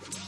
Yes, 0.00 0.24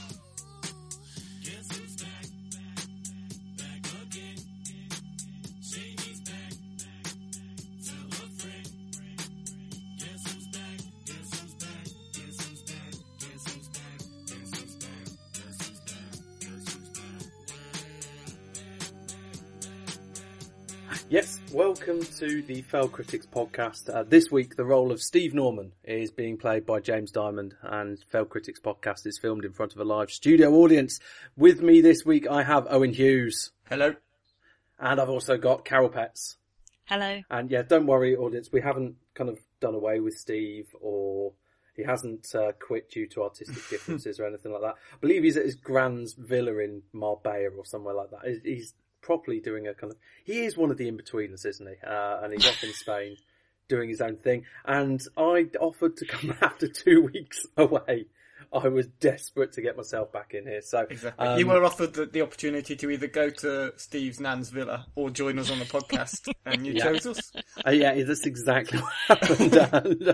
welcome 21.53 22.01
to 22.03 22.43
the 22.43 22.63
Failed 22.63 22.93
Critics 22.93 23.27
podcast. 23.27 23.93
Uh, 23.93 24.05
this 24.05 24.31
week, 24.31 24.57
the 24.57 24.65
role 24.65 24.93
of 24.93 25.03
Steve 25.03 25.35
Norman 25.35 25.73
is 25.83 26.11
being 26.11 26.37
played 26.37 26.65
by 26.65 26.79
James 26.81 27.11
Diamond, 27.11 27.55
and 27.63 27.99
Failed 28.09 28.29
Critics 28.29 28.61
podcast 28.61 29.07
is 29.07 29.19
filmed 29.19 29.45
in 29.45 29.53
front 29.53 29.73
of 29.73 29.81
a 29.81 29.85
live 29.85 30.11
studio 30.11 30.53
audience. 30.55 31.01
With 31.37 31.61
me 31.61 31.81
this 31.81 32.05
week, 32.05 32.29
I 32.29 32.45
have 32.45 32.69
Owen 32.71 32.93
Hughes. 32.93 33.51
Hello. 33.69 33.95
And 34.79 35.01
I've 35.01 35.11
also 35.11 35.37
got 35.37 35.65
Carol 35.65 35.89
Pets. 35.89 36.37
Hello. 36.85 37.21
And 37.31 37.51
yeah, 37.51 37.63
don't 37.63 37.87
worry, 37.87 38.17
audience, 38.17 38.51
we 38.53 38.61
haven't 38.61 38.97
kind 39.15 39.31
of 39.31 39.39
done 39.61 39.75
away 39.75 40.01
with 40.01 40.15
Steve 40.15 40.67
or 40.81 41.33
he 41.75 41.83
hasn't 41.83 42.27
uh, 42.35 42.53
quit 42.61 42.91
due 42.91 43.07
to 43.09 43.23
artistic 43.23 43.57
differences 43.71 44.21
or 44.21 44.27
anything 44.27 44.53
like 44.53 44.63
that. 44.63 44.75
I 44.93 44.97
believe 45.01 45.25
he's 45.25 45.37
at 45.37 45.45
his 45.45 45.57
grand's 45.57 46.15
villa 46.15 46.59
in 46.59 46.83
Marbella 46.93 47.57
or 47.57 47.65
somewhere 47.65 47.95
like 47.95 48.11
that. 48.11 48.41
He's 48.45 48.75
properly 49.03 49.41
doing 49.41 49.67
a 49.67 49.75
kind 49.75 49.93
of. 49.93 49.99
He 50.25 50.45
is 50.45 50.57
one 50.57 50.71
of 50.71 50.77
the 50.79 50.89
in-betweeners, 50.89 51.47
isn't 51.47 51.67
he? 51.67 51.75
Uh, 51.87 52.21
and 52.23 52.33
he's 52.33 52.47
off 52.47 52.63
in 52.63 52.73
Spain 52.73 53.17
doing 53.69 53.89
his 53.89 54.01
own 54.01 54.17
thing. 54.17 54.45
And 54.65 55.01
I 55.17 55.49
offered 55.61 55.97
to 55.99 56.07
come 56.07 56.35
after 56.43 56.69
two 56.69 57.03
weeks 57.03 57.47
away. 57.57 58.07
I 58.53 58.67
was 58.69 58.87
desperate 58.99 59.53
to 59.53 59.63
get 59.63 59.77
myself 59.77 60.13
back 60.13 60.35
in 60.35 60.45
here. 60.45 60.61
So 60.63 60.81
Exactly. 60.91 61.27
um, 61.27 61.39
you 61.39 61.47
were 61.47 61.65
offered 61.65 61.93
the, 61.95 62.07
the 62.07 62.23
opportunity 62.23 62.75
to 62.77 62.91
either 62.91 63.07
go 63.07 63.31
to 63.31 63.73
Steve's 63.77 64.19
nan's 64.19 64.51
villa 64.51 64.87
or 64.97 65.09
join 65.11 65.39
us 65.39 65.51
on 65.53 65.61
the 65.61 65.65
podcast, 65.67 66.29
and 66.47 66.67
you 66.67 66.73
Yeah. 66.73 66.85
chose 66.85 67.07
us. 67.07 67.33
Uh, 67.65 67.71
yeah, 67.71 68.03
that's 68.03 68.27
exactly 68.27 68.81
what 68.81 68.93
happened. 69.09 69.57
and, 69.57 70.09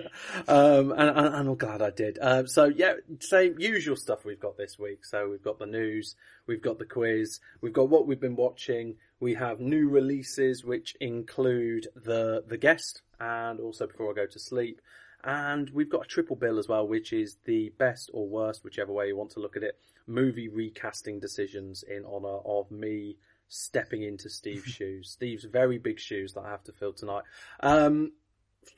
um, 0.48 0.92
and, 0.92 1.08
and, 1.10 1.18
and 1.18 1.48
I'm 1.48 1.54
glad 1.56 1.80
I 1.80 1.90
did. 1.90 2.18
Um, 2.20 2.46
so 2.46 2.64
yeah, 2.66 2.94
same 3.20 3.56
usual 3.58 3.96
stuff 3.96 4.24
we've 4.24 4.40
got 4.40 4.58
this 4.58 4.78
week. 4.78 5.04
So 5.06 5.30
we've 5.30 5.42
got 5.42 5.58
the 5.58 5.66
news, 5.66 6.14
we've 6.46 6.60
got 6.62 6.78
the 6.78 6.84
quiz, 6.84 7.40
we've 7.62 7.72
got 7.72 7.88
what 7.88 8.06
we've 8.06 8.20
been 8.20 8.36
watching. 8.36 8.96
We 9.18 9.32
have 9.34 9.60
new 9.60 9.88
releases 9.88 10.62
which 10.62 10.94
include 11.00 11.88
the 11.96 12.44
the 12.46 12.58
guest 12.58 13.00
and 13.18 13.60
also 13.60 13.86
before 13.86 14.10
I 14.10 14.14
go 14.14 14.26
to 14.26 14.38
sleep. 14.38 14.80
And 15.26 15.68
we've 15.70 15.90
got 15.90 16.04
a 16.04 16.08
triple 16.08 16.36
bill 16.36 16.56
as 16.56 16.68
well, 16.68 16.86
which 16.86 17.12
is 17.12 17.36
the 17.46 17.72
best 17.78 18.10
or 18.14 18.28
worst, 18.28 18.62
whichever 18.62 18.92
way 18.92 19.08
you 19.08 19.16
want 19.16 19.32
to 19.32 19.40
look 19.40 19.56
at 19.56 19.64
it, 19.64 19.76
movie 20.06 20.48
recasting 20.48 21.18
decisions 21.18 21.82
in 21.82 22.04
honour 22.04 22.38
of 22.46 22.70
me 22.70 23.16
stepping 23.48 24.04
into 24.04 24.30
Steve's 24.30 24.64
shoes. 24.70 25.10
Steve's 25.10 25.44
very 25.44 25.78
big 25.78 25.98
shoes 25.98 26.34
that 26.34 26.42
I 26.42 26.50
have 26.50 26.62
to 26.64 26.72
fill 26.72 26.92
tonight. 26.92 27.24
Um, 27.58 28.12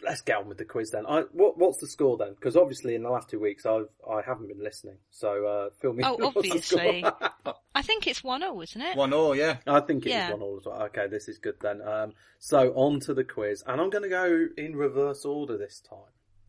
let's 0.02 0.22
get 0.22 0.38
on 0.38 0.48
with 0.48 0.56
the 0.56 0.64
quiz 0.64 0.90
then. 0.90 1.04
I, 1.06 1.24
what, 1.32 1.58
what's 1.58 1.80
the 1.82 1.86
score 1.86 2.16
then? 2.16 2.32
Because 2.34 2.56
obviously 2.56 2.94
in 2.94 3.02
the 3.02 3.10
last 3.10 3.28
two 3.28 3.40
weeks 3.40 3.66
I've 3.66 3.88
I 4.10 4.22
haven't 4.26 4.48
been 4.48 4.64
listening, 4.64 4.96
so 5.10 5.46
uh, 5.46 5.68
fill 5.82 5.92
me. 5.92 6.02
Oh, 6.06 6.14
in. 6.18 6.24
What's 6.24 6.36
obviously. 6.38 7.04
I 7.74 7.82
think 7.82 8.06
it's 8.06 8.22
1-0, 8.22 8.64
isn't 8.64 8.80
it? 8.80 8.96
One 8.96 9.12
all, 9.12 9.36
yeah. 9.36 9.58
I 9.66 9.80
think 9.80 10.04
it 10.06 10.08
is 10.08 10.14
Yeah. 10.14 10.32
one 10.32 10.40
all 10.42 10.56
as 10.58 10.64
well. 10.66 10.82
Okay, 10.84 11.06
this 11.08 11.28
is 11.28 11.38
good 11.38 11.56
then. 11.60 11.80
Um, 11.82 12.14
so 12.38 12.72
on 12.74 13.00
to 13.00 13.14
the 13.14 13.22
quiz, 13.22 13.62
and 13.66 13.80
I'm 13.80 13.90
going 13.90 14.02
to 14.02 14.08
go 14.08 14.46
in 14.56 14.74
reverse 14.74 15.24
order 15.24 15.56
this 15.58 15.80
time. 15.88 15.98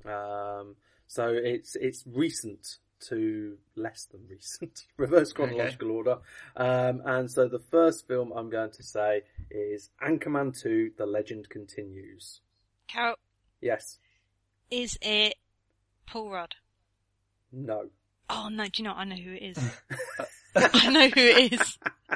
Um, 0.06 0.76
so 1.08 1.28
it's 1.30 1.76
it's 1.76 2.04
recent 2.08 2.78
to 3.08 3.58
less 3.76 4.06
than 4.12 4.22
recent, 4.30 4.86
reverse 4.98 5.32
chronological 5.32 5.92
order. 5.92 6.18
Um, 6.56 7.02
and 7.06 7.32
so 7.32 7.48
the 7.48 7.60
first 7.60 8.08
film 8.08 8.32
I'm 8.36 8.50
going 8.50 8.72
to 8.72 8.84
say 8.84 9.22
is 9.50 9.90
Anchorman 10.02 10.60
2: 10.60 10.92
The 10.98 11.06
Legend 11.06 11.50
Continues. 11.50 12.42
Carol, 12.88 13.16
Yes, 13.62 13.98
is 14.72 14.98
it 15.02 15.36
Paul 16.08 16.32
Rudd? 16.32 16.56
no. 17.52 17.90
Oh 18.32 18.48
no, 18.52 18.66
do 18.66 18.70
you 18.76 18.84
know. 18.84 18.94
I 18.94 19.06
know 19.06 19.16
who 19.16 19.34
it 19.34 19.42
is. 19.58 19.58
I 20.56 20.90
know 20.90 21.08
who 21.10 21.22
it 21.22 21.54
is. 21.54 21.78
Uh, 22.12 22.16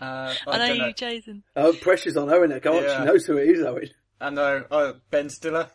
I, 0.00 0.36
I 0.46 0.58
know 0.58 0.66
don't 0.68 0.78
know. 0.78 0.86
you, 0.88 0.92
Jason. 0.94 1.42
Oh, 1.56 1.72
pressure's 1.72 2.16
on 2.16 2.28
Owen. 2.30 2.58
Go 2.62 2.76
on, 2.76 2.82
Yeah. 2.84 2.98
she 2.98 3.04
knows 3.04 3.24
who 3.26 3.36
it 3.38 3.48
is, 3.48 3.62
Owen. 3.64 3.88
I 4.20 4.30
know. 4.30 4.64
Oh, 4.70 4.94
Ben 5.10 5.28
Stiller. 5.30 5.68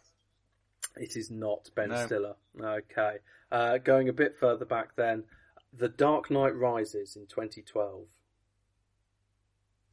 It 0.95 1.15
is 1.15 1.29
not 1.31 1.69
Ben 1.75 1.89
No. 1.89 2.05
Stiller. 2.05 2.35
Okay. 2.59 3.17
Uh, 3.51 3.77
going 3.77 4.09
a 4.09 4.13
bit 4.13 4.35
further 4.39 4.65
back 4.65 4.95
then, 4.95 5.23
The 5.73 5.89
Dark 5.89 6.29
Knight 6.29 6.55
Rises 6.55 7.15
in 7.15 7.25
2012. 7.27 8.05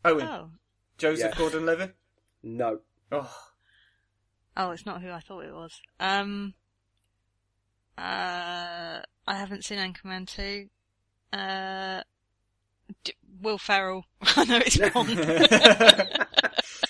Owen. 0.05 0.27
Oh. 0.27 0.51
Joseph 0.99 1.31
Yeah. 1.33 1.39
Gordon-Levitt. 1.39 1.95
No. 2.43 2.81
Oh, 3.13 3.37
Oh, 4.59 4.71
it's 4.71 4.87
not 4.87 5.03
who 5.03 5.11
I 5.11 5.21
thought 5.21 5.45
it 5.45 5.53
was. 5.53 5.81
Um, 6.01 6.55
uh, 7.99 9.01
I 9.27 9.35
haven't 9.35 9.65
seen 9.65 9.79
Anchorman 9.79 10.27
2. 10.27 10.69
Uh, 11.37 12.03
D- 13.05 13.13
Will 13.43 13.59
Ferrell. 13.59 14.07
I 14.23 14.45
know 14.45 14.61
it's 14.65 14.79
wrong. 14.95 15.07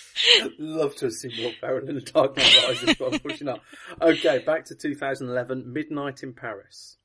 Love 0.59 0.95
to 0.97 1.05
have 1.05 1.13
seen 1.13 1.31
Will 1.37 1.51
Ferrell 1.59 1.87
in 1.87 1.95
The 1.95 2.01
Dark 2.01 2.35
Knight 2.37 2.63
Rises, 2.67 2.95
but 2.97 3.13
unfortunately 3.13 3.45
not. 3.45 3.61
Okay, 4.01 4.39
back 4.39 4.65
to 4.65 4.75
2011, 4.75 5.71
Midnight 5.71 6.23
in 6.23 6.33
Paris. 6.33 6.97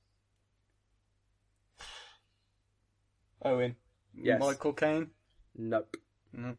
Owen. 3.45 3.77
Yes. 4.15 4.41
Michael 4.41 4.73
Caine. 4.73 5.11
Nope. 5.57 5.97
No. 6.33 6.57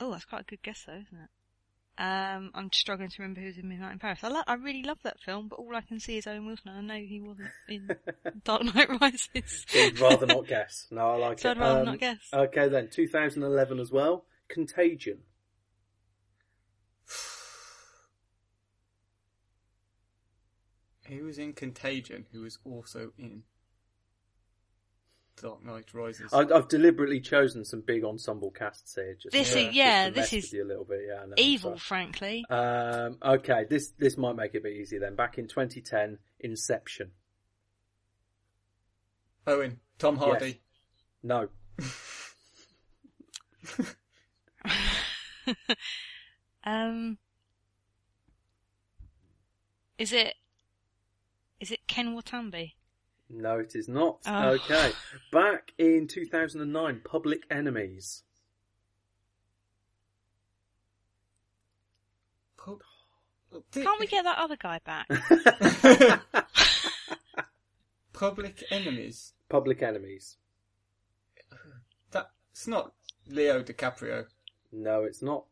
oh, 0.00 0.10
that's 0.12 0.24
quite 0.24 0.40
a 0.42 0.44
good 0.44 0.62
guess 0.62 0.84
though, 0.86 0.94
isn't 0.94 1.06
it? 1.18 1.28
Um, 2.02 2.50
I'm 2.54 2.72
struggling 2.72 3.10
to 3.10 3.16
remember 3.22 3.42
who's 3.42 3.58
in 3.58 3.68
Midnight 3.68 3.92
in 3.92 3.98
Paris. 3.98 4.20
I, 4.22 4.28
lo- 4.28 4.42
I 4.46 4.54
really 4.54 4.82
love 4.82 4.96
that 5.04 5.20
film, 5.20 5.48
but 5.48 5.56
all 5.56 5.76
I 5.76 5.82
can 5.82 6.00
see 6.00 6.16
is 6.16 6.26
Owen 6.26 6.46
Wilson. 6.46 6.70
I 6.70 6.80
know 6.80 6.94
he 6.94 7.20
wasn't 7.20 7.50
in 7.68 7.90
Dark 8.44 8.64
Knight 8.74 8.88
Rises. 9.00 9.66
So 9.68 9.78
you'd 9.78 10.00
rather 10.00 10.24
not 10.26 10.46
guess. 10.46 10.86
No, 10.90 11.10
I 11.10 11.16
like 11.16 11.38
So 11.38 11.50
it. 11.50 11.58
I'd 11.58 11.60
rather 11.60 11.80
Um, 11.80 11.86
not 11.86 11.98
guess. 11.98 12.18
Okay 12.32 12.68
then, 12.70 12.88
2011 12.90 13.78
as 13.80 13.92
well, 13.92 14.24
Contagion. 14.50 15.20
Who 21.08 21.24
was 21.24 21.38
in 21.38 21.52
Contagion? 21.54 22.26
Who 22.32 22.42
was 22.42 22.58
also 22.64 23.12
in 23.18 23.42
Dark 25.40 25.64
Knight 25.64 25.92
Rises? 25.92 26.32
I, 26.32 26.40
I've 26.40 26.68
deliberately 26.68 27.20
chosen 27.20 27.64
some 27.64 27.80
big 27.80 28.04
ensemble 28.04 28.50
casts 28.50 28.94
here. 28.94 29.14
Just 29.20 29.32
This 29.32 29.52
to- 29.52 29.58
is- 29.58 29.64
just 29.66 29.76
yeah, 29.76 30.04
to 30.08 30.14
this 30.14 30.32
mess 30.32 30.32
is 30.32 30.44
with 30.44 30.52
you 30.52 30.64
a 30.64 30.68
little 30.68 30.84
bit. 30.84 31.00
Yeah, 31.08 31.22
I 31.22 31.26
know, 31.26 31.34
Evil, 31.36 31.72
so- 31.72 31.78
frankly. 31.78 32.44
Um, 32.48 33.18
okay, 33.22 33.64
this 33.68 33.90
this 33.98 34.16
might 34.16 34.36
make 34.36 34.54
it 34.54 34.58
a 34.58 34.62
bit 34.62 34.74
easier 34.74 35.00
then. 35.00 35.16
Back 35.16 35.38
in 35.38 35.48
2010, 35.48 36.18
Inception. 36.40 37.10
Owen. 39.46 39.80
Tom 39.98 40.16
Hardy. 40.16 40.60
No, 41.22 41.48
um, 46.64 47.18
is 49.98 50.12
it? 50.12 50.34
Is 51.60 51.70
it 51.70 51.80
Ken 51.86 52.14
Watanabe? 52.14 52.70
no, 53.32 53.58
it 53.58 53.74
is 53.74 53.88
not. 53.88 54.18
Oh. 54.26 54.50
Okay, 54.50 54.92
back 55.30 55.72
in 55.78 56.08
2009, 56.08 57.00
Public 57.04 57.42
Enemies. 57.50 58.24
Can't 63.72 64.00
we 64.00 64.06
get 64.06 64.24
that 64.24 64.38
other 64.38 64.56
guy 64.56 64.80
back? 64.84 65.08
Public 68.12 68.62
Enemies? 68.70 69.32
Public 69.48 69.82
Enemies. 69.82 70.36
That's 72.10 72.66
not 72.66 72.92
Leo 73.26 73.62
DiCaprio. 73.62 74.26
No, 74.72 75.04
it's 75.04 75.22
not. 75.22 75.44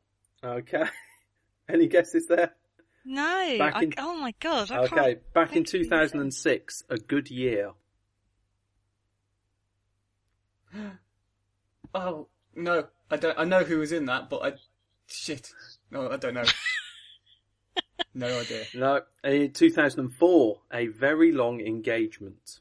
Okay. 0.43 0.85
Any 1.69 1.87
guesses 1.87 2.27
there? 2.27 2.55
No. 3.05 3.57
Back 3.59 3.75
I, 3.77 3.89
oh 3.99 4.17
my 4.19 4.33
god. 4.41 4.71
I 4.71 4.79
Okay, 4.85 4.95
can't 4.95 5.33
back 5.33 5.57
in 5.57 5.65
think 5.65 5.69
of 5.69 5.73
who 5.73 5.79
this 5.79 5.87
is. 5.87 6.13
2006, 6.13 6.83
A 6.91 6.99
Good 6.99 7.31
Year. 7.31 7.73
Oh 11.95 12.29
no, 12.55 12.85
I 13.11 13.17
don't. 13.17 13.39
I 13.39 13.45
know 13.45 13.65
who 13.65 13.79
was 13.79 13.93
in 13.93 14.05
that, 14.05 14.29
but 14.29 14.43
I 14.45 14.53
shit. 15.07 15.51
No, 15.91 16.11
I 16.11 16.19
don't 16.19 16.35
know. 16.35 16.45
no 18.15 18.41
idea. 18.41 18.65
No, 18.75 19.01
in 19.25 19.53
2004, 19.53 20.61
A 20.75 20.87
Very 20.89 21.33
Long 21.33 21.63
Engagement. 21.63 22.61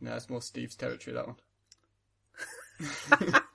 No, 0.00 0.10
that's 0.10 0.28
more 0.28 0.42
Steve's 0.42 0.74
territory. 0.74 1.14
That 1.14 1.28
one. 1.28 1.36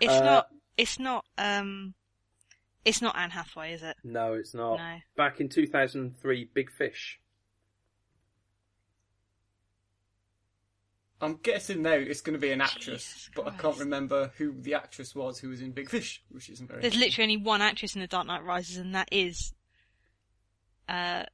It's 0.00 0.12
Uh, 0.12 0.24
not. 0.24 0.48
It's 0.76 0.98
not. 0.98 1.24
Um. 1.36 1.94
It's 2.84 3.02
not 3.02 3.16
Anne 3.18 3.30
Hathaway, 3.30 3.72
is 3.74 3.82
it? 3.82 3.96
No, 4.04 4.34
it's 4.34 4.54
not. 4.54 4.76
No. 4.78 4.96
Back 5.16 5.40
in 5.40 5.48
2003, 5.48 6.48
Big 6.54 6.70
Fish. 6.70 7.20
I'm 11.20 11.36
guessing 11.42 11.82
now 11.82 11.92
it's 11.94 12.20
going 12.20 12.34
to 12.34 12.40
be 12.40 12.52
an 12.52 12.60
actress, 12.60 13.02
Jesus 13.04 13.30
but 13.34 13.48
I 13.48 13.50
can't 13.50 13.76
remember 13.78 14.30
who 14.38 14.54
the 14.60 14.74
actress 14.74 15.16
was 15.16 15.38
who 15.40 15.48
was 15.48 15.60
in 15.60 15.72
Big 15.72 15.90
Fish, 15.90 16.22
which 16.30 16.48
isn't 16.48 16.68
very. 16.68 16.80
There's 16.80 16.94
literally 16.94 17.24
only 17.34 17.44
one 17.44 17.60
actress 17.60 17.94
in 17.96 18.00
The 18.00 18.06
Dark 18.06 18.26
Knight 18.28 18.44
Rises, 18.44 18.76
and 18.76 18.94
that 18.94 19.08
is. 19.10 19.52
Uh, 20.88 21.24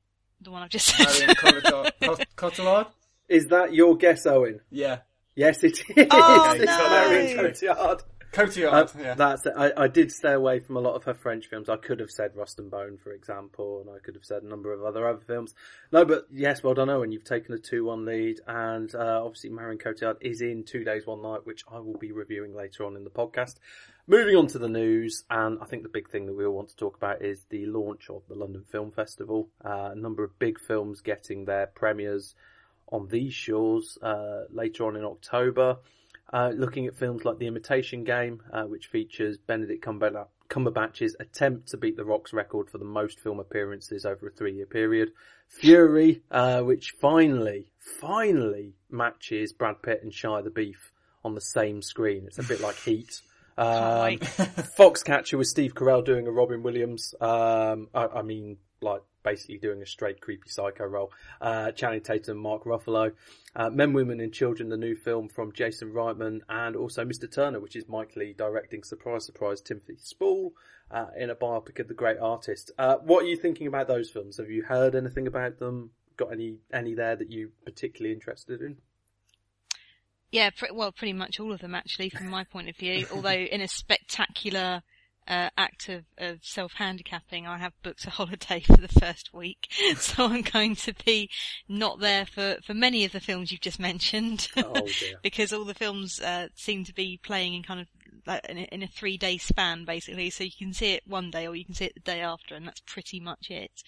the 0.40 0.50
one 0.50 0.62
I've 0.62 0.70
just 0.70 0.86
said. 0.86 1.06
Marion 1.06 1.36
Cotillard. 1.36 2.26
Cotillard? 2.36 2.86
Is 3.28 3.46
that 3.48 3.72
your 3.74 3.96
guess, 3.96 4.26
Owen? 4.26 4.60
Yeah, 4.70 4.98
Yes, 5.36 5.62
it 5.64 5.78
is. 5.96 6.06
Oh, 6.10 6.52
it's 6.54 6.64
no. 6.64 6.88
Marion 6.90 7.38
Cotillard. 7.38 8.02
Cotillard. 8.34 8.72
Uh, 8.72 9.00
yeah. 9.00 9.14
That's 9.14 9.46
it. 9.46 9.52
I, 9.56 9.72
I 9.76 9.88
did 9.88 10.10
stay 10.10 10.32
away 10.32 10.60
from 10.60 10.76
a 10.76 10.80
lot 10.80 10.94
of 10.94 11.04
her 11.04 11.14
French 11.14 11.46
films. 11.46 11.68
I 11.68 11.76
could 11.76 12.00
have 12.00 12.10
said 12.10 12.32
Rust 12.34 12.58
and 12.58 12.70
Bone, 12.70 12.98
for 13.02 13.12
example, 13.12 13.80
and 13.80 13.94
I 13.94 13.98
could 14.00 14.14
have 14.14 14.24
said 14.24 14.42
a 14.42 14.48
number 14.48 14.72
of 14.72 14.84
other 14.84 15.08
other 15.08 15.22
films. 15.26 15.54
No, 15.92 16.04
but 16.04 16.26
yes, 16.30 16.62
well 16.62 16.74
done, 16.74 16.90
Owen. 16.90 17.12
You've 17.12 17.24
taken 17.24 17.54
a 17.54 17.58
2-1 17.58 18.06
lead, 18.06 18.40
and 18.46 18.94
uh, 18.94 19.22
obviously 19.24 19.50
Marion 19.50 19.78
Cotillard 19.78 20.16
is 20.20 20.40
in 20.40 20.64
Two 20.64 20.84
Days, 20.84 21.06
One 21.06 21.22
Night, 21.22 21.44
which 21.44 21.62
I 21.70 21.78
will 21.78 21.98
be 21.98 22.12
reviewing 22.12 22.54
later 22.54 22.84
on 22.84 22.96
in 22.96 23.04
the 23.04 23.10
podcast. 23.10 23.56
Moving 24.06 24.36
on 24.36 24.48
to 24.48 24.58
the 24.58 24.68
news, 24.68 25.24
and 25.30 25.58
I 25.62 25.66
think 25.66 25.82
the 25.82 25.88
big 25.88 26.10
thing 26.10 26.26
that 26.26 26.34
we 26.34 26.44
all 26.44 26.54
want 26.54 26.68
to 26.68 26.76
talk 26.76 26.96
about 26.96 27.22
is 27.22 27.46
the 27.48 27.66
launch 27.66 28.10
of 28.10 28.22
the 28.28 28.34
London 28.34 28.64
Film 28.70 28.90
Festival. 28.90 29.48
Uh, 29.64 29.90
a 29.92 29.94
number 29.94 30.24
of 30.24 30.38
big 30.38 30.60
films 30.60 31.00
getting 31.00 31.44
their 31.44 31.68
premieres 31.68 32.34
on 32.92 33.08
these 33.08 33.32
shores 33.32 33.96
uh, 34.02 34.42
later 34.50 34.86
on 34.86 34.96
in 34.96 35.04
October. 35.04 35.78
Uh, 36.34 36.50
looking 36.56 36.88
at 36.88 36.96
films 36.96 37.24
like 37.24 37.38
The 37.38 37.46
Imitation 37.46 38.02
Game, 38.02 38.42
uh, 38.52 38.64
which 38.64 38.88
features 38.88 39.38
Benedict 39.38 39.84
Cumberbatch, 39.84 40.26
Cumberbatch's 40.50 41.14
attempt 41.20 41.68
to 41.68 41.76
beat 41.76 41.96
The 41.96 42.04
Rock's 42.04 42.32
record 42.32 42.68
for 42.68 42.78
the 42.78 42.84
most 42.84 43.20
film 43.20 43.38
appearances 43.38 44.04
over 44.04 44.26
a 44.26 44.30
three-year 44.32 44.66
period. 44.66 45.12
Fury, 45.46 46.22
uh, 46.32 46.62
which 46.62 46.96
finally, 47.00 47.68
finally 48.00 48.74
matches 48.90 49.52
Brad 49.52 49.80
Pitt 49.80 50.00
and 50.02 50.10
Shia 50.10 50.44
LaBeouf 50.44 50.90
on 51.24 51.36
the 51.36 51.40
same 51.40 51.80
screen. 51.80 52.24
It's 52.26 52.40
a 52.40 52.42
bit 52.42 52.60
like 52.60 52.74
Heat. 52.84 53.20
Um. 53.56 54.18
Foxcatcher 54.76 55.38
with 55.38 55.46
Steve 55.46 55.76
Carell 55.76 56.04
doing 56.04 56.26
a 56.26 56.32
Robin 56.32 56.64
Williams. 56.64 57.14
Um, 57.20 57.86
I, 57.94 58.06
I 58.06 58.22
mean, 58.22 58.56
like 58.80 59.02
basically 59.24 59.58
doing 59.58 59.82
a 59.82 59.86
straight 59.86 60.20
creepy 60.20 60.48
psycho 60.48 60.84
role. 60.84 61.12
Uh, 61.40 61.72
Channing 61.72 62.02
Tatum, 62.02 62.38
Mark 62.38 62.64
Ruffalo. 62.64 63.12
Uh, 63.56 63.70
Men, 63.70 63.92
Women 63.92 64.20
and 64.20 64.32
Children, 64.32 64.68
the 64.68 64.76
new 64.76 64.94
film 64.94 65.28
from 65.28 65.52
Jason 65.52 65.92
Reitman, 65.92 66.40
and 66.48 66.76
also 66.76 67.04
Mr. 67.04 67.30
Turner, 67.30 67.60
which 67.60 67.76
is 67.76 67.88
Mike 67.88 68.14
Leigh 68.16 68.32
directing. 68.32 68.82
Surprise, 68.82 69.24
surprise, 69.24 69.60
Timothy 69.60 69.96
Spall 69.98 70.52
uh, 70.90 71.06
in 71.16 71.30
a 71.30 71.34
biopic 71.34 71.80
of 71.80 71.88
the 71.88 71.94
great 71.94 72.18
artist. 72.18 72.70
Uh, 72.78 72.96
what 72.96 73.24
are 73.24 73.28
you 73.28 73.36
thinking 73.36 73.66
about 73.66 73.88
those 73.88 74.10
films? 74.10 74.36
Have 74.36 74.50
you 74.50 74.62
heard 74.62 74.94
anything 74.94 75.26
about 75.26 75.58
them? 75.58 75.90
Got 76.16 76.32
any 76.32 76.58
any 76.72 76.94
there 76.94 77.16
that 77.16 77.32
you 77.32 77.50
particularly 77.64 78.14
interested 78.14 78.60
in? 78.60 78.76
Yeah, 80.30 80.50
pre- 80.50 80.70
well, 80.72 80.92
pretty 80.92 81.12
much 81.12 81.40
all 81.40 81.52
of 81.52 81.60
them 81.60 81.74
actually, 81.74 82.08
from 82.08 82.28
my 82.28 82.44
point 82.44 82.68
of 82.68 82.76
view. 82.76 83.06
Although 83.12 83.30
in 83.30 83.60
a 83.60 83.68
spectacular 83.68 84.82
uh, 85.26 85.50
act 85.56 85.88
of, 85.88 86.04
of 86.18 86.38
self-handicapping, 86.42 87.46
I 87.46 87.58
have 87.58 87.72
booked 87.82 88.06
a 88.06 88.10
holiday 88.18 88.60
for 88.60 88.76
the 88.76 88.88
first 88.88 89.32
week, 89.32 89.68
so 89.96 90.26
I'm 90.26 90.42
going 90.42 90.76
to 90.76 90.94
be 91.04 91.30
not 91.68 92.00
there 92.00 92.26
for, 92.26 92.56
for 92.64 92.74
many 92.74 93.04
of 93.04 93.12
the 93.12 93.20
films 93.20 93.50
you've 93.50 93.60
just 93.60 93.80
mentioned. 93.80 94.48
Oh 94.56 94.86
dear. 95.00 95.18
because 95.22 95.52
all 95.52 95.64
the 95.64 95.74
films 95.74 96.20
uh, 96.20 96.48
seem 96.54 96.84
to 96.84 96.94
be 96.94 97.20
playing 97.22 97.54
in 97.54 97.62
kind 97.62 97.80
of 97.80 97.86
like 98.26 98.44
in 98.48 98.58
a, 98.58 98.62
in 98.72 98.82
a 98.82 98.86
three 98.86 99.18
day 99.18 99.36
span 99.36 99.84
basically. 99.84 100.30
So 100.30 100.44
you 100.44 100.50
can 100.56 100.72
see 100.72 100.92
it 100.92 101.02
one 101.06 101.30
day 101.30 101.46
or 101.46 101.54
you 101.54 101.64
can 101.64 101.74
see 101.74 101.86
it 101.86 101.94
the 101.94 102.00
day 102.00 102.20
after 102.20 102.54
and 102.54 102.66
that's 102.66 102.80
pretty 102.80 103.20
much 103.20 103.50
it. 103.50 103.82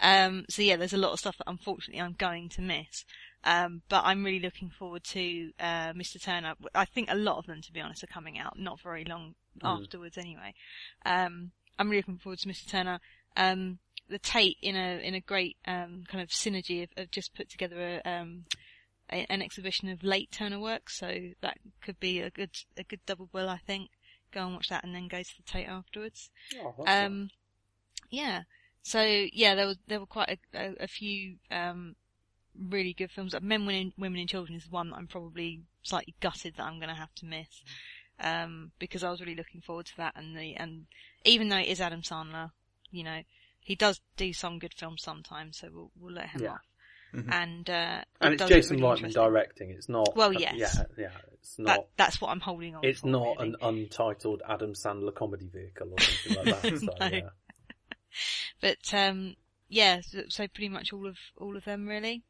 Um 0.00 0.44
so 0.48 0.62
yeah 0.62 0.76
there's 0.76 0.92
a 0.92 0.98
lot 0.98 1.12
of 1.12 1.18
stuff 1.18 1.36
that 1.38 1.48
unfortunately 1.48 2.00
i'm 2.00 2.14
going 2.16 2.48
to 2.50 2.62
miss. 2.62 3.04
Um 3.44 3.82
but 3.88 4.02
i'm 4.04 4.24
really 4.24 4.40
looking 4.40 4.70
forward 4.70 5.04
to 5.04 5.50
uh 5.58 5.92
mr 5.92 6.22
turner. 6.22 6.54
I 6.74 6.84
think 6.84 7.10
a 7.10 7.16
lot 7.16 7.38
of 7.38 7.46
them 7.46 7.60
to 7.62 7.72
be 7.72 7.80
honest 7.80 8.04
are 8.04 8.08
coming 8.08 8.38
out 8.38 8.58
not 8.58 8.80
very 8.80 9.04
long 9.04 9.34
afterwards 9.62 10.16
anyway 10.16 10.54
um 11.04 11.50
i'm 11.78 11.88
really 11.88 12.00
looking 12.00 12.18
forward 12.18 12.38
to 12.38 12.48
mr 12.48 12.66
turner 12.68 13.00
um 13.36 13.78
the 14.12 14.18
Tate 14.18 14.58
in 14.62 14.76
a 14.76 15.00
in 15.02 15.14
a 15.14 15.20
great 15.20 15.56
um, 15.66 16.04
kind 16.06 16.22
of 16.22 16.28
synergy 16.28 16.82
of, 16.82 16.90
of 16.96 17.10
just 17.10 17.34
put 17.34 17.48
together 17.48 18.00
a, 18.04 18.08
um, 18.08 18.44
a, 19.10 19.26
an 19.28 19.42
exhibition 19.42 19.88
of 19.88 20.04
late 20.04 20.30
Turner 20.30 20.60
works, 20.60 20.98
so 20.98 21.18
that 21.40 21.58
could 21.80 21.98
be 21.98 22.20
a 22.20 22.30
good 22.30 22.50
a 22.76 22.84
good 22.84 23.00
double 23.06 23.26
bill, 23.26 23.48
I 23.48 23.58
think. 23.58 23.90
Go 24.30 24.44
and 24.46 24.54
watch 24.54 24.68
that, 24.68 24.84
and 24.84 24.94
then 24.94 25.08
go 25.08 25.22
to 25.22 25.36
the 25.36 25.42
Tate 25.50 25.68
afterwards. 25.68 26.30
Oh. 26.62 26.84
Um, 26.86 27.30
yeah. 28.10 28.42
So 28.82 29.02
yeah, 29.32 29.54
there 29.54 29.66
were 29.66 29.76
there 29.88 30.00
were 30.00 30.06
quite 30.06 30.38
a, 30.54 30.58
a, 30.58 30.84
a 30.84 30.88
few 30.88 31.36
um, 31.50 31.96
really 32.58 32.92
good 32.92 33.10
films. 33.10 33.34
Men, 33.40 33.66
Women, 33.66 33.92
Women 33.98 34.20
and 34.20 34.28
Children 34.28 34.56
is 34.56 34.70
one 34.70 34.90
that 34.90 34.96
I'm 34.96 35.06
probably 35.06 35.62
slightly 35.82 36.14
gutted 36.20 36.54
that 36.56 36.64
I'm 36.64 36.78
going 36.78 36.88
to 36.88 36.94
have 36.94 37.14
to 37.16 37.26
miss 37.26 37.62
um, 38.22 38.70
because 38.78 39.02
I 39.04 39.10
was 39.10 39.20
really 39.20 39.34
looking 39.34 39.60
forward 39.60 39.86
to 39.86 39.96
that. 39.98 40.14
And 40.16 40.36
the 40.36 40.54
and 40.56 40.86
even 41.24 41.48
though 41.48 41.58
it 41.58 41.68
is 41.68 41.80
Adam 41.80 42.02
Sandler, 42.02 42.50
you 42.90 43.04
know, 43.04 43.20
he 43.60 43.74
does 43.74 44.00
do 44.16 44.32
some 44.32 44.58
good 44.58 44.74
films 44.74 45.02
sometimes, 45.02 45.58
so 45.58 45.68
we'll 45.72 45.90
we'll 45.98 46.14
let 46.14 46.28
him 46.30 46.42
Yeah. 46.42 46.50
off. 46.52 46.60
And 47.14 47.68
uh, 47.68 48.00
and 48.22 48.32
it 48.34 48.40
it's 48.40 48.48
Jason 48.48 48.80
really 48.80 49.02
Reitman 49.02 49.12
directing. 49.12 49.68
It's 49.70 49.86
not. 49.88 50.16
Well, 50.16 50.30
uh, 50.30 50.40
yes. 50.40 50.54
Yeah, 50.56 50.84
yeah. 50.96 51.10
It's 51.34 51.56
That, 51.56 51.62
not. 51.64 51.86
that's 51.98 52.20
what 52.22 52.30
I'm 52.30 52.40
holding 52.40 52.74
on. 52.74 52.80
To 52.82 52.88
It's 52.88 53.00
for, 53.00 53.08
not 53.08 53.36
really. 53.38 53.48
an 53.50 53.56
untitled 53.60 54.40
Adam 54.48 54.72
Sandler 54.72 55.14
comedy 55.14 55.46
vehicle 55.52 55.88
or 55.90 55.96
anything 55.98 56.52
like 56.54 56.62
that. 56.62 56.78
So, 56.80 56.86
No. 57.00 57.06
yeah. 57.06 57.28
But 58.60 58.94
um, 58.94 59.36
yeah, 59.68 60.00
so, 60.02 60.22
so 60.28 60.46
pretty 60.48 60.68
much 60.68 60.92
all 60.92 61.06
of 61.06 61.16
all 61.36 61.56
of 61.56 61.64
them 61.64 61.86
really. 61.86 62.22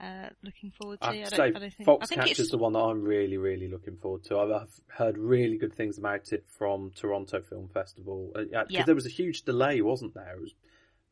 Uh, 0.00 0.28
looking 0.42 0.70
forward 0.70 1.00
to. 1.00 1.06
I 1.06 1.10
I 1.10 1.16
don't, 1.20 1.30
to 1.30 1.34
I 1.34 1.36
say. 1.36 1.52
I 1.54 1.70
think 1.70 1.88
Foxcatcher's 1.88 2.40
it's 2.40 2.50
the 2.50 2.58
one 2.58 2.74
that 2.74 2.80
I'm 2.80 3.02
really, 3.02 3.38
really 3.38 3.68
looking 3.68 3.96
forward 3.96 4.24
to. 4.24 4.38
I've, 4.38 4.50
I've 4.50 4.80
heard 4.88 5.16
really 5.16 5.56
good 5.56 5.74
things 5.74 5.96
about 5.96 6.32
it 6.32 6.44
from 6.58 6.90
Toronto 6.94 7.40
Film 7.40 7.68
Festival. 7.72 8.30
Because 8.34 8.66
Yeah. 8.68 8.84
there 8.84 8.94
was 8.94 9.06
a 9.06 9.10
huge 9.10 9.42
delay, 9.42 9.80
wasn't 9.80 10.14
there? 10.14 10.34
It 10.36 10.40
was 10.42 10.54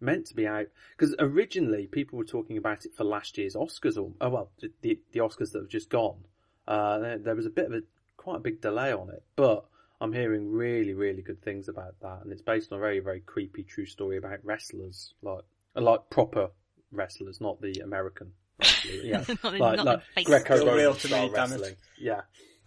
meant 0.00 0.26
to 0.26 0.34
be 0.34 0.46
out. 0.46 0.66
Because 0.96 1.14
originally 1.18 1.86
people 1.86 2.18
were 2.18 2.24
talking 2.26 2.58
about 2.58 2.84
it 2.84 2.94
for 2.94 3.04
last 3.04 3.38
year's 3.38 3.54
Oscars, 3.54 3.96
or 3.96 4.12
oh 4.20 4.28
well, 4.28 4.50
the, 4.60 4.70
the, 4.82 5.00
the 5.12 5.20
Oscars 5.20 5.52
that 5.52 5.60
have 5.62 5.68
just 5.68 5.88
gone. 5.88 6.24
Uh, 6.68 6.98
there, 6.98 7.18
there 7.18 7.34
was 7.34 7.46
a 7.46 7.50
bit 7.50 7.66
of 7.66 7.72
a 7.72 7.82
quite 8.16 8.36
a 8.36 8.40
big 8.40 8.60
delay 8.60 8.92
on 8.92 9.08
it, 9.10 9.22
but 9.36 9.64
I'm 10.00 10.12
hearing 10.12 10.50
really, 10.50 10.92
really 10.92 11.22
good 11.22 11.42
things 11.42 11.68
about 11.68 11.94
that, 12.02 12.20
and 12.22 12.32
it's 12.32 12.42
based 12.42 12.72
on 12.72 12.78
a 12.78 12.80
very, 12.80 13.00
very 13.00 13.20
creepy 13.20 13.62
true 13.62 13.86
story 13.86 14.16
about 14.18 14.44
wrestlers, 14.44 15.14
like 15.22 15.44
like 15.74 16.10
proper 16.10 16.50
wrestlers, 16.90 17.40
not 17.40 17.60
the 17.60 17.80
American. 17.80 18.32
Wrestlers. 18.58 19.04
Yeah, 19.04 19.25
Not 19.42 19.58
like, 19.58 19.76
not 19.76 20.02
like 20.16 20.26
Greco-Roman 20.26 20.94
style 20.99 21.28
me, 21.28 21.34
damn 21.34 21.52
it. 21.52 21.61
wrestling. 21.61 21.76
Yeah. 21.99 22.20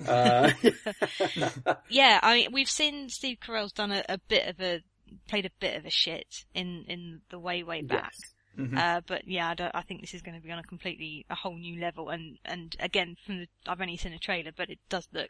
Uh, 0.08 0.52
yeah. 1.90 2.20
I 2.22 2.36
mean, 2.36 2.52
we've 2.52 2.70
seen 2.70 3.10
Steve 3.10 3.38
Carell's 3.40 3.72
done 3.74 3.92
a, 3.92 4.04
a 4.10 4.18
bit 4.18 4.48
of 4.48 4.60
a 4.60 4.82
played 5.28 5.46
a 5.46 5.52
bit 5.60 5.78
of 5.78 5.86
a 5.86 5.90
shit 5.90 6.46
in 6.54 6.86
in 6.88 7.22
the 7.30 7.40
way 7.40 7.64
way 7.64 7.82
back. 7.82 8.14
yes. 8.16 8.34
Mm-hmm. 8.58 8.78
Uh, 8.78 9.02
but 9.06 9.28
yeah, 9.28 9.50
I, 9.50 9.54
don't, 9.54 9.76
I 9.76 9.82
think 9.82 10.02
this 10.02 10.16
is 10.16 10.24
going 10.24 10.36
to 10.36 10.42
be 10.42 10.52
on 10.52 10.58
a 10.58 10.64
completely 10.64 11.26
a 11.30 11.36
whole 11.36 11.56
new 11.58 11.80
level. 11.80 12.10
And 12.10 12.38
and 12.44 12.76
again, 12.80 13.16
from 13.26 13.40
the 13.40 13.48
I've 13.68 13.82
only 13.82 13.98
seen 13.98 14.14
a 14.14 14.20
trailer, 14.20 14.52
but 14.56 14.70
it 14.70 14.80
does 14.90 15.08
look. 15.14 15.30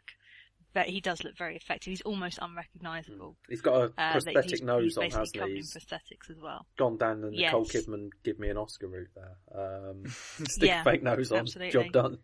But 0.78 0.86
he 0.88 1.00
does 1.00 1.24
look 1.24 1.36
very 1.36 1.56
effective. 1.56 1.90
He's 1.90 2.02
almost 2.02 2.38
unrecognisable. 2.40 3.36
He's 3.48 3.60
got 3.60 3.74
a 3.74 3.84
Uh, 3.98 4.12
prosthetic 4.12 4.50
he's, 4.50 4.62
nose 4.62 4.84
he's 4.84 4.96
on, 4.98 5.04
basically 5.06 5.22
hasn't 5.40 5.48
he? 5.50 5.56
He's 5.56 5.74
prosthetics 5.74 6.30
as 6.30 6.40
well. 6.40 6.66
gone 6.76 6.96
down 6.96 7.20
the 7.20 7.30
Nicole 7.32 7.66
Yes. 7.72 7.84
Kidman 7.86 8.10
give 8.22 8.38
me 8.38 8.48
an 8.48 8.56
Oscar 8.56 8.86
route 8.86 9.08
there. 9.16 9.36
Um, 9.52 10.04
stick 10.06 10.68
Yeah, 10.68 10.82
a 10.82 10.84
fake 10.84 11.02
nose 11.02 11.32
on, 11.32 11.38
absolutely. 11.40 11.72
job 11.82 11.92
done. 11.92 12.18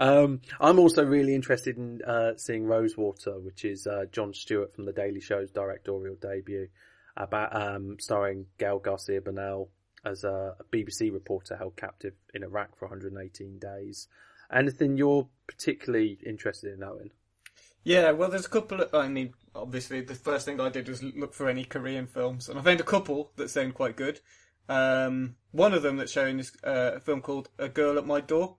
Um, 0.00 0.40
I'm 0.60 0.78
also 0.80 1.04
really 1.04 1.34
interested 1.34 1.76
in 1.76 2.02
uh, 2.02 2.36
seeing 2.36 2.64
Rosewater, 2.64 3.38
which 3.38 3.64
is 3.64 3.86
uh, 3.86 4.06
Jon 4.10 4.34
Stewart 4.34 4.74
from 4.74 4.84
The 4.84 4.92
Daily 4.92 5.20
Show's 5.20 5.50
directorial 5.52 6.16
debut, 6.16 6.68
about 7.16 7.54
um, 7.54 7.98
starring 8.00 8.46
Gael 8.58 8.78
Garcia 8.80 9.20
Bernal 9.20 9.70
as 10.04 10.24
a, 10.24 10.56
a 10.58 10.64
BBC 10.64 11.12
reporter 11.12 11.56
held 11.56 11.76
captive 11.76 12.14
in 12.34 12.42
Iraq 12.42 12.76
for 12.76 12.86
118 12.86 13.58
days. 13.58 14.08
Anything 14.52 14.96
you're 14.96 15.28
particularly 15.46 16.18
interested 16.24 16.72
in 16.72 16.80
knowing? 16.80 17.10
Yeah, 17.86 18.10
well, 18.10 18.28
there's 18.30 18.46
a 18.46 18.48
couple 18.50 18.80
of. 18.80 18.92
I 18.92 19.06
mean, 19.06 19.32
obviously, 19.54 20.00
the 20.00 20.16
first 20.16 20.44
thing 20.44 20.60
I 20.60 20.70
did 20.70 20.88
was 20.88 21.04
look 21.04 21.32
for 21.34 21.48
any 21.48 21.62
Korean 21.64 22.08
films, 22.08 22.48
and 22.48 22.58
I 22.58 22.62
found 22.62 22.80
a 22.80 22.84
couple 22.84 23.30
that 23.36 23.48
sound 23.48 23.74
quite 23.74 23.94
good. 23.96 24.18
Um, 24.68 25.36
one 25.52 25.72
of 25.72 25.82
them 25.82 25.96
that's 25.96 26.10
showing 26.10 26.40
is 26.40 26.50
uh, 26.64 26.92
a 26.96 27.00
film 27.00 27.20
called 27.20 27.48
A 27.60 27.68
Girl 27.68 27.96
at 27.96 28.04
My 28.04 28.20
Door, 28.20 28.56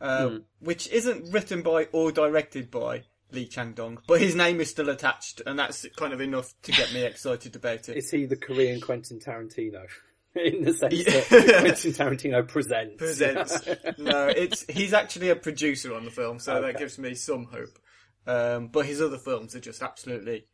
uh, 0.00 0.28
Hmm. 0.28 0.36
which 0.60 0.88
isn't 0.88 1.30
written 1.30 1.60
by 1.60 1.88
or 1.92 2.12
directed 2.12 2.70
by 2.70 3.02
Lee 3.30 3.46
Chang 3.46 3.74
Dong, 3.74 3.98
but 4.06 4.22
his 4.22 4.34
name 4.34 4.58
is 4.58 4.70
still 4.70 4.88
attached, 4.88 5.42
and 5.44 5.58
that's 5.58 5.84
kind 5.96 6.14
of 6.14 6.22
enough 6.22 6.54
to 6.62 6.72
get 6.72 6.94
me 6.94 7.02
excited 7.04 7.54
about 7.54 7.90
it. 7.90 7.96
Is 7.98 8.10
he 8.10 8.24
the 8.24 8.36
Korean 8.36 8.80
Quentin 8.80 9.20
Tarantino? 9.20 9.84
In 10.34 10.64
the 10.64 10.72
sense 10.72 10.94
Yeah. 10.94 11.04
that 11.28 11.56
Quentin 11.60 11.92
Tarantino 11.92 12.48
presents. 12.48 12.96
presents. 12.96 13.66
no, 13.98 14.28
it's 14.28 14.64
he's 14.66 14.94
actually 14.94 15.28
a 15.28 15.36
producer 15.36 15.94
on 15.94 16.06
the 16.06 16.10
film, 16.10 16.38
so 16.38 16.58
that 16.62 16.78
gives 16.78 16.98
me 16.98 17.14
some 17.14 17.44
hope. 17.44 17.78
Um, 18.26 18.68
but 18.68 18.86
his 18.86 19.00
other 19.00 19.18
films 19.18 19.54
are 19.54 19.60
just 19.60 19.82
absolutely 19.82 20.46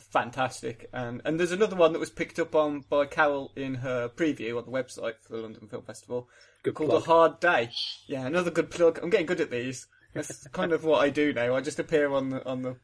fantastic. 0.00 0.88
And 0.92 1.22
and 1.24 1.38
there's 1.38 1.52
another 1.52 1.76
one 1.76 1.92
that 1.92 1.98
was 1.98 2.10
picked 2.10 2.38
up 2.38 2.54
on 2.54 2.84
by 2.88 3.06
Carol 3.06 3.52
in 3.56 3.76
her 3.76 4.08
preview 4.08 4.58
on 4.58 4.64
the 4.64 4.72
website 4.72 5.14
for 5.22 5.36
the 5.36 5.42
London 5.42 5.68
Film 5.68 5.82
Festival 5.82 6.28
Good 6.62 6.74
called 6.74 6.90
plug. 6.90 7.02
A 7.02 7.06
Hard 7.06 7.40
Day. 7.40 7.70
Yeah, 8.06 8.26
another 8.26 8.50
good 8.50 8.70
plug. 8.70 8.98
I'm 9.02 9.10
getting 9.10 9.26
good 9.26 9.40
at 9.40 9.50
these. 9.50 9.86
That's 10.14 10.46
kind 10.52 10.72
of 10.72 10.84
what 10.84 11.02
I 11.02 11.10
do 11.10 11.32
now. 11.32 11.54
I 11.54 11.60
just 11.60 11.78
appear 11.78 12.10
on 12.10 12.30
the 12.30 12.46
on 12.46 12.62
the 12.62 12.76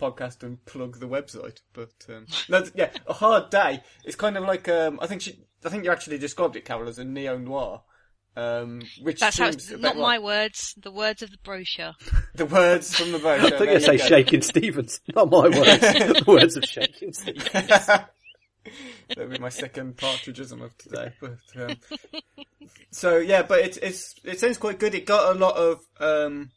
podcast 0.00 0.42
and 0.42 0.64
plug 0.66 1.00
the 1.00 1.08
website. 1.08 1.60
But 1.72 1.92
um, 2.08 2.26
no, 2.48 2.64
yeah, 2.74 2.90
A 3.06 3.14
Hard 3.14 3.50
Day. 3.50 3.82
It's 4.04 4.16
kind 4.16 4.36
of 4.36 4.44
like 4.44 4.68
um, 4.68 4.98
I 5.00 5.06
think 5.06 5.22
she, 5.22 5.40
I 5.64 5.70
think 5.70 5.84
you 5.84 5.90
actually 5.90 6.18
described 6.18 6.56
it, 6.56 6.64
Carol, 6.64 6.88
as 6.88 6.98
a 6.98 7.04
neo 7.04 7.38
noir. 7.38 7.82
Um, 8.34 8.80
which 9.02 9.20
That's 9.20 9.38
how 9.38 9.48
it's 9.48 9.68
a 9.68 9.72
bit 9.72 9.80
not 9.82 9.96
my 9.98 10.18
words, 10.18 10.74
the 10.80 10.90
words 10.90 11.22
of 11.22 11.30
the 11.30 11.38
brochure. 11.44 11.92
the 12.34 12.46
words 12.46 12.94
from 12.94 13.12
the 13.12 13.18
brochure. 13.18 13.46
I 13.46 13.50
brochure. 13.50 13.66
thought 13.66 13.74
you 13.74 13.80
say 13.80 13.96
Shaking 13.98 14.42
Stevens, 14.42 15.00
not 15.14 15.30
my 15.30 15.48
words. 15.48 15.80
the 15.80 16.24
words 16.26 16.56
of 16.56 16.64
Shaking 16.64 17.12
Stevens. 17.12 17.50
That'll 19.08 19.28
be 19.28 19.38
my 19.38 19.50
second 19.50 19.96
partridgeism 19.96 20.62
of 20.62 20.76
today. 20.78 21.12
But 21.20 21.38
um, 21.56 21.76
so 22.90 23.18
yeah, 23.18 23.42
but 23.42 23.60
it's 23.60 23.76
it's 23.78 24.14
it 24.24 24.40
sounds 24.40 24.56
quite 24.56 24.78
good. 24.78 24.94
It 24.94 25.04
got 25.04 25.34
a 25.34 25.38
lot 25.38 25.56
of 25.56 25.80
um, 26.00 26.52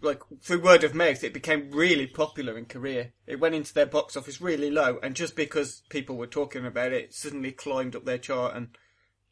like 0.00 0.20
through 0.42 0.62
word 0.62 0.84
of 0.84 0.94
mouth. 0.94 1.22
It 1.22 1.34
became 1.34 1.70
really 1.70 2.06
popular 2.06 2.56
in 2.56 2.64
Korea. 2.64 3.10
It 3.26 3.40
went 3.40 3.54
into 3.54 3.74
their 3.74 3.86
box 3.86 4.16
office 4.16 4.40
really 4.40 4.70
low, 4.70 4.98
and 5.02 5.14
just 5.14 5.36
because 5.36 5.82
people 5.90 6.16
were 6.16 6.26
talking 6.26 6.66
about 6.66 6.92
it, 6.92 7.04
it 7.04 7.14
suddenly 7.14 7.52
climbed 7.52 7.94
up 7.94 8.04
their 8.04 8.18
chart. 8.18 8.56
And 8.56 8.68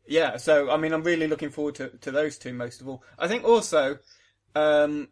yeah, 0.08 0.36
so 0.36 0.70
I 0.70 0.76
mean, 0.76 0.92
I'm 0.92 1.02
really 1.02 1.26
looking 1.26 1.50
forward 1.50 1.74
to 1.76 1.88
to 1.88 2.10
those 2.10 2.38
two 2.38 2.52
most 2.52 2.80
of 2.80 2.88
all. 2.88 3.02
I 3.18 3.28
think 3.28 3.44
also. 3.44 3.98
Um, 4.54 5.08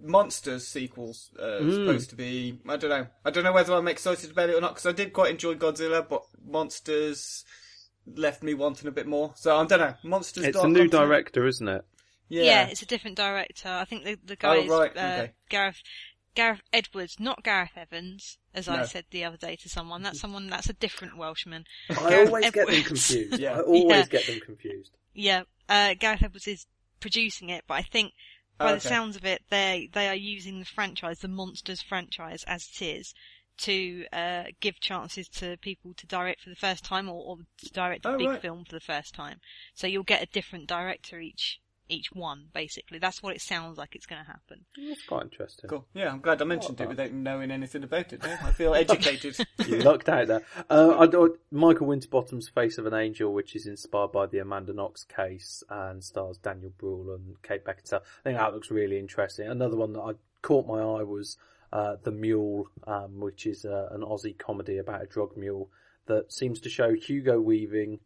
Monsters 0.00 0.66
sequels 0.66 1.30
uh, 1.38 1.58
Mm. 1.60 1.72
supposed 1.74 2.10
to 2.10 2.16
be. 2.16 2.60
I 2.68 2.76
don't 2.76 2.90
know. 2.90 3.06
I 3.24 3.30
don't 3.30 3.42
know 3.42 3.52
whether 3.52 3.74
I'm 3.74 3.88
excited 3.88 4.30
about 4.30 4.48
it 4.48 4.54
or 4.54 4.60
not 4.60 4.70
because 4.74 4.86
I 4.86 4.92
did 4.92 5.12
quite 5.12 5.30
enjoy 5.32 5.56
Godzilla, 5.56 6.08
but 6.08 6.22
Monsters 6.46 7.44
left 8.06 8.42
me 8.44 8.54
wanting 8.54 8.86
a 8.86 8.92
bit 8.92 9.06
more. 9.08 9.32
So 9.34 9.56
I 9.56 9.64
don't 9.66 9.80
know. 9.80 9.94
Monsters. 10.04 10.44
It's 10.44 10.56
a 10.56 10.68
new 10.68 10.88
Continent? 10.88 10.92
director, 10.92 11.46
isn't 11.48 11.66
it? 11.68 11.84
Yeah. 12.28 12.42
Yeah. 12.44 12.66
it's 12.68 12.82
a 12.82 12.86
different 12.86 13.16
director. 13.16 13.68
I 13.68 13.84
think 13.86 14.04
the 14.04 14.16
the 14.24 14.36
guy 14.36 14.58
Oh, 14.58 14.60
is 14.60 14.68
right, 14.70 14.96
uh, 14.96 15.00
okay. 15.00 15.32
Gareth 15.48 15.82
Gareth 16.38 16.62
Edwards, 16.72 17.18
not 17.18 17.42
Gareth 17.42 17.76
Evans, 17.76 18.38
as 18.54 18.68
I 18.68 18.84
said 18.84 19.06
the 19.10 19.24
other 19.24 19.36
day 19.36 19.56
to 19.56 19.68
someone. 19.68 20.04
That's 20.04 20.20
someone 20.20 20.48
that's 20.48 20.68
a 20.68 20.72
different 20.72 21.16
Welshman. 21.16 21.64
I 21.90 21.94
Gareth 22.10 22.28
always 22.28 22.52
get 22.52 22.68
them 22.68 22.84
confused. 22.84 23.38
Yeah. 23.40 23.58
I 23.58 23.60
always 23.62 23.90
Yeah. 23.90 24.04
get 24.06 24.26
them 24.28 24.38
confused. 24.38 24.92
Yeah, 25.12 25.42
uh, 25.68 25.94
Gareth 25.94 26.22
Edwards 26.22 26.46
is 26.46 26.66
producing 27.00 27.48
it, 27.48 27.64
but 27.66 27.74
I 27.74 27.82
think 27.82 28.12
by 28.56 28.72
the 28.72 28.78
Okay. 28.78 28.88
sounds 28.88 29.16
of 29.16 29.24
it, 29.24 29.42
they 29.50 29.90
they 29.92 30.08
are 30.08 30.14
using 30.14 30.60
the 30.60 30.64
franchise, 30.64 31.18
the 31.18 31.26
Monsters 31.26 31.82
franchise, 31.82 32.44
as 32.44 32.68
it 32.72 32.82
is, 32.82 33.14
to 33.56 34.06
uh, 34.12 34.44
give 34.60 34.78
chances 34.78 35.28
to 35.30 35.56
people 35.56 35.92
to 35.94 36.06
direct 36.06 36.42
for 36.42 36.50
the 36.50 36.54
first 36.54 36.84
time 36.84 37.08
or, 37.08 37.20
or 37.24 37.38
to 37.64 37.72
direct 37.72 38.06
a 38.06 38.10
Oh, 38.10 38.16
big 38.16 38.28
right. 38.28 38.40
film 38.40 38.64
for 38.64 38.76
the 38.76 38.80
first 38.80 39.12
time. 39.12 39.40
So 39.74 39.88
you'll 39.88 40.04
get 40.04 40.22
a 40.22 40.26
different 40.26 40.68
director 40.68 41.18
each 41.18 41.58
each 41.88 42.12
one, 42.12 42.46
basically. 42.52 42.98
That's 42.98 43.22
what 43.22 43.34
it 43.34 43.40
sounds 43.40 43.78
like 43.78 43.94
it's 43.94 44.06
going 44.06 44.22
to 44.24 44.26
happen. 44.26 44.64
That's 44.76 45.02
quite 45.06 45.22
interesting. 45.24 45.68
Cool. 45.70 45.86
Yeah, 45.94 46.10
I'm 46.12 46.20
glad 46.20 46.40
I 46.42 46.44
mentioned 46.44 46.80
it 46.80 46.88
without 46.88 47.12
knowing 47.12 47.50
anything 47.50 47.84
about 47.84 48.12
it. 48.12 48.22
now. 48.22 48.38
I 48.42 48.52
feel 48.52 48.74
educated. 48.74 49.36
You 49.66 49.78
lucked 49.80 50.08
out 50.08 50.28
there. 50.28 50.42
Uh, 50.68 50.96
I 50.98 51.06
thought 51.06 51.38
Michael 51.50 51.86
Winterbottom's 51.86 52.48
Face 52.48 52.78
of 52.78 52.86
an 52.86 52.94
Angel, 52.94 53.32
which 53.32 53.56
is 53.56 53.66
inspired 53.66 54.12
by 54.12 54.26
the 54.26 54.38
Amanda 54.38 54.72
Knox 54.72 55.04
case 55.04 55.62
and 55.68 56.02
stars 56.02 56.38
Daniel 56.38 56.72
Bruhl 56.76 57.14
and 57.14 57.40
Kate 57.42 57.64
Beckinsale. 57.64 58.02
I 58.02 58.22
think 58.24 58.38
that 58.38 58.54
looks 58.54 58.70
really 58.70 58.98
interesting. 58.98 59.48
Another 59.48 59.76
one 59.76 59.92
that 59.94 60.00
I 60.00 60.12
caught 60.42 60.66
my 60.66 60.80
eye 60.80 61.02
was 61.02 61.36
uh, 61.72 61.96
The 62.02 62.12
Mule, 62.12 62.68
um, 62.86 63.20
which 63.20 63.46
is 63.46 63.64
uh, 63.64 63.88
an 63.90 64.02
Aussie 64.02 64.36
comedy 64.38 64.78
about 64.78 65.02
a 65.02 65.06
drug 65.06 65.36
mule 65.36 65.70
that 66.06 66.32
seems 66.32 66.60
to 66.60 66.68
show 66.68 66.94
Hugo 66.94 67.40
Weaving 67.40 68.00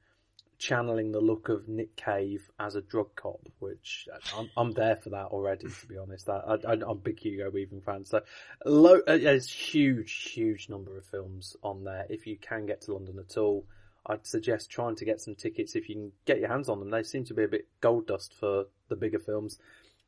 channeling 0.63 1.11
the 1.11 1.21
look 1.21 1.49
of 1.49 1.69
Nick 1.69 1.97
Cave 1.97 2.49
as 2.61 2.77
a 2.77 2.81
drug 2.81 3.15
cop, 3.17 3.41
which 3.59 4.09
uh, 4.15 4.39
I'm, 4.39 4.51
I'm 4.57 4.71
there 4.73 4.95
for 4.95 5.11
that 5.11 5.27
already, 5.27 5.67
to 5.69 5.87
be 5.89 5.99
honest. 5.99 6.29
I, 6.29 6.57
I'm 6.65 6.83
a 6.83 6.95
big 6.95 7.19
Hugo 7.19 7.51
Weaving 7.51 7.81
fan, 7.81 8.05
so 8.05 8.21
low, 8.65 9.01
uh, 9.09 9.19
there's 9.19 9.51
huge, 9.51 10.31
huge 10.33 10.69
number 10.69 10.97
of 10.97 11.05
films 11.05 11.57
on 11.65 11.83
there. 11.83 12.07
If 12.09 12.29
you 12.29 12.37
can 12.37 12.67
get 12.67 12.83
to 12.83 12.95
London 12.95 13.19
at 13.19 13.37
all, 13.37 13.67
I'd 14.07 14.25
suggest 14.25 14.71
trying 14.71 14.95
to 14.97 15.05
get 15.05 15.21
some 15.21 15.35
tickets 15.35 15.75
if 15.75 15.89
you 15.89 15.97
can 15.97 16.13
get 16.27 16.39
your 16.39 16.49
hands 16.49 16.69
on 16.69 16.79
them. 16.79 16.91
They 16.91 17.03
seem 17.03 17.25
to 17.25 17.35
be 17.35 17.45
a 17.45 17.49
bit 17.49 17.67
gold 17.81 18.07
dust 18.07 18.33
for 18.39 18.67
the 18.89 18.97
bigger 18.97 19.19
films. 19.19 19.59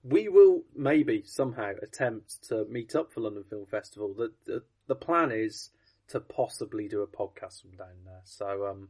We 0.04 0.28
will 0.28 0.62
maybe 0.76 1.24
somehow 1.26 1.72
attempt 1.82 2.44
to 2.48 2.64
meet 2.66 2.94
up 2.94 3.12
for 3.12 3.20
London 3.22 3.44
Film 3.50 3.66
Festival. 3.66 4.14
The, 4.14 4.32
the, 4.46 4.62
the 4.86 4.94
plan 4.94 5.32
is 5.32 5.70
to 6.08 6.20
possibly 6.20 6.86
do 6.86 7.02
a 7.02 7.06
podcast 7.08 7.62
from 7.62 7.72
down 7.76 8.04
there. 8.04 8.22
So, 8.24 8.66
um, 8.66 8.88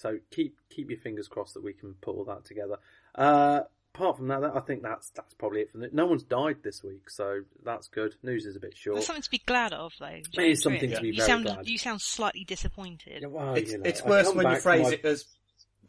so 0.00 0.18
keep 0.30 0.56
keep 0.70 0.88
your 0.90 0.98
fingers 0.98 1.28
crossed 1.28 1.54
that 1.54 1.62
we 1.62 1.72
can 1.72 1.94
put 2.00 2.16
all 2.16 2.24
that 2.24 2.44
together. 2.44 2.78
Uh, 3.14 3.60
apart 3.94 4.16
from 4.16 4.28
that, 4.28 4.42
I 4.42 4.60
think 4.60 4.82
that's 4.82 5.10
that's 5.10 5.34
probably 5.34 5.60
it 5.60 5.70
for 5.70 5.78
the, 5.78 5.90
no 5.92 6.06
one's 6.06 6.22
died 6.22 6.56
this 6.62 6.82
week, 6.82 7.10
so 7.10 7.42
that's 7.64 7.88
good. 7.88 8.14
News 8.22 8.46
is 8.46 8.56
a 8.56 8.60
bit 8.60 8.76
short. 8.76 8.96
That's 8.96 9.06
something 9.06 9.22
to 9.22 9.30
be 9.30 9.42
glad 9.44 9.72
of, 9.74 9.92
though. 10.00 10.06
It 10.06 10.28
James, 10.32 10.58
is 10.58 10.62
something 10.62 10.80
really. 10.90 10.94
to 10.94 11.00
be 11.02 11.08
you 11.08 11.14
very 11.16 11.26
sound, 11.26 11.44
glad. 11.44 11.68
You 11.68 11.78
sound 11.78 12.00
slightly 12.00 12.44
disappointed. 12.44 13.22
Yeah, 13.22 13.28
well, 13.28 13.54
it's 13.54 13.72
you 13.72 13.78
know, 13.78 13.84
it's 13.84 14.02
worse 14.02 14.32
when 14.34 14.50
you 14.50 14.56
phrase 14.58 14.86
my- 14.86 14.92
it 14.92 15.04
as. 15.04 15.26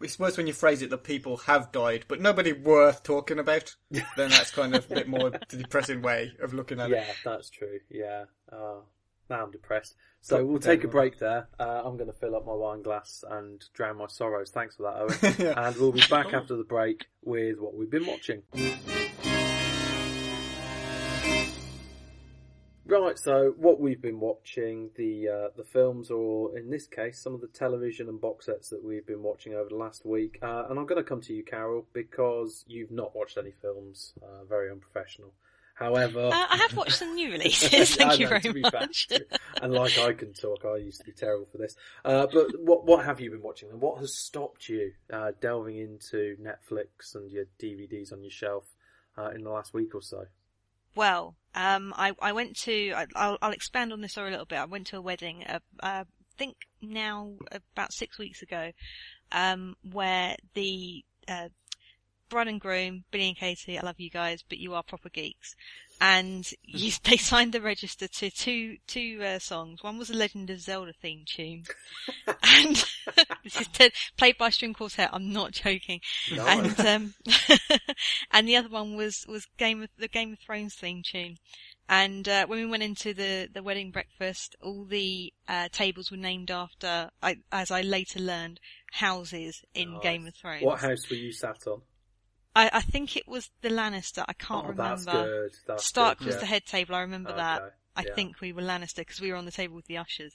It's 0.04 0.18
worse 0.18 0.36
when 0.36 0.48
you 0.48 0.54
phrase 0.54 0.82
it 0.82 0.90
that 0.90 1.04
people 1.04 1.38
have 1.38 1.72
died, 1.72 2.06
but 2.08 2.20
nobody 2.20 2.54
worth 2.54 3.04
talking 3.04 3.38
about. 3.38 3.76
then 3.92 4.02
that's 4.18 4.50
kind 4.50 4.76
of 4.76 4.92
a 4.92 4.96
bit 4.96 5.08
more 5.08 5.32
depressing 5.48 6.02
way 6.02 6.34
of 6.42 6.56
looking 6.56 6.80
at 6.80 6.90
Yeah, 6.90 6.98
it. 6.98 7.08
Yeah, 7.08 7.14
that's 7.24 7.52
true. 7.52 7.80
Yeah. 7.88 8.24
Uh, 8.52 8.80
now 9.32 9.44
I'm 9.44 9.52
depressed. 9.52 9.96
So 10.24 10.46
we'll 10.46 10.60
take 10.60 10.84
a 10.84 10.88
break 10.88 11.18
there. 11.18 11.48
Uh, 11.60 11.82
I'm 11.84 11.98
going 11.98 12.12
to 12.12 12.18
fill 12.18 12.36
up 12.36 12.46
my 12.46 12.54
wine 12.54 12.84
glass 12.84 13.24
and 13.28 13.64
drown 13.74 13.98
my 13.98 14.06
sorrows. 14.08 14.52
Thanks 14.52 14.76
for 14.76 14.84
that, 14.84 14.96
Owen. 15.02 15.36
Yeah. 15.40 15.68
And 15.68 15.76
we'll 15.78 15.92
be 15.92 16.04
back 16.10 16.34
after 16.34 16.56
the 16.56 16.64
break 16.64 17.08
with 17.24 17.58
what 17.60 17.74
we've 17.74 17.90
been 17.90 18.06
watching. 18.06 18.44
Right, 22.86 23.18
so 23.18 23.54
what 23.58 23.80
we've 23.80 24.02
been 24.02 24.20
watching, 24.20 24.90
the 24.98 25.30
uh, 25.30 25.48
the 25.56 25.64
films, 25.64 26.12
or 26.12 26.58
in 26.58 26.70
this 26.70 26.88
case, 26.88 27.22
some 27.24 27.34
of 27.34 27.40
the 27.40 27.48
television 27.48 28.10
and 28.10 28.20
box 28.20 28.48
sets 28.48 28.70
that 28.70 28.84
we've 28.84 29.08
been 29.08 29.24
watching 29.24 29.54
over 29.54 29.70
the 29.70 29.78
last 29.78 30.06
week. 30.06 30.38
Uh, 30.42 30.66
and 30.70 30.78
I'm 30.78 30.86
going 30.86 31.02
to 31.02 31.08
come 31.08 31.22
to 31.22 31.34
you, 31.34 31.42
Carol, 31.42 31.88
because 31.94 32.66
you've 32.68 32.92
not 32.92 33.16
watched 33.16 33.38
any 33.38 33.54
films. 33.62 34.14
Uh, 34.22 34.44
very 34.44 34.70
unprofessional. 34.70 35.34
However, 35.82 36.30
Uh, 36.32 36.46
I 36.50 36.58
have 36.58 36.76
watched 36.78 36.98
some 36.98 37.16
new 37.16 37.32
releases. 37.38 37.96
Thank 37.96 38.20
you 38.20 38.26
know, 38.26 38.40
very 38.40 38.62
fair, 38.62 38.72
much. 38.72 39.08
and 39.62 39.74
like 39.74 39.98
I 39.98 40.14
can 40.14 40.34
talk, 40.34 40.64
I 40.64 40.78
used 40.78 41.00
to 41.00 41.06
be 41.06 41.12
terrible 41.12 41.48
for 41.52 41.58
this. 41.58 41.76
Uh, 42.06 42.28
but 42.32 42.48
what 42.60 42.86
what 42.86 43.04
have 43.06 43.20
you 43.20 43.32
been 43.32 43.42
watching, 43.42 43.70
and 43.70 43.82
what 43.82 44.00
has 44.00 44.16
stopped 44.16 44.70
you 44.70 44.94
uh, 45.12 45.32
delving 45.42 45.78
into 45.78 46.38
Netflix 46.42 47.16
and 47.16 47.32
your 47.32 47.46
DVDs 47.60 48.14
on 48.14 48.22
your 48.22 48.32
shelf 48.32 48.66
uh, 49.18 49.30
in 49.32 49.44
the 49.44 49.50
last 49.50 49.74
week 49.74 49.96
or 49.96 50.02
so? 50.02 50.26
Well, 50.96 51.36
um, 51.56 51.94
I, 51.96 52.12
I 52.22 52.34
went 52.34 52.58
to, 52.64 52.92
I, 52.94 53.08
I'll, 53.16 53.38
I'll 53.42 53.52
expand 53.52 53.94
on 53.94 54.02
this 54.02 54.12
story 54.12 54.28
a 54.28 54.32
little 54.32 54.46
bit. 54.46 54.60
I 54.60 54.66
went 54.66 54.88
to 54.88 54.98
a 54.98 55.02
wedding, 55.02 55.46
uh, 55.46 55.60
uh, 55.82 56.04
I 56.04 56.06
think 56.38 56.58
now 56.82 57.34
about 57.52 57.94
six 57.94 58.18
weeks 58.18 58.42
ago, 58.42 58.72
um, 59.32 59.76
where 59.90 60.36
the, 60.54 61.06
bride 62.32 62.48
and 62.48 62.60
groom, 62.60 63.04
Billy 63.12 63.28
and 63.28 63.38
Katie, 63.38 63.78
I 63.78 63.84
love 63.84 64.00
you 64.00 64.10
guys, 64.10 64.44
but 64.48 64.58
you 64.58 64.74
are 64.74 64.82
proper 64.82 65.10
geeks. 65.10 65.56
And 66.00 66.50
you, 66.64 66.92
they 67.04 67.18
signed 67.18 67.54
the 67.54 67.62
register 67.62 68.08
to 68.08 68.32
two, 68.32 68.78
two, 68.88 69.22
uh, 69.24 69.38
songs. 69.38 69.84
One 69.84 70.00
was 70.00 70.10
a 70.10 70.16
Legend 70.16 70.50
of 70.50 70.62
Zelda 70.62 70.94
theme 71.00 71.26
tune. 71.28 71.66
and 72.44 72.76
this 73.44 73.62
is 73.62 73.68
t- 73.68 73.92
played 74.18 74.38
by 74.38 74.50
string 74.50 74.74
quartet. 74.74 75.10
I'm 75.14 75.32
not 75.32 75.52
joking 75.52 76.00
and 76.32 76.80
um, 76.80 77.14
and 78.32 78.48
the 78.48 78.56
other 78.56 78.70
one 78.70 78.96
was 78.96 79.26
was 79.28 79.46
Game 79.58 79.84
of 79.84 79.90
the 79.98 80.08
Game 80.08 80.34
of 80.34 80.40
Thrones 80.40 80.76
theme 80.76 81.04
tune. 81.06 81.38
And 81.90 82.28
uh, 82.30 82.48
when 82.48 82.60
we 82.60 82.66
went 82.66 82.84
into 82.84 83.14
the 83.14 83.50
the 83.54 83.64
wedding 83.64 83.92
breakfast, 83.92 84.56
all 84.62 84.86
the 84.86 85.34
uh, 85.48 85.68
tables 85.72 86.10
were 86.10 86.18
named 86.18 86.50
after, 86.50 87.10
I, 87.22 87.38
as 87.52 87.70
I 87.70 87.82
later 87.82 88.20
learned, 88.20 88.60
houses 88.94 89.62
in 89.74 89.94
Nice. 89.94 90.04
Game 90.04 90.28
of 90.28 90.36
Thrones. 90.36 90.64
What 90.64 90.80
house 90.80 91.10
were 91.10 91.18
you 91.18 91.34
sat 91.34 91.68
on? 91.68 91.82
I, 92.56 92.70
I 92.74 92.82
think 92.82 93.16
it 93.16 93.28
was 93.28 93.50
the 93.62 93.70
Lannister. 93.70 94.26
I 94.28 94.34
can't 94.34 94.66
oh, 94.66 94.70
remember. 94.70 94.96
that's 94.96 95.06
good. 95.06 95.52
That's 95.68 95.86
Stark 95.86 96.20
good, 96.20 96.28
was 96.28 96.36
yeah. 96.36 96.42
the 96.42 96.46
head 96.48 96.66
table. 96.66 96.96
I 96.96 97.02
remember 97.02 97.36
that. 97.36 97.76
I 97.96 98.04
yeah. 98.08 98.14
think 98.16 98.40
we 98.40 98.54
were 98.54 98.62
Lannister 98.62 98.98
because 98.98 99.20
we 99.20 99.32
were 99.32 99.38
on 99.38 99.46
the 99.46 99.52
table 99.52 99.76
with 99.76 99.86
the 99.86 99.98
ushers. 99.98 100.34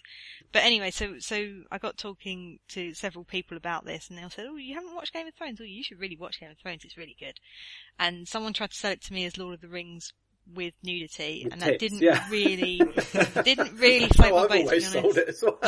But 0.52 0.64
anyway, 0.64 0.90
so 0.90 1.18
so 1.18 1.62
I 1.70 1.78
got 1.78 1.96
talking 1.96 2.58
to 2.68 2.92
several 2.92 3.24
people 3.24 3.56
about 3.56 3.86
this, 3.86 4.08
and 4.08 4.18
they 4.18 4.22
all 4.22 4.30
said, 4.30 4.46
"Oh, 4.48 4.56
you 4.56 4.74
haven't 4.74 4.94
watched 4.94 5.14
Game 5.14 5.26
of 5.26 5.34
Thrones? 5.34 5.60
Oh, 5.60 5.64
you 5.64 5.82
should 5.82 5.98
really 6.00 6.16
watch 6.16 6.38
Game 6.38 6.50
of 6.50 6.58
Thrones. 6.58 6.84
It's 6.84 6.98
really 6.98 7.16
good." 7.18 7.40
And 7.98 8.28
someone 8.28 8.52
tried 8.52 8.72
to 8.72 8.76
sell 8.76 8.92
it 8.92 9.02
to 9.04 9.12
me 9.12 9.24
as 9.24 9.38
Lord 9.38 9.54
of 9.54 9.60
the 9.62 9.68
Rings 9.68 10.12
with 10.54 10.74
nudity, 10.82 11.42
With 11.44 11.52
and 11.54 11.62
that 11.62 11.78
didn't 11.78 12.02
yeah. 12.02 12.28
really 12.30 12.78
didn't 13.44 13.76
really 13.78 14.08
float 14.08 14.32
my 14.32 14.46
boat. 14.46 14.48
To 14.48 14.54
be 14.54 14.62
always 14.64 14.92
sold 14.92 15.04
honest, 15.04 15.18
it 15.18 15.28
as 15.28 15.42
well. 15.42 15.58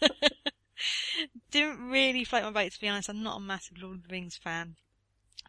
didn't 1.50 1.90
really 1.90 2.24
float 2.24 2.44
my 2.44 2.50
boat. 2.50 2.72
To 2.72 2.80
be 2.80 2.88
honest, 2.88 3.08
I'm 3.08 3.24
not 3.24 3.38
a 3.38 3.40
massive 3.40 3.78
Lord 3.78 3.96
of 3.96 4.02
the 4.04 4.12
Rings 4.12 4.36
fan. 4.36 4.76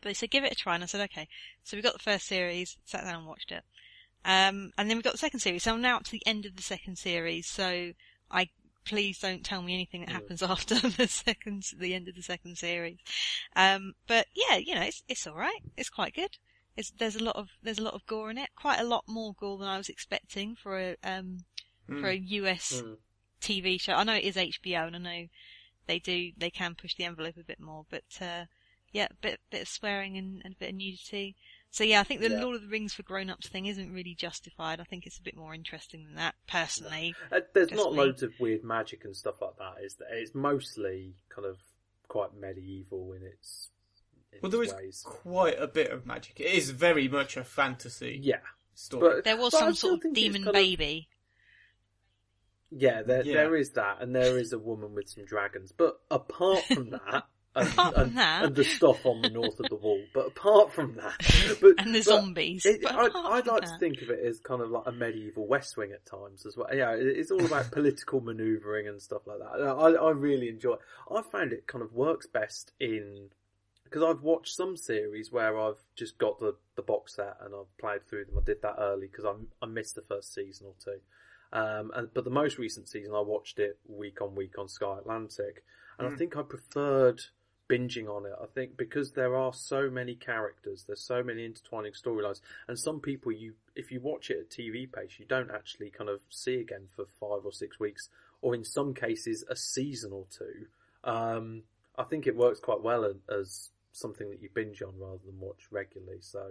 But 0.01 0.09
they 0.09 0.13
said 0.13 0.31
give 0.31 0.43
it 0.43 0.51
a 0.51 0.55
try, 0.55 0.75
and 0.75 0.83
I 0.83 0.87
said 0.87 1.01
okay. 1.01 1.27
So 1.63 1.77
we 1.77 1.83
got 1.83 1.93
the 1.93 1.99
first 1.99 2.27
series, 2.27 2.77
sat 2.85 3.03
down 3.03 3.15
and 3.19 3.27
watched 3.27 3.51
it. 3.51 3.63
Um, 4.25 4.71
and 4.77 4.89
then 4.89 4.97
we 4.97 5.03
got 5.03 5.13
the 5.13 5.17
second 5.17 5.39
series. 5.39 5.63
So 5.63 5.73
I'm 5.73 5.81
now 5.81 5.97
up 5.97 6.03
to 6.05 6.11
the 6.11 6.25
end 6.25 6.45
of 6.45 6.55
the 6.55 6.61
second 6.61 6.97
series. 6.97 7.47
So 7.47 7.91
I 8.29 8.49
please 8.85 9.19
don't 9.19 9.43
tell 9.43 9.61
me 9.61 9.73
anything 9.73 10.01
that 10.01 10.09
happens 10.09 10.41
after 10.43 10.75
the 10.75 11.07
second, 11.07 11.63
the 11.77 11.93
end 11.93 12.07
of 12.07 12.15
the 12.15 12.23
second 12.23 12.57
series. 12.57 12.97
Um, 13.55 13.93
but 14.07 14.27
yeah, 14.33 14.57
you 14.57 14.75
know, 14.75 14.81
it's 14.81 15.03
it's 15.07 15.27
all 15.27 15.35
right. 15.35 15.61
It's 15.77 15.89
quite 15.89 16.15
good. 16.15 16.37
It's, 16.77 16.91
there's 16.91 17.15
a 17.15 17.23
lot 17.23 17.35
of 17.35 17.49
there's 17.61 17.79
a 17.79 17.83
lot 17.83 17.93
of 17.93 18.05
gore 18.05 18.31
in 18.31 18.37
it. 18.37 18.49
Quite 18.55 18.79
a 18.79 18.85
lot 18.85 19.03
more 19.07 19.33
gore 19.39 19.57
than 19.57 19.67
I 19.67 19.77
was 19.77 19.89
expecting 19.89 20.55
for 20.55 20.79
a 20.79 20.95
um 21.03 21.45
Hmm. 21.87 22.01
for 22.01 22.09
a 22.09 22.15
US 22.15 22.83
Mm. 22.83 22.97
TV 23.41 23.81
show. 23.81 23.93
I 23.93 24.03
know 24.03 24.13
it 24.13 24.23
is 24.23 24.35
HBO, 24.35 24.87
and 24.87 24.95
I 24.95 24.99
know 24.99 25.27
they 25.87 25.97
do 25.99 26.31
they 26.37 26.51
can 26.51 26.75
push 26.75 26.95
the 26.95 27.05
envelope 27.05 27.37
a 27.37 27.43
bit 27.43 27.59
more, 27.59 27.85
but 27.89 28.03
uh, 28.21 28.45
yeah, 28.91 29.07
a 29.11 29.13
bit 29.21 29.39
bit 29.51 29.61
of 29.63 29.67
swearing 29.67 30.17
and, 30.17 30.41
and 30.43 30.53
a 30.53 30.57
bit 30.57 30.69
of 30.69 30.75
nudity. 30.75 31.35
So 31.71 31.83
yeah, 31.83 31.99
I 31.99 32.03
think 32.03 32.21
the 32.21 32.29
Yeah. 32.31 32.41
Lord 32.41 32.55
of 32.55 32.61
the 32.63 32.67
Rings 32.67 32.93
for 32.93 33.03
grown-ups 33.03 33.47
thing 33.47 33.67
isn't 33.67 33.93
really 33.93 34.15
justified. 34.15 34.79
I 34.79 34.83
think 34.85 35.05
it's 35.05 35.19
a 35.19 35.21
bit 35.21 35.37
more 35.37 35.53
interesting 35.53 36.03
than 36.05 36.15
that, 36.15 36.33
personally. 36.47 37.13
Uh, 37.31 37.41
There's 37.53 37.69
Just 37.69 37.77
not 37.83 37.91
me. 37.91 37.99
loads 37.99 38.23
of 38.23 38.33
weird 38.39 38.63
magic 38.63 39.05
and 39.05 39.15
stuff 39.15 39.39
like 39.41 39.55
that. 39.59 39.83
Is 39.83 39.95
there? 39.95 40.07
It's 40.17 40.33
mostly 40.33 41.13
kind 41.29 41.45
of 41.47 41.57
quite 42.07 42.33
medieval 42.33 43.13
in 43.13 43.21
its, 43.23 43.69
in 44.33 44.39
Well, 44.41 44.49
there 44.51 44.63
its 44.63 44.71
is 44.73 44.77
ways. 44.79 45.03
quite 45.05 45.59
a 45.61 45.67
bit 45.67 45.91
of 45.91 46.07
magic. 46.07 46.39
It 46.39 46.47
is 46.51 46.71
very 46.71 47.07
much 47.07 47.37
a 47.37 47.43
fantasy 47.43 48.19
Yeah, 48.19 48.39
story. 48.73 49.17
but 49.17 49.23
There 49.25 49.37
was 49.37 49.51
but 49.51 49.59
some 49.59 49.75
sort 49.75 50.03
of 50.03 50.13
demon 50.15 50.43
kind 50.45 50.47
of- 50.47 50.53
baby. 50.55 51.07
Yeah, 52.71 53.01
there 53.03 53.23
Yeah. 53.23 53.33
there 53.35 53.55
is 53.55 53.71
that, 53.71 54.01
and 54.01 54.15
there 54.15 54.37
is 54.37 54.53
a 54.53 54.59
woman 54.59 54.93
with 54.93 55.09
some 55.09 55.25
dragons. 55.25 55.71
But 55.71 55.99
apart 56.11 56.63
from 56.65 56.89
that, 56.91 57.25
and, 57.59 57.95
and, 57.97 58.17
that- 58.17 58.43
and 58.45 58.55
the 58.55 58.63
stuff 58.63 59.05
on 59.05 59.21
the 59.21 59.29
north 59.29 59.59
of 59.59 59.67
the 59.69 59.75
wall. 59.75 60.01
But 60.13 60.27
apart 60.27 60.71
from 60.73 60.95
that, 60.95 61.57
but, 61.61 61.73
And 61.77 61.93
the 61.93 62.01
zombies. 62.01 62.65
it- 62.65 62.81
But 62.81 62.95
I'd, 62.95 63.07
apart 63.09 63.33
I'd 63.33 63.45
from 63.45 63.53
like 63.55 63.63
to 63.65 63.77
think 63.79 64.01
of 64.01 64.09
it 64.09 64.19
as 64.25 64.39
kind 64.39 64.61
of 64.61 64.69
like 64.69 64.83
a 64.85 64.91
medieval 64.91 65.47
West 65.47 65.77
Wing 65.77 65.91
at 65.91 66.05
times 66.05 66.45
as 66.45 66.55
well. 66.57 66.67
Yeah, 66.73 66.93
it- 66.95 67.17
it's 67.17 67.31
all 67.31 67.45
about 67.45 67.71
political 67.71 68.21
manoeuvring 68.21 68.87
and 68.87 69.01
stuff 69.01 69.21
like 69.25 69.39
that. 69.39 69.61
I, 69.65 69.91
I 69.91 70.11
really 70.11 70.49
enjoy. 70.49 70.73
it. 70.73 70.79
I 71.11 71.21
found 71.31 71.53
it 71.53 71.67
kind 71.67 71.83
of 71.83 71.93
works 71.93 72.27
best 72.27 72.71
in 72.79 73.29
because 73.83 74.03
I've 74.03 74.21
watched 74.21 74.55
some 74.55 74.77
series 74.77 75.31
where 75.31 75.59
I've 75.59 75.81
just 75.95 76.19
got 76.19 76.39
the, 76.39 76.55
the 76.75 76.83
box 76.83 77.15
set 77.15 77.37
and 77.41 77.55
I've 77.55 77.75
played 77.79 78.07
through 78.07 78.25
them. 78.25 78.37
I 78.37 78.43
did 78.45 78.61
that 78.61 78.75
early 78.77 79.07
because 79.07 79.25
I 79.25 79.33
I 79.63 79.67
missed 79.67 79.95
the 79.95 80.03
first 80.03 80.31
season 80.33 80.67
or 80.67 80.73
two. 80.83 80.99
Um, 81.51 81.89
and, 81.95 82.09
but 82.13 82.23
the 82.23 82.29
most 82.29 82.59
recent 82.59 82.87
season 82.87 83.15
I 83.15 83.21
watched 83.21 83.57
it 83.57 83.79
week 83.87 84.21
on 84.21 84.35
week 84.35 84.59
on 84.59 84.67
Sky 84.69 84.99
Atlantic, 84.99 85.63
and 85.97 86.07
I 86.07 86.15
think 86.15 86.37
I 86.37 86.43
preferred 86.43 87.19
binging 87.69 88.09
on 88.09 88.25
it. 88.25 88.33
I 88.41 88.47
think 88.47 88.75
because 88.75 89.11
there 89.11 89.35
are 89.35 89.53
so 89.53 89.89
many 89.89 90.15
characters, 90.15 90.83
there's 90.87 91.01
so 91.01 91.23
many 91.23 91.45
intertwining 91.45 91.93
storylines, 91.93 92.41
and 92.67 92.77
some 92.77 92.99
people 92.99 93.31
you 93.31 93.53
if 93.75 93.91
you 93.91 94.01
watch 94.01 94.29
it 94.29 94.39
at 94.39 94.49
TV 94.49 94.91
pace, 94.91 95.19
you 95.19 95.25
don't 95.25 95.51
actually 95.51 95.91
kind 95.91 96.09
of 96.09 96.19
see 96.29 96.55
again 96.55 96.87
for 96.95 97.05
five 97.19 97.45
or 97.45 97.53
six 97.53 97.79
weeks, 97.79 98.09
or 98.41 98.55
in 98.55 98.63
some 98.63 98.93
cases 98.93 99.43
a 99.49 99.55
season 99.55 100.11
or 100.11 100.25
two. 100.29 100.65
Um, 101.09 101.63
I 101.97 102.03
think 102.03 102.27
it 102.27 102.35
works 102.35 102.59
quite 102.59 102.81
well 102.81 103.03
as, 103.05 103.69
something 103.91 104.29
that 104.29 104.41
you 104.41 104.49
binge 104.53 104.81
on 104.81 104.93
rather 104.97 105.19
than 105.25 105.39
watch 105.39 105.67
regularly. 105.71 106.19
So, 106.21 106.43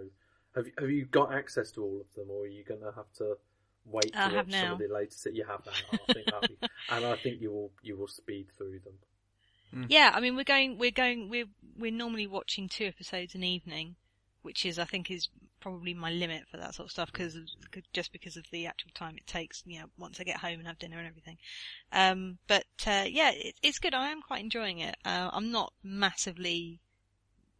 have 0.55 0.67
you, 0.67 0.73
have 0.79 0.89
you 0.89 1.05
got 1.05 1.33
access 1.33 1.71
to 1.71 1.83
all 1.83 2.01
of 2.01 2.13
them, 2.15 2.29
or 2.29 2.43
are 2.43 2.47
you 2.47 2.63
going 2.63 2.81
to 2.81 2.91
have 2.95 3.11
to 3.17 3.37
wait 3.85 4.13
to 4.13 4.19
I 4.19 4.33
watch 4.33 4.51
some 4.51 4.73
of 4.73 4.79
the 4.79 4.87
later? 4.93 5.11
se- 5.11 5.31
You 5.33 5.45
have 5.45 5.65
now. 5.65 5.99
I 6.09 6.13
think 6.13 6.25
be, 6.47 6.67
and 6.89 7.05
I 7.05 7.15
think 7.15 7.41
you 7.41 7.51
will 7.51 7.71
you 7.81 7.97
will 7.97 8.07
speed 8.07 8.47
through 8.57 8.79
them. 8.79 8.93
Yeah, 9.87 10.11
I 10.13 10.19
mean 10.19 10.35
we're 10.35 10.43
going 10.43 10.77
we're 10.77 10.91
going 10.91 11.29
we're 11.29 11.49
we're 11.77 11.91
normally 11.91 12.27
watching 12.27 12.67
two 12.67 12.85
episodes 12.85 13.35
an 13.35 13.43
evening, 13.43 13.95
which 14.41 14.65
is 14.65 14.79
I 14.79 14.85
think 14.85 15.09
is 15.11 15.29
probably 15.59 15.93
my 15.93 16.11
limit 16.11 16.43
for 16.49 16.57
that 16.57 16.73
sort 16.73 16.87
of 16.87 16.91
stuff 16.91 17.11
because 17.11 17.37
just 17.93 18.11
because 18.11 18.37
of 18.37 18.45
the 18.51 18.65
actual 18.65 18.91
time 18.93 19.15
it 19.17 19.27
takes. 19.27 19.63
You 19.65 19.81
know, 19.81 19.85
once 19.97 20.19
I 20.19 20.23
get 20.23 20.37
home 20.37 20.59
and 20.59 20.67
have 20.67 20.79
dinner 20.79 20.97
and 20.97 21.07
everything. 21.07 21.37
Um, 21.91 22.37
but 22.47 22.65
uh, 22.87 23.05
yeah, 23.07 23.31
it, 23.31 23.55
it's 23.61 23.79
good. 23.79 23.93
I 23.93 24.09
am 24.09 24.21
quite 24.21 24.41
enjoying 24.41 24.79
it. 24.79 24.95
Uh, 25.05 25.29
I'm 25.31 25.51
not 25.51 25.73
massively 25.83 26.79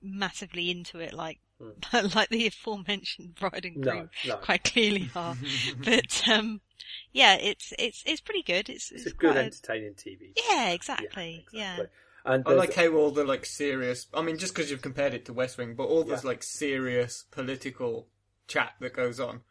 massively 0.02 0.72
into 0.72 1.00
it 1.00 1.14
like 1.14 1.40
like 2.16 2.30
the 2.30 2.48
aforementioned 2.48 3.36
bride 3.36 3.66
and 3.66 3.82
groom 3.84 4.10
no. 4.26 4.38
quite 4.38 4.64
clearly 4.64 5.10
are. 5.16 5.36
but 5.84 6.24
um, 6.30 6.62
yeah, 7.12 7.36
it's 7.36 7.74
it's 7.78 8.04
it's 8.06 8.22
pretty 8.22 8.44
good. 8.44 8.70
It's 8.70 8.92
It's 8.92 9.04
it's 9.06 9.14
a 9.14 9.16
good, 9.18 9.32
quite 9.34 9.46
entertaining 9.46 9.94
TV. 9.94 10.34
yeah, 10.50 10.70
exactly. 10.72 11.46
Yeah. 11.52 11.74
exactly. 11.74 11.96
And 12.26 12.44
I 12.46 12.50
there's- 12.50 12.60
like 12.60 12.74
how 12.76 12.96
all 12.98 13.12
the 13.12 13.24
like 13.24 13.46
serious. 13.46 14.08
I 14.14 14.22
mean, 14.22 14.38
just 14.38 14.54
because 14.54 14.70
you've 14.72 14.82
compared 14.82 15.14
it 15.14 15.26
to 15.26 15.34
West 15.34 15.58
Wing, 15.58 15.76
but 15.76 15.86
all 15.86 16.04
this 16.04 16.24
Yeah. 16.24 16.30
like 16.30 16.44
serious 16.44 17.26
political 17.32 18.08
chat 18.48 18.74
that 18.80 18.94
goes 18.94 19.20
on 19.20 19.42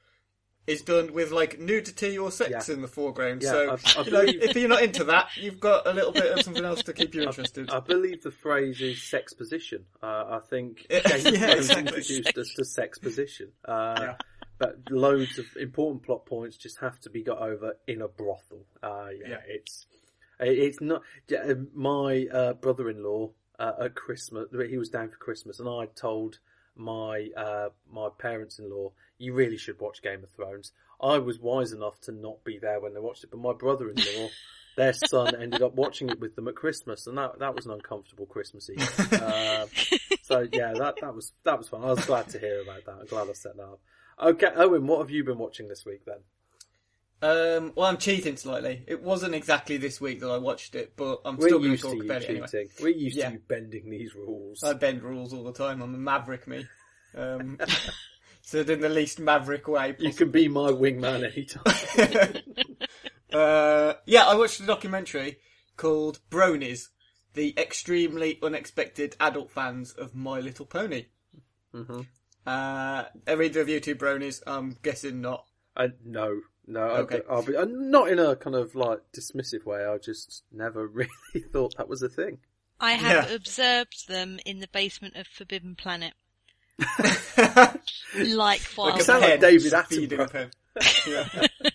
is 0.69 0.83
done 0.83 1.13
with 1.13 1.31
like 1.33 1.59
nudity 1.59 2.17
or 2.19 2.31
sex 2.31 2.69
Yeah. 2.69 2.75
in 2.75 2.83
the 2.83 2.89
foreground. 2.89 3.43
Yeah, 3.43 3.51
so 3.51 3.71
I- 3.71 4.01
I 4.01 4.05
you 4.05 4.11
know, 4.13 4.21
if 4.23 4.55
you're 4.57 4.69
not 4.69 4.83
into 4.83 5.05
that, 5.05 5.29
you've 5.37 5.59
got 5.59 5.87
a 5.87 5.93
little 5.93 6.13
bit 6.13 6.27
of 6.31 6.43
something 6.45 6.65
else 6.65 6.83
to 6.85 6.93
keep 6.93 7.15
you 7.15 7.23
interested. 7.29 7.71
I 7.71 7.81
believe 7.81 8.23
the 8.23 8.31
phrase 8.31 8.81
is 8.81 9.03
sexposition. 9.03 9.87
Uh, 10.03 10.25
I 10.29 10.41
think 10.49 10.87
Yeah, 10.91 11.01
Game 11.01 11.27
of 11.27 11.41
yeah, 11.41 11.53
exactly. 11.55 11.87
introduced 11.87 12.39
us 12.39 12.55
to 12.55 12.65
sexposition. 12.65 13.49
Uh, 13.65 13.97
Yeah. 14.01 14.17
But 14.59 14.91
loads 14.91 15.39
of 15.39 15.47
important 15.57 16.03
plot 16.03 16.27
points 16.27 16.57
just 16.57 16.79
have 16.81 16.99
to 17.01 17.11
be 17.11 17.23
got 17.23 17.39
over 17.39 17.77
in 17.87 18.03
a 18.03 18.09
brothel. 18.09 18.67
Uh, 18.83 19.09
yeah, 19.19 19.29
Yeah. 19.29 19.41
it's 19.47 19.87
it's 20.41 20.81
not. 20.81 21.03
yeah, 21.29 21.39
uh, 21.51 21.55
My 21.75 22.27
uh, 22.33 22.53
brother-in-law 22.55 23.31
uh, 23.59 23.73
at 23.83 23.95
Christmas, 23.95 24.49
he 24.69 24.77
was 24.79 24.89
down 24.89 25.09
for 25.11 25.17
Christmas, 25.17 25.61
and 25.61 25.69
I 25.69 25.87
told 25.95 26.39
my 26.79 27.29
uh, 27.37 27.69
my 27.91 28.09
parents-in-law, 28.17 28.93
"You 29.19 29.35
really 29.35 29.57
should 29.57 29.81
watch 29.81 30.03
Game 30.03 30.23
of 30.23 30.31
Thrones." 30.31 30.73
I 31.01 31.19
was 31.19 31.39
wise 31.39 31.73
enough 31.73 32.01
to 32.03 32.13
not 32.13 32.45
be 32.45 32.59
there 32.59 32.81
when 32.81 32.95
they 32.95 33.01
watched 33.01 33.25
it, 33.25 33.31
but 33.31 33.41
my 33.41 33.53
brother-in-law. 33.53 34.29
Their 34.77 34.93
son 34.93 35.35
ended 35.35 35.61
up 35.61 35.75
watching 35.75 36.09
it 36.09 36.21
with 36.21 36.37
them 36.37 36.47
at 36.47 36.55
Christmas, 36.55 37.09
and 37.09 37.19
that 37.19 37.41
that 37.41 37.57
was 37.57 37.67
an 37.67 37.73
uncomfortable 37.73 38.27
Christmas 38.27 38.71
Eve. 38.71 39.13
Uh, 39.13 39.67
so 40.23 40.47
yeah, 40.53 40.73
that 40.73 40.95
that 41.01 41.17
was 41.17 41.33
that 41.43 41.59
was 41.59 41.69
fun. 41.69 41.83
I 41.83 41.91
was 41.91 42.07
glad 42.07 42.29
to 42.29 42.39
hear 42.39 42.63
about 42.63 42.85
that. 42.85 42.99
I'm 43.01 43.07
glad 43.07 43.29
I 43.29 43.33
set 43.33 43.57
that 43.57 43.63
up. 43.65 43.81
Okay, 44.23 44.51
Owen, 44.55 44.87
what 44.87 45.01
have 45.01 45.11
you 45.11 45.25
been 45.25 45.39
watching 45.39 45.67
this 45.67 45.85
week 45.85 46.05
then? 46.05 46.19
Um, 47.21 47.73
well, 47.75 47.87
I'm 47.87 47.97
cheating 47.97 48.37
slightly. 48.37 48.85
It 48.87 49.03
wasn't 49.03 49.35
exactly 49.35 49.77
this 49.77 50.01
week 50.01 50.21
that 50.21 50.31
I 50.31 50.39
watched 50.39 50.75
it, 50.77 50.93
but 50.97 51.21
I'm 51.25 51.37
We're 51.37 51.49
still 51.49 51.59
going 51.59 51.77
to 51.77 51.83
talk 51.83 52.03
about 52.05 52.23
it 52.23 52.31
anyway. 52.31 52.69
We're 52.81 52.89
used 52.91 53.17
Yeah. 53.17 53.29
to 53.29 53.33
you 53.35 53.41
bending 53.49 53.91
these 53.91 54.15
rules. 54.15 54.63
I 54.63 54.73
bend 54.75 55.03
rules 55.03 55.33
all 55.33 55.43
the 55.45 55.53
time. 55.53 55.83
I'm 55.83 55.95
a 55.95 55.99
maverick, 55.99 56.47
me. 56.47 56.67
Um, 57.17 57.59
said 58.43 58.71
in 58.71 58.81
the 58.81 58.89
least 58.89 59.19
maverick 59.19 59.67
way. 59.67 59.97
you 59.99 60.13
can 60.13 60.31
be 60.31 60.47
my 60.49 60.71
wingman 60.71 61.25
anytime. 61.33 62.43
Uh, 63.33 63.93
yeah, 64.07 64.25
I 64.27 64.35
watched 64.37 64.61
a 64.61 64.65
documentary 64.67 65.37
called 65.77 66.19
Bronies, 66.31 66.89
the 67.35 67.55
extremely 67.59 68.39
unexpected 68.43 69.17
adult 69.21 69.51
fans 69.51 69.93
of 69.93 70.15
My 70.15 70.41
Little 70.41 70.65
Pony. 70.65 71.07
hmm 71.73 72.01
Uh, 72.47 73.05
are 73.27 73.43
either 73.43 73.61
of 73.61 73.69
you 73.69 73.81
two 73.81 73.95
Bronies? 73.97 74.43
I'm 74.47 74.77
guessing 74.83 75.21
not. 75.21 75.45
I, 75.77 75.91
no, 76.03 76.41
no. 76.69 76.81
Okay. 76.81 77.23
I, 77.29 77.33
I'll 77.33 77.43
be 77.43 77.57
uh, 77.57 77.67
not 77.69 78.09
in 78.11 78.19
a 78.21 78.37
kind 78.37 78.55
of 78.55 78.75
like 78.77 79.01
dismissive 79.13 79.65
way. 79.65 79.85
I 79.85 79.99
just 79.99 80.45
never 80.53 80.87
really 81.01 81.11
thought 81.53 81.77
that 81.79 81.89
was 81.89 82.03
a 82.03 82.09
thing. 82.09 82.39
I 82.79 82.93
have 82.93 83.29
Yeah. 83.29 83.35
observed 83.35 84.07
them 84.09 84.39
in 84.47 84.61
the 84.61 84.69
basement 84.69 85.17
of 85.17 85.27
Forbidden 85.27 85.75
Planet, 85.75 86.13
like 86.99 87.81
like 88.25 88.61
a 88.61 88.81
wild. 88.81 89.03
sound 89.03 89.23
like 89.23 89.31
pen 89.31 89.41
David 89.41 89.73
feeding 89.89 90.21
a 90.21 90.27
Attenborough. 90.27 90.51
Yeah. 91.07 91.47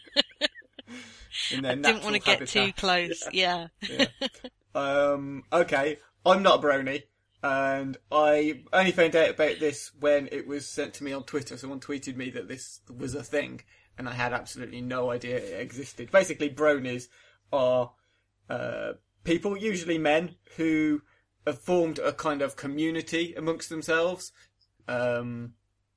In 1.51 1.63
their 1.63 1.71
I 1.71 1.75
didn't 1.75 2.03
want 2.03 2.15
to 2.15 2.29
natural 2.29 2.37
get 2.39 2.47
too 2.47 2.59
habitat. 2.59 2.75
close. 2.77 3.27
Yeah. 3.33 3.67
Um, 4.75 5.43
okay, 5.51 5.97
I'm 6.25 6.41
not 6.43 6.63
a 6.63 6.67
brony, 6.67 7.03
and 7.43 7.97
I 8.11 8.61
only 8.71 8.91
found 8.91 9.15
out 9.15 9.31
about 9.31 9.59
this 9.59 9.91
when 9.99 10.29
it 10.31 10.47
was 10.47 10.67
sent 10.67 10.93
to 10.95 11.03
me 11.03 11.11
on 11.11 11.23
Twitter. 11.23 11.57
Someone 11.57 11.79
tweeted 11.79 12.15
me 12.15 12.29
that 12.31 12.47
this 12.47 12.79
was 12.97 13.13
a 13.15 13.23
thing, 13.23 13.61
and 13.97 14.09
I 14.09 14.13
had 14.13 14.33
absolutely 14.33 14.81
no 14.81 15.11
idea 15.11 15.37
it 15.37 15.59
existed. 15.61 16.11
Basically, 16.11 16.49
bronies 16.49 17.07
are 17.51 17.91
uh, 18.49 18.93
people, 19.23 19.57
usually 19.57 19.97
men, 19.97 20.35
who 20.57 21.01
have 21.45 21.59
formed 21.59 21.99
a 21.99 22.13
kind 22.13 22.41
of 22.41 22.55
community 22.55 23.33
amongst 23.35 23.69
themselves 23.69 24.31
um, 24.87 25.53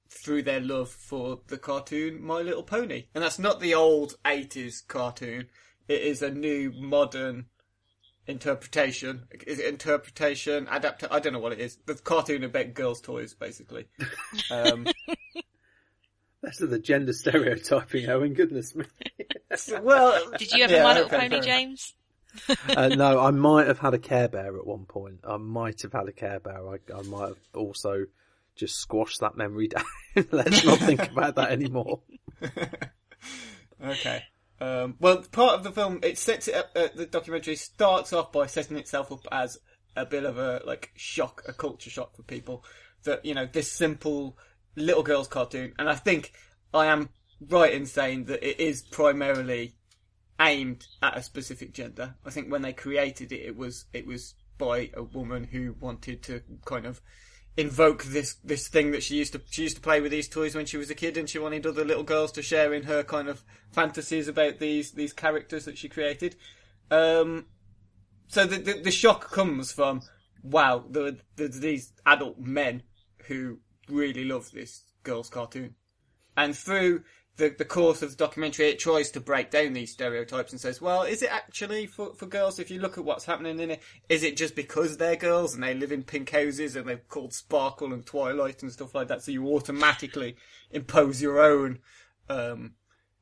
through 0.09 0.43
their 0.43 0.61
love 0.61 0.91
for 0.91 1.41
the 1.49 1.59
cartoon 1.59 2.23
My 2.23 2.41
Little 2.41 2.63
Pony, 2.63 3.07
and 3.15 3.23
that's 3.23 3.39
not 3.39 3.61
the 3.61 3.75
old 3.75 4.17
'80s 4.25 4.87
cartoon. 4.87 5.49
It 5.89 6.03
is 6.03 6.21
a 6.23 6.31
new 6.31 6.73
modern 6.73 7.47
interpretation. 8.27 9.25
Is 9.47 9.59
it 9.59 9.67
interpretation? 9.67 10.67
Adapt? 10.71 11.05
I 11.11 11.21
don't 11.21 11.33
know 11.33 11.39
what 11.39 11.53
it 11.53 11.61
is. 11.61 11.79
The 11.87 11.95
cartoon 11.95 12.45
about 12.45 12.75
girls' 12.75 13.01
toys, 13.01 13.35
basically. 13.35 13.87
Um, 14.51 14.87
That's 16.47 16.59
the 16.59 16.79
gender 16.79 17.13
stereotyping, 17.13 18.09
Owen. 18.09 18.33
Goodness 18.33 18.77
me. 18.77 18.85
well, 19.83 20.31
Did 20.39 20.53
you 20.53 20.63
ever 20.63 20.75
have 20.75 20.79
yeah, 20.79 20.81
a 20.81 20.85
My 20.85 20.93
Little 20.95 21.07
okay, 21.17 21.29
Pony. 21.29 21.41
James? 21.43 21.95
uh, 22.69 22.87
no, 22.87 23.19
I 23.19 23.33
might 23.33 23.67
have 23.67 23.81
had 23.81 23.95
a 23.95 23.99
Care 23.99 24.29
Bear 24.29 24.57
at 24.57 24.65
one 24.65 24.85
point. 24.85 25.23
I 25.29 25.39
might 25.39 25.83
have 25.83 25.93
had 25.93 26.07
a 26.07 26.13
Care 26.13 26.39
Bear. 26.39 26.61
I, 26.69 26.77
I 26.97 27.03
might 27.03 27.29
have 27.31 27.39
also 27.53 28.05
just 28.55 28.77
squashed 28.77 29.19
that 29.23 29.37
memory 29.37 29.67
down. 30.15 30.27
Let's 30.31 30.65
not 30.65 30.79
think 30.79 31.11
about 31.11 31.35
that 31.35 31.51
anymore. 31.51 32.03
Okay. 33.85 34.23
Um, 34.61 34.95
well, 35.01 35.25
part 35.33 35.55
of 35.55 35.65
the 35.65 35.73
film, 35.73 35.99
it 36.05 36.17
sets 36.17 36.47
it 36.47 36.55
up, 36.55 36.71
uh, 36.77 36.89
the 36.95 37.07
documentary 37.07 37.57
starts 37.57 38.13
off 38.13 38.31
by 38.31 38.47
setting 38.47 38.77
itself 38.77 39.11
up 39.11 39.27
as 39.33 39.59
a 39.97 40.07
bit 40.07 40.25
of 40.25 40.39
a, 40.39 40.63
like, 40.65 40.93
shock, 40.95 41.43
a 41.49 41.53
culture 41.53 41.91
shock 41.91 42.15
for 42.15 42.23
people. 42.23 42.65
That, 43.03 43.25
you 43.25 43.35
know, 43.35 43.47
this 43.47 43.71
simple 43.71 44.39
little 44.77 45.03
girl's 45.03 45.29
cartoon, 45.29 45.73
and 45.79 45.89
I 45.89 45.95
think 45.95 46.33
I 46.73 46.87
am 46.87 47.09
right 47.41 47.73
in 47.73 47.87
saying 47.87 48.27
that 48.27 48.47
it 48.47 48.61
is 48.61 48.83
primarily 48.83 49.75
aimed 50.41 50.87
at 51.03 51.17
a 51.17 51.23
specific 51.23 51.73
gender. 51.73 52.15
I 52.25 52.31
think 52.31 52.51
when 52.51 52.63
they 52.63 52.73
created 52.73 53.33
it, 53.33 53.41
it 53.41 53.57
was, 53.57 53.87
it 53.93 54.07
was 54.07 54.35
by 54.59 54.91
a 54.95 55.03
woman 55.03 55.45
who 55.45 55.75
wanted 55.81 56.23
to 56.25 56.43
kind 56.65 56.87
of 56.87 57.01
invoke 57.57 58.05
this 58.05 58.35
this 58.45 58.69
thing 58.69 58.91
that 58.91 59.03
she 59.03 59.17
used 59.17 59.33
to 59.33 59.41
she 59.51 59.63
used 59.63 59.77
to 59.77 59.83
play 59.83 59.99
with 60.01 60.13
these 60.13 60.29
toys 60.29 60.55
when 60.55 60.67
she 60.67 60.77
was 60.77 60.91
a 60.91 60.95
kid, 60.95 61.17
and 61.17 61.29
she 61.29 61.39
wanted 61.39 61.67
other 61.67 61.85
little 61.85 62.03
girls 62.03 62.33
to 62.33 62.43
share 62.43 62.75
in 62.75 62.83
her 62.85 63.03
kind 63.03 63.29
of 63.29 63.43
fantasies 63.71 64.29
about 64.29 64.59
these 64.59 64.93
these 64.93 65.13
characters 65.13 65.65
that 65.65 65.79
she 65.79 65.89
created. 65.89 66.37
Um, 66.91 67.47
so 68.29 68.45
the, 68.47 68.59
the 68.59 68.83
the 68.83 68.91
shock 68.91 69.31
comes 69.31 69.73
from 69.73 70.03
wow, 70.43 70.85
there, 70.89 71.13
there's 71.37 71.61
these 71.61 71.93
adult 72.05 72.39
men 72.39 72.83
who 73.27 73.59
really 73.89 74.25
love 74.25 74.51
this 74.53 74.83
girls' 75.03 75.31
cartoon, 75.31 75.75
and 76.37 76.57
through 76.57 77.03
the, 77.37 77.51
the 77.51 77.65
course 77.65 78.01
of 78.01 78.11
the 78.11 78.17
documentary, 78.17 78.69
it 78.71 78.79
tries 78.79 79.11
to 79.11 79.21
break 79.21 79.51
down 79.51 79.75
these 79.75 79.93
stereotypes 79.93 80.53
and 80.53 80.61
says, 80.61 80.81
well, 80.81 81.03
is 81.03 81.23
it 81.23 81.31
actually 81.31 81.87
for, 81.87 82.15
for 82.15 82.27
girls? 82.27 82.59
If 82.59 82.71
you 82.71 82.81
look 82.81 82.97
at 82.97 83.05
what's 83.05 83.27
happening 83.27 83.61
in 83.61 83.73
it, 83.73 83.83
is 84.09 84.23
it 84.23 84.39
just 84.39 84.57
because 84.57 84.97
they're 84.97 85.17
girls 85.17 85.55
and 85.55 85.63
they 85.63 85.75
live 85.75 85.93
in 85.93 86.03
pink 86.03 86.31
houses 86.31 86.77
and 86.77 86.89
they're 86.89 86.97
called 86.97 87.35
Sparkle 87.35 87.93
and 87.93 88.07
Twilight 88.07 88.63
and 88.63 88.73
stuff 88.73 88.95
like 88.95 89.09
that, 89.09 89.23
so 89.23 89.33
you 89.33 89.47
automatically 89.49 90.37
impose 90.71 91.21
your 91.21 91.39
own, 91.39 91.81
um, 92.31 92.73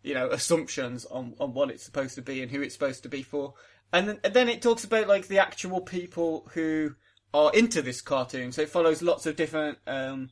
you 0.03 0.15
know, 0.15 0.31
assumptions 0.31 1.05
on, 1.07 1.35
on 1.41 1.53
what 1.53 1.71
it's 1.71 1.85
supposed 1.85 2.15
to 2.15 2.23
be 2.23 2.41
and 2.41 2.53
who 2.53 2.63
it's 2.63 2.75
supposed 2.75 3.03
to 3.03 3.09
be 3.09 3.23
for. 3.23 3.55
And 3.93 4.09
then, 4.09 4.21
and 4.23 4.33
then 4.33 4.49
it 4.49 4.63
talks 4.63 4.85
about 4.85 5.09
like 5.09 5.27
the 5.27 5.41
actual 5.41 5.81
people 5.81 6.49
who 6.55 6.95
are 7.33 7.53
into 7.53 7.83
this 7.83 8.01
cartoon. 8.01 8.53
So 8.53 8.63
it 8.63 8.69
follows 8.69 9.03
lots 9.03 9.27
of 9.27 9.35
different, 9.35 9.79
um, 9.89 10.31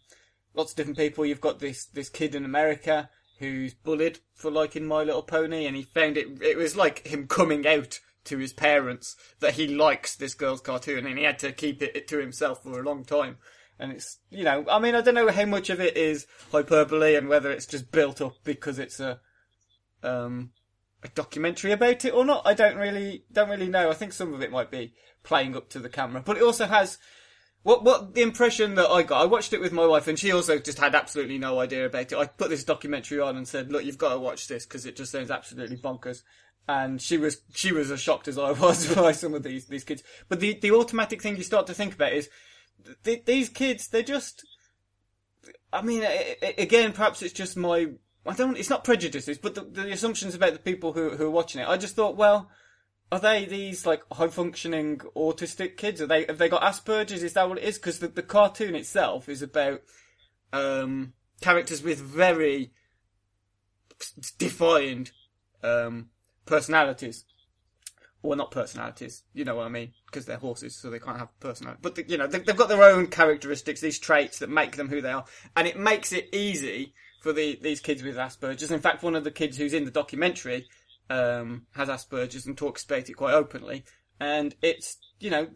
lots 0.55 0.73
of 0.73 0.77
different 0.77 0.99
people. 0.99 1.27
You've 1.27 1.41
got 1.41 1.59
this, 1.59 1.85
this 1.87 2.09
kid 2.09 2.35
in 2.35 2.45
America 2.45 3.11
who's 3.39 3.75
bullied 3.75 4.21
for 4.35 4.51
liking 4.51 4.87
My 4.87 5.03
Little 5.03 5.23
Pony, 5.23 5.67
and 5.67 5.77
he 5.77 5.83
found 5.83 6.17
it. 6.17 6.43
It 6.43 6.57
was 6.57 6.77
like 6.77 7.07
him 7.07 7.27
coming 7.27 7.67
out 7.67 8.01
to 8.25 8.39
his 8.39 8.53
parents 8.53 9.17
that 9.41 9.55
he 9.55 9.67
likes 9.67 10.15
this 10.15 10.35
girl's 10.35 10.61
cartoon, 10.61 11.07
and 11.07 11.19
he 11.19 11.25
had 11.25 11.39
to 11.41 11.53
keep 11.53 11.83
it 11.83 12.07
to 12.09 12.19
himself 12.19 12.63
for 12.63 12.81
a 12.81 12.85
long 12.85 13.05
time. 13.05 13.39
And 13.79 13.91
it's, 13.91 14.19
you 14.31 14.45
know, 14.45 14.65
I 14.71 14.79
mean, 14.79 14.95
I 14.95 15.01
don't 15.01 15.15
know 15.15 15.31
how 15.31 15.45
much 15.45 15.71
of 15.71 15.81
it 15.81 15.97
is 15.97 16.27
hyperbole 16.53 17.17
and 17.17 17.29
whether 17.29 17.51
it's 17.51 17.67
just 17.67 17.91
built 17.91 18.21
up 18.21 18.37
because 18.45 18.79
it's 18.79 19.01
a, 19.01 19.19
um, 20.05 20.53
a 21.03 21.09
documentary 21.09 21.73
about 21.73 22.05
it 22.05 22.15
or 22.15 22.25
not. 22.25 22.43
I 22.45 22.55
don't 22.55 22.77
really, 22.77 23.25
don't 23.33 23.51
really 23.51 23.69
know. 23.69 23.91
I 23.91 23.95
think 23.95 24.13
some 24.13 24.35
of 24.35 24.43
it 24.43 24.53
might 24.53 24.71
be 24.71 24.95
playing 25.25 25.57
up 25.57 25.69
to 25.71 25.81
the 25.81 25.89
camera, 25.89 26.23
but 26.25 26.37
it 26.37 26.45
also 26.45 26.67
has 26.67 26.99
what 27.63 27.85
what 27.85 28.15
the 28.15 28.23
impression 28.23 28.75
that 28.75 28.89
I 28.89 29.03
got, 29.03 29.23
I 29.23 29.27
watched 29.27 29.53
it 29.53 29.61
with 29.61 29.73
my 29.73 29.87
wife, 29.87 30.09
and 30.09 30.19
she 30.19 30.33
also 30.33 30.59
just 30.59 30.79
had 30.79 30.95
absolutely 30.95 31.39
no 31.39 31.61
idea 31.61 31.87
about 31.87 32.13
it. 32.13 32.19
I 32.19 32.27
put 32.27 32.51
this 32.51 32.65
documentary 32.65 33.21
on 33.21 33.37
and 33.37 33.47
said, 33.47 33.71
"Look, 33.71 33.85
you've 33.85 33.99
got 33.99 34.15
to 34.15 34.19
watch 34.19 34.49
this 34.49 34.67
because 34.67 34.85
it 34.85 34.97
just 34.97 35.13
sounds 35.13 35.31
absolutely 35.31 35.77
bonkers." 35.77 36.23
And 36.69 37.01
she 37.01 37.19
was 37.19 37.43
she 37.55 37.73
was 37.73 37.91
as 37.91 38.01
shocked 38.01 38.27
as 38.27 38.39
I 38.39 38.51
was 38.61 38.93
by 38.95 39.13
some 39.13 39.35
of 39.35 39.45
these 39.45 39.67
these 39.67 39.85
kids. 39.85 40.03
But 40.29 40.41
the 40.41 40.59
the 40.59 40.73
automatic 40.73 41.23
thing 41.23 41.37
you 41.37 41.45
start 41.45 41.69
to 41.69 41.75
think 41.75 41.95
about 41.95 42.13
is 42.13 42.29
th- 43.05 43.25
these 43.25 43.49
kids. 43.49 43.89
They're 43.89 44.03
just. 44.03 44.45
I 45.73 45.83
mean, 45.83 46.05
again, 46.59 46.93
perhaps 46.93 47.23
it's 47.23 47.33
just 47.33 47.57
my. 47.57 47.93
I 48.27 48.35
don't. 48.35 48.59
It's 48.59 48.71
not 48.71 48.85
prejudices, 48.85 49.39
but 49.39 49.55
the, 49.55 49.63
the 49.63 49.93
assumptions 49.93 50.35
about 50.35 50.53
the 50.53 50.59
people 50.59 50.93
who 50.95 51.11
who 51.11 51.27
are 51.27 51.31
watching 51.31 51.61
it. 51.61 51.69
I 51.69 51.77
just 51.77 51.95
thought, 51.95 52.17
well, 52.17 52.51
are 53.13 53.21
they 53.21 53.45
these 53.45 53.85
like 53.85 54.03
high 54.11 54.29
functioning 54.29 54.97
autistic 55.15 55.77
kids? 55.77 56.01
Are 56.01 56.07
they 56.07 56.25
have 56.25 56.39
they 56.39 56.49
got 56.49 56.63
Asperger's? 56.63 57.23
Is 57.23 57.35
that 57.35 57.47
what 57.47 57.59
it 57.59 57.65
is? 57.65 57.79
Because 57.79 57.99
the, 57.99 58.09
the 58.09 58.23
cartoon 58.23 58.75
itself 58.75 59.29
is 59.29 59.43
about 59.43 59.83
um, 60.53 61.13
characters 61.43 61.83
with 61.83 62.01
very 62.01 62.73
defined 64.39 65.13
um, 65.63 66.09
personalities. 66.47 67.27
Well, 68.23 68.39
not 68.39 68.53
personalities, 68.53 69.25
you 69.35 69.45
know 69.45 69.57
what 69.57 69.67
I 69.67 69.69
mean, 69.69 69.95
because 70.07 70.27
they're 70.27 70.37
horses, 70.37 70.77
so 70.77 70.89
they 70.91 71.01
can't 71.01 71.19
have 71.19 71.29
personality. 71.41 71.81
But 71.83 71.97
the, 71.97 72.09
you 72.09 72.17
know, 72.17 72.29
they, 72.29 72.39
they've 72.39 72.57
got 72.57 72.69
their 72.69 72.85
own 72.85 73.09
characteristics, 73.09 73.81
these 73.81 73.99
traits 73.99 74.39
that 74.39 74.49
make 74.49 74.77
them 74.77 74.89
who 74.89 75.01
they 75.01 75.11
are, 75.11 75.25
and 75.57 75.67
it 75.67 75.77
makes 75.77 76.13
it 76.13 76.29
easy 76.33 76.95
for 77.21 77.33
the 77.33 77.59
these 77.61 77.81
kids 77.81 78.03
with 78.03 78.17
Asperger's. 78.17 78.71
In 78.71 78.81
fact, 78.81 79.03
one 79.03 79.17
of 79.17 79.25
the 79.25 79.31
kids 79.31 79.59
who's 79.59 79.75
in 79.75 79.85
the 79.85 79.91
documentary 79.91 80.69
um, 81.13 81.67
has 81.73 81.89
Asperger's 81.89 82.47
and 82.47 82.57
talks 82.57 82.85
about 82.85 83.09
it 83.09 83.15
quite 83.15 83.35
openly. 83.35 83.85
And 84.19 84.55
it's, 84.63 84.99
you 85.21 85.31
know, 85.31 85.49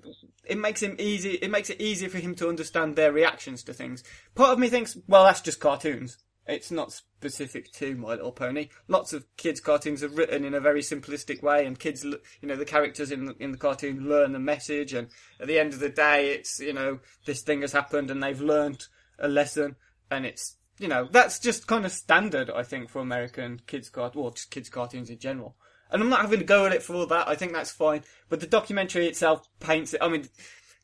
it 0.44 0.58
makes 0.58 0.82
him 0.82 0.96
easy, 0.98 1.32
it 1.34 1.50
makes 1.50 1.70
it 1.70 1.80
easier 1.80 2.08
for 2.08 2.18
him 2.18 2.34
to 2.36 2.48
understand 2.48 2.96
their 2.96 3.12
reactions 3.12 3.62
to 3.64 3.72
things. 3.72 4.02
Part 4.34 4.50
of 4.50 4.58
me 4.58 4.68
thinks, 4.68 4.98
well, 5.06 5.24
that's 5.24 5.40
just 5.40 5.60
cartoons. 5.60 6.18
It's 6.48 6.70
not 6.70 6.92
specific 6.92 7.72
to 7.72 7.96
My 7.96 8.08
Little 8.10 8.30
Pony. 8.30 8.68
Lots 8.86 9.12
of 9.12 9.24
kids' 9.36 9.60
cartoons 9.60 10.04
are 10.04 10.08
written 10.08 10.44
in 10.44 10.54
a 10.54 10.60
very 10.60 10.80
simplistic 10.80 11.42
way, 11.42 11.66
and 11.66 11.76
kids, 11.76 12.04
you 12.04 12.20
know, 12.42 12.54
the 12.54 12.64
characters 12.64 13.10
in 13.10 13.26
the, 13.26 13.34
in 13.40 13.50
the 13.50 13.58
cartoon 13.58 14.08
learn 14.08 14.32
the 14.32 14.38
message, 14.38 14.92
and 14.92 15.08
at 15.40 15.48
the 15.48 15.58
end 15.58 15.72
of 15.72 15.80
the 15.80 15.88
day, 15.88 16.30
it's, 16.30 16.60
you 16.60 16.72
know, 16.72 17.00
this 17.24 17.42
thing 17.42 17.62
has 17.62 17.72
happened 17.72 18.10
and 18.10 18.22
they've 18.22 18.40
learnt 18.40 18.86
a 19.18 19.26
lesson, 19.26 19.74
and 20.08 20.24
it's, 20.24 20.56
you 20.78 20.88
know, 20.88 21.08
that's 21.10 21.38
just 21.38 21.66
kind 21.66 21.84
of 21.84 21.92
standard, 21.92 22.50
I 22.50 22.62
think, 22.62 22.88
for 22.88 23.00
American 23.00 23.60
kids' 23.66 23.88
cart, 23.88 24.16
or 24.16 24.32
just 24.32 24.50
kids' 24.50 24.68
cartoons 24.68 25.10
in 25.10 25.18
general. 25.18 25.56
And 25.90 26.02
I'm 26.02 26.08
not 26.08 26.22
having 26.22 26.40
to 26.40 26.44
go 26.44 26.66
at 26.66 26.72
it 26.72 26.82
for 26.82 26.94
all 26.94 27.06
that. 27.06 27.28
I 27.28 27.36
think 27.36 27.52
that's 27.52 27.70
fine. 27.70 28.02
But 28.28 28.40
the 28.40 28.46
documentary 28.46 29.06
itself 29.06 29.48
paints 29.60 29.94
it. 29.94 30.02
I 30.02 30.08
mean, 30.08 30.28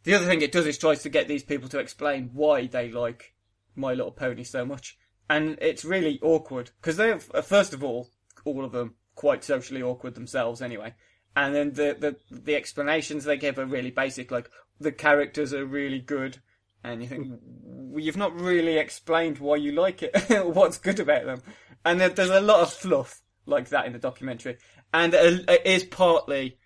the 0.05 0.15
other 0.15 0.27
thing 0.27 0.43
it 0.43 0.53
does 0.53 0.67
is 0.67 0.79
tries 0.79 1.03
to 1.03 1.09
get 1.09 1.29
these 1.29 1.43
people 1.43 1.69
to 1.71 1.79
explain 1.79 2.31
why 2.33 2.67
they 2.67 2.91
like 2.91 3.35
My 3.75 3.95
Little 3.95 4.13
Pony 4.13 4.45
so 4.45 4.65
much. 4.65 4.97
And 5.29 5.59
it's 5.61 5.85
really 5.85 6.19
awkward 6.23 6.71
because 6.81 6.97
they're 6.97 7.19
first 7.19 7.73
of 7.73 7.83
all, 7.83 8.11
all 8.45 8.65
of 8.65 8.73
them 8.73 8.95
quite 9.15 9.45
socially 9.45 9.83
awkward 9.83 10.15
themselves 10.15 10.61
anyway. 10.61 10.95
And 11.35 11.55
then 11.55 11.73
the 11.73 11.97
the 11.99 12.17
the 12.31 12.57
explanations 12.57 13.25
they 13.25 13.37
give 13.37 13.59
are 13.59 13.65
really 13.65 13.91
basic. 13.91 14.31
Like 14.31 14.51
the 14.79 14.93
characters 14.93 15.55
are 15.55 15.65
really 15.65 16.01
good, 16.01 16.39
and 16.85 17.03
you 17.03 17.09
think 17.09 17.29
well, 17.63 18.03
you've 18.03 18.17
not 18.17 18.39
really 18.39 18.79
explained 18.79 19.39
why 19.39 19.57
you 19.57 19.73
like 19.73 20.03
it, 20.03 20.15
what's 20.47 20.79
good 20.79 21.01
about 21.01 21.25
them. 21.25 21.43
And 21.85 22.01
there, 22.01 22.09
there's 22.09 22.31
a 22.31 22.41
lot 22.41 22.61
of 22.61 22.73
fluff 22.73 23.23
like 23.47 23.69
that 23.71 23.87
in 23.87 23.93
the 23.93 23.99
documentary, 23.99 24.59
and 24.93 25.15
it 25.15 25.49
it 25.49 25.67
is 25.67 25.85
partly 25.85 26.59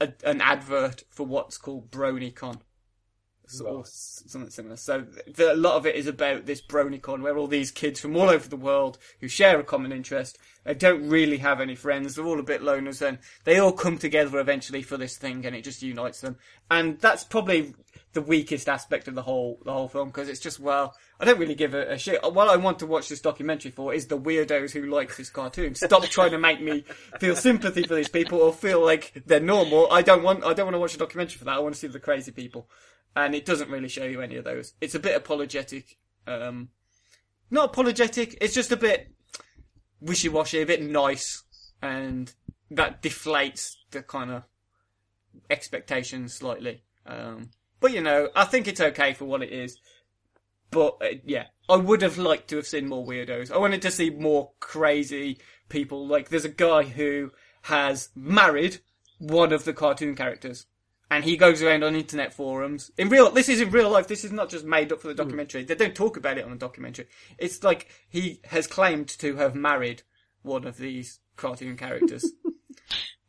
a, 0.00 0.12
an 0.24 0.40
advert 0.40 1.04
for 1.10 1.26
what's 1.26 1.58
called 1.58 1.90
BronyCon. 1.90 2.60
Or 3.66 3.80
s- 3.80 4.22
something 4.28 4.50
similar. 4.50 4.76
So 4.76 5.04
the, 5.26 5.52
a 5.52 5.56
lot 5.56 5.76
of 5.76 5.84
it 5.84 5.96
is 5.96 6.06
about 6.06 6.46
this 6.46 6.62
BronyCon, 6.62 7.20
where 7.20 7.36
all 7.36 7.48
these 7.48 7.70
kids 7.70 8.00
from 8.00 8.16
all 8.16 8.30
over 8.30 8.48
the 8.48 8.56
world 8.56 8.98
who 9.20 9.28
share 9.28 9.60
a 9.60 9.64
common 9.64 9.92
interest, 9.92 10.38
they 10.64 10.74
don't 10.74 11.08
really 11.08 11.38
have 11.38 11.60
any 11.60 11.74
friends, 11.74 12.14
they're 12.14 12.24
all 12.24 12.40
a 12.40 12.44
bit 12.44 12.62
loners, 12.62 13.06
and 13.06 13.18
they 13.44 13.58
all 13.58 13.72
come 13.72 13.98
together 13.98 14.38
eventually 14.38 14.82
for 14.82 14.96
this 14.96 15.16
thing, 15.16 15.44
and 15.44 15.54
it 15.54 15.64
just 15.64 15.82
unites 15.82 16.20
them. 16.20 16.38
And 16.70 16.98
that's 17.00 17.24
probably 17.24 17.74
the 18.12 18.22
weakest 18.22 18.68
aspect 18.68 19.08
of 19.08 19.14
the 19.14 19.22
whole 19.22 19.58
the 19.64 19.72
whole 19.72 19.88
film 19.88 20.08
because 20.08 20.28
it's 20.28 20.40
just 20.40 20.60
well, 20.60 20.94
I 21.18 21.24
don't 21.24 21.38
really 21.38 21.54
give 21.54 21.74
a, 21.74 21.92
a 21.92 21.98
shit. 21.98 22.20
What 22.22 22.48
I 22.48 22.56
want 22.56 22.78
to 22.80 22.86
watch 22.86 23.08
this 23.08 23.20
documentary 23.20 23.70
for 23.70 23.94
is 23.94 24.06
the 24.06 24.18
weirdos 24.18 24.72
who 24.72 24.86
like 24.86 25.16
this 25.16 25.30
cartoon. 25.30 25.74
Stop 25.74 26.04
trying 26.10 26.32
to 26.32 26.38
make 26.38 26.60
me 26.60 26.84
feel 27.18 27.34
sympathy 27.34 27.84
for 27.84 27.94
these 27.94 28.08
people 28.08 28.40
or 28.40 28.52
feel 28.52 28.84
like 28.84 29.22
they're 29.26 29.40
normal. 29.40 29.90
I 29.90 30.02
don't 30.02 30.22
want 30.22 30.44
I 30.44 30.52
don't 30.52 30.66
want 30.66 30.74
to 30.74 30.80
watch 30.80 30.94
a 30.94 30.98
documentary 30.98 31.38
for 31.38 31.44
that. 31.46 31.56
I 31.56 31.60
want 31.60 31.74
to 31.74 31.80
see 31.80 31.86
the 31.86 32.00
crazy 32.00 32.32
people, 32.32 32.68
and 33.16 33.34
it 33.34 33.46
doesn't 33.46 33.70
really 33.70 33.88
show 33.88 34.04
you 34.04 34.20
any 34.20 34.36
of 34.36 34.44
those. 34.44 34.74
It's 34.80 34.94
a 34.94 35.00
bit 35.00 35.16
apologetic. 35.16 35.96
Um, 36.26 36.68
not 37.50 37.66
apologetic. 37.66 38.36
It's 38.40 38.54
just 38.54 38.72
a 38.72 38.76
bit 38.76 39.10
wishy 40.00 40.28
washy, 40.28 40.60
a 40.60 40.66
bit 40.66 40.82
nice, 40.82 41.44
and 41.80 42.32
that 42.70 43.02
deflates 43.02 43.76
the 43.90 44.02
kind 44.02 44.30
of 44.30 44.42
expectations 45.48 46.34
slightly. 46.34 46.82
Um, 47.06 47.50
but 47.82 47.92
you 47.92 48.00
know, 48.00 48.30
I 48.34 48.44
think 48.44 48.66
it's 48.66 48.80
okay 48.80 49.12
for 49.12 49.26
what 49.26 49.42
it 49.42 49.52
is. 49.52 49.78
But 50.70 50.96
uh, 51.02 51.16
yeah, 51.24 51.46
I 51.68 51.76
would 51.76 52.00
have 52.00 52.16
liked 52.16 52.48
to 52.48 52.56
have 52.56 52.66
seen 52.66 52.88
more 52.88 53.06
weirdos. 53.06 53.50
I 53.50 53.58
wanted 53.58 53.82
to 53.82 53.90
see 53.90 54.08
more 54.08 54.52
crazy 54.60 55.38
people. 55.68 56.06
Like 56.06 56.30
there's 56.30 56.46
a 56.46 56.48
guy 56.48 56.84
who 56.84 57.32
has 57.62 58.08
married 58.14 58.78
one 59.18 59.52
of 59.52 59.64
the 59.64 59.74
cartoon 59.74 60.14
characters. 60.14 60.66
And 61.10 61.24
he 61.24 61.36
goes 61.36 61.60
around 61.60 61.84
on 61.84 61.94
internet 61.94 62.32
forums. 62.32 62.90
In 62.96 63.10
real, 63.10 63.30
this 63.30 63.50
is 63.50 63.60
in 63.60 63.70
real 63.70 63.90
life. 63.90 64.08
This 64.08 64.24
is 64.24 64.32
not 64.32 64.48
just 64.48 64.64
made 64.64 64.90
up 64.92 65.02
for 65.02 65.08
the 65.08 65.14
documentary. 65.14 65.62
They 65.62 65.74
don't 65.74 65.94
talk 65.94 66.16
about 66.16 66.38
it 66.38 66.44
on 66.46 66.52
the 66.52 66.56
documentary. 66.56 67.06
It's 67.36 67.62
like 67.62 67.88
he 68.08 68.40
has 68.44 68.66
claimed 68.66 69.08
to 69.08 69.36
have 69.36 69.54
married 69.54 70.04
one 70.40 70.66
of 70.66 70.78
these 70.78 71.20
cartoon 71.36 71.76
characters. 71.76 72.24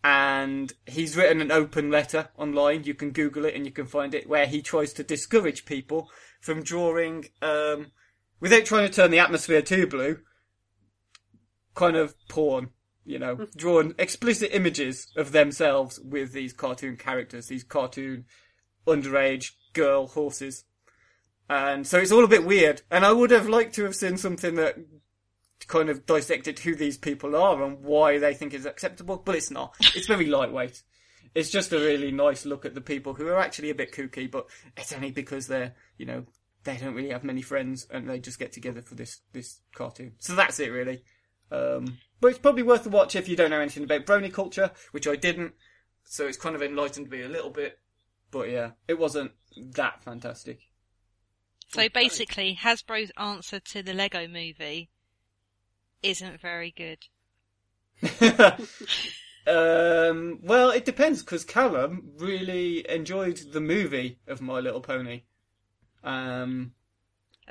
and 0.04 0.74
he's 0.86 1.16
written 1.16 1.40
an 1.40 1.52
open 1.52 1.90
letter 1.90 2.30
online. 2.38 2.84
You 2.84 2.94
can 2.94 3.12
Google 3.12 3.46
it 3.46 3.56
and 3.56 3.66
you 3.66 3.72
can 3.72 3.86
find 3.86 4.14
it 4.14 4.28
where 4.28 4.46
he 4.46 4.62
tries 4.62 4.92
to 4.94 5.04
discourage 5.04 5.66
people 5.66 6.10
from 6.42 6.64
drawing, 6.64 7.26
um, 7.42 7.92
without 8.40 8.66
trying 8.66 8.88
to 8.88 8.94
turn 8.94 9.12
the 9.12 9.20
atmosphere 9.20 9.62
too 9.62 9.88
blue, 9.88 10.20
kind 11.74 11.96
of 11.96 12.16
porn. 12.28 12.70
You 13.06 13.20
know, 13.20 13.48
drawing 13.58 13.96
explicit 14.00 14.52
images 14.54 15.12
of 15.18 15.34
themselves 15.34 16.00
with 16.00 16.32
these 16.32 16.54
cartoon 16.54 16.96
characters, 16.96 17.48
these 17.48 17.66
cartoon 17.66 18.24
underage 18.88 19.52
girl 19.74 20.08
horses. 20.08 20.64
And 21.50 21.86
so 21.86 22.00
it's 22.00 22.14
all 22.14 22.24
a 22.24 22.30
bit 22.30 22.46
weird. 22.46 22.82
And 22.90 23.06
I 23.06 23.12
would 23.12 23.32
have 23.32 23.50
liked 23.50 23.76
to 23.76 23.84
have 23.84 23.96
seen 23.96 24.16
something 24.16 24.56
that 24.56 24.78
kind 25.66 25.90
of 25.90 26.06
dissected 26.06 26.60
who 26.60 26.76
these 26.76 26.98
people 26.98 27.36
are 27.36 27.64
and 27.64 27.84
why 27.84 28.20
they 28.20 28.34
think 28.34 28.54
is 28.54 28.66
acceptable, 28.66 29.18
but 29.18 29.36
it's 29.36 29.52
not. 29.52 29.76
It's 29.96 30.08
very 30.08 30.26
lightweight. 30.26 30.82
It's 31.36 31.50
just 31.50 31.74
a 31.74 31.80
really 31.80 32.12
nice 32.12 32.46
look 32.46 32.66
at 32.66 32.76
the 32.76 32.82
people 32.82 33.14
who 33.14 33.28
are 33.28 33.40
actually 33.40 33.70
a 33.70 33.76
bit 33.76 33.92
kooky, 33.92 34.30
but 34.30 34.48
it's 34.78 34.94
only 34.94 35.12
because 35.12 35.48
they're, 35.48 35.74
you 35.98 36.06
know, 36.06 36.26
they 36.64 36.78
don't 36.78 36.94
really 36.94 37.10
have 37.10 37.24
many 37.24 37.42
friends 37.42 37.88
and 37.90 38.10
they 38.10 38.20
just 38.20 38.40
get 38.40 38.52
together 38.52 38.82
for 38.82 38.96
this, 38.96 39.22
this 39.34 39.60
cartoon. 39.76 40.14
So 40.20 40.36
that's 40.36 40.60
it 40.60 40.72
really. 40.72 41.04
Um, 41.52 41.98
but 42.22 42.30
it's 42.30 42.40
probably 42.40 42.64
worth 42.64 42.86
a 42.86 42.90
watch 42.90 43.16
if 43.16 43.28
you 43.28 43.36
don't 43.36 43.50
know 43.50 43.60
anything 43.60 43.84
about 43.84 44.06
brony 44.06 44.32
culture, 44.32 44.72
which 44.92 45.08
I 45.08 45.16
didn't. 45.16 45.54
So 46.06 46.28
it's 46.28 46.38
kind 46.38 46.56
of 46.56 46.62
enlightened 46.62 47.10
me 47.10 47.22
a 47.22 47.30
little 47.30 47.50
bit. 47.50 47.80
But 48.32 48.50
yeah, 48.50 48.72
it 48.88 48.98
wasn't 48.98 49.32
that 49.74 50.04
fantastic. 50.04 50.68
So 51.70 51.88
basically, 51.90 52.58
Hasbro's 52.62 53.12
answer 53.18 53.60
to 53.60 53.82
the 53.84 53.94
Lego 53.94 54.28
movie 54.28 54.90
isn't 56.04 56.40
very 56.42 56.72
good. 56.72 57.00
um, 59.48 60.40
well, 60.44 60.70
it 60.72 60.86
depends 60.86 61.22
because 61.22 61.46
Callum 61.46 62.12
really 62.18 62.88
enjoyed 62.90 63.38
the 63.52 63.62
movie 63.62 64.20
of 64.28 64.42
My 64.42 64.60
Little 64.60 64.82
Pony. 64.82 65.24
Um, 66.04 66.74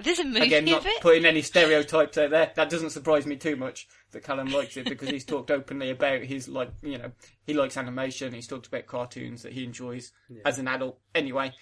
There's 0.03 0.19
a 0.19 0.25
movie 0.25 0.43
again, 0.43 0.67
not 0.67 0.81
of 0.81 0.87
it. 0.87 1.01
putting 1.01 1.25
any 1.25 1.43
stereotypes 1.43 2.19
out 2.19 2.31
there. 2.31 2.53
That 2.55 2.71
doesn't 2.71 2.91
surprise 2.91 3.27
me 3.27 3.37
too 3.37 3.57
much 3.57 3.89
that 4.13 4.23
Callum 4.25 4.53
likes 4.53 4.77
it 4.77 4.85
because 4.85 5.09
he's 5.09 5.25
talked 5.25 5.51
openly 5.51 5.91
about 5.91 6.23
his 6.23 6.49
like, 6.49 6.71
you 6.83 6.99
know, 6.99 7.13
he 7.47 7.55
likes 7.55 7.77
animation. 7.77 8.35
He's 8.35 8.47
talked 8.47 8.67
about 8.67 8.87
cartoons 8.87 9.43
that 9.43 9.53
he 9.53 9.65
enjoys 9.65 10.13
as 10.45 10.59
an 10.59 10.69
adult. 10.69 10.99
Anyway, 11.15 11.53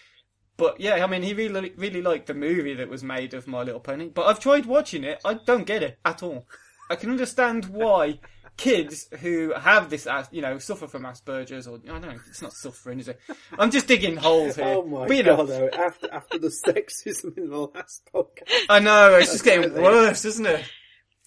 but 0.57 0.81
yeah, 0.81 1.03
I 1.03 1.07
mean, 1.07 1.22
he 1.22 1.33
really, 1.33 1.72
really 1.76 2.03
liked 2.03 2.26
the 2.26 2.35
movie 2.35 2.74
that 2.74 2.88
was 2.88 3.03
made 3.03 3.35
of 3.35 3.46
My 3.46 3.62
Little 3.62 3.81
Pony. 3.81 4.09
But 4.09 4.26
I've 4.26 4.40
tried 4.40 4.66
watching 4.66 5.05
it. 5.05 5.20
I 5.24 5.35
don't 5.35 5.64
get 5.64 5.83
it 5.83 5.98
at 6.05 6.22
all. 6.22 6.46
I 6.90 6.96
can 6.96 7.11
understand 7.11 7.66
why 7.66 8.18
kids 8.57 9.09
who 9.20 9.55
have 9.55 9.88
this, 9.88 10.07
you 10.33 10.42
know, 10.42 10.59
suffer 10.59 10.87
from 10.88 11.05
Asperger's 11.05 11.66
or 11.66 11.79
I 11.85 11.87
don't 11.87 12.03
know, 12.03 12.18
it's 12.29 12.42
not 12.42 12.53
suffering, 12.53 12.98
is 12.98 13.09
it? 13.09 13.18
I'm 13.59 13.70
just 13.70 13.87
digging 13.87 14.16
holes 14.16 14.57
here. 14.57 14.66
Oh 14.66 14.85
my 14.85 15.07
But, 15.07 15.16
you 15.16 15.22
know, 15.22 15.37
god! 15.38 15.48
Though, 15.48 15.68
after 15.68 16.12
after 16.12 16.38
the 16.38 16.48
sexism 16.48 17.38
in 17.38 17.48
the 17.48 17.59
last 17.59 18.03
podcast, 18.12 18.66
I 18.68 18.81
know 18.81 19.14
it's 19.14 19.33
just 19.33 19.44
getting 19.44 19.72
worse, 19.72 20.24
isn't 20.24 20.44
it? 20.44 20.64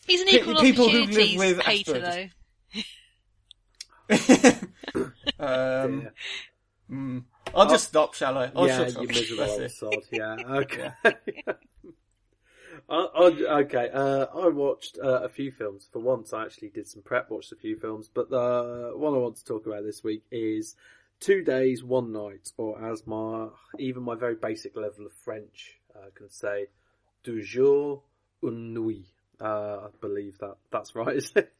He's 0.05 0.21
an 0.21 0.27
Pe- 0.27 0.33
equal 0.33 0.55
people 0.55 0.89
who 0.89 1.05
live 1.05 1.09
opportunities 1.09 1.39
with 1.39 1.59
hater, 1.61 1.93
Asperger's. 1.93 2.29
though. 5.39 5.39
um, 5.39 6.09
mm. 6.91 7.23
I'll 7.55 7.69
just 7.69 7.87
stop, 7.87 8.13
shall 8.15 8.37
I? 8.37 8.51
I'll 8.55 8.67
yeah, 8.67 8.77
shut 8.77 8.93
you 8.95 9.01
up. 9.01 9.07
miserable 9.15 9.57
That's 9.57 9.81
old 9.81 9.93
sod. 9.93 10.03
Yeah, 10.11 10.35
okay. 10.49 10.91
I, 12.93 13.07
I, 13.15 13.59
okay, 13.61 13.89
uh, 13.91 14.25
I 14.35 14.47
watched 14.49 14.97
uh, 15.03 15.21
a 15.23 15.29
few 15.29 15.51
films. 15.51 15.87
For 15.91 15.99
once, 15.99 16.31
I 16.33 16.43
actually 16.43 16.69
did 16.69 16.87
some 16.87 17.01
prep, 17.01 17.29
watched 17.29 17.51
a 17.51 17.55
few 17.55 17.75
films. 17.75 18.09
But 18.13 18.29
the 18.29 18.93
one 18.95 19.13
I 19.13 19.17
want 19.17 19.37
to 19.37 19.45
talk 19.45 19.65
about 19.65 19.83
this 19.83 20.03
week 20.03 20.23
is 20.31 20.75
Two 21.19 21.41
Days, 21.43 21.83
One 21.83 22.11
Night, 22.11 22.51
or 22.57 22.83
as 22.91 23.07
my 23.07 23.47
even 23.79 24.03
my 24.03 24.15
very 24.15 24.35
basic 24.35 24.75
level 24.75 25.05
of 25.05 25.13
French 25.13 25.79
uh, 25.95 26.09
can 26.13 26.29
say, 26.29 26.67
Deux 27.23 27.41
jours, 27.41 28.01
une 28.43 28.73
nuit. 28.73 29.05
Uh, 29.41 29.87
I 29.87 29.89
believe 29.99 30.37
that 30.39 30.55
that's 30.71 30.95
right, 30.95 31.15
isn't 31.15 31.37
it? 31.37 31.51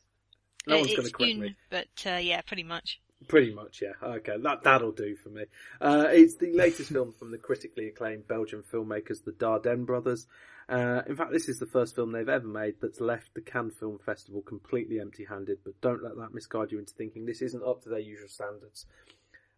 No 0.67 0.75
Uh, 0.75 0.79
one's 0.79 0.95
going 0.95 1.07
to 1.07 1.11
correct 1.11 1.31
une, 1.33 1.39
me. 1.39 1.55
but 1.69 1.87
uh, 2.05 2.17
yeah, 2.17 2.41
pretty 2.41 2.63
much. 2.63 2.99
Pretty 3.27 3.53
much, 3.53 3.81
yeah. 3.81 3.93
Okay, 4.01 4.37
that 4.37 4.63
that'll 4.63 4.91
do 4.91 5.15
for 5.15 5.29
me. 5.29 5.43
Uh, 5.79 6.05
it's 6.09 6.35
the 6.35 6.53
latest 6.53 6.91
film 6.91 7.11
from 7.11 7.31
the 7.31 7.37
critically 7.37 7.87
acclaimed 7.87 8.27
Belgian 8.27 8.63
filmmakers, 8.63 9.23
the 9.23 9.31
Dardenne 9.31 9.85
brothers. 9.85 10.27
Uh, 10.69 11.01
in 11.07 11.15
fact, 11.15 11.31
this 11.31 11.49
is 11.49 11.59
the 11.59 11.65
first 11.65 11.95
film 11.95 12.11
they've 12.11 12.29
ever 12.29 12.47
made 12.47 12.75
that's 12.81 13.01
left 13.01 13.33
the 13.33 13.41
Cannes 13.41 13.73
Film 13.79 13.99
Festival 14.05 14.41
completely 14.41 14.99
empty-handed. 14.99 15.59
But 15.63 15.79
don't 15.81 16.03
let 16.03 16.15
that 16.17 16.33
misguide 16.33 16.71
you 16.71 16.79
into 16.79 16.93
thinking 16.93 17.25
this 17.25 17.41
isn't 17.41 17.63
up 17.63 17.83
to 17.83 17.89
their 17.89 17.99
usual 17.99 18.29
standards. 18.29 18.85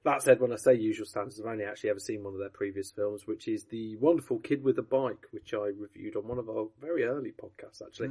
That 0.04 0.22
said, 0.22 0.40
when 0.40 0.54
I 0.54 0.58
say 0.58 0.76
usual 0.76 1.08
standards, 1.08 1.40
I've 1.40 1.48
only 1.48 1.64
actually 1.64 1.90
ever 1.90 2.00
seen 2.00 2.24
one 2.24 2.34
of 2.34 2.40
their 2.40 2.50
previous 2.50 2.92
films, 2.92 3.26
which 3.26 3.48
is 3.48 3.66
the 3.66 3.96
wonderful 3.98 4.38
Kid 4.40 4.64
with 4.64 4.78
a 4.78 4.84
Bike, 4.84 5.26
which 5.32 5.54
I 5.54 5.72
reviewed 5.78 6.16
on 6.16 6.28
one 6.28 6.38
of 6.38 6.48
our 6.48 6.68
very 6.80 7.04
early 7.06 7.32
podcasts, 7.32 7.82
actually. 7.84 8.10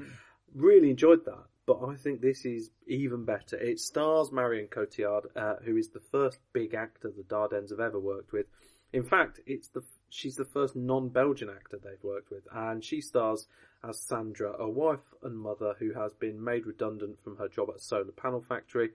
Really 0.55 0.91
enjoyed 0.91 1.25
that, 1.25 1.45
but 1.67 1.79
I 1.83 1.95
think 1.97 2.21
this 2.21 2.45
is 2.45 2.71
even 2.87 3.25
better. 3.25 3.57
It 3.57 3.81
stars 3.81 4.33
Marion 4.33 4.69
Cotillard, 4.69 5.27
uh, 5.37 5.57
who 5.65 5.77
is 5.77 5.89
the 5.89 6.01
first 6.01 6.39
big 6.53 6.75
actor 6.75 7.11
the 7.11 7.23
Dardennes 7.23 7.71
have 7.71 7.81
ever 7.81 7.99
worked 7.99 8.33
with. 8.33 8.47
In 8.93 9.03
fact, 9.03 9.41
it's 9.47 9.69
the 9.69 9.83
she's 10.09 10.37
the 10.37 10.45
first 10.45 10.77
non-Belgian 10.77 11.51
actor 11.51 11.79
they've 11.83 12.03
worked 12.03 12.31
with, 12.31 12.47
and 12.53 12.85
she 12.85 13.01
stars 13.01 13.49
as 13.83 14.01
Sandra, 14.01 14.55
a 14.59 14.69
wife 14.69 15.15
and 15.23 15.37
mother 15.37 15.75
who 15.79 15.93
has 15.93 16.13
been 16.15 16.43
made 16.43 16.67
redundant 16.67 17.19
from 17.23 17.37
her 17.37 17.49
job 17.49 17.71
at 17.71 17.77
a 17.77 17.81
solar 17.81 18.13
panel 18.13 18.41
factory 18.41 18.91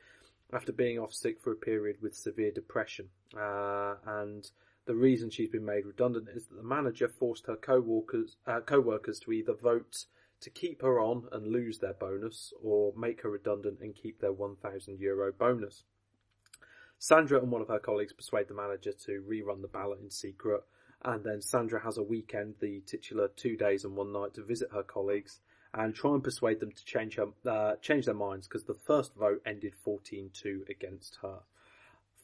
after 0.54 0.72
being 0.72 0.98
off 0.98 1.14
sick 1.14 1.40
for 1.42 1.52
a 1.52 1.56
period 1.56 1.98
with 2.02 2.16
severe 2.16 2.52
depression. 2.52 3.10
Uh, 3.38 3.96
and 4.06 4.50
the 4.86 4.96
reason 4.96 5.30
she's 5.30 5.50
been 5.50 5.66
made 5.66 5.86
redundant 5.86 6.28
is 6.34 6.48
that 6.48 6.56
the 6.56 6.64
manager 6.64 7.08
forced 7.08 7.46
her 7.46 7.56
co-workers, 7.56 8.38
uh, 8.48 8.60
co-workers 8.62 9.20
to 9.20 9.32
either 9.32 9.54
vote 9.54 10.06
to 10.42 10.50
keep 10.50 10.82
her 10.82 11.00
on 11.00 11.28
and 11.32 11.48
lose 11.48 11.80
their 11.80 11.94
bonus 11.94 12.54
or 12.62 12.94
make 12.96 13.22
her 13.22 13.30
redundant 13.30 13.80
and 13.82 13.96
keep 13.96 14.20
their 14.20 14.32
1000 14.32 15.00
euro 15.00 15.32
bonus. 15.32 15.84
Sandra 16.98 17.40
and 17.40 17.52
one 17.52 17.62
of 17.62 17.70
her 17.70 17.80
colleagues 17.80 18.14
persuade 18.14 18.48
the 18.48 18.54
manager 18.54 18.92
to 18.92 19.24
rerun 19.30 19.62
the 19.62 19.68
ballot 19.68 20.00
in 20.02 20.10
secret 20.10 20.64
and 21.04 21.24
then 21.24 21.42
Sandra 21.42 21.82
has 21.82 21.98
a 21.98 22.04
weekend, 22.04 22.56
the 22.60 22.82
titular 22.86 23.30
two 23.36 23.56
days 23.56 23.86
and 23.86 23.96
one 23.96 24.12
night 24.12 24.34
to 24.34 24.44
visit 24.44 24.70
her 24.74 24.84
colleagues 24.84 25.40
and 25.74 25.94
try 25.94 26.14
and 26.14 26.24
persuade 26.24 26.60
them 26.60 26.72
to 26.72 26.86
change 26.86 27.16
her, 27.16 27.28
uh, 27.50 27.76
change 27.82 28.06
their 28.06 28.16
minds 28.16 28.48
because 28.48 28.66
the 28.66 28.74
first 28.74 29.16
vote 29.16 29.42
ended 29.46 29.74
14-2 29.86 30.68
against 30.70 31.20
her. 31.22 31.40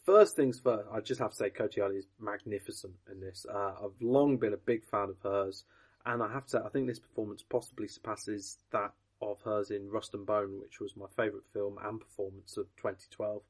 First 0.05 0.35
things 0.35 0.59
first, 0.59 0.87
I 0.91 0.99
just 0.99 1.21
have 1.21 1.31
to 1.31 1.35
say 1.35 1.49
Cotillard 1.49 1.97
is 1.97 2.07
magnificent 2.19 2.93
in 3.09 3.21
this. 3.21 3.45
Uh, 3.51 3.73
I've 3.83 4.01
long 4.01 4.37
been 4.37 4.53
a 4.53 4.57
big 4.57 4.83
fan 4.83 5.09
of 5.09 5.17
hers, 5.23 5.63
and 6.05 6.21
I 6.21 6.31
have 6.31 6.45
to 6.47 6.63
I 6.63 6.69
think 6.69 6.87
this 6.87 6.99
performance 6.99 7.43
possibly 7.43 7.87
surpasses 7.87 8.57
that 8.71 8.93
of 9.21 9.41
hers 9.41 9.71
in 9.71 9.89
Rust 9.89 10.13
and 10.13 10.25
Bone, 10.25 10.59
which 10.61 10.79
was 10.79 10.95
my 10.95 11.07
favourite 11.15 11.45
film 11.53 11.77
and 11.83 11.99
performance 11.99 12.57
of 12.57 12.65
2012. 12.77 13.41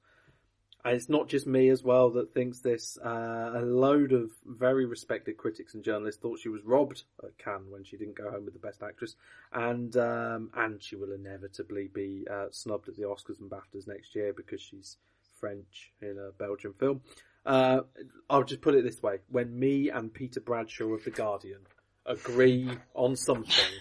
And 0.84 0.96
it's 0.96 1.10
not 1.10 1.28
just 1.28 1.48
me 1.48 1.70
as 1.70 1.84
well 1.84 2.12
that 2.12 2.34
thinks 2.34 2.60
this. 2.60 2.98
Uh, 3.04 3.54
a 3.56 3.62
load 3.62 4.12
of 4.12 4.30
very 4.46 4.86
respected 4.86 5.36
critics 5.36 5.74
and 5.74 5.84
journalists 5.84 6.22
thought 6.22 6.40
she 6.40 6.50
was 6.50 6.64
robbed 6.64 7.04
at 7.24 7.36
Cannes 7.40 7.72
when 7.72 7.84
she 7.84 7.98
didn't 7.98 8.16
go 8.16 8.30
home 8.30 8.46
with 8.46 8.54
the 8.54 8.60
Best 8.60 8.84
Actress, 8.84 9.16
and 9.52 9.98
um, 9.98 10.52
and 10.54 10.82
she 10.84 10.96
will 10.96 11.12
inevitably 11.12 11.90
be 11.92 12.28
uh, 12.32 12.48
snubbed 12.52 12.88
at 12.88 12.96
the 12.96 13.02
Oscars 13.02 13.40
and 13.40 13.50
BAFTAs 13.50 13.88
next 13.88 14.14
year 14.14 14.32
because 14.32 14.62
she's 14.62 14.98
French 15.40 15.92
in 16.04 16.20
a 16.20 16.32
Belgian 16.32 16.74
film. 16.74 17.02
Uh, 17.48 17.82
I'll 18.30 18.44
just 18.44 18.62
put 18.62 18.76
it 18.76 18.84
this 18.84 19.02
way: 19.02 19.18
when 19.28 19.58
me 19.58 19.90
and 19.90 20.14
Peter 20.14 20.40
Bradshaw 20.40 20.94
of 20.94 21.04
the 21.04 21.10
Guardian 21.10 21.62
agree 22.06 22.70
on 22.94 23.16
something, 23.16 23.74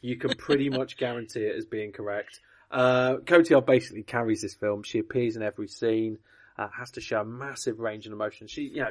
you 0.00 0.16
can 0.16 0.34
pretty 0.36 0.68
much 0.78 0.96
guarantee 0.96 1.40
it 1.40 1.56
as 1.56 1.66
being 1.66 1.92
correct. 1.92 2.40
Uh, 2.70 3.16
Cotillard 3.24 3.66
basically 3.66 4.02
carries 4.02 4.42
this 4.42 4.54
film. 4.54 4.82
She 4.82 4.98
appears 4.98 5.36
in 5.36 5.42
every 5.42 5.68
scene 5.68 6.18
uh, 6.58 6.68
has 6.68 6.90
to 6.92 7.00
show 7.00 7.20
a 7.20 7.24
massive 7.24 7.80
range 7.80 8.06
of 8.06 8.12
emotion. 8.12 8.46
She, 8.46 8.62
you 8.62 8.82
know, 8.82 8.90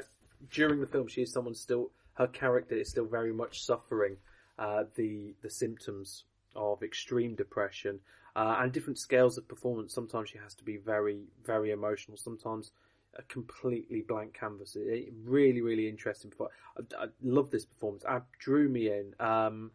during 0.52 0.80
the 0.82 0.88
film, 0.88 1.08
she 1.08 1.22
is 1.22 1.32
someone 1.32 1.56
still, 1.56 1.92
her 2.16 2.28
character 2.28 2.76
is 2.76 2.90
still 2.90 3.06
very 3.06 3.34
much 3.34 3.64
suffering, 3.64 4.18
uh, 4.58 4.84
the, 4.96 5.34
the 5.42 5.50
symptoms 5.50 6.24
of 6.56 6.84
extreme 6.84 7.36
depression, 7.36 8.00
uh, 8.36 8.58
and 8.60 8.72
different 8.72 8.98
scales 8.98 9.38
of 9.38 9.48
performance. 9.48 9.94
Sometimes 9.94 10.30
she 10.30 10.38
has 10.38 10.54
to 10.56 10.64
be 10.64 10.78
very, 10.78 11.22
very 11.46 11.72
emotional. 11.72 12.18
Sometimes 12.18 12.72
a 13.18 13.24
completely 13.24 14.02
blank 14.02 14.34
canvas. 14.34 14.76
It, 14.76 14.88
it 14.88 15.14
really, 15.24 15.62
really 15.62 15.88
interesting. 15.88 16.32
I, 16.40 16.82
I 16.98 17.08
love 17.22 17.52
this 17.52 17.66
performance. 17.66 18.04
It 18.08 18.24
drew 18.40 18.70
me 18.70 18.90
in. 18.90 19.14
Um, 19.20 19.72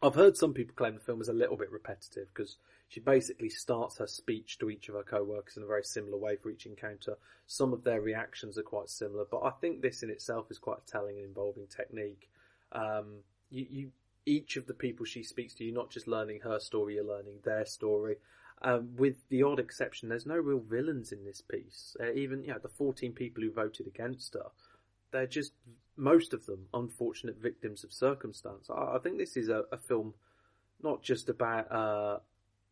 I've 0.00 0.14
heard 0.14 0.36
some 0.36 0.54
people 0.54 0.74
claim 0.76 0.94
the 0.94 1.00
film 1.00 1.20
is 1.20 1.28
a 1.28 1.32
little 1.32 1.56
bit 1.56 1.72
repetitive 1.72 2.28
because 2.32 2.56
she 2.88 3.00
basically 3.00 3.50
starts 3.50 3.98
her 3.98 4.06
speech 4.06 4.58
to 4.58 4.70
each 4.70 4.88
of 4.88 4.94
her 4.94 5.02
co-workers 5.02 5.56
in 5.56 5.62
a 5.62 5.66
very 5.66 5.82
similar 5.82 6.16
way 6.16 6.36
for 6.36 6.50
each 6.50 6.66
encounter. 6.66 7.18
Some 7.46 7.72
of 7.72 7.84
their 7.84 8.00
reactions 8.00 8.56
are 8.58 8.62
quite 8.62 8.88
similar, 8.88 9.24
but 9.30 9.42
I 9.42 9.50
think 9.50 9.82
this 9.82 10.02
in 10.02 10.10
itself 10.10 10.50
is 10.50 10.58
quite 10.58 10.78
a 10.86 10.90
telling 10.90 11.16
and 11.16 11.26
involving 11.26 11.66
technique. 11.66 12.30
Um, 12.72 13.22
you, 13.50 13.66
you, 13.68 13.90
each 14.24 14.56
of 14.56 14.66
the 14.66 14.74
people 14.74 15.04
she 15.04 15.22
speaks 15.22 15.54
to, 15.54 15.64
you're 15.64 15.74
not 15.74 15.90
just 15.90 16.06
learning 16.06 16.40
her 16.44 16.60
story, 16.60 16.94
you're 16.94 17.04
learning 17.04 17.40
their 17.44 17.66
story. 17.66 18.16
Um, 18.62 18.96
with 18.96 19.28
the 19.28 19.42
odd 19.42 19.60
exception, 19.60 20.08
there's 20.08 20.26
no 20.26 20.36
real 20.36 20.58
villains 20.60 21.12
in 21.12 21.24
this 21.24 21.40
piece. 21.40 21.96
Uh, 22.00 22.12
even, 22.12 22.42
you 22.42 22.48
know, 22.48 22.58
the 22.58 22.68
14 22.68 23.12
people 23.12 23.42
who 23.42 23.52
voted 23.52 23.86
against 23.86 24.34
her, 24.34 24.46
they're 25.12 25.26
just 25.26 25.52
most 25.96 26.32
of 26.32 26.46
them 26.46 26.66
unfortunate 26.74 27.36
victims 27.40 27.84
of 27.84 27.92
circumstance. 27.92 28.68
I, 28.70 28.96
I 28.96 28.98
think 29.02 29.18
this 29.18 29.36
is 29.36 29.48
a, 29.48 29.64
a, 29.72 29.76
film 29.76 30.14
not 30.82 31.02
just 31.02 31.28
about 31.28 31.70
uh, 31.72 32.18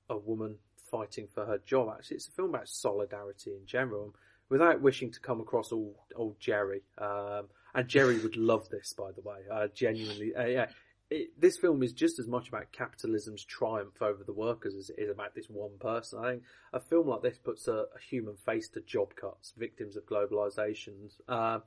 a 0.08 0.16
woman 0.16 0.56
fighting 0.90 1.26
for 1.32 1.44
her 1.44 1.58
job. 1.58 1.92
Actually, 1.92 2.16
it's 2.16 2.28
a 2.28 2.32
film 2.32 2.50
about 2.50 2.68
solidarity 2.68 3.52
in 3.52 3.66
general. 3.66 4.14
Without 4.48 4.80
wishing 4.80 5.10
to 5.10 5.18
come 5.18 5.40
across 5.40 5.72
all 5.72 6.06
old 6.14 6.38
Jerry, 6.38 6.82
um, 6.98 7.46
and 7.74 7.88
Jerry 7.88 8.18
would 8.20 8.36
love 8.36 8.68
this, 8.68 8.94
by 8.96 9.10
the 9.10 9.20
way. 9.22 9.38
Uh, 9.52 9.66
genuinely, 9.74 10.34
uh, 10.36 10.44
yeah. 10.44 10.66
It, 11.08 11.40
this 11.40 11.56
film 11.56 11.82
is 11.82 11.92
just 11.92 12.18
as 12.18 12.26
much 12.26 12.48
about 12.48 12.72
capitalism's 12.72 13.44
triumph 13.44 14.02
over 14.02 14.24
the 14.24 14.32
workers 14.32 14.74
as 14.74 14.90
it 14.90 14.96
is 14.98 15.10
about 15.10 15.34
this 15.34 15.48
one 15.48 15.78
person. 15.78 16.18
I 16.18 16.30
think 16.30 16.42
a 16.72 16.80
film 16.80 17.06
like 17.08 17.22
this 17.22 17.38
puts 17.38 17.68
a, 17.68 17.72
a 17.94 18.00
human 18.10 18.36
face 18.36 18.68
to 18.70 18.80
job 18.80 19.14
cuts, 19.14 19.52
victims 19.56 19.96
of 19.96 20.06
globalization. 20.06 21.12
Uh, 21.28 21.60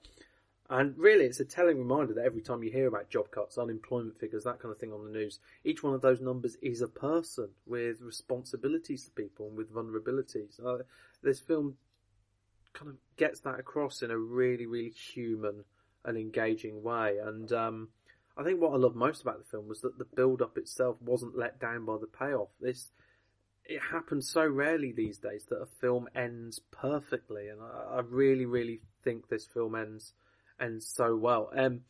and 0.69 0.95
really, 0.97 1.25
it's 1.25 1.39
a 1.39 1.45
telling 1.45 1.79
reminder 1.79 2.13
that 2.13 2.25
every 2.25 2.41
time 2.41 2.63
you 2.63 2.71
hear 2.71 2.87
about 2.87 3.09
job 3.09 3.31
cuts, 3.31 3.57
unemployment 3.57 4.19
figures, 4.19 4.43
that 4.43 4.59
kind 4.59 4.71
of 4.71 4.77
thing 4.77 4.93
on 4.93 5.03
the 5.03 5.11
news, 5.11 5.39
each 5.63 5.81
one 5.81 5.95
of 5.95 6.01
those 6.01 6.21
numbers 6.21 6.57
is 6.61 6.81
a 6.81 6.87
person 6.87 7.49
with 7.65 8.01
responsibilities 8.01 9.05
to 9.05 9.11
people 9.11 9.47
and 9.47 9.57
with 9.57 9.73
vulnerabilities. 9.73 10.63
Uh, 10.63 10.83
this 11.23 11.39
film 11.39 11.75
kind 12.73 12.89
of 12.89 12.97
gets 13.17 13.39
that 13.39 13.59
across 13.59 14.03
in 14.03 14.11
a 14.11 14.17
really, 14.17 14.67
really 14.67 14.89
human 14.91 15.63
and 16.05 16.17
engaging 16.17 16.83
way. 16.83 17.17
And 17.17 17.51
um, 17.51 17.89
I 18.39 18.43
think 18.43 18.61
what 18.61 18.73
I 18.73 18.77
love 18.77 18.95
most 18.95 19.21
about 19.21 19.39
the 19.39 19.49
film 19.49 19.67
was 19.67 19.81
that 19.81 19.97
the 19.97 20.05
build-up 20.05 20.57
itself 20.57 20.95
wasn't 21.01 21.37
let 21.37 21.59
down 21.59 21.85
by 21.85 21.97
the 21.99 22.07
payoff. 22.07 22.49
This 22.61 22.91
it 23.65 23.81
happens 23.91 24.27
so 24.27 24.45
rarely 24.47 24.91
these 24.91 25.19
days 25.19 25.45
that 25.49 25.61
a 25.61 25.65
film 25.65 26.07
ends 26.15 26.59
perfectly, 26.71 27.49
and 27.49 27.61
I, 27.61 27.97
I 27.97 27.99
really, 27.99 28.45
really 28.45 28.81
think 29.03 29.27
this 29.27 29.45
film 29.45 29.75
ends 29.75 30.13
ends 30.59 30.87
so 30.87 31.15
well. 31.15 31.51
Um, 31.55 31.81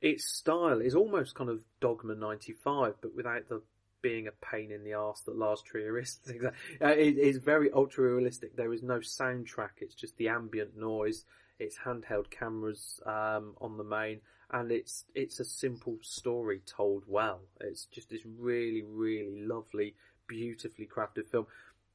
its 0.00 0.28
style 0.28 0.80
is 0.80 0.94
almost 0.94 1.34
kind 1.34 1.50
of 1.50 1.60
Dogma 1.80 2.14
95, 2.14 2.96
but 3.00 3.14
without 3.14 3.48
the 3.48 3.62
being 4.02 4.28
a 4.28 4.32
pain 4.44 4.70
in 4.70 4.84
the 4.84 4.92
ass 4.92 5.22
that 5.22 5.36
Lars 5.36 5.62
Trier 5.62 5.98
is. 5.98 6.20
uh, 6.44 6.50
it's 6.80 7.38
very 7.38 7.72
ultra 7.72 8.04
realistic. 8.04 8.54
There 8.54 8.72
is 8.72 8.82
no 8.82 8.98
soundtrack. 8.98 9.70
It's 9.80 9.94
just 9.94 10.16
the 10.16 10.28
ambient 10.28 10.76
noise. 10.76 11.24
It's 11.58 11.78
handheld 11.78 12.30
cameras 12.30 13.00
um, 13.06 13.54
on 13.60 13.78
the 13.78 13.84
main, 13.84 14.20
and 14.50 14.70
it's 14.70 15.04
it's 15.14 15.40
a 15.40 15.44
simple 15.44 15.98
story 16.02 16.60
told 16.66 17.04
well. 17.06 17.40
It's 17.60 17.86
just 17.86 18.10
this 18.10 18.22
really, 18.38 18.82
really 18.82 19.46
lovely, 19.46 19.94
beautifully 20.26 20.86
crafted 20.86 21.28
film. 21.28 21.46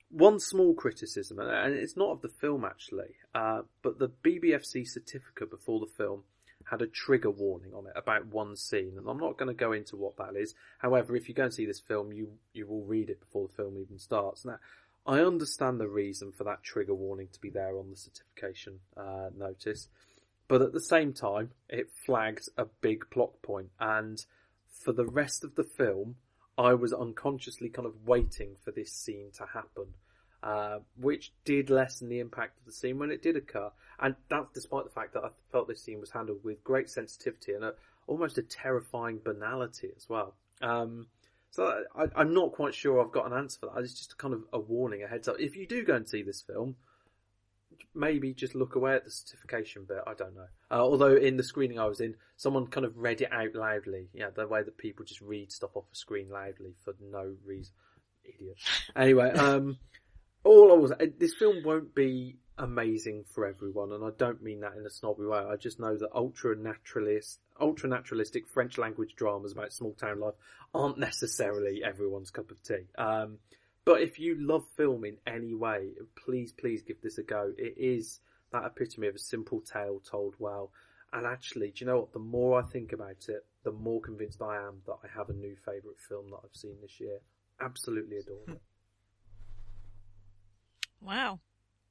One 0.09 0.39
small 0.39 0.73
criticism, 0.73 1.39
and 1.39 1.73
it's 1.73 1.95
not 1.95 2.11
of 2.11 2.21
the 2.21 2.27
film 2.29 2.65
actually, 2.65 3.15
uh, 3.33 3.61
but 3.81 3.97
the 3.97 4.09
BBFC 4.09 4.85
certificate 4.85 5.49
before 5.49 5.79
the 5.79 5.85
film 5.85 6.23
had 6.69 6.81
a 6.81 6.87
trigger 6.87 7.31
warning 7.31 7.73
on 7.73 7.87
it 7.87 7.93
about 7.95 8.27
one 8.27 8.55
scene, 8.55 8.93
and 8.97 9.07
I'm 9.07 9.17
not 9.17 9.37
going 9.37 9.47
to 9.47 9.53
go 9.53 9.71
into 9.71 9.95
what 9.95 10.17
that 10.17 10.35
is. 10.35 10.53
However, 10.79 11.15
if 11.15 11.27
you 11.27 11.35
go 11.35 11.43
and 11.43 11.53
see 11.53 11.65
this 11.65 11.79
film, 11.79 12.11
you 12.11 12.31
you 12.53 12.67
will 12.67 12.83
read 12.83 13.09
it 13.09 13.19
before 13.19 13.47
the 13.47 13.53
film 13.53 13.77
even 13.77 13.97
starts. 13.97 14.43
Now, 14.45 14.57
I 15.05 15.19
understand 15.21 15.79
the 15.79 15.87
reason 15.87 16.31
for 16.31 16.43
that 16.43 16.63
trigger 16.63 16.93
warning 16.93 17.29
to 17.33 17.39
be 17.39 17.49
there 17.49 17.77
on 17.77 17.89
the 17.89 17.95
certification 17.95 18.79
uh, 18.95 19.29
notice, 19.35 19.87
but 20.51 20.61
at 20.61 20.73
the 20.73 20.81
same 20.81 21.13
time, 21.13 21.51
it 21.69 21.89
flags 22.05 22.49
a 22.57 22.65
big 22.81 23.09
plot 23.09 23.41
point, 23.41 23.69
and 23.79 24.25
for 24.67 24.91
the 24.91 25.05
rest 25.05 25.45
of 25.45 25.55
the 25.55 25.63
film, 25.63 26.17
I 26.57 26.73
was 26.73 26.91
unconsciously 26.91 27.69
kind 27.69 27.85
of 27.85 28.05
waiting 28.05 28.57
for 28.61 28.71
this 28.71 28.91
scene 28.91 29.31
to 29.37 29.45
happen. 29.45 29.93
Uh, 30.43 30.79
which 30.99 31.31
did 31.45 31.69
lessen 31.69 32.09
the 32.09 32.19
impact 32.19 32.57
of 32.57 32.65
the 32.65 32.71
scene 32.71 32.97
when 32.97 33.11
it 33.11 33.21
did 33.21 33.37
occur. 33.37 33.69
And 33.99 34.15
that's 34.27 34.51
despite 34.55 34.85
the 34.85 34.89
fact 34.89 35.13
that 35.13 35.23
I 35.23 35.29
felt 35.51 35.67
this 35.67 35.83
scene 35.83 35.99
was 35.99 36.09
handled 36.09 36.43
with 36.43 36.63
great 36.63 36.89
sensitivity 36.89 37.53
and 37.53 37.63
a, 37.63 37.73
almost 38.07 38.39
a 38.39 38.41
terrifying 38.41 39.19
banality 39.23 39.89
as 39.95 40.09
well. 40.09 40.33
Um, 40.59 41.05
so 41.51 41.83
I, 41.95 42.21
am 42.21 42.33
not 42.33 42.53
quite 42.53 42.73
sure 42.73 42.99
I've 42.99 43.11
got 43.11 43.31
an 43.31 43.37
answer 43.37 43.59
for 43.59 43.67
that. 43.67 43.83
It's 43.83 43.93
just 43.93 44.17
kind 44.17 44.33
of 44.33 44.43
a 44.51 44.59
warning, 44.59 45.03
a 45.03 45.07
heads 45.07 45.27
up. 45.27 45.35
If 45.39 45.55
you 45.55 45.67
do 45.67 45.85
go 45.85 45.93
and 45.93 46.09
see 46.09 46.23
this 46.23 46.41
film, 46.41 46.75
maybe 47.93 48.33
just 48.33 48.55
look 48.55 48.75
away 48.75 48.95
at 48.95 49.05
the 49.05 49.11
certification 49.11 49.85
bit. 49.87 49.99
I 50.05 50.13
don't 50.13 50.35
know. 50.35 50.47
Uh, 50.69 50.81
although 50.81 51.15
in 51.15 51.37
the 51.37 51.43
screening 51.43 51.79
I 51.79 51.85
was 51.85 52.01
in, 52.01 52.15
someone 52.37 52.67
kind 52.67 52.85
of 52.85 52.97
read 52.97 53.21
it 53.21 53.31
out 53.31 53.55
loudly. 53.55 54.09
Yeah, 54.13 54.29
the 54.35 54.47
way 54.47 54.63
that 54.63 54.77
people 54.77 55.05
just 55.05 55.21
read 55.21 55.51
stuff 55.51 55.75
off 55.75 55.85
a 55.91 55.95
screen 55.95 56.29
loudly 56.29 56.75
for 56.83 56.93
no 56.99 57.35
reason. 57.45 57.73
Idiot. 58.23 58.57
Anyway, 58.95 59.31
um, 59.35 59.77
all 60.43 60.71
I 60.71 60.75
was, 60.75 60.91
this 61.17 61.33
film 61.35 61.63
won't 61.63 61.93
be 61.93 62.37
amazing 62.57 63.25
for 63.33 63.45
everyone, 63.45 63.91
and 63.91 64.03
I 64.03 64.09
don't 64.17 64.41
mean 64.41 64.61
that 64.61 64.73
in 64.77 64.85
a 64.85 64.89
snobby 64.89 65.25
way. 65.25 65.39
I 65.39 65.55
just 65.55 65.79
know 65.79 65.97
that 65.97 66.09
ultra 66.13 66.55
naturalist, 66.55 67.39
ultra 67.59 67.89
naturalistic 67.89 68.47
French 68.47 68.77
language 68.77 69.15
dramas 69.15 69.51
about 69.51 69.73
small 69.73 69.93
town 69.93 70.19
life 70.19 70.35
aren't 70.73 70.97
necessarily 70.97 71.83
everyone's 71.83 72.31
cup 72.31 72.51
of 72.51 72.61
tea. 72.63 72.87
Um, 72.97 73.39
but 73.85 74.01
if 74.01 74.19
you 74.19 74.35
love 74.39 74.65
film 74.77 75.05
in 75.05 75.17
any 75.25 75.53
way, 75.53 75.89
please, 76.15 76.51
please 76.51 76.81
give 76.81 77.01
this 77.01 77.17
a 77.17 77.23
go. 77.23 77.51
It 77.57 77.75
is 77.77 78.19
that 78.51 78.65
epitome 78.65 79.07
of 79.07 79.15
a 79.15 79.19
simple 79.19 79.61
tale 79.61 79.99
told 79.99 80.35
well. 80.39 80.71
And 81.13 81.25
actually, 81.25 81.71
do 81.71 81.83
you 81.83 81.91
know 81.91 81.99
what? 81.99 82.13
The 82.13 82.19
more 82.19 82.61
I 82.61 82.63
think 82.65 82.93
about 82.93 83.27
it, 83.27 83.45
the 83.63 83.71
more 83.71 84.01
convinced 84.01 84.41
I 84.41 84.57
am 84.57 84.81
that 84.85 84.97
I 85.03 85.07
have 85.17 85.29
a 85.29 85.33
new 85.33 85.55
favourite 85.65 85.99
film 86.07 86.29
that 86.29 86.39
I've 86.43 86.55
seen 86.55 86.75
this 86.81 86.99
year. 86.99 87.19
Absolutely 87.59 88.17
adore 88.17 88.43
it. 88.47 88.61
Wow. 91.01 91.39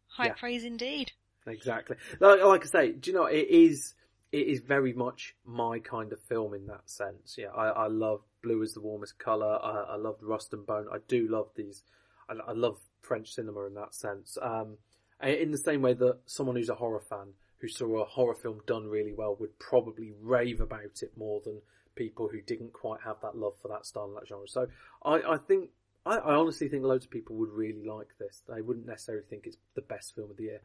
High 0.06 0.26
yeah. 0.26 0.32
praise 0.34 0.64
indeed. 0.64 1.12
Exactly. 1.46 1.96
Like, 2.18 2.42
like, 2.42 2.62
I 2.62 2.66
say, 2.66 2.92
do 2.92 3.10
you 3.10 3.16
know, 3.16 3.26
it 3.26 3.48
is, 3.48 3.94
it 4.32 4.46
is 4.46 4.60
very 4.60 4.92
much 4.92 5.34
my 5.44 5.78
kind 5.78 6.12
of 6.12 6.20
film 6.20 6.54
in 6.54 6.66
that 6.66 6.88
sense. 6.88 7.36
Yeah, 7.36 7.48
I, 7.48 7.68
I 7.68 7.86
love 7.88 8.20
Blue 8.42 8.62
is 8.62 8.74
the 8.74 8.80
warmest 8.80 9.18
colour. 9.18 9.58
I, 9.62 9.94
I 9.94 9.96
love 9.96 10.16
Rust 10.20 10.52
and 10.52 10.66
Bone. 10.66 10.86
I 10.92 10.98
do 11.08 11.28
love 11.28 11.48
these. 11.56 11.82
I, 12.28 12.34
I 12.46 12.52
love 12.52 12.78
French 13.02 13.34
cinema 13.34 13.66
in 13.66 13.74
that 13.74 13.94
sense. 13.94 14.38
Um, 14.40 14.78
in 15.22 15.50
the 15.50 15.58
same 15.58 15.82
way 15.82 15.94
that 15.94 16.18
someone 16.26 16.56
who's 16.56 16.68
a 16.68 16.74
horror 16.74 17.02
fan 17.08 17.34
who 17.58 17.68
saw 17.68 18.00
a 18.00 18.04
horror 18.04 18.34
film 18.34 18.60
done 18.66 18.86
really 18.86 19.12
well 19.12 19.36
would 19.38 19.58
probably 19.58 20.12
rave 20.20 20.60
about 20.60 21.02
it 21.02 21.12
more 21.16 21.40
than 21.44 21.60
people 21.94 22.28
who 22.28 22.40
didn't 22.40 22.72
quite 22.72 23.00
have 23.04 23.16
that 23.20 23.36
love 23.36 23.54
for 23.60 23.68
that 23.68 23.84
style 23.84 24.06
and 24.06 24.16
that 24.16 24.26
genre. 24.26 24.48
So 24.48 24.68
I, 25.04 25.16
I 25.34 25.36
think 25.36 25.70
I, 26.06 26.16
I, 26.16 26.34
honestly 26.34 26.68
think 26.68 26.84
loads 26.84 27.04
of 27.04 27.10
people 27.10 27.36
would 27.36 27.50
really 27.50 27.84
like 27.84 28.16
this. 28.18 28.42
They 28.48 28.62
wouldn't 28.62 28.86
necessarily 28.86 29.24
think 29.28 29.46
it's 29.46 29.58
the 29.74 29.82
best 29.82 30.14
film 30.14 30.30
of 30.30 30.38
the 30.38 30.44
year, 30.44 30.60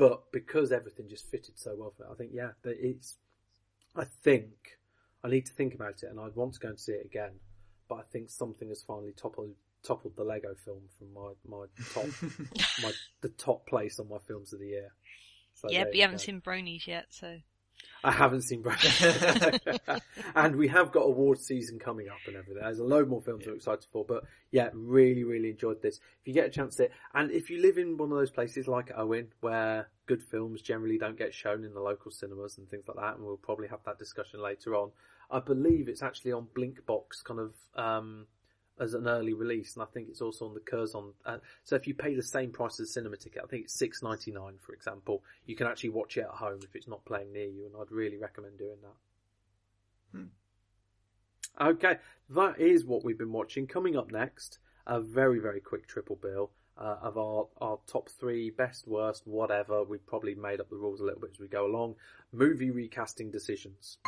but 0.00 0.32
because 0.32 0.72
everything 0.72 1.10
just 1.10 1.30
fitted 1.30 1.58
so 1.58 1.74
well 1.76 1.92
for 1.94 2.04
it, 2.04 2.08
I 2.10 2.14
think 2.14 2.30
yeah, 2.32 2.52
it's. 2.64 3.18
I 3.94 4.04
think 4.04 4.78
I 5.22 5.28
need 5.28 5.44
to 5.44 5.52
think 5.52 5.74
about 5.74 6.02
it, 6.02 6.06
and 6.10 6.18
I'd 6.18 6.34
want 6.34 6.54
to 6.54 6.60
go 6.60 6.68
and 6.68 6.80
see 6.80 6.92
it 6.92 7.04
again. 7.04 7.32
But 7.86 7.96
I 7.96 8.02
think 8.10 8.30
something 8.30 8.68
has 8.68 8.82
finally 8.82 9.12
toppled 9.12 9.50
toppled 9.84 10.16
the 10.16 10.24
Lego 10.24 10.54
film 10.64 10.80
from 10.98 11.12
my 11.12 11.32
my 11.46 11.66
top 11.92 12.06
my 12.82 12.92
the 13.20 13.28
top 13.28 13.66
place 13.66 14.00
on 14.00 14.08
my 14.08 14.16
films 14.26 14.54
of 14.54 14.60
the 14.60 14.68
year. 14.68 14.92
So 15.52 15.68
yeah, 15.70 15.84
but 15.84 15.94
you 15.94 16.00
haven't 16.00 16.16
go. 16.16 16.24
seen 16.24 16.40
Bronies 16.40 16.86
yet, 16.86 17.08
so 17.10 17.36
I 18.02 18.12
haven't 18.12 18.42
seen 18.42 18.62
Brad. 18.62 18.80
and 20.34 20.56
we 20.56 20.68
have 20.68 20.90
got 20.90 21.00
award 21.00 21.38
season 21.38 21.78
coming 21.78 22.08
up 22.08 22.18
and 22.26 22.36
everything. 22.36 22.62
There's 22.62 22.78
a 22.78 22.84
load 22.84 23.08
more 23.08 23.20
films 23.20 23.44
we're 23.46 23.54
excited 23.54 23.86
for, 23.92 24.04
but 24.04 24.24
yeah, 24.50 24.70
really, 24.72 25.24
really 25.24 25.50
enjoyed 25.50 25.82
this. 25.82 26.00
If 26.20 26.28
you 26.28 26.34
get 26.34 26.46
a 26.46 26.50
chance 26.50 26.76
to, 26.76 26.88
and 27.14 27.30
if 27.30 27.50
you 27.50 27.60
live 27.60 27.78
in 27.78 27.96
one 27.96 28.10
of 28.10 28.16
those 28.16 28.30
places 28.30 28.66
like 28.66 28.90
Owen, 28.96 29.28
where 29.40 29.88
good 30.06 30.22
films 30.22 30.62
generally 30.62 30.98
don't 30.98 31.18
get 31.18 31.34
shown 31.34 31.64
in 31.64 31.74
the 31.74 31.80
local 31.80 32.10
cinemas 32.10 32.58
and 32.58 32.68
things 32.68 32.88
like 32.88 32.96
that, 32.96 33.16
and 33.16 33.24
we'll 33.24 33.36
probably 33.36 33.68
have 33.68 33.84
that 33.84 33.98
discussion 33.98 34.40
later 34.42 34.74
on. 34.74 34.90
I 35.30 35.40
believe 35.40 35.88
it's 35.88 36.02
actually 36.02 36.32
on 36.32 36.46
Blinkbox 36.56 37.22
kind 37.24 37.40
of, 37.40 37.54
um, 37.76 38.26
as 38.80 38.94
an 38.94 39.06
early 39.06 39.34
release, 39.34 39.74
and 39.74 39.82
I 39.82 39.86
think 39.86 40.08
it's 40.08 40.22
also 40.22 40.46
on 40.46 40.54
the 40.54 40.60
Curzon. 40.60 41.12
Uh, 41.24 41.38
so 41.64 41.76
if 41.76 41.86
you 41.86 41.94
pay 41.94 42.14
the 42.14 42.22
same 42.22 42.50
price 42.50 42.80
as 42.80 42.88
a 42.88 42.92
cinema 42.92 43.16
ticket, 43.16 43.42
I 43.44 43.46
think 43.46 43.64
it's 43.64 43.78
six 43.78 44.02
ninety 44.02 44.32
nine, 44.32 44.54
for 44.58 44.72
example, 44.72 45.22
you 45.46 45.54
can 45.54 45.66
actually 45.66 45.90
watch 45.90 46.16
it 46.16 46.22
at 46.22 46.30
home 46.30 46.60
if 46.62 46.74
it's 46.74 46.88
not 46.88 47.04
playing 47.04 47.32
near 47.32 47.46
you, 47.46 47.66
and 47.66 47.74
I'd 47.78 47.92
really 47.92 48.16
recommend 48.16 48.58
doing 48.58 48.78
that. 48.82 50.18
Hmm. 50.18 51.68
Okay, 51.68 51.98
that 52.30 52.60
is 52.60 52.84
what 52.84 53.04
we've 53.04 53.18
been 53.18 53.32
watching. 53.32 53.66
Coming 53.66 53.96
up 53.96 54.10
next, 54.10 54.58
a 54.86 55.00
very 55.00 55.38
very 55.38 55.60
quick 55.60 55.86
triple 55.86 56.16
bill. 56.16 56.50
Uh, 56.78 56.96
of 57.02 57.18
our, 57.18 57.46
our 57.60 57.78
top 57.86 58.08
three, 58.08 58.48
best, 58.48 58.88
worst, 58.88 59.26
whatever. 59.26 59.84
We've 59.84 60.06
probably 60.06 60.34
made 60.34 60.60
up 60.60 60.70
the 60.70 60.76
rules 60.76 61.00
a 61.00 61.04
little 61.04 61.20
bit 61.20 61.32
as 61.34 61.38
we 61.38 61.46
go 61.46 61.66
along. 61.66 61.96
Movie 62.32 62.70
recasting 62.70 63.30
decisions. 63.30 63.98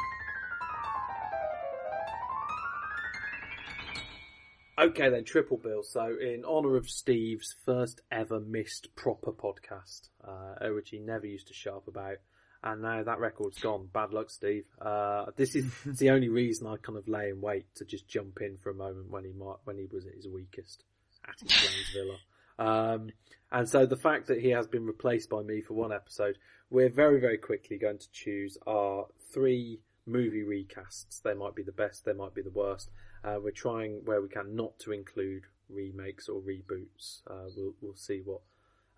Okay 4.82 5.10
then, 5.10 5.22
triple 5.22 5.58
bill. 5.58 5.84
So 5.84 6.16
in 6.20 6.44
honour 6.44 6.76
of 6.76 6.90
Steve's 6.90 7.54
first 7.64 8.00
ever 8.10 8.40
missed 8.40 8.88
proper 8.96 9.30
podcast, 9.30 10.08
uh, 10.26 10.70
which 10.74 10.90
he 10.90 10.98
never 10.98 11.24
used 11.24 11.46
to 11.48 11.54
show 11.54 11.76
up 11.76 11.86
about, 11.86 12.16
and 12.64 12.82
now 12.82 13.04
that 13.04 13.20
record's 13.20 13.60
gone. 13.60 13.88
Bad 13.92 14.12
luck, 14.12 14.28
Steve. 14.28 14.64
Uh, 14.80 15.26
this 15.36 15.54
is 15.54 15.72
the 15.86 16.10
only 16.10 16.28
reason 16.28 16.66
I 16.66 16.78
kind 16.82 16.98
of 16.98 17.06
lay 17.06 17.28
in 17.28 17.40
wait 17.40 17.72
to 17.76 17.84
just 17.84 18.08
jump 18.08 18.40
in 18.40 18.56
for 18.60 18.70
a 18.70 18.74
moment 18.74 19.08
when 19.08 19.24
he 19.24 19.30
might, 19.30 19.58
when 19.62 19.78
he 19.78 19.86
was 19.92 20.04
at 20.04 20.14
his 20.14 20.26
weakest 20.26 20.82
at 21.28 21.38
his 21.38 21.90
Villa. 21.94 22.18
Um, 22.58 23.10
and 23.52 23.68
so 23.68 23.86
the 23.86 23.96
fact 23.96 24.26
that 24.26 24.40
he 24.40 24.50
has 24.50 24.66
been 24.66 24.84
replaced 24.84 25.30
by 25.30 25.42
me 25.42 25.60
for 25.60 25.74
one 25.74 25.92
episode, 25.92 26.38
we're 26.70 26.90
very, 26.90 27.20
very 27.20 27.38
quickly 27.38 27.78
going 27.78 27.98
to 27.98 28.10
choose 28.10 28.58
our 28.66 29.06
three 29.32 29.78
movie 30.06 30.42
recasts. 30.42 31.22
They 31.22 31.34
might 31.34 31.54
be 31.54 31.62
the 31.62 31.70
best, 31.70 32.04
they 32.04 32.14
might 32.14 32.34
be 32.34 32.42
the 32.42 32.50
worst. 32.50 32.90
Uh, 33.24 33.38
we're 33.42 33.50
trying 33.50 34.02
where 34.04 34.20
we 34.20 34.28
can 34.28 34.56
not 34.56 34.78
to 34.80 34.92
include 34.92 35.44
remakes 35.68 36.28
or 36.28 36.40
reboots. 36.40 37.20
Uh, 37.26 37.48
we'll, 37.56 37.74
we'll 37.80 37.96
see 37.96 38.20
what 38.24 38.40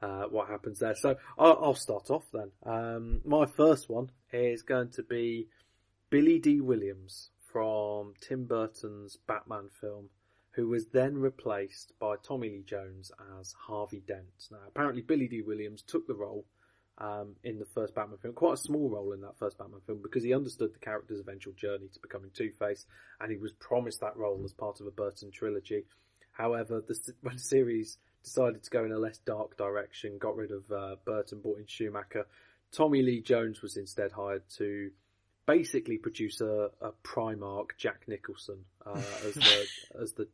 uh, 0.02 0.24
what 0.24 0.48
happens 0.48 0.80
there. 0.80 0.94
So 0.94 1.16
I'll, 1.38 1.58
I'll 1.62 1.74
start 1.74 2.10
off 2.10 2.24
then. 2.32 2.50
Um, 2.64 3.20
my 3.24 3.46
first 3.46 3.88
one 3.88 4.10
is 4.32 4.62
going 4.62 4.90
to 4.90 5.02
be 5.02 5.48
Billy 6.10 6.38
Dee 6.38 6.60
Williams 6.60 7.30
from 7.50 8.14
Tim 8.20 8.44
Burton's 8.44 9.16
Batman 9.26 9.68
film, 9.80 10.10
who 10.52 10.68
was 10.68 10.86
then 10.86 11.16
replaced 11.18 11.92
by 11.98 12.16
Tommy 12.22 12.50
Lee 12.50 12.64
Jones 12.66 13.12
as 13.40 13.54
Harvey 13.66 14.02
Dent. 14.06 14.48
Now, 14.50 14.58
apparently 14.66 15.02
Billy 15.02 15.28
Dee 15.28 15.42
Williams 15.42 15.82
took 15.82 16.06
the 16.06 16.14
role 16.14 16.44
um, 16.98 17.34
in 17.42 17.58
the 17.58 17.64
first 17.64 17.94
Batman 17.94 18.18
film, 18.18 18.34
quite 18.34 18.54
a 18.54 18.58
small 18.58 18.88
role 18.88 19.12
in 19.12 19.20
that 19.22 19.38
first 19.38 19.58
Batman 19.58 19.80
film, 19.86 20.00
because 20.02 20.22
he 20.22 20.34
understood 20.34 20.72
the 20.72 20.78
character's 20.78 21.20
eventual 21.20 21.52
journey 21.54 21.88
to 21.92 22.00
becoming 22.00 22.30
Two 22.32 22.50
Face, 22.58 22.86
and 23.20 23.30
he 23.30 23.38
was 23.38 23.52
promised 23.52 24.00
that 24.00 24.16
role 24.16 24.40
as 24.44 24.52
part 24.52 24.80
of 24.80 24.86
a 24.86 24.90
Burton 24.90 25.30
trilogy. 25.30 25.84
However, 26.32 26.82
the, 26.86 26.96
when 27.22 27.36
the 27.36 27.42
series 27.42 27.98
decided 28.22 28.62
to 28.62 28.70
go 28.70 28.84
in 28.84 28.92
a 28.92 28.98
less 28.98 29.18
dark 29.18 29.56
direction, 29.56 30.18
got 30.18 30.36
rid 30.36 30.50
of 30.50 30.70
uh, 30.70 30.96
Burton, 31.04 31.40
brought 31.40 31.58
in 31.58 31.66
Schumacher, 31.66 32.26
Tommy 32.72 33.02
Lee 33.02 33.20
Jones 33.20 33.62
was 33.62 33.76
instead 33.76 34.12
hired 34.12 34.42
to 34.56 34.90
basically 35.46 35.98
produce 35.98 36.40
a, 36.40 36.70
a 36.80 36.90
Primark 37.04 37.70
Jack 37.78 38.04
Nicholson 38.08 38.64
uh, 38.84 39.00
as 39.26 39.34
the 39.34 39.66
as 40.00 40.12
the 40.12 40.28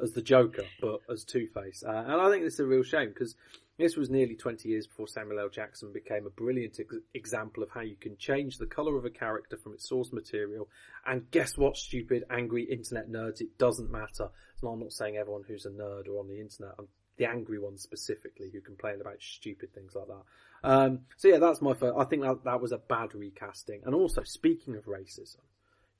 as 0.00 0.12
the 0.12 0.22
Joker, 0.22 0.64
but 0.80 1.00
as 1.10 1.24
Two 1.24 1.46
Face, 1.46 1.82
uh, 1.86 1.90
and 1.90 2.20
I 2.20 2.30
think 2.30 2.44
this 2.44 2.54
is 2.54 2.60
a 2.60 2.66
real 2.66 2.82
shame 2.82 3.08
because 3.08 3.34
this 3.78 3.96
was 3.96 4.08
nearly 4.08 4.36
20 4.36 4.68
years 4.68 4.86
before 4.86 5.06
Samuel 5.06 5.40
L. 5.40 5.48
Jackson 5.48 5.92
became 5.92 6.26
a 6.26 6.30
brilliant 6.30 6.78
ex- 6.80 6.94
example 7.14 7.62
of 7.62 7.70
how 7.70 7.82
you 7.82 7.96
can 7.96 8.16
change 8.16 8.56
the 8.56 8.66
colour 8.66 8.96
of 8.96 9.04
a 9.04 9.10
character 9.10 9.56
from 9.56 9.74
its 9.74 9.88
source 9.88 10.12
material. 10.12 10.68
And 11.04 11.30
guess 11.30 11.56
what, 11.56 11.76
stupid, 11.76 12.24
angry 12.30 12.64
internet 12.64 13.10
nerds? 13.10 13.40
It 13.40 13.58
doesn't 13.58 13.90
matter. 13.90 14.30
I'm 14.66 14.80
not 14.80 14.92
saying 14.92 15.16
everyone 15.16 15.44
who's 15.46 15.66
a 15.66 15.70
nerd 15.70 16.08
or 16.08 16.20
on 16.20 16.28
the 16.28 16.40
internet. 16.40 16.72
I'm 16.78 16.88
the 17.16 17.26
angry 17.26 17.58
ones 17.58 17.82
specifically 17.82 18.50
who 18.52 18.60
complain 18.60 19.00
about 19.00 19.20
stupid 19.20 19.72
things 19.74 19.94
like 19.94 20.06
that. 20.06 20.68
Um, 20.68 21.00
so 21.16 21.28
yeah, 21.28 21.38
that's 21.38 21.62
my 21.62 21.74
first. 21.74 21.94
I 21.98 22.04
think 22.04 22.22
that 22.22 22.44
that 22.44 22.60
was 22.60 22.72
a 22.72 22.78
bad 22.78 23.14
recasting. 23.14 23.82
And 23.84 23.94
also, 23.94 24.22
speaking 24.24 24.76
of 24.76 24.84
racism, 24.84 25.40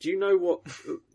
do 0.01 0.11
you 0.11 0.19
know 0.19 0.37
what? 0.37 0.61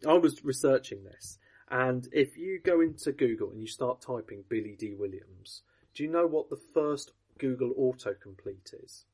I 0.08 0.14
was 0.14 0.44
researching 0.44 1.04
this, 1.04 1.38
and 1.70 2.08
if 2.12 2.38
you 2.38 2.60
go 2.64 2.82
into 2.82 3.12
Google 3.12 3.52
and 3.52 3.62
you 3.62 3.68
start 3.68 4.02
typing 4.02 4.44
Billy 4.50 4.76
Dee 4.78 4.96
Williams, 4.98 5.62
do 5.94 6.04
you 6.04 6.10
know 6.10 6.28
what 6.28 6.50
the 6.50 6.60
first 6.74 7.12
Google 7.38 7.74
autocomplete 7.74 8.74
is? 8.84 9.06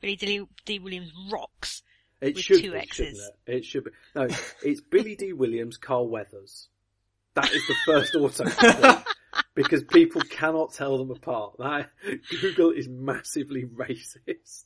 Billy 0.00 0.16
D. 0.16 0.44
Dee 0.64 0.78
Williams 0.78 1.12
rocks. 1.30 1.82
It 2.20 2.34
With 2.34 2.44
should 2.44 2.60
two 2.62 2.72
be, 2.72 2.78
X's. 2.78 2.96
shouldn't 2.96 3.18
it? 3.46 3.52
It 3.56 3.64
should 3.64 3.84
be. 3.84 3.90
No, 4.14 4.28
it's 4.62 4.80
Billy 4.80 5.14
Dee 5.16 5.32
Williams, 5.32 5.76
Carl 5.76 6.08
Weathers. 6.08 6.68
That 7.34 7.52
is 7.52 7.62
the 7.66 7.74
first 7.84 8.14
autocomplete. 8.14 9.04
because 9.54 9.84
people 9.84 10.20
cannot 10.22 10.72
tell 10.72 10.98
them 10.98 11.10
apart. 11.10 11.56
That 11.58 11.90
Google 12.40 12.70
is 12.70 12.88
massively 12.88 13.64
racist. 13.64 14.64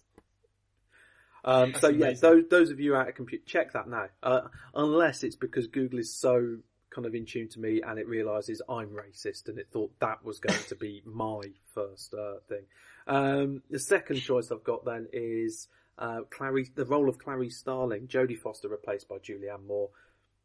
Um, 1.45 1.75
so 1.75 1.89
yeah, 1.89 2.13
those 2.13 2.45
those 2.51 2.71
of 2.71 2.79
you 2.79 2.95
out 2.95 3.09
of 3.09 3.15
compute, 3.15 3.47
check 3.47 3.73
that 3.73 3.89
now. 3.89 4.07
Uh, 4.23 4.43
unless 4.75 5.25
it's 5.25 5.37
because 5.37 5.67
Google 5.67 5.99
is 5.99 6.15
so 6.15 6.59
kind 6.95 7.07
of 7.07 7.15
in 7.15 7.27
tune 7.27 7.49
to 7.49 7.61
me 7.61 7.81
and 7.83 7.99
it 7.99 8.07
realizes 8.07 8.63
I'm 8.69 8.91
racist 8.91 9.49
and 9.49 9.59
it 9.59 9.69
thought 9.73 9.93
that 10.01 10.25
was 10.25 10.39
going 10.39 10.63
to 10.69 10.75
be 10.75 11.03
my 11.07 11.41
first 11.75 12.15
uh, 12.15 12.41
thing. 12.49 12.65
Um, 13.07 13.63
the 13.71 13.79
second 13.79 14.17
choice 14.21 14.51
I've 14.51 14.65
got 14.65 14.85
then 14.85 15.09
is 15.13 15.69
uh, 15.99 16.21
Clary, 16.31 16.69
the 16.75 16.85
role 16.85 17.09
of 17.09 17.19
Clarice 17.19 17.59
Starling, 17.59 18.07
Jodie 18.07 18.39
Foster 18.39 18.69
replaced 18.69 19.09
by 19.09 19.17
Julianne 19.17 19.67
Moore. 19.67 19.91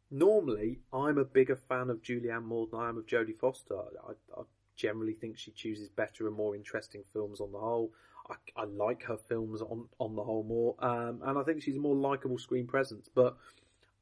Normally, 0.10 0.80
I'm 0.94 1.18
a 1.18 1.26
bigger 1.26 1.56
fan 1.56 1.90
of 1.90 2.02
Julianne 2.02 2.46
Moore 2.46 2.68
than 2.72 2.80
I 2.80 2.90
am 2.90 2.98
of 2.98 3.06
Jodie 3.06 3.38
Foster. 3.38 3.76
I, 3.76 4.12
I 4.38 4.44
generally 4.76 5.14
think 5.14 5.38
she 5.38 5.52
chooses 5.52 5.90
better 5.90 6.28
and 6.28 6.36
more 6.36 6.56
interesting 6.56 7.04
films 7.12 7.42
on 7.42 7.52
the 7.52 7.60
whole. 7.60 7.92
I, 8.30 8.62
I 8.62 8.66
like 8.66 9.04
her 9.04 9.18
films 9.18 9.62
on 9.62 9.86
on 10.00 10.16
the 10.16 10.24
whole 10.24 10.44
more, 10.44 10.76
um, 10.80 11.22
and 11.24 11.38
I 11.38 11.44
think 11.44 11.62
she's 11.62 11.78
a 11.78 11.80
more 11.80 11.96
likable 11.96 12.38
screen 12.38 12.68
presence. 12.68 13.10
But 13.14 13.38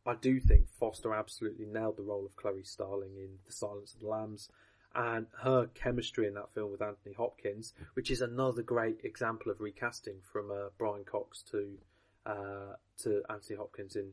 I 0.05 0.13
do 0.15 0.39
think 0.39 0.67
Foster 0.79 1.13
absolutely 1.13 1.65
nailed 1.65 1.97
the 1.97 2.03
role 2.03 2.25
of 2.25 2.35
Chloe 2.35 2.63
Starling 2.63 3.15
in 3.17 3.29
The 3.47 3.51
Silence 3.53 3.93
of 3.95 4.01
the 4.01 4.07
Lambs, 4.07 4.49
and 4.93 5.27
her 5.41 5.67
chemistry 5.73 6.27
in 6.27 6.35
that 6.35 6.53
film 6.53 6.71
with 6.71 6.81
Anthony 6.81 7.15
Hopkins, 7.15 7.73
which 7.95 8.11
is 8.11 8.21
another 8.21 8.61
great 8.61 8.99
example 9.03 9.51
of 9.51 9.59
recasting 9.59 10.15
from 10.31 10.51
uh, 10.51 10.69
Brian 10.77 11.03
Cox 11.03 11.41
to 11.51 11.77
uh, 12.25 12.75
to 13.03 13.21
Anthony 13.29 13.57
Hopkins 13.57 13.95
in 13.95 14.11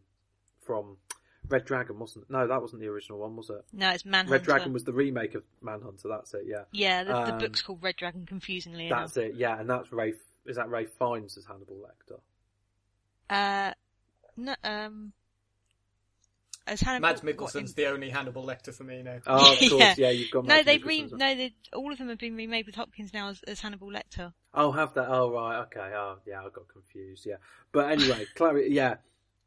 from 0.60 0.96
Red 1.48 1.64
Dragon, 1.64 1.98
wasn't 1.98 2.24
it? 2.24 2.30
No, 2.32 2.46
that 2.46 2.60
wasn't 2.60 2.80
the 2.82 2.88
original 2.88 3.18
one, 3.18 3.36
was 3.36 3.50
it? 3.50 3.64
No, 3.72 3.90
it's 3.90 4.04
Manhunter. 4.04 4.32
Red 4.32 4.42
Dragon 4.44 4.72
was 4.72 4.84
the 4.84 4.92
remake 4.92 5.34
of 5.34 5.42
Manhunter. 5.60 6.08
That's 6.08 6.32
it. 6.34 6.44
Yeah, 6.46 6.64
Yeah, 6.72 7.04
the, 7.04 7.12
the 7.12 7.32
Um, 7.34 7.38
book's 7.38 7.62
called 7.62 7.82
Red 7.82 7.96
Dragon, 7.96 8.26
confusingly 8.26 8.88
that's 8.88 9.16
enough. 9.16 9.30
it. 9.30 9.36
Yeah, 9.36 9.58
and 9.58 9.68
that's 9.68 9.92
Ray. 9.92 10.14
Is 10.46 10.56
that 10.56 10.68
Ralph 10.68 10.90
Fiennes 10.98 11.36
as 11.38 11.44
Hannibal 11.46 11.76
Lecter? 11.76 12.18
Uh, 13.30 13.72
no, 14.36 14.54
um, 14.64 15.12
as 16.66 16.80
Hannibal. 16.80 17.08
Mads 17.08 17.22
what, 17.22 17.30
in- 17.30 17.36
Mikkelsen's 17.36 17.74
the 17.74 17.86
only 17.86 18.10
Hannibal 18.10 18.44
Lecter 18.44 18.74
for 18.74 18.84
me 18.84 19.02
now. 19.02 19.18
Oh, 19.26 19.52
of 19.52 19.58
course. 19.58 19.72
Yeah. 19.72 19.94
yeah, 19.98 20.10
you've 20.10 20.30
got. 20.30 20.44
No, 20.44 20.54
Mads 20.54 20.66
they've 20.66 20.84
re- 20.84 21.02
Mikkelsen. 21.02 21.12
no, 21.18 21.34
they 21.34 21.54
all 21.72 21.92
of 21.92 21.98
them 21.98 22.08
have 22.08 22.18
been 22.18 22.36
remade 22.36 22.66
with 22.66 22.74
Hopkins 22.74 23.12
now 23.12 23.28
as, 23.28 23.42
as 23.44 23.60
Hannibal 23.60 23.88
Lecter. 23.88 24.32
Oh, 24.54 24.70
have 24.72 24.94
that? 24.94 25.08
Oh, 25.08 25.30
right. 25.32 25.60
Okay. 25.62 25.92
Oh, 25.94 26.18
yeah. 26.26 26.40
I 26.40 26.48
got 26.50 26.68
confused. 26.68 27.26
Yeah. 27.26 27.36
But 27.72 27.90
anyway, 27.90 28.26
Chloe. 28.36 28.68
Yeah. 28.70 28.96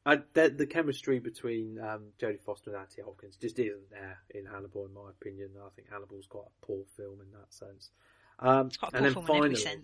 I, 0.07 0.17
the, 0.33 0.49
the 0.55 0.67
chemistry 0.67 1.17
between 1.19 1.79
um, 1.79 2.09
Jodie 2.19 2.39
Foster 2.39 2.69
and 2.69 2.79
Anthony 2.79 3.03
Hopkins 3.03 3.37
just 3.37 3.57
isn't 3.57 3.89
there 3.89 4.19
in 4.29 4.45
Hannibal, 4.45 4.85
in 4.85 4.93
my 4.93 5.09
opinion. 5.09 5.49
I 5.59 5.69
think 5.75 5.89
Hannibal's 5.89 6.27
quite 6.27 6.45
a 6.45 6.65
poor 6.65 6.83
film 6.95 7.21
in 7.21 7.31
that 7.31 7.51
sense. 7.51 7.89
Um, 8.37 8.67
It's 8.67 8.77
quite 8.77 8.93
a 8.93 8.97
and 8.97 9.05
poor 9.15 9.23
then 9.23 9.25
film 9.25 9.37
in 9.37 9.43
every 9.53 9.55
finally, 9.55 9.81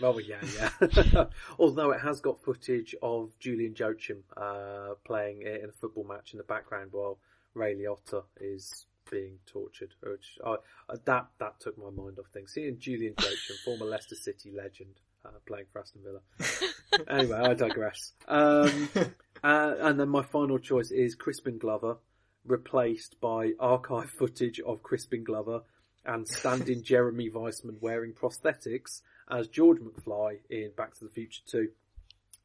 well, 0.00 0.20
yeah, 0.20 0.40
yeah. 0.56 1.24
Although 1.58 1.92
it 1.92 2.00
has 2.00 2.20
got 2.20 2.42
footage 2.42 2.94
of 3.02 3.38
Julian 3.38 3.74
Joachim 3.78 4.24
uh, 4.36 4.94
playing 5.04 5.42
it 5.42 5.62
in 5.62 5.70
a 5.70 5.72
football 5.72 6.04
match 6.04 6.32
in 6.32 6.38
the 6.38 6.44
background 6.44 6.90
while 6.92 7.18
Ray 7.54 7.74
Liotta 7.74 8.24
is 8.40 8.86
being 9.10 9.38
tortured. 9.46 9.94
Which 10.02 10.38
uh, 10.44 10.56
that 11.04 11.26
that 11.38 11.60
took 11.60 11.78
my 11.78 11.90
mind 11.90 12.18
off 12.18 12.26
things. 12.32 12.52
Seeing 12.52 12.78
Julian 12.78 13.14
Joachim, 13.18 13.56
former 13.64 13.86
Leicester 13.86 14.16
City 14.16 14.52
legend, 14.54 15.00
uh, 15.24 15.30
playing 15.46 15.66
for 15.72 15.80
Aston 15.80 16.02
Villa. 16.02 17.04
anyway, 17.08 17.38
I 17.38 17.54
digress. 17.54 18.12
Um, 18.28 18.88
uh, 19.44 19.74
and 19.80 19.98
then 19.98 20.08
my 20.08 20.22
final 20.22 20.58
choice 20.58 20.90
is 20.90 21.14
Crispin 21.14 21.58
Glover, 21.58 21.96
replaced 22.44 23.20
by 23.20 23.52
archive 23.58 24.10
footage 24.10 24.60
of 24.60 24.82
Crispin 24.82 25.24
Glover 25.24 25.62
and 26.04 26.26
stand-in 26.28 26.84
Jeremy 26.84 27.28
Weissman 27.28 27.78
wearing 27.80 28.12
prosthetics 28.12 29.02
as 29.30 29.48
George 29.48 29.78
McFly 29.78 30.38
in 30.50 30.70
Back 30.76 30.94
to 30.94 31.04
the 31.04 31.10
Future 31.10 31.42
2. 31.46 31.68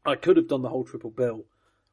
I 0.06 0.16
could 0.16 0.38
have 0.38 0.48
done 0.48 0.62
the 0.62 0.70
whole 0.70 0.84
triple 0.84 1.12
bill 1.12 1.46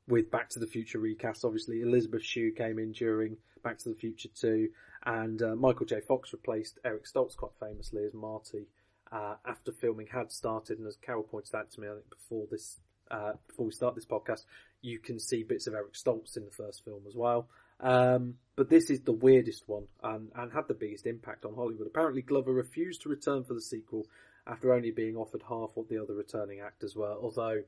with 0.06 0.30
Back 0.30 0.48
to 0.50 0.58
the 0.58 0.66
Future 0.66 0.98
recast. 0.98 1.44
Obviously, 1.44 1.82
Elizabeth 1.82 2.22
Shue 2.22 2.52
came 2.52 2.78
in 2.78 2.92
during 2.92 3.36
Back 3.62 3.78
to 3.78 3.90
the 3.90 3.94
Future 3.94 4.30
2, 4.34 4.68
and 5.04 5.42
uh, 5.42 5.54
Michael 5.54 5.86
J. 5.86 6.00
Fox 6.00 6.32
replaced 6.32 6.78
Eric 6.84 7.04
Stoltz 7.04 7.36
quite 7.36 7.52
famously 7.60 8.04
as 8.04 8.14
Marty 8.14 8.66
uh, 9.12 9.34
after 9.46 9.72
filming 9.72 10.06
had 10.06 10.32
started. 10.32 10.78
And 10.78 10.86
as 10.86 10.96
Carol 10.96 11.22
pointed 11.22 11.54
out 11.54 11.70
to 11.72 11.80
me, 11.80 11.88
I 11.88 11.92
think 11.92 12.10
before 12.10 12.46
this, 12.50 12.80
uh, 13.10 13.32
before 13.46 13.66
we 13.66 13.72
start 13.72 13.94
this 13.94 14.06
podcast, 14.06 14.44
you 14.80 14.98
can 14.98 15.18
see 15.18 15.42
bits 15.42 15.66
of 15.66 15.74
Eric 15.74 15.94
Stoltz 15.94 16.36
in 16.36 16.44
the 16.44 16.50
first 16.50 16.84
film 16.84 17.02
as 17.06 17.14
well. 17.14 17.48
Um, 17.80 18.34
but 18.56 18.70
this 18.70 18.90
is 18.90 19.00
the 19.00 19.12
weirdest 19.12 19.68
one 19.68 19.84
and, 20.02 20.30
and 20.34 20.52
had 20.52 20.66
the 20.66 20.74
biggest 20.74 21.06
impact 21.06 21.44
on 21.44 21.54
Hollywood. 21.54 21.86
Apparently, 21.86 22.22
Glover 22.22 22.52
refused 22.52 23.02
to 23.02 23.08
return 23.08 23.44
for 23.44 23.54
the 23.54 23.60
sequel 23.60 24.06
after 24.48 24.72
only 24.72 24.90
being 24.90 25.16
offered 25.16 25.42
half 25.48 25.70
what 25.74 25.88
the 25.88 26.02
other 26.02 26.14
returning 26.14 26.60
actors 26.60 26.96
were. 26.96 27.14
Although 27.20 27.62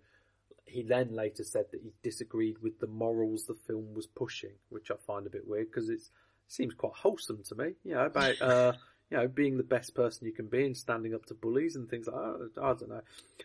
he 0.65 0.83
then 0.83 1.15
later 1.15 1.45
said 1.45 1.67
that 1.73 1.83
he 1.83 1.93
disagreed 2.03 2.59
with 2.63 2.79
the 2.81 2.87
morals 2.87 3.45
the 3.47 3.55
film 3.67 3.95
was 3.95 4.07
pushing, 4.07 4.55
which 4.71 4.91
I 4.91 4.95
find 5.07 5.27
a 5.27 5.31
bit 5.31 5.47
weird 5.47 5.71
because 5.71 5.89
it 5.89 6.01
seems 6.49 6.75
quite 6.75 6.95
wholesome 6.95 7.43
to 7.49 7.55
me. 7.55 7.75
You 7.85 7.95
know 7.95 8.07
about 8.07 8.41
uh, 8.43 8.73
you 9.11 9.17
know 9.19 9.29
being 9.29 9.57
the 9.57 9.63
best 9.63 9.95
person 9.95 10.27
you 10.27 10.33
can 10.33 10.47
be 10.47 10.65
and 10.65 10.77
standing 10.77 11.15
up 11.15 11.27
to 11.27 11.35
bullies 11.35 11.77
and 11.77 11.89
things 11.89 12.07
like 12.07 12.17
that. 12.17 12.63
I 12.63 12.75
don't 12.75 12.89
know, 12.89 13.03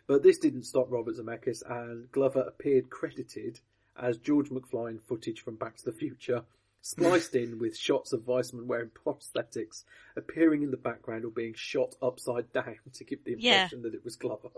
but 0.07 0.23
this 0.23 0.39
didn't 0.39 0.63
stop 0.63 0.87
Robert 0.89 1.15
Zemeckis 1.17 1.63
and 1.69 2.11
Glover 2.11 2.41
appeared 2.41 2.89
credited 2.89 3.59
as 3.97 4.17
George 4.17 4.49
McFly 4.49 4.91
in 4.91 4.99
footage 4.99 5.41
from 5.41 5.55
Back 5.55 5.77
to 5.77 5.85
the 5.85 5.91
Future. 5.91 6.43
Spliced 6.85 7.33
in 7.35 7.57
with 7.57 7.75
shots 7.75 8.13
of 8.13 8.27
Weissman 8.27 8.67
wearing 8.67 8.89
prosthetics, 8.91 9.83
appearing 10.15 10.61
in 10.61 10.69
the 10.69 10.77
background 10.77 11.25
or 11.25 11.31
being 11.31 11.55
shot 11.55 11.95
upside 11.99 12.53
down 12.53 12.75
to 12.93 13.03
give 13.03 13.23
the 13.23 13.35
Yeah. 13.39 13.63
impression 13.63 13.81
that 13.81 13.95
it 13.95 14.03
was 14.03 14.15
Glover. 14.15 14.49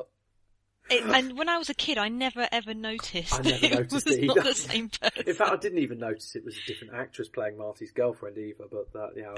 It, 0.90 1.04
and 1.04 1.38
when 1.38 1.48
I 1.50 1.58
was 1.58 1.70
a 1.70 1.74
kid, 1.74 1.98
I 1.98 2.10
never 2.10 2.48
ever 2.52 2.74
noticed. 2.74 3.34
I 3.34 3.42
never 3.44 3.58
that 3.70 3.72
noticed 3.72 4.08
it 4.08 4.10
was 4.10 4.18
it 4.18 4.26
not 4.26 4.44
the 4.44 4.54
same 4.54 4.90
person. 4.90 5.24
In 5.26 5.34
fact, 5.34 5.52
I 5.52 5.56
didn't 5.56 5.80
even 5.80 6.00
notice 6.00 6.36
it 6.36 6.44
was 6.46 6.58
a 6.58 6.62
different 6.62 6.94
actress 6.94 7.30
playing 7.30 7.58
Marty's 7.58 7.92
girlfriend 7.92 8.38
either, 8.38 8.66
but 8.70 8.92
that, 8.94 9.12
yeah, 9.16 9.32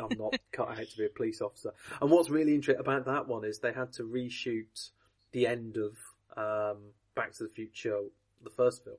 I'm, 0.00 0.10
I'm 0.10 0.18
not 0.18 0.34
cut 0.52 0.70
out 0.70 0.88
to 0.88 0.96
be 0.96 1.06
a 1.06 1.08
police 1.08 1.40
officer. 1.40 1.72
And 2.00 2.10
what's 2.10 2.28
really 2.30 2.54
interesting 2.54 2.80
about 2.84 3.04
that 3.06 3.28
one 3.28 3.44
is 3.44 3.58
they 3.58 3.72
had 3.72 3.92
to 3.94 4.02
reshoot 4.04 4.90
the 5.30 5.46
end 5.46 5.76
of, 5.76 5.96
um, 6.36 6.78
Back 7.14 7.32
to 7.34 7.44
the 7.44 7.50
Future, 7.50 8.00
the 8.42 8.50
first 8.50 8.84
film, 8.84 8.96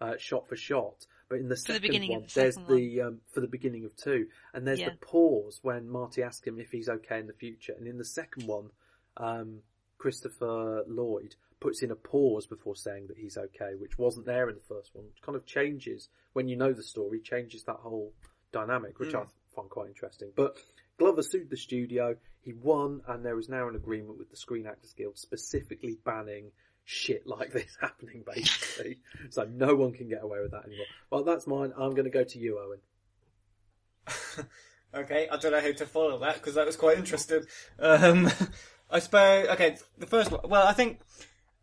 uh, 0.00 0.16
shot 0.18 0.48
for 0.48 0.56
shot. 0.56 1.06
But 1.28 1.40
in 1.40 1.48
the 1.48 1.50
the 1.50 1.56
second 1.56 1.82
beginning 1.82 2.10
of 2.14 2.20
one, 2.22 2.22
the 2.28 2.40
there's 2.40 2.54
second 2.54 2.74
the, 2.76 3.00
um, 3.02 3.20
for 3.32 3.40
the 3.40 3.46
beginning 3.48 3.84
of 3.84 3.94
two, 3.96 4.28
and 4.54 4.66
there's 4.66 4.80
Yeah. 4.80 4.90
the 4.90 4.96
pause 4.96 5.60
when 5.62 5.88
Marty 5.88 6.22
asks 6.22 6.46
him 6.46 6.58
if 6.58 6.70
he's 6.70 6.88
okay 6.88 7.18
in 7.20 7.26
the 7.26 7.34
future. 7.34 7.74
And 7.74 7.86
in 7.86 7.98
the 7.98 8.04
second 8.04 8.46
one, 8.46 8.70
um, 9.18 9.62
Christopher 9.98 10.84
Lloyd 10.86 11.34
puts 11.60 11.82
in 11.82 11.90
a 11.90 11.96
pause 11.96 12.46
before 12.46 12.76
saying 12.76 13.08
that 13.08 13.18
he's 13.18 13.36
okay, 13.36 13.74
which 13.74 13.98
wasn't 13.98 14.26
there 14.26 14.48
in 14.48 14.54
the 14.54 14.62
first 14.62 14.94
one. 14.94 15.06
It 15.06 15.20
kind 15.22 15.36
of 15.36 15.44
changes 15.44 16.08
when 16.32 16.48
you 16.48 16.56
know 16.56 16.72
the 16.72 16.82
story, 16.84 17.20
changes 17.20 17.64
that 17.64 17.76
whole 17.76 18.14
dynamic, 18.52 18.98
which 18.98 19.14
I 19.14 19.24
find 19.54 19.68
quite 19.68 19.88
interesting. 19.88 20.30
But 20.34 20.56
Glover 20.98 21.22
sued 21.22 21.50
the 21.50 21.56
studio, 21.56 22.16
he 22.40 22.52
won, 22.54 23.02
and 23.06 23.24
there 23.24 23.38
is 23.38 23.48
now 23.48 23.68
an 23.68 23.74
agreement 23.74 24.18
with 24.18 24.30
the 24.30 24.36
Screen 24.36 24.66
Actors 24.66 24.92
Guild 24.94 25.18
specifically 25.18 25.98
banning 26.04 26.52
shit 26.88 27.26
like 27.26 27.52
this 27.52 27.76
happening, 27.80 28.24
basically. 28.26 28.98
so 29.30 29.44
no 29.44 29.74
one 29.74 29.92
can 29.92 30.08
get 30.08 30.22
away 30.22 30.40
with 30.40 30.52
that 30.52 30.64
anymore. 30.64 30.86
Well, 31.10 31.22
that's 31.22 31.46
mine. 31.46 31.72
I'm 31.76 31.90
going 31.90 32.04
to 32.04 32.10
go 32.10 32.24
to 32.24 32.38
you, 32.38 32.58
Owen. 32.58 34.46
Okay, 34.94 35.28
I 35.30 35.36
don't 35.36 35.52
know 35.52 35.60
how 35.60 35.72
to 35.72 35.86
follow 35.86 36.18
that 36.20 36.36
because 36.36 36.54
that 36.54 36.64
was 36.64 36.76
quite 36.76 36.96
interesting. 36.96 37.42
Um, 37.78 38.30
I 38.90 39.00
suppose. 39.00 39.48
Okay, 39.48 39.76
the 39.98 40.06
first 40.06 40.30
one. 40.30 40.40
Well, 40.48 40.66
I 40.66 40.72
think 40.72 41.00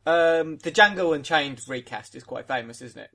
um, 0.05 0.57
the 0.57 0.71
Django 0.71 1.15
Unchained 1.15 1.61
recast 1.67 2.13
is 2.15 2.23
quite 2.23 2.47
famous, 2.47 2.81
isn't 2.81 3.01
it? 3.01 3.09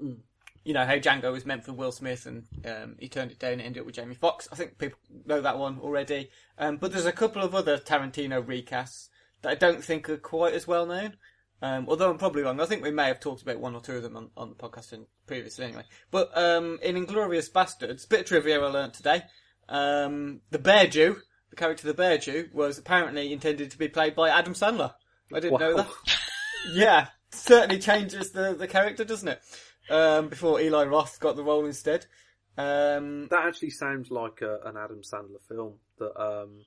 You 0.65 0.75
know 0.75 0.85
how 0.85 0.97
Django 0.97 1.31
was 1.31 1.47
meant 1.47 1.65
for 1.65 1.73
Will 1.73 1.93
Smith 1.93 2.27
and 2.27 2.45
um, 2.67 2.97
he 2.99 3.09
turned 3.09 3.31
it 3.31 3.39
down 3.39 3.53
and 3.53 3.63
ended 3.63 3.83
up 3.83 3.87
with 3.87 3.95
Jamie 3.95 4.17
Foxx. 4.17 4.49
I 4.51 4.57
think 4.57 4.79
people 4.79 4.99
know 5.27 5.41
that 5.41 5.59
one 5.59 5.79
already. 5.81 6.31
Um, 6.59 6.77
but 6.77 6.91
there's 6.91 7.07
a 7.07 7.13
couple 7.13 7.43
of 7.43 7.55
other 7.55 7.79
Tarantino 7.79 8.45
recasts 8.45 9.11
that 9.43 9.51
I 9.51 9.55
don't 9.55 9.83
think 9.83 10.09
are 10.11 10.17
quite 10.17 10.55
as 10.55 10.67
well 10.67 10.87
known. 10.87 11.17
Um, 11.63 11.87
although 11.89 12.11
I'm 12.11 12.19
probably 12.19 12.43
wrong. 12.43 12.61
I 12.61 12.67
think 12.67 12.83
we 12.83 12.91
may 12.91 13.09
have 13.09 13.21
talked 13.21 13.43
about 13.43 13.61
one 13.61 13.75
or 13.75 13.81
two 13.81 13.97
of 13.97 14.03
them 14.03 14.17
on, 14.17 14.31
on 14.37 14.49
the 14.49 14.55
podcast 14.55 14.99
previously 15.27 15.67
anyway. 15.67 15.85
But 16.11 16.37
um, 16.37 16.79
in 16.83 16.97
Inglourious 16.97 17.51
Basterds, 17.51 18.09
bit 18.09 18.21
of 18.21 18.27
trivia 18.27 18.61
I 18.61 18.67
learnt 18.69 18.95
today. 18.95 19.23
Um, 19.69 20.41
the 20.51 20.59
Bear 20.59 20.87
Jew, 20.87 21.19
the 21.51 21.57
character 21.57 21.87
the 21.87 21.95
Bear 21.95 22.19
Jew, 22.19 22.49
was 22.53 22.79
apparently 22.79 23.33
intended 23.33 23.71
to 23.71 23.79
be 23.79 23.89
played 23.89 24.15
by 24.15 24.31
Adam 24.31 24.55
Sandler. 24.55 24.95
I 25.33 25.41
didn't 25.41 25.61
know 25.61 25.77
that. 25.77 25.89
Yeah, 26.75 27.07
certainly 27.31 27.79
changes 27.79 28.33
the, 28.33 28.55
the 28.55 28.69
character, 28.69 29.03
doesn't 29.03 29.29
it? 29.29 29.41
Um, 29.89 30.29
before 30.29 30.61
Eli 30.61 30.85
Roth 30.85 31.19
got 31.19 31.37
the 31.37 31.43
role 31.43 31.65
instead. 31.65 32.05
Um, 32.59 33.29
That 33.31 33.47
actually 33.47 33.71
sounds 33.71 34.11
like 34.11 34.43
a, 34.43 34.59
an 34.67 34.77
Adam 34.77 35.01
Sandler 35.01 35.41
film 35.49 35.75
that 35.99 36.21
um, 36.21 36.67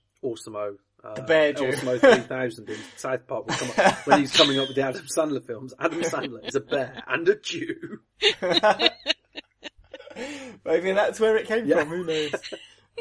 Uh, 1.04 1.22
Bear 1.24 1.52
Jew. 1.54 1.66
AWESOM-O 1.66 1.98
3000 2.00 2.70
in 2.70 2.78
South 2.96 3.28
Park 3.28 3.48
will 3.48 3.56
come 3.56 3.86
up, 3.86 4.08
when 4.08 4.20
he's 4.22 4.36
coming 4.36 4.58
up 4.60 4.68
with 4.70 4.76
the 4.78 4.84
Adam 4.84 5.06
Sandler 5.06 5.46
films. 5.46 5.74
Adam 5.80 6.02
Sandler 6.02 6.48
is 6.48 6.56
a 6.56 6.62
bear 6.62 7.04
and 7.08 7.28
a 7.28 7.36
Jew. 7.36 8.00
Maybe 10.66 10.92
that's 10.94 11.20
where 11.20 11.36
it 11.38 11.48
came 11.48 11.66
Yeah. 11.66 11.80
from. 11.84 11.90
Who 11.90 12.04
knows? 12.06 12.34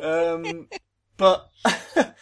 um, 0.02 0.68
but 1.16 1.48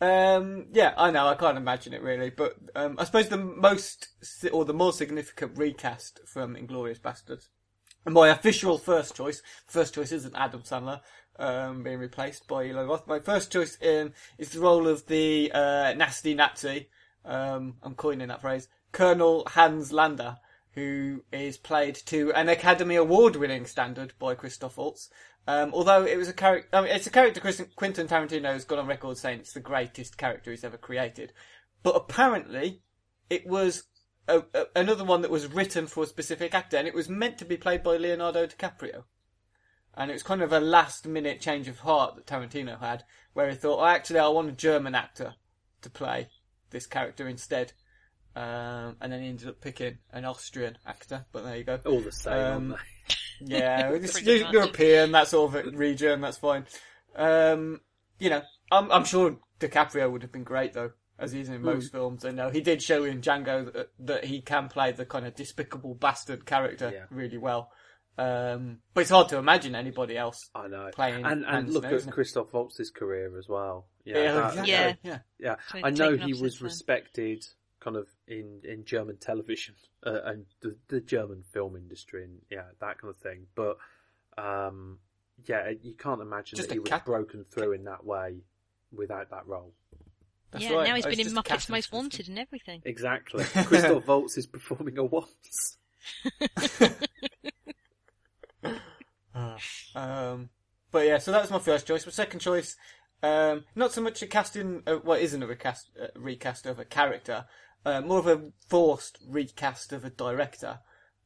um, 0.00 0.66
yeah, 0.72 0.94
I 0.96 1.10
know. 1.10 1.26
I 1.26 1.34
can't 1.34 1.56
imagine 1.56 1.92
it 1.94 2.02
really. 2.02 2.30
But 2.30 2.54
um, 2.76 2.96
I 2.98 3.04
suppose 3.04 3.28
the 3.28 3.36
most 3.38 4.08
or 4.52 4.64
the 4.64 4.74
more 4.74 4.92
significant 4.92 5.56
recast 5.58 6.20
from 6.26 6.54
Inglourious 6.54 7.00
Basterds, 7.00 7.48
and 8.04 8.14
my 8.14 8.28
official 8.28 8.78
first 8.78 9.16
choice. 9.16 9.42
First 9.66 9.94
choice 9.94 10.12
isn't 10.12 10.36
Adam 10.36 10.62
Sandler. 10.62 11.00
Um, 11.38 11.82
being 11.82 11.98
replaced 11.98 12.48
by 12.48 12.64
Eli 12.64 12.84
Roth. 12.84 13.06
My 13.06 13.18
first 13.18 13.52
choice 13.52 13.76
um, 13.82 14.14
is 14.38 14.50
the 14.50 14.60
role 14.60 14.88
of 14.88 15.06
the 15.06 15.52
uh, 15.52 15.92
nasty 15.94 16.32
Nazi. 16.32 16.88
Um, 17.26 17.74
I'm 17.82 17.94
coining 17.94 18.28
that 18.28 18.40
phrase. 18.40 18.68
Colonel 18.92 19.42
Hans 19.48 19.92
Landa, 19.92 20.40
who 20.70 21.24
is 21.32 21.58
played 21.58 21.96
to 22.06 22.32
an 22.32 22.48
Academy 22.48 22.96
Award-winning 22.96 23.66
standard 23.66 24.14
by 24.18 24.34
Christoph 24.34 24.78
Waltz. 24.78 25.10
Um, 25.46 25.72
although 25.74 26.04
it 26.04 26.16
was 26.16 26.28
a 26.28 26.32
character, 26.32 26.68
I 26.72 26.80
mean, 26.80 26.90
it's 26.90 27.06
a 27.06 27.10
character 27.10 27.40
Quentin 27.76 28.08
Tarantino 28.08 28.52
has 28.52 28.64
gone 28.64 28.78
on 28.78 28.86
record 28.86 29.18
saying 29.18 29.40
it's 29.40 29.52
the 29.52 29.60
greatest 29.60 30.16
character 30.16 30.50
he's 30.50 30.64
ever 30.64 30.78
created. 30.78 31.32
But 31.82 31.96
apparently, 31.96 32.80
it 33.28 33.46
was 33.46 33.84
a, 34.26 34.42
a, 34.54 34.64
another 34.74 35.04
one 35.04 35.22
that 35.22 35.30
was 35.30 35.46
written 35.46 35.86
for 35.86 36.04
a 36.04 36.06
specific 36.06 36.54
actor, 36.54 36.78
and 36.78 36.88
it 36.88 36.94
was 36.94 37.08
meant 37.08 37.38
to 37.38 37.44
be 37.44 37.56
played 37.56 37.82
by 37.82 37.96
Leonardo 37.96 38.46
DiCaprio. 38.46 39.04
And 39.96 40.10
it 40.10 40.14
was 40.14 40.22
kind 40.22 40.42
of 40.42 40.52
a 40.52 40.60
last-minute 40.60 41.40
change 41.40 41.68
of 41.68 41.80
heart 41.80 42.16
that 42.16 42.26
Tarantino 42.26 42.78
had, 42.78 43.04
where 43.32 43.48
he 43.48 43.56
thought, 43.56 43.80
oh, 43.80 43.86
actually, 43.86 44.18
I 44.18 44.28
want 44.28 44.50
a 44.50 44.52
German 44.52 44.94
actor 44.94 45.34
to 45.82 45.90
play 45.90 46.28
this 46.70 46.86
character 46.86 47.28
instead. 47.28 47.72
Um, 48.34 48.96
and 49.00 49.10
then 49.10 49.22
he 49.22 49.28
ended 49.28 49.48
up 49.48 49.60
picking 49.62 49.98
an 50.12 50.26
Austrian 50.26 50.76
actor, 50.86 51.24
but 51.32 51.44
there 51.44 51.56
you 51.56 51.64
go. 51.64 51.80
All 51.86 52.00
the 52.00 52.12
same, 52.12 52.32
Um, 52.34 52.72
aren't 52.72 52.82
Yeah, 53.40 53.90
it's 53.92 54.22
European, 54.22 55.12
that 55.12 55.28
sort 55.28 55.54
of 55.54 55.74
region, 55.78 56.20
that's 56.20 56.38
fine. 56.38 56.66
Um, 57.14 57.80
you 58.18 58.30
know, 58.30 58.42
I'm, 58.70 58.90
I'm 58.90 59.04
sure 59.04 59.38
DiCaprio 59.60 60.10
would 60.10 60.22
have 60.22 60.32
been 60.32 60.44
great 60.44 60.72
though, 60.72 60.92
as 61.18 61.32
he 61.32 61.40
is 61.40 61.48
in 61.48 61.62
most 61.62 61.92
films. 61.92 62.24
And 62.24 62.40
uh, 62.40 62.50
he 62.50 62.60
did 62.60 62.82
show 62.82 63.04
in 63.04 63.20
Django 63.20 63.72
that, 63.72 63.90
that 64.00 64.24
he 64.24 64.40
can 64.40 64.68
play 64.68 64.92
the 64.92 65.06
kind 65.06 65.26
of 65.26 65.34
despicable 65.34 65.94
bastard 65.94 66.46
character 66.46 66.90
Yeah. 66.94 67.04
really 67.10 67.38
well. 67.38 67.70
Um, 68.18 68.78
but 68.94 69.02
it's 69.02 69.10
hard 69.10 69.28
to 69.30 69.36
imagine 69.38 69.74
anybody 69.74 70.16
else. 70.16 70.48
I 70.54 70.68
know. 70.68 70.90
playing 70.94 71.16
and 71.24 71.26
and 71.26 71.44
Hans 71.44 71.74
look 71.74 71.82
now, 71.84 71.94
at? 71.94 72.10
Christoph 72.10 72.52
Waltz's 72.52 72.90
career 72.90 73.36
as 73.38 73.48
well. 73.48 73.86
Yeah, 74.04 74.16
Yeah, 74.18 74.32
that- 74.34 74.48
exactly. 74.50 74.72
Yeah. 74.72 74.92
yeah. 75.02 75.18
Yeah, 75.38 75.56
I 75.84 75.90
know 75.90 76.16
he 76.16 76.32
was 76.32 76.58
then. 76.58 76.64
respected 76.64 77.44
kind 77.80 77.96
of 77.96 78.08
in, 78.26 78.62
in 78.64 78.84
German 78.84 79.16
television 79.18 79.74
uh, 80.04 80.20
and 80.24 80.46
the, 80.60 80.76
the 80.88 81.00
German 81.00 81.44
film 81.52 81.76
industry 81.76 82.24
and 82.24 82.38
yeah, 82.50 82.62
that 82.80 82.98
kind 82.98 83.10
of 83.10 83.18
thing. 83.18 83.46
But 83.54 83.76
um, 84.38 84.98
yeah, 85.46 85.70
you 85.82 85.94
can't 85.94 86.20
imagine 86.22 86.56
Just 86.56 86.68
that 86.70 86.74
he 86.74 86.78
would 86.78 86.88
cat- 86.88 87.00
have 87.00 87.06
broken 87.06 87.44
through 87.50 87.72
in 87.72 87.84
that 87.84 88.04
way 88.04 88.36
without 88.92 89.30
that 89.30 89.46
role. 89.46 89.72
That's 90.52 90.64
yeah, 90.64 90.72
right. 90.74 90.88
now 90.88 90.94
he's 90.94 91.04
Oh, 91.06 91.10
been 91.10 91.20
in 91.20 91.26
Muppets 91.28 91.68
Most 91.68 91.84
system. 91.84 91.98
Wanted 91.98 92.28
and 92.28 92.38
everything. 92.38 92.80
Exactly. 92.84 93.44
Christoph 93.64 94.06
Waltz 94.06 94.38
is 94.38 94.46
performing 94.46 94.96
a 94.96 95.04
waltz. 95.04 95.76
Um, 99.94 100.50
but 100.90 101.06
yeah, 101.06 101.18
so 101.18 101.32
that 101.32 101.42
was 101.42 101.50
my 101.50 101.58
first 101.58 101.86
choice. 101.86 102.06
My 102.06 102.12
second 102.12 102.40
choice, 102.40 102.76
um, 103.22 103.64
not 103.74 103.92
so 103.92 104.00
much 104.00 104.22
a 104.22 104.26
casting, 104.26 104.82
uh, 104.86 104.98
well, 105.04 105.18
it 105.18 105.24
isn't 105.24 105.42
a 105.42 105.46
recast, 105.46 105.90
uh, 106.00 106.06
recast 106.14 106.66
of 106.66 106.78
a 106.78 106.84
character, 106.84 107.46
uh, 107.84 108.00
more 108.00 108.18
of 108.18 108.26
a 108.26 108.52
forced 108.68 109.18
recast 109.26 109.92
of 109.92 110.04
a 110.04 110.10
director. 110.10 110.80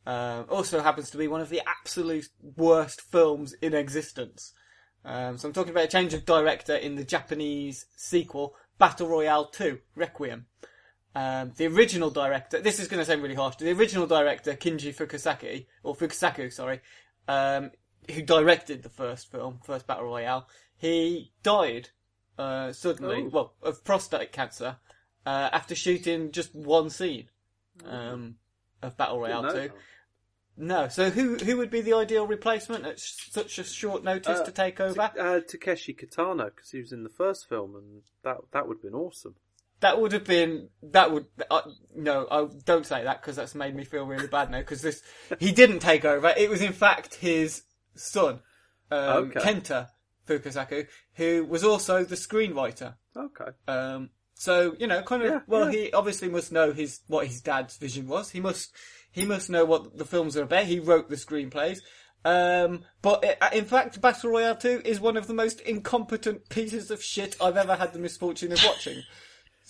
Um, 0.07 0.47
also 0.49 0.81
happens 0.81 1.11
to 1.11 1.18
be 1.18 1.28
one 1.28 1.41
of 1.41 1.51
the 1.51 1.62
absolute 1.66 2.28
worst 2.57 3.01
films 3.01 3.53
in 3.61 3.74
existence. 3.74 4.53
Um, 5.05 5.39
so 5.39 5.49
I'm 5.49 5.55
talking 5.55 5.72
about 5.72 5.85
a 5.85 5.89
change 5.89 6.14
of 6.14 6.24
director 6.24 6.74
in 6.74 6.97
the 6.97 7.05
Japanese 7.05 7.87
sequel, 7.97 8.55
Battle 8.78 9.09
Royale 9.09 9.47
2, 9.47 9.78
Requiem. 9.95 10.47
Um, 11.14 11.53
the 11.57 11.66
original 11.66 12.11
director, 12.11 12.61
this 12.61 12.78
is 12.78 12.89
going 12.89 13.01
to 13.01 13.05
sound 13.05 13.22
really 13.22 13.35
harsh, 13.35 13.57
the 13.57 13.72
original 13.72 14.07
director, 14.07 14.55
Kinji 14.55 14.95
Fukusaki, 14.95 15.66
or 15.83 15.97
Fukasaku, 15.97 16.53
sorry, 16.53 16.81
um, 17.26 17.70
who 18.11 18.22
directed 18.22 18.82
the 18.82 18.88
first 18.88 19.30
film, 19.30 19.61
first 19.64 19.86
Battle 19.86 20.04
Royale, 20.04 20.48
he 20.76 21.32
died, 21.42 21.90
uh, 22.38 22.72
suddenly, 22.72 23.24
Oh. 23.26 23.28
well, 23.28 23.54
of 23.62 23.84
prostate 23.84 24.32
cancer, 24.32 24.76
uh, 25.26 25.50
after 25.52 25.74
shooting 25.74 26.32
just 26.32 26.54
one 26.54 26.90
scene, 26.90 27.28
um, 27.84 28.36
of 28.82 28.96
Battle 28.96 29.20
Royale 29.20 29.52
2. 29.52 29.70
No, 30.56 30.88
so 30.88 31.08
who, 31.11 31.36
who 31.36 31.56
would 31.56 31.70
be 31.70 31.80
the 31.80 31.94
ideal 31.94 32.26
replacement 32.26 32.84
at 32.84 32.98
sh- 33.00 33.30
such 33.30 33.58
a 33.58 33.64
short 33.64 34.04
notice 34.04 34.40
Uh, 34.40 34.44
to 34.44 34.52
take 34.52 34.78
over? 34.80 35.00
Uh, 35.00 35.40
Takeshi 35.40 35.94
Kitano, 35.94 36.46
because 36.54 36.70
he 36.70 36.80
was 36.80 36.92
in 36.92 37.02
the 37.02 37.08
first 37.08 37.48
film, 37.48 37.74
and 37.76 38.02
that 38.24 38.38
that 38.52 38.68
would 38.68 38.78
have 38.78 38.82
been 38.82 38.94
awesome. 38.94 39.36
That 39.78 39.98
would 39.98 40.12
have 40.12 40.24
been 40.24 40.68
that 40.82 41.11
would 41.12 41.26
uh, 41.50 41.62
no, 41.96 42.26
I 42.30 42.46
don't 42.64 42.84
say 42.84 43.02
that 43.04 43.22
because 43.22 43.36
that's 43.36 43.54
made 43.54 43.74
me 43.74 43.84
feel 43.84 44.04
really 44.04 44.26
bad 44.26 44.50
now. 44.50 44.58
Because 44.58 44.82
this 44.82 45.02
he 45.38 45.50
didn't 45.52 45.78
take 45.78 46.04
over. 46.04 46.34
It 46.36 46.50
was 46.50 46.61
in 46.61 46.74
fact 46.74 47.14
his 47.14 47.62
son, 47.95 48.41
um, 48.91 49.32
Okay. 49.36 49.41
Kenta 49.41 49.88
Fukasaku, 50.26 50.86
who 51.14 51.45
was 51.45 51.64
also 51.64 52.05
the 52.05 52.16
screenwriter. 52.16 52.95
Okay. 53.16 53.51
Um, 53.66 54.11
so 54.34 54.74
you 54.78 54.86
know, 54.86 55.03
kind 55.03 55.22
of. 55.22 55.30
Yeah, 55.30 55.41
well, 55.47 55.72
yeah. 55.72 55.80
he 55.80 55.93
obviously 55.93 56.28
must 56.28 56.53
know 56.53 56.72
his 56.72 57.01
what 57.09 57.26
his 57.26 57.41
dad's 57.41 57.76
vision 57.76 58.07
was. 58.07 58.30
He 58.30 58.41
must 58.41 58.74
he 59.11 59.24
must 59.24 59.51
know 59.51 59.64
what 59.64 59.99
the 59.99 60.05
films 60.05 60.36
are 60.36 60.45
about. 60.45 60.64
He 60.64 60.78
wrote 60.78 61.09
the 61.09 61.16
screenplays. 61.16 61.78
Um, 62.24 62.84
but 63.03 63.24
it, 63.24 63.38
in 63.53 63.64
fact, 63.64 64.01
Battle 64.01 64.30
Royale 64.30 64.57
2 64.57 64.82
is 64.84 65.01
one 65.01 65.16
of 65.16 65.26
the 65.26 65.32
most 65.32 65.61
incompetent 65.61 66.49
pieces 66.51 66.91
of 66.91 67.03
shit 67.03 67.34
I've 67.41 67.57
ever 67.57 67.76
had 67.76 67.93
the 67.95 67.99
misfortune 67.99 68.53
of 68.53 68.62
watching. 68.62 69.03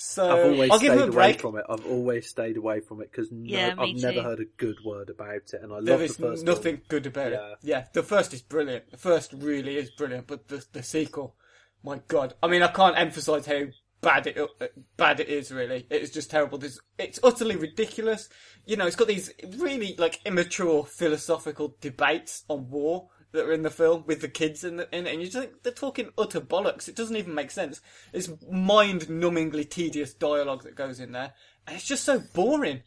So 0.03 0.31
I've 0.33 0.45
always 0.45 0.73
I'll 0.73 0.79
give 0.79 0.93
stayed 0.93 1.03
him 1.03 1.09
a 1.09 1.13
away 1.13 1.13
break. 1.13 1.41
from 1.41 1.57
it. 1.57 1.65
I've 1.69 1.85
always 1.85 2.27
stayed 2.27 2.57
away 2.57 2.81
from 2.81 3.03
it 3.03 3.11
because 3.11 3.31
no, 3.31 3.59
Yeah, 3.59 3.75
I've 3.79 3.93
never 3.93 4.23
heard 4.23 4.41
a 4.41 4.47
good 4.57 4.83
word 4.83 5.11
about 5.11 5.53
it, 5.53 5.61
and 5.63 5.73
I 5.73 5.79
There 5.79 5.95
love 5.95 6.01
the 6.01 6.07
is 6.07 6.19
first 6.19 6.43
nothing 6.43 6.77
one. 6.77 6.83
good 6.89 7.07
about 7.07 7.33
Yeah. 7.33 7.51
it. 7.53 7.59
Yeah, 7.63 7.85
the 7.93 8.03
first 8.03 8.33
is 8.33 8.41
brilliant. 8.41 8.91
The 8.91 8.97
first 8.97 9.33
really 9.35 9.77
is 9.77 9.91
brilliant, 9.91 10.27
but 10.27 10.49
the 10.49 10.65
the 10.73 10.83
sequel, 10.83 11.37
my 11.83 12.01
god! 12.09 12.33
I 12.43 12.47
mean, 12.49 12.63
I 12.63 12.69
can't 12.69 12.99
emphasize 12.99 13.45
how 13.47 13.65
bad 14.01 14.27
it 14.27 14.39
uh, 14.39 14.67
bad 14.97 15.21
it 15.21 15.29
is. 15.29 15.53
Really, 15.53 15.87
it 15.91 16.01
is 16.03 16.11
just 16.11 16.31
terrible. 16.31 16.57
There's, 16.57 16.81
it's 16.99 17.21
utterly 17.23 17.57
ridiculous. 17.57 18.31
You 18.65 18.77
know, 18.77 18.87
it's 18.87 18.97
got 18.97 19.09
these 19.09 19.33
really 19.59 19.95
like 19.99 20.21
immature 20.25 20.85
philosophical 20.85 21.77
debates 21.83 22.45
on 22.49 22.71
war 22.71 23.09
that 23.33 23.45
are 23.45 23.53
in 23.53 23.63
the 23.63 23.71
film 23.71 24.05
with 24.07 24.21
the 24.21 24.29
kids 24.29 24.65
in, 24.65 24.77
the, 24.77 24.89
in 24.97 25.07
it, 25.07 25.13
and 25.13 25.23
you 25.23 25.29
just 25.29 25.39
think 25.39 25.63
they're 25.63 25.73
talking 25.73 26.11
utter 26.19 26.41
bollocks. 26.41 26.89
It 26.89 26.97
doesn't 26.97 27.17
even 27.17 27.35
make 27.35 27.51
sense. 27.51 27.81
It's 28.13 28.29
mind-numbingly 28.51 29.71
tedious 29.71 30.13
dialogue 30.15 30.65
that 30.65 30.75
goes 30.75 30.99
in 30.99 31.13
there, 31.13 31.33
and 31.67 31.77
it's 31.77 31.87
just 31.87 32.05
so 32.05 32.21
boring. 32.35 32.83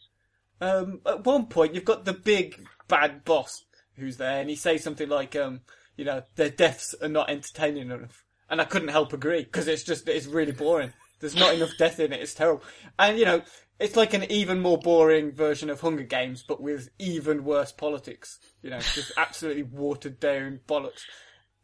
Um, 0.60 1.00
at 1.06 1.24
one 1.24 1.46
point, 1.46 1.74
you've 1.74 1.84
got 1.84 2.04
the 2.04 2.12
big 2.12 2.66
bad 2.88 3.24
boss 3.24 3.64
who's 3.96 4.18
there, 4.18 4.40
and 4.40 4.50
he 4.50 4.56
says 4.56 4.82
something 4.82 5.08
like, 5.08 5.34
um, 5.34 5.60
you 5.96 6.04
know, 6.04 6.22
their 6.36 6.50
deaths 6.50 6.94
are 7.00 7.08
not 7.08 7.30
entertaining 7.30 7.90
enough. 7.90 8.24
And 8.50 8.60
I 8.60 8.64
couldn't 8.64 8.88
help 8.88 9.12
agree, 9.12 9.44
because 9.44 9.68
it's 9.68 9.82
just, 9.82 10.08
it's 10.08 10.26
really 10.26 10.52
boring. 10.52 10.92
There's 11.20 11.36
not 11.36 11.54
enough 11.54 11.70
death 11.78 12.00
in 12.00 12.12
it, 12.12 12.20
it's 12.20 12.34
terrible. 12.34 12.62
And, 12.98 13.18
you 13.18 13.24
know, 13.24 13.42
it's 13.80 13.96
like 13.96 14.14
an 14.14 14.24
even 14.30 14.60
more 14.60 14.78
boring 14.78 15.32
version 15.32 15.68
of 15.70 15.80
Hunger 15.80 16.02
Games, 16.04 16.44
but 16.46 16.60
with 16.60 16.90
even 16.98 17.44
worse 17.44 17.72
politics. 17.72 18.38
You 18.62 18.70
know, 18.70 18.78
just 18.80 19.12
absolutely 19.16 19.64
watered 19.64 20.20
down 20.20 20.60
bollocks. 20.68 21.02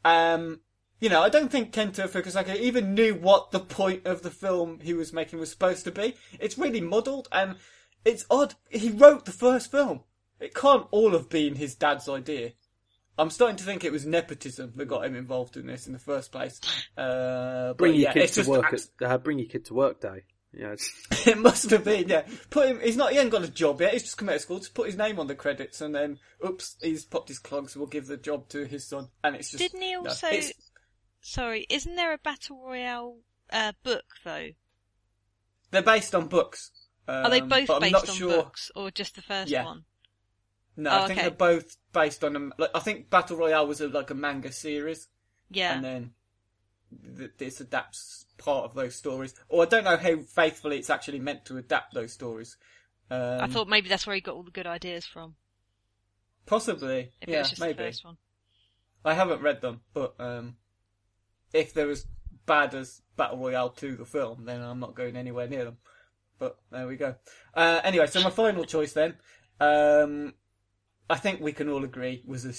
Um, 0.05 0.61
you 1.01 1.09
know, 1.09 1.23
I 1.23 1.29
don't 1.29 1.51
think 1.51 1.73
Kento 1.73 2.09
Fukusaka 2.09 2.57
even 2.57 2.95
knew 2.95 3.15
what 3.15 3.53
the 3.53 3.61
point 3.61 4.07
of 4.07 4.23
the 4.23 4.31
film 4.31 4.81
he 4.81 4.93
was 4.93 5.13
making 5.13 5.39
was 5.39 5.51
supposed 5.51 5.85
to 5.85 5.91
be. 5.91 6.15
It's 6.39 6.59
really 6.59 6.81
muddled, 6.81 7.29
and 7.33 7.57
it's 8.05 8.27
odd. 8.31 8.55
He 8.71 8.91
wrote 8.91 9.25
the 9.25 9.33
first 9.33 9.71
film. 9.71 10.01
It 10.41 10.55
can't 10.55 10.87
all 10.91 11.13
have 11.13 11.29
been 11.29 11.55
his 11.55 11.75
dad's 11.75 12.09
idea. 12.09 12.53
I'm 13.19 13.29
starting 13.31 13.57
to 13.57 13.65
think 13.65 13.85
it 13.85 13.93
was 13.93 14.07
nepotism 14.07 14.73
that 14.77 14.87
got 14.87 15.05
him 15.05 15.15
involved 15.15 15.57
in 15.59 15.67
this 15.67 15.87
in 15.87 15.93
the 15.93 15.99
first 15.99 16.33
place. 16.33 16.59
Uh, 16.97 17.69
but 17.69 17.79
Bring 17.79 17.93
your 17.95 18.03
yeah, 18.05 18.13
kid 18.15 18.29
to 18.29 18.49
work. 18.49 18.73
abs- 18.73 18.91
At, 19.03 19.11
uh, 19.11 19.19
bring 19.19 19.39
your 19.39 19.49
kid 19.49 19.67
to 19.67 19.75
work 19.75 20.01
day. 20.01 20.23
Yeah, 20.53 20.75
it 21.27 21.39
must 21.39 21.71
have 21.71 21.85
been, 21.85 22.09
yeah. 22.09 22.23
Put 22.51 22.69
him. 22.69 22.81
He's 22.81 22.97
not. 22.97 23.13
He 23.13 23.19
ain't 23.19 23.31
got 23.31 23.45
a 23.45 23.49
job 23.49 23.81
yet. 23.81 23.93
He's 23.93 24.03
just 24.03 24.17
come 24.19 24.29
out 24.29 24.35
of 24.37 24.41
school. 24.41 24.59
Just 24.59 24.75
put 24.75 24.87
his 24.87 24.97
name 24.97 25.19
on 25.21 25.27
the 25.29 25.35
credits, 25.37 25.81
and 25.81 25.95
then, 25.95 26.19
oops, 26.45 26.77
he's 26.83 27.05
popped 27.05 27.29
his 27.29 27.39
clogs. 27.39 27.77
We'll 27.77 27.87
give 27.87 28.07
the 28.09 28.17
job 28.17 28.49
to 28.49 28.65
his 28.67 28.87
son, 28.89 29.09
and 29.23 29.37
it's 29.37 29.51
just. 29.53 29.63
Didn't 29.63 29.83
he 29.83 29.95
also? 29.95 30.27
it's- 30.29 30.53
Sorry, 31.23 31.67
isn't 31.69 31.97
there 31.97 32.13
a 32.15 32.19
battle 32.19 32.61
royale 32.65 33.19
uh, 33.53 33.73
book 33.85 34.05
though? 34.25 34.49
they're 35.71 35.83
based 35.83 36.15
on 36.15 36.27
books. 36.29 36.71
Um, 37.07 37.27
Are 37.27 37.31
they 37.31 37.41
both 37.43 37.67
but 37.69 37.75
I'm 37.75 37.81
based 37.83 37.93
not 37.93 38.09
on 38.09 38.15
sure. 38.17 38.31
books 38.43 38.71
or 38.75 38.91
just 38.91 39.15
the 39.17 39.23
first 39.23 39.51
Yeah. 39.51 39.65
one? 39.67 39.85
No, 40.77 40.91
Oh, 40.91 40.95
I 41.03 41.07
think 41.07 41.19
okay. 41.21 41.29
they're 41.29 41.37
both 41.37 41.77
based 41.93 42.25
on. 42.25 42.37
A, 42.37 42.51
like, 42.59 42.71
I 42.75 42.79
think 42.81 43.11
Battle 43.11 43.37
Royale 43.37 43.67
was 43.67 43.81
a, 43.81 43.89
like 43.89 44.11
a 44.11 44.15
manga 44.15 44.51
series, 44.51 45.09
Yeah. 45.51 45.75
and 45.75 45.85
then 45.85 46.11
th- 47.19 47.33
this 47.39 47.61
adapts 47.61 48.25
part 48.41 48.65
of 48.65 48.75
those 48.75 48.97
stories. 48.97 49.35
Or 49.49 49.63
I 49.63 49.67
don't 49.67 49.85
know 49.85 49.97
how 49.97 50.23
faithfully 50.23 50.79
it's 50.79 50.91
actually 50.91 51.21
meant 51.21 51.45
to 51.47 51.59
adapt 51.59 51.95
those 51.95 52.13
stories. 52.13 52.57
Um, 53.11 53.41
I 53.41 53.47
thought 53.47 53.69
maybe 53.69 53.89
that's 53.89 54.07
where 54.07 54.15
he 54.15 54.21
got 54.21 54.35
all 54.35 54.43
the 54.43 54.51
good 54.51 54.67
ideas 54.67 55.07
from. 55.07 55.35
possibly, 56.47 57.13
If 57.21 57.29
yeah, 57.29 57.41
was 57.41 57.51
just 57.51 57.61
the 57.61 57.67
maybe. 57.67 57.93
I 59.05 59.15
haven't 59.15 59.43
read 59.43 59.61
them, 59.61 59.81
but 59.95 60.15
um, 60.19 60.57
if 61.53 61.73
they're 61.73 61.91
as 61.91 62.07
bad 62.47 62.75
as 62.75 63.03
Battle 63.17 63.39
Royale 63.39 63.71
2, 63.71 63.97
the 63.97 64.05
film, 64.05 64.45
then 64.45 64.61
I'm 64.61 64.81
not 64.81 64.95
going 64.95 65.17
anywhere 65.17 65.49
near 65.49 65.65
them. 65.65 65.79
But 66.39 66.59
there 66.71 66.87
we 66.87 66.97
go. 66.97 67.17
Uh, 67.55 67.81
anyway, 67.85 68.07
so 68.07 68.23
my 68.23 68.31
final 68.31 68.65
choice 68.65 68.93
then, 68.93 69.15
um, 69.59 70.35
I 71.09 71.17
think 71.17 71.41
we 71.41 71.53
can 71.53 71.69
all 71.69 71.85
agree 71.85 72.23
was 72.27 72.45
a 72.45 72.53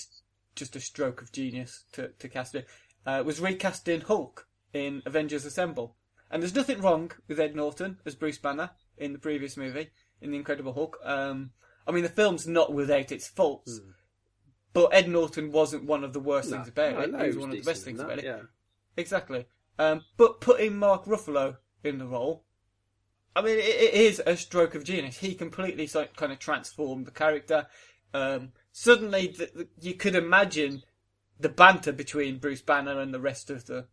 just 0.55 0.75
a 0.75 0.79
stroke 0.79 1.21
of 1.21 1.31
genius 1.31 1.85
to, 1.93 2.09
to 2.19 2.27
cast 2.27 2.55
it, 2.55 2.67
uh, 3.05 3.23
was 3.25 3.39
recasting 3.39 4.01
Hulk 4.01 4.47
in 4.73 5.01
Avengers 5.05 5.45
Assemble. 5.45 5.95
And 6.29 6.41
there's 6.41 6.55
nothing 6.55 6.81
wrong 6.81 7.11
with 7.27 7.39
Ed 7.39 7.55
Norton 7.55 7.97
as 8.05 8.15
Bruce 8.15 8.37
Banner 8.37 8.71
in 8.97 9.13
the 9.13 9.19
previous 9.19 9.57
movie, 9.57 9.89
in 10.21 10.31
The 10.31 10.37
Incredible 10.37 10.73
Hulk. 10.73 10.97
Um, 11.03 11.51
I 11.85 11.91
mean, 11.91 12.03
the 12.03 12.09
film's 12.09 12.47
not 12.47 12.73
without 12.73 13.11
its 13.11 13.27
faults, 13.27 13.81
but 14.73 14.93
Ed 14.93 15.09
Norton 15.09 15.51
wasn't 15.51 15.85
one 15.85 16.03
of 16.03 16.13
the 16.13 16.19
worst 16.19 16.49
things 16.49 16.67
about 16.67 16.93
no, 16.93 16.99
it. 17.01 17.11
no, 17.11 17.19
He 17.19 17.27
was 17.27 17.37
one 17.37 17.49
of 17.49 17.55
the 17.55 17.61
best 17.63 17.83
things 17.83 17.97
that, 17.97 18.05
about 18.05 18.19
it. 18.19 18.25
Yeah. 18.25 18.41
Exactly. 18.95 19.45
Um, 19.77 20.05
but 20.17 20.41
putting 20.41 20.77
Mark 20.77 21.05
Ruffalo 21.05 21.57
in 21.83 21.97
the 21.97 22.07
role, 22.07 22.45
I 23.35 23.41
mean, 23.41 23.57
it, 23.57 23.65
it 23.65 23.93
is 23.93 24.21
a 24.25 24.37
stroke 24.37 24.75
of 24.75 24.83
genius. 24.83 25.17
He 25.17 25.33
completely 25.33 25.87
so, 25.87 26.05
kind 26.15 26.31
of 26.31 26.39
transformed 26.39 27.07
the 27.07 27.11
character. 27.11 27.67
Um, 28.13 28.51
suddenly, 28.71 29.29
th 29.29 29.53
th 29.53 29.67
you 29.79 29.93
could 29.95 30.15
imagine 30.15 30.83
the 31.39 31.49
banter 31.49 31.93
between 31.93 32.39
Bruce 32.39 32.61
Banner 32.61 32.99
and 32.99 33.13
the 33.13 33.21
rest 33.21 33.49
of 33.49 33.65
the 33.65 33.87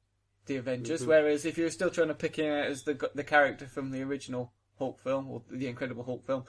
the 0.49 0.57
Avengers. 0.57 1.01
Mm-hmm. 1.03 1.11
Whereas 1.11 1.45
if 1.45 1.57
you 1.57 1.65
were 1.65 1.71
still 1.71 1.91
trying 1.91 2.09
to 2.09 2.15
pick 2.15 2.37
him 2.37 2.53
out 2.53 2.67
as 2.67 2.83
the 2.83 3.11
the 3.15 3.25
character 3.25 3.67
from 3.67 3.91
the 3.93 4.03
original 4.03 4.53
Hulk 4.79 5.01
film 5.01 5.29
or 5.31 5.43
the 5.51 5.69
Incredible 5.69 6.03
Hulk 6.05 6.27
film, 6.27 6.45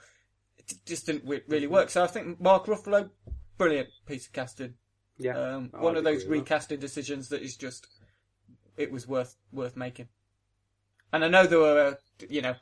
it 0.57 0.73
just 0.85 1.05
didn't 1.05 1.25
really 1.25 1.43
Mm-hmm. 1.47 1.73
work. 1.73 1.89
So 1.91 2.03
I 2.03 2.07
think 2.07 2.41
Mark 2.41 2.65
Ruffalo, 2.65 3.11
brilliant 3.57 3.89
piece 4.07 4.25
of 4.25 4.33
casting. 4.33 4.73
Yeah. 5.17 5.37
Um, 5.37 5.69
one 5.77 5.97
of 5.97 6.03
those 6.03 6.25
recasting 6.25 6.79
decisions 6.79 7.29
that 7.29 7.43
is 7.43 7.55
just 7.55 7.87
it 8.77 8.91
was 8.91 9.07
worth 9.07 9.35
worth 9.51 9.75
making. 9.75 10.07
And 11.11 11.25
I 11.25 11.27
know 11.27 11.45
there 11.45 11.59
were 11.59 11.87
uh, 11.87 12.25
you 12.29 12.41
know 12.41 12.55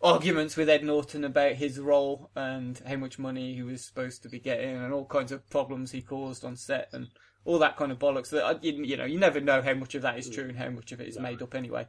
arguments 0.00 0.56
with 0.56 0.68
Ed 0.68 0.84
Norton 0.84 1.24
about 1.24 1.54
his 1.54 1.80
role 1.80 2.30
and 2.36 2.80
how 2.86 2.96
much 2.96 3.18
money 3.18 3.54
he 3.54 3.62
was 3.62 3.84
supposed 3.84 4.22
to 4.22 4.28
be 4.28 4.38
getting 4.38 4.76
and 4.76 4.92
all 4.92 5.04
kinds 5.06 5.32
of 5.32 5.50
problems 5.50 5.90
he 5.90 6.02
caused 6.02 6.44
on 6.44 6.54
set 6.54 6.88
and 6.92 7.08
all 7.48 7.58
that 7.60 7.76
kind 7.78 7.90
of 7.90 7.98
bollocks. 7.98 8.28
That 8.30 8.44
uh, 8.44 8.58
you, 8.60 8.84
you 8.84 8.96
know 8.98 9.06
you 9.06 9.18
never 9.18 9.40
know 9.40 9.62
how 9.62 9.72
much 9.72 9.94
of 9.94 10.02
that 10.02 10.18
is 10.18 10.28
true 10.28 10.44
and 10.44 10.56
how 10.58 10.68
much 10.68 10.92
of 10.92 11.00
it 11.00 11.08
is 11.08 11.18
made 11.18 11.40
up 11.40 11.54
anyway. 11.54 11.86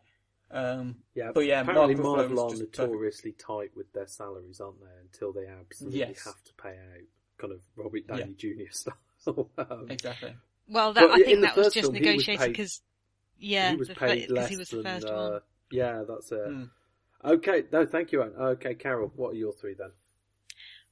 Um, 0.52 0.96
Yeah, 1.14 1.32
but 1.34 1.42
yeah, 1.42 1.62
apparently 1.62 1.96
Mark 1.96 2.06
Ruffalo 2.08 2.16
Marvel 2.16 2.40
are 2.46 2.50
just 2.50 2.62
perfect. 2.62 2.80
notoriously 2.80 3.32
tight 3.34 3.72
with 3.76 3.92
their 3.94 4.08
salaries, 4.08 4.62
aren't 4.62 4.80
they? 4.80 4.88
Until 5.02 5.34
they 5.34 5.46
absolutely 5.48 6.00
Yes. 6.00 6.24
have 6.26 6.42
to 6.46 6.54
pay 6.54 6.70
out 6.70 7.04
kind 7.38 7.54
of 7.54 7.60
Robert 7.76 8.08
Downey 8.08 8.34
Jr. 8.36 8.72
style. 8.72 9.50
um, 9.58 9.86
exactly. 9.90 10.34
Well, 10.70 10.94
that 10.94 11.10
I 11.12 11.18
think 11.24 11.42
that 11.42 11.56
was 11.58 11.74
just 11.74 11.92
film, 11.92 11.94
negotiated 11.94 12.48
because 12.48 12.82
yeah, 13.38 13.72
he 13.72 13.76
was 13.76 13.90
the 13.90 13.96
fir- 13.96 14.26
less 14.30 14.50
he 14.50 14.58
was 14.58 14.70
the 14.70 14.78
than. 14.78 14.86
first 14.86 15.08
uh, 15.08 15.14
one. 15.14 15.42
Yeah, 15.72 16.04
that's 16.08 16.32
it. 16.32 16.48
Hmm. 16.48 16.64
Okay, 17.24 17.64
no, 17.72 17.86
thank 17.86 18.12
you, 18.14 18.24
Anne. 18.24 18.34
Okay, 18.40 18.76
Carol, 18.76 19.12
what 19.16 19.34
are 19.34 19.36
your 19.38 19.52
three 19.52 19.76
then? 19.78 19.92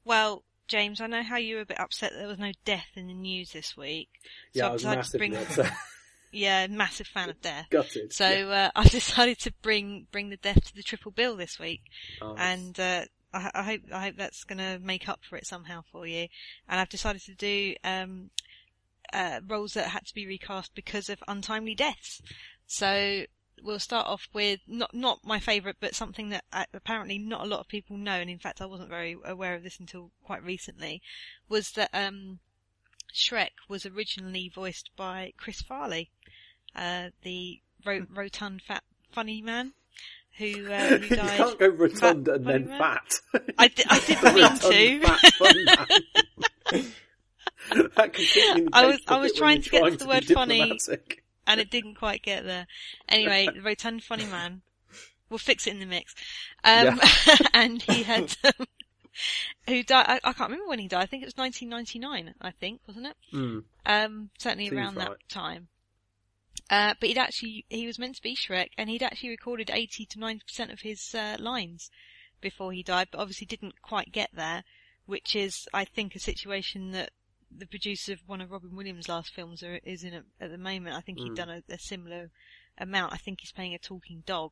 Well, 0.03 0.43
James, 0.68 1.01
I 1.01 1.07
know 1.07 1.24
how 1.24 1.38
you 1.38 1.55
were 1.55 1.61
a 1.61 1.65
bit 1.65 1.80
upset 1.80 2.11
that 2.11 2.20
there 2.20 2.28
was 2.28 2.39
no 2.39 2.51
death 2.65 2.89
in 2.95 3.07
the 3.07 3.13
news 3.13 3.51
this 3.51 3.76
week. 3.78 4.09
So 4.53 4.59
Yeah, 4.59 4.65
I've 4.68 4.74
was 4.74 4.86
massively 4.86 5.30
bring, 5.30 5.41
upset. 5.41 5.72
yeah, 6.32 6.68
massive 6.68 7.07
fan 7.07 7.30
of 7.30 7.41
death. 7.41 7.68
Gutted. 7.70 8.13
So 8.13 8.28
yeah. 8.28 8.65
uh, 8.65 8.72
I've 8.80 8.89
decided 8.91 9.39
to 9.39 9.53
bring 9.61 10.07
bring 10.11 10.30
the 10.30 10.38
death 10.38 10.63
to 10.65 10.76
the 10.76 10.84
triple 10.84 11.11
bill 11.11 11.36
this 11.38 11.57
week, 11.59 11.82
Nice. 12.22 12.36
and 12.38 12.80
uh, 12.80 13.05
I, 13.34 13.51
I 13.53 13.63
hope 13.63 13.82
I 13.93 14.01
hope 14.03 14.15
that's 14.18 14.43
going 14.43 14.59
to 14.59 14.80
make 14.84 15.07
up 15.09 15.22
for 15.28 15.38
it 15.38 15.47
somehow 15.47 15.84
for 15.91 16.05
you. 16.05 16.28
And 16.68 16.80
I've 16.80 16.89
decided 16.89 17.22
to 17.24 17.36
do 17.36 17.76
um, 17.84 18.30
uh, 19.13 19.39
roles 19.47 19.74
that 19.74 19.88
had 19.88 20.05
to 20.05 20.13
be 20.13 20.28
recast 20.28 20.76
because 20.76 21.09
of 21.09 21.24
untimely 21.28 21.76
deaths. 21.76 22.22
So 22.65 23.24
we'll 23.64 23.80
start 23.80 24.08
off 24.08 24.28
with 24.34 24.60
not 24.68 24.93
not 24.93 25.20
my 25.26 25.39
favourite, 25.39 25.78
but 25.80 25.95
something 25.95 26.30
that 26.30 26.43
uh, 26.53 26.66
apparently 26.74 27.18
not 27.18 27.45
a 27.45 27.47
lot 27.47 27.60
of 27.60 27.68
people 27.68 27.97
know, 27.97 28.14
and 28.14 28.30
in 28.30 28.39
fact 28.39 28.62
I 28.62 28.66
wasn't 28.66 28.89
very 28.89 29.18
aware 29.26 29.55
of 29.55 29.64
this 29.64 29.80
until 29.80 30.12
quite 30.24 30.43
recently, 30.43 31.01
was 31.49 31.72
that 31.72 31.89
um, 31.93 32.39
Shrek 33.14 33.51
was 33.68 33.86
originally 33.86 34.51
voiced 34.53 34.91
by 34.95 35.34
Chris 35.38 35.62
Farley, 35.62 36.10
uh, 36.76 37.10
the 37.24 37.62
ro- 37.86 38.05
rotund 38.14 38.62
fat 38.62 38.84
funny 39.12 39.41
man 39.41 39.74
who, 40.38 40.72
uh, 40.72 40.80
who 40.99 41.05
you 41.05 41.16
can't 41.16 41.60
go 41.60 41.68
rotund 41.68 42.26
Fat 42.28 42.36
and 42.36 42.45
then 42.45 42.68
man. 42.68 42.80
fat. 42.80 43.14
I, 43.58 43.68
didn't 43.70 44.24
mean 44.36 44.58
to. 44.60 44.99
that 47.95 48.14
completely 48.14 48.68
I 48.74 48.86
was- 48.86 48.99
I 49.08 49.18
was 49.18 49.34
trying 49.34 49.62
to 49.64 49.70
get 49.70 49.84
to 49.84 49.97
the 49.97 50.08
word 50.08 50.26
funny. 50.26 50.78
And 51.48 51.60
it 51.60 51.72
didn't 51.72 51.95
quite 51.95 52.22
get 52.22 52.45
there. 52.45 52.68
Anyway, 53.10 53.48
the 53.56 53.62
rotund 53.62 54.04
funny 54.04 54.26
man. 54.26 54.62
We'll 55.30 55.39
fix 55.39 55.68
it 55.68 55.72
in 55.72 55.80
the 55.80 55.86
mix. 55.86 56.14
Um, 56.64 57.02
and 57.54 57.82
he 57.82 58.04
had, 58.04 58.36
um, 58.43 58.68
who 59.68 59.84
died, 59.84 60.06
I, 60.08 60.16
I 60.24 60.34
can't 60.34 60.52
remember 60.52 60.70
when 60.70 60.80
he 60.80 60.88
died. 60.88 61.04
I 61.04 61.06
think 61.06 61.24
it 61.24 61.28
was 61.28 61.38
1999, 61.38 62.36
I 62.39 62.52
think, 62.52 62.82
wasn't 62.88 63.08
it? 63.08 63.16
Mm. 63.34 63.64
Um, 63.86 64.30
certainly 64.38 64.66
Seems 64.66 64.78
around 64.78 64.95
right. 64.98 65.10
that 65.10 65.30
time. 65.30 65.68
Uh, 66.70 66.93
but 67.00 67.10
he'd 67.10 67.18
actually, 67.18 67.66
he 67.70 67.88
was 67.88 68.00
meant 68.00 68.16
to 68.16 68.22
be 68.22 68.36
Shrek 68.36 68.70
and 68.78 68.89
he'd 68.89 69.04
actually 69.04 69.30
recorded 69.30 69.70
80 69.70 70.06
to 70.06 70.20
90% 70.20 70.72
of 70.72 70.82
his, 70.82 71.16
uh, 71.16 71.38
lines 71.39 71.89
before 72.41 72.72
he 72.72 72.84
died, 72.84 73.08
but 73.12 73.20
obviously 73.20 73.48
didn't 73.48 73.82
quite 73.82 74.12
get 74.12 74.30
there, 74.34 74.64
which 75.06 75.36
is, 75.36 75.68
I 75.74 75.86
think, 75.86 76.16
a 76.16 76.20
situation 76.20 76.91
that 76.91 77.12
the 77.56 77.66
producer 77.66 78.14
of 78.14 78.20
one 78.28 78.41
of 78.41 78.52
Robin 78.52 78.76
Williams' 78.76 79.08
last 79.10 79.34
films 79.34 79.64
are, 79.64 79.80
is 79.84 80.04
in 80.04 80.14
it 80.14 80.26
at 80.39 80.52
the 80.52 80.58
moment. 80.58 80.95
I 80.95 81.02
think 81.02 81.20
he'd 81.20 81.32
Mm. 81.32 81.36
done 81.36 81.50
a, 81.50 81.64
a 81.70 81.80
similar 81.80 82.30
amount. 82.78 83.14
I 83.14 83.18
think 83.18 83.39
he's 83.41 83.52
playing 83.52 83.74
a 83.74 83.80
talking 83.80 84.24
dog. 84.26 84.52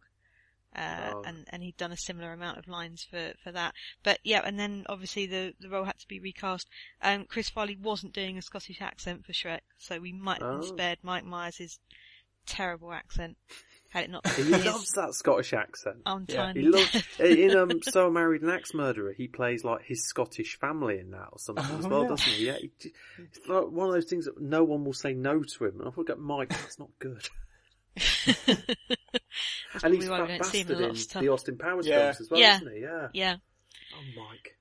Uh, 0.76 1.12
Oh. 1.14 1.24
and, 1.26 1.46
and 1.52 1.64
he'd 1.64 1.78
done 1.78 1.94
a 1.94 1.98
similar 1.98 2.34
amount 2.34 2.58
of 2.58 2.68
lines 2.68 3.06
for, 3.10 3.32
for 3.42 3.50
that. 3.54 3.74
But 4.04 4.20
yeah, 4.26 4.42
and 4.44 4.60
then 4.60 4.86
obviously 4.90 5.26
the, 5.26 5.54
the 5.58 5.70
role 5.70 5.86
had 5.86 5.98
to 6.00 6.08
be 6.08 6.20
recast. 6.20 6.68
Um, 7.02 7.24
Chris 7.26 7.50
Farley 7.50 7.78
wasn't 7.78 8.12
doing 8.14 8.38
a 8.38 8.42
Scottish 8.42 8.82
accent 8.82 9.26
for 9.26 9.32
Shrek, 9.32 9.62
so 9.78 10.00
we 10.00 10.12
might 10.12 10.42
have 10.42 10.52
Oh. 10.52 10.60
been 10.60 10.68
spared 10.68 10.98
Mike 11.02 11.24
Myers' 11.24 11.80
terrible 12.46 12.92
accent. 12.92 13.38
Had 13.96 14.04
it 14.04 14.10
not 14.12 14.28
He 14.32 14.44
been 14.44 14.60
for 14.60 14.66
loves 14.72 14.92
that 14.92 15.14
Scottish 15.14 15.54
accent. 15.54 16.00
untimely 16.06 16.64
He 16.64 16.68
loves 16.68 16.92
death. 16.92 17.20
in 17.22 17.56
um 17.56 17.82
So 17.82 18.08
I 18.08 18.10
Married 18.10 18.42
an 18.42 18.50
Axe 18.50 18.74
Murderer. 18.74 19.14
He 19.14 19.30
plays 19.30 19.64
like 19.64 19.84
his 19.86 20.06
Scottish 20.06 20.60
family 20.60 21.00
in 21.00 21.12
that 21.12 21.30
or 21.32 21.40
something 21.40 21.64
as 21.80 21.86
Oh, 21.86 21.90
well, 21.90 22.02
yeah. 22.02 22.08
doesn't 22.10 22.34
he? 22.34 22.46
Yeah, 22.46 22.58
he, 22.60 22.72
it's 23.18 23.48
like 23.48 23.68
one 23.70 23.88
of 23.88 23.94
those 23.94 24.04
things 24.06 24.26
that 24.26 24.40
no 24.42 24.66
one 24.66 24.84
will 24.84 24.92
say 24.92 25.14
no 25.14 25.42
to 25.42 25.66
him. 25.66 25.80
And 25.80 25.88
I 25.88 25.92
thought, 25.92 26.20
Mike, 26.20 26.50
that's 26.50 26.78
not 26.78 26.90
good. 27.00 27.26
That's 27.96 29.84
and 29.86 29.94
he's 29.94 30.04
we 30.04 30.10
fat 30.10 30.28
don't 30.28 30.46
see 30.46 30.60
him 30.60 30.72
in 30.72 30.78
bastard 30.78 30.80
a 30.80 30.88
lot 30.88 31.16
in 31.16 31.26
the 31.26 31.32
Austin 31.34 31.58
Powers 31.58 31.88
Yeah. 31.88 32.00
films 32.12 32.22
as 32.22 32.30
well, 32.30 32.40
Yeah. 32.42 32.58
isn't 32.58 32.74
he? 32.76 32.82
Yeah. 32.82 33.08
Yeah, 33.14 33.36
Oh, 33.94 34.22
Mike. 34.30 34.58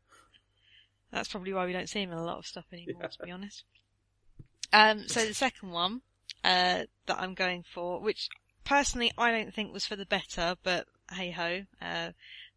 that's 1.11 1.29
probably 1.29 1.53
why 1.53 1.67
we 1.67 1.73
don't 1.73 1.89
see 1.89 2.03
him 2.03 2.13
in 2.13 2.19
a 2.19 2.25
lot 2.25 2.39
of 2.39 2.47
stuff 2.47 2.67
anymore, 2.73 3.03
Yeah. 3.03 3.09
to 3.09 3.19
be 3.25 3.31
honest. 3.33 3.65
Um, 4.73 5.09
so 5.09 5.27
the 5.27 5.35
second 5.35 5.71
one, 5.71 6.03
uh, 6.45 6.85
that 7.07 7.19
I'm 7.19 7.35
going 7.35 7.65
for, 7.75 8.01
which 8.01 8.29
personally 8.65 9.13
I 9.19 9.31
don't 9.31 9.53
think 9.55 9.73
was 9.73 9.87
for 9.87 9.97
the 9.97 10.07
better, 10.07 10.57
but 10.63 10.87
hey 11.13 11.31
ho, 11.31 11.63
uh, 11.83 12.13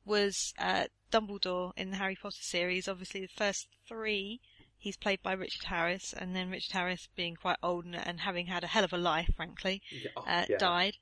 was, 0.05 0.53
uh, 0.57 0.85
Dumbledore 1.11 1.71
in 1.77 1.91
the 1.91 1.97
Harry 1.97 2.17
Potter 2.21 2.35
series. 2.41 2.87
Obviously 2.87 3.21
the 3.21 3.27
first 3.27 3.67
three, 3.87 4.39
he's 4.77 4.97
played 4.97 5.21
by 5.21 5.33
Richard 5.33 5.65
Harris, 5.65 6.13
and 6.17 6.35
then 6.35 6.49
Richard 6.49 6.73
Harris 6.73 7.07
being 7.15 7.35
quite 7.35 7.57
old 7.63 7.85
and, 7.85 7.95
and 7.95 8.21
having 8.21 8.47
had 8.47 8.63
a 8.63 8.67
hell 8.67 8.83
of 8.83 8.93
a 8.93 8.97
life, 8.97 9.29
frankly, 9.35 9.81
Oh, 10.15 10.21
uh, 10.27 10.45
yeah. 10.49 10.57
died. 10.57 10.95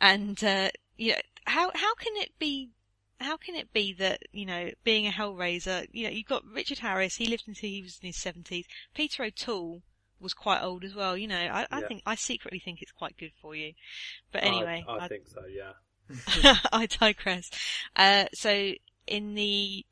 And, 0.00 0.42
uh, 0.42 0.70
you 0.96 1.12
know, 1.12 1.20
how, 1.44 1.70
how 1.74 1.94
can 1.94 2.16
it 2.16 2.32
be, 2.38 2.70
how 3.20 3.36
can 3.36 3.54
it 3.54 3.72
be 3.72 3.92
that, 3.94 4.22
you 4.32 4.46
know, 4.46 4.70
being 4.84 5.06
a 5.06 5.10
Hellraiser, 5.10 5.86
you 5.92 6.04
know, 6.04 6.10
you've 6.10 6.26
got 6.26 6.44
Richard 6.44 6.78
Harris, 6.78 7.16
he 7.16 7.26
lived 7.26 7.44
until 7.46 7.68
he 7.68 7.82
was 7.82 7.98
in 8.02 8.06
his 8.08 8.20
seventies. 8.20 8.66
Peter 8.94 9.24
O'Toole 9.24 9.82
was 10.20 10.34
quite 10.34 10.62
old 10.62 10.84
as 10.84 10.94
well, 10.94 11.16
you 11.16 11.26
know, 11.26 11.36
I, 11.36 11.66
I 11.70 11.80
Yeah. 11.80 11.88
think, 11.88 12.02
I 12.06 12.14
secretly 12.14 12.58
think 12.58 12.82
it's 12.82 12.92
quite 12.92 13.16
good 13.16 13.32
for 13.40 13.54
you. 13.54 13.72
But 14.32 14.42
I- 14.44 14.46
anyway, 14.46 14.84
I, 14.88 14.96
I, 15.04 15.08
think 15.08 15.26
so. 15.28 15.42
Yeah. 15.46 15.72
I 16.72 16.86
digress. 16.86 17.50
Uh, 17.96 18.26
so 18.34 18.72
in 19.06 19.34
the 19.34 19.84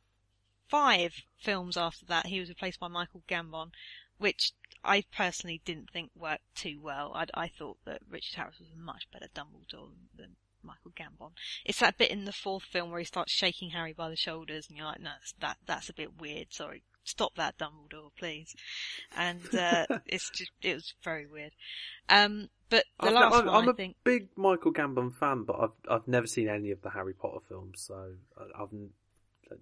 five 0.68 1.14
films 1.39 1.76
after 1.76 2.05
that, 2.07 2.26
he 2.26 2.41
was 2.41 2.49
replaced 2.49 2.81
by 2.81 2.89
Michael 2.89 3.22
Gambon, 3.29 3.70
which 4.18 4.53
I 4.85 5.05
personally 5.16 5.61
didn't 5.64 5.91
think 5.91 6.11
worked 6.16 6.55
too 6.55 6.79
well. 6.83 7.12
I, 7.14 7.26
I 7.35 7.49
thought 7.49 7.79
that 7.85 8.03
Richard 8.09 8.37
Harris 8.37 8.59
was 8.59 8.68
a 8.74 8.79
much 8.81 9.09
better 9.12 9.29
Dumbledore 9.35 9.91
than 10.16 10.37
Michael 10.62 10.93
Gambon. 10.97 11.31
It's 11.64 11.81
that 11.81 11.99
bit 11.99 12.11
in 12.11 12.24
the 12.24 12.33
fourth 12.33 12.64
film 12.64 12.91
where 12.91 12.99
he 12.99 13.05
starts 13.05 13.33
shaking 13.33 13.70
Harry 13.70 13.93
by 13.93 14.09
the 14.11 14.16
shoulders, 14.16 14.66
and 14.68 14.76
you're 14.76 14.87
like, 14.87 15.01
no, 15.01 15.11
that's, 15.18 15.35
that 15.41 15.57
that's 15.66 15.89
a 15.89 15.95
bit 15.95 16.20
weird. 16.20 16.53
Sorry, 16.53 16.83
stop 17.09 17.34
that, 17.36 17.59
Dumbledore, 17.59 18.11
please. 18.18 18.54
And 19.16 19.40
uh, 19.54 19.86
it's 20.06 20.30
just 20.30 20.50
it 20.62 20.74
was 20.74 20.94
very 21.02 21.26
weird. 21.26 21.52
Um, 22.09 22.48
but 22.70 22.84
the 23.00 23.09
I'm, 23.09 23.14
last 23.14 23.34
I'm, 23.34 23.46
one, 23.46 23.54
I'm 23.54 23.68
I 23.68 23.72
a 23.72 23.74
think. 23.74 23.96
big 24.04 24.28
Michael 24.36 24.72
Gambon 24.72 25.14
fan, 25.14 25.44
but 25.44 25.56
I've 25.61 25.70
I've 25.90 26.09
never 26.09 26.26
seen 26.26 26.48
any 26.48 26.70
of 26.70 26.82
the 26.82 26.90
Harry 26.90 27.14
Potter 27.14 27.40
films, 27.48 27.80
so 27.86 28.12
I- 28.38 28.62
I've 28.62 28.68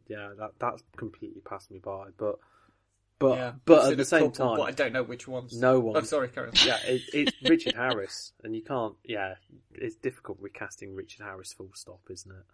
yeah 0.09 0.31
that 0.39 0.51
that's 0.59 0.83
completely 0.97 1.41
passed 1.41 1.71
me 1.71 1.79
by. 1.79 2.09
But 2.17 2.39
but 3.19 3.37
yeah, 3.39 3.53
but 3.65 3.93
at 3.93 3.97
the 3.97 4.05
same 4.05 4.31
couple, 4.31 4.49
time, 4.49 4.57
but 4.59 4.63
I 4.65 4.73
don't 4.73 4.93
know 4.93 5.03
which 5.03 5.27
ones. 5.27 5.59
no 5.59 5.81
one. 5.81 5.97
Oh, 5.97 6.03
sorry, 6.03 6.29
Karen. 6.29 6.53
yeah, 6.65 6.79
it, 6.85 7.03
it's 7.15 7.33
Richard 7.43 7.75
Harris, 7.77 8.33
and 8.45 8.55
you 8.55 8.63
can't. 8.63 8.95
Yeah, 9.05 9.35
it's 9.75 9.97
difficult 9.97 10.39
recasting 10.41 10.95
Richard 10.95 11.23
Harris. 11.23 11.53
Full 11.55 11.71
stop, 11.75 12.01
isn't 12.11 12.31
it? 12.31 12.45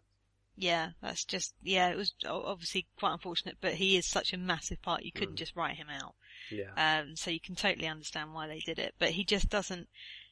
Yeah, 0.57 0.91
that's 1.01 1.25
just 1.25 1.55
yeah. 1.63 1.89
It 1.89 1.97
was 1.97 2.13
obviously 2.27 2.87
quite 2.99 3.13
unfortunate, 3.13 3.57
but 3.61 3.75
he 3.75 3.97
is 3.97 4.07
such 4.07 4.33
a 4.33 4.37
massive 4.39 4.83
part. 4.83 5.03
You 5.03 5.13
couldn't 5.13 5.35
Mm. 5.35 5.39
just 5.39 5.57
write 5.57 5.77
him 5.77 5.89
out. 5.89 6.15
Yeah. 6.51 6.73
Um, 6.77 7.17
so 7.17 7.31
you 7.31 7.41
can 7.41 7.55
totally 7.55 7.89
understand 7.89 8.35
why 8.35 8.47
they 8.47 8.61
did 8.61 8.79
it. 8.79 8.95
But 8.99 9.11
he 9.11 9.25
just 9.25 9.49
doesn't. 9.49 9.89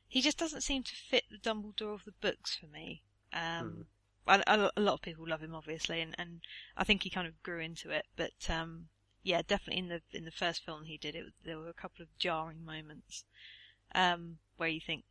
He 0.06 0.20
just 0.20 0.38
doesn't 0.38 0.62
seem 0.62 0.82
to 0.82 0.94
fit 0.94 1.24
the 1.30 1.38
Dumbledore 1.38 1.94
of 1.94 2.04
the 2.04 2.12
books 2.20 2.56
for 2.56 2.66
me. 2.66 3.02
Um, 3.32 3.86
I, 4.26 4.42
I- 4.46 4.70
a 4.76 4.80
lot 4.80 4.94
of 4.94 5.02
people 5.02 5.26
love 5.26 5.40
him, 5.40 5.54
obviously, 5.54 6.00
and, 6.00 6.14
and 6.18 6.40
I 6.76 6.84
think 6.84 7.02
he 7.02 7.10
kind 7.10 7.26
of 7.26 7.42
grew 7.42 7.60
into 7.60 7.90
it. 7.90 8.06
But 8.16 8.50
um, 8.50 8.88
yeah, 9.22 9.40
definitely 9.46 9.78
in 9.78 9.88
the 9.88 10.02
in 10.12 10.24
the 10.26 10.30
first 10.30 10.64
film 10.64 10.84
he 10.84 10.98
did 10.98 11.14
it, 11.14 11.26
there 11.44 11.58
were 11.58 11.68
a 11.70 11.72
couple 11.72 12.02
of 12.02 12.08
jarring 12.18 12.64
moments 12.64 13.24
um, 13.94 14.38
where 14.58 14.68
you 14.68 14.80
think 14.80 15.04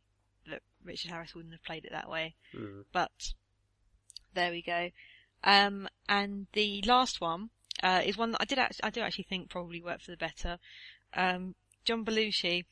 that 0.48 0.62
Richard 0.84 1.10
Harris 1.10 1.34
wouldn't 1.34 1.54
have 1.54 1.64
played 1.64 1.84
it 1.84 1.92
that 1.92 2.08
way. 2.08 2.34
Mm. 2.54 2.84
But 2.92 3.32
there 4.34 4.50
we 4.50 4.62
go. 4.62 4.90
Um, 5.42 5.88
and 6.08 6.46
the 6.52 6.82
last 6.86 7.20
one 7.20 7.50
uh, 7.82 8.02
is 8.04 8.16
one 8.18 8.32
that 8.32 8.42
I 8.42 8.44
did 8.44 8.58
act- 8.58 8.80
I 8.82 8.90
do 8.90 9.00
actually 9.00 9.24
think 9.24 9.48
probably 9.48 9.82
worked 9.82 10.04
for 10.04 10.10
the 10.10 10.16
better. 10.16 10.58
Um, 11.14 11.54
John 11.84 12.04
Belushi, 12.04 12.66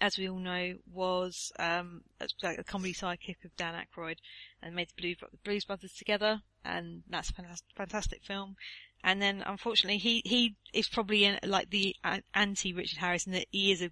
as 0.00 0.18
we 0.18 0.28
all 0.28 0.38
know, 0.38 0.74
was 0.92 1.52
um, 1.58 2.02
a 2.20 2.28
a 2.58 2.64
comedy 2.64 2.92
sidekick 2.92 3.44
of 3.44 3.56
Dan 3.56 3.74
Aykroyd 3.74 4.18
and 4.62 4.74
made 4.74 4.88
the 4.88 5.00
Blue, 5.00 5.28
Blues 5.44 5.64
Brothers 5.64 5.94
together, 5.94 6.42
and 6.64 7.02
that's 7.08 7.30
a 7.30 7.34
fantastic, 7.34 7.68
fantastic 7.76 8.22
film. 8.24 8.56
And 9.02 9.22
then, 9.22 9.42
unfortunately, 9.46 9.98
he 9.98 10.22
he 10.26 10.56
is 10.74 10.88
probably 10.88 11.24
in, 11.24 11.38
like 11.44 11.70
the 11.70 11.96
anti 12.34 12.74
Richard 12.74 12.98
Harris 12.98 13.26
in 13.26 13.32
that 13.32 13.46
he 13.50 13.72
is 13.72 13.80
a 13.80 13.90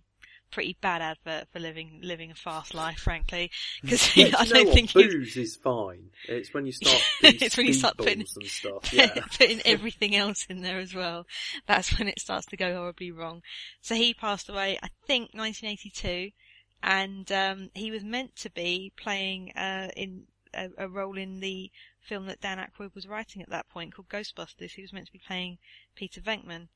pretty 0.51 0.77
bad 0.81 1.03
advert 1.03 1.49
for 1.53 1.59
living 1.61 2.01
living 2.03 2.31
a 2.31 2.35
fast 2.35 2.75
life, 2.75 2.99
frankly, 2.99 3.51
because 3.83 4.17
Yeah, 4.17 4.35
I 4.39 4.45
don't 4.47 4.73
think 4.73 4.91
he's 4.91 5.07
booze 5.15 5.37
is 5.37 5.57
fine. 5.57 6.11
It's 6.29 6.53
when 6.55 6.67
you 6.67 6.73
start 6.81 7.01
It's 7.23 7.57
when 7.57 7.67
you 7.67 7.73
start 7.75 7.97
putting- 7.97 8.25
stuff. 8.27 8.93
Yeah. 8.93 9.15
putting 9.39 9.61
everything 9.65 10.15
else 10.17 10.47
in 10.49 10.63
there 10.63 10.79
as 10.79 10.95
well. 10.95 11.27
That's 11.67 11.99
when 11.99 12.09
it 12.09 12.21
starts 12.21 12.47
to 12.47 12.57
go 12.57 12.75
horribly 12.75 13.11
wrong. 13.11 13.43
So 13.81 13.95
he 13.95 14.15
passed 14.15 14.49
away, 14.49 14.79
I 14.83 14.89
think, 15.07 15.31
1982, 15.35 16.31
and 16.83 17.31
um, 17.33 17.71
he 17.75 17.91
was 17.91 18.05
meant 18.05 18.37
to 18.37 18.51
be 18.51 18.93
playing 18.97 19.53
uh, 19.57 19.89
in 19.97 20.25
a, 20.55 20.69
a 20.79 20.89
role 20.89 21.19
in 21.19 21.41
the 21.41 21.71
film 22.01 22.27
that 22.27 22.41
Dan 22.41 22.59
Aykroyd 22.59 22.95
was 22.95 23.07
writing 23.07 23.43
at 23.43 23.51
that 23.51 23.69
point 23.69 23.95
called 23.95 24.09
Ghostbusters. 24.09 24.71
He 24.73 24.83
was 24.83 24.93
meant 24.93 25.07
to 25.07 25.13
be 25.13 25.21
playing 25.27 25.59
Peter 25.95 26.21
Venkman, 26.21 26.69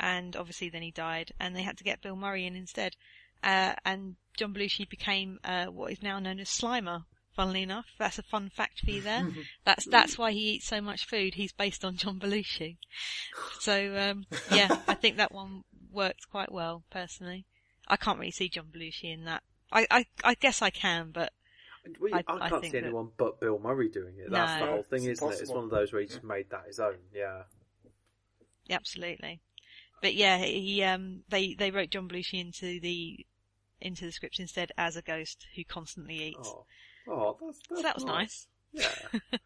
and 0.00 0.36
obviously 0.36 0.68
then 0.70 0.82
he 0.82 0.90
died, 0.90 1.32
and 1.40 1.54
they 1.54 1.62
had 1.62 1.76
to 1.78 1.84
get 1.84 2.00
Bill 2.00 2.16
Murray 2.16 2.46
in 2.46 2.56
instead. 2.56 2.94
Uh, 3.42 3.74
and 3.84 4.16
John 4.36 4.52
Belushi 4.54 4.88
became 4.88 5.38
uh, 5.44 5.66
what 5.66 5.92
is 5.92 6.02
now 6.02 6.18
known 6.18 6.40
as 6.40 6.48
Slimer. 6.48 7.04
Funnily 7.36 7.62
enough, 7.62 7.86
that's 8.00 8.18
a 8.18 8.24
fun 8.24 8.50
fact 8.50 8.80
for 8.84 8.90
you 8.90 9.00
there. 9.00 9.24
That's 9.64 9.84
that's 9.84 10.18
why 10.18 10.32
he 10.32 10.54
eats 10.54 10.66
so 10.66 10.80
much 10.80 11.06
food. 11.06 11.34
He's 11.34 11.52
based 11.52 11.84
on 11.84 11.94
John 11.94 12.18
Belushi. 12.18 12.78
So 13.60 13.94
um, 13.96 14.26
yeah, 14.50 14.76
I 14.88 14.94
think 14.94 15.18
that 15.18 15.30
one 15.30 15.62
works 15.92 16.24
quite 16.24 16.50
well 16.50 16.82
personally. 16.90 17.44
I 17.86 17.94
can't 17.96 18.18
really 18.18 18.32
see 18.32 18.48
John 18.48 18.66
Belushi 18.74 19.14
in 19.14 19.22
that. 19.26 19.44
I 19.70 19.86
I, 19.88 20.06
I 20.24 20.34
guess 20.34 20.62
I 20.62 20.70
can, 20.70 21.10
but 21.12 21.32
We, 22.00 22.12
I- 22.12 22.24
I, 22.26 22.34
I 22.46 22.48
can't 22.48 22.60
think 22.60 22.72
see 22.72 22.80
that- 22.80 22.86
anyone 22.86 23.10
but 23.16 23.38
Bill 23.38 23.60
Murray 23.60 23.88
doing 23.88 24.14
it. 24.18 24.32
That's 24.32 24.60
No. 24.60 24.66
the 24.66 24.72
whole 24.72 24.82
thing, 24.82 25.04
isn't 25.04 25.32
it? 25.32 25.40
It's 25.40 25.48
one 25.52 25.62
of 25.62 25.70
those 25.70 25.92
where 25.92 26.02
he 26.02 26.08
just 26.08 26.24
made 26.24 26.50
that 26.50 26.64
his 26.66 26.80
own. 26.80 26.96
Yeah. 27.14 27.42
absolutely. 28.68 29.40
But 30.02 30.14
yeah, 30.14 30.38
he 30.38 30.82
um 30.82 31.20
they 31.28 31.54
they 31.54 31.70
wrote 31.70 31.90
John 31.90 32.08
Belushi 32.08 32.40
into 32.40 32.80
the 32.80 33.26
into 33.80 34.04
the 34.04 34.12
script 34.12 34.40
instead 34.40 34.72
as 34.76 34.96
a 34.96 35.02
ghost 35.02 35.46
who 35.56 35.64
constantly 35.64 36.16
eats. 36.16 36.48
Oh, 36.48 36.64
oh, 37.08 37.36
that's, 37.40 37.58
that's 37.70 37.82
that 37.82 37.94
was 37.96 38.04
nice. 38.04 38.46
Yeah. 38.72 38.88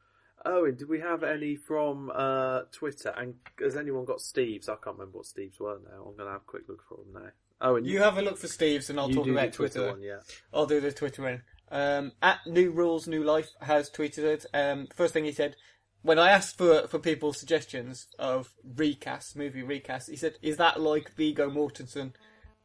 Owen, 0.45 0.75
did 0.77 0.89
we 0.89 0.99
have 1.01 1.23
any 1.23 1.55
from 1.55 2.11
uh, 2.13 2.63
Twitter? 2.73 3.15
And 3.17 3.35
has 3.61 3.77
anyone 3.77 4.05
got 4.05 4.21
Steve's? 4.21 4.69
I 4.69 4.75
can't 4.75 4.97
remember 4.99 5.19
what 5.19 5.27
Steve's 5.27 5.61
were 5.61 5.79
now. 5.85 5.99
I'm 6.05 6.17
going 6.17 6.27
to 6.27 6.33
have 6.33 6.41
a 6.43 6.45
quick 6.45 6.65
look 6.69 6.83
for 6.89 6.97
them 6.97 7.23
now. 7.23 7.31
Owen, 7.61 7.85
You 7.85 8.01
have 8.01 8.19
a 8.19 8.23
look 8.23 8.39
for 8.39 8.49
Steve's, 8.49 8.91
and 8.91 8.99
I'll 8.99 9.09
talk 9.09 9.25
do 9.25 9.33
the 9.33 9.39
about 9.39 9.53
Twitter. 9.53 9.93
one, 9.93 10.03
yeah. 10.03 10.19
I'll 10.53 10.67
do 10.67 10.81
the 10.81 10.91
Twitter 10.91 11.23
one. 11.23 11.43
Um, 11.71 12.13
at 12.21 12.41
New 12.45 12.73
Rules 12.73 13.07
New 13.07 13.23
Life 13.23 13.51
has 13.61 13.89
tweeted 13.89 14.19
it. 14.25 14.47
Um, 14.53 14.89
first 14.97 15.15
thing 15.15 15.25
he 15.25 15.33
said, 15.33 15.55
when 16.03 16.19
I 16.19 16.31
asked 16.31 16.59
for 16.59 16.87
for 16.89 16.99
people's 16.99 17.39
suggestions 17.39 18.09
of 18.19 18.53
recasts, 18.77 19.35
movie 19.37 19.63
recasts, 19.63 20.09
he 20.11 20.17
said, 20.17 20.37
"Is 20.43 20.57
that 20.59 20.81
like 20.81 21.13
Viggo 21.15 21.51
Mortensen 21.51 22.13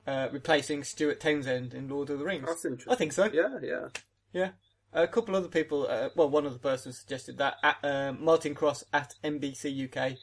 uh, 0.05 0.27
replacing 0.31 0.83
Stuart 0.83 1.19
Townsend 1.19 1.73
in 1.73 1.87
Lord 1.87 2.09
of 2.09 2.19
the 2.19 2.25
Rings?" 2.25 2.45
That's 2.47 2.65
interesting. 2.65 2.93
I 2.93 2.95
think 2.95 3.13
so. 3.13 3.25
Yeah, 3.31 3.59
yeah. 3.61 3.87
Yeah. 4.33 4.49
A 4.93 5.07
couple 5.07 5.35
of 5.35 5.43
other 5.43 5.51
people, 5.51 5.85
uh, 5.89 6.09
well, 6.15 6.29
one 6.29 6.45
other 6.47 6.57
person 6.57 6.93
suggested 6.93 7.37
that. 7.37 7.55
At, 7.61 7.77
um, 7.83 8.23
Martin 8.23 8.55
Cross 8.55 8.85
at 8.93 9.15
NBC 9.23 9.85
UK 9.93 10.17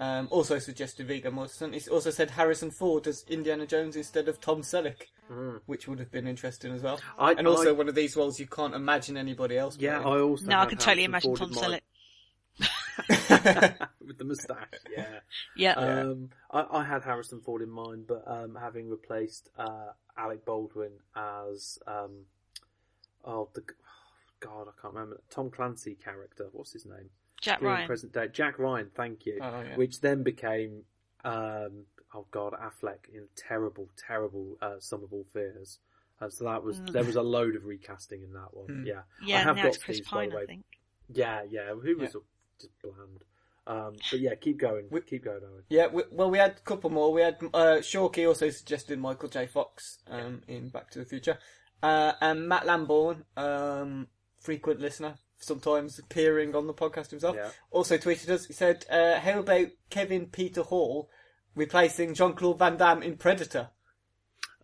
um, 0.00 0.28
also 0.30 0.58
suggested 0.58 1.06
Viggo 1.08 1.30
Mortensen. 1.30 1.74
He 1.74 1.90
also 1.90 2.10
said 2.10 2.30
Harrison 2.30 2.70
Ford 2.70 3.06
as 3.06 3.24
Indiana 3.28 3.66
Jones 3.66 3.96
instead 3.96 4.28
of 4.28 4.40
Tom 4.40 4.62
Selleck, 4.62 5.02
which 5.66 5.88
would 5.88 5.98
have 5.98 6.10
been 6.12 6.28
interesting 6.28 6.72
as 6.72 6.80
well. 6.82 7.00
I- 7.18 7.32
and 7.34 7.46
also 7.48 7.70
I- 7.70 7.72
one 7.72 7.88
of 7.88 7.94
these 7.96 8.16
roles 8.16 8.38
you 8.38 8.46
can't 8.46 8.74
imagine 8.74 9.16
anybody 9.16 9.58
else 9.58 9.76
Yeah, 9.78 10.00
playing. 10.00 10.16
I 10.16 10.20
also 10.20 10.46
No, 10.46 10.56
I 10.56 10.60
had 10.60 10.68
can 10.70 10.78
totally 10.78 11.04
imagine 11.04 11.28
Ford 11.36 11.38
Tom 11.38 11.50
Selleck. 11.52 11.80
Mind. 13.44 13.76
with 14.06 14.18
the 14.18 14.24
moustache. 14.24 14.68
Yeah. 14.90 15.20
Yeah. 15.56 15.72
Um, 15.74 16.30
I, 16.50 16.66
I 16.70 16.84
had 16.84 17.02
Harrison 17.04 17.40
Ford 17.40 17.62
in 17.62 17.70
mind, 17.70 18.06
but 18.06 18.22
um, 18.26 18.56
having 18.60 18.88
replaced 18.88 19.48
uh, 19.58 19.88
Alec 20.16 20.44
Baldwin 20.44 20.92
as 21.16 21.78
um, 21.86 22.26
oh 23.24 23.48
the 23.54 23.62
God, 24.40 24.68
I 24.68 24.80
can't 24.80 24.94
remember 24.94 25.20
Tom 25.30 25.50
Clancy 25.50 25.96
character. 26.02 26.48
What's 26.52 26.72
his 26.72 26.84
name? 26.86 27.10
Jack 27.40 27.60
During 27.60 27.74
Ryan. 27.74 27.86
present 27.86 28.12
day, 28.12 28.28
Jack 28.32 28.58
Ryan. 28.58 28.90
Thank 28.94 29.26
you. 29.26 29.38
Oh, 29.40 29.62
yeah. 29.62 29.76
Which 29.76 30.00
then 30.00 30.22
became 30.22 30.82
um, 31.24 31.84
oh 32.14 32.26
God, 32.30 32.52
Affleck 32.52 33.08
in 33.12 33.24
terrible, 33.36 33.88
terrible 34.06 34.56
uh, 34.62 34.76
Sum 34.78 35.02
of 35.02 35.12
All 35.12 35.24
Fears. 35.32 35.78
Uh, 36.20 36.28
so 36.28 36.44
that 36.44 36.62
was 36.62 36.80
there 36.92 37.04
was 37.04 37.16
a 37.16 37.22
load 37.22 37.56
of 37.56 37.64
recasting 37.64 38.22
in 38.22 38.32
that 38.34 38.52
one. 38.54 38.66
Hmm. 38.66 38.86
Yeah, 38.86 39.00
I 39.00 39.26
Yeah, 39.26 39.42
have 39.42 39.56
now 39.56 39.62
got 39.64 39.74
it's 39.74 39.82
Chris 39.84 39.96
Steve's, 39.98 40.08
Pine, 40.10 40.32
I 40.32 40.46
think. 40.46 40.64
Yeah, 41.12 41.42
yeah. 41.50 41.70
Who 41.74 41.96
was 41.98 42.14
Yeah. 42.14 42.20
just 42.60 42.80
bland. 42.82 43.24
Um, 43.66 43.94
but 44.10 44.20
yeah, 44.20 44.34
keep 44.34 44.58
going. 44.58 44.86
We- 44.90 45.00
keep 45.00 45.24
going, 45.24 45.40
Owen. 45.42 45.62
Yeah, 45.70 45.86
we, 45.86 46.02
well, 46.10 46.30
we 46.30 46.38
had 46.38 46.52
a 46.52 46.60
couple 46.60 46.90
more. 46.90 47.12
We 47.12 47.22
had 47.22 47.38
uh, 47.54 47.78
Shawkey 47.80 48.26
also 48.28 48.50
suggested 48.50 48.98
Michael 48.98 49.28
J. 49.30 49.46
Fox 49.46 49.98
um, 50.08 50.42
in 50.48 50.68
Back 50.68 50.90
to 50.90 50.98
the 50.98 51.04
Future, 51.06 51.38
uh, 51.82 52.12
and 52.20 52.46
Matt 52.48 52.66
Lamborn, 52.66 53.24
um, 53.38 54.08
frequent 54.38 54.80
listener, 54.80 55.14
sometimes 55.38 55.98
appearing 55.98 56.54
on 56.54 56.66
the 56.66 56.74
podcast 56.74 57.10
himself, 57.10 57.36
Yeah. 57.36 57.48
also 57.70 57.96
tweeted 57.96 58.28
us. 58.28 58.44
He 58.46 58.52
said, 58.52 58.84
uh, 58.90 59.18
"How 59.20 59.38
about 59.40 59.68
Kevin 59.88 60.26
Peter 60.26 60.62
Hall 60.62 61.08
replacing 61.54 62.12
Jean 62.14 62.34
Claude 62.34 62.58
Van 62.58 62.76
Damme 62.76 63.02
in 63.02 63.16
Predator?" 63.16 63.70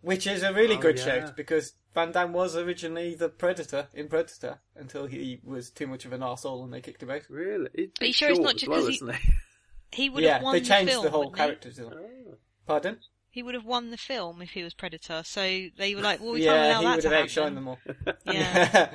Which 0.02 0.26
is 0.26 0.42
a 0.42 0.52
really 0.52 0.76
Oh, 0.76 0.80
good 0.80 0.98
yeah. 0.98 1.04
shout 1.04 1.36
because 1.36 1.72
Van 1.94 2.12
Damme 2.12 2.32
was 2.32 2.56
originally 2.56 3.14
the 3.14 3.28
Predator 3.28 3.88
in 3.94 4.08
Predator 4.08 4.60
until 4.76 5.06
he 5.06 5.40
was 5.44 5.70
too 5.70 5.86
much 5.86 6.04
of 6.04 6.12
an 6.12 6.20
arsehole 6.20 6.62
and 6.62 6.72
they 6.72 6.80
kicked 6.80 7.02
him 7.02 7.10
out. 7.10 7.22
Really? 7.28 7.68
It's 7.74 8.00
Are 8.00 8.06
you 8.06 8.12
sure 8.12 8.30
it's 8.30 8.38
not 8.38 8.54
as 8.54 8.60
just 8.60 8.70
well, 8.70 8.84
'cause 8.86 8.98
he- 9.00 9.32
He 9.92 10.08
would 10.08 10.22
Yeah, 10.22 10.34
have 10.34 10.42
won 10.42 10.52
they 10.54 10.60
the 10.60 10.66
changed 10.66 10.92
film, 10.92 11.04
the 11.04 11.10
whole 11.10 11.20
wouldn't 11.30 11.36
he? 11.38 11.42
character 11.44 11.68
design. 11.70 12.36
Pardon? 12.64 12.98
He 13.32 13.42
would 13.42 13.54
have 13.54 13.64
won 13.64 13.90
the 13.90 13.96
film 13.96 14.40
if 14.40 14.50
he 14.50 14.62
was 14.62 14.72
Predator. 14.72 15.22
So 15.24 15.40
they 15.76 15.94
were 15.96 16.00
like, 16.02 16.20
well, 16.20 16.32
we 16.32 16.44
yeah, 16.44 16.52
can't 16.52 16.60
allow 16.66 16.78
he 16.80 16.84
allow 16.86 16.94
would 16.94 17.04
that 17.04 17.12
have 17.12 17.28
to 17.28 17.40
outshined 17.40 17.42
happen. 17.42 17.54
them 17.56 17.68
all. 17.68 17.78
Yeah. 18.24 18.90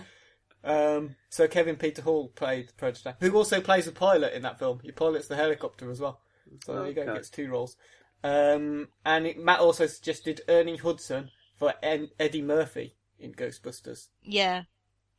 um, 0.64 1.16
so 1.30 1.48
Kevin 1.50 1.76
Peter 1.76 2.02
Hall 2.02 2.30
played 2.30 2.72
Predator, 2.78 3.16
who 3.20 3.36
also 3.36 3.60
plays 3.62 3.88
a 3.88 3.92
pilot 3.92 4.34
in 4.34 4.42
that 4.44 4.58
film. 4.60 4.80
He 4.84 4.92
pilots 4.92 5.28
the 5.28 5.36
helicopter 5.36 5.92
as 5.92 6.00
well. 6.00 6.22
So 6.66 6.76
there 6.76 6.88
you 6.88 6.94
go, 6.94 7.02
he 7.04 7.08
Okay. 7.10 7.18
gets 7.18 7.30
two 7.30 7.50
roles. 7.50 7.76
Um, 8.24 8.88
and 9.06 9.28
it, 9.28 9.38
Matt 9.38 9.60
also 9.60 9.86
suggested 9.88 10.42
Ernie 10.48 10.78
Hudson 10.78 11.30
for 11.58 11.74
en- 11.84 12.10
Eddie 12.20 12.42
Murphy 12.42 12.96
in 13.20 13.34
Ghostbusters. 13.34 14.10
Yeah. 14.24 14.64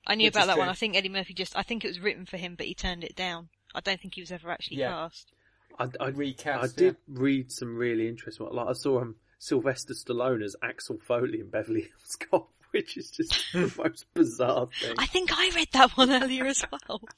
I 0.07 0.15
knew 0.15 0.29
about 0.29 0.43
is 0.43 0.47
that 0.49 0.59
one. 0.59 0.69
I 0.69 0.75
think 0.75 0.97
Eddie 0.97 1.09
Murphy 1.09 1.35
just, 1.35 1.57
I 1.57 1.63
think 1.63 1.85
it 1.85 1.89
was 1.89 1.99
written 2.01 2.27
for 2.27 2.37
him, 2.37 2.55
but 2.57 2.67
he 2.67 2.75
turned 2.75 3.03
it 3.05 3.17
down. 3.17 3.49
I 3.75 3.81
don't 3.81 4.01
think 4.01 4.15
he 4.15 4.21
was 4.23 4.31
ever 4.33 4.51
actually 4.51 4.79
Yeah. 4.79 4.91
cast. 4.91 5.33
I, 5.79 5.89
I, 6.01 6.09
Recast, 6.09 6.65
I 6.65 6.69
did 6.81 6.97
read 7.09 7.53
some 7.53 7.77
really 7.77 8.09
interesting. 8.09 8.49
Like 8.51 8.69
I 8.69 8.73
saw 8.73 9.01
um, 9.01 9.17
Sylvester 9.39 9.93
Stallone 9.95 10.43
as 10.43 10.57
Axel 10.63 10.99
Foley 11.07 11.41
in 11.41 11.51
Beverly 11.51 11.83
Hills 11.83 12.17
Cop, 12.31 12.51
which 12.71 12.97
is 12.97 13.11
just 13.11 13.35
the 13.53 13.71
most 13.79 14.07
bizarre 14.15 14.69
thing. 14.81 14.95
I 14.97 15.07
think 15.07 15.31
I 15.35 15.51
read 15.55 15.69
that 15.73 15.91
one 15.93 16.11
earlier 16.11 16.47
as 16.47 16.65
well. 16.71 17.03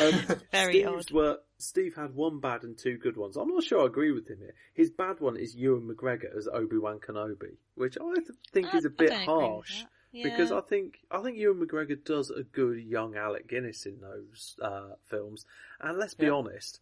Um, 0.00 0.12
Very 0.52 0.72
Steve's 0.82 1.06
odd. 1.06 1.10
Were, 1.12 1.38
Steve 1.58 1.94
had 1.96 2.14
one 2.14 2.40
bad 2.40 2.62
and 2.62 2.76
two 2.78 2.96
good 2.98 3.16
ones. 3.16 3.36
I'm 3.36 3.48
not 3.48 3.64
sure 3.64 3.82
I 3.82 3.86
agree 3.86 4.12
with 4.12 4.28
him 4.28 4.38
here. 4.38 4.54
His 4.74 4.90
bad 4.90 5.20
one 5.20 5.36
is 5.36 5.54
Ewan 5.54 5.88
McGregor 5.88 6.36
as 6.36 6.48
Obi 6.52 6.78
Wan 6.78 6.98
Kenobi, 6.98 7.56
which 7.74 7.96
I 7.98 8.14
th- 8.14 8.28
think 8.52 8.74
I- 8.74 8.78
is 8.78 8.84
a 8.84 8.90
bit 8.90 9.10
don't 9.10 9.22
agree 9.22 9.34
with 9.34 9.42
harsh. 9.44 9.80
that. 9.82 9.88
Because 10.24 10.52
I 10.52 10.60
think 10.60 10.98
I 11.10 11.22
think 11.22 11.38
Ewan 11.38 11.66
McGregor 11.66 12.02
does 12.04 12.28
a 12.30 12.42
good 12.42 12.78
young 12.78 13.16
Alec 13.16 13.48
Guinness 13.48 13.86
in 13.86 13.98
those 14.00 14.56
uh, 14.60 14.90
films, 15.08 15.46
and 15.80 15.96
let's 15.98 16.12
be 16.12 16.26
Yeah. 16.26 16.32
honest, 16.32 16.80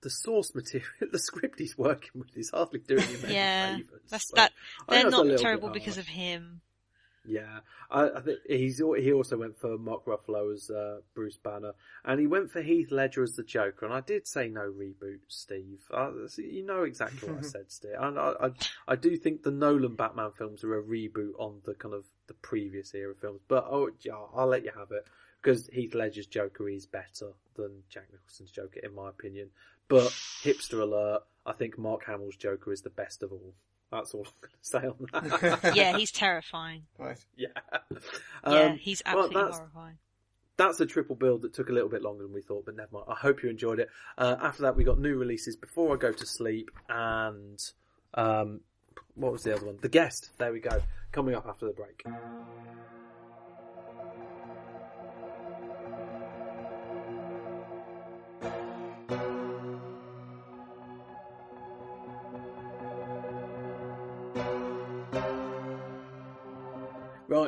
the 0.00 0.08
source 0.08 0.54
material, 0.54 0.88
the 1.12 1.18
script 1.18 1.58
he's 1.58 1.76
working 1.76 2.12
with 2.14 2.34
is 2.34 2.48
hardly 2.48 2.78
doing 2.80 3.02
him 3.02 3.20
any 3.26 3.34
Yeah, 3.34 3.76
favours. 3.76 4.00
that's 4.08 4.30
that. 4.36 4.52
They're 4.88 5.00
think 5.02 5.10
that's 5.10 5.22
a 5.22 5.24
not 5.26 5.38
terrible 5.38 5.68
because 5.68 5.98
of 5.98 6.06
him. 6.06 6.62
Yeah, 7.24 7.60
I, 7.88 8.10
I 8.10 8.20
think 8.20 8.38
he's 8.48 8.78
he 8.78 9.12
also 9.12 9.36
went 9.36 9.56
for 9.56 9.78
Mark 9.78 10.06
Ruffalo 10.06 10.52
as 10.52 10.70
uh, 10.70 10.98
Bruce 11.14 11.36
Banner, 11.36 11.72
and 12.04 12.18
he 12.18 12.26
went 12.26 12.50
for 12.50 12.62
Heath 12.62 12.90
Ledger 12.90 13.22
as 13.22 13.36
the 13.36 13.44
Joker. 13.44 13.86
And 13.86 13.94
I 13.94 14.00
did 14.00 14.26
say 14.26 14.48
no 14.48 14.62
reboot, 14.62 15.20
Steve. 15.28 15.82
So 15.88 16.26
you 16.38 16.66
know 16.66 16.82
exactly 16.82 17.28
what 17.28 17.38
I 17.38 17.42
said, 17.48 17.70
Steve. 17.70 17.92
And 17.98 18.18
I, 18.18 18.32
I, 18.40 18.50
I 18.88 18.96
do 18.96 19.16
think 19.16 19.42
the 19.42 19.52
Nolan 19.52 19.94
Batman 19.94 20.32
films 20.36 20.64
are 20.64 20.76
a 20.76 20.82
reboot 20.82 21.32
on 21.38 21.60
the 21.64 21.74
kind 21.74 21.94
of 21.94 22.04
the 22.26 22.34
previous 22.34 22.92
era 22.92 23.14
films. 23.14 23.40
But 23.46 23.66
oh, 23.70 23.90
yeah, 24.00 24.14
I'll 24.34 24.48
let 24.48 24.64
you 24.64 24.72
have 24.76 24.90
it 24.90 25.06
because 25.40 25.68
Heath 25.68 25.94
Ledger's 25.94 26.26
Joker 26.26 26.68
is 26.68 26.86
better 26.86 27.32
than 27.56 27.82
Jack 27.88 28.08
Nicholson's 28.10 28.50
Joker, 28.50 28.80
in 28.82 28.94
my 28.94 29.08
opinion. 29.10 29.50
But 29.88 30.08
hipster 30.42 30.80
alert, 30.80 31.22
I 31.44 31.52
think 31.52 31.78
Mark 31.78 32.04
Hamill's 32.06 32.36
Joker 32.36 32.72
is 32.72 32.82
the 32.82 32.90
best 32.90 33.22
of 33.22 33.32
all. 33.32 33.54
That's 33.92 34.14
all 34.14 34.26
I'm 34.26 34.80
going 34.80 34.90
to 34.90 35.08
say 35.12 35.22
on 35.28 35.30
that. 35.60 35.74
Yeah, 35.76 35.96
he's 35.96 36.10
terrifying. 36.10 36.82
Right. 36.98 37.18
Yeah. 37.36 37.48
yeah, 37.92 37.98
Um, 38.42 38.76
he's 38.78 39.02
well, 39.06 39.16
absolutely 39.18 39.40
that's- 39.42 39.58
horrifying. 39.58 39.98
That's 40.58 40.80
a 40.80 40.86
triple 40.86 41.16
build 41.16 41.42
that 41.42 41.54
took 41.54 41.70
a 41.70 41.72
little 41.72 41.88
bit 41.88 42.02
longer 42.02 42.22
than 42.24 42.32
we 42.32 42.42
thought, 42.42 42.66
but 42.66 42.76
never 42.76 42.88
mind. 42.92 43.06
I 43.08 43.14
hope 43.14 43.42
you 43.42 43.48
enjoyed 43.48 43.80
it. 43.80 43.88
Uh, 44.18 44.36
after 44.40 44.62
that, 44.62 44.76
we 44.76 44.84
got 44.84 44.98
new 44.98 45.16
releases 45.16 45.56
before 45.56 45.94
I 45.94 45.96
go 45.98 46.12
to 46.12 46.26
sleep, 46.26 46.70
and 46.90 47.58
um, 48.14 48.60
what 49.14 49.32
was 49.32 49.42
the 49.44 49.54
other 49.56 49.64
one? 49.66 49.78
The 49.80 49.88
guest. 49.88 50.30
There 50.38 50.52
we 50.52 50.60
go. 50.60 50.80
Coming 51.10 51.34
up 51.34 51.46
after 51.48 51.66
the 51.66 51.72
break. 51.72 52.04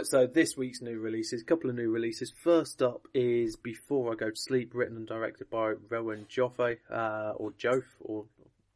Right, 0.05 0.11
so 0.11 0.27
this 0.27 0.55
week's 0.55 0.83
new 0.83 0.99
releases, 0.99 1.41
a 1.41 1.45
couple 1.47 1.71
of 1.71 1.77
new 1.77 1.91
releases. 1.91 2.31
First 2.31 2.83
up 2.83 3.09
is 3.15 3.57
Before 3.57 4.13
I 4.13 4.17
Go 4.17 4.29
to 4.29 4.37
Sleep, 4.37 4.73
written 4.75 4.99
and 4.99 5.07
directed 5.07 5.49
by 5.49 5.73
Rowan 5.89 6.27
Joffe, 6.29 6.77
uh, 6.91 7.33
or 7.37 7.53
Joff, 7.53 7.85
or, 8.01 8.27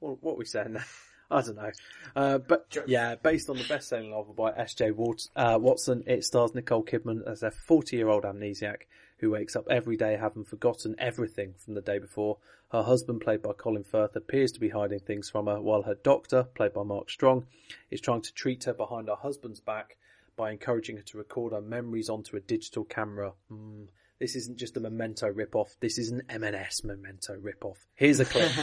or 0.00 0.16
what 0.22 0.32
are 0.32 0.38
we 0.38 0.46
saying 0.46 0.72
now? 0.72 0.84
I 1.30 1.42
don't 1.42 1.56
know. 1.56 1.70
Uh, 2.16 2.38
but 2.38 2.70
Joffe. 2.70 2.88
yeah, 2.88 3.16
based 3.16 3.50
on 3.50 3.58
the 3.58 3.64
best-selling 3.64 4.08
novel 4.10 4.32
by 4.32 4.52
S.J. 4.52 4.92
Wat- 4.92 5.28
uh, 5.36 5.58
Watson, 5.60 6.02
it 6.06 6.24
stars 6.24 6.54
Nicole 6.54 6.82
Kidman 6.82 7.30
as 7.30 7.42
a 7.42 7.50
40-year-old 7.50 8.24
amnesiac 8.24 8.84
who 9.18 9.32
wakes 9.32 9.54
up 9.54 9.66
every 9.68 9.98
day 9.98 10.16
having 10.18 10.44
forgotten 10.44 10.94
everything 10.98 11.52
from 11.62 11.74
the 11.74 11.82
day 11.82 11.98
before. 11.98 12.38
Her 12.72 12.84
husband, 12.84 13.20
played 13.20 13.42
by 13.42 13.52
Colin 13.52 13.84
Firth, 13.84 14.16
appears 14.16 14.52
to 14.52 14.60
be 14.60 14.70
hiding 14.70 15.00
things 15.00 15.28
from 15.28 15.46
her, 15.46 15.60
while 15.60 15.82
her 15.82 15.96
doctor, 16.02 16.44
played 16.54 16.72
by 16.72 16.84
Mark 16.84 17.10
Strong, 17.10 17.44
is 17.90 18.00
trying 18.00 18.22
to 18.22 18.32
treat 18.32 18.64
her 18.64 18.72
behind 18.72 19.08
her 19.08 19.16
husband's 19.16 19.60
back 19.60 19.98
by 20.38 20.52
encouraging 20.52 20.96
her 20.96 21.02
to 21.02 21.18
record 21.18 21.52
her 21.52 21.60
memories 21.60 22.08
onto 22.08 22.36
a 22.36 22.40
digital 22.40 22.84
camera. 22.84 23.32
Mm, 23.52 23.88
this 24.18 24.34
isn't 24.36 24.56
just 24.56 24.76
a 24.76 24.80
Memento 24.80 25.28
rip-off, 25.28 25.76
this 25.80 25.98
is 25.98 26.10
an 26.10 26.22
M&S 26.30 26.82
Memento 26.84 27.36
rip-off. 27.38 27.86
Here's 27.94 28.20
a 28.20 28.24
clip. 28.24 28.50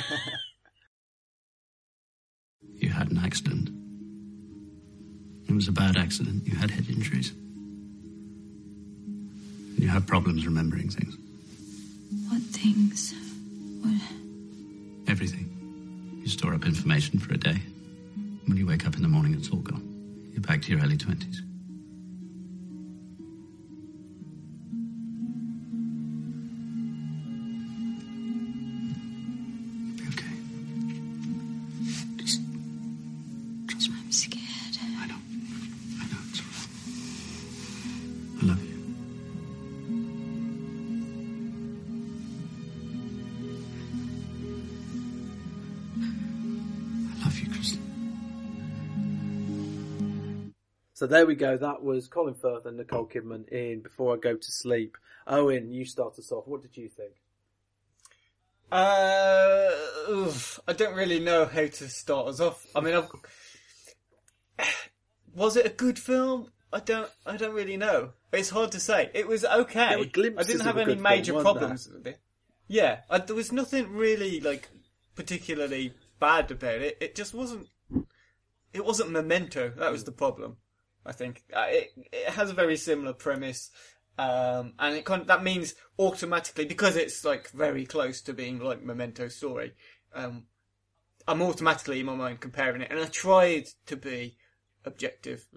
You 2.77 2.89
had 2.89 3.11
an 3.11 3.17
accident. 3.19 3.69
It 5.47 5.53
was 5.53 5.67
a 5.67 5.71
bad 5.71 5.97
accident. 5.97 6.47
You 6.47 6.55
had 6.57 6.71
head 6.71 6.89
injuries. 6.89 7.31
You 9.77 9.87
have 9.87 10.07
problems 10.07 10.45
remembering 10.45 10.89
things. 10.89 11.15
What 12.27 12.41
things? 12.41 13.13
What? 13.81 14.01
Everything. 15.07 15.49
You 16.21 16.27
store 16.27 16.53
up 16.53 16.65
information 16.65 17.19
for 17.19 17.33
a 17.33 17.37
day. 17.37 17.61
When 18.47 18.57
you 18.57 18.65
wake 18.67 18.85
up 18.87 18.95
in 18.95 19.01
the 19.01 19.07
morning, 19.07 19.33
it's 19.33 19.49
all 19.49 19.59
gone. 19.59 20.29
You're 20.33 20.41
back 20.41 20.61
to 20.63 20.71
your 20.71 20.81
early 20.81 20.97
20s. 20.97 21.37
So 51.05 51.09
there 51.09 51.27
we 51.27 51.35
go, 51.35 51.55
that 51.55 51.83
was 51.83 52.07
Colin 52.07 52.33
Firth 52.33 52.65
and 52.65 52.77
Nicole 52.77 53.05
Kidman 53.05 53.47
in 53.49 53.81
Before 53.81 54.15
I 54.15 54.17
Go 54.17 54.35
to 54.35 54.51
Sleep. 54.51 54.97
Owen, 55.27 55.71
you 55.71 55.85
start 55.85 56.17
us 56.17 56.31
off. 56.31 56.47
What 56.47 56.63
did 56.63 56.75
you 56.75 56.89
think? 56.89 57.11
Uh, 58.71 59.69
oof, 60.09 60.59
I 60.67 60.73
don't 60.73 60.95
really 60.95 61.19
know 61.19 61.45
how 61.45 61.67
to 61.67 61.89
start 61.89 62.25
us 62.25 62.39
off. 62.39 62.65
I 62.73 62.79
mean, 62.79 62.95
I've... 62.95 63.07
was 65.35 65.55
it 65.55 65.67
a 65.67 65.69
good 65.69 65.99
film? 65.99 66.51
I 66.73 66.79
don't. 66.79 67.11
I 67.23 67.37
don't 67.37 67.53
really 67.53 67.77
know. 67.77 68.13
It's 68.33 68.49
hard 68.49 68.71
to 68.71 68.79
say. 68.79 69.11
It 69.13 69.27
was 69.27 69.45
okay. 69.45 69.89
There 69.89 69.99
were 69.99 70.05
glimpses 70.05 70.49
I 70.49 70.51
didn't 70.51 70.65
have 70.65 70.77
any 70.79 70.95
major 70.95 71.33
film, 71.33 71.43
problems 71.43 71.87
with 71.87 72.07
it. 72.07 72.19
Yeah, 72.67 73.01
uh, 73.11 73.19
there 73.19 73.35
was 73.35 73.51
nothing 73.51 73.91
really 73.91 74.39
like 74.39 74.69
particularly 75.13 75.93
bad 76.19 76.49
about 76.49 76.81
it. 76.81 76.97
It 76.99 77.13
just 77.13 77.35
wasn't. 77.35 77.67
It 78.73 78.83
wasn't 78.83 79.11
Memento. 79.11 79.71
That 79.77 79.91
was 79.91 80.05
the 80.05 80.11
problem. 80.11 80.57
I 81.05 81.11
think 81.11 81.43
uh, 81.55 81.67
it 81.67 81.91
it 82.11 82.29
has 82.29 82.49
a 82.49 82.53
very 82.53 82.77
similar 82.77 83.13
premise, 83.13 83.69
um, 84.17 84.73
and 84.79 84.95
it 84.95 85.05
kind 85.05 85.21
of, 85.21 85.27
that 85.27 85.43
means 85.43 85.75
automatically 85.99 86.65
because 86.65 86.95
it's 86.95 87.23
like 87.23 87.49
very 87.49 87.85
close 87.85 88.21
to 88.21 88.33
being 88.33 88.59
like 88.59 88.83
Memento 88.83 89.27
story. 89.27 89.73
Um, 90.13 90.45
I'm 91.27 91.41
automatically 91.41 91.99
in 91.99 92.05
my 92.05 92.15
mind 92.15 92.39
comparing 92.39 92.81
it, 92.81 92.91
and 92.91 92.99
I 92.99 93.05
tried 93.05 93.67
to 93.87 93.95
be 93.95 94.37
objective, 94.85 95.47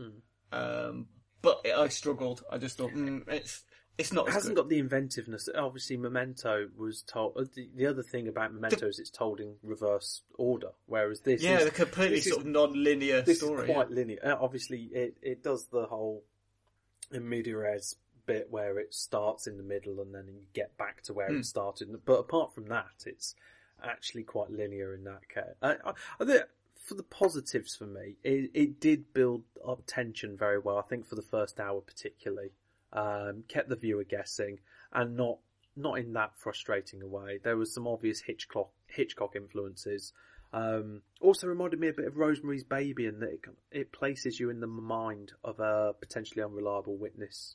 um, 0.53 1.07
but 1.43 1.67
I 1.67 1.89
struggled. 1.89 2.43
I 2.51 2.59
just 2.59 2.79
thought 2.79 2.93
mm, 2.93 3.23
it's 3.29 3.65
it's 3.99 4.13
not. 4.13 4.29
It 4.29 4.33
hasn't 4.35 4.55
good. 4.55 4.63
got 4.63 4.69
the 4.69 4.79
inventiveness. 4.79 5.49
Obviously, 5.55 5.97
Memento 5.97 6.69
was 6.77 7.03
told. 7.03 7.37
uh, 7.37 7.45
The, 7.55 7.69
the 7.75 7.87
other 7.87 8.03
thing 8.03 8.29
about 8.29 8.53
Memento 8.55 8.87
is 8.87 8.99
it's 8.99 9.11
told 9.11 9.41
in 9.41 9.55
reverse 9.63 10.23
order, 10.39 10.71
whereas 10.87 11.21
this 11.21 11.43
yeah, 11.43 11.59
is 11.59 11.65
the 11.65 11.71
completely 11.71 12.17
this 12.17 12.27
is- 12.27 12.33
sort 12.33 12.45
of 12.47 12.51
non-linear 12.53 13.23
this 13.23 13.39
story. 13.39 13.69
is 13.69 13.75
quite 13.75 13.91
linear. 13.91 14.19
Uh, 14.25 14.37
Obviously, 14.41 14.85
it 14.93 15.17
it 15.23 15.43
does 15.43 15.67
the 15.67 15.87
whole 15.87 16.23
in 17.13 17.29
media 17.29 17.57
res 17.57 17.97
bit 18.27 18.51
where 18.51 18.79
it 18.79 18.93
starts 18.93 19.47
in 19.47 19.57
the 19.57 19.63
middle 19.63 20.01
and 20.03 20.15
then 20.15 20.27
you 20.29 20.43
get 20.53 20.77
back 20.77 21.01
to 21.03 21.15
where 21.15 21.29
Hmm. 21.29 21.39
it 21.39 21.47
started. 21.47 21.89
But 22.05 22.19
apart 22.21 22.55
from 22.55 22.67
that, 22.67 23.05
it's 23.07 23.35
actually 23.83 24.23
quite 24.25 24.51
linear 24.51 24.93
in 24.95 25.05
that 25.05 25.29
case. 25.31 25.55
I, 25.63 25.77
I, 25.83 25.93
I 26.21 26.25
think 26.27 26.43
for 26.77 26.95
the 26.95 27.03
positives 27.03 27.75
for 27.75 27.87
me, 27.87 28.17
it, 28.23 28.51
it 28.53 28.81
did 28.81 29.15
build 29.15 29.45
up 29.67 29.83
tension 29.87 30.37
very 30.37 30.59
well. 30.59 30.77
I 30.77 30.83
think 30.83 31.07
for 31.07 31.15
the 31.15 31.23
first 31.23 31.59
hour 31.59 31.81
particularly, 31.81 32.51
um, 32.93 33.45
kept 33.49 33.69
the 33.69 33.77
viewer 33.77 34.05
guessing 34.05 34.59
and 34.93 35.17
not 35.17 35.39
not 35.77 35.99
in 35.99 36.13
that 36.15 36.33
frustrating 36.37 37.03
a 37.03 37.07
way. 37.07 37.39
There 37.43 37.57
was 37.57 37.73
some 37.73 37.87
obvious 37.87 38.21
Hitchcock 38.21 38.71
Hitchcock 38.87 39.37
influences. 39.37 40.13
Um, 40.53 41.03
also 41.21 41.47
reminded 41.47 41.79
me 41.79 41.89
a 41.89 41.93
bit 41.93 42.07
of 42.07 42.17
Rosemary's 42.17 42.65
Baby 42.65 43.07
in 43.07 43.21
that 43.21 43.31
it, 43.31 43.41
it 43.71 43.93
places 43.93 44.41
you 44.41 44.49
in 44.51 44.61
the 44.61 44.67
mind 44.67 45.33
of 45.45 45.61
a 45.61 45.93
potentially 46.01 46.43
unreliable 46.43 46.97
witness, 46.97 47.55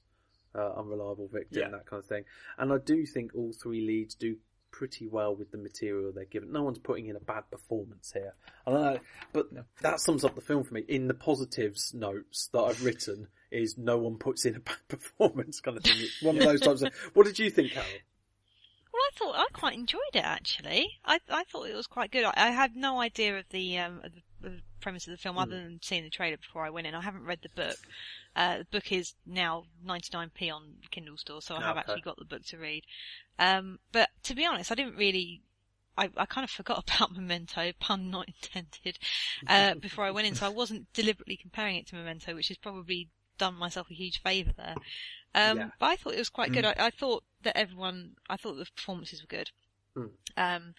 uh, 0.53 0.73
unreliable 0.77 1.27
victim, 1.27 1.59
Yeah. 1.63 1.69
that 1.69 1.87
kind 1.87 2.01
of 2.03 2.07
thing. 2.07 2.23
And 2.57 2.71
I 2.71 2.77
do 2.77 3.05
think 3.07 3.31
all 3.35 3.51
three 3.51 3.81
leads 3.81 4.13
do 4.13 4.37
pretty 4.69 5.07
well 5.07 5.35
with 5.35 5.51
the 5.51 5.57
material 5.57 6.11
they're 6.11 6.25
given. 6.25 6.51
No 6.51 6.63
one's 6.63 6.79
putting 6.79 7.07
in 7.07 7.15
a 7.15 7.19
bad 7.19 7.49
performance 7.51 8.11
here. 8.13 8.35
I 8.67 8.71
don't 8.71 8.81
know, 8.81 8.99
but 9.31 9.47
that 9.81 9.99
sums 9.99 10.23
up 10.23 10.35
the 10.35 10.41
film 10.41 10.63
for 10.63 10.75
me. 10.75 10.83
In 10.87 11.07
the 11.07 11.13
positives 11.15 11.93
notes 11.95 12.47
that 12.53 12.59
I've 12.61 12.83
written 12.85 13.27
is 13.53 13.77
no 13.77 13.97
one 13.97 14.17
puts 14.17 14.45
in 14.45 14.55
a 14.55 14.59
bad 14.59 14.77
performance 14.87 15.59
kind 15.61 15.77
of 15.77 15.83
thing. 15.83 16.01
It's 16.01 16.21
one 16.21 16.37
of 16.37 16.43
those 16.43 16.61
types 16.61 16.81
of, 16.81 16.91
what 17.13 17.25
did 17.25 17.39
you 17.39 17.49
think, 17.49 17.73
Carol? 17.73 18.03
Well, 18.93 19.01
I 19.01 19.09
thought 19.15 19.35
I 19.35 19.47
quite 19.51 19.73
enjoyed 19.73 20.13
it 20.15 20.23
actually. 20.23 20.99
I 21.03 21.19
I 21.29 21.43
thought 21.43 21.67
it 21.67 21.75
was 21.75 21.87
quite 21.87 22.11
good. 22.11 22.23
I, 22.23 22.33
I 22.35 22.49
had 22.51 22.75
no 22.75 23.01
idea 23.01 23.37
of 23.37 23.49
the 23.49 23.77
um 23.79 23.99
of 24.03 24.13
the, 24.13 24.21
the 24.39 24.61
premise 24.79 25.05
of 25.07 25.11
the 25.11 25.17
film 25.17 25.37
other 25.37 25.61
than 25.61 25.79
seeing 25.81 26.03
the 26.03 26.09
trailer 26.09 26.37
before 26.37 26.65
I 26.65 26.69
went 26.69 26.87
in. 26.87 26.95
I 26.95 27.01
haven't 27.01 27.25
read 27.25 27.41
the 27.41 27.49
book. 27.49 27.79
Uh, 28.35 28.59
the 28.59 28.65
book 28.65 28.91
is 28.91 29.15
now 29.25 29.65
99p 29.85 30.51
on 30.51 30.75
Kindle 30.91 31.17
store, 31.17 31.41
so 31.41 31.55
I 31.55 31.61
have 31.61 31.77
Okay. 31.77 31.77
actually 31.77 32.01
got 32.01 32.17
the 32.17 32.25
book 32.25 32.43
to 32.45 32.57
read. 32.57 32.85
Um, 33.39 33.79
but 33.91 34.09
to 34.23 34.35
be 34.35 34.45
honest, 34.45 34.71
I 34.71 34.75
didn't 34.75 34.95
really. 34.95 35.41
I, 35.97 36.09
I 36.17 36.25
kind 36.25 36.43
of 36.43 36.49
forgot 36.51 36.83
about 36.95 37.13
Memento, 37.13 37.71
pun 37.79 38.09
not 38.09 38.27
intended, 38.27 38.97
uh, 39.47 39.75
before 39.75 40.05
I 40.05 40.11
went 40.11 40.27
in, 40.27 40.35
so 40.35 40.45
I 40.45 40.49
wasn't 40.49 40.91
deliberately 40.93 41.35
comparing 41.37 41.75
it 41.77 41.87
to 41.87 41.95
Memento, 41.95 42.33
which 42.35 42.49
is 42.51 42.57
probably 42.57 43.09
done 43.43 43.55
myself 43.55 43.89
a 43.89 43.93
huge 43.93 44.21
favour 44.21 44.53
there. 44.55 44.75
Um, 45.35 45.57
Yeah. 45.57 45.69
but 45.79 45.85
I 45.87 45.95
thought 45.95 46.13
it 46.13 46.19
was 46.19 46.29
quite 46.29 46.53
good. 46.53 46.65
I, 46.65 46.75
I 46.77 46.89
thought 46.89 47.23
that 47.41 47.57
everyone, 47.57 48.15
I 48.29 48.37
thought 48.37 48.53
the 48.53 48.67
performances 48.75 49.21
were 49.21 49.37
good. 49.37 49.49
Mm. 49.97 50.09
Um, 50.37 50.73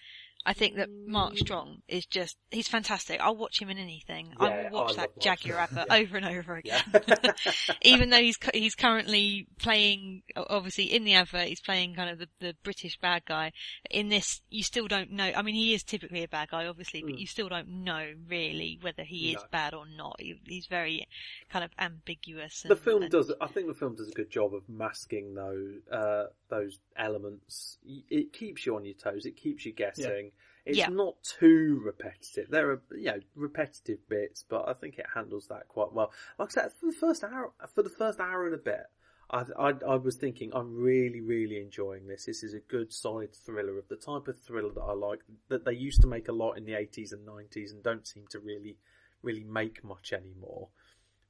I 0.47 0.53
think 0.53 0.77
that 0.77 0.89
Mark 1.07 1.39
Strong 1.39 1.79
is 1.89 2.05
just, 2.07 2.37
he's 2.51 2.69
fantastic. 2.69 3.21
I'll 3.21 3.37
watch 3.37 3.61
him 3.63 3.71
in 3.71 3.79
anything. 3.79 4.35
I 4.39 4.69
will 4.71 4.81
watch 4.83 4.93
I 4.99 5.03
that 5.03 5.19
Jaguar 5.21 5.67
Strong. 5.67 5.79
advert 5.81 5.87
Yeah. 5.89 5.97
over 5.97 6.17
and 6.19 6.27
over 6.27 6.57
again. 6.57 6.83
Even 7.83 8.11
though 8.11 8.21
he's, 8.21 8.37
he's 8.53 8.75
currently 8.75 9.47
playing, 9.59 10.23
obviously 10.37 10.85
in 10.85 11.05
the 11.05 11.15
advert, 11.15 11.49
he's 11.49 11.61
playing 11.61 11.95
kind 11.95 12.11
of 12.11 12.19
the, 12.19 12.29
the 12.41 12.55
British 12.63 12.99
bad 12.99 13.25
guy. 13.27 13.53
In 13.91 14.09
this, 14.11 14.43
you 14.51 14.63
still 14.63 14.87
don't 14.87 15.11
know, 15.13 15.31
I 15.35 15.43
mean, 15.43 15.55
he 15.55 15.73
is 15.75 15.83
typically 15.83 16.23
a 16.25 16.29
bad 16.29 16.51
guy, 16.51 16.67
obviously, 16.67 17.03
but 17.03 17.19
you 17.19 17.27
still 17.27 17.49
don't 17.49 17.69
know 17.69 18.13
really 18.29 18.79
whether 18.83 19.03
he 19.03 19.31
is 19.33 19.37
Mm. 19.45 19.51
Bad 19.51 19.75
or 19.75 19.85
not. 19.97 20.17
He, 20.21 20.41
he's 20.47 20.67
very 20.67 21.07
kind 21.51 21.65
of 21.65 21.71
ambiguous. 21.79 22.65
The 22.69 22.77
film 22.77 23.03
and- 23.03 23.11
does. 23.11 23.33
I 23.41 23.47
think 23.47 23.67
the 23.67 23.75
film 23.75 23.95
does 23.95 24.09
a 24.09 24.13
good 24.13 24.31
job 24.31 24.55
of 24.55 24.63
masking 24.69 25.35
those 25.35 25.81
uh, 25.91 26.25
those 26.49 26.79
elements. 26.97 27.79
It 28.11 28.33
keeps 28.33 28.65
you 28.67 28.77
on 28.77 28.85
your 28.85 28.95
toes. 28.95 29.27
It 29.27 29.37
keeps 29.37 29.65
you 29.67 29.73
guessing. 29.73 30.31
It's 30.67 30.79
Yeah. 30.79 30.89
not 30.89 31.23
too 31.23 31.81
repetitive. 31.85 32.51
There 32.51 32.71
are 32.71 32.83
you 32.93 33.05
know 33.05 33.21
repetitive 33.35 34.09
bits, 34.09 34.43
but 34.43 34.69
I 34.69 34.73
think 34.73 34.99
it 34.99 35.07
handles 35.15 35.49
that 35.49 35.69
quite 35.69 35.93
well. 35.93 36.13
Like 36.39 36.51
I 36.57 36.63
said, 36.63 36.73
for 36.73 36.87
the 36.87 36.97
first 36.97 37.23
hour, 37.25 37.53
for 37.75 37.83
the 37.83 37.91
first 37.91 38.19
hour 38.21 38.47
and 38.47 38.55
a 38.55 38.59
bit, 38.59 38.87
I, 39.31 39.45
I, 39.59 39.73
I 39.87 39.97
was 39.97 40.17
thinking 40.17 40.51
I'm 40.55 40.75
really 40.75 41.21
really 41.21 41.61
enjoying 41.61 42.07
this. 42.07 42.25
This 42.27 42.43
is 42.43 42.55
a 42.55 42.61
good 42.61 42.93
solid 42.93 43.35
thriller 43.35 43.79
of 43.79 43.89
the 43.89 43.97
type 43.97 44.29
of 44.29 44.41
thriller 44.41 44.73
that 44.73 44.81
I 44.81 44.95
like 44.95 45.21
that 45.49 45.65
they 45.65 45.75
used 45.75 46.01
to 46.03 46.07
make 46.07 46.29
a 46.29 46.33
lot 46.33 46.53
in 46.55 46.65
the 46.65 46.73
80s 46.73 47.13
and 47.13 47.27
90s 47.27 47.73
and 47.73 47.83
don't 47.83 48.07
seem 48.07 48.27
to 48.31 48.39
really 48.41 48.79
really 49.23 49.45
make 49.45 49.83
much 49.85 50.13
anymore 50.13 50.69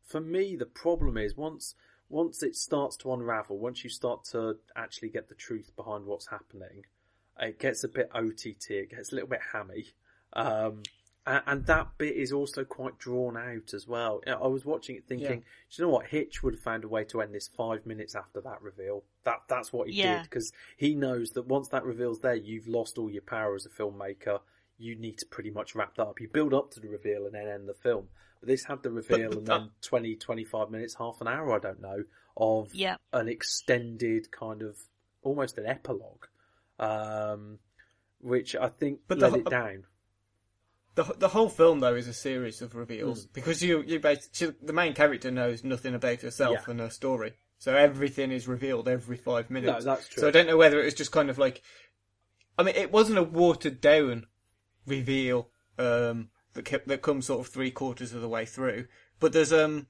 for 0.05 0.21
me, 0.21 0.55
the 0.57 0.67
problem 0.67 1.17
is 1.17 1.37
once 1.37 1.75
once 2.11 2.43
it 2.43 2.55
starts 2.55 2.97
to 2.99 3.13
unravel, 3.13 3.59
once 3.59 3.83
you 3.83 3.91
start 3.91 4.25
to 4.25 4.59
actually 4.77 5.09
get 5.09 5.29
the 5.29 5.35
truth 5.35 5.73
behind 5.75 6.05
what's 6.05 6.29
happening, 6.29 6.85
it 7.41 7.59
gets 7.59 7.85
a 7.85 7.89
bit 7.89 8.11
OTT. 8.15 8.71
It 8.71 8.91
gets 8.91 9.13
a 9.13 9.15
little 9.15 9.29
bit 9.29 9.41
hammy, 9.53 9.87
um, 10.33 10.83
and, 11.27 11.65
that 11.67 11.97
bit 11.97 12.17
is 12.17 12.33
also 12.33 12.65
quite 12.65 12.99
drawn 12.99 13.37
out 13.37 13.73
as 13.73 13.89
well. 13.89 14.21
I 14.27 14.47
was 14.47 14.65
watching 14.67 14.97
it 14.97 15.07
thinking, 15.09 15.27
Yeah. 15.27 15.35
do 15.37 15.43
you 15.71 15.85
know 15.85 15.89
what? 15.89 16.07
Hitch 16.09 16.43
would 16.43 16.53
have 16.55 16.63
found 16.63 16.85
a 16.85 16.89
way 16.89 17.05
to 17.05 17.23
end 17.23 17.35
this 17.35 17.49
five 17.49 17.87
minutes 17.87 18.15
after 18.15 18.43
that 18.43 18.61
reveal. 18.61 19.05
That 19.25 19.43
that's 19.49 19.73
what 19.73 19.89
he 19.89 19.95
Yeah. 19.95 20.19
did 20.19 20.25
because 20.25 20.53
he 20.77 20.95
knows 20.95 21.31
that 21.31 21.47
once 21.47 21.69
that 21.69 21.85
reveal's 21.85 22.21
there, 22.21 22.35
you've 22.35 22.69
lost 22.69 22.99
all 22.99 23.09
your 23.11 23.23
power 23.23 23.55
as 23.55 23.65
a 23.65 23.71
filmmaker. 23.71 24.41
You 24.77 24.97
need 24.97 25.17
to 25.19 25.27
pretty 25.27 25.51
much 25.51 25.75
wrap 25.75 25.95
that 25.97 26.07
up. 26.09 26.21
You 26.21 26.29
build 26.29 26.53
up 26.53 26.71
to 26.73 26.81
the 26.81 26.89
reveal 26.89 27.25
and 27.25 27.35
then 27.35 27.49
end 27.49 27.69
the 27.69 27.75
film. 27.75 28.09
But 28.41 28.49
this 28.49 28.65
had 28.65 28.83
the 28.83 28.91
reveal 28.91 29.33
and 29.39 29.47
then 29.47 29.71
20, 29.81 30.17
25 30.17 30.71
minutes, 30.71 30.95
half 30.97 31.23
an 31.23 31.29
hour, 31.29 31.53
I 31.55 31.59
don't 31.59 31.81
know, 31.81 32.05
of 32.37 32.75
Yeah. 32.75 32.97
an 33.15 33.29
extended 33.29 34.31
kind 34.31 34.61
of 34.63 34.77
almost 35.23 35.57
an 35.57 35.65
epilogue, 35.65 36.27
um, 36.79 37.59
which 38.21 38.57
I 38.57 38.69
think 38.69 39.01
But 39.09 39.19
let 39.19 39.33
ho- 39.33 39.39
it 39.39 39.51
down. 39.51 39.85
The 40.95 41.03
the 41.19 41.29
whole 41.29 41.49
film 41.49 41.81
though 41.81 41.95
is 41.97 42.07
a 42.07 42.13
series 42.13 42.63
of 42.63 42.75
reveals 42.75 43.27
Mm. 43.27 43.33
because 43.33 43.63
you 43.63 43.83
you 43.83 43.99
basically 43.99 44.55
the 44.63 44.73
main 44.73 44.95
character 44.95 45.31
knows 45.31 45.65
nothing 45.65 45.95
about 45.95 46.21
herself 46.21 46.59
Yeah. 46.65 46.71
and 46.71 46.81
her 46.81 46.91
story, 46.91 47.35
so 47.59 47.75
everything 47.75 48.31
is 48.31 48.47
revealed 48.47 48.87
every 48.89 49.17
five 49.17 49.51
minutes. 49.51 49.85
No, 49.85 49.93
that's 49.95 50.09
true. 50.09 50.21
So 50.21 50.29
I 50.29 50.31
don't 50.31 50.47
know 50.47 50.57
whether 50.57 50.81
it 50.81 50.85
was 50.85 50.95
just 50.95 51.11
kind 51.11 51.31
of 51.31 51.39
like, 51.39 51.63
I 52.57 52.63
mean, 52.63 52.77
it 52.77 52.93
wasn't 52.93 53.19
a 53.19 53.25
watered 53.25 53.81
down 53.81 54.27
reveal 54.87 55.51
um, 55.79 56.31
that 56.53 56.65
kept, 56.65 56.87
that 56.87 57.03
comes 57.03 57.27
sort 57.27 57.41
of 57.41 57.53
three 57.53 57.73
quarters 57.73 58.13
of 58.13 58.21
the 58.21 58.29
way 58.29 58.47
through, 58.47 58.87
but 59.19 59.33
there's 59.33 59.53
um 59.53 59.89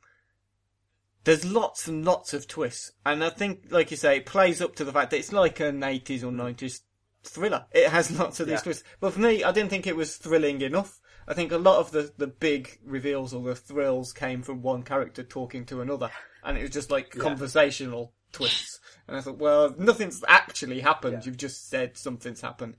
there's 1.24 1.44
lots 1.44 1.88
and 1.88 2.04
lots 2.04 2.32
of 2.34 2.46
twists, 2.46 2.92
and 3.04 3.24
I 3.24 3.30
think, 3.30 3.66
like 3.70 3.90
you 3.90 3.96
say, 3.96 4.18
it 4.18 4.26
plays 4.26 4.60
up 4.60 4.76
to 4.76 4.84
the 4.84 4.92
fact 4.92 5.10
that 5.10 5.18
it's 5.18 5.32
like 5.32 5.60
an 5.60 5.80
80s 5.80 6.22
or 6.22 6.30
90s 6.30 6.80
thriller. 7.22 7.64
It 7.72 7.88
has 7.88 8.10
lots 8.18 8.40
of 8.40 8.46
these 8.46 8.58
Yeah. 8.58 8.62
twists. 8.62 8.84
But 9.00 9.14
for 9.14 9.20
me, 9.20 9.42
I 9.42 9.52
didn't 9.52 9.70
think 9.70 9.86
it 9.86 9.96
was 9.96 10.16
thrilling 10.16 10.60
enough. 10.60 11.00
I 11.26 11.32
think 11.32 11.52
a 11.52 11.58
lot 11.58 11.78
of 11.78 11.90
the, 11.90 12.12
the 12.18 12.26
big 12.26 12.78
reveals 12.84 13.32
or 13.32 13.42
the 13.42 13.54
thrills 13.54 14.12
came 14.12 14.42
from 14.42 14.60
one 14.60 14.82
character 14.82 15.22
talking 15.22 15.64
to 15.66 15.80
another. 15.80 16.10
And 16.44 16.58
it 16.58 16.62
was 16.62 16.70
just 16.70 16.90
like 16.90 17.10
conversational 17.10 18.12
twists. 18.32 18.78
And 19.08 19.16
I 19.16 19.22
thought, 19.22 19.38
well, 19.38 19.74
nothing's 19.78 20.22
actually 20.28 20.80
happened. 20.80 21.14
Yeah. 21.14 21.22
You've 21.24 21.38
just 21.38 21.70
said 21.70 21.96
something's 21.96 22.42
happened. 22.42 22.76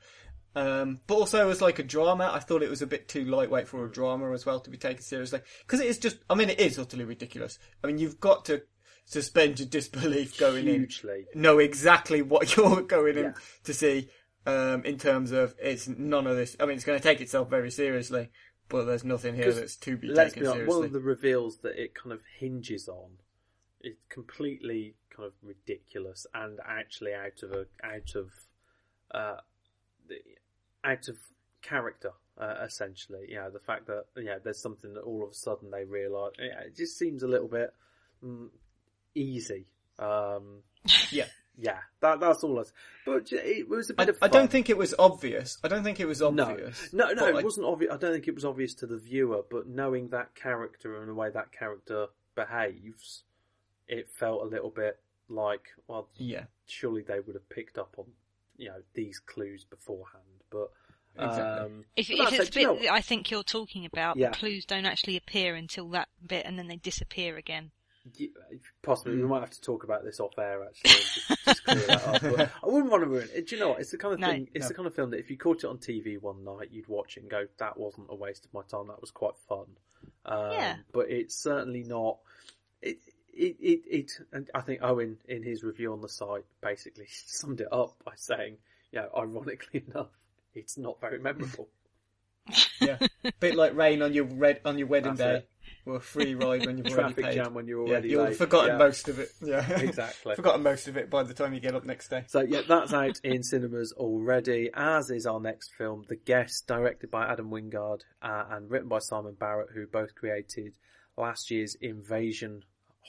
Um, 0.55 1.01
but 1.07 1.15
also 1.15 1.49
as 1.49 1.61
like 1.61 1.79
a 1.79 1.83
drama, 1.83 2.31
I 2.33 2.39
thought 2.39 2.63
it 2.63 2.69
was 2.69 2.81
a 2.81 2.87
bit 2.87 3.09
too 3.09 3.25
lightweight 3.25 3.67
for 3.67 3.85
a 3.85 3.91
drama 3.91 4.31
as 4.31 4.45
well 4.45 4.59
to 4.61 4.69
be 4.69 4.77
taken 4.77 5.01
seriously. 5.01 5.41
Because 5.61 5.81
it 5.81 5.87
is 5.87 5.97
just, 5.97 6.17
I 6.29 6.35
mean, 6.35 6.49
it 6.49 6.59
is 6.59 6.79
utterly 6.79 7.03
ridiculous. 7.03 7.59
I 7.83 7.87
mean, 7.87 7.97
you've 7.97 8.19
got 8.21 8.45
to 8.45 8.63
suspend 9.05 9.59
your 9.59 9.67
disbelief 9.67 10.37
going 10.39 10.67
in 10.67 10.87
know 11.35 11.59
exactly 11.59 12.21
what 12.21 12.55
you're 12.57 12.81
going 12.81 13.17
in 13.17 13.23
Yeah. 13.25 13.33
to 13.65 13.73
see 13.73 14.09
um, 14.45 14.83
in 14.83 14.97
terms 14.97 15.31
of 15.31 15.55
it's 15.61 15.87
none 15.87 16.27
of 16.27 16.35
this. 16.35 16.55
I 16.59 16.65
mean, 16.65 16.75
it's 16.75 16.85
going 16.85 16.99
to 16.99 17.03
take 17.03 17.21
itself 17.21 17.49
very 17.49 17.71
seriously, 17.71 18.29
but 18.69 18.85
there's 18.85 19.03
nothing 19.03 19.35
here 19.35 19.51
that's 19.51 19.75
to 19.77 19.97
be 19.97 20.07
taken 20.13 20.43
be 20.43 20.47
honest, 20.47 20.55
seriously. 20.55 20.67
one 20.67 20.85
of 20.85 20.93
the 20.93 20.99
reveals 20.99 21.57
that 21.59 21.81
it 21.81 21.93
kind 21.95 22.13
of 22.13 22.21
hinges 22.39 22.87
on 22.87 23.17
is 23.81 23.95
completely 24.09 24.95
kind 25.15 25.27
of 25.27 25.33
ridiculous 25.43 26.25
and 26.33 26.59
actually 26.65 27.13
out 27.13 27.43
of 27.43 27.51
a 27.51 27.65
out 27.83 28.15
of 28.15 28.29
uh, 29.11 29.37
the, 30.07 30.15
out 30.85 31.07
of 31.09 31.17
character. 31.61 32.11
Uh, 32.37 32.55
essentially, 32.65 33.27
you 33.29 33.35
know, 33.35 33.49
the 33.49 33.59
fact 33.59 33.87
that 33.87 34.03
yeah, 34.17 34.37
there's 34.43 34.61
something 34.61 34.93
that 34.93 35.01
all 35.01 35.23
of 35.23 35.29
a 35.31 35.33
sudden 35.33 35.71
they 35.71 35.85
realise. 35.85 36.33
It 36.37 36.75
just 36.75 36.97
seems 36.97 37.23
a 37.23 37.27
little 37.27 37.47
bit 37.47 37.73
mm, 38.23 38.49
easy. 39.15 39.67
Um, 39.97 40.59
Yeah. 41.11 41.27
yeah, 41.57 41.77
that 42.01 42.19
that's 42.19 42.43
all. 42.43 42.59
I, 42.59 42.63
but 43.05 43.31
it 43.31 43.69
was 43.69 43.89
a 43.89 43.93
bit 43.93 44.07
I, 44.07 44.11
of. 44.11 44.17
I 44.21 44.27
don't 44.27 44.51
think 44.51 44.69
it 44.69 44.77
was 44.77 44.93
obvious. 44.99 45.57
I 45.63 45.69
don't 45.69 45.85
think 45.85 46.01
it 46.01 46.07
was 46.07 46.21
obvious. 46.21 46.91
no, 46.91 47.07
no, 47.07 47.15
but 47.15 47.29
it 47.29 47.35
I- 47.37 47.41
wasn't 47.41 47.67
obvious. 47.67 47.93
I 47.93 47.97
don't 47.97 48.11
think 48.11 48.27
it 48.27 48.35
was 48.35 48.43
obvious 48.43 48.73
to 48.75 48.85
the 48.85 48.97
viewer, 48.97 49.43
but 49.49 49.67
knowing 49.67 50.09
that 50.09 50.35
character 50.35 50.99
and 50.99 51.07
the 51.09 51.13
way 51.13 51.29
that 51.29 51.53
character 51.53 52.07
behaves, 52.35 53.23
it 53.87 54.09
felt 54.09 54.41
a 54.41 54.45
little 54.45 54.71
bit 54.71 54.99
like, 55.29 55.67
well, 55.87 56.09
Yeah, 56.17 56.43
surely 56.67 57.01
they 57.01 57.19
would 57.21 57.35
have 57.35 57.49
picked 57.49 57.77
up 57.77 57.95
on, 57.97 58.05
you 58.57 58.67
know, 58.67 58.81
these 58.93 59.19
clues 59.19 59.63
beforehand. 59.63 60.34
But 60.49 60.69
Exactly. 61.17 61.43
um, 61.65 61.85
If, 61.95 62.09
if 62.09 62.19
it's 62.19 62.37
said, 62.37 62.47
the 62.53 62.59
you 62.59 62.67
know 62.67 62.73
bit 62.75 62.83
that 62.83 62.91
I 62.93 63.01
think 63.01 63.31
you're 63.31 63.43
talking 63.43 63.85
about, 63.85 64.17
Yeah. 64.17 64.29
the 64.31 64.35
clues 64.35 64.65
don't 64.65 64.85
actually 64.85 65.15
appear 65.17 65.55
until 65.55 65.87
that 65.89 66.09
bit 66.25 66.45
and 66.45 66.59
then 66.59 66.67
they 66.67 66.75
disappear 66.77 67.37
again. 67.37 67.71
Yeah, 68.13 68.27
possibly 68.83 69.13
Hmm. 69.15 69.21
we 69.21 69.27
might 69.27 69.39
have 69.39 69.49
to 69.51 69.61
talk 69.61 69.83
about 69.83 70.03
this 70.03 70.19
off 70.19 70.37
air 70.37 70.63
actually. 70.63 70.89
Just, 70.91 71.45
just 71.45 71.63
clear 71.63 71.87
that 71.87 72.03
up. 72.07 72.21
But 72.21 72.51
I 72.63 72.67
wouldn't 72.67 72.91
want 72.91 73.03
to 73.03 73.09
ruin 73.09 73.29
it. 73.33 73.47
Do 73.47 73.55
you 73.55 73.61
know 73.61 73.69
what? 73.69 73.79
It's 73.79 73.89
the 73.91 73.97
kind 73.97 74.13
of 74.13 74.19
No. 74.19 74.29
thing. 74.29 74.49
It's 74.53 74.65
No. 74.65 74.67
the 74.67 74.73
kind 74.75 74.87
of 74.87 74.93
film 74.93 75.09
that 75.11 75.19
if 75.19 75.31
you 75.31 75.37
caught 75.37 75.63
it 75.63 75.67
on 75.67 75.77
TV 75.79 76.19
one 76.21 76.43
night, 76.43 76.69
you'd 76.71 76.87
watch 76.87 77.17
it 77.17 77.21
and 77.21 77.29
go, 77.31 77.47
"That 77.57 77.77
wasn't 77.77 78.07
a 78.11 78.15
waste 78.15 78.45
of 78.45 78.53
my 78.53 78.61
time. 78.63 78.87
That 78.89 79.01
was 79.01 79.09
quite 79.11 79.35
fun." 79.49 79.77
Um, 80.25 80.51
Yeah. 80.51 80.77
But 80.91 81.09
it's 81.09 81.33
certainly 81.35 81.83
not. 81.83 82.19
It 82.81 82.99
it 83.33 83.55
it, 83.59 83.81
it 83.89 84.11
and 84.31 84.51
I 84.53 84.61
think 84.61 84.83
Owen 84.83 85.17
in 85.27 85.41
his 85.41 85.63
review 85.63 85.91
on 85.91 86.01
the 86.01 86.09
site 86.09 86.45
basically 86.61 87.07
summed 87.09 87.61
it 87.61 87.69
up 87.71 87.95
by 88.03 88.13
saying, 88.17 88.59
"Yeah, 88.91 89.07
ironically 89.17 89.83
enough, 89.87 90.11
it's 90.55 90.77
not 90.77 90.99
very 91.01 91.19
memorable." 91.19 91.69
yeah. 92.81 92.97
Bit 93.39 93.55
like 93.55 93.75
rain 93.75 94.01
on 94.01 94.13
your 94.13 94.25
red 94.25 94.61
on 94.65 94.77
your 94.77 94.87
wedding 94.87 95.15
That's 95.15 95.41
day, 95.41 95.45
or 95.85 95.95
a 95.95 95.99
free 95.99 96.35
ride 96.35 96.63
when 96.63 96.77
you've 96.77 96.87
already 96.87 97.13
paid. 97.15 97.33
jam 97.33 97.53
when 97.55 97.67
you're 97.67 97.85
Yeah, 97.87 97.93
already 97.93 98.09
you've 98.09 98.37
forgotten 98.37 98.71
Yeah. 98.73 98.77
most 98.77 99.07
of 99.09 99.17
it. 99.19 99.29
Yeah, 99.41 99.67
Exactly. 99.79 100.35
forgotten 100.35 100.61
most 100.61 100.87
of 100.87 100.95
it 100.95 101.09
by 101.09 101.23
the 101.23 101.33
time 101.33 101.53
you 101.55 101.59
get 101.59 101.73
up 101.73 101.85
next 101.85 102.09
day. 102.09 102.23
So 102.27 102.41
yeah, 102.41 102.61
that's 102.67 102.93
out 102.93 103.19
in 103.23 103.41
cinemas 103.41 103.93
already, 103.93 104.69
as 104.75 105.09
is 105.09 105.25
our 105.25 105.39
next 105.39 105.73
film, 105.73 106.05
The 106.07 106.15
Guest, 106.17 106.67
directed 106.67 107.09
by 107.09 107.25
Adam 107.25 107.49
Wingard 107.49 108.01
uh, 108.21 108.45
and 108.51 108.69
written 108.69 108.89
by 108.89 108.99
Simon 108.99 109.33
Barrett, 109.39 109.69
who 109.73 109.87
both 109.87 110.13
created 110.13 110.73
last 111.17 111.49
year's 111.49 111.75
invasion 111.81 112.63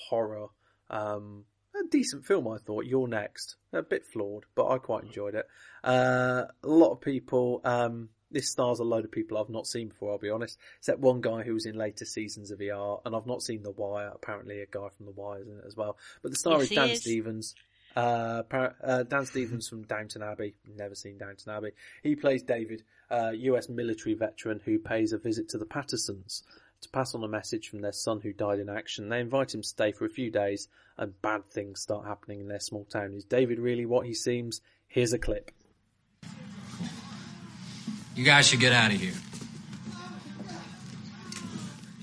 horror. 0.08 0.46
Um, 0.88 1.44
a 1.84 1.88
decent 1.88 2.24
film, 2.24 2.48
I 2.48 2.58
thought. 2.58 2.86
You're 2.86 3.08
next, 3.08 3.56
a 3.72 3.82
bit 3.82 4.04
flawed, 4.06 4.44
but 4.54 4.68
I 4.68 4.78
quite 4.78 5.04
enjoyed 5.04 5.34
it. 5.34 5.46
Uh, 5.84 6.44
a 6.62 6.68
lot 6.68 6.92
of 6.92 7.00
people. 7.00 7.60
Um, 7.64 8.10
this 8.30 8.50
stars 8.50 8.80
a 8.80 8.84
load 8.84 9.04
of 9.04 9.12
people 9.12 9.38
I've 9.38 9.48
not 9.48 9.66
seen 9.66 9.88
before. 9.88 10.12
I'll 10.12 10.18
be 10.18 10.30
honest, 10.30 10.58
except 10.78 10.98
one 10.98 11.20
guy 11.20 11.42
who 11.42 11.54
was 11.54 11.64
in 11.64 11.76
later 11.76 12.04
seasons 12.04 12.50
of 12.50 12.60
ER, 12.60 12.96
and 13.04 13.14
I've 13.14 13.26
not 13.26 13.42
seen 13.42 13.62
The 13.62 13.70
Wire. 13.70 14.10
Apparently, 14.12 14.60
a 14.60 14.66
guy 14.66 14.88
from 14.96 15.06
The 15.06 15.12
Wire 15.12 15.40
is 15.40 15.48
in 15.48 15.58
it 15.58 15.64
as 15.66 15.76
well. 15.76 15.96
But 16.22 16.32
the 16.32 16.36
star 16.36 16.54
Yes, 16.54 16.62
is 16.62 16.70
Dan 16.70 16.90
is. 16.90 17.00
Stevens. 17.00 17.54
Uh, 17.94 18.42
uh, 18.52 19.04
Dan 19.04 19.24
Stevens 19.24 19.68
from 19.68 19.84
Downton 19.84 20.22
Abbey. 20.22 20.54
Never 20.76 20.94
seen 20.94 21.16
Downton 21.16 21.52
Abbey. 21.52 21.70
He 22.02 22.14
plays 22.14 22.42
David, 22.42 22.82
uh, 23.10 23.30
US 23.34 23.68
military 23.68 24.14
veteran 24.14 24.60
who 24.64 24.78
pays 24.78 25.12
a 25.12 25.18
visit 25.18 25.48
to 25.50 25.58
the 25.58 25.64
Pattersons 25.64 26.42
to 26.80 26.88
pass 26.90 27.14
on 27.14 27.24
a 27.24 27.28
message 27.28 27.68
from 27.68 27.80
their 27.80 27.92
son 27.92 28.20
who 28.20 28.32
died 28.32 28.58
in 28.58 28.68
action. 28.68 29.08
They 29.08 29.20
invite 29.20 29.54
him 29.54 29.62
to 29.62 29.68
stay 29.68 29.92
for 29.92 30.04
a 30.04 30.10
few 30.10 30.30
days 30.30 30.68
and 30.98 31.20
bad 31.22 31.46
things 31.50 31.80
start 31.80 32.06
happening 32.06 32.40
in 32.40 32.48
their 32.48 32.60
small 32.60 32.84
town. 32.84 33.14
Is 33.14 33.24
David 33.24 33.58
really 33.58 33.86
what 33.86 34.06
he 34.06 34.14
seems? 34.14 34.60
Here's 34.88 35.12
a 35.12 35.18
clip. 35.18 35.50
You 38.14 38.24
guys 38.24 38.46
should 38.46 38.60
get 38.60 38.72
out 38.72 38.92
of 38.92 39.00
here. 39.00 39.12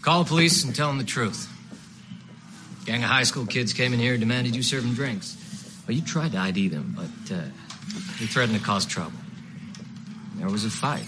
Call 0.01 0.23
the 0.23 0.29
police 0.29 0.63
and 0.63 0.75
tell 0.75 0.89
them 0.89 0.97
the 0.97 1.03
truth. 1.03 1.49
Gang 2.85 3.03
of 3.03 3.09
high 3.09 3.23
school 3.23 3.45
kids 3.45 3.71
came 3.71 3.93
in 3.93 3.99
here 3.99 4.13
and 4.13 4.19
demanded 4.19 4.55
you 4.55 4.61
serve 4.61 4.83
them 4.83 4.93
drinks. 4.93 5.37
Well, 5.87 5.95
you 5.95 6.03
tried 6.03 6.33
to 6.33 6.37
ID 6.37 6.67
them, 6.67 6.93
but 6.95 7.35
uh, 7.35 7.41
they 8.19 8.25
threatened 8.25 8.59
to 8.59 8.63
cause 8.63 8.85
trouble. 8.85 9.17
There 10.35 10.49
was 10.49 10.65
a 10.65 10.69
fight. 10.69 11.05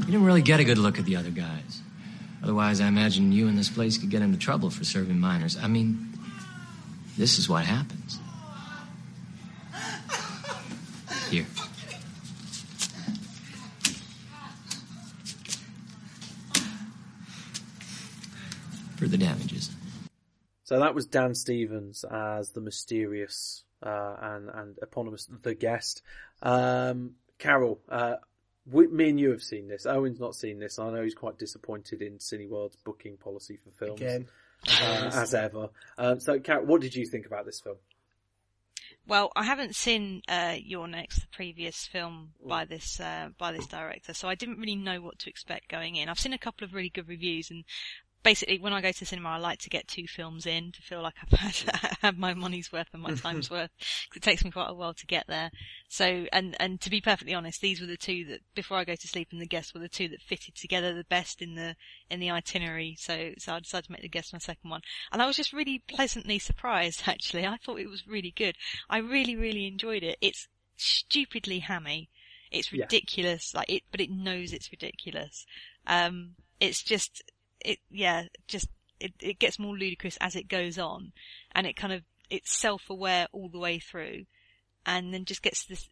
You 0.00 0.06
didn't 0.06 0.24
really 0.24 0.42
get 0.42 0.60
a 0.60 0.64
good 0.64 0.76
look 0.76 0.98
at 0.98 1.06
the 1.06 1.16
other 1.16 1.30
guys. 1.30 1.80
Otherwise, 2.44 2.82
I 2.82 2.88
imagine 2.88 3.32
you 3.32 3.48
in 3.48 3.56
this 3.56 3.70
place 3.70 3.96
could 3.96 4.10
get 4.10 4.20
into 4.20 4.36
trouble 4.36 4.68
for 4.68 4.84
serving 4.84 5.18
minors. 5.18 5.56
I 5.56 5.66
mean, 5.66 6.12
this 7.16 7.38
is 7.38 7.48
what 7.48 7.64
happens. 7.64 8.18
Here. 11.30 11.46
For 18.96 19.08
the 19.08 19.16
damages. 19.16 19.70
So 20.64 20.80
that 20.80 20.94
was 20.94 21.06
Dan 21.06 21.34
Stevens 21.34 22.04
as 22.04 22.50
the 22.50 22.60
mysterious 22.60 23.64
uh, 23.82 24.16
and 24.20 24.50
and 24.50 24.78
eponymous 24.82 25.30
the 25.40 25.54
guest. 25.54 26.02
Um, 26.42 27.12
Carol, 27.38 27.80
uh, 27.88 28.16
we, 28.70 28.86
me 28.86 29.10
and 29.10 29.20
you 29.20 29.30
have 29.30 29.42
seen 29.42 29.68
this. 29.68 29.86
Owen's 29.86 30.20
not 30.20 30.34
seen 30.34 30.58
this. 30.58 30.78
I 30.78 30.90
know 30.90 31.02
he's 31.02 31.14
quite 31.14 31.38
disappointed 31.38 32.02
in 32.02 32.18
Cineworld's 32.18 32.76
booking 32.76 33.16
policy 33.16 33.58
for 33.62 33.70
films, 33.70 34.00
Again, 34.00 34.26
uh, 34.80 35.10
as 35.12 35.34
ever. 35.34 35.68
Um, 35.98 36.20
so, 36.20 36.38
Carol, 36.40 36.64
what 36.64 36.80
did 36.80 36.94
you 36.94 37.06
think 37.06 37.26
about 37.26 37.44
this 37.44 37.60
film? 37.60 37.76
Well, 39.06 39.32
I 39.36 39.44
haven't 39.44 39.76
seen 39.76 40.22
uh, 40.28 40.54
You're 40.58 40.88
Next, 40.88 41.20
the 41.20 41.26
previous 41.30 41.86
film 41.86 42.30
by 42.42 42.64
this 42.64 42.98
uh, 42.98 43.28
by 43.36 43.52
this 43.52 43.66
director, 43.66 44.14
so 44.14 44.28
I 44.28 44.34
didn't 44.34 44.58
really 44.58 44.76
know 44.76 45.02
what 45.02 45.18
to 45.20 45.30
expect 45.30 45.68
going 45.68 45.96
in. 45.96 46.08
I've 46.08 46.18
seen 46.18 46.32
a 46.32 46.38
couple 46.38 46.64
of 46.64 46.72
really 46.72 46.88
good 46.88 47.06
reviews, 47.06 47.50
and 47.50 47.64
basically, 48.24 48.58
when 48.58 48.72
I 48.72 48.80
go 48.80 48.90
to 48.90 48.98
the 48.98 49.06
cinema, 49.06 49.28
I 49.28 49.36
like 49.36 49.60
to 49.60 49.70
get 49.70 49.86
two 49.86 50.08
films 50.08 50.46
in 50.46 50.72
to 50.72 50.82
feel 50.82 51.02
like 51.02 51.14
I've 51.22 51.38
had, 51.38 51.96
had 52.02 52.18
my 52.18 52.34
money's 52.34 52.72
worth 52.72 52.88
and 52.92 53.02
my 53.02 53.14
time's 53.14 53.48
worth. 53.50 53.70
'cause 53.78 54.16
it 54.16 54.22
takes 54.22 54.44
me 54.44 54.50
quite 54.50 54.70
a 54.70 54.74
while 54.74 54.94
to 54.94 55.06
get 55.06 55.26
there. 55.28 55.52
So, 55.88 56.26
and 56.32 56.56
and 56.58 56.80
to 56.80 56.90
be 56.90 57.00
perfectly 57.00 57.34
honest, 57.34 57.60
these 57.60 57.80
were 57.80 57.86
the 57.86 57.96
two 57.96 58.24
that 58.24 58.40
before 58.56 58.78
I 58.78 58.84
go 58.84 58.96
to 58.96 59.08
sleep, 59.08 59.28
and 59.30 59.40
the 59.40 59.46
guests 59.46 59.72
were 59.72 59.80
the 59.80 59.88
two 59.88 60.08
that 60.08 60.22
fitted 60.22 60.56
together 60.56 60.92
the 60.92 61.04
best 61.04 61.40
in 61.40 61.54
the 61.54 61.76
in 62.10 62.18
the 62.18 62.30
itinerary. 62.30 62.96
So, 62.98 63.32
so 63.38 63.54
I 63.54 63.60
decided 63.60 63.84
to 63.86 63.92
make 63.92 64.02
the 64.02 64.08
guest 64.08 64.32
my 64.32 64.38
second 64.40 64.70
one, 64.70 64.80
and 65.12 65.22
I 65.22 65.26
was 65.26 65.36
just 65.36 65.52
really 65.52 65.82
pleasantly 65.86 66.38
surprised. 66.40 67.02
Actually, 67.06 67.46
I 67.46 67.58
thought 67.58 67.78
it 67.78 67.88
was 67.90 68.06
really 68.08 68.32
good. 68.32 68.56
I 68.90 68.98
really, 68.98 69.36
really 69.36 69.66
enjoyed 69.66 70.02
it. 70.02 70.18
It's 70.20 70.48
stupidly 70.76 71.60
hammy. 71.60 72.08
It's 72.50 72.72
Yeah. 72.72 72.82
ridiculous, 72.82 73.52
like 73.54 73.68
it, 73.70 73.82
but 73.90 74.00
it 74.00 74.10
knows 74.10 74.52
it's 74.52 74.70
ridiculous. 74.72 75.44
Um, 75.86 76.36
it's 76.60 76.82
just, 76.82 77.22
it, 77.64 77.78
yeah, 77.90 78.24
just, 78.48 78.68
it, 79.00 79.12
it 79.20 79.38
gets 79.38 79.58
more 79.58 79.76
ludicrous 79.76 80.16
as 80.20 80.36
it 80.36 80.48
goes 80.48 80.78
on, 80.78 81.12
and 81.52 81.66
it 81.66 81.76
kind 81.76 81.92
of, 81.92 82.02
it's 82.30 82.58
self-aware 82.58 83.28
all 83.32 83.48
the 83.48 83.58
way 83.58 83.78
through, 83.78 84.24
and 84.86 85.12
then 85.12 85.24
just 85.24 85.42
gets 85.42 85.64
this 85.66 85.88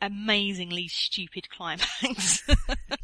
amazingly 0.00 0.88
stupid 0.88 1.48
climax. 1.50 2.42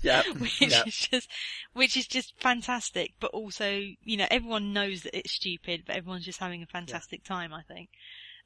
Yeah, 0.02 0.22
which 0.38 0.60
yeah. 0.60 0.84
is 0.86 0.96
just, 0.96 1.28
which 1.72 1.96
is 1.96 2.06
just 2.06 2.34
fantastic, 2.40 3.14
but 3.20 3.32
also, 3.32 3.82
you 4.04 4.16
know, 4.16 4.26
everyone 4.30 4.72
knows 4.72 5.02
that 5.02 5.16
it's 5.16 5.32
stupid, 5.32 5.84
but 5.86 5.96
everyone's 5.96 6.24
just 6.24 6.40
having 6.40 6.62
a 6.62 6.66
fantastic 6.66 7.24
time, 7.24 7.52
I 7.52 7.62
think. 7.62 7.88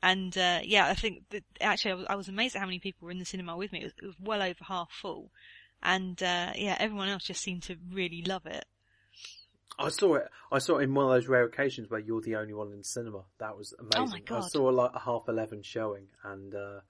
And, 0.02 0.36
uh, 0.36 0.60
yeah, 0.64 0.86
I 0.88 0.94
think 0.94 1.24
that 1.30 1.44
actually 1.60 1.92
I 1.92 1.94
was, 1.94 2.06
I 2.10 2.14
was 2.16 2.28
amazed 2.28 2.56
at 2.56 2.60
how 2.60 2.66
many 2.66 2.80
people 2.80 3.06
were 3.06 3.12
in 3.12 3.18
the 3.18 3.24
cinema 3.24 3.56
with 3.56 3.72
me. 3.72 3.80
It 3.80 3.84
was, 3.84 3.92
it 4.02 4.06
was 4.06 4.16
well 4.18 4.42
over 4.42 4.64
half 4.64 4.90
full. 4.90 5.30
And, 5.82 6.20
uh, 6.22 6.52
yeah, 6.56 6.76
everyone 6.78 7.08
else 7.08 7.24
just 7.24 7.42
seemed 7.42 7.62
to 7.64 7.76
really 7.92 8.22
love 8.26 8.46
it. 8.46 8.64
I 9.78 9.88
saw 9.88 10.14
it. 10.14 10.28
I 10.50 10.58
saw 10.58 10.78
it 10.78 10.84
in 10.84 10.94
one 10.94 11.06
of 11.06 11.12
those 11.12 11.28
rare 11.28 11.44
occasions 11.44 11.90
where 11.90 12.00
you're 12.00 12.20
the 12.20 12.36
only 12.36 12.54
one 12.54 12.72
in 12.72 12.82
cinema. 12.82 13.22
That 13.38 13.56
was 13.56 13.74
amazing. 13.78 13.96
Oh 13.96 14.06
my 14.06 14.20
God. 14.20 14.44
I 14.44 14.48
saw 14.48 14.64
like 14.64 14.90
a 14.94 14.98
half 15.00 15.28
eleven 15.28 15.62
showing, 15.62 16.06
and 16.22 16.54
uh, 16.54 16.80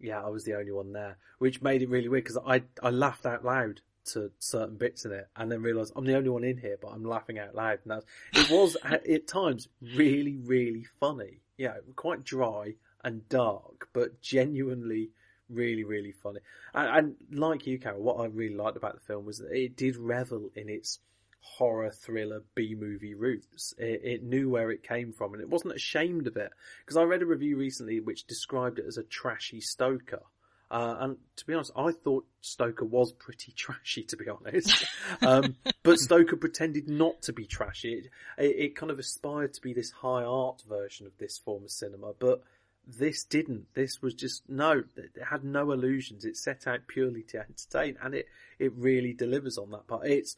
yeah, 0.00 0.22
I 0.22 0.28
was 0.28 0.44
the 0.44 0.54
only 0.54 0.72
one 0.72 0.92
there, 0.92 1.16
which 1.38 1.62
made 1.62 1.82
it 1.82 1.88
really 1.88 2.08
weird 2.08 2.24
because 2.24 2.38
I 2.46 2.62
I 2.82 2.90
laughed 2.90 3.24
out 3.24 3.44
loud 3.44 3.80
to 4.12 4.30
certain 4.38 4.76
bits 4.76 5.04
in 5.04 5.12
it, 5.12 5.28
and 5.36 5.50
then 5.50 5.62
realised 5.62 5.92
I'm 5.96 6.04
the 6.04 6.16
only 6.16 6.28
one 6.28 6.44
in 6.44 6.58
here, 6.58 6.76
but 6.80 6.88
I'm 6.88 7.04
laughing 7.04 7.38
out 7.38 7.54
loud. 7.54 7.78
And 7.84 7.92
that's, 7.92 8.06
it 8.32 8.50
was 8.50 8.76
at, 8.82 9.06
at 9.06 9.26
times 9.26 9.68
really 9.96 10.36
really 10.36 10.86
funny. 11.00 11.40
Yeah, 11.56 11.76
quite 11.96 12.24
dry 12.24 12.74
and 13.02 13.26
dark, 13.28 13.88
but 13.92 14.20
genuinely 14.20 15.10
really 15.48 15.84
really 15.84 16.12
funny. 16.12 16.40
And, 16.74 17.16
and 17.30 17.38
like 17.38 17.66
you, 17.66 17.78
Carol, 17.78 18.02
what 18.02 18.20
I 18.20 18.26
really 18.26 18.56
liked 18.56 18.76
about 18.76 18.94
the 18.94 19.06
film 19.06 19.24
was 19.24 19.38
that 19.38 19.52
it 19.52 19.76
did 19.76 19.96
revel 19.96 20.50
in 20.54 20.68
its 20.68 20.98
horror 21.44 21.90
thriller 21.90 22.42
B 22.54 22.74
movie 22.74 23.14
roots. 23.14 23.74
It, 23.78 24.00
it 24.02 24.22
knew 24.22 24.48
where 24.48 24.70
it 24.70 24.82
came 24.82 25.12
from 25.12 25.34
and 25.34 25.42
it 25.42 25.48
wasn't 25.48 25.74
ashamed 25.74 26.26
of 26.26 26.36
it. 26.36 26.50
Because 26.80 26.96
I 26.96 27.02
read 27.02 27.22
a 27.22 27.26
review 27.26 27.56
recently 27.56 28.00
which 28.00 28.26
described 28.26 28.78
it 28.78 28.86
as 28.86 28.96
a 28.96 29.04
trashy 29.04 29.60
Stoker. 29.60 30.22
Uh, 30.70 30.96
and 31.00 31.16
to 31.36 31.46
be 31.46 31.54
honest, 31.54 31.70
I 31.76 31.92
thought 31.92 32.26
Stoker 32.40 32.86
was 32.86 33.12
pretty 33.12 33.52
trashy, 33.56 34.02
to 34.04 34.16
be 34.16 34.28
honest. 34.28 34.84
um, 35.22 35.56
but 35.82 35.98
Stoker 35.98 36.36
pretended 36.36 36.88
not 36.88 37.22
to 37.22 37.32
be 37.32 37.46
trashy. 37.46 37.92
It, 37.92 38.06
it, 38.38 38.56
it 38.56 38.76
kind 38.76 38.90
of 38.90 38.98
aspired 38.98 39.54
to 39.54 39.60
be 39.60 39.74
this 39.74 39.90
high 39.90 40.24
art 40.24 40.62
version 40.68 41.06
of 41.06 41.12
this 41.18 41.38
form 41.38 41.64
of 41.64 41.70
cinema, 41.70 42.14
but 42.18 42.42
this 42.86 43.24
didn't. 43.24 43.66
This 43.74 44.02
was 44.02 44.14
just 44.14 44.48
no. 44.48 44.82
It 44.96 45.12
had 45.30 45.44
no 45.44 45.72
illusions. 45.72 46.24
It 46.24 46.36
set 46.36 46.66
out 46.66 46.86
purely 46.86 47.22
to 47.28 47.38
entertain, 47.38 47.96
and 48.02 48.14
it 48.14 48.26
it 48.58 48.72
really 48.74 49.12
delivers 49.12 49.58
on 49.58 49.70
that 49.70 49.86
part. 49.86 50.06
It's 50.06 50.36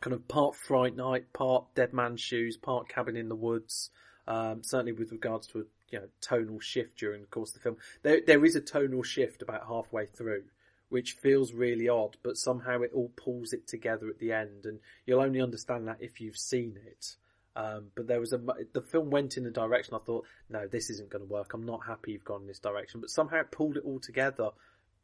kind 0.00 0.14
of 0.14 0.28
part 0.28 0.54
Fright 0.56 0.96
Night, 0.96 1.32
part 1.32 1.64
Dead 1.74 1.92
Man's 1.92 2.20
Shoes, 2.20 2.56
part 2.56 2.88
Cabin 2.88 3.16
in 3.16 3.28
the 3.28 3.34
Woods. 3.34 3.90
Um, 4.26 4.62
certainly 4.62 4.92
with 4.92 5.10
regards 5.10 5.46
to 5.48 5.60
a 5.60 5.62
you 5.90 5.98
know 5.98 6.08
tonal 6.20 6.60
shift 6.60 6.98
during 6.98 7.22
the 7.22 7.26
course 7.28 7.50
of 7.50 7.54
the 7.54 7.60
film. 7.60 7.76
There 8.02 8.20
there 8.26 8.44
is 8.44 8.56
a 8.56 8.60
tonal 8.60 9.02
shift 9.02 9.42
about 9.42 9.66
halfway 9.66 10.06
through, 10.06 10.44
which 10.88 11.12
feels 11.12 11.52
really 11.52 11.88
odd, 11.88 12.16
but 12.22 12.36
somehow 12.36 12.82
it 12.82 12.92
all 12.94 13.10
pulls 13.16 13.52
it 13.52 13.66
together 13.66 14.08
at 14.08 14.18
the 14.18 14.32
end, 14.32 14.64
and 14.64 14.80
you'll 15.06 15.22
only 15.22 15.40
understand 15.40 15.88
that 15.88 15.98
if 16.00 16.20
you've 16.20 16.36
seen 16.36 16.78
it. 16.86 17.16
Um, 17.56 17.86
but 17.96 18.06
there 18.06 18.20
was 18.20 18.32
a 18.32 18.40
the 18.72 18.82
film 18.82 19.10
went 19.10 19.36
in 19.36 19.46
a 19.46 19.50
direction 19.50 19.94
I 19.94 19.98
thought, 19.98 20.26
no, 20.48 20.68
this 20.68 20.90
isn't 20.90 21.10
going 21.10 21.26
to 21.26 21.32
work. 21.32 21.54
I'm 21.54 21.66
not 21.66 21.86
happy 21.86 22.12
you've 22.12 22.24
gone 22.24 22.42
in 22.42 22.46
this 22.46 22.60
direction, 22.60 23.00
but 23.00 23.10
somehow 23.10 23.40
it 23.40 23.50
pulled 23.50 23.76
it 23.76 23.84
all 23.84 23.98
together 23.98 24.50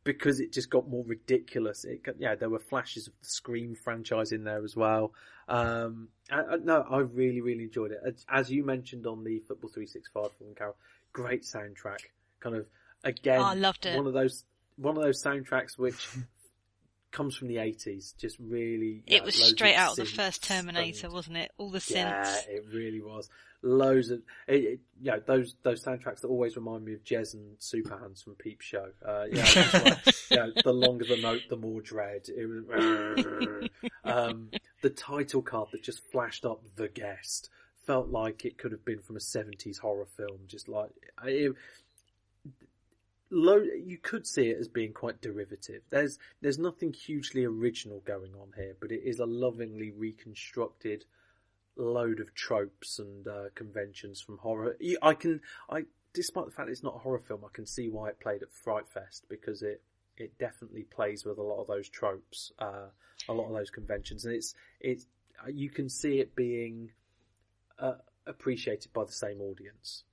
because 0.04 0.38
it 0.38 0.52
just 0.52 0.70
got 0.70 0.88
more 0.88 1.02
ridiculous. 1.06 1.84
It, 1.84 2.02
yeah, 2.18 2.34
there 2.34 2.50
were 2.50 2.58
flashes 2.58 3.08
of 3.08 3.14
the 3.20 3.26
Scream 3.28 3.74
franchise 3.74 4.32
in 4.32 4.44
there 4.44 4.62
as 4.62 4.76
well. 4.76 5.12
Um, 5.48 6.08
I, 6.30 6.40
I, 6.42 6.56
no, 6.62 6.82
I 6.88 6.98
really, 6.98 7.40
really 7.40 7.64
enjoyed 7.64 7.90
it. 7.92 8.00
As, 8.06 8.24
as 8.28 8.50
you 8.50 8.64
mentioned 8.64 9.06
on 9.06 9.24
the 9.24 9.40
Football 9.40 9.70
365 9.70 10.36
from 10.38 10.54
Carol, 10.54 10.76
great 11.12 11.42
soundtrack. 11.42 11.98
Kind 12.40 12.56
of, 12.56 12.66
again, 13.02 13.40
Oh, 13.40 13.44
I 13.44 13.54
loved 13.54 13.86
it. 13.86 13.96
one 13.96 14.06
of 14.06 14.12
those, 14.12 14.44
one 14.76 14.96
of 14.96 15.02
those 15.02 15.22
soundtracks 15.22 15.78
which 15.78 16.08
comes 17.14 17.34
from 17.36 17.48
the 17.48 17.56
80s. 17.56 18.14
Just 18.18 18.36
really, 18.38 19.02
It 19.06 19.14
yeah, 19.14 19.24
was 19.24 19.36
straight 19.36 19.76
out 19.76 19.92
of 19.92 19.96
the 19.96 20.04
first 20.04 20.44
Terminator, 20.44 21.06
and- 21.06 21.14
wasn't 21.14 21.38
it? 21.38 21.52
All 21.56 21.70
the 21.70 21.82
yeah, 21.88 22.24
synths. 22.24 22.48
it 22.48 22.64
really 22.72 23.00
was. 23.00 23.30
Loads 23.62 24.10
of, 24.10 24.20
it, 24.46 24.54
it, 24.56 24.80
you 25.00 25.10
know, 25.10 25.20
those 25.24 25.56
those 25.62 25.82
soundtracks 25.82 26.20
that 26.20 26.28
always 26.28 26.54
remind 26.54 26.84
me 26.84 26.92
of 26.92 27.02
Jez 27.02 27.32
and 27.32 27.58
Superhands 27.58 28.22
from 28.22 28.34
Peep 28.34 28.60
Show. 28.60 28.88
Uh, 29.02 29.24
yeah, 29.32 29.44
like, 29.72 30.14
you 30.30 30.36
know, 30.36 30.52
the 30.62 30.72
longer 30.74 31.06
the 31.06 31.16
note, 31.16 31.40
the 31.48 31.56
more 31.56 31.80
dread. 31.80 32.26
It 32.28 32.44
was, 32.46 33.68
um, 34.04 34.50
the 34.82 34.90
title 34.90 35.40
card 35.40 35.68
that 35.72 35.82
just 35.82 36.02
flashed 36.12 36.44
up, 36.44 36.62
the 36.76 36.88
guest, 36.88 37.48
felt 37.86 38.08
like 38.10 38.44
it 38.44 38.58
could 38.58 38.72
have 38.72 38.84
been 38.84 39.00
from 39.00 39.16
a 39.16 39.20
seventies 39.20 39.78
horror 39.78 40.08
film. 40.14 40.40
Just 40.46 40.68
like 40.68 40.90
it, 41.24 41.54
you 43.34 43.98
could 44.00 44.26
see 44.26 44.48
it 44.50 44.58
as 44.58 44.68
being 44.68 44.92
quite 44.92 45.20
derivative. 45.20 45.82
There's 45.90 46.18
there's 46.40 46.58
nothing 46.58 46.92
hugely 46.92 47.44
original 47.44 48.00
going 48.04 48.34
on 48.34 48.52
here, 48.56 48.76
but 48.80 48.92
it 48.92 49.02
is 49.04 49.18
a 49.18 49.26
lovingly 49.26 49.90
reconstructed 49.90 51.04
load 51.76 52.20
of 52.20 52.34
tropes 52.34 52.98
and 52.98 53.26
uh, 53.26 53.44
conventions 53.54 54.20
from 54.20 54.38
horror. 54.38 54.76
I 55.02 55.14
can, 55.14 55.40
I 55.68 55.84
despite 56.12 56.46
the 56.46 56.52
fact 56.52 56.70
it's 56.70 56.82
not 56.82 56.96
a 56.96 57.00
horror 57.00 57.18
film, 57.18 57.44
I 57.44 57.52
can 57.52 57.66
see 57.66 57.88
why 57.88 58.08
it 58.08 58.20
played 58.20 58.42
at 58.42 58.52
Fright 58.52 58.88
Fest 58.88 59.24
because 59.28 59.62
it 59.62 59.82
it 60.16 60.38
definitely 60.38 60.84
plays 60.84 61.24
with 61.24 61.38
a 61.38 61.42
lot 61.42 61.60
of 61.60 61.66
those 61.66 61.88
tropes, 61.88 62.52
uh, 62.60 62.86
a 63.28 63.32
lot 63.32 63.48
of 63.48 63.52
those 63.52 63.70
conventions, 63.70 64.24
and 64.24 64.34
it's 64.34 64.54
it's 64.80 65.06
you 65.48 65.70
can 65.70 65.88
see 65.88 66.20
it 66.20 66.36
being 66.36 66.92
uh, 67.78 67.94
appreciated 68.26 68.92
by 68.92 69.04
the 69.04 69.12
same 69.12 69.40
audience. 69.40 70.04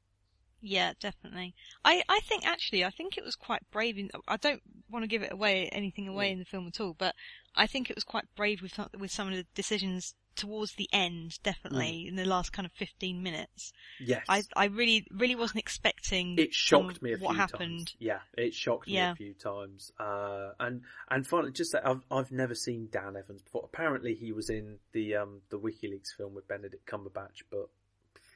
Yeah, 0.62 0.94
definitely. 1.00 1.56
I, 1.84 2.04
I 2.08 2.20
think 2.22 2.46
actually, 2.46 2.86
I 2.86 2.92
think 2.92 3.18
it 3.18 3.24
was 3.24 3.36
quite 3.36 3.62
brave. 3.72 3.98
In, 3.98 4.12
I 4.28 4.38
don't 4.38 4.62
want 4.90 5.04
to 5.04 5.08
give 5.08 5.24
it 5.24 5.32
away, 5.32 5.68
anything 5.72 6.08
away 6.08 6.30
Mm. 6.30 6.34
in 6.34 6.40
the 6.40 6.46
film 6.46 6.68
at 6.68 6.80
all, 6.80 6.94
but 6.98 7.16
I 7.56 7.66
think 7.68 7.90
it 7.90 7.96
was 7.96 8.04
quite 8.04 8.26
brave 8.36 8.62
with 8.62 8.74
some, 8.76 8.88
with 8.98 9.12
some 9.12 9.28
of 9.28 9.34
the 9.34 9.46
decisions 9.56 10.14
towards 10.36 10.76
the 10.76 10.88
end, 10.94 11.38
definitely 11.44 12.08
in 12.08 12.16
the 12.16 12.24
last 12.26 12.54
kind 12.54 12.66
of 12.66 12.72
fifteen 12.72 13.22
minutes. 13.22 13.74
Yes, 14.00 14.24
I 14.30 14.44
I 14.56 14.66
really 14.66 15.06
really 15.12 15.36
wasn't 15.36 15.60
expecting. 15.60 16.38
it 16.40 16.54
shocked 16.54 17.02
me 17.02 17.14
a 17.14 17.18
what 17.18 17.32
few 17.32 17.38
happened. 17.40 17.78
times. 17.88 17.96
Yeah, 18.00 18.20
it 18.38 18.54
shocked 18.54 18.88
me 18.88 18.98
a 18.98 19.14
few 19.16 19.34
times. 19.34 19.92
Uh, 20.00 20.52
and 20.60 20.84
and 21.10 21.28
finally, 21.28 21.52
just 21.52 21.74
that 21.74 21.86
I've 21.86 22.02
I've 22.10 22.32
never 22.32 22.56
seen 22.56 22.88
Dan 22.92 23.18
Evans 23.18 23.42
before. 23.42 23.64
Apparently, 23.66 24.14
he 24.16 24.32
was 24.32 24.50
in 24.50 24.78
the 24.94 25.16
um 25.16 25.42
the 25.50 25.60
WikiLeaks 25.60 26.16
film 26.16 26.34
with 26.34 26.48
Benedict 26.48 26.88
Cumberbatch, 26.90 27.42
but 27.52 27.68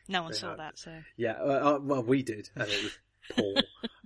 No 0.08 0.24
one 0.24 0.34
saw 0.34 0.56
that, 0.56 0.78
so 0.78 0.92
yeah, 1.18 1.34
uh, 1.34 1.76
uh, 1.76 1.80
well, 1.82 2.04
we 2.04 2.24
did, 2.24 2.50
and 2.56 2.70
it 2.70 2.84
was 2.84 2.98
poor. 3.36 3.56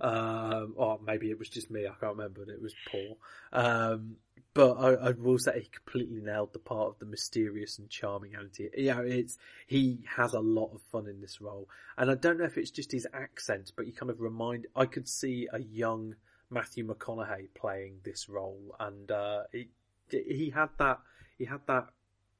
um, 0.00 0.74
or 0.76 0.98
maybe 1.04 1.30
it 1.30 1.38
was 1.38 1.48
just 1.48 1.70
me. 1.70 1.86
I 1.86 1.92
can't 2.00 2.16
remember. 2.16 2.42
It 2.42 2.62
was 2.62 2.74
poor. 2.90 3.16
Um, 3.52 4.16
but 4.52 4.72
I, 4.72 5.08
I 5.08 5.10
will 5.12 5.38
say 5.38 5.60
he 5.60 5.68
completely 5.68 6.20
nailed 6.20 6.52
the 6.52 6.58
part 6.58 6.88
of 6.88 6.98
the 6.98 7.06
mysterious 7.06 7.78
and 7.78 7.88
charming 7.88 8.34
anti. 8.34 8.68
You 8.76 8.94
know, 8.94 9.02
it's 9.02 9.38
he 9.66 10.00
has 10.16 10.34
a 10.34 10.40
lot 10.40 10.72
of 10.74 10.82
fun 10.90 11.06
in 11.06 11.20
this 11.20 11.40
role, 11.40 11.68
and 11.96 12.10
I 12.10 12.14
don't 12.14 12.38
know 12.38 12.46
if 12.46 12.58
it's 12.58 12.70
just 12.70 12.92
his 12.92 13.06
accent, 13.12 13.72
but 13.76 13.86
he 13.86 13.92
kind 13.92 14.10
of 14.10 14.20
remind. 14.20 14.66
I 14.74 14.86
could 14.86 15.08
see 15.08 15.48
a 15.52 15.60
young 15.60 16.16
Matthew 16.50 16.86
McConaughey 16.86 17.48
playing 17.54 17.98
this 18.04 18.28
role, 18.28 18.74
and 18.80 19.10
uh, 19.10 19.42
it, 19.52 19.68
he 20.10 20.50
had 20.54 20.70
that. 20.78 20.98
He 21.38 21.44
had 21.44 21.60
that 21.68 21.88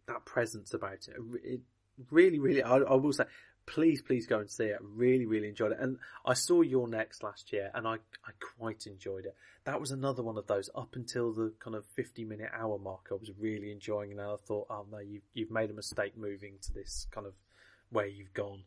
that 0.08 0.24
presence 0.24 0.74
about 0.74 1.06
it. 1.06 1.16
It 1.44 1.60
really, 2.10 2.38
really. 2.38 2.62
I, 2.62 2.78
I 2.78 2.94
will 2.94 3.12
say, 3.12 3.24
please, 3.66 4.02
please 4.02 4.26
go 4.26 4.38
and 4.38 4.50
see 4.50 4.64
it. 4.64 4.78
Really, 4.82 5.26
really 5.26 5.48
enjoyed 5.48 5.72
it. 5.72 5.78
And 5.80 5.98
I 6.24 6.34
saw 6.34 6.62
You're 6.62 6.88
Next 6.88 7.22
last 7.22 7.52
year, 7.52 7.70
and 7.74 7.86
I, 7.86 7.94
I 7.94 8.32
quite 8.58 8.86
enjoyed 8.86 9.26
it. 9.26 9.36
That 9.64 9.80
was 9.80 9.90
another 9.90 10.22
one 10.22 10.38
of 10.38 10.46
those. 10.46 10.70
Up 10.74 10.96
until 10.96 11.32
the 11.32 11.52
kind 11.58 11.76
of 11.76 11.84
fifty 11.96 12.24
minute 12.24 12.50
hour 12.52 12.78
mark, 12.78 13.08
I 13.10 13.14
was 13.14 13.30
really 13.38 13.70
enjoying, 13.70 14.10
it, 14.10 14.18
and 14.18 14.22
I 14.22 14.36
thought, 14.46 14.66
oh 14.70 14.86
no, 14.90 14.98
you've 14.98 15.22
you've 15.34 15.50
made 15.50 15.70
a 15.70 15.74
mistake 15.74 16.16
moving 16.16 16.54
to 16.62 16.72
this 16.72 17.06
kind 17.10 17.26
of 17.26 17.34
where 17.90 18.06
you've 18.06 18.34
gone. 18.34 18.64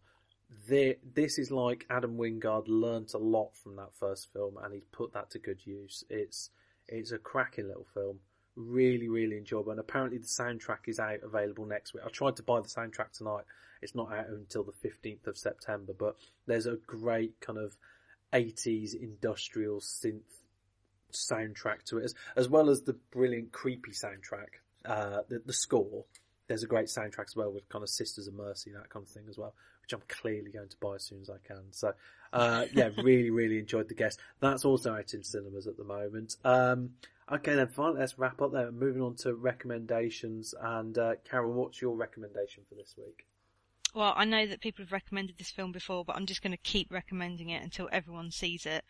There, 0.67 0.95
this 1.15 1.39
is 1.39 1.49
like 1.49 1.85
Adam 1.89 2.17
Wingard 2.17 2.65
learnt 2.67 3.13
a 3.13 3.17
lot 3.17 3.57
from 3.57 3.75
that 3.77 3.93
first 3.99 4.31
film, 4.31 4.57
and 4.63 4.73
he's 4.73 4.85
put 4.91 5.13
that 5.13 5.31
to 5.31 5.39
good 5.39 5.65
use. 5.65 6.03
It's 6.09 6.51
it's 6.87 7.11
a 7.11 7.17
cracking 7.17 7.67
little 7.67 7.87
film 7.93 8.19
really, 8.55 9.09
really 9.09 9.37
enjoyable. 9.37 9.71
And 9.71 9.79
apparently 9.79 10.17
the 10.17 10.27
soundtrack 10.27 10.87
is 10.87 10.99
out 10.99 11.19
available 11.23 11.65
next 11.65 11.93
week. 11.93 12.03
I 12.05 12.09
tried 12.09 12.35
to 12.37 12.43
buy 12.43 12.61
the 12.61 12.67
soundtrack 12.67 13.11
tonight. 13.11 13.45
It's 13.83 13.95
not 13.95 14.11
out 14.11 14.29
until 14.29 14.63
the 14.63 14.71
15th 14.71 15.27
of 15.27 15.37
September, 15.37 15.93
but 15.97 16.15
there's 16.47 16.65
a 16.65 16.77
great 16.87 17.39
kind 17.39 17.59
of 17.59 17.75
80s 18.33 18.95
industrial 18.95 19.79
synth 19.79 20.21
soundtrack 21.11 21.83
to 21.85 21.99
it, 21.99 22.05
as, 22.05 22.15
as 22.35 22.49
well 22.49 22.69
as 22.69 22.81
the 22.81 22.93
brilliant 23.11 23.51
creepy 23.51 23.91
soundtrack, 23.91 24.59
uh, 24.85 25.21
the, 25.29 25.41
the 25.45 25.53
score. 25.53 26.05
There's 26.47 26.63
a 26.63 26.67
great 26.67 26.87
soundtrack 26.87 27.27
as 27.27 27.35
well 27.35 27.51
with 27.51 27.69
kind 27.69 27.83
of 27.83 27.89
Sisters 27.89 28.27
of 28.27 28.33
Mercy, 28.33 28.71
that 28.71 28.89
kind 28.89 29.05
of 29.05 29.11
thing 29.11 29.23
as 29.29 29.37
well, 29.37 29.53
which 29.81 29.93
I'm 29.93 30.01
clearly 30.09 30.51
going 30.51 30.69
to 30.69 30.77
buy 30.81 30.95
as 30.95 31.03
soon 31.03 31.21
as 31.21 31.29
I 31.29 31.37
can. 31.45 31.63
So, 31.71 31.93
uh, 32.33 32.65
yeah, 32.73 32.89
really, 33.03 33.29
really 33.29 33.59
enjoyed 33.59 33.87
the 33.87 33.95
guest. 33.95 34.19
That's 34.39 34.65
also 34.65 34.93
out 34.93 35.13
in 35.13 35.23
cinemas 35.23 35.67
at 35.67 35.77
the 35.77 35.83
moment. 35.83 36.35
Um, 36.43 36.91
okay 37.31 37.55
then, 37.55 37.67
finally, 37.67 37.99
let's 37.99 38.19
wrap 38.19 38.41
up 38.41 38.51
there. 38.51 38.71
Moving 38.71 39.01
on 39.01 39.15
to 39.17 39.33
recommendations. 39.35 40.53
And, 40.59 40.97
uh, 40.97 41.13
Carol, 41.29 41.53
what's 41.53 41.81
your 41.81 41.95
recommendation 41.95 42.63
for 42.67 42.75
this 42.75 42.95
week? 42.97 43.25
Well, 43.93 44.13
I 44.15 44.25
know 44.25 44.47
that 44.47 44.61
people 44.61 44.83
have 44.83 44.91
recommended 44.91 45.37
this 45.37 45.51
film 45.51 45.71
before, 45.71 46.03
but 46.03 46.15
I'm 46.15 46.25
just 46.25 46.41
going 46.41 46.51
to 46.51 46.57
keep 46.57 46.91
recommending 46.91 47.49
it 47.49 47.61
until 47.61 47.89
everyone 47.91 48.31
sees 48.31 48.65
it. 48.65 48.83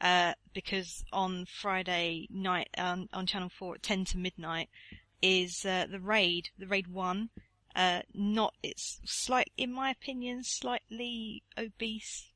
Uh, 0.00 0.34
because 0.52 1.04
on 1.12 1.46
Friday 1.46 2.26
night 2.28 2.68
um, 2.76 3.08
on 3.12 3.24
Channel 3.24 3.48
4 3.48 3.76
at 3.76 3.82
10 3.82 4.04
to 4.06 4.18
midnight 4.18 4.68
is 5.22 5.64
uh, 5.64 5.86
The 5.88 6.00
Raid, 6.00 6.48
The 6.58 6.66
Raid 6.66 6.88
1. 6.88 7.30
Uh, 7.74 8.00
not, 8.12 8.54
it's 8.62 9.00
slight, 9.04 9.50
in 9.56 9.72
my 9.72 9.90
opinion, 9.90 10.42
slightly 10.42 11.44
obese 11.56 12.30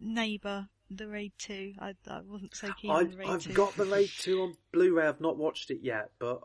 neighbour, 0.00 0.68
The 0.90 1.06
Raid 1.06 1.32
2. 1.38 1.74
I, 1.78 1.94
I 2.08 2.20
wasn't 2.26 2.56
so 2.56 2.72
keen 2.72 2.90
on 2.90 3.00
I've, 3.02 3.10
The 3.12 3.18
Raid 3.18 3.28
I've 3.28 3.42
2. 3.44 3.52
got 3.52 3.76
the 3.76 3.84
Raid 3.84 4.10
2 4.18 4.42
on 4.42 4.56
Blu-ray. 4.72 5.06
I've 5.06 5.20
not 5.20 5.36
watched 5.36 5.70
it 5.70 5.80
yet, 5.82 6.10
but 6.18 6.40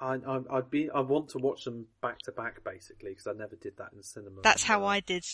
I, 0.00 0.14
I, 0.26 0.40
I'd 0.50 0.70
be, 0.70 0.90
I 0.90 1.00
want 1.00 1.28
to 1.30 1.38
watch 1.38 1.64
them 1.64 1.86
back 2.02 2.18
to 2.20 2.32
back 2.32 2.62
basically 2.64 3.10
because 3.10 3.26
I 3.26 3.32
never 3.32 3.56
did 3.56 3.76
that 3.78 3.92
in 3.94 4.02
cinema. 4.02 4.42
That's 4.42 4.64
how 4.64 4.82
Uh, 4.82 4.88
I 4.88 5.00
did, 5.00 5.24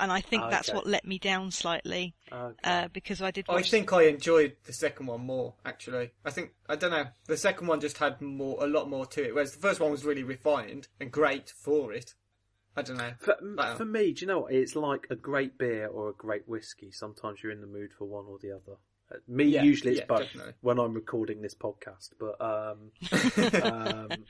and 0.00 0.10
I 0.10 0.20
think 0.20 0.42
that's 0.50 0.68
Okay. 0.68 0.76
what 0.76 0.86
let 0.86 1.04
me 1.04 1.18
down 1.18 1.50
slightly, 1.50 2.14
Okay. 2.32 2.54
uh, 2.64 2.88
because 2.88 3.22
I 3.22 3.30
did 3.30 3.46
I 3.48 3.56
watch 3.56 3.70
think 3.70 3.92
I 3.92 4.02
enjoyed 4.04 4.56
the 4.64 4.72
second 4.72 5.06
one 5.06 5.20
more, 5.20 5.54
actually. 5.64 6.10
I 6.24 6.30
think, 6.30 6.52
I 6.68 6.76
don't 6.76 6.90
know, 6.90 7.06
the 7.26 7.36
second 7.36 7.68
one 7.68 7.80
just 7.80 7.98
had 7.98 8.20
more, 8.20 8.62
a 8.62 8.66
lot 8.66 8.88
more 8.88 9.06
to 9.06 9.24
it, 9.24 9.34
whereas 9.34 9.52
the 9.52 9.60
first 9.60 9.80
one 9.80 9.90
was 9.90 10.04
really 10.04 10.24
refined 10.24 10.88
and 11.00 11.12
great 11.12 11.50
for 11.50 11.92
it. 11.92 12.14
I 12.76 12.82
don't 12.82 12.98
know. 12.98 13.12
For, 13.20 13.36
Wow. 13.56 13.76
for 13.76 13.84
me, 13.84 14.12
do 14.12 14.20
you 14.22 14.26
know 14.26 14.40
what? 14.40 14.52
It's 14.52 14.76
like 14.76 15.06
a 15.10 15.16
great 15.16 15.58
beer 15.58 15.86
or 15.86 16.08
a 16.10 16.12
great 16.14 16.48
whiskey. 16.48 16.90
Sometimes 16.90 17.42
you're 17.42 17.52
in 17.52 17.60
the 17.60 17.66
mood 17.66 17.92
for 17.92 18.04
one 18.04 18.26
or 18.26 18.38
the 18.38 18.50
other. 18.52 18.78
Uh, 19.12 19.18
Me, 19.28 19.44
Yeah, 19.44 19.62
usually 19.62 19.92
it's 19.92 20.00
yeah, 20.00 20.06
both 20.06 20.20
definitely. 20.20 20.52
when 20.60 20.78
I'm 20.78 20.94
recording 20.94 21.42
this 21.42 21.54
podcast. 21.54 22.10
But 22.18 22.40
um, 22.40 22.90
um, 23.62 24.24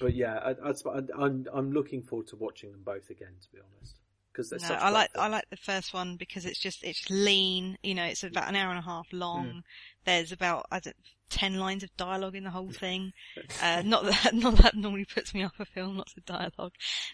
but 0.00 0.14
yeah, 0.14 0.36
I, 0.36 0.70
I, 0.70 1.00
I'm 1.18 1.46
I'm 1.52 1.72
looking 1.72 2.02
forward 2.02 2.28
to 2.28 2.36
watching 2.36 2.72
them 2.72 2.82
both 2.84 3.10
again. 3.10 3.34
To 3.40 3.48
be 3.52 3.58
honest, 3.58 3.96
because 4.32 4.52
No, 4.52 4.58
such 4.58 4.78
I 4.78 4.90
like 4.90 5.12
great 5.12 5.22
I 5.22 5.28
like 5.28 5.50
the 5.50 5.56
first 5.56 5.92
one 5.94 6.16
because 6.16 6.46
it's 6.46 6.58
just 6.58 6.84
it's 6.84 7.08
lean. 7.10 7.78
You 7.82 7.94
know, 7.94 8.04
it's 8.04 8.22
about 8.22 8.48
an 8.48 8.56
hour 8.56 8.70
and 8.70 8.78
a 8.78 8.82
half 8.82 9.06
long. 9.12 9.46
Mm. 9.46 9.62
There's 10.04 10.32
about 10.32 10.66
I 10.70 10.80
don't, 10.80 10.96
ten 11.28 11.58
lines 11.58 11.82
of 11.82 11.94
dialogue 11.96 12.36
in 12.36 12.44
the 12.44 12.50
whole 12.50 12.70
thing. 12.70 13.12
uh, 13.62 13.82
not 13.84 14.04
that 14.04 14.30
not 14.34 14.56
that 14.56 14.74
normally 14.74 15.04
puts 15.04 15.34
me 15.34 15.42
off 15.44 15.58
a 15.58 15.64
film, 15.64 15.96
lots 15.96 16.16
of 16.16 16.24
dialogue, 16.24 16.72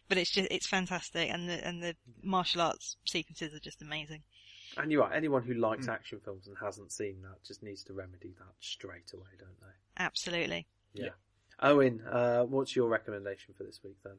but 0.08 0.18
it's 0.18 0.30
just 0.30 0.48
it's 0.50 0.66
fantastic, 0.66 1.30
and 1.30 1.48
the 1.48 1.66
and 1.66 1.82
the 1.82 1.96
martial 2.22 2.60
arts 2.60 2.96
sequences 3.04 3.54
are 3.54 3.60
just 3.60 3.82
amazing. 3.82 4.22
And 4.76 4.90
you're 4.90 5.02
right. 5.02 5.14
Anyone 5.14 5.42
who 5.44 5.54
likes 5.54 5.88
action 5.88 6.20
films 6.24 6.46
and 6.46 6.56
hasn't 6.60 6.92
seen 6.92 7.22
that 7.22 7.44
just 7.46 7.62
needs 7.62 7.84
to 7.84 7.92
remedy 7.92 8.34
that 8.38 8.54
straight 8.60 9.12
away, 9.12 9.28
don't 9.38 9.60
they? 9.60 10.02
Absolutely. 10.04 10.66
Yeah. 10.94 11.10
Owen, 11.60 12.00
uh, 12.10 12.42
what's 12.42 12.74
your 12.74 12.88
recommendation 12.88 13.54
for 13.56 13.62
this 13.64 13.80
week 13.84 13.96
then? 14.02 14.14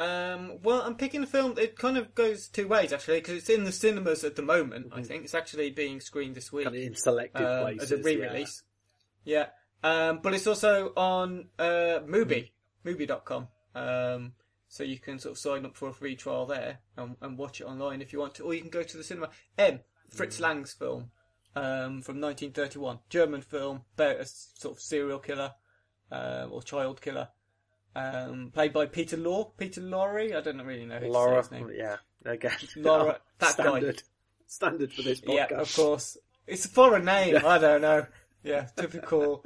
Um, 0.00 0.58
well, 0.62 0.82
I'm 0.82 0.94
picking 0.94 1.22
a 1.22 1.26
film. 1.26 1.54
It 1.58 1.76
kind 1.76 1.96
of 1.96 2.14
goes 2.14 2.48
two 2.48 2.68
ways 2.68 2.92
actually, 2.92 3.18
because 3.18 3.34
it's 3.38 3.48
in 3.48 3.64
the 3.64 3.72
cinemas 3.72 4.22
at 4.22 4.36
the 4.36 4.42
moment. 4.42 4.92
I 4.92 5.02
think 5.02 5.24
it's 5.24 5.34
actually 5.34 5.70
being 5.70 6.00
screened 6.00 6.36
this 6.36 6.52
week 6.52 6.64
Kind 6.64 6.76
of 6.76 6.82
in 6.82 6.94
selected 6.94 7.44
um, 7.44 7.62
places. 7.62 7.92
as 7.92 7.98
a 7.98 8.02
re-release. 8.02 8.62
Yeah, 9.24 9.46
um, 9.82 10.20
but 10.22 10.34
it's 10.34 10.46
also 10.46 10.92
on 10.96 11.48
uh, 11.58 12.00
Mubi, 12.06 12.50
Mubi.com. 12.84 13.48
Um, 13.74 14.32
so 14.68 14.84
you 14.84 14.98
can 14.98 15.18
sort 15.18 15.32
of 15.32 15.38
sign 15.38 15.64
up 15.64 15.76
for 15.76 15.88
a 15.88 15.92
free 15.92 16.14
trial 16.16 16.46
there 16.46 16.78
and, 16.96 17.16
and 17.20 17.38
watch 17.38 17.60
it 17.60 17.64
online 17.64 18.02
if 18.02 18.12
you 18.12 18.20
want 18.20 18.34
to, 18.36 18.44
or 18.44 18.54
you 18.54 18.60
can 18.60 18.70
go 18.70 18.82
to 18.82 18.96
the 18.96 19.04
cinema. 19.04 19.30
M. 19.56 19.80
Fritz 20.10 20.40
Lang's 20.40 20.72
film 20.72 21.10
um, 21.56 22.02
from 22.02 22.20
1931, 22.20 22.98
German 23.08 23.40
film 23.40 23.82
about 23.94 24.20
a 24.20 24.26
sort 24.26 24.76
of 24.76 24.82
serial 24.82 25.18
killer 25.18 25.52
uh, 26.12 26.46
or 26.50 26.62
child 26.62 27.00
killer, 27.00 27.28
um, 27.96 28.50
played 28.52 28.72
by 28.72 28.86
Peter 28.86 29.16
Law, 29.16 29.44
Peter 29.56 29.80
Lorre. 29.80 30.34
I 30.36 30.40
don't 30.40 30.60
really 30.62 30.86
know 30.86 30.98
his, 30.98 31.10
Laura, 31.10 31.38
his 31.38 31.50
name. 31.50 31.70
yeah, 31.74 31.96
again, 32.24 32.52
Laura, 32.76 33.18
that 33.38 33.56
guy. 33.56 33.64
standard, 33.64 34.02
standard 34.46 34.92
for 34.92 35.02
this 35.02 35.20
podcast. 35.20 35.50
Yeah, 35.50 35.60
of 35.60 35.74
course. 35.74 36.16
It's 36.46 36.64
a 36.64 36.68
foreign 36.68 37.04
name. 37.04 37.36
I 37.44 37.58
don't 37.58 37.82
know. 37.82 38.06
Yeah, 38.42 38.68
typical. 38.76 39.44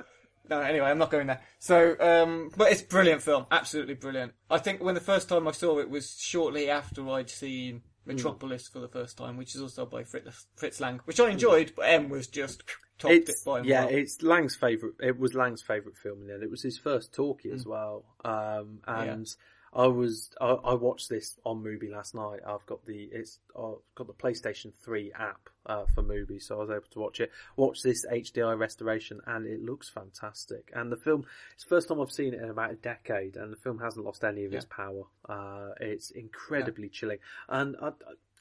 No, 0.48 0.60
anyway, 0.60 0.86
I'm 0.86 0.98
not 0.98 1.10
going 1.10 1.28
there. 1.28 1.40
So, 1.58 1.96
um, 2.00 2.50
but 2.56 2.72
it's 2.72 2.82
a 2.82 2.86
brilliant 2.86 3.22
film. 3.22 3.46
Absolutely 3.50 3.94
brilliant. 3.94 4.32
I 4.50 4.58
think 4.58 4.82
when 4.82 4.94
the 4.94 5.00
first 5.00 5.28
time 5.28 5.46
I 5.46 5.52
saw 5.52 5.78
it 5.78 5.88
was 5.88 6.16
shortly 6.18 6.68
after 6.68 7.08
I'd 7.10 7.30
seen 7.30 7.82
Metropolis 8.04 8.66
for 8.68 8.80
the 8.80 8.88
first 8.88 9.16
time, 9.16 9.36
which 9.36 9.54
is 9.54 9.62
also 9.62 9.86
by 9.86 10.02
Fritz, 10.04 10.46
Fritz 10.56 10.80
Lang, 10.80 11.00
which 11.04 11.20
I 11.20 11.30
enjoyed, 11.30 11.72
but 11.76 11.82
M 11.82 12.08
was 12.08 12.26
just 12.26 12.64
topped 12.98 13.14
it 13.14 13.30
by 13.46 13.60
a 13.60 13.64
yeah, 13.64 13.84
mile. 13.84 13.94
it's 13.94 14.22
Lang's 14.22 14.56
favorite. 14.56 14.94
It 15.00 15.18
was 15.18 15.34
Lang's 15.34 15.62
favorite 15.62 15.96
film 15.96 16.22
and. 16.28 16.42
It 16.42 16.50
was 16.50 16.62
his 16.62 16.76
first 16.78 17.14
talkie 17.14 17.50
Mm. 17.50 17.54
as 17.54 17.64
well. 17.66 18.04
Um, 18.24 18.80
and 18.86 19.28
I 19.74 19.86
was 19.86 20.30
I, 20.40 20.50
I 20.50 20.74
watched 20.74 21.08
this 21.08 21.38
on 21.44 21.62
Mubi 21.62 21.90
last 21.90 22.14
night. 22.14 22.40
I've 22.46 22.66
got 22.66 22.84
the 22.84 23.08
it's 23.12 23.38
I've 23.56 23.76
got 23.94 24.06
the 24.06 24.12
PlayStation 24.12 24.72
Three 24.74 25.12
app 25.18 25.48
uh, 25.64 25.84
for 25.94 26.02
Mubi, 26.02 26.42
so 26.42 26.56
I 26.56 26.60
was 26.60 26.70
able 26.70 26.82
to 26.90 26.98
watch 26.98 27.20
it. 27.20 27.30
Watch 27.56 27.82
this 27.82 28.04
HDI 28.04 28.58
restoration, 28.58 29.20
and 29.26 29.46
it 29.46 29.62
looks 29.62 29.88
fantastic. 29.88 30.70
And 30.74 30.92
the 30.92 30.96
film, 30.96 31.24
it's 31.54 31.64
the 31.64 31.70
first 31.70 31.88
time 31.88 32.00
I've 32.00 32.12
seen 32.12 32.34
it 32.34 32.42
in 32.42 32.50
about 32.50 32.72
a 32.72 32.76
decade, 32.76 33.36
and 33.36 33.50
the 33.50 33.56
film 33.56 33.78
hasn't 33.78 34.04
lost 34.04 34.24
any 34.24 34.44
of 34.44 34.52
its 34.52 34.66
power. 34.66 35.04
Uh, 35.26 35.70
it's 35.80 36.10
incredibly 36.10 36.88
chilling, 36.88 37.18
and 37.48 37.76
I 37.80 37.92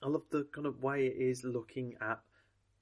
I 0.03 0.09
love 0.09 0.23
the 0.31 0.43
kind 0.51 0.67
of 0.67 0.83
way 0.83 1.05
it 1.07 1.15
is 1.17 1.43
looking 1.43 1.95
at 2.01 2.19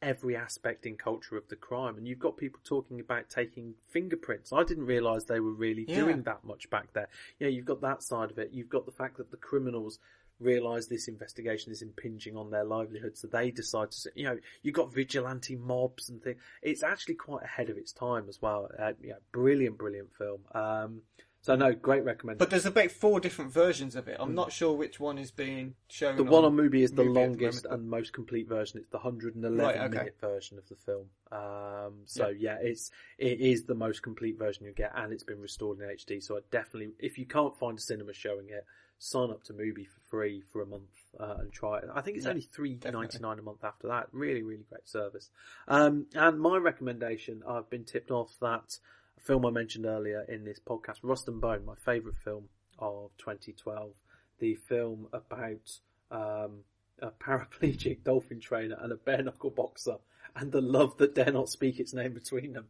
every 0.01 0.35
aspect 0.35 0.85
in 0.85 0.95
culture 0.95 1.35
of 1.35 1.47
the 1.49 1.55
crime. 1.55 1.97
And 1.97 2.07
you've 2.07 2.19
got 2.19 2.37
people 2.37 2.59
talking 2.63 2.99
about 2.99 3.29
taking 3.29 3.75
fingerprints. 3.87 4.53
I 4.53 4.63
didn't 4.63 4.85
realise 4.85 5.25
they 5.25 5.39
were 5.39 5.53
really 5.53 5.85
Yeah. 5.87 5.95
doing 5.95 6.23
that 6.23 6.43
much 6.43 6.69
back 6.69 6.93
there. 6.93 7.09
Yeah, 7.39 7.47
you've 7.49 7.65
got 7.65 7.81
that 7.81 8.03
side 8.03 8.31
of 8.31 8.39
it. 8.39 8.51
You've 8.51 8.69
got 8.69 8.85
the 8.85 8.91
fact 8.91 9.17
that 9.17 9.31
the 9.31 9.37
criminals 9.37 9.99
realise 10.39 10.87
this 10.87 11.09
investigation 11.09 11.71
is 11.71 11.81
impinging 11.81 12.37
on 12.37 12.49
their 12.49 12.63
livelihood, 12.63 13.17
so 13.17 13.27
they 13.27 13.51
decide 13.51 13.91
to, 13.91 14.09
you 14.15 14.23
know, 14.23 14.39
you've 14.61 14.73
got 14.73 14.93
vigilante 14.93 15.57
mobs 15.57 16.09
and 16.09 16.23
things. 16.23 16.41
It's 16.61 16.81
actually 16.81 17.15
quite 17.15 17.43
ahead 17.43 17.69
of 17.69 17.77
its 17.77 17.91
time 17.91 18.29
as 18.29 18.41
well. 18.41 18.71
Uh, 18.79 18.93
yeah, 19.01 19.15
brilliant, 19.33 19.77
brilliant 19.77 20.13
film. 20.15 20.45
Um, 20.53 21.01
so 21.41 21.55
no, 21.55 21.73
great 21.73 22.03
recommendation. 22.03 22.37
But 22.39 22.49
there's 22.49 22.65
about 22.65 22.91
four 22.91 23.19
different 23.19 23.51
versions 23.53 23.95
of 23.95 24.07
it. 24.07 24.17
I'm 24.19 24.35
not 24.35 24.51
sure 24.51 24.73
which 24.73 24.99
one 24.99 25.17
is 25.17 25.31
being 25.31 25.75
shown. 25.87 26.17
The 26.17 26.23
one 26.23 26.43
on 26.45 26.55
Mubi 26.55 26.81
is 26.83 26.91
the 26.91 27.03
Mubi 27.03 27.15
longest 27.15 27.63
moment. 27.63 27.81
and 27.81 27.89
most 27.89 28.13
complete 28.13 28.47
version. 28.47 28.79
It's 28.79 28.89
the 28.89 28.97
111 28.97 29.57
Right, 29.57 29.77
okay. 29.77 29.97
minute 29.97 30.17
version 30.19 30.57
of 30.57 30.67
the 30.67 30.75
film. 30.75 31.05
Um, 31.31 32.01
so 32.05 32.27
Yeah. 32.29 32.57
yeah. 32.61 32.67
it's 32.69 32.91
it 33.17 33.39
is 33.39 33.63
the 33.65 33.75
most 33.75 34.01
complete 34.03 34.37
version 34.37 34.65
you 34.65 34.73
get, 34.73 34.91
and 34.95 35.13
it's 35.13 35.23
been 35.23 35.39
restored 35.39 35.79
in 35.79 35.87
HD. 35.87 36.21
So 36.21 36.35
I 36.37 36.39
definitely, 36.51 36.93
if 36.99 37.17
you 37.17 37.25
can't 37.25 37.55
find 37.57 37.77
a 37.77 37.81
cinema 37.81 38.13
showing 38.13 38.49
it, 38.49 38.65
sign 39.01 39.29
up 39.29 39.41
to 39.45 39.53
Mubi 39.53 39.87
for 39.87 40.01
free 40.09 40.41
for 40.51 40.61
a 40.61 40.65
month 40.65 40.89
uh, 41.17 41.35
and 41.39 41.53
try 41.53 41.77
it. 41.77 41.85
I 41.95 42.01
think 42.01 42.17
it's 42.17 42.25
Yeah, 42.25 42.31
only 42.31 42.41
three 42.41 42.77
ninety 42.91 43.19
nine 43.19 43.39
a 43.39 43.41
month 43.41 43.63
after 43.63 43.87
that. 43.87 44.07
Really, 44.11 44.43
really 44.43 44.65
great 44.69 44.89
service. 44.89 45.29
Um, 45.69 46.07
and 46.13 46.37
my 46.41 46.57
recommendation, 46.57 47.41
I've 47.47 47.69
been 47.69 47.85
tipped 47.85 48.11
off 48.11 48.35
that 48.41 48.77
film 49.23 49.45
I 49.45 49.51
mentioned 49.51 49.85
earlier 49.85 50.25
in 50.27 50.43
this 50.43 50.59
podcast, 50.59 50.99
Rust 51.03 51.27
and 51.27 51.41
Bone, 51.41 51.65
my 51.65 51.75
favourite 51.75 52.17
film 52.17 52.49
of 52.77 53.11
2012, 53.17 53.91
the 54.39 54.55
film 54.55 55.07
about 55.13 55.79
um, 56.11 56.63
a 57.01 57.11
paraplegic 57.11 58.03
dolphin 58.03 58.39
trainer 58.39 58.77
and 58.81 58.91
a 58.91 58.95
bare 58.95 59.23
knuckle 59.23 59.49
boxer, 59.49 59.97
and 60.35 60.51
the 60.51 60.61
love 60.61 60.97
that 60.97 61.15
dare 61.15 61.31
not 61.31 61.49
speak 61.49 61.79
its 61.79 61.93
name 61.93 62.13
between 62.13 62.53
them. 62.53 62.67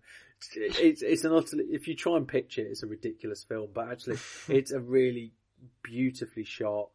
It's 0.56 1.02
it's 1.02 1.26
an 1.26 1.34
utterly 1.34 1.66
if 1.66 1.88
you 1.88 1.96
try 1.96 2.16
and 2.16 2.28
picture 2.28 2.62
it, 2.62 2.68
it's 2.72 2.84
a 2.84 2.88
ridiculous 2.88 3.44
film, 3.44 3.70
but 3.74 3.92
actually 3.92 4.18
it's 4.48 4.72
a 4.72 4.80
really 4.80 5.34
beautifully 5.84 6.46
shot, 6.46 6.90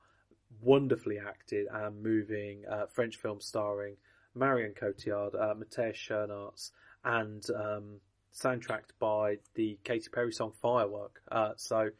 wonderfully 0.62 1.18
acted 1.18 1.66
and 1.72 2.02
moving 2.02 2.62
uh, 2.70 2.86
French 2.86 3.16
film 3.16 3.40
starring 3.40 3.96
Marion 4.34 4.72
Cotillard, 4.72 5.34
uh, 5.34 5.54
Matthias 5.54 5.96
Schoenaerts, 5.96 6.70
and 7.04 7.44
um, 7.50 8.00
soundtracked 8.34 8.90
by 8.98 9.38
the 9.54 9.78
Katy 9.84 10.08
Perry 10.12 10.32
song 10.32 10.52
Firework. 10.60 11.20
Uh, 11.30 11.52
so 11.56 11.90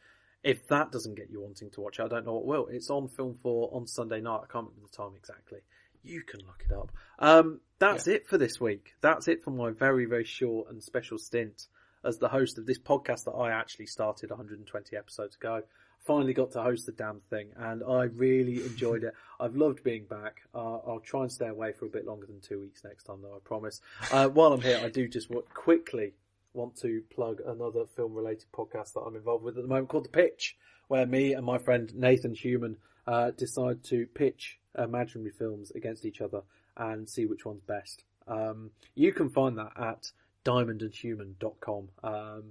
if 0.43 0.67
that 0.67 0.91
doesn't 0.91 1.15
get 1.15 1.29
you 1.31 1.41
wanting 1.41 1.71
to 1.71 1.81
watch 1.81 1.99
it, 1.99 2.03
I 2.03 2.07
don't 2.07 2.25
know 2.25 2.33
what 2.33 2.45
will. 2.45 2.67
It's 2.67 2.89
on 2.89 3.07
Film 3.07 3.37
4 3.41 3.71
on 3.73 3.87
Sunday 3.87 4.21
night. 4.21 4.41
I 4.43 4.51
can't 4.51 4.67
remember 4.67 4.87
the 4.91 4.95
time 4.95 5.13
exactly. 5.15 5.59
You 6.03 6.21
can 6.21 6.41
look 6.41 6.63
it 6.69 6.73
up. 6.73 6.91
Um, 7.17 7.61
that's 7.79 8.07
it 8.07 8.27
for 8.27 8.37
this 8.37 8.59
week. 8.59 8.93
That's 9.01 9.27
it 9.27 9.43
for 9.43 9.49
my 9.49 9.71
very, 9.71 10.05
very 10.05 10.23
short 10.23 10.69
and 10.69 10.83
special 10.83 11.17
stint 11.17 11.67
as 12.03 12.19
the 12.19 12.27
host 12.27 12.59
of 12.59 12.67
this 12.67 12.77
podcast 12.77 13.23
that 13.25 13.31
I 13.31 13.51
actually 13.51 13.87
started 13.87 14.29
120 14.29 14.95
episodes 14.95 15.35
ago. 15.35 15.63
Finally 16.05 16.33
got 16.33 16.51
to 16.51 16.61
host 16.61 16.85
the 16.85 16.91
damn 16.91 17.21
thing 17.31 17.47
and 17.57 17.81
I 17.83 18.03
really 18.03 18.63
enjoyed 18.63 19.03
it. 19.03 19.15
I've 19.39 19.55
loved 19.55 19.83
being 19.83 20.05
back. 20.05 20.41
Uh, 20.53 20.77
I'll 20.85 21.01
try 21.03 21.21
and 21.21 21.31
stay 21.31 21.47
away 21.47 21.71
for 21.71 21.85
a 21.85 21.89
bit 21.89 22.05
longer 22.05 22.27
than 22.27 22.41
two 22.41 22.59
weeks 22.59 22.83
next 22.83 23.05
time 23.05 23.23
though, 23.23 23.35
I 23.35 23.39
promise. 23.43 23.81
Uh, 24.11 24.27
while 24.27 24.53
I'm 24.53 24.61
here, 24.61 24.79
I 24.83 24.89
do 24.89 25.07
just 25.07 25.31
want, 25.31 25.51
quickly 25.51 26.13
want 26.55 26.77
to 26.81 27.01
plug 27.13 27.41
another 27.45 27.85
film 27.95 28.13
related 28.13 28.45
podcast 28.53 28.93
that 28.93 29.01
I'm 29.01 29.15
involved 29.15 29.43
with 29.43 29.57
at 29.57 29.63
the 29.63 29.67
moment 29.69 29.89
called 29.89 30.05
The 30.05 30.09
Pitch, 30.09 30.55
where 30.87 31.05
me 31.05 31.33
and 31.33 31.45
my 31.45 31.57
friend 31.57 31.93
Nathan 31.95 32.33
Human 32.33 32.77
uh, 33.07 33.31
decide 33.31 33.83
to 33.85 34.05
pitch 34.07 34.57
imaginary 34.77 35.31
films 35.31 35.71
against 35.71 36.05
each 36.05 36.21
other 36.21 36.41
and 36.77 37.07
see 37.09 37.25
which 37.25 37.45
one's 37.45 37.61
best. 37.63 38.03
Um, 38.27 38.71
you 38.95 39.11
can 39.13 39.29
find 39.29 39.57
that 39.57 39.71
at 39.77 40.11
diamondandhuman.com. 40.45 41.89
Um, 42.03 42.43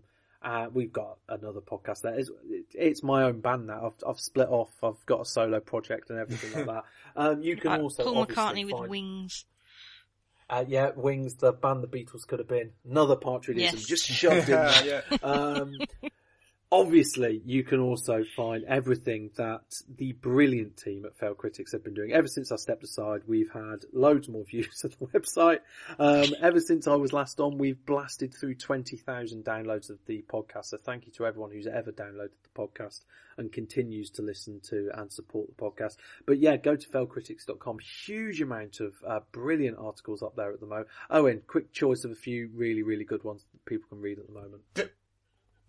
uh, 0.42 0.66
we've 0.72 0.92
got 0.92 1.16
another 1.28 1.60
podcast 1.60 2.02
there. 2.02 2.14
It's, 2.18 2.30
it's 2.74 3.02
my 3.02 3.22
own 3.24 3.40
band 3.40 3.66
now. 3.66 3.86
I've, 3.86 4.08
I've 4.08 4.20
split 4.20 4.48
off. 4.48 4.70
I've 4.82 5.04
got 5.06 5.22
a 5.22 5.24
solo 5.24 5.58
project 5.60 6.10
and 6.10 6.18
everything 6.18 6.52
like 6.52 6.66
that. 6.66 6.84
Um, 7.16 7.42
you 7.42 7.56
can 7.56 7.70
Like 7.70 7.80
also 7.80 8.04
Paul 8.04 8.26
McCartney 8.26 8.64
with 8.66 8.72
find- 8.72 8.90
wings. 8.90 9.46
Uh, 10.50 10.64
yeah, 10.66 10.90
Wings, 10.94 11.36
the 11.36 11.52
band 11.52 11.82
the 11.82 11.88
Beatles 11.88 12.26
could 12.26 12.38
have 12.38 12.48
been. 12.48 12.70
Another 12.88 13.16
Partridgeism, 13.16 13.56
Yes. 13.58 13.84
just 13.86 14.06
shoved 14.06 14.48
in 14.48 14.56
there. 14.56 15.02
yeah. 15.10 15.16
Um, 15.22 15.78
obviously, 16.70 17.42
you 17.44 17.62
can 17.62 17.80
also 17.80 18.24
find 18.36 18.64
everything 18.64 19.30
that 19.36 19.80
the 19.96 20.12
brilliant 20.12 20.76
team 20.76 21.04
at 21.04 21.16
Failed 21.16 21.38
Critics 21.38 21.72
have 21.72 21.84
been 21.84 21.94
doing. 21.94 22.12
Ever 22.12 22.26
since 22.26 22.50
I 22.50 22.56
stepped 22.56 22.82
aside, 22.82 23.22
we've 23.26 23.50
had 23.52 23.84
loads 23.92 24.28
more 24.28 24.44
views 24.50 24.84
on 24.84 24.92
the 24.98 25.18
website. 25.18 25.60
Um, 25.98 26.34
ever 26.40 26.60
since 26.60 26.86
I 26.86 26.96
was 26.96 27.12
last 27.12 27.40
on, 27.40 27.58
we've 27.58 27.84
blasted 27.86 28.34
through 28.34 28.56
20,000 28.56 29.44
downloads 29.44 29.90
of 29.90 29.98
the 30.06 30.24
podcast. 30.28 30.66
So 30.66 30.78
thank 30.78 31.06
you 31.06 31.12
to 31.12 31.26
everyone 31.26 31.50
who's 31.50 31.66
ever 31.66 31.92
downloaded 31.92 32.30
the 32.42 32.60
podcast 32.60 33.00
and 33.36 33.52
continues 33.52 34.10
to 34.10 34.22
listen 34.22 34.60
to 34.60 34.90
and 34.94 35.12
support 35.12 35.48
the 35.48 35.62
podcast. 35.62 35.96
But 36.26 36.38
yeah, 36.38 36.56
go 36.56 36.76
to 36.76 36.88
failedcritics.com. 36.88 37.78
Huge 37.78 38.40
amount 38.40 38.80
of 38.80 38.94
uh, 39.06 39.20
brilliant 39.32 39.78
articles 39.78 40.22
up 40.22 40.36
there 40.36 40.52
at 40.52 40.60
the 40.60 40.66
moment. 40.66 40.88
Owen, 41.10 41.42
quick 41.46 41.72
choice 41.72 42.04
of 42.04 42.10
a 42.10 42.16
few 42.16 42.50
really, 42.54 42.82
really 42.82 43.04
good 43.04 43.24
ones 43.24 43.44
that 43.52 43.64
people 43.64 43.88
can 43.88 44.00
read 44.00 44.18
at 44.18 44.26
the 44.26 44.32
moment. 44.32 44.62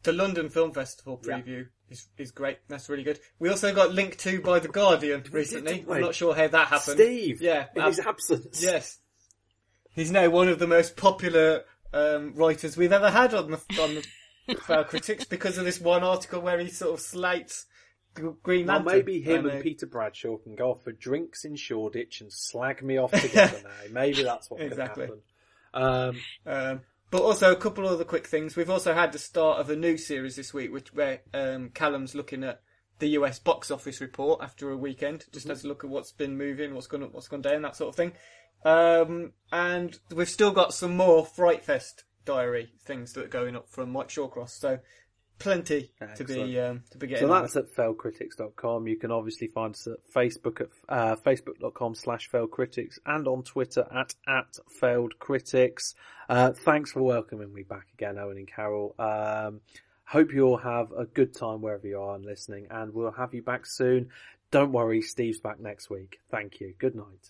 The 0.06 0.14
London 0.14 0.50
Film 0.50 0.72
Festival 0.72 1.22
Yeah. 1.26 1.40
preview 1.42 1.68
is 1.90 2.08
is 2.18 2.32
great. 2.32 2.60
That's 2.68 2.90
really 2.90 3.04
good. 3.04 3.20
We 3.40 3.50
also 3.50 3.74
got 3.74 3.92
linked 3.94 4.20
to 4.20 4.40
by 4.42 4.60
the 4.60 4.68
Guardian 4.70 5.24
recently. 5.32 5.86
I'm 5.90 6.02
not 6.02 6.16
sure 6.16 6.34
how 6.34 6.48
that 6.48 6.68
happened. 6.68 6.98
Steve, 6.98 7.42
yeah, 7.42 7.68
in 7.76 7.82
ab- 7.82 7.88
his 7.90 8.00
absence. 8.00 8.62
yes, 8.64 9.00
he's 9.94 10.12
now 10.12 10.30
one 10.30 10.48
of 10.48 10.60
the 10.60 10.68
most 10.68 10.96
popular 10.96 11.64
um, 11.94 12.34
writers 12.36 12.76
we've 12.78 12.92
ever 12.94 13.10
had 13.10 13.34
on 13.34 13.52
the 13.52 13.58
on 13.82 13.96
the 14.48 14.56
Failed 14.62 14.88
Critics 14.88 15.26
because 15.26 15.58
of 15.58 15.66
this 15.66 15.80
one 15.82 16.04
article 16.04 16.40
where 16.42 16.60
he 16.60 16.70
sort 16.70 16.94
of 16.94 17.00
slates 17.00 17.66
Green 18.44 18.68
Well, 18.68 18.82
maybe 18.84 19.20
him 19.22 19.46
And, 19.46 19.62
Peter 19.62 19.86
Bradshaw 19.86 20.38
can 20.38 20.56
go 20.56 20.72
off 20.72 20.84
for 20.84 20.92
drinks 20.94 21.44
in 21.46 21.56
Shoreditch 21.58 22.22
and 22.22 22.32
slag 22.32 22.82
me 22.82 22.98
off 22.98 23.12
together 23.20 23.60
now. 23.64 23.70
Maybe 23.92 24.24
that's 24.24 24.50
what 24.50 24.62
Exactly. 24.62 25.08
can 25.08 25.22
happen. 25.74 26.16
Um, 26.46 26.54
Um, 26.54 26.82
but 27.12 27.22
also 27.22 27.52
a 27.52 27.56
couple 27.56 27.88
other 27.88 28.04
quick 28.04 28.28
things. 28.28 28.56
We've 28.56 28.70
also 28.70 28.94
had 28.94 29.12
the 29.12 29.20
start 29.20 29.60
of 29.60 29.70
a 29.70 29.76
new 29.76 29.98
series 29.98 30.36
this 30.36 30.54
week, 30.54 30.72
which 30.72 30.94
where 30.94 31.22
um, 31.34 31.70
Callum's 31.70 32.16
looking 32.16 32.44
at 32.44 32.62
the 33.00 33.10
US 33.10 33.40
box 33.40 33.72
office 33.72 34.02
report 34.02 34.42
after 34.42 34.70
a 34.70 34.78
weekend, 34.78 35.26
just 35.32 35.48
has 35.48 35.64
a 35.64 35.68
look 35.68 35.84
at 35.84 35.90
what's 35.90 36.12
been 36.12 36.38
moving, 36.38 36.74
what's 36.74 36.88
gone 36.88 37.04
up, 37.04 37.14
what's 37.14 37.28
gone 37.28 37.42
down, 37.42 37.62
that 37.62 37.76
sort 37.76 37.90
of 37.90 37.96
thing. 37.96 38.14
Um, 38.64 39.34
and 39.52 39.98
we've 40.14 40.30
still 40.30 40.52
got 40.52 40.74
some 40.74 40.98
more 40.98 41.26
Fright 41.26 41.64
Fest 41.64 42.04
diary 42.26 42.72
things 42.84 43.14
that 43.14 43.26
are 43.26 43.30
going 43.30 43.56
up 43.56 43.70
from 43.70 43.92
Mike 43.92 44.10
Shawcross. 44.10 44.50
So 44.50 44.80
plenty 45.40 45.92
to 46.16 46.24
be 46.24 46.60
um, 46.60 46.84
to 46.92 46.98
be 46.98 47.08
getting. 47.08 47.28
So 47.28 47.34
that's 47.34 47.56
at 47.56 47.74
failedcritics.com. 47.76 48.88
You 48.88 48.98
can 48.98 49.12
obviously 49.12 49.48
find 49.48 49.74
us 49.74 49.88
at 49.88 49.98
Facebook 50.14 50.62
at 50.62 50.70
uh, 50.90 51.16
facebook.com 51.16 51.96
slash 51.96 52.30
failedcritics 52.30 52.98
and 53.06 53.28
on 53.28 53.44
Twitter 53.44 53.88
at 53.94 54.16
at 54.28 54.58
failedcritics. 54.82 55.94
Uh, 56.28 56.52
thanks 56.52 56.92
for 56.92 57.02
welcoming 57.04 57.54
me 57.54 57.64
back 57.64 57.88
again, 57.94 58.18
Owen 58.18 58.38
and 58.38 58.48
Carol. 58.48 58.96
Um, 58.98 59.62
hope 60.06 60.34
you 60.34 60.44
all 60.46 60.58
have 60.58 60.92
a 60.92 61.06
good 61.06 61.36
time 61.36 61.62
wherever 61.62 61.88
you 61.88 62.00
are 62.00 62.16
and 62.16 62.26
listening, 62.26 62.68
and 62.70 62.94
we'll 62.94 63.12
have 63.12 63.34
you 63.34 63.42
back 63.42 63.66
soon. 63.66 64.10
Don't 64.52 64.72
worry, 64.72 65.02
Steve's 65.02 65.40
back 65.40 65.60
next 65.60 65.90
week. 65.90 66.20
Thank 66.30 66.60
you. 66.60 66.74
Good 66.78 66.96
night. 66.96 67.30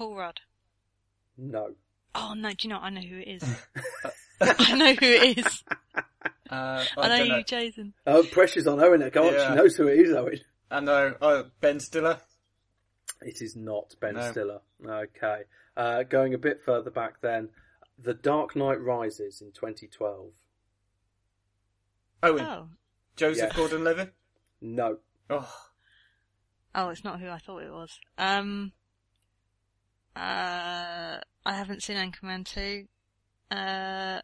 Paul 0.00 0.16
Rudd. 0.16 0.40
No. 1.36 1.74
Oh 2.14 2.32
no, 2.34 2.48
do 2.48 2.56
you 2.62 2.70
know? 2.70 2.78
I 2.80 2.88
know 2.88 3.02
who 3.02 3.18
it 3.18 3.28
is. 3.28 3.42
I 4.40 4.74
know 4.74 4.94
who 4.94 5.04
it 5.06 5.38
is. 5.38 5.62
Uh, 6.50 6.84
I, 6.96 7.08
know 7.08 7.16
don't 7.18 7.26
you, 7.26 7.44
Jason. 7.44 7.92
Oh, 8.06 8.22
pressure's 8.22 8.66
on 8.66 8.80
Owen. 8.82 9.08
Come 9.10 9.26
on, 9.26 9.34
Yeah. 9.34 9.50
she 9.50 9.54
knows 9.56 9.76
who 9.76 9.88
it 9.88 9.98
is, 9.98 10.14
Owen. 10.14 10.40
I 10.70 10.80
know. 10.80 11.14
Oh, 11.20 11.44
Ben 11.60 11.80
Stiller. 11.80 12.18
It 13.20 13.42
is 13.42 13.54
not 13.56 13.94
Ben 14.00 14.14
No. 14.14 14.30
Stiller. 14.30 14.60
Okay. 14.82 15.42
Uh, 15.76 16.02
going 16.04 16.32
a 16.32 16.38
bit 16.38 16.62
further 16.64 16.90
back 16.90 17.20
then, 17.20 17.50
The 17.98 18.14
Dark 18.14 18.56
Knight 18.56 18.80
Rises 18.80 19.42
in 19.42 19.52
2012. 19.52 20.30
Owen. 22.22 22.40
Oh, 22.42 22.68
Joseph 23.16 23.50
Yeah. 23.50 23.54
Gordon-Levitt. 23.56 24.14
No. 24.62 24.96
Oh, 25.28 25.54
oh, 26.74 26.88
it's 26.88 27.04
not 27.04 27.20
who 27.20 27.28
I 27.28 27.36
thought 27.38 27.62
it 27.62 27.70
was. 27.70 28.00
Um, 28.16 28.72
uh, 30.16 31.18
I 31.46 31.52
haven't 31.52 31.82
seen 31.82 31.96
Anchorman 31.96 32.44
two. 32.44 32.86
Uh, 33.54 34.20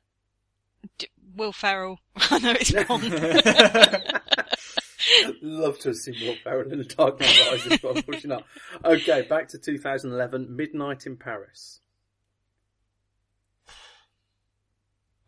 D- 0.99 1.09
Will 1.35 1.53
Ferrell. 1.53 1.99
I 2.17 2.39
know 2.39 2.53
it's 2.59 2.73
Bond. 2.73 3.05
Love 5.43 5.79
to 5.81 5.89
have 5.91 5.97
seen 5.97 6.15
Will 6.21 6.37
Ferrell 6.43 6.73
in 6.73 6.79
The 6.79 6.85
Dark 6.85 7.21
Knight 7.21 7.39
Rises, 7.51 7.79
but 7.81 7.97
unfortunately 7.97 8.29
not. 8.31 8.45
Okay, 8.85 9.23
back 9.23 9.49
to 9.49 9.59
2011, 9.59 10.55
Midnight 10.55 11.07
in 11.07 11.17
Paris. 11.17 11.81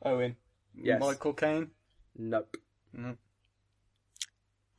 Owen. 0.03 0.37
Yes. 0.75 1.01
Michael 1.01 1.33
Caine. 1.33 1.71
Nope. 2.17 2.57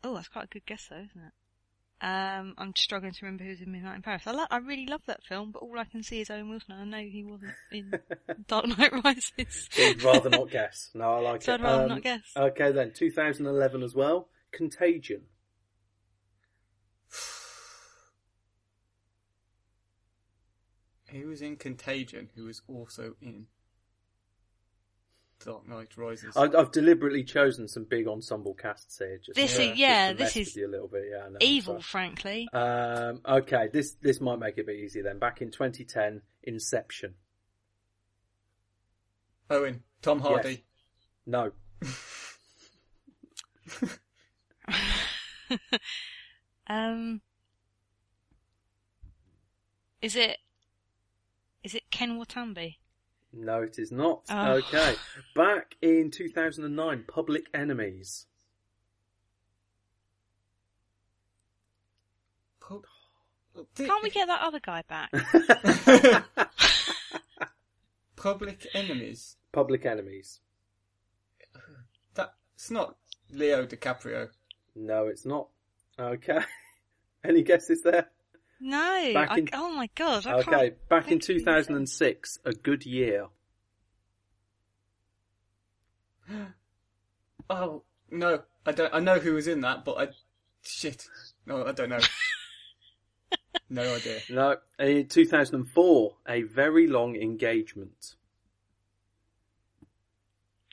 oh, 0.04 0.16
that's 0.16 0.28
quite 0.28 0.46
a 0.46 0.48
good 0.48 0.66
guess 0.66 0.88
though, 0.90 0.98
isn't 0.98 1.22
it? 1.22 1.34
Um, 2.02 2.54
I'm 2.58 2.74
struggling 2.78 3.12
to 3.12 3.20
remember 3.26 3.44
who's 3.44 3.60
in 3.60 3.72
Midnight 3.74 3.98
in 3.98 4.02
Paris. 4.02 4.24
I, 4.26 4.32
lo- 4.32 4.46
I 4.50 4.58
really 4.58 4.86
love 4.86 5.02
that 5.08 5.22
film, 5.28 5.52
but 5.52 5.62
all 5.62 5.78
I 5.78 5.84
can 5.84 6.02
see 6.02 6.22
is 6.22 6.30
Owen 6.30 6.50
Wilson. 6.50 6.72
and 6.72 6.96
I 6.96 7.02
know 7.02 7.10
he 7.10 7.24
wasn't 7.26 7.52
in 7.72 7.94
Dark 8.48 8.68
Knight 8.78 8.94
Rises. 9.04 9.68
So 9.70 9.82
you'd 9.82 10.02
rather 10.04 10.30
not 10.30 10.50
guess. 10.52 10.92
No, 10.94 11.16
I 11.16 11.20
like 11.20 11.42
So 11.42 11.54
it. 11.54 11.56
I'd 11.56 11.64
rather 11.64 11.84
Um, 11.84 11.90
not 11.90 12.02
guess. 12.04 12.22
Okay 12.38 12.72
then, 12.72 12.94
2011 12.96 13.84
as 13.84 13.94
well, 13.96 14.30
Contagion. 14.54 15.24
Who 21.12 21.28
was 21.28 21.42
in 21.42 21.56
Contagion? 21.56 22.30
Who 22.36 22.46
was 22.46 22.62
also 22.68 23.16
in 23.22 23.48
Dark 25.46 25.68
Knight 25.68 25.96
Rises? 25.98 26.36
I, 26.36 26.44
I've 26.44 26.72
deliberately 26.72 27.24
chosen 27.24 27.68
some 27.68 27.86
big 27.86 28.08
ensemble 28.08 28.54
casts 28.54 28.98
here. 28.98 29.18
Just 29.24 29.36
This 29.36 29.56
to- 29.56 29.62
is- 29.64 29.68
just 29.70 29.80
yeah, 29.80 30.12
to 30.12 30.18
this 30.18 30.36
mess 30.36 30.38
is 30.38 30.48
with 30.48 30.58
you 30.58 30.68
a 30.68 30.72
little 30.72 30.88
bit. 30.88 31.06
Yeah, 31.12 31.26
I 31.26 31.30
know, 31.30 31.38
Evil, 31.40 31.76
so- 31.78 31.82
frankly. 31.82 32.48
Um, 32.54 33.22
okay, 33.26 33.70
this 33.72 33.94
this 34.02 34.20
might 34.22 34.40
make 34.40 34.58
it 34.58 34.62
a 34.62 34.66
bit 34.66 34.76
easier 34.78 35.04
then. 35.04 35.18
Back 35.20 35.42
in 35.42 35.50
2010, 35.52 36.22
Inception. 36.44 37.16
Owen. 39.50 39.84
Tom 40.02 40.20
Hardy. 40.20 40.64
No, 41.26 41.52
um, 46.68 47.22
is 50.02 50.16
it? 50.16 50.38
Is 51.64 51.76
it 51.76 51.84
Ken 51.92 52.18
Watanabe? 52.18 52.76
No, 53.34 53.62
it 53.62 53.78
is 53.80 53.92
not. 53.92 54.24
Oh. 54.30 54.54
Okay, 54.54 54.96
back 55.36 55.76
in 55.82 56.12
2009, 56.12 57.06
Public 57.08 57.46
Enemies. 57.54 58.26
Can't 63.76 64.04
we 64.04 64.10
get 64.10 64.28
that 64.28 64.42
other 64.42 64.60
guy 64.60 64.84
back? 64.88 65.12
Public 68.16 68.68
Enemies? 68.74 69.38
Public 69.52 69.86
Enemies. 69.86 70.40
That's 72.14 72.72
not 72.72 72.96
Leo 73.32 73.66
DiCaprio. 73.66 74.30
No, 74.76 75.08
it's 75.08 75.26
not. 75.26 75.48
Okay. 75.98 76.40
Any 77.24 77.44
guesses 77.44 77.82
there? 77.82 78.10
No. 78.60 79.12
Back 79.14 79.30
I, 79.32 79.44
oh 79.54 79.72
my 79.74 79.90
god. 79.96 80.28
I 80.28 80.34
Okay, 80.40 80.52
can't 80.52 80.90
back 80.90 81.04
in 81.12 81.20
think 81.20 81.24
of 81.24 81.28
who 81.28 81.34
this 81.34 81.42
is. 81.42 81.46
2006, 81.46 82.40
A 82.46 82.54
Good 82.54 82.86
Year. 82.86 83.28
Oh 87.52 87.82
no, 88.12 88.44
I 88.64 88.72
don't. 88.74 88.94
I 88.94 89.00
know 89.00 89.18
who 89.18 89.34
was 89.34 89.48
in 89.48 89.62
that, 89.62 89.84
but 89.84 89.98
I 89.98 90.08
shit. 90.62 91.08
No, 91.48 91.66
I 91.66 91.72
don't 91.72 91.90
know. 91.90 91.98
no 93.72 93.96
idea. 93.96 94.20
No, 94.30 94.58
in 94.78 95.08
2004, 95.08 96.16
A 96.28 96.44
Very 96.44 96.86
Long 96.86 97.16
Engagement. 97.16 98.14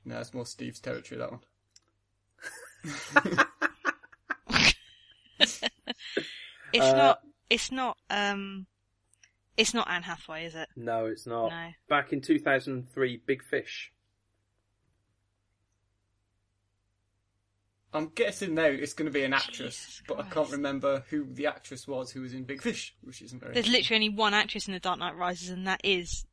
No, 0.04 0.18
it's 0.18 0.34
more 0.34 0.44
Steve's 0.44 0.80
territory. 0.80 1.18
That 1.18 1.30
one. 1.32 1.40
It's 6.72 6.84
Uh, 6.84 6.92
not. 6.96 7.20
It's 7.50 7.70
not. 7.70 7.96
Um. 8.10 8.66
It's 9.56 9.72
not 9.72 9.88
Anne 9.88 10.02
Hathaway, 10.02 10.44
is 10.44 10.54
it? 10.54 10.68
No, 10.76 11.06
it's 11.06 11.26
not. 11.26 11.48
No. 11.50 11.68
Back 11.88 12.12
in 12.12 12.20
2003, 12.20 13.22
Big 13.26 13.42
Fish. 13.42 13.90
I'm 17.94 18.08
guessing 18.14 18.54
now 18.54 18.64
it's 18.66 18.92
going 18.92 19.06
to 19.06 19.12
be 19.12 19.24
an 19.24 19.32
actress, 19.32 19.56
Jesus 19.86 20.02
but 20.06 20.18
I 20.18 20.22
can't 20.22 20.32
Christ. 20.32 20.52
remember 20.52 21.04
who 21.08 21.26
the 21.32 21.46
actress 21.46 21.88
was 21.88 22.10
who 22.10 22.20
was 22.20 22.34
in 22.34 22.44
Big 22.44 22.60
Fish, 22.60 22.94
which 23.02 23.22
isn't 23.22 23.40
very. 23.40 23.54
There's 23.54 23.68
literally 23.68 24.04
only 24.06 24.16
one 24.16 24.34
actress 24.34 24.66
in 24.66 24.74
The 24.74 24.80
Dark 24.80 24.98
Knight 24.98 25.16
Rises, 25.16 25.48
and 25.48 25.66
that 25.66 25.80
is. 25.82 26.26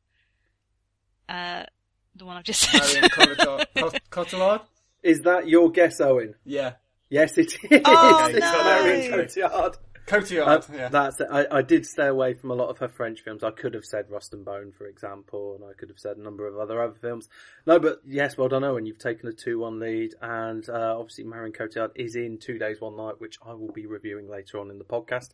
Uh, 1.28 1.64
the 2.16 2.26
one 2.26 2.36
I've 2.36 2.44
just 2.44 2.60
said. 2.60 2.80
Marion 2.82 3.08
Cotillard. 3.10 3.66
Cot- 3.76 4.00
Cotillard? 4.10 4.60
Is 5.02 5.22
that 5.22 5.48
your 5.48 5.70
guess, 5.70 6.00
Owen? 6.00 6.34
Yeah, 6.44 6.72
Yes, 7.08 7.38
it 7.38 7.54
is. 7.70 7.80
Oh, 7.84 8.28
no. 8.30 8.64
Marion 8.64 9.12
Cotillard. 9.12 9.76
Cotillard. 10.06 10.46
Uh, 10.46 10.74
yeah. 10.74 10.88
That's 10.88 11.20
it. 11.20 11.28
I, 11.30 11.46
I 11.50 11.62
did 11.62 11.86
stay 11.86 12.06
away 12.06 12.34
from 12.34 12.50
a 12.50 12.54
lot 12.54 12.68
of 12.68 12.78
her 12.78 12.88
French 12.88 13.22
films. 13.22 13.42
I 13.42 13.50
could 13.50 13.74
have 13.74 13.84
said 13.84 14.10
Rust 14.10 14.34
and 14.34 14.44
Bone, 14.44 14.72
for 14.76 14.86
example, 14.86 15.54
and 15.54 15.64
I 15.64 15.72
could 15.74 15.88
have 15.88 15.98
said 15.98 16.16
a 16.16 16.22
number 16.22 16.46
of 16.46 16.58
other 16.58 16.82
other 16.82 16.96
films. 17.00 17.28
No, 17.66 17.78
but 17.78 18.00
yes, 18.06 18.36
well 18.36 18.48
done, 18.48 18.64
Owen. 18.64 18.86
You've 18.86 18.98
taken 18.98 19.28
a 19.28 19.32
two-one 19.32 19.80
lead, 19.80 20.14
and 20.20 20.68
uh, 20.68 20.96
obviously 20.98 21.24
Marion 21.24 21.52
Cotillard 21.52 21.92
is 21.96 22.16
in 22.16 22.38
Two 22.38 22.58
Days 22.58 22.80
One 22.80 22.96
Night, 22.96 23.20
which 23.20 23.38
I 23.44 23.54
will 23.54 23.72
be 23.72 23.86
reviewing 23.86 24.28
later 24.28 24.58
on 24.58 24.70
in 24.70 24.78
the 24.78 24.84
podcast. 24.84 25.30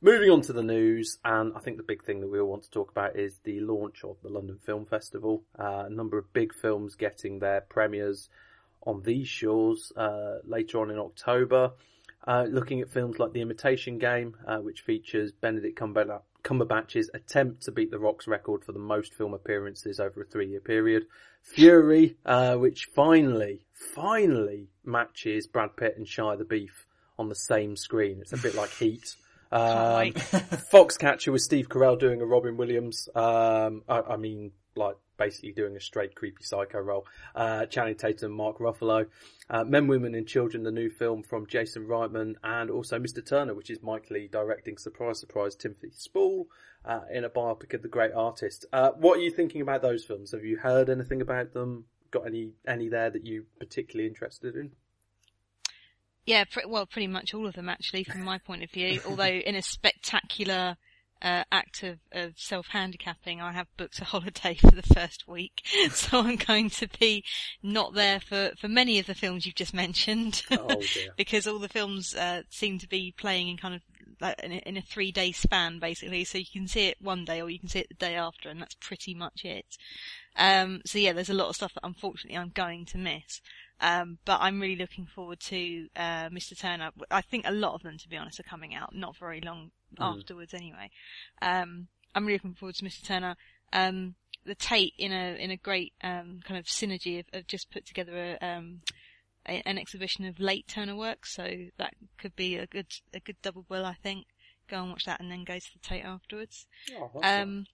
Moving 0.00 0.30
on 0.30 0.42
to 0.42 0.52
the 0.52 0.62
news, 0.62 1.18
and 1.24 1.52
I 1.56 1.60
think 1.60 1.76
the 1.76 1.82
big 1.82 2.04
thing 2.04 2.20
that 2.20 2.30
we 2.30 2.38
all 2.38 2.48
want 2.48 2.64
to 2.64 2.70
talk 2.70 2.90
about 2.90 3.18
is 3.18 3.38
the 3.44 3.60
launch 3.60 4.04
of 4.04 4.16
the 4.22 4.28
London 4.28 4.58
Film 4.64 4.86
Festival. 4.86 5.44
Uh, 5.58 5.84
a 5.86 5.90
number 5.90 6.18
of 6.18 6.32
big 6.32 6.54
films 6.54 6.94
getting 6.94 7.38
their 7.38 7.62
premieres 7.62 8.28
on 8.86 9.02
these 9.02 9.28
shores 9.28 9.92
uh, 9.96 10.38
later 10.44 10.80
on 10.80 10.90
in 10.90 10.98
October. 10.98 11.72
Uh, 12.26 12.46
looking 12.48 12.80
at 12.80 12.90
films 12.90 13.18
like 13.18 13.32
The 13.32 13.42
Imitation 13.42 13.98
Game, 13.98 14.36
uh, 14.46 14.56
which 14.56 14.80
features 14.80 15.30
Benedict 15.32 15.78
Cumberbatch's 15.78 17.10
attempt 17.12 17.64
to 17.64 17.72
beat 17.72 17.90
The 17.90 17.98
Rock's 17.98 18.26
record 18.26 18.64
for 18.64 18.72
the 18.72 18.78
most 18.78 19.14
film 19.14 19.34
appearances 19.34 20.00
over 20.00 20.22
a 20.22 20.24
three-year 20.24 20.60
period. 20.60 21.04
Fury, 21.42 22.16
uh, 22.24 22.56
which 22.56 22.88
finally, 22.94 23.66
finally 23.94 24.68
matches 24.84 25.46
Brad 25.46 25.76
Pitt 25.76 25.96
and 25.98 26.06
Shia 26.06 26.40
LaBeouf 26.40 26.86
on 27.18 27.28
the 27.28 27.34
same 27.34 27.76
screen. 27.76 28.20
It's 28.20 28.32
a 28.32 28.38
bit 28.38 28.54
like 28.54 28.70
Heat. 28.70 29.16
Um. 29.52 29.60
Foxcatcher 30.72 31.30
with 31.30 31.42
Steve 31.42 31.68
Carell 31.68 31.96
doing 31.96 32.20
a 32.20 32.26
Robin 32.26 32.56
Williams. 32.56 33.08
Um, 33.14 33.82
I, 33.88 34.00
I 34.00 34.16
mean, 34.16 34.50
like 34.76 34.96
basically 35.16 35.52
doing 35.52 35.76
a 35.76 35.80
straight 35.80 36.14
creepy 36.14 36.42
psycho 36.42 36.80
role. 36.80 37.06
Uh, 37.34 37.66
Channing 37.66 37.94
Tatum, 37.94 38.32
Mark 38.32 38.58
Ruffalo, 38.58 39.06
uh, 39.50 39.64
Men, 39.64 39.86
Women 39.86 40.14
and 40.14 40.26
Children, 40.26 40.64
the 40.64 40.70
new 40.70 40.90
film 40.90 41.22
from 41.22 41.46
Jason 41.46 41.86
Reitman, 41.86 42.34
and 42.42 42.70
also 42.70 42.98
Mr. 42.98 43.24
Turner, 43.24 43.54
which 43.54 43.70
is 43.70 43.82
Mike 43.82 44.10
Leigh 44.10 44.28
directing. 44.28 44.76
Surprise, 44.78 45.20
surprise, 45.20 45.54
Timothy 45.54 45.90
Spall 45.92 46.48
uh, 46.84 47.00
in 47.12 47.24
a 47.24 47.30
biopic 47.30 47.74
of 47.74 47.82
the 47.82 47.88
great 47.88 48.12
artist. 48.12 48.66
Uh, 48.72 48.90
what 48.92 49.18
are 49.18 49.22
you 49.22 49.30
thinking 49.30 49.60
about 49.60 49.82
those 49.82 50.04
films? 50.04 50.32
Have 50.32 50.44
you 50.44 50.56
heard 50.56 50.88
anything 50.88 51.20
about 51.20 51.52
them? 51.52 51.84
Got 52.10 52.26
any 52.26 52.52
any 52.66 52.88
there 52.88 53.10
that 53.10 53.26
you 53.26 53.46
particularly 53.58 54.08
interested 54.08 54.54
in? 54.54 54.72
Yeah, 56.26 56.44
pre- 56.44 56.64
well, 56.66 56.86
pretty 56.86 57.08
much 57.08 57.34
all 57.34 57.46
of 57.46 57.54
them 57.54 57.68
actually, 57.68 58.04
from 58.04 58.22
my 58.22 58.38
point 58.38 58.62
of 58.62 58.70
view. 58.70 59.00
Although 59.08 59.24
in 59.24 59.54
a 59.54 59.62
spectacular 59.62 60.76
uh, 61.24 61.42
act 61.50 61.82
of, 61.82 61.98
of 62.12 62.34
self-handicapping, 62.36 63.40
I 63.40 63.52
have 63.52 63.66
booked 63.76 63.98
a 64.00 64.04
holiday 64.14 64.54
for 64.54 64.70
the 64.70 64.82
first 64.82 65.26
week, 65.26 65.62
so 65.90 66.20
I'm 66.20 66.36
going 66.36 66.70
to 66.70 66.88
be 67.00 67.24
not 67.62 67.94
there 67.94 68.20
for, 68.20 68.50
for 68.60 68.68
many 68.68 68.98
of 68.98 69.06
the 69.06 69.14
films 69.14 69.46
you've 69.46 69.54
just 69.54 69.74
mentioned, 69.74 70.42
Oh 70.50 70.68
dear. 70.68 71.12
because 71.16 71.46
all 71.46 71.58
the 71.58 71.68
films 71.68 72.14
uh, 72.14 72.42
seem 72.50 72.78
to 72.78 72.88
be 72.88 73.14
playing 73.16 73.48
in 73.48 73.56
kind 73.56 73.74
of 73.74 73.80
like 74.20 74.38
in 74.44 74.52
a, 74.52 74.56
in 74.58 74.76
a 74.76 74.82
three-day 74.82 75.32
span, 75.32 75.78
basically. 75.78 76.24
So 76.24 76.38
you 76.38 76.44
can 76.52 76.68
see 76.68 76.86
it 76.86 76.98
one 77.00 77.24
day, 77.24 77.40
or 77.40 77.50
you 77.50 77.58
can 77.58 77.68
see 77.68 77.80
it 77.80 77.88
the 77.88 77.94
day 77.94 78.14
after, 78.14 78.48
and 78.48 78.60
that's 78.60 78.76
pretty 78.76 79.14
much 79.14 79.44
it. 79.44 79.76
Um, 80.36 80.82
so 80.84 80.98
yeah, 80.98 81.12
there's 81.12 81.30
a 81.30 81.34
lot 81.34 81.48
of 81.48 81.56
stuff 81.56 81.74
that 81.74 81.86
unfortunately 81.86 82.38
I'm 82.38 82.52
going 82.54 82.84
to 82.86 82.98
miss. 82.98 83.40
Um, 83.80 84.18
but 84.24 84.38
I'm 84.40 84.60
really 84.60 84.76
looking 84.76 85.06
forward 85.06 85.40
to 85.40 85.88
uh, 85.96 86.28
Mr. 86.28 86.58
Turner. 86.58 86.90
I 87.10 87.22
think 87.22 87.44
a 87.46 87.52
lot 87.52 87.74
of 87.74 87.82
them, 87.82 87.98
to 87.98 88.08
be 88.08 88.16
honest, 88.16 88.38
are 88.38 88.44
coming 88.44 88.74
out 88.74 88.94
not 88.94 89.16
very 89.16 89.40
long 89.40 89.72
afterwards, 90.00 90.54
anyway. 90.54 90.90
Um, 91.42 91.88
I'm 92.14 92.26
really 92.26 92.38
looking 92.38 92.54
forward 92.54 92.76
to 92.76 92.84
Mr. 92.84 93.04
Turner. 93.04 93.36
Um, 93.72 94.14
the 94.46 94.54
Tate 94.54 94.94
in 94.98 95.12
a 95.12 95.36
in 95.42 95.50
a 95.50 95.56
great 95.56 95.92
um, 96.02 96.40
kind 96.44 96.58
of 96.58 96.66
synergy 96.66 97.20
of, 97.20 97.26
of 97.32 97.46
just 97.46 97.70
put 97.70 97.86
together 97.86 98.36
a, 98.40 98.46
um, 98.46 98.80
a, 99.48 99.62
an 99.66 99.78
exhibition 99.78 100.24
of 100.26 100.38
late 100.38 100.68
Turner 100.68 100.96
works, 100.96 101.34
so 101.34 101.48
that 101.78 101.94
could 102.18 102.36
be 102.36 102.56
a 102.56 102.66
good 102.66 102.86
a 103.12 103.20
good 103.20 103.36
double 103.42 103.64
bill, 103.68 103.84
I 103.84 103.94
think. 103.94 104.26
Go 104.68 104.80
and 104.80 104.90
watch 104.90 105.04
that, 105.04 105.20
and 105.20 105.30
then 105.30 105.44
go 105.44 105.58
to 105.58 105.72
the 105.72 105.78
Tate 105.80 106.04
afterwards. 106.04 106.66
Oh. 106.96 107.10
Um, 107.22 107.66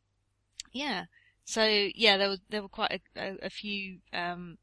yeah. 0.73 1.05
So 1.45 1.65
yeah, 1.65 2.17
there 2.17 2.29
was 2.29 2.41
there 2.49 2.63
were 2.63 2.69
quite 2.69 3.01
a, 3.17 3.21
a, 3.21 3.37
a 3.47 3.51
few 3.51 3.99
um, 4.13 4.59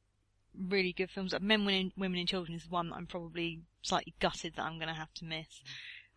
really 0.58 0.94
good 0.94 1.10
films. 1.10 1.34
Men, 1.40 1.66
Women, 1.66 1.92
Women 1.98 2.20
and 2.20 2.28
Children 2.28 2.56
is 2.56 2.70
one 2.70 2.90
that 2.90 2.96
I'm 2.96 3.08
probably 3.08 3.62
slightly 3.82 4.14
gutted 4.20 4.56
that 4.56 4.64
I'm 4.64 4.78
going 4.78 4.88
to 4.88 4.94
have 4.94 5.14
to 5.16 5.26
miss 5.26 5.62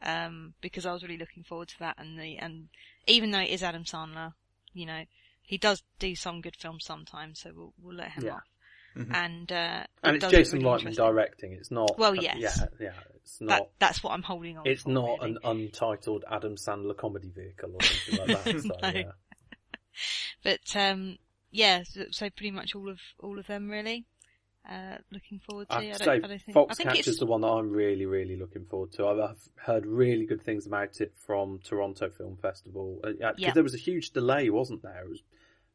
um, 0.02 0.54
because 0.60 0.86
I 0.86 0.92
was 0.92 1.02
really 1.02 1.18
looking 1.18 1.44
forward 1.44 1.68
to 1.68 1.78
that. 1.80 1.96
And 1.98 2.18
the 2.18 2.36
and 2.38 2.68
even 3.06 3.30
though 3.30 3.40
it 3.40 3.50
is 3.50 3.62
Adam 3.62 3.84
Sandler, 3.84 4.32
you 4.72 4.86
know, 4.86 5.02
he 5.42 5.58
does 5.58 5.82
do 5.98 6.14
some 6.14 6.40
good 6.40 6.56
films 6.56 6.84
sometimes, 6.84 7.40
so 7.40 7.50
we'll 7.54 7.72
we'll 7.82 7.96
let 7.96 8.10
him 8.12 8.24
Yeah. 8.24 8.34
off. 8.34 8.42
And 8.96 9.50
uh, 9.52 9.84
and 10.02 10.16
it 10.16 10.22
it's 10.24 10.32
Jason 10.32 10.64
really 10.64 10.82
Reitman 10.84 10.96
directing. 10.96 11.52
It's 11.52 11.70
not. 11.70 11.96
Well, 11.96 12.14
yes. 12.16 12.36
Yeah, 12.40 12.66
yeah. 12.80 12.92
It's 13.16 13.38
That 13.38 13.44
not. 13.46 13.68
that's 13.78 14.02
what 14.02 14.12
I'm 14.12 14.22
holding 14.22 14.58
on. 14.58 14.64
To. 14.64 14.70
It's 14.70 14.82
for, 14.82 14.88
not 14.90 15.20
really. 15.20 15.30
an 15.32 15.38
untitled 15.44 16.24
Adam 16.28 16.56
Sandler 16.56 16.96
comedy 16.96 17.30
vehicle 17.34 17.70
or 17.74 17.82
something 17.82 18.26
like 18.34 18.44
that. 18.44 18.60
So, 18.62 18.68
No. 18.82 18.88
yeah. 18.98 19.02
But 20.42 20.76
um, 20.76 21.18
yeah, 21.50 21.82
so, 21.84 22.04
so 22.10 22.30
pretty 22.30 22.50
much 22.50 22.74
all 22.74 22.88
of 22.88 22.98
all 23.20 23.38
of 23.38 23.46
them 23.46 23.68
really. 23.70 24.06
Uh, 24.70 24.98
looking 25.10 25.40
forward 25.40 25.68
to. 25.68 25.74
I 25.74 25.78
I 25.78 25.92
say, 25.94 26.04
I 26.04 26.20
think. 26.20 26.24
I 26.24 26.38
think 26.38 26.54
Foxcatcher's 26.54 27.08
it's 27.08 27.18
the 27.18 27.26
one 27.26 27.40
that 27.40 27.48
I'm 27.48 27.70
really, 27.70 28.06
really 28.06 28.36
looking 28.36 28.64
forward 28.66 28.92
to. 28.92 29.06
I've, 29.08 29.18
I've 29.18 29.48
heard 29.56 29.84
really 29.84 30.26
good 30.26 30.42
things 30.42 30.64
about 30.64 31.00
it 31.00 31.12
from 31.16 31.58
Toronto 31.64 32.08
Film 32.08 32.36
Festival. 32.40 33.00
Because 33.02 33.34
Yeah. 33.36 33.52
there 33.52 33.64
was 33.64 33.74
a 33.74 33.78
huge 33.78 34.10
delay, 34.12 34.48
wasn't 34.48 34.82
there? 34.82 35.02
It 35.04 35.10
was 35.10 35.22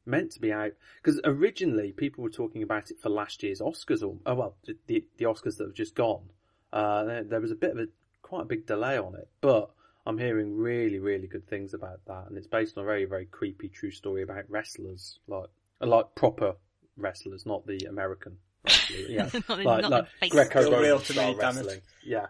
meant 0.06 0.32
to 0.32 0.40
be 0.40 0.54
out. 0.54 0.72
Because 1.04 1.20
originally 1.26 1.92
people 1.92 2.24
were 2.24 2.30
talking 2.30 2.64
about 2.64 2.90
it 2.90 3.00
for 3.02 3.10
last 3.10 3.44
year's 3.44 3.60
Oscars, 3.60 4.02
or 4.02 4.16
oh 4.26 4.36
well, 4.36 4.56
the, 4.66 4.78
the, 4.88 5.04
the 5.18 5.26
Oscars 5.26 5.58
that 5.58 5.66
have 5.66 5.74
just 5.76 5.94
gone. 5.94 6.30
Uh, 6.72 7.04
there, 7.04 7.24
there 7.24 7.42
was 7.42 7.52
a 7.52 7.56
bit 7.56 7.72
of 7.72 7.80
a 7.80 7.88
quite 8.22 8.44
a 8.44 8.46
big 8.46 8.66
delay 8.66 8.98
on 8.98 9.16
it, 9.16 9.28
but 9.42 9.72
I'm 10.06 10.18
hearing 10.18 10.56
really, 10.56 11.00
really 11.00 11.28
good 11.28 11.48
things 11.48 11.74
about 11.74 12.00
that, 12.08 12.28
and 12.28 12.38
it's 12.38 12.48
based 12.48 12.78
on 12.78 12.84
a 12.84 12.88
very, 12.88 13.06
very 13.06 13.26
creepy 13.26 13.68
true 13.68 13.92
story 13.92 14.22
about 14.22 14.50
wrestlers, 14.50 15.20
like 15.28 15.50
like 15.82 16.16
proper 16.16 16.56
wrestlers, 16.96 17.46
not 17.46 17.68
the 17.68 17.86
American. 17.90 18.38
Wrestlers. 18.66 19.10
Yeah, 19.10 19.30
Not 19.50 19.66
like, 19.66 19.82
not 19.82 19.92
like 19.92 20.08
the 20.22 20.30
Greco-Roman 20.30 20.82
Real 20.82 21.00
to 21.00 21.14
me, 21.14 21.18
style 21.18 21.36
wrestling. 21.36 21.82
Yeah. 22.04 22.26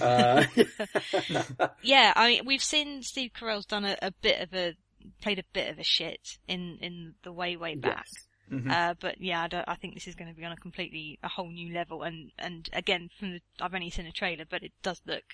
Uh, 0.00 0.44
Yeah, 1.82 2.12
I 2.16 2.28
mean, 2.28 2.46
we've 2.46 2.62
seen 2.62 3.02
Steve 3.02 3.30
Carell's 3.38 3.66
done 3.66 3.84
a, 3.84 3.96
a 4.02 4.10
bit 4.22 4.40
of 4.40 4.52
a 4.54 4.74
played 5.22 5.38
a 5.38 5.44
bit 5.52 5.70
of 5.70 5.78
a 5.78 5.84
shit 5.84 6.38
in 6.48 6.78
in 6.80 7.14
the 7.22 7.32
way 7.32 7.56
way 7.56 7.74
back. 7.76 8.06
yes. 8.50 8.62
Uh, 8.70 8.94
but 9.00 9.20
yeah, 9.20 9.42
I, 9.42 9.48
don't, 9.48 9.64
I 9.68 9.74
think 9.74 9.94
this 9.94 10.06
is 10.06 10.14
going 10.14 10.32
to 10.32 10.36
be 10.38 10.44
on 10.44 10.52
a 10.52 10.56
completely 10.56 11.18
a 11.22 11.28
whole 11.28 11.50
new 11.50 11.72
level. 11.74 12.02
And 12.02 12.30
and 12.38 12.68
again, 12.72 13.08
from 13.18 13.32
the 13.32 13.40
I've 13.60 13.74
only 13.74 13.90
seen 13.90 14.06
a 14.06 14.12
trailer, 14.12 14.44
but 14.48 14.62
it 14.62 14.72
does 14.82 15.00
look. 15.06 15.24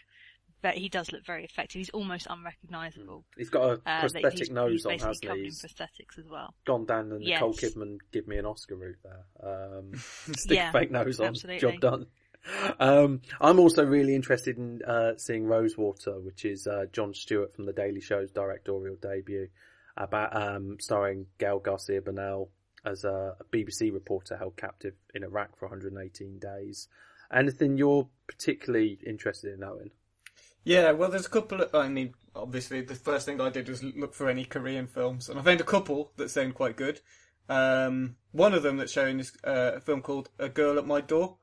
But 0.62 0.74
he 0.76 0.88
does 0.88 1.10
look 1.12 1.26
very 1.26 1.44
effective. 1.44 1.80
He's 1.80 1.90
almost 1.90 2.26
unrecognisable. 2.30 3.24
He's 3.36 3.50
got 3.50 3.62
a 3.64 3.72
Uh, 3.84 4.00
prosthetic 4.00 4.38
he's, 4.38 4.50
nose 4.50 4.70
he's 4.72 4.86
on, 4.86 4.92
basically 4.92 5.08
hasn't 5.08 5.22
covered 5.26 5.36
he? 5.36 5.40
in 5.40 5.44
He's 5.46 5.62
prosthetics 5.62 6.18
as 6.18 6.28
well. 6.28 6.54
gone 6.64 6.84
down 6.86 7.08
the 7.08 7.18
Nicole 7.18 7.52
Kidman 7.52 7.98
give 8.12 8.28
me 8.28 8.38
an 8.38 8.46
Oscar 8.46 8.76
route 8.76 8.96
there. 9.02 9.24
Um, 9.78 9.92
stick 9.96 10.56
Yeah, 10.56 10.68
a 10.70 10.72
fake 10.72 10.90
nose 10.92 11.18
on, 11.20 11.26
absolutely. 11.28 11.60
job 11.60 11.80
done. 11.80 12.06
Um, 12.80 13.20
I'm 13.40 13.58
also 13.60 13.84
really 13.84 14.14
interested 14.14 14.56
in 14.56 14.82
uh, 14.82 15.16
seeing 15.16 15.44
Rosewater, 15.46 16.20
which 16.20 16.44
is 16.44 16.66
uh, 16.66 16.86
Jon 16.92 17.14
Stewart 17.14 17.54
from 17.54 17.66
The 17.66 17.72
Daily 17.72 18.00
Show's 18.00 18.30
directorial 18.32 18.96
debut, 19.00 19.48
about 19.96 20.34
um, 20.34 20.78
starring 20.80 21.26
Gael 21.38 21.58
Garcia 21.60 22.00
Bernal 22.02 22.50
as 22.84 23.04
a, 23.04 23.36
a 23.40 23.44
BBC 23.44 23.92
reporter 23.92 24.36
held 24.36 24.56
captive 24.56 24.94
in 25.14 25.22
Iraq 25.22 25.56
for 25.56 25.66
118 25.68 26.38
days. 26.40 26.88
Anything 27.32 27.78
you're 27.78 28.08
particularly 28.26 28.98
interested 29.06 29.52
in 29.54 29.60
knowing? 29.60 29.90
Yeah, 30.64 30.92
well, 30.92 31.10
there's 31.10 31.26
a 31.26 31.30
couple. 31.30 31.60
Of, 31.62 31.74
I 31.74 31.88
mean, 31.88 32.14
obviously, 32.36 32.80
the 32.82 32.94
first 32.94 33.26
thing 33.26 33.40
I 33.40 33.50
did 33.50 33.68
was 33.68 33.82
look 33.82 34.14
for 34.14 34.28
any 34.28 34.44
Korean 34.44 34.86
films, 34.86 35.28
and 35.28 35.38
I 35.38 35.42
found 35.42 35.60
a 35.60 35.64
couple 35.64 36.12
that 36.16 36.30
sound 36.30 36.54
quite 36.54 36.76
good. 36.76 37.00
Um, 37.48 38.16
one 38.30 38.54
of 38.54 38.62
them 38.62 38.76
that's 38.76 38.92
showing 38.92 39.18
is 39.20 39.32
uh, 39.44 39.72
a 39.76 39.80
film 39.80 40.00
called 40.02 40.30
A 40.38 40.48
Girl 40.48 40.78
at 40.78 40.86
My 40.86 41.00
Door, 41.00 41.36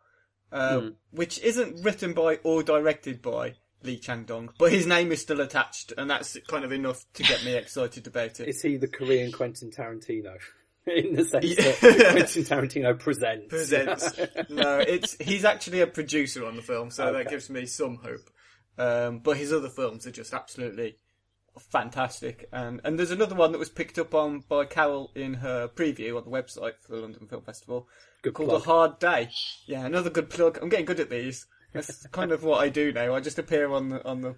uh, 0.52 0.82
which 1.12 1.40
isn't 1.40 1.84
written 1.84 2.14
by 2.14 2.40
or 2.44 2.64
directed 2.64 3.22
by 3.22 3.56
Lee 3.84 3.98
Chang-dong, 4.00 4.52
but 4.58 4.72
his 4.72 4.88
name 4.88 5.12
is 5.12 5.22
still 5.22 5.42
attached, 5.42 5.94
and 5.98 6.10
that's 6.10 6.38
kind 6.48 6.64
of 6.64 6.72
enough 6.72 7.04
to 7.14 7.24
get 7.24 7.44
me 7.44 7.54
excited 7.56 8.08
about 8.08 8.40
it. 8.40 8.48
Is 8.48 8.62
he 8.62 8.78
the 8.78 8.88
Korean 8.88 9.32
Quentin 9.32 9.70
Tarantino? 9.72 10.38
In 10.88 11.14
the 11.14 11.26
sense 11.26 11.46
Yeah. 11.46 11.64
that 11.64 12.08
Quentin 12.12 12.44
Tarantino 12.44 12.98
presents. 12.98 13.48
presents. 13.50 14.18
no, 14.50 14.80
it's 14.80 15.16
he's 15.20 15.46
actually 15.46 15.82
a 15.82 15.88
producer 15.88 16.46
on 16.46 16.56
the 16.56 16.62
film, 16.62 16.90
so 16.90 17.12
that 17.14 17.30
gives 17.30 17.50
me 17.50 17.66
some 17.66 17.98
hope. 17.98 18.30
Um, 18.80 19.20
but 19.20 19.38
his 19.38 19.54
other 19.54 19.70
films 19.70 20.08
are 20.08 20.12
just 20.12 20.34
absolutely 20.34 20.96
fantastic. 21.60 22.48
And 22.52 22.82
and 22.84 22.98
there's 22.98 23.12
another 23.12 23.36
one 23.36 23.52
that 23.52 23.60
was 23.60 23.70
picked 23.70 24.00
up 24.00 24.16
on 24.16 24.44
by 24.48 24.66
Carol 24.66 25.12
in 25.14 25.36
her 25.36 25.68
preview 25.68 26.18
on 26.18 26.24
the 26.24 26.32
website 26.32 26.80
for 26.82 26.94
the 26.94 27.02
London 27.02 27.28
Film 27.28 27.44
Festival 27.44 27.88
Good 28.22 28.34
called 28.34 28.50
plug. 28.50 28.62
A 28.62 28.66
Hard 28.66 29.00
Day. 29.00 29.30
Yeah, 29.66 29.86
another 29.86 30.10
good 30.10 30.30
plug. 30.30 30.60
I'm 30.62 30.70
getting 30.70 30.86
good 30.86 31.00
at 31.00 31.10
these. 31.10 31.46
That's 31.74 32.08
kind 32.12 32.32
of 32.32 32.44
what 32.44 32.62
I 32.62 32.70
do 32.70 32.92
now. 32.92 33.14
I 33.14 33.20
just 33.20 33.38
appear 33.38 33.72
on 33.72 33.90
the 33.90 34.06
on 34.06 34.22
the 34.22 34.36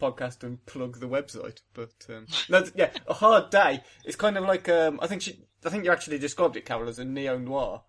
podcast 0.00 0.44
and 0.44 0.64
plug 0.66 1.00
the 1.00 1.08
website. 1.08 1.60
But 1.74 2.06
um, 2.08 2.26
no, 2.48 2.64
yeah, 2.74 2.90
A 3.06 3.14
Hard 3.14 3.50
Day. 3.50 3.82
It's 4.04 4.16
kind 4.16 4.36
of 4.36 4.44
like 4.44 4.68
um, 4.68 4.98
I 5.02 5.06
think 5.06 5.22
she, 5.22 5.44
I 5.64 5.70
think 5.70 5.84
you 5.84 5.92
actually 5.92 6.18
described 6.18 6.56
it, 6.56 6.66
Carol, 6.66 6.88
as 6.88 6.98
a 6.98 7.04
neo 7.04 7.38
noir. 7.38 7.82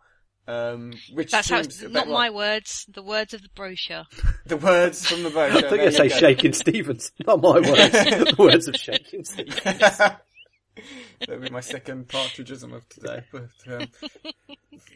Um, 0.50 0.94
which 1.14 1.32
That's 1.32 1.48
how. 1.48 1.60
It's, 1.60 1.80
a 1.80 1.84
bit 1.84 1.92
not 1.92 2.08
my 2.08 2.32
words. 2.32 2.88
The 2.92 3.04
words 3.04 3.36
of 3.36 3.44
the 3.44 3.50
brochure. 3.50 4.06
the 4.48 4.58
words 4.58 5.06
from 5.06 5.22
the 5.22 5.30
brochure. 5.30 5.58
I 5.58 5.62
brochure. 5.62 5.70
think 5.70 5.94
there 5.94 6.02
I 6.02 6.06
you 6.06 6.10
say 6.10 6.10
go. 6.10 6.16
Shaking 6.16 6.54
Stevens, 6.54 7.12
not 7.28 7.40
my 7.40 7.60
words. 7.60 7.92
the 7.92 8.36
words 8.36 8.68
of 8.68 8.76
Shaking 8.76 9.26
Stevens. 9.26 9.64
That'll 9.64 11.40
be 11.40 11.52
my 11.52 11.60
second 11.60 12.08
partridgeism 12.08 12.74
of 12.74 12.90
today. 12.90 13.26
But 13.32 13.50
um, 13.68 13.88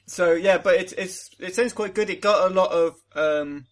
so 0.07 0.33
yeah, 0.33 0.57
but 0.57 0.73
it's 0.73 0.93
it's 0.93 1.29
it 1.37 1.53
sounds 1.53 1.73
quite 1.73 1.93
good. 1.93 2.09
It 2.09 2.19
got 2.21 2.51
a 2.51 2.53
lot 2.53 2.71
of 2.71 2.99
um, 3.15 3.67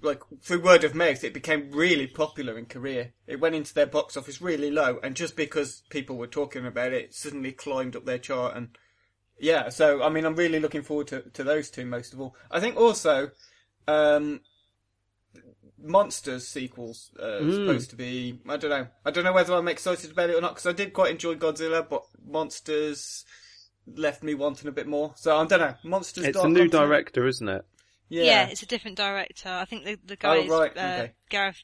like 0.00 0.22
through 0.40 0.62
word 0.62 0.84
of 0.84 0.94
mouth. 0.94 1.22
It 1.22 1.34
became 1.34 1.70
really 1.70 2.06
popular 2.06 2.56
in 2.56 2.64
Korea. 2.64 3.10
It 3.26 3.40
went 3.40 3.56
into 3.56 3.74
their 3.74 3.84
box 3.84 4.16
office 4.16 4.40
really 4.40 4.70
low, 4.70 5.00
and 5.02 5.14
just 5.14 5.36
because 5.36 5.82
people 5.90 6.16
were 6.16 6.26
talking 6.26 6.64
about 6.64 6.94
it, 6.94 7.04
it 7.04 7.14
suddenly 7.14 7.52
climbed 7.52 7.94
up 7.94 8.06
their 8.06 8.18
chart 8.18 8.56
and 8.56 8.78
yeah, 9.38 9.68
so 9.68 10.02
I 10.02 10.08
mean, 10.08 10.24
I'm 10.24 10.36
really 10.36 10.60
looking 10.60 10.82
forward 10.82 11.08
to, 11.08 11.22
to 11.22 11.44
those 11.44 11.70
two 11.70 11.84
most 11.86 12.12
of 12.12 12.20
all. 12.20 12.34
I 12.50 12.60
think 12.60 12.76
also, 12.76 13.30
um, 13.88 14.40
Monsters 15.78 16.46
sequels 16.48 17.10
uh, 17.20 17.40
Mm. 17.42 17.54
supposed 17.66 17.90
to 17.90 17.96
be. 17.96 18.40
I 18.48 18.56
don't 18.56 18.70
know. 18.70 18.86
I 19.04 19.10
don't 19.10 19.24
know 19.24 19.32
whether 19.34 19.54
I'm 19.54 19.68
excited 19.68 20.10
about 20.12 20.30
it 20.30 20.36
or 20.36 20.40
not 20.40 20.52
because 20.54 20.66
I 20.66 20.72
did 20.72 20.92
quite 20.94 21.10
enjoy 21.10 21.34
Godzilla, 21.34 21.86
but 21.86 22.02
Monsters 22.26 23.24
left 23.86 24.22
me 24.22 24.34
wanting 24.34 24.68
a 24.68 24.72
bit 24.72 24.86
more. 24.86 25.12
So 25.16 25.36
I 25.36 25.44
don't 25.46 25.60
know. 25.60 25.74
Monsters. 25.84 26.24
It's 26.24 26.34
Dark 26.34 26.46
a 26.46 26.48
new 26.48 26.60
Continent? 26.60 26.72
director, 26.72 27.26
isn't 27.26 27.48
it? 27.48 27.64
Yeah. 28.08 28.22
Yeah. 28.24 28.46
it's 28.46 28.62
a 28.62 28.66
different 28.66 28.96
director. 28.96 29.50
I 29.50 29.66
think 29.66 29.84
the 29.84 29.98
the 30.06 30.16
guy 30.16 30.36
Oh, 30.38 30.42
is 30.42 30.48
right, 30.48 30.72
uh, 30.76 30.80
okay. 30.80 31.12
Gareth 31.28 31.62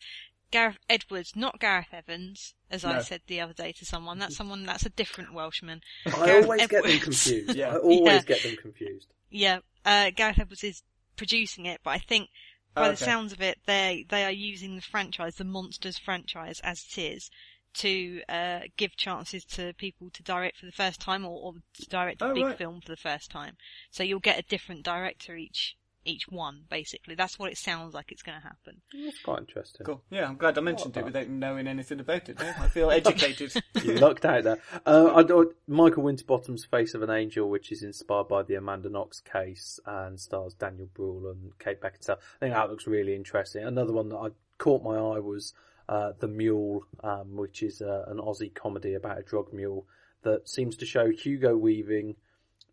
Gareth 0.51 0.79
Edwards, 0.89 1.37
not 1.37 1.61
Gareth 1.61 1.93
Evans, 1.93 2.55
as 2.71 2.85
I 2.85 2.99
said 2.99 3.23
the 3.27 3.41
other 3.41 3.53
day 3.53 3.73
to 3.73 3.85
someone. 3.85 4.19
That's 4.19 4.37
someone 4.37 4.65
that's 4.67 4.87
a 4.87 4.91
different 4.91 5.33
Welshman. 5.33 5.81
I 6.13 6.17
Gareth 6.27 6.45
always 6.45 6.67
get 6.67 6.83
them 6.85 6.99
confused. 6.99 7.55
Yeah. 7.55 7.75
I 7.75 7.77
always 7.79 8.25
Yeah. 8.25 8.29
get 8.29 8.43
them 8.43 8.57
confused. 8.57 9.13
Yeah, 9.31 9.61
uh, 9.85 10.11
Gareth 10.11 10.39
Edwards 10.41 10.65
is 10.65 10.83
producing 11.17 11.67
it, 11.67 11.81
but 11.85 11.91
I 11.91 11.99
think 11.99 12.31
by 12.75 12.89
Oh, 12.89 12.91
the 12.91 12.97
sounds 12.97 13.33
of 13.33 13.41
it, 13.41 13.59
they 13.67 14.07
they 14.09 14.25
are 14.25 14.31
using 14.31 14.77
the 14.77 14.83
franchise, 14.83 15.37
the 15.37 15.45
Monsters 15.45 15.99
franchise, 15.99 16.61
as 16.61 16.85
it 16.85 16.99
is, 16.99 17.31
to 17.75 18.23
uh, 18.29 18.61
give 18.77 18.97
chances 18.97 19.45
to 19.45 19.73
people 19.75 20.11
to 20.11 20.23
direct 20.23 20.57
for 20.59 20.67
the 20.67 20.73
first 20.73 21.01
time, 21.01 21.25
or, 21.25 21.39
or 21.41 21.55
to 21.75 21.89
direct 21.89 22.23
a 22.23 22.27
Oh, 22.27 22.33
big 22.35 22.45
right. 22.45 22.57
film 22.57 22.81
for 22.81 22.89
the 22.91 22.97
first 22.97 23.31
time. 23.31 23.57
So 23.91 24.03
you'll 24.03 24.21
get 24.21 24.39
a 24.39 24.43
different 24.43 24.83
director 24.83 25.37
each 25.37 25.77
each 26.05 26.29
one, 26.29 26.63
basically. 26.71 27.15
That's 27.15 27.39
what 27.39 27.51
it 27.51 27.59
sounds 27.59 27.95
like 27.95 28.11
it's 28.13 28.23
going 28.23 28.41
to 28.41 28.47
happen. 28.47 28.81
That's 28.93 29.21
quite 29.23 29.41
interesting. 29.41 29.85
Cool. 29.85 30.03
Yeah, 30.11 30.29
I'm 30.29 30.37
glad 30.37 30.57
I 30.57 30.61
mentioned 30.61 30.97
it 30.97 31.05
without 31.05 31.29
knowing 31.29 31.67
anything 31.67 32.01
about 32.01 32.29
it. 32.29 32.41
I 32.41 32.69
feel 32.69 32.91
educated. 32.91 33.53
You 33.83 33.95
lucked 33.95 34.25
out 34.25 34.45
there. 34.45 34.59
Uh, 34.87 35.13
I 35.15 35.45
Michael 35.67 36.05
Winterbottom's 36.05 36.65
Face 36.65 36.95
of 36.95 37.03
an 37.03 37.11
Angel, 37.11 37.49
which 37.49 37.71
is 37.73 37.83
inspired 37.83 38.29
by 38.29 38.43
the 38.43 38.55
Amanda 38.55 38.89
Knox 38.89 39.21
case 39.21 39.79
and 39.87 40.19
stars 40.19 40.55
Daniel 40.55 40.89
Bruhl 40.93 41.31
and 41.31 41.59
Kate 41.59 41.81
Beckinsale. 41.81 42.19
I 42.19 42.39
think 42.41 42.55
that 42.55 42.71
looks 42.71 42.87
really 42.87 43.15
interesting. 43.15 43.65
Another 43.65 43.93
one 43.93 44.09
that 44.09 44.19
I 44.19 44.29
caught 44.59 44.83
my 44.83 44.97
eye 44.97 45.21
was 45.21 45.55
uh, 45.89 46.13
The 46.19 46.29
Mule, 46.29 46.87
um, 47.03 47.37
which 47.37 47.63
is 47.63 47.83
uh, 47.83 48.05
an 48.07 48.19
Aussie 48.19 48.55
comedy 48.55 48.95
about 48.95 49.19
a 49.19 49.23
drug 49.23 49.53
mule 49.53 49.87
that 50.23 50.49
seems 50.49 50.77
to 50.77 50.87
show 50.87 51.11
Hugo 51.11 51.57
Weaving 51.57 52.17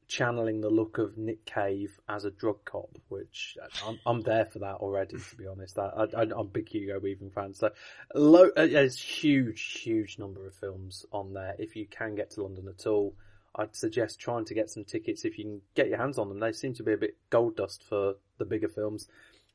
channeling 0.08 0.62
the 0.62 0.70
look 0.70 0.98
of 0.98 1.18
Nick 1.18 1.46
Cave 1.46 2.00
as 2.08 2.26
a 2.26 2.32
drug 2.32 2.64
cop, 2.66 2.98
which 3.10 3.58
I'm, 3.86 4.00
I'm 4.06 4.22
there 4.22 4.46
for 4.46 4.60
that 4.60 4.76
already, 4.76 5.18
to 5.18 5.36
be 5.36 5.48
honest. 5.48 5.78
I, 5.78 6.08
I'm 6.14 6.32
a 6.32 6.44
big 6.44 6.70
Hugo 6.70 7.00
Weaving 7.00 7.32
fan, 7.32 7.54
so 7.54 7.72
lo- 8.16 8.52
uh, 8.56 8.68
there's 8.68 9.00
huge, 9.00 9.82
huge 9.84 10.18
number 10.18 10.48
of 10.48 10.56
films 10.56 11.06
on 11.12 11.34
there. 11.34 11.56
If 11.60 11.76
you 11.76 11.86
can 11.86 12.16
get 12.16 12.32
to 12.32 12.44
London 12.44 12.68
at 12.68 12.88
all, 12.88 13.16
I'd 13.56 13.76
suggest 13.76 14.20
trying 14.20 14.46
to 14.46 14.54
get 14.54 14.70
some 14.70 14.86
tickets 14.86 15.26
if 15.26 15.38
you 15.38 15.44
can 15.44 15.62
get 15.76 15.90
your 15.90 15.98
hands 15.98 16.18
on 16.18 16.30
them. 16.30 16.40
They 16.40 16.52
seem 16.52 16.74
to 16.76 16.84
be 16.84 16.94
a 16.94 16.98
bit 16.98 17.18
gold 17.30 17.58
dust 17.58 17.84
for 17.84 18.16
the 18.38 18.46
bigger 18.46 18.70
films. 18.70 19.08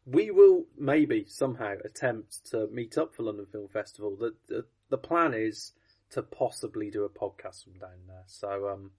We 0.05 0.33
will 0.33 0.65
maybe 0.77 1.25
somehow 1.29 1.75
attempt 1.85 2.51
to 2.51 2.67
meet 2.67 2.99
up 2.99 3.15
for 3.15 3.23
London 3.23 3.47
Film 3.47 3.69
Festival. 3.69 4.17
The 4.17 4.35
the, 4.49 4.65
the 4.91 4.99
plan 4.99 5.35
is 5.35 5.73
to 6.11 6.23
possibly 6.23 6.91
do 6.91 7.05
a 7.05 7.09
podcast 7.09 7.65
from 7.65 7.75
down 7.75 8.07
there. 8.07 8.25
So 8.27 8.69
um, 8.69 8.91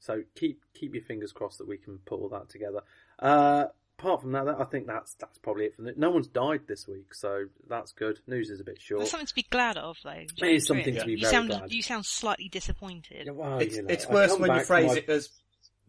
so 0.00 0.22
keep 0.34 0.62
keep 0.74 0.94
your 0.94 1.04
fingers 1.04 1.32
crossed 1.32 1.58
that 1.58 1.68
we 1.68 1.76
can 1.78 1.98
put 1.98 2.18
all 2.18 2.28
that 2.30 2.48
together. 2.48 2.80
Uh, 3.18 3.66
apart 3.98 4.22
from 4.22 4.32
that, 4.32 4.46
that- 4.46 4.58
I 4.60 4.64
think 4.64 4.86
that's 4.86 5.14
that's 5.14 5.38
probably 5.38 5.66
it 5.66 5.76
for 5.76 5.82
the, 5.82 5.94
no 5.96 6.10
one's 6.10 6.26
died 6.26 6.62
this 6.66 6.88
week, 6.88 7.14
so 7.14 7.44
that's 7.68 7.92
good. 7.92 8.18
News 8.26 8.50
is 8.50 8.60
a 8.60 8.64
bit 8.64 8.80
short. 8.80 9.00
There's 9.00 9.10
something 9.10 9.26
to 9.26 9.34
be 9.34 9.46
glad 9.50 9.76
of, 9.76 9.98
though. 10.02 10.10
It 10.10 10.42
is 10.42 10.66
something 10.66 10.94
to 10.96 11.04
be 11.04 11.12
you 11.12 11.18
very 11.20 11.30
sound, 11.30 11.48
glad. 11.50 11.72
You 11.72 11.82
sound 11.82 12.06
slightly 12.06 12.48
disappointed. 12.48 13.26
Yeah, 13.26 13.32
well, 13.32 13.58
it's 13.58 13.76
you 13.76 13.82
know, 13.82 13.88
it's 13.90 14.08
worse 14.08 14.36
when 14.38 14.52
you 14.52 14.60
phrase 14.64 14.88
my- 14.88 14.96
it 14.96 15.08
as. 15.08 15.28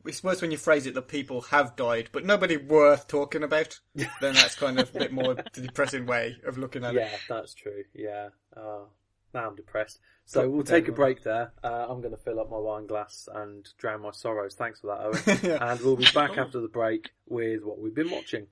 It's 0.04 0.24
worse 0.24 0.42
when 0.42 0.50
you 0.50 0.58
phrase 0.58 0.88
it 0.88 0.96
that 0.96 1.08
people 1.10 1.42
have 1.42 1.76
died, 1.76 2.10
but 2.12 2.26
nobody 2.26 2.58
worth 2.58 3.08
talking 3.08 3.44
about. 3.44 3.80
then 3.96 4.10
that's 4.34 4.56
kind 4.56 4.80
of 4.80 4.94
a 4.96 4.98
bit 5.00 5.14
more 5.14 5.36
depressing 5.54 6.08
way 6.08 6.38
of 6.44 6.58
looking 6.58 6.84
at 6.84 6.96
Yeah, 6.96 7.02
it. 7.02 7.12
Yeah, 7.12 7.18
that's 7.30 7.54
true. 7.54 7.84
Yeah. 7.94 8.30
Uh, 8.58 8.86
now 9.34 9.48
I'm 9.48 9.56
depressed. 9.56 10.00
So 10.26 10.50
we'll 10.50 10.64
take 10.64 10.88
a 10.88 10.92
break 10.92 11.24
there. 11.24 11.52
Uh, 11.64 11.88
I'm 11.90 12.00
going 12.00 12.16
to 12.16 12.22
fill 12.22 12.40
up 12.40 12.50
my 12.50 12.58
wine 12.58 12.88
glass 12.88 13.28
and 13.34 13.68
drown 13.78 14.02
my 14.02 14.12
sorrows. 14.12 14.56
Thanks 14.56 14.80
for 14.80 14.88
that, 14.88 15.44
Owen. 15.44 15.60
And 15.62 15.82
we'll 15.82 15.98
be 15.98 16.08
back 16.14 16.38
after 16.38 16.62
the 16.62 16.68
break 16.68 17.10
with 17.28 17.64
what 17.64 17.80
we've 17.80 17.96
been 17.96 18.12
watching. 18.12 18.48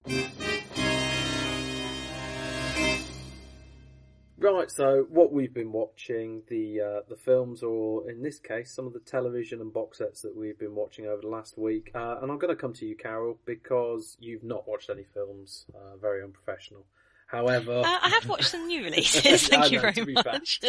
Right, 4.42 4.72
so 4.72 5.06
what 5.10 5.34
we've 5.34 5.54
been 5.54 5.74
watching, 5.74 6.44
the 6.48 6.80
uh, 6.80 7.00
the 7.10 7.18
films, 7.18 7.62
or 7.62 8.10
in 8.10 8.22
this 8.24 8.40
case, 8.40 8.74
some 8.74 8.88
of 8.88 8.94
the 8.94 9.00
television 9.00 9.60
and 9.60 9.72
box 9.72 9.98
sets 9.98 10.22
that 10.22 10.36
we've 10.36 10.58
been 10.58 10.76
watching 10.76 11.06
over 11.06 11.22
the 11.22 11.28
last 11.28 11.58
week. 11.58 11.92
Uh, 11.94 12.18
and 12.22 12.32
I'm 12.32 12.40
going 12.40 12.56
to 12.56 12.62
come 12.62 12.74
to 12.74 12.86
you, 12.86 12.96
Carol, 12.96 13.38
because 13.46 14.16
you've 14.20 14.44
not 14.44 14.68
watched 14.68 14.90
any 14.90 15.04
films. 15.04 15.66
Uh, 15.76 15.98
very 15.98 16.24
unprofessional. 16.24 16.86
However, 17.30 17.74
Uh, 17.86 18.00
I 18.02 18.10
have 18.10 18.28
watched 18.28 18.50
some 18.50 18.66
new 18.66 18.84
releases. 18.90 19.48
Thank 19.48 19.72
you 19.72 19.78
know, 19.78 19.92
very 19.92 20.16
fair. 20.16 20.24
much. 20.26 20.62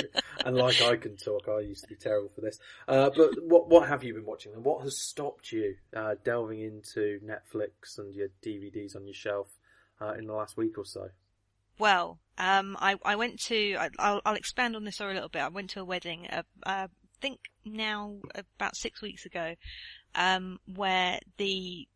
and 0.44 0.56
like 0.56 0.80
I 0.82 0.96
can 0.96 1.16
talk, 1.16 1.48
I 1.48 1.60
used 1.60 1.82
to 1.84 1.88
be 1.88 1.96
terrible 1.96 2.28
for 2.34 2.42
this. 2.42 2.58
Uh, 2.86 3.08
but 3.16 3.30
what 3.42 3.68
what 3.70 3.88
have 3.88 4.04
you 4.04 4.12
been 4.12 4.26
watching, 4.26 4.52
and 4.52 4.62
what 4.62 4.82
has 4.82 5.00
stopped 5.00 5.52
you 5.52 5.76
uh, 5.96 6.16
delving 6.22 6.60
into 6.60 7.18
Netflix 7.24 7.98
and 7.98 8.14
your 8.14 8.28
DVDs 8.44 8.94
on 8.94 9.06
your 9.06 9.14
shelf 9.14 9.48
uh, 10.02 10.12
in 10.18 10.26
the 10.26 10.34
last 10.34 10.56
week 10.58 10.76
or 10.76 10.84
so? 10.84 11.08
Well, 11.78 12.18
um, 12.36 12.76
I, 12.78 12.96
I 13.06 13.16
went 13.16 13.40
to, 13.44 13.76
I, 13.76 13.88
I'll, 13.98 14.20
I'll 14.26 14.34
expand 14.34 14.76
on 14.76 14.84
this 14.84 14.96
story 14.96 15.12
a 15.12 15.14
little 15.14 15.30
bit. 15.30 15.40
I 15.40 15.48
went 15.48 15.70
to 15.70 15.80
a 15.80 15.84
wedding, 15.84 16.26
uh, 16.30 16.42
uh, 16.64 16.88
I 16.88 16.88
think 17.22 17.40
now 17.64 18.16
about 18.34 18.76
six 18.76 19.00
weeks 19.00 19.24
ago, 19.24 19.54
um, 20.14 20.60
where 20.74 21.20
the, 21.38 21.88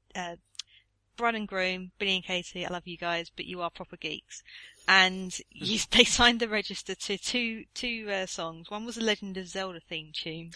bride 1.16 1.34
and 1.34 1.48
groom, 1.48 1.92
Billy 1.98 2.16
and 2.16 2.24
Katie, 2.24 2.66
I 2.66 2.70
love 2.70 2.86
you 2.86 2.96
guys, 2.96 3.30
but 3.34 3.46
you 3.46 3.60
are 3.62 3.70
proper 3.70 3.96
geeks. 3.96 4.42
And 4.86 5.36
you, 5.50 5.78
they 5.90 6.04
signed 6.04 6.40
the 6.40 6.48
register 6.48 6.94
to 6.94 7.18
two, 7.18 7.64
two, 7.74 8.08
uh, 8.10 8.26
songs. 8.26 8.70
One 8.70 8.84
was 8.84 8.96
a 8.96 9.02
Legend 9.02 9.36
of 9.36 9.48
Zelda 9.48 9.80
theme 9.80 10.10
tune. 10.12 10.52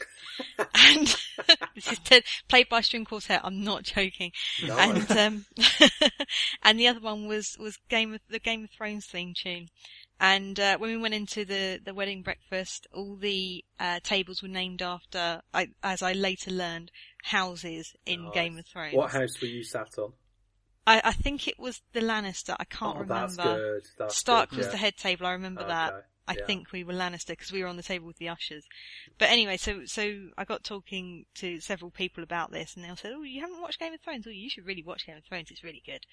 and 0.75 1.17
this 1.75 1.93
is 1.93 1.99
t- 2.01 2.23
played 2.49 2.69
by 2.69 2.81
string 2.81 3.05
quartet. 3.05 3.41
I'm 3.45 3.65
not 3.65 3.85
joking. 3.85 4.33
And, 4.63 5.11
um, 5.13 5.47
and 6.63 6.79
the 6.79 6.89
other 6.89 7.01
one 7.01 7.27
was, 7.27 7.57
was 7.59 7.79
Game 7.89 8.15
of, 8.15 8.21
the 8.29 8.39
Game 8.39 8.65
of 8.65 8.71
Thrones 8.71 9.07
theme 9.07 9.35
tune. 9.35 9.69
And, 10.21 10.59
uh, 10.59 10.79
when 10.79 10.91
we 10.91 10.97
went 10.97 11.15
into 11.15 11.45
the, 11.45 11.81
the 11.83 11.95
wedding 11.95 12.23
breakfast, 12.23 12.89
all 12.93 13.15
the, 13.15 13.65
uh, 13.79 14.01
tables 14.03 14.43
were 14.43 14.49
named 14.49 14.83
after, 14.83 15.43
I, 15.55 15.69
as 15.83 16.03
I 16.03 16.13
later 16.13 16.51
learned, 16.51 16.91
houses 17.23 17.95
in 18.05 18.25
Nice. 18.25 18.35
Game 18.35 18.59
of 18.59 18.67
Thrones. 18.67 18.95
What 18.95 19.13
house 19.13 19.41
were 19.41 19.47
you 19.47 19.63
sat 19.63 19.97
on? 19.97 20.13
I, 20.89 21.03
I 21.05 21.13
think 21.13 21.47
it 21.47 21.59
was 21.59 21.83
the 21.93 22.01
Lannister. 22.01 22.57
I 22.59 22.65
can't 22.65 22.97
oh, 22.97 23.01
remember. 23.01 23.27
that's 23.27 23.37
good. 23.37 23.83
That's 23.99 24.17
Stark 24.17 24.51
good. 24.51 24.57
was 24.57 24.67
yeah. 24.67 24.73
the 24.73 24.79
head 24.79 24.97
table. 24.97 25.27
I 25.27 25.33
remember 25.33 25.67
that. 25.67 26.07
I 26.27 26.35
yeah. 26.39 26.47
think 26.47 26.73
we 26.73 26.83
were 26.83 26.95
Lannister 26.95 27.29
because 27.29 27.53
we 27.53 27.63
were 27.63 27.69
on 27.69 27.77
the 27.77 27.83
table 27.83 28.07
with 28.07 28.17
the 28.17 28.31
ushers. 28.31 28.65
But 29.19 29.29
anyway, 29.29 29.59
so 29.59 29.85
so 29.85 30.29
I 30.39 30.45
got 30.45 30.65
talking 30.65 31.27
to 31.37 31.61
several 31.61 31.91
people 31.91 32.23
about 32.23 32.53
this, 32.53 32.75
and 32.75 32.85
they 32.85 32.89
all 32.89 32.97
said, 32.97 33.13
"Oh, 33.15 33.23
you 33.23 33.43
haven't 33.43 33.61
watched 33.61 33.79
Game 33.79 33.93
of 33.93 34.01
Thrones? 34.01 34.27
Oh, 34.27 34.31
you 34.31 34.49
should 34.49 34.67
really 34.67 34.83
watch 34.83 35.07
Game 35.07 35.17
of 35.17 35.25
Thrones. 35.25 35.51
It's 35.51 35.65
really 35.65 35.83
good." 35.85 36.05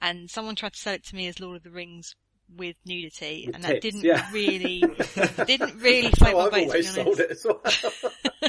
And 0.00 0.30
someone 0.30 0.56
tried 0.56 0.72
to 0.72 0.78
sell 0.78 0.94
it 0.94 1.04
to 1.06 1.16
me 1.16 1.28
as 1.28 1.38
Lord 1.38 1.58
of 1.58 1.62
the 1.62 1.70
Rings 1.70 2.14
with 2.54 2.76
nudity, 2.86 3.44
With 3.46 3.56
and 3.56 3.64
that 3.64 3.82
didn't 3.82 4.04
yeah. 4.04 4.30
really 4.32 4.80
didn't 5.46 5.78
really 5.80 6.10
float 6.10 6.34
Oh, 6.34 6.38
my 6.38 6.44
I've 6.44 6.50
boat. 6.50 6.58
To 6.58 6.64
be 6.64 6.68
always 6.68 6.94
sold 6.94 7.06
honest, 7.06 7.20
it 7.20 7.30
as 7.30 7.44
well. 7.44 7.62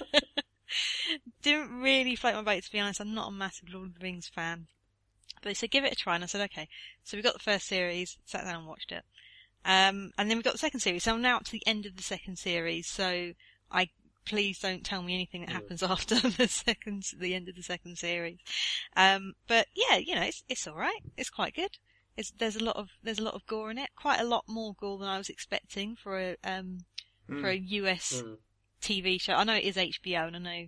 didn't 1.41 1.81
really 1.81 2.15
float 2.15 2.35
my 2.35 2.41
boat. 2.41 2.63
To 2.63 2.71
be 2.71 2.79
honest, 2.79 3.01
I'm 3.01 3.13
not 3.13 3.29
a 3.29 3.31
massive 3.31 3.69
Lord 3.73 3.89
of 3.89 3.99
the 3.99 4.03
Rings 4.03 4.29
fan. 4.33 4.67
But 5.41 5.49
they 5.49 5.53
said 5.53 5.71
give 5.71 5.83
it 5.83 5.93
a 5.93 5.95
try, 5.95 6.15
and 6.15 6.23
I 6.23 6.27
said 6.27 6.41
okay. 6.41 6.67
So 7.03 7.17
we 7.17 7.23
got 7.23 7.33
the 7.33 7.39
first 7.39 7.67
series, 7.67 8.17
sat 8.25 8.43
down 8.43 8.55
and 8.55 8.67
watched 8.67 8.91
it. 8.91 9.03
Um, 9.63 10.11
and 10.17 10.29
then 10.29 10.37
we 10.37 10.43
got 10.43 10.53
the 10.53 10.59
second 10.59 10.79
series. 10.81 11.03
So 11.03 11.13
I'm 11.13 11.21
now 11.21 11.37
up 11.37 11.45
to 11.45 11.51
the 11.51 11.65
end 11.65 11.85
of 11.85 11.95
the 11.97 12.03
second 12.03 12.37
series. 12.37 12.87
So 12.87 13.33
I 13.71 13.89
please 14.25 14.59
don't 14.59 14.83
tell 14.83 15.01
me 15.03 15.13
anything 15.13 15.41
that 15.41 15.51
happens 15.51 15.83
after 15.83 16.15
the 16.19 16.47
second, 16.47 17.03
the 17.17 17.33
end 17.35 17.49
of 17.49 17.55
the 17.55 17.63
second 17.63 17.97
series. 17.97 18.39
Um, 18.95 19.33
but 19.47 19.67
yeah, 19.75 19.97
you 19.97 20.15
know, 20.15 20.23
it's 20.23 20.43
it's 20.49 20.67
all 20.67 20.75
right. 20.75 21.01
It's 21.17 21.29
quite 21.29 21.55
good. 21.55 21.77
It's, 22.17 22.31
there's 22.31 22.55
a 22.55 22.63
lot 22.63 22.77
of 22.77 22.89
there's 23.03 23.19
a 23.19 23.23
lot 23.23 23.33
of 23.33 23.45
gore 23.45 23.71
in 23.71 23.77
it. 23.77 23.89
Quite 23.95 24.19
a 24.21 24.25
lot 24.25 24.45
more 24.47 24.75
gore 24.79 24.97
than 24.99 25.07
I 25.09 25.17
was 25.17 25.29
expecting 25.29 25.95
for 25.95 26.19
a 26.19 26.35
um 26.43 26.85
for 27.39 27.49
a 27.49 27.55
US 27.57 28.23
Mm. 28.23 28.37
TV 28.81 29.19
show. 29.19 29.33
I 29.33 29.43
know 29.43 29.55
it 29.55 29.63
is 29.63 29.77
HBO, 29.77 30.27
and 30.27 30.35
I 30.35 30.39
know 30.39 30.67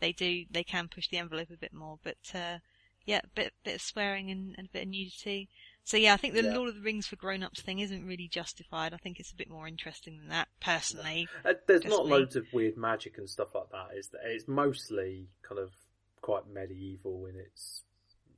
they 0.00 0.12
do 0.12 0.44
they 0.50 0.62
can 0.64 0.88
push 0.88 1.08
the 1.08 1.18
envelope 1.18 1.50
a 1.50 1.56
bit 1.56 1.72
more, 1.72 1.98
but 2.04 2.16
uh, 2.34 2.58
yeah, 3.08 3.20
a 3.24 3.28
bit 3.34 3.52
bit 3.64 3.76
of 3.76 3.80
swearing 3.80 4.30
and, 4.30 4.54
and 4.58 4.66
a 4.68 4.70
bit 4.70 4.82
of 4.82 4.88
nudity. 4.88 5.48
So 5.84 5.96
yeah, 5.96 6.12
I 6.12 6.18
think 6.18 6.34
the 6.34 6.42
Yeah. 6.44 6.54
Lord 6.54 6.68
of 6.68 6.74
the 6.74 6.82
Rings 6.82 7.06
for 7.06 7.16
grown-ups 7.16 7.62
thing 7.62 7.78
isn't 7.78 8.06
really 8.06 8.28
justified. 8.28 8.92
I 8.92 8.98
think 8.98 9.18
it's 9.18 9.30
a 9.32 9.34
bit 9.36 9.48
more 9.48 9.66
interesting 9.66 10.18
than 10.18 10.28
that, 10.28 10.48
personally. 10.60 11.26
Uh, 11.46 11.54
There's 11.66 11.80
Just 11.84 11.96
not 11.96 12.04
me. 12.04 12.12
loads 12.12 12.36
of 12.36 12.44
weird 12.52 12.76
magic 12.76 13.16
and 13.16 13.26
stuff 13.28 13.54
like 13.54 13.70
that. 13.72 13.96
Is 13.96 14.08
there? 14.08 14.20
It's 14.30 14.46
mostly 14.46 15.28
kind 15.42 15.58
of 15.58 15.70
quite 16.20 16.46
medieval 16.52 17.24
in 17.24 17.36
its, 17.36 17.84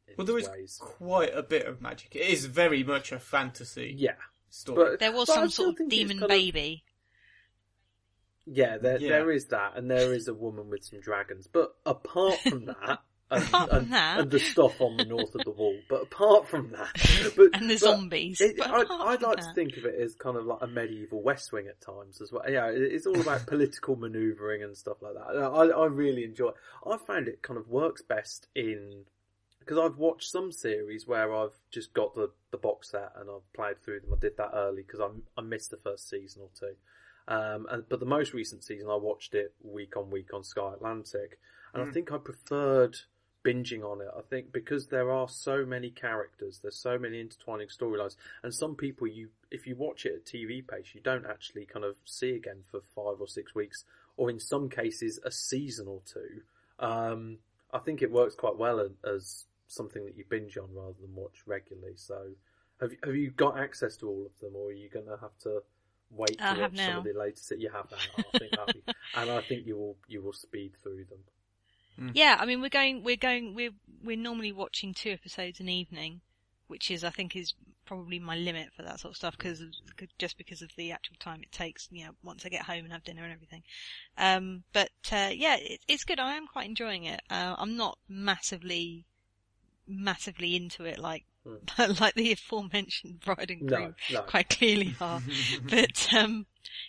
in 0.07 0.15
Well, 0.17 0.27
there 0.29 0.39
its 0.39 0.47
is 0.47 0.53
ways. 0.55 0.79
quite 0.81 1.35
a 1.37 1.43
bit 1.43 1.67
of 1.67 1.83
magic. 1.83 2.15
It 2.15 2.29
is 2.29 2.47
very 2.47 2.85
much 2.85 3.11
a 3.11 3.19
fantasy 3.19 3.93
Yeah, 3.99 4.13
story. 4.49 4.91
but 4.93 5.01
There 5.01 5.11
was 5.11 5.27
but 5.27 5.35
some 5.35 5.51
sort 5.51 5.81
of 5.81 5.89
demon 5.89 6.21
kind 6.21 6.23
of- 6.25 6.29
baby. 6.29 6.85
Yeah, 8.47 8.79
there 8.79 8.99
Yeah. 9.01 9.09
there 9.11 9.31
is 9.33 9.47
that, 9.47 9.77
and 9.77 9.91
there 9.91 10.13
is 10.15 10.29
a 10.29 10.35
woman 10.35 10.71
with 10.71 10.85
some 10.85 11.01
dragons. 11.01 11.47
But 11.47 11.75
apart 11.85 12.39
from 12.41 12.65
that, 12.67 13.01
and, 13.31 13.45
Apart 13.45 13.71
from 13.71 13.79
and, 13.79 13.93
that. 13.93 14.21
and 14.21 14.31
the 14.31 14.39
stuff 14.41 14.81
on 14.81 14.97
the 14.97 15.05
north 15.05 15.35
of 15.35 15.45
the 15.45 15.51
wall. 15.51 15.77
But 15.89 16.03
apart 16.03 16.49
from 16.49 16.73
that, 16.73 17.33
but, 17.37 17.49
And 17.55 17.71
the 17.71 17.77
zombies. 17.79 18.41
it- 18.41 18.57
But 18.57 18.71
I'd, 18.71 18.83
apart 18.83 19.09
I'd 19.09 19.21
from 19.21 19.29
like 19.31 19.39
to 19.41 19.53
think 19.55 19.77
of 19.77 19.85
it 19.85 19.95
as 20.01 20.15
kind 20.17 20.37
of 20.37 20.47
like 20.47 20.59
a 20.63 20.67
medieval 20.67 21.23
West 21.23 21.53
Wing 21.53 21.67
at 21.69 21.81
times 21.81 22.21
as 22.21 22.33
well. 22.33 22.43
Yeah, 22.49 22.67
it's 22.73 23.07
all 23.07 23.21
about 23.21 23.47
political 23.47 23.97
manoeuvring 23.97 24.63
and 24.63 24.77
stuff 24.77 24.97
like 25.03 25.15
that. 25.15 25.37
I, 25.37 25.67
I 25.69 25.87
really 25.87 26.25
enjoy 26.25 26.49
it. 26.49 26.55
I 26.87 26.97
found 26.97 27.29
it 27.29 27.43
kind 27.43 27.59
of 27.59 27.69
works 27.69 28.03
best 28.03 28.49
in 28.55 29.05
because 29.61 29.79
I've 29.79 29.99
watched 29.99 30.31
some 30.31 30.51
series 30.51 31.07
where 31.07 31.33
I've 31.35 31.53
just 31.71 31.93
got 31.93 32.15
the, 32.15 32.31
the 32.51 32.57
box 32.57 32.91
set 32.91 33.13
and 33.17 33.29
I've 33.31 33.53
played 33.53 33.81
through 33.85 34.01
them. 34.01 34.11
I 34.13 34.19
did 34.19 34.37
that 34.39 34.51
early 34.55 34.83
because 34.83 35.01
I, 35.01 35.09
I 35.39 35.43
missed 35.43 35.71
the 35.71 35.77
first 35.77 36.09
season 36.09 36.43
or 36.43 36.49
two. 36.59 36.75
Um, 37.29 37.67
and, 37.71 37.89
but 37.89 38.01
the 38.01 38.07
most 38.07 38.33
recent 38.33 38.65
season, 38.65 38.89
I 38.91 38.97
watched 38.97 39.35
it 39.37 39.53
week 39.63 39.97
on 39.97 40.11
week 40.11 40.35
on 40.35 40.43
Sky 40.43 40.73
Atlantic, 40.75 41.39
and 41.73 41.89
I 41.89 41.93
think 41.93 42.11
I 42.11 42.17
preferred 42.19 42.97
binging 43.45 43.85
on 43.85 44.01
it. 44.01 44.09
I 44.17 44.21
think 44.23 44.53
because 44.53 44.89
there 44.89 45.11
are 45.11 45.29
so 45.29 45.65
many 45.65 45.91
characters, 45.91 46.61
there's 46.63 46.77
so 46.77 46.99
many 46.99 47.21
intertwining 47.21 47.69
storylines, 47.69 48.17
and 48.43 48.55
some 48.55 48.75
people 48.75 49.07
you, 49.07 49.29
if 49.51 49.67
you 49.67 49.77
watch 49.77 50.05
it 50.07 50.15
at 50.15 50.25
TV 50.25 50.67
pace, 50.67 50.95
you 50.95 51.01
don't 51.01 51.27
actually 51.27 51.67
kind 51.67 51.85
of 51.85 51.97
see 52.05 52.31
again 52.31 52.63
for 52.71 52.81
five 52.95 53.21
or 53.21 53.27
six 53.27 53.55
weeks, 53.55 53.85
or 54.17 54.31
in 54.31 54.39
some 54.39 54.69
cases 54.69 55.19
a 55.25 55.31
season 55.31 55.87
or 55.89 56.01
two. 56.05 56.43
Um, 56.79 57.39
I 57.73 57.79
think 57.79 58.03
it 58.03 58.11
works 58.11 58.35
quite 58.35 58.57
well 58.57 58.87
as, 59.05 59.45
something 59.67 60.05
that 60.05 60.17
you 60.17 60.25
binge 60.29 60.59
on 60.59 60.69
rather 60.75 60.97
than 61.01 61.15
watch 61.15 61.43
regularly. 61.47 61.95
So, 61.95 62.31
have 62.81 62.91
have 63.05 63.15
you 63.15 63.31
got 63.31 63.57
access 63.57 63.97
to 63.99 64.09
all 64.09 64.27
of 64.27 64.41
them, 64.41 64.57
or 64.57 64.71
are 64.71 64.73
you 64.73 64.89
going 64.89 65.07
to 65.07 65.17
have 65.21 65.37
to 65.43 65.63
wait 66.11 66.39
to 66.39 66.61
watch 66.61 66.77
some 66.77 66.97
of 66.97 67.05
the 67.05 67.13
latest? 67.17 67.51
that 67.51 67.61
You 67.61 67.71
have 67.71 67.87
now. 67.89 68.25
I 68.35 68.39
think 68.39 68.53
be, 68.67 68.95
and 69.15 69.31
I 69.31 69.41
think 69.43 69.67
you 69.67 69.77
will 69.77 69.97
you 70.09 70.23
will 70.23 70.33
speed 70.33 70.73
through 70.83 71.05
them. 71.05 71.21
Yeah, 72.15 72.37
I 72.39 72.47
mean 72.47 72.61
we're 72.61 72.69
going 72.71 73.03
we're 73.05 73.17
going 73.17 73.55
we're 73.55 73.73
we're 74.03 74.17
normally 74.17 74.53
watching 74.53 74.95
two 74.95 75.11
episodes 75.11 75.61
an 75.61 75.69
evening, 75.69 76.21
which 76.69 76.91
is 76.91 77.05
I 77.05 77.11
think 77.11 77.37
is 77.37 77.55
probably 77.85 78.19
my 78.19 78.37
limit 78.37 78.69
for 78.77 78.83
that 78.83 79.01
sort 79.01 79.13
of 79.13 79.17
stuff 79.17 79.37
because 79.37 79.63
just 80.19 80.39
because 80.39 80.63
of 80.63 80.71
the 80.77 80.93
actual 80.93 81.17
time 81.19 81.43
it 81.43 81.51
takes, 81.51 81.89
you 81.91 82.05
know, 82.05 82.13
once 82.23 82.47
I 82.47 82.49
get 82.49 82.63
home 82.63 82.85
and 82.85 82.93
have 82.93 83.05
dinner 83.05 83.25
and 83.25 83.33
everything. 83.33 83.63
Um, 84.17 84.63
but 84.73 84.91
uh, 85.13 85.31
yeah, 85.33 85.57
it, 85.57 85.81
it's 85.89 86.05
good. 86.05 86.21
I 86.21 86.35
am 86.35 86.47
quite 86.47 86.69
enjoying 86.69 87.05
it. 87.05 87.21
Uh, 87.31 87.55
I'm 87.59 87.77
not 87.77 87.99
massively 88.09 89.05
massively 89.89 90.55
into 90.55 90.85
it 90.85 90.99
like 90.99 91.25
like 92.01 92.15
the 92.15 92.33
aforementioned 92.33 93.21
bride 93.21 93.51
and 93.51 93.61
Hmm. 93.61 93.67
No, 93.67 93.77
groom 93.77 93.95
no. 94.13 94.23
quite 94.23 94.49
clearly 94.51 94.95
are. 95.01 95.21
but 95.69 96.09
um, 96.15 96.47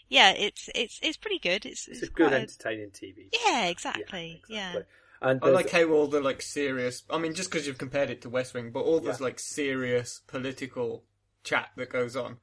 yeah, 0.09 0.31
it's 0.31 0.69
it's 0.75 0.99
it's 1.01 1.17
pretty 1.17 1.39
good. 1.39 1.65
It's 1.65 1.87
It's 1.87 2.03
a 2.03 2.07
good, 2.07 2.33
entertaining 2.33 2.91
TV. 2.91 3.29
yeah, 3.45 3.65
exactly. 3.65 4.41
Yeah. 4.47 4.69
exactly. 4.69 4.83
And 5.21 5.39
I 5.43 5.49
like 5.49 5.69
how 5.69 5.83
all 5.89 6.07
the 6.07 6.19
like 6.21 6.41
serious. 6.41 7.03
I 7.09 7.17
mean, 7.19 7.33
just 7.35 7.51
because 7.51 7.67
you've 7.67 7.77
compared 7.77 8.09
it 8.09 8.21
to 8.23 8.29
West 8.29 8.53
Wing, 8.53 8.71
but 8.71 8.81
all 8.81 8.99
this 8.99 9.19
Yeah. 9.19 9.25
like 9.25 9.39
serious 9.39 10.21
political 10.27 11.03
chat 11.43 11.69
that 11.77 11.89
goes 11.89 12.15
on 12.15 12.37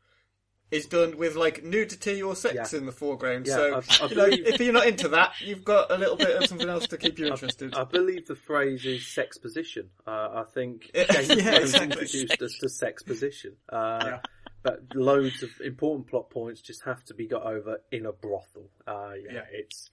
is 0.70 0.84
done 0.86 1.16
with 1.16 1.34
like 1.34 1.64
nudity 1.64 2.22
or 2.22 2.36
sex 2.36 2.72
Yeah. 2.72 2.78
in 2.78 2.86
the 2.86 2.92
foreground. 2.92 3.46
Yeah, 3.46 3.54
so 3.54 3.74
I- 3.74 4.04
I 4.04 4.08
you 4.08 4.14
know, 4.16 4.26
if 4.30 4.60
you're 4.60 4.72
not 4.72 4.86
into 4.86 5.08
that, 5.08 5.32
you've 5.40 5.64
got 5.64 5.90
a 5.90 5.96
little 5.96 6.16
bit 6.16 6.36
of 6.36 6.46
something 6.46 6.68
else 6.68 6.86
to 6.88 6.98
keep 6.98 7.18
you 7.18 7.26
interested. 7.32 7.74
I 7.74 7.84
believe 7.84 8.26
the 8.26 8.36
phrase 8.36 8.84
is 8.84 9.06
sexposition. 9.06 9.90
Uh, 10.06 10.10
I 10.10 10.44
think 10.52 10.90
James 10.94 11.28
yeah, 11.30 11.56
exactly. 11.56 11.84
introduced 11.92 12.42
us 12.42 12.58
to 12.60 12.68
sexposition. 12.68 13.56
Uh. 13.68 14.18
But 14.62 14.94
loads 14.94 15.42
of 15.44 15.50
important 15.64 16.08
plot 16.08 16.30
points 16.30 16.60
just 16.60 16.82
have 16.82 17.02
to 17.04 17.14
be 17.14 17.26
got 17.28 17.44
over 17.44 17.80
in 17.92 18.04
a 18.06 18.12
brothel. 18.12 18.68
Uh, 18.86 19.12
Yeah. 19.30 19.44
it's 19.52 19.88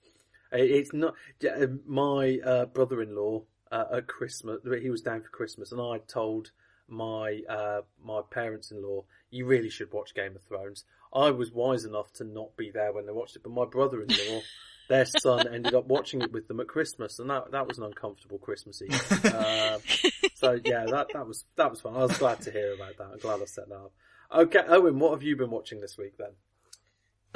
it's 0.58 0.92
not. 0.92 1.14
yeah, 1.40 1.66
My 1.86 2.38
uh, 2.44 2.66
brother-in-law 2.66 3.42
uh, 3.70 3.84
at 3.94 4.06
Christmas, 4.06 4.60
he 4.80 4.90
was 4.90 5.02
down 5.02 5.22
for 5.22 5.28
Christmas, 5.28 5.72
and 5.72 5.80
I 5.80 5.98
told 6.06 6.50
my 6.88 7.40
uh, 7.48 7.82
my 8.02 8.20
parents-in-law, 8.30 9.04
"You 9.30 9.46
really 9.46 9.70
should 9.70 9.92
watch 9.92 10.14
Game 10.14 10.36
of 10.36 10.42
Thrones." 10.42 10.84
I 11.12 11.30
was 11.30 11.50
wise 11.50 11.84
enough 11.84 12.12
to 12.14 12.24
not 12.24 12.56
be 12.56 12.70
there 12.70 12.92
when 12.92 13.06
they 13.06 13.12
watched 13.12 13.36
it, 13.36 13.42
but 13.42 13.52
my 13.52 13.64
brother-in-law. 13.64 14.40
Their 14.88 15.04
son 15.04 15.52
ended 15.52 15.74
up 15.74 15.86
watching 15.86 16.22
it 16.22 16.30
with 16.30 16.46
them 16.46 16.60
at 16.60 16.68
Christmas, 16.68 17.18
and 17.18 17.28
that 17.28 17.50
that 17.50 17.66
was 17.66 17.78
an 17.78 17.84
uncomfortable 17.84 18.38
Christmas 18.38 18.80
Eve. 18.80 19.34
Um, 19.34 19.80
so 20.34 20.60
yeah, 20.64 20.86
that 20.86 21.08
that 21.12 21.26
was 21.26 21.44
that 21.56 21.70
was 21.70 21.80
fun. 21.80 21.96
I 21.96 22.02
was 22.04 22.16
glad 22.18 22.40
to 22.42 22.52
hear 22.52 22.72
about 22.72 22.96
that. 22.98 23.08
I'm 23.14 23.18
glad 23.18 23.42
I 23.42 23.46
set 23.46 23.68
that 23.68 23.74
up. 23.74 23.92
Okay, 24.32 24.62
Owen, 24.68 25.00
what 25.00 25.10
have 25.10 25.24
you 25.24 25.34
been 25.34 25.50
watching 25.50 25.80
this 25.80 25.98
week 25.98 26.16
then? 26.18 26.30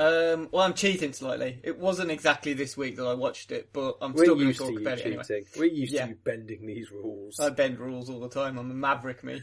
Um, 0.00 0.48
well, 0.50 0.62
I'm 0.62 0.72
cheating 0.72 1.12
slightly. 1.12 1.60
It 1.62 1.78
wasn't 1.78 2.10
exactly 2.10 2.54
this 2.54 2.74
week 2.76 2.96
that 2.96 3.04
I 3.06 3.12
watched 3.12 3.52
it, 3.52 3.68
but 3.72 3.98
I'm 4.00 4.14
We're 4.14 4.24
still 4.24 4.34
going 4.36 4.52
to 4.52 4.58
talk 4.58 4.80
about 4.80 4.94
it 4.98 5.02
cheating. 5.04 5.20
anyway. 5.20 5.44
We're 5.58 5.64
used 5.66 5.92
Yeah. 5.92 6.04
to 6.04 6.10
you 6.12 6.18
bending 6.24 6.66
these 6.66 6.90
rules. 6.90 7.38
I 7.38 7.50
bend 7.50 7.78
rules 7.78 8.08
all 8.08 8.20
the 8.20 8.28
time. 8.30 8.56
I'm 8.58 8.70
a 8.70 8.74
maverick, 8.74 9.22
me. 9.22 9.42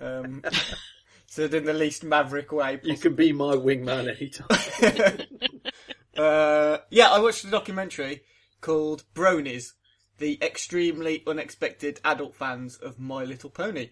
Um, 0.00 0.42
so 1.26 1.44
in 1.44 1.64
the 1.66 1.74
least 1.74 2.04
maverick 2.04 2.52
way. 2.52 2.80
you 2.82 2.96
can 2.96 3.14
be 3.16 3.32
my 3.32 3.54
wingman 3.54 4.08
anytime. 4.16 5.26
Uh, 6.16 6.78
yeah, 6.90 7.10
I 7.10 7.20
watched 7.20 7.44
a 7.44 7.50
documentary 7.50 8.22
called 8.60 9.04
Bronies, 9.14 9.74
the 10.18 10.36
extremely 10.42 11.22
unexpected 11.28 12.00
adult 12.04 12.34
fans 12.34 12.76
of 12.76 12.98
My 12.98 13.22
Little 13.22 13.50
Pony. 13.50 13.90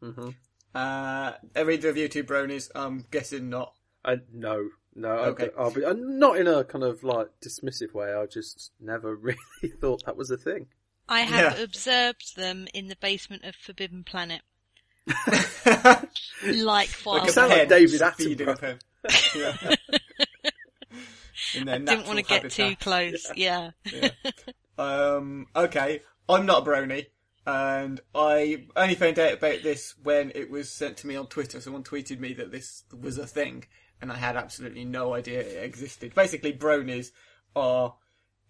hmm 0.00 0.30
Uh, 0.74 1.32
are 1.54 1.70
either 1.70 1.88
of 1.90 1.96
you 1.96 2.08
two 2.08 2.24
Bronies? 2.24 2.68
I'm 2.74 3.04
guessing 3.12 3.48
not. 3.48 3.74
I, 4.04 4.16
no, 4.32 4.70
no. 4.94 5.08
Okay. 5.08 5.50
I, 5.56 5.60
I'll 5.62 5.70
be 5.70 5.84
uh, 5.84 5.94
not 5.96 6.38
in 6.38 6.46
a 6.46 6.64
kind 6.64 6.84
of 6.84 7.02
like 7.04 7.28
dismissive 7.44 7.92
way. 7.94 8.12
I 8.12 8.26
just 8.26 8.72
never 8.80 9.14
really 9.16 9.38
thought 9.80 10.04
that 10.06 10.16
was 10.16 10.30
a 10.30 10.36
thing. 10.36 10.66
I 11.08 11.20
have 11.22 11.56
Yeah. 11.58 11.62
observed 11.62 12.36
them 12.36 12.68
in 12.72 12.88
the 12.88 12.96
basement 12.96 13.44
of 13.44 13.54
Forbidden 13.56 14.04
Planet. 14.04 14.42
like 15.66 16.08
Likewise. 16.44 17.28
a 17.28 17.32
sound 17.32 17.50
like 17.50 17.68
David 17.68 18.00
feeding 18.16 18.48
a 18.48 18.54
Attenborough. 18.54 18.78
Yeah. 19.34 19.74
In 21.56 21.66
their 21.66 21.74
I 21.74 21.78
didn't 21.78 22.06
want 22.06 22.24
to 22.24 22.34
natural 22.34 22.40
get 22.42 22.50
too 22.52 22.62
habitat. 22.62 22.80
close. 22.80 23.32
Yeah. 23.34 23.70
Um, 24.78 25.46
okay, 25.56 26.02
I'm 26.28 26.46
not 26.46 26.66
a 26.66 26.70
brony, 26.70 27.06
and 27.46 28.00
I 28.14 28.66
only 28.76 28.94
found 28.94 29.18
out 29.18 29.32
about 29.34 29.62
this 29.62 29.94
when 30.02 30.30
it 30.34 30.50
was 30.50 30.70
sent 30.70 30.98
to 30.98 31.06
me 31.08 31.16
on 31.16 31.26
Twitter. 31.26 31.60
Someone 31.60 31.82
tweeted 31.82 32.20
me 32.20 32.32
that 32.34 32.52
this 32.52 32.84
was 32.98 33.18
a 33.18 33.26
thing, 33.26 33.64
and 34.02 34.10
I 34.10 34.16
had 34.16 34.36
absolutely 34.36 34.84
no 34.84 35.14
idea 35.14 35.40
it 35.40 35.64
existed. 35.64 36.14
Basically, 36.14 36.52
bronies 36.52 37.12
are 37.54 37.94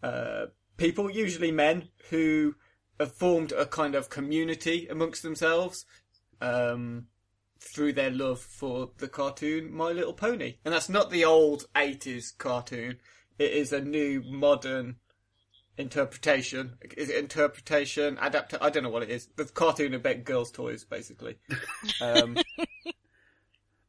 uh, 0.02 0.46
people, 0.78 1.10
usually 1.10 1.52
men, 1.52 1.90
who 2.08 2.54
have 2.98 3.12
formed 3.12 3.52
a 3.52 3.66
kind 3.66 3.94
of 3.94 4.08
community 4.08 4.88
amongst 4.88 5.22
themselves 5.22 5.84
um, 6.40 7.06
through 7.60 7.92
their 7.92 8.10
love 8.10 8.40
for 8.40 8.90
the 8.96 9.08
cartoon 9.08 9.72
My 9.72 9.90
Little 9.90 10.14
Pony. 10.14 10.56
And 10.64 10.72
that's 10.72 10.88
not 10.88 11.10
the 11.10 11.24
old 11.24 11.66
80s 11.76 12.36
cartoon. 12.36 12.96
It 13.38 13.52
is 13.52 13.72
a 13.72 13.80
new, 13.80 14.22
modern 14.24 14.96
interpretation. 15.76 16.78
Is 16.96 17.10
it 17.10 17.16
interpretation? 17.16 18.18
Adapt? 18.20 18.54
I 18.60 18.70
don't 18.70 18.84
know 18.84 18.90
what 18.90 19.02
it 19.02 19.10
is. 19.10 19.28
The 19.36 19.44
cartoon 19.44 19.94
about 19.94 20.24
girls' 20.24 20.50
toys, 20.50 20.84
basically. 20.84 21.36
Um, 22.00 22.36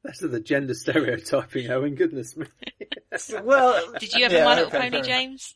That's 0.04 0.20
the 0.20 0.40
gender 0.40 0.74
stereotyping, 0.74 1.70
Owen. 1.70 1.96
Goodness 1.96 2.36
me. 2.36 2.46
well, 3.44 3.94
Did 4.00 4.14
you 4.14 4.24
have 4.24 4.34
yeah, 4.34 4.42
a 4.42 4.46
My 4.46 4.56
Little 4.56 4.68
okay, 4.68 4.90
Pony. 4.90 5.02
James? 5.02 5.56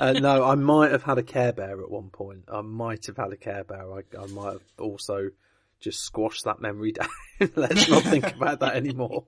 uh, 0.00 0.12
no, 0.20 0.44
I 0.44 0.54
might 0.54 0.92
have 0.92 1.02
had 1.02 1.18
a 1.18 1.22
Care 1.22 1.52
Bear 1.52 1.80
at 1.80 1.90
one 1.90 2.10
point. 2.10 2.44
I 2.48 2.60
might 2.60 3.06
have 3.06 3.16
had 3.16 3.32
a 3.32 3.36
Care 3.36 3.64
Bear. 3.64 3.92
I, 3.92 4.02
I 4.18 4.26
might 4.26 4.52
have 4.52 4.62
also 4.78 5.30
just 5.80 6.00
squashed 6.00 6.44
that 6.44 6.60
memory 6.60 6.92
down. 6.92 7.08
Let's 7.56 7.88
not 7.88 8.04
think 8.04 8.36
about 8.36 8.60
that 8.60 8.76
anymore. 8.76 9.24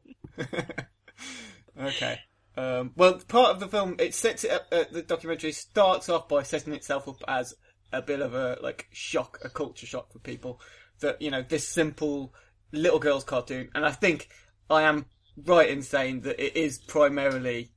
Okay. 1.80 2.20
Um, 2.56 2.92
well, 2.96 3.20
part 3.28 3.50
of 3.50 3.60
the 3.60 3.68
film, 3.68 3.96
it 3.98 4.14
sets 4.14 4.44
it 4.44 4.50
up, 4.50 4.66
uh, 4.72 4.84
the 4.90 5.02
documentary 5.02 5.52
starts 5.52 6.08
off 6.08 6.28
by 6.28 6.42
setting 6.42 6.72
itself 6.72 7.08
up 7.08 7.22
as 7.28 7.54
a 7.92 8.02
bit 8.02 8.20
of 8.20 8.34
a, 8.34 8.58
like, 8.60 8.88
shock, 8.92 9.38
a 9.44 9.48
culture 9.48 9.86
shock 9.86 10.12
for 10.12 10.18
people. 10.18 10.60
That, 11.00 11.22
you 11.22 11.30
know, 11.30 11.42
this 11.42 11.68
simple 11.68 12.34
little 12.72 12.98
girl's 12.98 13.24
cartoon, 13.24 13.70
and 13.74 13.84
I 13.84 13.92
think 13.92 14.28
I 14.68 14.82
am 14.82 15.06
right 15.44 15.68
in 15.68 15.82
saying 15.82 16.22
that 16.22 16.42
it 16.42 16.56
is 16.56 16.78
primarily 16.78 17.70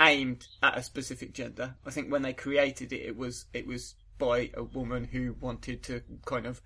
aimed 0.00 0.46
at 0.62 0.78
a 0.78 0.82
specific 0.82 1.32
gender. 1.32 1.76
I 1.86 1.90
think 1.90 2.10
when 2.10 2.22
they 2.22 2.32
created 2.32 2.92
it, 2.92 3.02
it 3.02 3.16
was, 3.16 3.46
it 3.52 3.66
was 3.66 3.94
by 4.18 4.50
a 4.54 4.62
woman 4.62 5.04
who 5.04 5.36
wanted 5.40 5.82
to 5.84 6.02
kind 6.24 6.46
of 6.46 6.62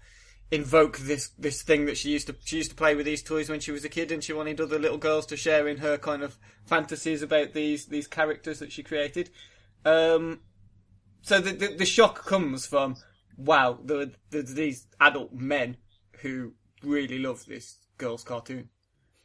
invoke 0.51 0.99
this 0.99 1.31
this 1.39 1.63
thing 1.63 1.87
that 1.87 1.97
she 1.97 2.11
used 2.11 2.29
to 2.29 2.37
she 2.45 2.59
used 2.59 2.71
to 2.71 2.77
play 2.77 2.95
with 2.95 3.05
these 3.05 3.23
toys 3.23 3.49
when 3.49 3.61
she 3.61 3.73
was 3.73 3.85
a 3.85 3.89
kid, 3.89 4.13
and 4.13 4.23
she 4.23 4.33
wanted 4.33 4.61
other 4.61 4.79
little 4.79 4.99
girls 4.99 5.27
to 5.27 5.37
share 5.37 5.67
in 5.67 5.79
her 5.79 5.99
kind 5.99 6.23
of 6.23 6.39
fantasies 6.65 7.23
about 7.23 7.53
these 7.53 7.87
these 7.87 8.07
characters 8.07 8.59
that 8.59 8.73
she 8.73 8.83
created. 8.83 9.31
Um, 9.85 10.41
so 11.23 11.41
the, 11.41 11.53
the 11.53 11.77
the 11.79 11.87
shock 11.87 12.25
comes 12.27 12.67
from 12.67 12.97
wow, 13.37 13.79
these 14.31 14.87
adult 15.01 15.33
men 15.33 15.77
who 16.21 16.53
really 16.87 17.19
love 17.19 17.45
this 17.47 17.77
girls' 17.99 18.25
cartoon, 18.25 18.69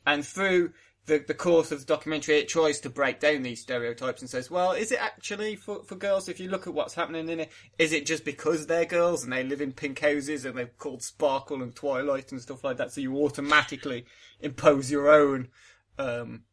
and 0.06 0.26
through 0.26 0.74
the 1.06 1.24
the 1.28 1.34
course 1.34 1.72
of 1.72 1.80
the 1.80 1.86
documentary, 1.86 2.38
it 2.38 2.48
tries 2.48 2.80
to 2.82 2.90
break 2.90 3.20
down 3.20 3.42
these 3.42 3.62
stereotypes 3.62 4.22
and 4.22 4.30
says, 4.30 4.52
well, 4.52 4.72
is 4.72 4.92
it 4.92 5.02
actually 5.02 5.56
for 5.56 5.84
for 5.84 5.96
girls? 5.96 6.30
If 6.30 6.40
you 6.40 6.50
look 6.50 6.68
at 6.68 6.74
what's 6.74 6.94
happening 6.94 7.30
in 7.30 7.40
it, 7.42 7.52
is 7.78 7.92
it 7.92 8.06
just 8.06 8.24
because 8.24 8.68
they're 8.68 8.86
girls 8.86 9.24
and 9.24 9.34
they 9.34 9.44
live 9.44 9.62
in 9.62 9.72
pink 9.72 10.00
houses 10.00 10.46
and 10.46 10.58
they're 10.58 10.72
called 10.78 11.02
Sparkle 11.02 11.64
and 11.64 11.76
Twilight 11.76 12.32
and 12.32 12.42
stuff 12.42 12.64
like 12.64 12.78
that? 12.78 12.92
So 12.92 13.02
you 13.02 13.18
automatically 13.18 14.06
impose 14.42 14.92
your 14.92 15.10
own, 15.10 15.50
um, 15.98 16.44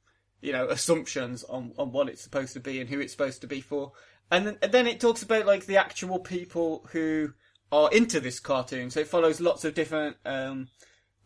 you 0.41 0.53
know, 0.53 0.69
assumptions 0.69 1.45
on 1.45 1.73
on 1.77 1.93
what 1.93 2.09
it's 2.09 2.23
supposed 2.23 2.55
to 2.55 2.61
be 2.61 2.81
and 2.81 2.89
who 2.89 3.01
it's 3.01 3.13
supposed 3.13 3.43
to 3.43 3.47
be 3.47 3.61
for. 3.61 3.93
And 4.31 4.47
then, 4.47 4.59
and 4.63 4.73
then 4.73 4.87
it 4.87 5.01
talks 5.01 5.23
about 5.23 5.47
like 5.47 5.67
the 5.67 5.77
actual 5.77 6.19
people 6.19 6.87
who 6.93 7.33
are 7.71 7.91
into 7.93 8.21
this 8.21 8.41
cartoon. 8.41 8.91
So 8.91 9.01
it 9.01 9.09
follows 9.09 9.41
lots 9.41 9.65
of 9.65 9.75
different, 9.75 10.17
um, 10.25 10.69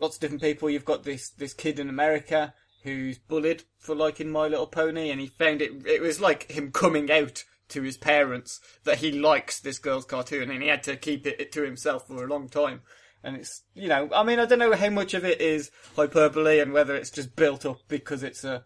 lots 0.03 0.17
of 0.17 0.21
different 0.21 0.43
people. 0.43 0.69
You've 0.69 0.85
got 0.85 1.05
this 1.05 1.31
this 1.31 1.55
kid 1.55 1.79
in 1.79 1.89
America 1.89 2.53
who's 2.83 3.17
bullied 3.17 3.63
for 3.79 3.95
liking 3.95 4.31
My 4.31 4.49
Little 4.49 4.67
Pony, 4.67 5.11
and 5.11 5.21
he 5.21 5.29
found 5.29 5.63
it. 5.63 5.87
It 5.87 6.03
was 6.03 6.21
like 6.21 6.51
him 6.51 6.73
coming 6.73 7.11
out 7.11 7.45
to 7.69 7.83
his 7.83 7.97
parents 7.97 8.61
that 8.85 8.99
he 8.99 9.13
likes 9.13 9.61
this 9.61 9.79
girl's 9.79 10.05
cartoon, 10.05 10.51
and 10.51 10.63
he 10.63 10.69
had 10.69 10.83
to 10.83 10.97
keep 10.97 11.27
it 11.27 11.53
to 11.53 11.63
himself 11.63 12.07
for 12.07 12.25
a 12.25 12.29
long 12.29 12.49
time. 12.49 12.83
And 13.25 13.37
it's, 13.37 13.63
you 13.75 13.89
know, 13.89 14.11
I 14.13 14.25
mean, 14.25 14.41
I 14.41 14.47
don't 14.47 14.59
know 14.59 14.75
how 14.75 14.91
much 14.91 15.15
of 15.15 15.25
it 15.25 15.41
is 15.41 15.71
hyperbole 15.95 16.59
and 16.59 16.73
whether 16.73 16.97
it's 16.97 17.11
just 17.11 17.37
built 17.37 17.65
up 17.65 17.79
because 17.87 18.25
it's 18.25 18.43
a, 18.43 18.65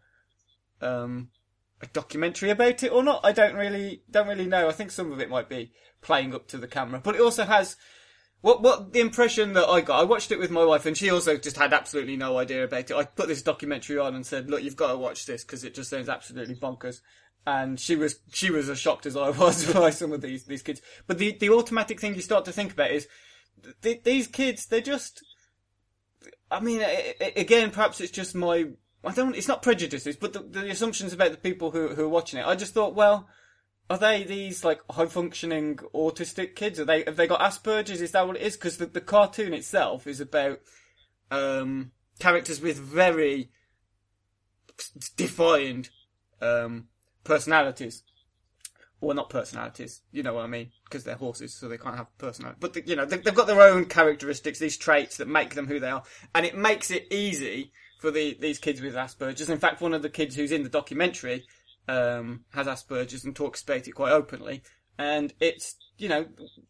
um, 0.80 1.28
a 1.82 1.86
documentary 1.88 2.48
about 2.48 2.82
it 2.82 2.90
or 2.90 3.02
not. 3.02 3.20
I 3.22 3.32
don't 3.32 3.54
really, 3.54 4.02
don't 4.10 4.28
really 4.28 4.46
know. 4.46 4.66
I 4.66 4.72
think 4.72 4.90
some 4.90 5.12
of 5.12 5.20
it 5.20 5.28
might 5.28 5.50
be 5.50 5.72
playing 6.00 6.34
up 6.34 6.48
to 6.48 6.58
the 6.58 6.66
camera, 6.66 7.00
but 7.04 7.14
it 7.14 7.20
also 7.20 7.44
has, 7.44 7.76
what, 8.40 8.62
what 8.62 8.92
the 8.92 9.00
impression 9.00 9.54
that 9.54 9.66
I 9.66 9.80
got, 9.80 10.00
I 10.00 10.04
watched 10.04 10.30
it 10.30 10.38
with 10.38 10.50
my 10.50 10.64
wife 10.64 10.86
and 10.86 10.96
she 10.96 11.10
also 11.10 11.36
just 11.36 11.56
had 11.56 11.72
absolutely 11.72 12.16
no 12.16 12.38
idea 12.38 12.64
about 12.64 12.90
it. 12.90 12.96
I 12.96 13.04
put 13.04 13.28
this 13.28 13.42
documentary 13.42 13.98
on 13.98 14.14
and 14.14 14.24
said, 14.24 14.50
look, 14.50 14.62
you've 14.62 14.76
got 14.76 14.92
to 14.92 14.98
watch 14.98 15.26
this 15.26 15.44
because 15.44 15.64
it 15.64 15.74
just 15.74 15.90
sounds 15.90 16.08
absolutely 16.08 16.54
bonkers. 16.54 17.00
And 17.46 17.78
she 17.78 17.96
was, 17.96 18.20
she 18.32 18.50
was 18.50 18.68
as 18.68 18.78
shocked 18.78 19.06
as 19.06 19.16
I 19.16 19.30
was 19.38 19.72
by 19.72 19.90
some 19.90 20.12
of 20.12 20.20
these, 20.20 20.44
these 20.44 20.62
kids. 20.62 20.82
But 21.06 21.18
the, 21.18 21.32
the 21.32 21.50
automatic 21.50 22.00
thing 22.00 22.14
you 22.14 22.22
start 22.22 22.44
to 22.44 22.52
think 22.52 22.72
about 22.72 22.90
is, 22.90 23.08
th- 23.82 24.02
these 24.04 24.26
kids, 24.26 24.66
they're 24.66 24.80
just, 24.80 25.24
I 26.50 26.60
mean, 26.60 26.84
again, 27.36 27.70
perhaps 27.70 28.00
it's 28.00 28.12
just 28.12 28.34
my, 28.34 28.66
I 29.04 29.12
don't, 29.12 29.36
it's 29.36 29.48
not 29.48 29.62
prejudices, 29.62 30.16
but 30.16 30.32
the, 30.32 30.40
the 30.40 30.70
assumptions 30.70 31.12
about 31.12 31.32
the 31.32 31.38
people 31.38 31.70
who, 31.70 31.88
who 31.88 32.04
are 32.04 32.08
watching 32.08 32.40
it. 32.40 32.46
I 32.46 32.54
just 32.54 32.74
thought, 32.74 32.94
well, 32.94 33.28
are 33.88 33.98
they 33.98 34.24
these 34.24 34.64
like 34.64 34.80
high 34.90 35.06
functioning 35.06 35.76
autistic 35.94 36.56
kids? 36.56 36.80
Are 36.80 36.84
they 36.84 37.04
have 37.04 37.16
they 37.16 37.26
got 37.26 37.40
Asperger's? 37.40 38.00
Is 38.00 38.12
that 38.12 38.26
what 38.26 38.36
it 38.36 38.42
is? 38.42 38.56
Because 38.56 38.78
the, 38.78 38.86
the 38.86 39.00
cartoon 39.00 39.54
itself 39.54 40.06
is 40.06 40.20
about 40.20 40.60
um, 41.30 41.92
characters 42.18 42.60
with 42.60 42.78
very 42.78 43.50
defined 45.16 45.90
um, 46.40 46.88
personalities. 47.24 48.02
Well, 49.00 49.14
not 49.14 49.30
personalities. 49.30 50.00
You 50.10 50.22
know 50.22 50.34
what 50.34 50.44
I 50.44 50.48
mean? 50.48 50.70
Because 50.84 51.04
they're 51.04 51.16
horses, 51.16 51.54
so 51.54 51.68
they 51.68 51.78
can't 51.78 51.96
have 51.96 52.18
personality. 52.18 52.58
But 52.60 52.72
the, 52.72 52.86
you 52.86 52.96
know, 52.96 53.04
they, 53.04 53.18
they've 53.18 53.34
got 53.34 53.46
their 53.46 53.60
own 53.60 53.84
characteristics, 53.84 54.58
these 54.58 54.78
traits 54.78 55.18
that 55.18 55.28
make 55.28 55.54
them 55.54 55.66
who 55.66 55.78
they 55.78 55.90
are, 55.90 56.02
and 56.34 56.46
it 56.46 56.56
makes 56.56 56.90
it 56.90 57.06
easy 57.12 57.72
for 58.00 58.10
the 58.10 58.36
these 58.40 58.58
kids 58.58 58.80
with 58.80 58.94
Asperger's. 58.94 59.50
In 59.50 59.58
fact, 59.58 59.80
one 59.80 59.94
of 59.94 60.02
the 60.02 60.10
kids 60.10 60.34
who's 60.34 60.50
in 60.50 60.62
the 60.62 60.68
documentary 60.68 61.46
um, 61.88 62.44
has 62.50 62.66
Asperger's 62.66 63.24
and 63.24 63.34
talks 63.34 63.62
about 63.62 63.86
it 63.86 63.92
quite 63.92 64.12
openly. 64.12 64.62
And 64.98 65.34
it's, 65.40 65.76
you 65.98 66.08
know, 66.08 66.26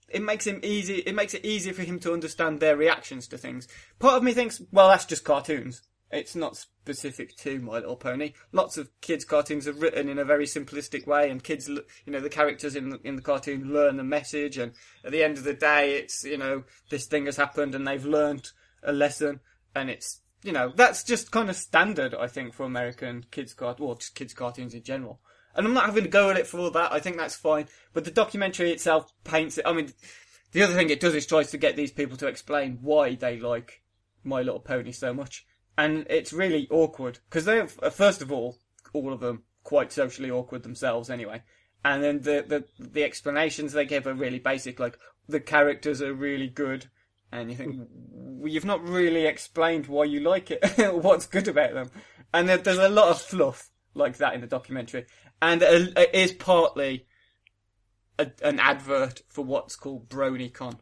it 0.09 0.23
makes 0.23 0.47
him 0.47 0.61
easy, 0.63 0.97
it 0.97 1.15
makes 1.15 1.35
it 1.35 1.45
easier 1.45 1.73
for 1.73 1.83
him 1.83 2.01
to 2.01 2.13
understand 2.13 2.59
their 2.59 2.77
reactions 2.77 3.29
to 3.29 3.39
things. 3.39 3.69
Part 3.99 4.17
of 4.17 4.23
me 4.23 4.33
thinks, 4.33 4.61
well, 4.73 4.89
that's 4.89 5.05
just 5.05 5.25
cartoons. 5.25 5.83
It's 6.11 6.37
not 6.37 6.57
specific 6.57 7.37
to 7.39 7.61
My 7.61 7.75
Little 7.75 7.97
Pony. 7.97 8.33
Lots 8.53 8.79
of 8.79 8.89
kids' 9.01 9.25
cartoons 9.25 9.67
are 9.67 9.73
written 9.73 10.09
in 10.09 10.19
a 10.19 10.25
very 10.25 10.47
simplistic 10.47 11.05
way, 11.07 11.31
and 11.31 11.43
kids, 11.43 11.69
you 11.69 11.83
know, 12.07 12.21
the 12.21 12.29
characters 12.29 12.77
in 12.77 12.91
the, 12.91 13.01
in 13.03 13.17
the 13.17 13.23
cartoon 13.23 13.73
learn 13.73 13.97
the 13.97 14.05
message, 14.05 14.57
and 14.57 14.73
at 15.05 15.11
the 15.11 15.25
end 15.25 15.37
of 15.37 15.45
the 15.45 15.55
day, 15.55 15.97
it's, 15.97 16.25
you 16.25 16.39
know, 16.39 16.63
this 16.91 17.07
thing 17.07 17.27
has 17.27 17.37
happened 17.37 17.75
and 17.75 17.87
they've 17.87 18.07
learned 18.07 18.51
a 18.85 18.93
lesson, 18.93 19.41
and 19.75 19.91
it's 19.91 20.21
you 20.47 20.53
know, 20.53 20.73
that's 20.75 21.03
just 21.03 21.31
kind 21.31 21.51
of 21.51 21.57
standard, 21.57 22.15
I 22.15 22.29
think, 22.29 22.55
for 22.55 22.65
American 22.65 23.27
kids 23.31 23.53
cart, 23.53 23.81
well, 23.81 23.97
just 23.97 24.15
kids 24.15 24.33
cartoons 24.33 24.75
in 24.75 24.83
general. 24.83 25.21
And 25.55 25.67
I'm 25.67 25.75
not 25.75 25.87
having 25.87 26.05
to 26.05 26.11
go 26.11 26.31
at 26.31 26.37
it 26.37 26.47
for 26.47 26.61
all 26.61 26.71
that. 26.71 26.93
I 26.93 27.01
think 27.01 27.17
that's 27.17 27.35
fine. 27.35 27.67
But 27.93 28.05
the 28.05 28.11
documentary 28.11 28.71
itself 28.71 29.13
paints 29.25 29.59
it. 29.59 29.67
I 29.67 29.73
mean, 29.73 29.93
the 30.53 30.63
other 30.63 30.75
thing 30.75 30.91
it 30.91 31.01
does 31.01 31.15
is 31.15 31.27
tries 31.27 31.51
to 31.51 31.59
get 31.59 31.77
these 31.77 31.91
people 31.91 32.17
to 32.19 32.29
explain 32.29 32.79
why 32.83 33.15
they 33.15 33.39
like 33.39 33.83
My 34.23 34.43
Little 34.43 34.61
Pony 34.61 34.93
so 34.93 35.13
much, 35.13 35.47
and 35.77 36.07
it's 36.09 36.33
really 36.33 36.69
awkward 36.71 37.19
because 37.29 37.45
they're 37.45 37.69
uh, 37.83 37.91
first 37.91 38.23
of 38.23 38.31
all, 38.31 38.59
all 38.93 39.13
of 39.13 39.21
them 39.21 39.43
quite 39.65 39.93
socially 39.93 40.31
awkward 40.31 40.63
themselves 40.63 41.11
anyway. 41.11 41.43
And 41.85 42.03
then 42.03 42.21
the, 42.21 42.45
the 42.47 42.65
the 42.79 43.05
explanations 43.05 43.73
they 43.73 43.85
give 43.85 44.07
are 44.07 44.15
really 44.15 44.39
basic, 44.39 44.79
like 44.79 44.99
the 45.29 45.41
characters 45.41 46.01
are 46.01 46.15
really 46.15 46.49
good 46.49 46.89
and 47.33 47.51
you 47.51 47.57
think 47.57 47.81
well, 48.11 48.53
you've 48.53 48.65
not 48.65 48.87
really 48.89 49.27
explained 49.27 49.87
why 49.87 50.05
you 50.05 50.21
like 50.21 50.51
it, 50.51 50.63
what's 50.95 51.27
good 51.27 51.49
about 51.49 51.75
them, 51.75 51.91
and 52.33 52.49
there, 52.49 52.59
there's 52.59 52.79
a 52.79 52.89
lot 52.89 53.09
of 53.09 53.21
fluff 53.21 53.71
like 53.95 54.19
that 54.19 54.35
in 54.35 54.41
the 54.41 54.47
documentary, 54.47 55.07
and 55.41 55.63
it 55.63 56.15
is 56.15 56.33
partly 56.33 57.07
a, 58.19 58.31
an 58.43 58.61
advert 58.61 59.23
for 59.29 59.45
what's 59.45 59.77
called 59.77 60.09
BronyCon. 60.09 60.79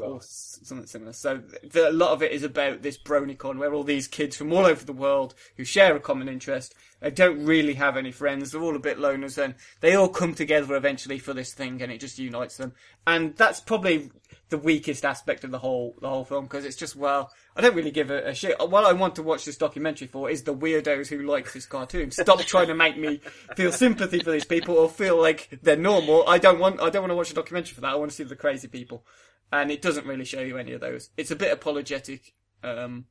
Or 0.00 0.20
something 0.22 0.86
similar. 0.86 1.12
So 1.12 1.42
the, 1.62 1.90
a 1.90 1.92
lot 1.92 2.12
of 2.12 2.22
it 2.22 2.32
is 2.32 2.42
about 2.42 2.82
this 2.82 2.96
BronyCon, 2.96 3.58
where 3.58 3.74
all 3.74 3.84
these 3.84 4.08
kids 4.08 4.36
from 4.36 4.52
all 4.52 4.64
over 4.64 4.84
the 4.84 4.92
world 4.92 5.34
who 5.56 5.64
share 5.64 5.94
a 5.94 6.00
common 6.00 6.28
interest, 6.28 6.74
they 7.00 7.10
don't 7.10 7.44
really 7.44 7.74
have 7.74 7.96
any 7.96 8.10
friends, 8.10 8.50
they're 8.50 8.62
all 8.62 8.76
a 8.76 8.80
bit 8.80 8.98
loners, 8.98 9.42
and 9.42 9.54
they 9.80 9.94
all 9.94 10.08
come 10.08 10.34
together 10.34 10.74
eventually 10.74 11.18
for 11.18 11.34
this 11.34 11.52
thing, 11.52 11.82
and 11.82 11.92
it 11.92 12.00
just 12.00 12.18
unites 12.18 12.56
them. 12.56 12.72
And 13.06 13.36
that's 13.36 13.60
probably 13.60 14.10
the 14.50 14.58
weakest 14.58 15.04
aspect 15.04 15.42
of 15.44 15.50
the 15.50 15.58
whole 15.58 15.96
the 16.00 16.08
whole 16.08 16.24
film 16.24 16.44
because 16.44 16.64
it's 16.64 16.76
just 16.76 16.96
well, 16.96 17.32
I 17.56 17.60
don't 17.60 17.74
really 17.74 17.90
give 17.90 18.10
a, 18.10 18.28
a, 18.28 18.34
shit. 18.34 18.56
What 18.60 18.84
I 18.84 18.92
want 18.92 19.16
to 19.16 19.22
watch 19.22 19.44
this 19.44 19.56
documentary 19.56 20.06
for 20.06 20.30
is 20.30 20.42
the 20.42 20.54
weirdos 20.54 21.08
who 21.08 21.22
like 21.22 21.52
this 21.52 21.66
cartoon. 21.66 22.10
Stop 22.10 22.40
trying 22.46 22.68
to 22.68 22.74
make 22.74 22.96
me 22.96 23.20
feel 23.56 23.72
sympathy 23.72 24.20
for 24.20 24.30
these 24.30 24.44
people 24.44 24.76
or 24.76 24.88
feel 24.88 25.20
like 25.20 25.58
they're 25.62 25.76
normal. 25.76 26.28
I 26.28 26.38
don't 26.38 26.58
want 26.58 26.80
I 26.80 26.90
don't 26.90 27.02
want 27.02 27.10
to 27.10 27.16
watch 27.16 27.30
a 27.30 27.34
documentary 27.34 27.74
for 27.74 27.80
that. 27.80 27.92
I 27.92 27.96
want 27.96 28.10
to 28.10 28.16
see 28.16 28.24
the 28.24 28.36
crazy 28.36 28.68
people, 28.68 29.04
and 29.52 29.70
it 29.70 29.82
doesn't 29.82 30.06
really 30.06 30.24
show 30.24 30.40
you 30.40 30.58
any 30.58 30.72
of 30.72 30.80
those. 30.80 31.10
It's 31.16 31.30
a 31.30 31.36
bit 31.36 31.52
apologetic. 31.52 32.34
Um, 32.62 33.06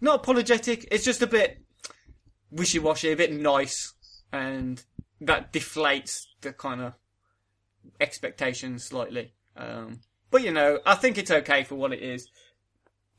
not 0.00 0.16
apologetic. 0.16 0.86
It's 0.90 1.04
just 1.04 1.22
a 1.22 1.26
bit 1.26 1.62
wishy 2.50 2.78
washy, 2.78 3.12
a 3.12 3.16
bit 3.16 3.32
nice, 3.32 3.94
and 4.32 4.82
that 5.20 5.52
deflates 5.52 6.26
the 6.40 6.52
kind 6.52 6.80
of 6.80 6.94
expectations 8.00 8.84
slightly. 8.84 9.34
Um, 9.56 10.00
but 10.30 10.42
you 10.42 10.52
know, 10.52 10.80
I 10.86 10.94
think 10.94 11.18
it's 11.18 11.30
okay 11.30 11.64
for 11.64 11.74
what 11.74 11.92
it 11.92 12.02
is. 12.02 12.28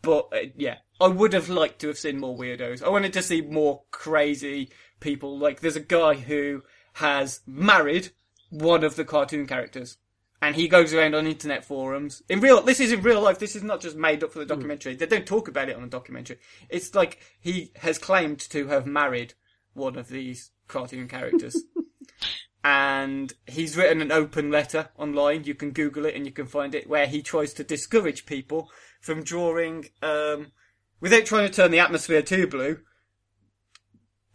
But 0.02 0.30
uh, 0.32 0.50
yeah, 0.56 0.78
I 1.02 1.08
would 1.08 1.34
have 1.34 1.50
liked 1.50 1.80
to 1.80 1.88
have 1.88 1.98
seen 1.98 2.20
more 2.20 2.38
weirdos. 2.38 2.84
I 2.84 2.90
wanted 2.90 3.14
to 3.14 3.22
see 3.22 3.42
more 3.42 3.84
crazy 3.92 4.70
people. 5.00 5.38
Like, 5.38 5.60
there's 5.60 5.76
a 5.76 5.82
guy 5.82 6.16
who 6.16 6.64
has 6.94 7.42
married 7.46 8.10
one 8.50 8.84
of 8.84 8.96
the 8.96 9.06
cartoon 9.06 9.48
characters. 9.48 9.98
And 10.42 10.56
he 10.56 10.70
goes 10.70 10.94
around 10.94 11.16
on 11.16 11.28
internet 11.28 11.66
forums. 11.66 12.24
In 12.30 12.40
real, 12.40 12.62
this 12.62 12.80
is 12.80 12.94
in 12.94 13.02
real 13.02 13.22
life. 13.22 13.40
This 13.40 13.56
is 13.56 13.64
not 13.64 13.82
just 13.82 13.98
made 13.98 14.24
up 14.24 14.32
for 14.32 14.40
the 14.40 14.46
hmm. 14.46 14.60
documentary. 14.60 14.96
Mm. 14.96 15.00
They 15.00 15.06
don't 15.06 15.26
talk 15.26 15.48
about 15.48 15.68
it 15.68 15.76
on 15.76 15.82
the 15.82 15.90
documentary. 15.90 16.40
It's 16.70 16.96
like 16.96 17.20
he 17.42 17.74
has 17.78 17.98
claimed 17.98 18.40
to 18.52 18.68
have 18.68 18.86
married 18.86 19.34
one 19.74 19.98
of 19.98 20.08
these 20.08 20.52
cartoon 20.68 21.08
characters. 21.08 21.62
and 22.64 23.34
he's 23.48 23.78
written 23.78 24.02
an 24.02 24.12
open 24.12 24.52
letter 24.52 24.90
online. 24.98 25.44
You 25.44 25.56
can 25.56 25.72
Google 25.72 26.06
it 26.06 26.16
and 26.16 26.26
you 26.26 26.32
can 26.32 26.46
find 26.46 26.76
it 26.76 26.90
where 26.90 27.08
he 27.08 27.22
tries 27.22 27.54
to 27.54 27.64
discourage 27.64 28.26
people 28.26 28.70
from 29.02 29.24
drawing, 29.24 29.90
um, 30.02 30.52
without 31.00 31.26
trying 31.26 31.48
to 31.48 31.54
turn 31.54 31.72
the 31.72 31.80
atmosphere 31.80 32.22
too 32.22 32.48
blue, 32.48 32.80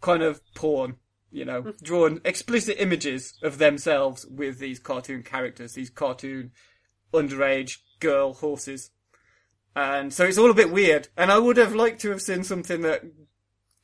kind 0.01 0.23
of 0.23 0.41
porn. 0.55 0.97
You 1.31 1.43
know, 1.43 1.73
drawn 1.83 2.21
explicit 2.23 2.77
images 2.79 3.33
of 3.43 3.57
themselves 3.57 4.25
with 4.25 4.59
these 4.59 4.79
cartoon 4.79 5.23
characters, 5.23 5.73
these 5.73 5.89
cartoon 5.89 6.51
underage 7.13 7.79
girl 7.99 8.33
horses. 8.33 8.91
And 9.75 10.13
so 10.13 10.23
it's 10.25 10.37
all 10.37 10.51
a 10.51 10.55
bit 10.55 10.71
weird. 10.71 11.09
And 11.17 11.31
I 11.31 11.37
would 11.37 11.57
have 11.57 11.75
liked 11.75 11.99
to 12.01 12.09
have 12.11 12.21
seen 12.21 12.43
something 12.43 12.81
that 12.81 13.03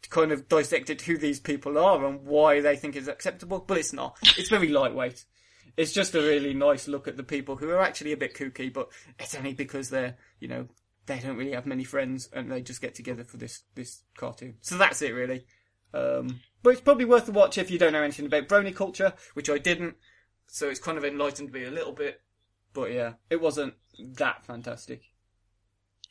kind 0.10 0.32
of 0.32 0.48
dissected 0.48 1.02
who 1.02 1.18
these 1.18 1.40
people 1.40 1.78
are 1.78 2.06
and 2.06 2.26
why 2.26 2.62
they 2.62 2.76
think 2.76 2.96
is 2.96 3.08
acceptable, 3.08 3.60
but 3.60 3.78
it's 3.78 3.94
not. 3.94 4.18
It's 4.38 4.50
very 4.50 4.70
lightweight. 4.70 5.26
It's 5.78 5.94
just 5.94 6.16
a 6.16 6.22
really 6.22 6.54
nice 6.54 6.88
look 6.88 7.08
at 7.08 7.18
the 7.18 7.24
people 7.24 7.56
who 7.56 7.70
are 7.70 7.82
actually 7.82 8.12
a 8.12 8.18
bit 8.18 8.36
kooky, 8.36 8.72
but 8.74 8.90
it's 9.20 9.36
only 9.36 9.54
because 9.54 9.90
they're, 9.90 10.18
you 10.40 10.48
know, 10.48 10.68
they 11.06 11.20
don't 11.20 11.38
really 11.38 11.54
have 11.54 11.66
many 11.66 11.84
friends 11.84 12.30
and 12.34 12.52
they 12.52 12.62
just 12.62 12.82
get 12.82 12.96
together 12.96 13.24
for 13.24 13.38
this, 13.38 13.64
this 13.76 14.04
cartoon. 14.16 14.56
So 14.62 14.78
that's 14.78 15.02
it 15.02 15.12
really. 15.12 15.46
Um, 15.94 16.42
but 16.64 16.72
it's 16.72 16.82
probably 16.82 17.06
worth 17.06 17.28
a 17.28 17.32
watch 17.32 17.58
if 17.58 17.72
you 17.72 17.78
don't 17.80 17.94
know 17.94 18.04
anything 18.04 18.26
about 18.26 18.48
brony 18.48 18.76
culture, 18.76 19.14
which 19.34 19.50
I 19.50 19.58
didn't. 19.58 19.96
So 20.48 20.70
it's 20.70 20.80
kind 20.80 20.98
of 20.98 21.06
enlightened 21.06 21.52
me 21.52 21.64
a 21.64 21.72
little 21.72 21.94
bit. 21.94 22.22
But 22.74 22.92
yeah, 22.92 23.14
it 23.30 23.42
wasn't 23.42 23.74
that 23.98 24.46
fantastic. 24.46 25.02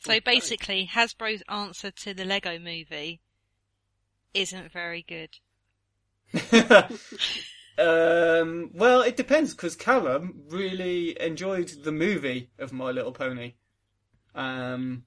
So 0.00 0.18
basically, 0.20 0.88
Hasbro's 0.90 1.42
answer 1.48 1.90
to 1.90 2.14
the 2.14 2.24
Lego 2.24 2.58
movie 2.58 3.20
isn't 4.32 4.72
very 4.72 5.04
good. 5.06 5.30
um, 7.78 8.70
well, 8.72 9.02
it 9.02 9.16
depends 9.16 9.52
because 9.52 9.76
Callum 9.76 10.44
really 10.48 11.20
enjoyed 11.20 11.70
the 11.84 11.92
movie 11.92 12.50
of 12.58 12.72
My 12.72 12.90
Little 12.90 13.12
Pony. 13.12 13.54
Um, 14.34 15.04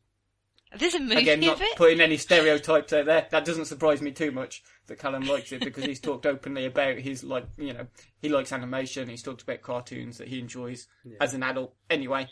There's 0.78 0.96
a 0.96 1.00
movie 1.00 1.16
again, 1.16 1.40
not 1.42 1.56
of 1.56 1.62
it. 1.62 1.76
putting 1.76 2.02
any 2.02 2.18
stereotypes 2.18 2.94
out 2.94 3.06
there. 3.06 3.28
That 3.30 3.46
doesn't 3.46 3.66
surprise 3.66 4.02
me 4.02 4.12
too 4.12 4.32
much 4.32 4.64
that 4.88 5.00
Callum 5.00 5.24
likes 5.24 5.52
it 5.52 5.62
because 5.64 5.86
he's 5.86 6.00
talked 6.00 6.26
openly 6.26 6.66
about 6.66 6.98
his 6.98 7.24
like, 7.24 7.46
you 7.58 7.74
know, 7.74 7.88
he 8.22 8.30
likes 8.30 8.52
animation. 8.52 9.10
He's 9.10 9.24
talked 9.24 9.42
about 9.42 9.62
cartoons 9.62 10.18
that 10.18 10.28
he 10.28 10.40
enjoys 10.40 10.88
as 11.22 11.34
an 11.34 11.44
adult. 11.44 11.74
Anyway, 11.90 12.28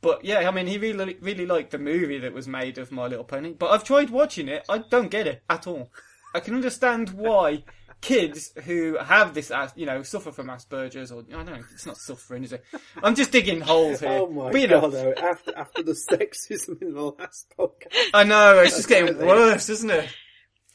but 0.00 0.24
yeah, 0.24 0.48
I 0.48 0.50
mean, 0.50 0.66
he 0.66 0.78
really 0.78 1.16
really 1.20 1.46
liked 1.46 1.70
the 1.70 1.78
movie 1.78 2.18
that 2.18 2.32
was 2.32 2.48
made 2.48 2.78
of 2.78 2.92
My 2.92 3.06
Little 3.06 3.24
Pony. 3.24 3.54
But 3.54 3.70
I've 3.70 3.84
tried 3.84 4.10
watching 4.10 4.48
it. 4.48 4.64
I 4.68 4.78
don't 4.78 5.10
get 5.10 5.26
it 5.26 5.42
at 5.48 5.66
all. 5.66 5.90
I 6.34 6.40
can 6.40 6.54
understand 6.54 7.10
why 7.10 7.64
kids 8.00 8.52
who 8.64 8.96
have 8.98 9.34
this, 9.34 9.52
you 9.76 9.86
know, 9.86 10.02
suffer 10.02 10.32
from 10.32 10.46
Asperger's 10.48 11.12
or 11.12 11.20
I 11.28 11.32
don't 11.32 11.46
know, 11.46 11.64
it's 11.72 11.86
not 11.86 11.96
suffering, 11.98 12.44
is 12.44 12.52
it? 12.52 12.64
I'm 13.02 13.14
just 13.14 13.30
digging 13.32 13.60
holes 13.60 14.00
here. 14.00 14.08
Oh 14.10 14.28
my 14.28 14.50
But, 14.52 14.60
you 14.60 14.68
know, 14.68 14.80
god! 14.82 14.92
Though, 14.92 15.12
after 15.14 15.56
after 15.56 15.82
the 15.82 15.92
sexism 16.10 16.80
in 16.82 16.94
the 16.94 17.02
last 17.02 17.52
podcast, 17.58 17.94
I 18.14 18.24
know 18.24 18.58
it's 18.60 18.76
just 18.76 18.88
getting 18.88 19.18
worse, 19.18 19.68
isn't 19.68 19.90
it? 19.90 20.08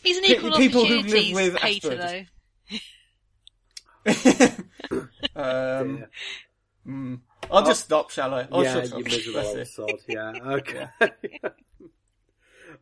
He's 0.03 0.17
an 0.17 0.23
Pe- 0.23 0.29
equal 0.33 0.51
people 0.51 0.85
who 0.85 0.95
live 1.01 1.05
opportunities 1.05 1.35
with 1.35 1.55
hater, 1.57 1.89
Asperger's. 1.91 2.27
though. 4.05 5.01
um, 5.35 5.97
Yeah. 5.97 6.05
mm. 6.87 7.19
I'll 7.51 7.65
just 7.65 7.85
stop, 7.85 8.09
shall 8.11 8.33
I? 8.33 8.47
I'll 8.51 8.63
yeah, 8.63 8.73
shut 8.73 8.97
you 8.97 9.03
miserable 9.03 9.39
old 9.39 9.67
sod. 9.67 9.91
Yeah, 10.07 10.33
okay. 10.45 10.87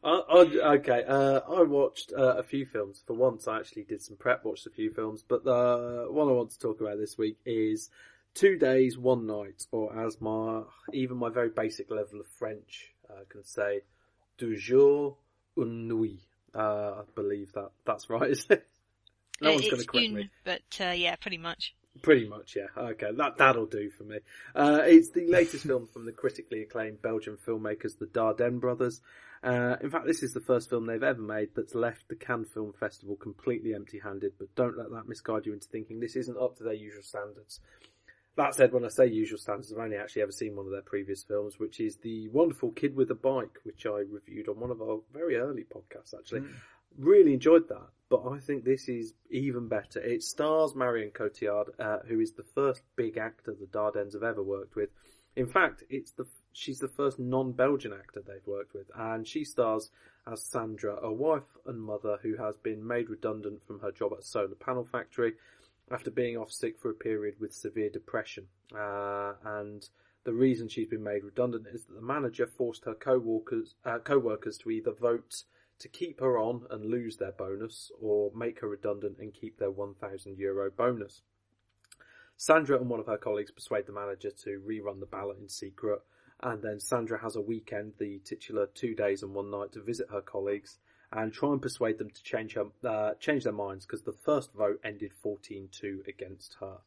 Okay, 0.05 1.03
uh, 1.07 1.39
I 1.49 1.63
watched 1.63 2.11
uh, 2.17 2.35
a 2.37 2.43
few 2.43 2.65
films. 2.65 3.01
For 3.05 3.13
once, 3.13 3.47
I 3.47 3.57
actually 3.57 3.83
did 3.83 4.01
some 4.01 4.17
prep, 4.17 4.43
watched 4.43 4.67
a 4.67 4.69
few 4.69 4.91
films. 4.91 5.23
But 5.27 5.43
the 5.45 6.07
one 6.09 6.27
I 6.27 6.31
want 6.31 6.51
to 6.51 6.59
talk 6.59 6.81
about 6.81 6.97
this 6.97 7.17
week 7.17 7.37
is 7.45 7.89
Two 8.33 8.57
Days, 8.57 8.97
One 8.97 9.25
Night, 9.27 9.65
or 9.71 9.97
as 10.05 10.19
my 10.19 10.63
even 10.91 11.17
my 11.17 11.29
very 11.29 11.49
basic 11.49 11.89
level 11.89 12.19
of 12.19 12.27
French 12.27 12.93
uh, 13.09 13.23
can 13.29 13.45
say, 13.45 13.81
Deux 14.37 14.55
jours, 14.57 15.15
une 15.57 15.87
nuit. 15.87 16.19
Uh, 16.53 17.01
I 17.01 17.03
believe 17.15 17.53
that 17.53 17.71
that's 17.85 18.09
right, 18.09 18.29
isn't 18.29 18.51
it? 18.51 18.67
No 19.41 19.51
one's 19.51 19.69
going 19.69 19.81
to 19.81 19.87
correct 19.87 20.07
une, 20.07 20.13
me. 20.13 20.29
but 20.45 20.61
uh, 20.79 20.91
yeah, 20.91 21.15
pretty 21.17 21.39
much. 21.39 21.75
Pretty 22.01 22.29
much, 22.29 22.55
yeah. 22.55 22.67
Okay, 22.77 23.11
that 23.11 23.37
that'll 23.37 23.65
do 23.65 23.89
for 23.89 24.03
me. 24.03 24.19
Uh, 24.55 24.81
it's 24.85 25.09
the 25.09 25.27
latest 25.27 25.65
film 25.67 25.87
from 25.87 26.05
the 26.05 26.11
critically 26.11 26.61
acclaimed 26.61 27.01
Belgian 27.01 27.37
filmmakers, 27.45 27.97
the 27.97 28.05
Dardenne 28.05 28.61
brothers. 28.61 29.01
Uh, 29.43 29.75
in 29.81 29.89
fact, 29.89 30.07
this 30.07 30.23
is 30.23 30.31
the 30.31 30.39
first 30.39 30.69
film 30.69 30.85
they've 30.85 31.03
ever 31.03 31.21
made 31.21 31.49
that's 31.53 31.75
left 31.75 32.07
the 32.07 32.15
Cannes 32.15 32.45
Film 32.53 32.71
Festival 32.79 33.17
completely 33.17 33.73
empty-handed. 33.73 34.33
But 34.39 34.55
don't 34.55 34.77
let 34.77 34.89
that 34.91 35.07
misguide 35.07 35.45
you 35.45 35.53
into 35.53 35.67
thinking 35.67 35.99
this 35.99 36.15
isn't 36.15 36.37
up 36.37 36.55
to 36.57 36.63
their 36.63 36.73
usual 36.73 37.03
standards. 37.03 37.59
That 38.35 38.55
said, 38.55 38.73
when 38.73 38.85
I 38.85 38.87
say 38.87 39.07
usual 39.07 39.37
standards, 39.37 39.71
I've 39.71 39.83
only 39.83 39.97
actually 39.97 40.23
ever 40.23 40.31
seen 40.31 40.55
one 40.55 40.65
of 40.65 40.71
their 40.71 40.81
previous 40.81 41.23
films, 41.23 41.59
which 41.59 41.79
is 41.79 41.97
the 41.97 42.29
wonderful 42.29 42.71
Kid 42.71 42.95
with 42.95 43.11
a 43.11 43.15
Bike, 43.15 43.59
which 43.63 43.85
I 43.85 44.03
reviewed 44.09 44.47
on 44.47 44.59
one 44.59 44.71
of 44.71 44.81
our 44.81 45.01
very 45.13 45.35
early 45.35 45.65
podcasts, 45.65 46.17
actually. 46.17 46.43
Really 46.97 47.33
enjoyed 47.33 47.67
that, 47.69 47.89
but 48.09 48.25
I 48.27 48.39
think 48.39 48.63
this 48.63 48.87
is 48.87 49.13
even 49.29 49.67
better. 49.67 49.99
It 49.99 50.23
stars 50.23 50.75
Marion 50.75 51.11
Cotillard, 51.11 51.69
uh, 51.79 51.99
who 52.07 52.19
is 52.19 52.33
the 52.33 52.45
first 52.55 52.81
big 52.95 53.17
actor 53.17 53.53
the 53.59 53.65
Dardennes 53.65 54.13
have 54.13 54.23
ever 54.23 54.43
worked 54.43 54.75
with. 54.75 54.89
In 55.35 55.47
fact, 55.47 55.83
it's 55.89 56.11
the 56.11 56.25
she's 56.53 56.79
the 56.79 56.87
first 56.87 57.19
non-Belgian 57.19 57.93
actor 57.93 58.21
they've 58.25 58.45
worked 58.45 58.73
with, 58.73 58.89
and 58.95 59.27
she 59.27 59.43
stars 59.43 59.91
as 60.25 60.41
Sandra, 60.41 60.97
a 61.01 61.11
wife 61.11 61.57
and 61.65 61.81
mother 61.81 62.19
who 62.21 62.37
has 62.37 62.55
been 62.57 62.85
made 62.85 63.09
redundant 63.09 63.65
from 63.65 63.79
her 63.79 63.91
job 63.91 64.13
at 64.13 64.19
a 64.19 64.23
solar 64.23 64.55
panel 64.55 64.85
factory 64.85 65.33
after 65.91 66.09
being 66.09 66.37
off 66.37 66.51
sick 66.51 66.79
for 66.79 66.89
a 66.89 66.95
period 66.95 67.35
with 67.39 67.53
severe 67.53 67.89
depression. 67.89 68.47
Uh, 68.73 69.33
and 69.43 69.89
the 70.23 70.33
reason 70.33 70.69
she's 70.69 70.87
been 70.87 71.03
made 71.03 71.23
redundant 71.23 71.67
is 71.67 71.85
that 71.85 71.95
the 71.95 72.01
manager 72.01 72.47
forced 72.47 72.85
her 72.85 72.93
co-workers, 72.93 73.75
uh, 73.85 73.99
co-workers 73.99 74.57
to 74.59 74.71
either 74.71 74.91
vote 74.91 75.43
to 75.79 75.87
keep 75.89 76.21
her 76.21 76.37
on 76.37 76.65
and 76.69 76.85
lose 76.85 77.17
their 77.17 77.33
bonus 77.33 77.91
or 78.01 78.31
make 78.33 78.61
her 78.61 78.69
redundant 78.69 79.17
and 79.19 79.33
keep 79.33 79.57
their 79.59 79.71
1000 79.71 80.37
euro 80.37 80.71
bonus. 80.71 81.21
Sandra 82.37 82.77
and 82.77 82.89
one 82.89 82.99
of 82.99 83.07
her 83.07 83.17
colleagues 83.17 83.51
persuade 83.51 83.85
the 83.85 83.91
manager 83.91 84.31
to 84.31 84.61
rerun 84.65 84.99
the 84.99 85.05
ballot 85.05 85.37
in 85.39 85.49
secret 85.49 86.01
and 86.43 86.61
then 86.61 86.79
Sandra 86.79 87.19
has 87.19 87.35
a 87.35 87.41
weekend, 87.41 87.93
the 87.97 88.19
titular 88.19 88.67
two 88.73 88.93
days 88.93 89.23
and 89.23 89.33
one 89.33 89.49
night 89.49 89.71
to 89.71 89.81
visit 89.81 90.07
her 90.11 90.21
colleagues 90.21 90.77
and 91.11 91.31
try 91.31 91.51
and 91.51 91.61
persuade 91.61 91.97
them 91.97 92.09
to 92.09 92.23
change 92.23 92.55
her, 92.55 92.65
uh, 92.87 93.13
change 93.19 93.43
their 93.43 93.53
minds 93.53 93.85
because 93.85 94.01
the 94.01 94.11
first 94.11 94.53
vote 94.53 94.79
ended 94.83 95.11
14-2 95.23 96.07
against 96.07 96.57
her. 96.59 96.77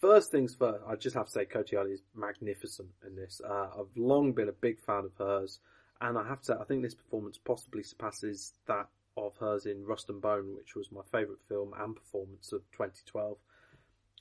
First 0.00 0.30
things 0.30 0.54
first, 0.54 0.84
I 0.86 0.94
just 0.96 1.16
have 1.16 1.26
to 1.26 1.32
say 1.32 1.46
Cotillard 1.46 1.90
is 1.90 2.02
magnificent 2.14 2.90
in 3.06 3.16
this. 3.16 3.40
Uh, 3.42 3.68
I've 3.78 3.96
long 3.96 4.32
been 4.32 4.48
a 4.48 4.52
big 4.52 4.78
fan 4.78 5.04
of 5.04 5.12
hers, 5.18 5.60
and 6.00 6.18
I 6.18 6.28
have 6.28 6.42
to 6.42 6.58
I 6.60 6.64
think 6.64 6.82
this 6.82 6.94
performance 6.94 7.38
possibly 7.38 7.82
surpasses 7.82 8.52
that 8.66 8.88
of 9.16 9.36
hers 9.38 9.64
in 9.64 9.86
Rust 9.86 10.10
and 10.10 10.20
Bone, 10.20 10.54
which 10.54 10.74
was 10.74 10.92
my 10.92 11.00
favourite 11.10 11.40
film 11.48 11.72
and 11.78 11.96
performance 11.96 12.52
of 12.52 12.60
2012. 12.72 13.38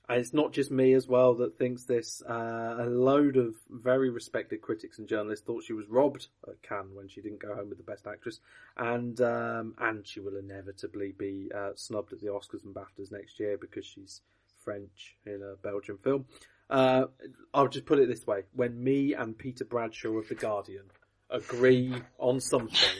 And 0.07 0.19
it's 0.19 0.33
not 0.33 0.53
just 0.53 0.69
me 0.69 0.93
as 0.93 1.07
well 1.07 1.33
that 1.35 1.57
thinks 1.57 1.83
this. 1.83 2.21
Uh, 2.21 2.75
a 2.79 2.85
load 2.85 3.37
of 3.37 3.55
very 3.69 4.09
respected 4.09 4.61
critics 4.61 4.99
and 4.99 5.07
journalists 5.07 5.45
thought 5.45 5.63
she 5.63 5.73
was 5.73 5.87
robbed 5.87 6.27
at 6.47 6.61
Cannes 6.61 6.93
when 6.93 7.07
she 7.07 7.21
didn't 7.21 7.41
go 7.41 7.55
home 7.55 7.69
with 7.69 7.79
the 7.79 7.83
Best 7.83 8.05
Actress, 8.05 8.39
and 8.77 9.19
um, 9.21 9.73
and 9.79 10.05
she 10.05 10.19
will 10.19 10.37
inevitably 10.37 11.13
be 11.17 11.49
uh, 11.55 11.71
snubbed 11.75 12.13
at 12.13 12.21
the 12.21 12.27
Oscars 12.27 12.63
and 12.63 12.75
BAFTAs 12.75 13.11
next 13.11 13.39
year 13.39 13.57
because 13.57 13.85
she's 13.85 14.21
French 14.63 15.15
in 15.25 15.41
a 15.41 15.55
Belgian 15.55 15.97
film. 15.97 16.25
Uh, 16.69 17.05
I'll 17.53 17.67
just 17.67 17.85
put 17.87 17.99
it 17.99 18.07
this 18.07 18.27
way: 18.27 18.43
when 18.53 18.83
me 18.83 19.13
and 19.15 19.35
Peter 19.35 19.65
Bradshaw 19.65 20.17
of 20.17 20.29
the 20.29 20.35
Guardian 20.35 20.85
agree 21.31 21.95
on 22.19 22.39
something, 22.39 22.97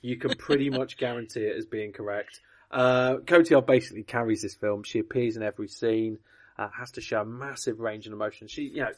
you 0.00 0.16
can 0.16 0.34
pretty 0.34 0.70
much 0.76 0.96
guarantee 0.96 1.42
it 1.42 1.56
as 1.56 1.66
being 1.66 1.92
correct. 1.92 2.40
Uh, 2.70 3.18
Cotillard 3.24 3.66
basically 3.66 4.02
carries 4.02 4.42
this 4.42 4.54
film. 4.54 4.82
She 4.82 4.98
appears 4.98 5.36
in 5.36 5.42
every 5.44 5.68
scene 5.68 6.18
uh, 6.58 6.68
has 6.76 6.90
to 6.92 7.00
show 7.00 7.22
a 7.22 7.24
massive 7.24 7.80
range 7.80 8.06
and 8.06 8.12
emotion. 8.12 8.48
She, 8.48 8.62
you 8.62 8.82
know, 8.82 8.92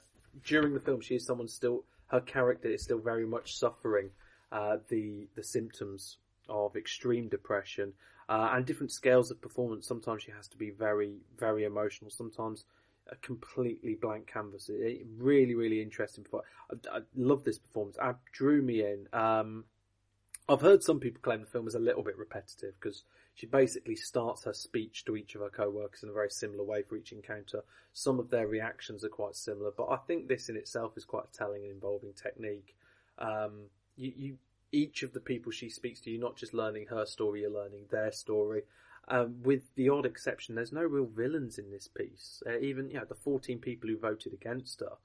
during 0.44 0.74
the 0.74 0.80
film, 0.80 1.00
she 1.00 1.16
is 1.16 1.26
someone 1.26 1.48
still, 1.48 1.84
her 2.08 2.20
character 2.20 2.68
is 2.68 2.82
still 2.82 2.98
very 2.98 3.26
much 3.26 3.56
suffering, 3.56 4.10
uh, 4.50 4.78
the, 4.88 5.28
the 5.36 5.42
symptoms 5.42 6.18
of 6.48 6.76
extreme 6.76 7.28
depression, 7.28 7.92
uh, 8.28 8.50
and 8.52 8.64
different 8.64 8.92
scales 8.92 9.30
of 9.30 9.40
performance. 9.40 9.86
Sometimes 9.86 10.22
she 10.22 10.30
has 10.30 10.48
to 10.48 10.56
be 10.56 10.70
very, 10.70 11.18
very 11.38 11.64
emotional. 11.64 12.10
Sometimes 12.10 12.64
a 13.10 13.16
completely 13.16 13.94
blank 13.94 14.26
canvas. 14.26 14.68
It 14.68 15.04
really, 15.18 15.54
really 15.54 15.82
interesting. 15.82 16.24
I, 16.32 16.96
I 16.96 17.00
love 17.16 17.44
this 17.44 17.58
performance. 17.58 17.96
It 18.00 18.16
drew 18.32 18.62
me 18.62 18.82
in. 18.82 19.08
Um, 19.12 19.64
I've 20.48 20.60
heard 20.60 20.82
some 20.82 21.00
people 21.00 21.20
claim 21.22 21.40
the 21.40 21.46
film 21.46 21.68
is 21.68 21.74
a 21.74 21.80
little 21.80 22.02
bit 22.02 22.18
repetitive 22.18 22.74
because 22.80 23.04
she 23.40 23.46
basically 23.46 23.96
starts 23.96 24.44
her 24.44 24.52
speech 24.52 25.06
to 25.06 25.16
each 25.16 25.34
of 25.34 25.40
her 25.40 25.48
co-workers 25.48 26.02
in 26.02 26.10
a 26.10 26.12
very 26.12 26.28
similar 26.28 26.62
way 26.62 26.82
for 26.82 26.96
each 26.96 27.10
encounter. 27.10 27.62
Some 27.94 28.20
of 28.20 28.28
their 28.28 28.46
reactions 28.46 29.02
are 29.02 29.08
quite 29.08 29.34
similar, 29.34 29.70
but 29.74 29.88
I 29.88 29.96
think 29.96 30.28
this 30.28 30.50
in 30.50 30.56
itself 30.56 30.92
is 30.98 31.06
quite 31.06 31.24
a 31.32 31.38
telling 31.38 31.62
and 31.62 31.72
involving 31.72 32.12
technique. 32.12 32.76
Um, 33.18 33.70
you, 33.96 34.12
you, 34.14 34.36
each 34.72 35.02
of 35.02 35.14
the 35.14 35.20
people 35.20 35.52
she 35.52 35.70
speaks 35.70 36.02
to, 36.02 36.10
you're 36.10 36.20
not 36.20 36.36
just 36.36 36.52
learning 36.52 36.88
her 36.90 37.06
story, 37.06 37.40
you're 37.40 37.50
learning 37.50 37.86
their 37.90 38.12
story. 38.12 38.64
Um, 39.08 39.36
with 39.42 39.74
the 39.74 39.88
odd 39.88 40.04
exception, 40.04 40.54
there's 40.54 40.70
no 40.70 40.82
real 40.82 41.06
villains 41.06 41.56
in 41.56 41.70
this 41.70 41.88
piece. 41.88 42.42
Uh, 42.46 42.58
even, 42.58 42.90
you 42.90 42.98
know, 42.98 43.06
the 43.08 43.14
14 43.14 43.58
people 43.58 43.88
who 43.88 43.96
voted 43.96 44.34
against 44.34 44.80
her, 44.80 44.98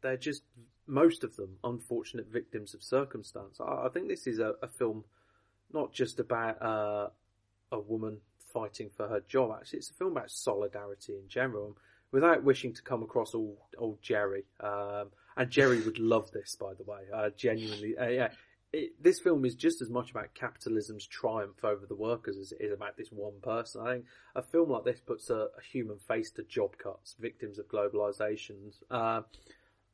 they're 0.00 0.16
just 0.16 0.44
most 0.86 1.22
of 1.22 1.36
them 1.36 1.58
unfortunate 1.62 2.32
victims 2.32 2.72
of 2.72 2.82
circumstance. 2.82 3.60
I, 3.60 3.84
I 3.84 3.88
think 3.92 4.08
this 4.08 4.26
is 4.26 4.38
a, 4.38 4.54
a 4.62 4.68
film 4.68 5.04
not 5.70 5.92
just 5.92 6.18
about 6.18 6.62
uh, 6.62 7.08
a 7.72 7.80
woman 7.80 8.18
fighting 8.52 8.90
for 8.96 9.08
her 9.08 9.20
job. 9.28 9.50
Actually, 9.52 9.80
it's 9.80 9.90
a 9.90 9.94
film 9.94 10.12
about 10.12 10.30
solidarity 10.30 11.14
in 11.14 11.28
general. 11.28 11.76
Without 12.12 12.44
wishing 12.44 12.72
to 12.72 12.82
come 12.82 13.02
across 13.02 13.34
all 13.34 13.66
old 13.76 14.00
Jerry, 14.00 14.44
um, 14.60 15.08
and 15.36 15.50
Jerry 15.50 15.80
would 15.80 15.98
love 15.98 16.30
this, 16.30 16.54
by 16.54 16.72
the 16.74 16.84
way. 16.84 17.00
Uh, 17.12 17.30
genuinely, 17.36 17.96
uh, 17.98 18.08
yeah. 18.08 18.28
It, 18.72 19.00
this 19.00 19.20
film 19.20 19.44
is 19.44 19.54
just 19.54 19.82
as 19.82 19.90
much 19.90 20.10
about 20.10 20.34
capitalism's 20.34 21.06
triumph 21.06 21.64
over 21.64 21.86
the 21.86 21.94
workers 21.94 22.36
as 22.38 22.52
it 22.52 22.58
is 22.60 22.72
about 22.72 22.96
this 22.96 23.08
one 23.10 23.40
person. 23.40 23.80
I 23.86 23.92
think 23.92 24.04
a 24.34 24.42
film 24.42 24.70
like 24.70 24.84
this 24.84 25.00
puts 25.00 25.30
a, 25.30 25.34
a 25.58 25.62
human 25.72 25.98
face 25.98 26.30
to 26.32 26.42
job 26.44 26.76
cuts, 26.78 27.14
victims 27.18 27.58
of 27.58 27.68
globalizations. 27.68 28.82
Uh, 28.90 29.22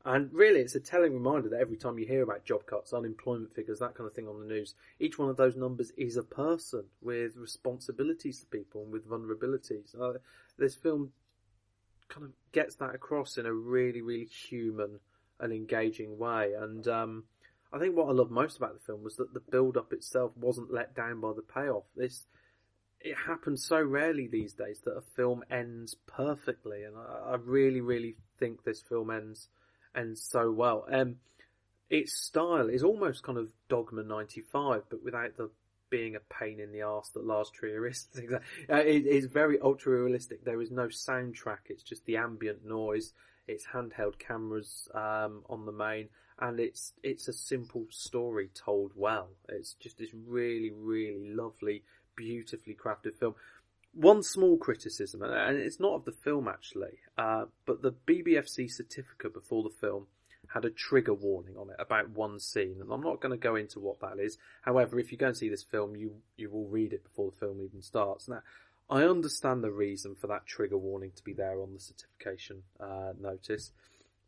and 0.05 0.33
really, 0.33 0.61
it's 0.61 0.75
a 0.75 0.81
telling 0.81 1.13
reminder 1.13 1.49
that 1.51 1.61
every 1.61 1.77
time 1.77 1.99
you 1.99 2.07
hear 2.07 2.23
about 2.23 2.45
job 2.45 2.65
cuts, 2.67 2.93
unemployment 2.93 3.55
figures, 3.55 3.81
that 3.81 3.95
kind 3.95 4.07
of 4.09 4.15
thing 4.15 4.29
on 4.29 4.41
the 4.41 4.47
news, 4.47 4.75
each 4.99 5.19
one 5.19 5.29
of 5.29 5.37
those 5.37 5.57
numbers 5.57 5.93
is 5.97 6.17
a 6.17 6.23
person 6.23 6.85
with 7.03 7.37
responsibilities 7.37 8.41
to 8.41 8.47
people 8.47 8.83
and 8.83 8.93
with 8.93 9.09
vulnerabilities. 9.09 9.95
Uh, 10.01 10.19
this 10.59 10.75
film 10.75 11.13
kind 12.09 12.25
of 12.25 12.33
gets 12.53 12.77
that 12.77 12.95
across 12.95 13.37
in 13.37 13.45
a 13.45 13.53
really, 13.53 14.01
really 14.01 14.25
human 14.25 15.01
and 15.39 15.53
engaging 15.53 16.19
way. 16.19 16.55
And 16.59 16.87
um, 16.89 17.25
I 17.73 17.79
think 17.79 17.95
what 17.95 18.09
I 18.09 18.13
love 18.13 18.31
most 18.31 18.57
about 18.57 18.75
the 18.75 18.85
film 18.85 19.05
was 19.05 19.17
that 19.17 19.35
the 19.35 19.41
build-up 19.41 19.93
itself 19.93 20.33
wasn't 20.37 20.73
let 20.73 20.95
down 20.95 21.21
by 21.21 21.33
the 21.35 21.43
payoff. 21.43 21.85
This 21.95 22.27
it 23.03 23.17
happens 23.27 23.65
so 23.65 23.81
rarely 23.81 24.27
these 24.27 24.53
days 24.53 24.81
that 24.85 24.93
a 24.93 25.01
film 25.01 25.43
ends 25.51 25.97
perfectly, 26.07 26.85
and 26.85 26.97
I, 26.97 27.33
I 27.33 27.37
really, 27.37 27.81
really 27.81 28.17
think 28.39 28.63
this 28.63 28.83
film 28.83 29.11
ends 29.11 29.49
ends 29.95 30.23
so 30.23 30.51
well. 30.51 30.87
Um, 30.91 31.17
its 31.89 32.15
style 32.15 32.69
is 32.69 32.85
almost 32.85 33.23
kind 33.23 33.39
of 33.39 33.49
Dogma 33.69 34.03
'95, 34.03 34.85
but 34.89 35.03
without 35.03 35.37
the 35.37 35.51
being 35.91 36.15
a 36.15 36.21
pain 36.33 36.61
in 36.61 36.73
the 36.73 36.83
ass 36.83 37.11
that 37.11 37.27
Lars 37.27 37.51
Trier 37.51 37.87
is. 37.87 38.07
Uh, 38.71 38.77
it 38.77 39.07
is 39.07 39.27
very 39.27 39.59
ultra 39.61 40.01
realistic. 40.01 40.45
There 40.45 40.61
is 40.61 40.71
no 40.71 40.87
soundtrack. 40.87 41.59
It's 41.69 41.83
just 41.83 42.05
the 42.07 42.17
ambient 42.17 42.65
noise. 42.65 43.13
It's 43.49 43.67
handheld 43.67 44.19
cameras 44.19 44.89
um, 44.95 45.43
on 45.49 45.67
the 45.67 45.73
main, 45.73 46.09
and 46.39 46.61
it's 46.61 46.93
it's 47.03 47.27
a 47.27 47.33
simple 47.33 47.87
story 47.91 48.51
told 48.55 48.93
well. 48.95 49.31
It's 49.49 49.75
just 49.75 49.99
this 49.99 50.11
really, 50.15 50.71
really 50.71 51.35
lovely, 51.35 51.83
beautifully 52.15 52.77
crafted 52.77 53.17
film. 53.17 53.35
One 53.93 54.23
small 54.23 54.57
criticism, 54.57 55.23
and 55.23 55.57
it's 55.57 55.81
not 55.81 55.95
of 55.95 56.05
the 56.05 56.13
film 56.13 56.47
actually, 56.47 56.99
uh, 57.19 57.47
but 57.67 57.83
the 57.83 57.93
BBFC 57.93 58.71
certificate 58.71 59.35
before 59.35 59.63
the 59.65 59.75
film 59.81 60.07
had 60.53 60.65
a 60.65 60.71
trigger 60.71 61.15
warning 61.15 61.57
on 61.57 61.71
it 61.71 61.77
about 61.79 62.11
one 62.11 62.39
scene, 62.39 62.77
and 62.81 62.91
I'm 62.93 63.03
not 63.03 63.21
going 63.21 63.33
to 63.33 63.37
go 63.37 63.57
into 63.57 63.81
what 63.81 64.01
that 64.01 64.19
is. 64.19 64.39
However, 64.63 64.99
if 64.99 65.13
you 65.13 65.19
go 65.19 65.29
and 65.29 65.37
see 65.37 65.49
this 65.49 65.63
film, 65.63 65.97
you 65.97 66.15
you 66.37 66.51
will 66.51 66.67
read 66.67 66.93
it 66.93 67.05
before 67.05 67.31
the 67.31 67.37
film 67.37 67.61
even 67.63 67.83
starts. 67.83 68.29
Now, 68.29 68.43
I 68.89 69.03
understand 69.05 69.63
the 69.63 69.73
reason 69.73 70.15
for 70.15 70.27
that 70.29 70.47
trigger 70.47 70.79
warning 70.79 71.13
to 71.17 71.23
be 71.23 71.33
there 71.33 71.61
on 71.61 71.73
the 71.73 71.81
certification 71.81 72.63
uh, 72.81 73.13
notice, 73.21 73.73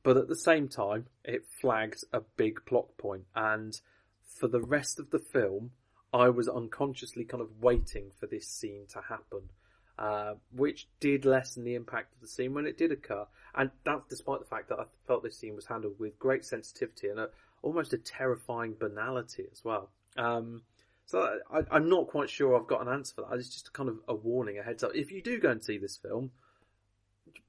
but 0.03 0.17
at 0.17 0.29
the 0.29 0.37
same 0.37 0.69
time, 0.69 1.07
it 1.25 1.45
flags 1.61 2.05
a 2.13 2.21
big 2.37 2.65
plot 2.67 2.97
point, 2.99 3.25
and 3.35 3.81
for 4.25 4.49
the 4.49 4.61
rest 4.63 4.99
of 4.99 5.11
the 5.11 5.19
film, 5.19 5.73
I 6.13 6.29
was 6.29 6.49
unconsciously 6.49 7.25
kind 7.25 7.41
of 7.41 7.49
waiting 7.61 8.11
for 8.19 8.27
this 8.27 8.47
scene 8.47 8.87
to 8.93 9.01
happen. 9.01 9.51
Uh, 9.99 10.35
which 10.57 10.89
did 11.01 11.25
lessen 11.25 11.65
the 11.65 11.75
impact 11.75 12.15
of 12.15 12.21
the 12.23 12.27
scene 12.27 12.55
when 12.55 12.67
it 12.67 12.79
did 12.79 12.91
occur. 12.91 13.27
And 13.55 13.71
that's 13.85 14.09
despite 14.09 14.41
the 14.41 14.47
fact 14.47 14.71
that 14.71 14.81
I 14.81 14.85
felt 15.07 15.23
this 15.23 15.39
scene 15.39 15.55
was 15.55 15.67
handled 15.67 15.99
with 15.99 16.19
great 16.19 16.45
sensitivity 16.45 17.09
and 17.09 17.21
a, 17.21 17.29
almost 17.61 17.93
a 17.93 17.99
terrifying 17.99 18.75
banality 18.75 19.45
as 19.53 19.63
well. 19.63 19.91
Um, 20.17 20.63
so 21.07 21.39
I, 21.53 21.77
am 21.77 21.89
not 21.89 22.09
quite 22.09 22.31
sure 22.31 22.57
I've 22.57 22.67
got 22.67 22.81
an 22.81 22.93
answer 22.93 23.15
for 23.15 23.27
that. 23.29 23.39
It's 23.39 23.51
just 23.51 23.73
kind 23.73 23.91
of 23.91 23.99
a 24.09 24.15
warning, 24.15 24.59
a 24.59 24.63
heads 24.63 24.83
up. 24.83 24.93
If 24.95 25.13
you 25.13 25.23
do 25.23 25.39
go 25.39 25.51
and 25.51 25.63
see 25.63 25.77
this 25.79 25.97
film, 25.97 26.31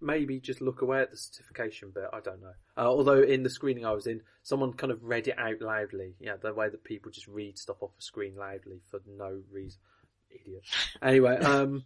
maybe 0.01 0.39
just 0.39 0.61
look 0.61 0.81
away 0.81 1.01
at 1.01 1.11
the 1.11 1.17
certification 1.17 1.91
bit. 1.93 2.05
I 2.11 2.19
don't 2.19 2.41
know. 2.41 2.53
Uh, 2.77 2.87
although 2.87 3.21
in 3.21 3.43
the 3.43 3.49
screening 3.49 3.85
I 3.85 3.91
was 3.91 4.07
in, 4.07 4.21
someone 4.41 4.73
kind 4.73 4.91
of 4.91 5.03
read 5.03 5.27
it 5.27 5.37
out 5.37 5.61
loudly. 5.61 6.15
Yeah, 6.19 6.35
the 6.41 6.53
way 6.53 6.69
that 6.69 6.83
people 6.83 7.11
just 7.11 7.27
read 7.27 7.57
stuff 7.57 7.77
off 7.81 7.91
a 7.97 8.01
screen 8.01 8.35
loudly 8.35 8.81
for 8.89 9.01
no 9.07 9.41
reason. 9.51 9.79
Idiot. 10.31 10.63
Anyway, 11.01 11.37
um, 11.39 11.83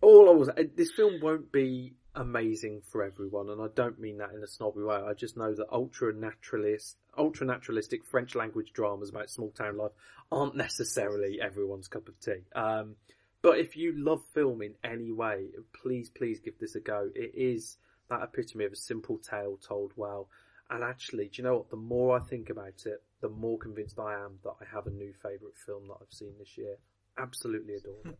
all 0.00 0.28
I 0.28 0.32
was, 0.32 0.48
uh, 0.48 0.62
this 0.76 0.92
film 0.92 1.20
won't 1.20 1.52
be 1.52 1.94
amazing 2.14 2.82
for 2.90 3.02
everyone, 3.02 3.50
and 3.50 3.60
I 3.60 3.66
don't 3.74 3.98
mean 3.98 4.18
that 4.18 4.32
in 4.34 4.42
a 4.42 4.46
snobby 4.46 4.82
way. 4.82 4.96
I 4.96 5.14
just 5.14 5.36
know 5.36 5.54
that 5.54 5.66
ultra 5.72 6.14
naturalist, 6.14 6.96
ultra 7.18 7.46
naturalistic 7.46 8.04
French 8.04 8.34
language 8.34 8.72
dramas 8.72 9.10
about 9.10 9.30
small 9.30 9.50
town 9.50 9.76
life 9.76 9.92
aren't 10.30 10.56
necessarily 10.56 11.40
everyone's 11.40 11.88
cup 11.88 12.08
of 12.08 12.18
tea. 12.20 12.44
Um, 12.54 12.96
but 13.44 13.58
if 13.58 13.76
you 13.76 13.92
love 13.94 14.22
film 14.32 14.62
in 14.62 14.72
any 14.82 15.12
way, 15.12 15.48
please, 15.74 16.08
please 16.08 16.40
give 16.40 16.58
this 16.58 16.76
a 16.76 16.80
go. 16.80 17.10
It 17.14 17.32
is 17.34 17.76
that 18.08 18.22
epitome 18.22 18.64
of 18.64 18.72
a 18.72 18.76
simple 18.76 19.18
tale 19.18 19.58
told 19.58 19.92
well. 19.96 20.30
And 20.70 20.82
actually, 20.82 21.26
do 21.26 21.42
you 21.42 21.44
know 21.44 21.56
what? 21.56 21.68
The 21.68 21.76
more 21.76 22.16
I 22.16 22.20
think 22.20 22.48
about 22.48 22.86
it, 22.86 23.02
the 23.20 23.28
more 23.28 23.58
convinced 23.58 23.98
I 23.98 24.14
am 24.14 24.38
that 24.44 24.54
I 24.62 24.64
have 24.74 24.86
a 24.86 24.90
new 24.90 25.12
favourite 25.22 25.58
film 25.66 25.88
that 25.88 25.96
I've 26.00 26.10
seen 26.10 26.32
this 26.38 26.56
year. 26.56 26.78
Absolutely 27.18 27.74
adore 27.74 28.00
it. 28.06 28.18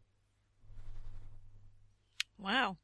Wow. 2.39 2.77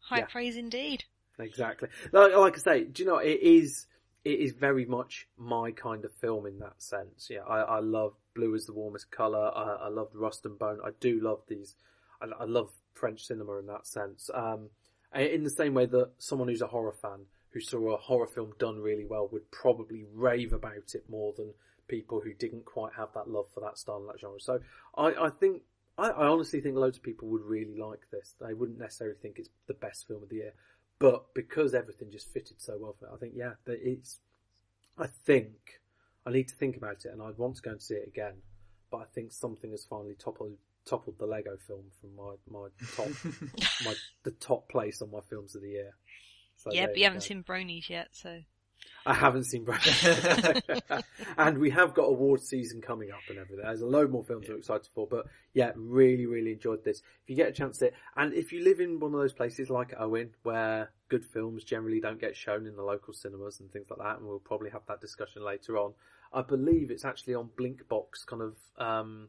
High 0.00 0.18
yeah. 0.18 0.26
praise 0.26 0.58
indeed. 0.58 1.04
Exactly. 1.38 1.88
Like, 2.12 2.36
like, 2.36 2.56
I 2.56 2.58
say, 2.58 2.84
do 2.84 3.02
you 3.02 3.08
know, 3.08 3.16
it 3.16 3.40
is, 3.40 3.86
it 4.28 4.40
is 4.40 4.52
very 4.52 4.84
much 4.84 5.26
my 5.38 5.70
kind 5.70 6.04
of 6.04 6.12
film 6.12 6.44
in 6.46 6.58
that 6.58 6.82
sense. 6.82 7.28
Yeah, 7.30 7.44
I, 7.48 7.60
I 7.60 7.80
love 7.80 8.12
Blue 8.34 8.54
is 8.54 8.66
the 8.66 8.74
warmest 8.74 9.10
colour. 9.10 9.50
I, 9.54 9.86
I 9.86 9.88
love 9.88 10.08
Rust 10.12 10.44
and 10.44 10.58
Bone. 10.58 10.80
I 10.84 10.90
do 11.00 11.18
love 11.18 11.40
these. 11.48 11.76
I, 12.20 12.26
I 12.38 12.44
love 12.44 12.70
French 12.92 13.24
cinema 13.24 13.56
in 13.58 13.66
that 13.66 13.86
sense. 13.86 14.28
Um, 14.34 14.68
in 15.14 15.44
the 15.44 15.50
same 15.50 15.72
way 15.72 15.86
that 15.86 16.10
someone 16.18 16.48
who's 16.48 16.60
a 16.60 16.66
horror 16.66 16.92
fan 16.92 17.20
who 17.52 17.60
saw 17.60 17.94
a 17.94 17.96
horror 17.96 18.26
film 18.26 18.52
done 18.58 18.80
really 18.80 19.06
well 19.06 19.26
would 19.32 19.50
probably 19.50 20.04
rave 20.12 20.52
about 20.52 20.94
it 20.94 21.08
more 21.08 21.32
than 21.34 21.54
people 21.88 22.20
who 22.20 22.34
didn't 22.34 22.66
quite 22.66 22.92
have 22.98 23.08
that 23.14 23.30
love 23.30 23.46
for 23.54 23.60
that 23.60 23.78
style 23.78 23.96
and 23.96 24.10
that 24.10 24.20
genre. 24.20 24.38
So 24.38 24.60
I, 24.94 25.14
I 25.14 25.30
think 25.30 25.62
I, 25.96 26.10
I 26.10 26.26
honestly 26.26 26.60
think 26.60 26.76
loads 26.76 26.98
of 26.98 27.02
people 27.02 27.28
would 27.28 27.44
really 27.44 27.78
like 27.78 28.10
this. 28.12 28.34
They 28.38 28.52
wouldn't 28.52 28.78
necessarily 28.78 29.16
think 29.22 29.38
it's 29.38 29.48
the 29.66 29.72
best 29.72 30.06
film 30.06 30.22
of 30.22 30.28
the 30.28 30.36
year, 30.36 30.52
but 30.98 31.34
because 31.34 31.74
everything 31.74 32.10
just 32.10 32.32
fitted 32.32 32.60
so 32.60 32.76
well 32.78 32.94
for 32.98 33.06
it, 33.06 33.12
I 33.14 33.16
think 33.16 33.34
yeah, 33.36 33.52
it's. 33.66 34.18
I 34.98 35.06
think 35.06 35.80
I 36.26 36.30
need 36.30 36.48
to 36.48 36.54
think 36.54 36.76
about 36.76 37.04
it, 37.04 37.12
and 37.12 37.22
I'd 37.22 37.38
want 37.38 37.56
to 37.56 37.62
go 37.62 37.70
and 37.70 37.80
see 37.80 37.94
it 37.94 38.08
again. 38.08 38.34
But 38.90 38.98
I 38.98 39.04
think 39.14 39.32
something 39.32 39.70
has 39.70 39.84
finally 39.84 40.16
toppled 40.18 40.56
toppled 40.84 41.18
the 41.18 41.26
Lego 41.26 41.56
film 41.66 41.84
from 42.00 42.16
my 42.16 42.34
my 42.50 42.68
top 42.96 43.08
my 43.84 43.94
the 44.24 44.32
top 44.32 44.68
place 44.68 45.02
on 45.02 45.10
my 45.10 45.20
films 45.28 45.54
of 45.54 45.62
the 45.62 45.70
year. 45.70 45.94
So 46.56 46.72
yeah, 46.72 46.86
but 46.86 46.96
you 46.96 47.04
haven't 47.04 47.20
go. 47.20 47.26
seen 47.26 47.44
Bronies 47.44 47.88
yet, 47.88 48.08
so 48.12 48.40
I 49.06 49.14
haven't 49.14 49.44
seen 49.44 49.64
Brad. 49.64 50.62
and 51.38 51.58
we 51.58 51.70
have 51.70 51.94
got 51.94 52.04
award 52.04 52.42
season 52.42 52.80
coming 52.80 53.10
up 53.10 53.20
and 53.28 53.38
everything. 53.38 53.64
There's 53.64 53.80
a 53.80 53.86
load 53.86 54.10
more 54.10 54.22
films 54.24 54.44
yeah. 54.46 54.52
we're 54.52 54.58
excited 54.58 54.88
for, 54.94 55.06
but 55.06 55.26
yeah, 55.54 55.72
really, 55.76 56.26
really 56.26 56.52
enjoyed 56.52 56.84
this. 56.84 57.02
If 57.22 57.30
you 57.30 57.36
get 57.36 57.48
a 57.48 57.52
chance 57.52 57.78
to, 57.78 57.90
and 58.16 58.34
if 58.34 58.52
you 58.52 58.62
live 58.62 58.80
in 58.80 59.00
one 59.00 59.14
of 59.14 59.20
those 59.20 59.32
places 59.32 59.70
like 59.70 59.94
Owen, 59.98 60.30
where 60.42 60.90
good 61.08 61.24
films 61.24 61.64
generally 61.64 62.00
don't 62.00 62.20
get 62.20 62.36
shown 62.36 62.66
in 62.66 62.76
the 62.76 62.82
local 62.82 63.14
cinemas 63.14 63.60
and 63.60 63.70
things 63.72 63.86
like 63.90 63.98
that, 63.98 64.18
and 64.18 64.26
we'll 64.26 64.38
probably 64.38 64.70
have 64.70 64.82
that 64.88 65.00
discussion 65.00 65.44
later 65.44 65.78
on. 65.78 65.94
I 66.32 66.42
believe 66.42 66.90
it's 66.90 67.04
actually 67.04 67.34
on 67.34 67.48
Blinkbox 67.58 68.26
kind 68.26 68.42
of, 68.42 68.56
um, 68.76 69.28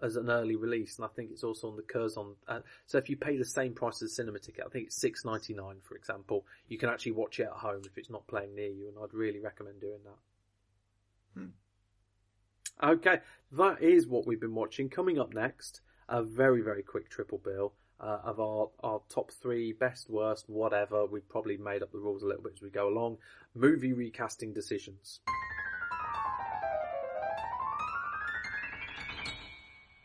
as 0.00 0.16
an 0.16 0.30
early 0.30 0.56
release, 0.56 0.96
and 0.96 1.04
I 1.04 1.08
think 1.08 1.30
it's 1.30 1.44
also 1.44 1.68
on 1.68 1.76
the 1.76 1.82
Curzon. 1.82 2.36
Uh, 2.46 2.60
so 2.86 2.98
if 2.98 3.08
you 3.10 3.16
pay 3.16 3.36
the 3.36 3.44
same 3.44 3.74
price 3.74 4.02
as 4.02 4.10
a 4.10 4.14
cinema 4.14 4.38
ticket, 4.38 4.64
I 4.66 4.70
think 4.70 4.86
it's 4.86 5.00
six 5.00 5.24
ninety 5.24 5.54
nine, 5.54 5.76
for 5.82 5.96
example, 5.96 6.44
you 6.68 6.78
can 6.78 6.88
actually 6.88 7.12
watch 7.12 7.40
it 7.40 7.44
at 7.44 7.52
home 7.52 7.82
if 7.84 7.98
it's 7.98 8.10
not 8.10 8.26
playing 8.26 8.54
near 8.54 8.70
you, 8.70 8.88
and 8.88 8.96
I'd 9.02 9.14
really 9.14 9.40
recommend 9.40 9.80
doing 9.80 10.00
that. 10.04 11.40
Hmm. 11.40 12.90
Okay, 12.92 13.18
that 13.52 13.82
is 13.82 14.06
what 14.06 14.26
we've 14.26 14.40
been 14.40 14.54
watching. 14.54 14.88
Coming 14.88 15.18
up 15.18 15.34
next, 15.34 15.80
a 16.08 16.22
very 16.22 16.62
very 16.62 16.82
quick 16.82 17.10
triple 17.10 17.38
bill. 17.38 17.74
Uh, 18.00 18.20
of 18.22 18.38
our, 18.38 18.68
our 18.84 19.00
top 19.08 19.32
three, 19.32 19.72
best, 19.72 20.08
worst, 20.08 20.48
whatever. 20.48 21.04
We've 21.04 21.28
probably 21.28 21.56
made 21.56 21.82
up 21.82 21.90
the 21.90 21.98
rules 21.98 22.22
a 22.22 22.26
little 22.26 22.44
bit 22.44 22.52
as 22.54 22.62
we 22.62 22.70
go 22.70 22.86
along. 22.88 23.18
Movie 23.56 23.92
recasting 23.92 24.52
decisions. 24.52 25.18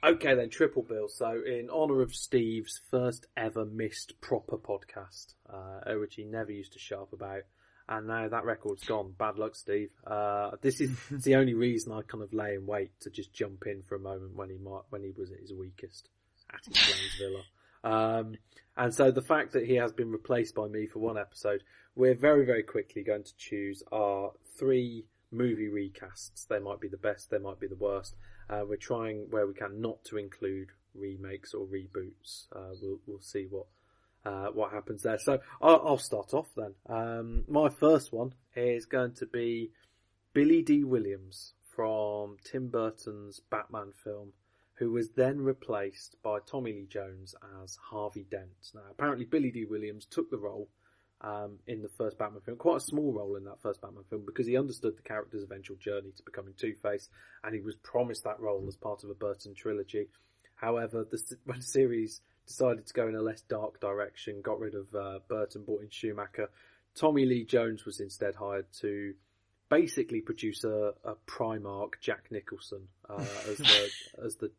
Okay 0.03 0.35
then, 0.35 0.49
triple 0.49 0.83
bill. 0.83 1.07
So 1.07 1.41
in 1.45 1.69
honour 1.69 2.01
of 2.01 2.13
Steve's 2.13 2.81
first 2.91 3.25
ever 3.37 3.65
missed 3.65 4.19
proper 4.19 4.57
podcast, 4.57 5.35
uh, 5.49 5.93
which 5.93 6.15
he 6.15 6.25
never 6.25 6.51
used 6.51 6.73
to 6.73 6.79
show 6.79 7.03
up 7.03 7.13
about, 7.13 7.43
and 7.87 8.07
now 8.07 8.27
that 8.27 8.43
record's 8.43 8.83
gone. 8.83 9.13
Bad 9.17 9.37
luck, 9.37 9.55
Steve. 9.55 9.91
Uh, 10.05 10.51
this 10.61 10.81
is 10.81 10.97
the 11.23 11.35
only 11.35 11.53
reason 11.53 11.93
I 11.93 12.01
kind 12.01 12.23
of 12.23 12.33
lay 12.33 12.55
in 12.55 12.65
wait 12.65 12.91
to 13.01 13.09
just 13.09 13.33
jump 13.33 13.65
in 13.65 13.81
for 13.83 13.95
a 13.95 13.99
moment 13.99 14.35
when 14.35 14.49
he 14.49 14.57
might, 14.57 14.81
when 14.89 15.03
he 15.03 15.11
was 15.17 15.31
at 15.31 15.39
his 15.39 15.53
weakest 15.53 16.09
at 16.53 16.65
his 16.65 17.15
Villa. 17.17 17.43
Um, 17.83 18.35
and 18.75 18.93
so 18.93 19.11
the 19.11 19.21
fact 19.21 19.53
that 19.53 19.65
he 19.65 19.75
has 19.75 19.91
been 19.91 20.11
replaced 20.11 20.55
by 20.55 20.67
me 20.67 20.87
for 20.87 20.99
one 20.99 21.17
episode, 21.17 21.63
we're 21.95 22.15
very, 22.15 22.45
very 22.45 22.63
quickly 22.63 23.03
going 23.03 23.23
to 23.23 23.35
choose 23.37 23.83
our 23.91 24.31
three 24.57 25.05
movie 25.31 25.69
recasts. 25.69 26.47
They 26.47 26.59
might 26.59 26.79
be 26.79 26.87
the 26.87 26.97
best, 26.97 27.29
they 27.29 27.39
might 27.39 27.59
be 27.59 27.67
the 27.67 27.75
worst, 27.75 28.15
uh, 28.49 28.63
we're 28.67 28.77
trying 28.77 29.27
where 29.29 29.47
we 29.47 29.53
can 29.53 29.81
not 29.81 30.03
to 30.05 30.17
include 30.17 30.69
remakes 30.93 31.53
or 31.53 31.65
reboots. 31.65 32.45
Uh, 32.55 32.75
we'll 32.81 32.99
we'll 33.05 33.21
see 33.21 33.47
what 33.49 33.65
uh, 34.25 34.47
what 34.47 34.71
happens 34.71 35.03
there. 35.03 35.19
So 35.19 35.39
I'll, 35.61 35.81
I'll 35.85 35.97
start 35.97 36.33
off 36.33 36.47
then. 36.55 36.73
Um, 36.87 37.43
my 37.47 37.69
first 37.69 38.13
one 38.13 38.33
is 38.55 38.85
going 38.85 39.13
to 39.15 39.25
be 39.25 39.71
Billy 40.33 40.61
Dee 40.61 40.83
Williams 40.83 41.53
from 41.75 42.37
Tim 42.43 42.69
Burton's 42.69 43.39
Batman 43.49 43.91
film, 44.03 44.33
who 44.75 44.91
was 44.91 45.09
then 45.11 45.41
replaced 45.41 46.15
by 46.23 46.39
Tommy 46.45 46.73
Lee 46.73 46.87
Jones 46.87 47.35
as 47.63 47.77
Harvey 47.89 48.25
Dent. 48.29 48.71
Now 48.73 48.81
apparently 48.91 49.25
Billy 49.25 49.51
Dee 49.51 49.65
Williams 49.65 50.05
took 50.05 50.29
the 50.29 50.37
role 50.37 50.69
um, 51.23 51.59
in 51.67 51.81
the 51.81 51.89
first 51.89 52.17
Batman 52.17 52.41
film. 52.41 52.57
Quite 52.57 52.77
a 52.77 52.85
small 52.85 53.13
role 53.13 53.35
in 53.35 53.45
that 53.45 53.61
first 53.61 53.81
Batman 53.81 54.03
film 54.09 54.23
because 54.25 54.47
he 54.47 54.57
understood 54.57 54.97
the 54.97 55.01
character's 55.01 55.43
eventual 55.43 55.77
journey 55.77 56.11
to 56.15 56.23
becoming 56.23 56.53
Two 56.57 56.75
Face, 56.75 57.09
and 57.43 57.55
he 57.55 57.61
was 57.61 57.75
promised 57.75 58.23
that 58.25 58.39
role 58.39 58.65
as 58.67 58.75
part 58.75 59.03
of 59.03 59.09
a 59.09 59.15
Burton 59.15 59.53
trilogy. 59.55 60.07
However, 60.55 61.05
the, 61.09 61.21
when 61.45 61.59
the 61.59 61.65
series 61.65 62.21
decided 62.45 62.85
to 62.85 62.93
go 62.93 63.07
in 63.07 63.15
a 63.15 63.21
less 63.21 63.41
dark 63.41 63.79
direction, 63.79 64.41
got 64.41 64.59
rid 64.59 64.75
of 64.75 64.93
uh, 64.93 65.19
Burton, 65.27 65.63
brought 65.63 65.81
in 65.81 65.89
Schumacher, 65.89 66.49
Tommy 66.95 67.25
Lee 67.25 67.45
Jones 67.45 67.85
was 67.85 67.99
instead 67.99 68.35
hired 68.35 68.65
to 68.81 69.13
basically 69.69 70.21
produce 70.21 70.63
a, 70.63 70.93
a 71.03 71.15
Primark 71.27 71.93
Jack 71.99 72.25
Nicholson 72.29 72.87
uh, 73.09 73.23
as 73.49 73.57
the 73.57 73.89
as 74.23 74.35
the 74.35 74.51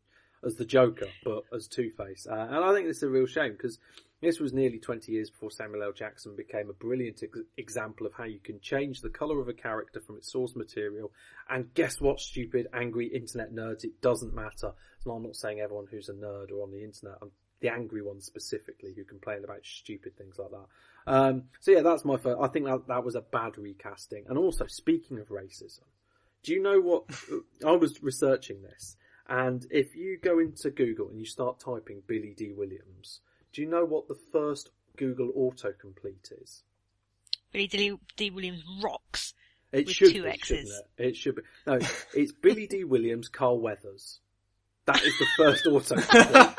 as 0.43 0.55
the 0.55 0.65
Joker, 0.65 1.07
but 1.23 1.43
as 1.53 1.67
Two 1.67 1.89
Face. 1.91 2.27
Uh, 2.29 2.35
and 2.35 2.55
I 2.55 2.73
think 2.73 2.87
this 2.87 2.97
is 2.97 3.03
a 3.03 3.09
real 3.09 3.25
shame 3.25 3.53
because 3.53 3.79
this 4.25 4.39
was 4.39 4.53
nearly 4.53 4.79
20 4.79 5.11
years 5.11 5.29
before 5.29 5.51
Samuel 5.51 5.83
L. 5.83 5.91
Jackson 5.91 6.35
became 6.35 6.69
a 6.69 6.73
brilliant 6.73 7.21
ex- 7.21 7.39
example 7.57 8.07
of 8.07 8.13
how 8.13 8.23
you 8.23 8.39
can 8.39 8.59
change 8.59 9.01
the 9.01 9.09
colour 9.09 9.39
of 9.39 9.47
a 9.47 9.53
character 9.53 10.01
from 10.01 10.17
its 10.17 10.31
source 10.31 10.55
material. 10.55 11.11
And 11.49 11.73
guess 11.73 12.01
what, 12.01 12.19
stupid, 12.19 12.67
angry 12.73 13.07
internet 13.07 13.53
nerds? 13.53 13.83
It 13.83 14.01
doesn't 14.01 14.33
matter. 14.33 14.73
So 14.99 15.11
I'm 15.11 15.23
not 15.23 15.35
saying 15.35 15.59
everyone 15.59 15.87
who's 15.89 16.09
a 16.09 16.13
nerd 16.13 16.51
or 16.51 16.63
on 16.63 16.71
the 16.71 16.83
internet. 16.83 17.17
I'm 17.21 17.31
the 17.61 17.69
angry 17.69 18.01
ones 18.01 18.25
specifically 18.25 18.93
who 18.95 19.03
complain 19.03 19.43
about 19.43 19.65
stupid 19.65 20.17
things 20.17 20.37
like 20.37 20.51
that. 20.51 21.11
Um, 21.11 21.43
so 21.59 21.71
yeah, 21.71 21.81
that's 21.81 22.03
my 22.03 22.17
first. 22.17 22.39
I 22.41 22.47
think 22.47 22.65
that 22.65 22.87
that 22.87 23.03
was 23.03 23.15
a 23.15 23.21
bad 23.21 23.57
recasting. 23.57 24.25
And 24.27 24.37
also, 24.37 24.65
speaking 24.67 25.19
of 25.19 25.29
racism, 25.29 25.85
do 26.43 26.53
you 26.53 26.61
know 26.61 26.79
what? 26.79 27.05
I 27.65 27.71
was 27.71 28.01
researching 28.03 28.61
this, 28.61 28.97
and 29.27 29.65
if 29.69 29.95
you 29.95 30.17
go 30.21 30.39
into 30.39 30.69
Google 30.69 31.09
and 31.09 31.19
you 31.19 31.25
start 31.25 31.59
typing 31.59 32.01
Billy 32.07 32.33
Dee 32.35 32.51
Williams, 32.51 33.21
do 33.55 33.61
you 33.61 33.67
know 33.69 33.85
what 33.85 34.07
the 34.09 34.17
first 34.33 34.69
Google 34.97 35.31
autocomplete 35.31 36.31
is? 36.43 36.63
Billy 37.53 37.67
D. 37.67 37.95
D. 38.17 38.29
Williams 38.29 38.63
rocks. 38.83 39.33
It 39.71 39.87
With 39.87 39.95
should 39.95 40.11
two 40.13 40.23
be, 40.23 40.29
X's. 40.29 40.81
it? 40.97 41.03
It 41.07 41.15
should 41.15 41.37
be. 41.37 41.41
No, 41.65 41.79
it's 42.13 42.33
Billy 42.33 42.67
D. 42.69 42.83
Williams, 42.83 43.29
Carl 43.29 43.59
Weathers. 43.59 44.19
That 44.85 45.01
is 45.01 45.13
the 45.17 45.25
first 45.37 45.65
autocomplete. 45.65 46.55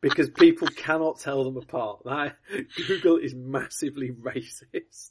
because 0.00 0.28
people 0.30 0.66
cannot 0.68 1.20
tell 1.20 1.44
them 1.44 1.56
apart. 1.56 2.02
That, 2.04 2.36
Google 2.88 3.16
is 3.18 3.32
massively 3.34 4.10
racist. 4.10 5.10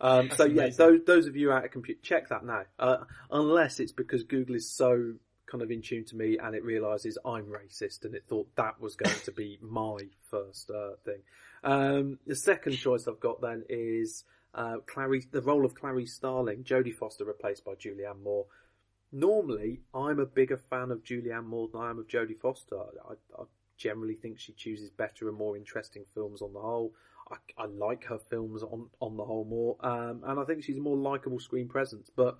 Um, 0.00 0.28
so 0.30 0.44
yeah, 0.44 0.70
those, 0.70 1.00
those 1.06 1.26
of 1.28 1.36
you 1.36 1.52
out 1.52 1.64
of 1.64 1.70
compute, 1.70 2.02
check 2.02 2.28
that 2.30 2.44
now. 2.44 2.64
Uh, 2.80 2.96
unless 3.30 3.78
it's 3.78 3.92
because 3.92 4.24
Google 4.24 4.56
is 4.56 4.68
so 4.68 5.14
kind 5.46 5.62
of 5.62 5.70
in 5.70 5.82
tune 5.82 6.04
to 6.06 6.16
me 6.16 6.38
and 6.38 6.54
it 6.54 6.64
realizes 6.64 7.18
I'm 7.24 7.46
racist 7.46 8.04
and 8.04 8.14
it 8.14 8.24
thought 8.28 8.48
that 8.56 8.80
was 8.80 8.96
going 8.96 9.16
to 9.24 9.32
be 9.32 9.58
my 9.62 9.98
first 10.30 10.70
uh, 10.70 10.96
thing. 11.04 11.20
Um, 11.62 12.18
the 12.26 12.36
second 12.36 12.76
choice 12.76 13.06
I've 13.08 13.20
got 13.20 13.40
then 13.40 13.64
is 13.68 14.24
uh, 14.54 14.76
Clary, 14.86 15.26
the 15.30 15.42
role 15.42 15.64
of 15.64 15.74
Clary 15.74 16.06
Starling, 16.06 16.64
Jodie 16.64 16.94
Foster 16.94 17.24
replaced 17.24 17.64
by 17.64 17.72
Julianne 17.72 18.22
Moore. 18.22 18.46
Normally, 19.12 19.80
I'm 19.94 20.18
a 20.18 20.26
bigger 20.26 20.56
fan 20.56 20.90
of 20.90 21.04
Julianne 21.04 21.46
Moore 21.46 21.68
than 21.72 21.80
I 21.80 21.90
am 21.90 21.98
of 21.98 22.08
Jodie 22.08 22.38
Foster. 22.38 22.76
I, 22.78 23.14
I 23.40 23.44
generally 23.76 24.14
think 24.14 24.38
she 24.38 24.52
chooses 24.52 24.90
better 24.90 25.28
and 25.28 25.36
more 25.36 25.56
interesting 25.56 26.04
films 26.14 26.42
on 26.42 26.52
the 26.52 26.60
whole. 26.60 26.92
I, 27.30 27.36
I 27.62 27.66
like 27.66 28.04
her 28.04 28.18
films 28.18 28.62
on 28.62 28.88
on 29.00 29.16
the 29.16 29.24
whole 29.24 29.44
more, 29.44 29.76
um, 29.80 30.22
and 30.26 30.38
I 30.38 30.44
think 30.44 30.62
she's 30.62 30.78
a 30.78 30.82
more 30.82 30.96
likable 30.96 31.40
screen 31.40 31.68
presence. 31.68 32.10
But 32.14 32.38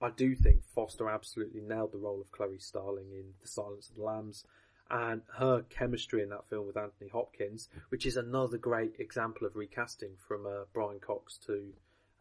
I 0.00 0.10
do 0.10 0.34
think 0.34 0.62
Foster 0.74 1.08
absolutely 1.08 1.60
nailed 1.60 1.92
the 1.92 1.98
role 1.98 2.20
of 2.20 2.30
Chloe 2.30 2.58
Starling 2.58 3.10
in 3.12 3.24
The 3.42 3.48
Silence 3.48 3.88
of 3.88 3.96
the 3.96 4.02
Lambs, 4.02 4.44
and 4.90 5.22
her 5.38 5.62
chemistry 5.70 6.22
in 6.22 6.28
that 6.28 6.48
film 6.48 6.66
with 6.66 6.76
Anthony 6.76 7.10
Hopkins, 7.10 7.68
which 7.88 8.04
is 8.06 8.16
another 8.16 8.58
great 8.58 8.94
example 8.98 9.46
of 9.46 9.56
recasting 9.56 10.10
from 10.28 10.46
uh, 10.46 10.64
Brian 10.72 11.00
Cox 11.00 11.38
to 11.46 11.72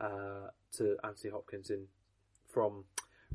uh, 0.02 0.50
to 0.78 0.98
Anthony 1.04 1.32
Hopkins 1.32 1.70
in 1.70 1.86
from 2.50 2.86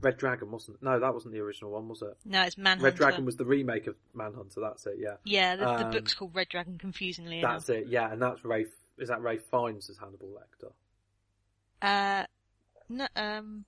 Red 0.00 0.16
Dragon, 0.16 0.50
wasn't 0.50 0.76
it? 0.78 0.82
No, 0.82 0.98
that 0.98 1.12
wasn't 1.14 1.34
the 1.34 1.40
original 1.40 1.70
one, 1.70 1.88
was 1.88 2.00
it? 2.02 2.16
No, 2.24 2.42
it's 2.42 2.56
Manhunter. 2.58 2.84
Red 2.84 2.94
Dragon 2.96 3.24
was 3.26 3.36
the 3.36 3.44
remake 3.44 3.86
of 3.86 3.96
Manhunter. 4.14 4.60
That's 4.60 4.86
it. 4.86 4.94
Yeah. 4.98 5.16
Yeah, 5.24 5.56
the, 5.56 5.64
the 5.66 5.84
Um, 5.86 5.90
book's 5.90 6.14
called 6.14 6.34
Red 6.34 6.48
Dragon, 6.48 6.78
confusingly 6.78 7.40
That's 7.42 7.68
enough. 7.68 7.82
it. 7.82 7.88
Yeah, 7.88 8.10
and 8.10 8.20
that's 8.20 8.44
Ray. 8.44 8.66
Is 8.98 9.08
that 9.08 9.20
Ralph 9.20 9.42
Fiennes 9.50 9.88
as 9.90 9.98
Hannibal 9.98 10.28
Lecter? 10.28 10.72
Uh, 11.82 12.26
no, 12.88 13.06
um, 13.16 13.64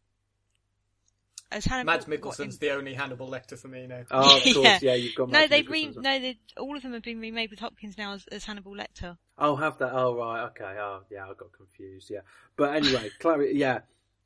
as 1.53 1.65
Hannibal. 1.65 1.93
Mads 1.93 2.07
what, 2.09 2.21
Mikkelsen's 2.21 2.55
in- 2.57 2.61
the 2.61 2.71
only 2.75 2.95
Hannibal 2.95 3.29
Lecter 3.29 3.59
for 3.59 3.69
me 3.69 3.87
now. 3.87 4.03
Oh, 4.11 4.37
of 4.37 4.43
course. 4.55 4.57
Yeah. 4.57 4.79
yeah. 4.83 4.95
you've 4.95 5.15
got. 5.15 5.29
No, 5.29 5.39
Mads 5.41 5.51
they've 5.51 5.65
Mikkelsen 5.65 5.71
re- 5.73 5.93
well. 5.95 6.03
no, 6.03 6.19
they 6.21 6.39
all 6.59 6.77
of 6.77 6.83
them 6.83 6.93
have 6.93 7.03
been 7.03 7.21
remade 7.21 7.51
with 7.51 7.61
Hopkins 7.61 7.97
now 7.99 8.13
as, 8.15 8.27
as 8.33 8.45
Hannibal 8.45 8.73
Lecter. 8.75 9.17
Oh, 9.39 9.57
have 9.57 9.79
that? 9.79 9.93
Oh, 9.93 10.15
right. 10.17 10.45
Okay. 10.47 10.77
Oh, 10.79 11.03
yeah. 11.11 11.25
I 11.25 11.35
got 11.35 11.53
confused. 11.53 12.11
Yeah. 12.11 12.21
But 12.57 12.75
anyway, 12.77 13.11
Clary. 13.21 13.57
Yeah. 13.57 13.81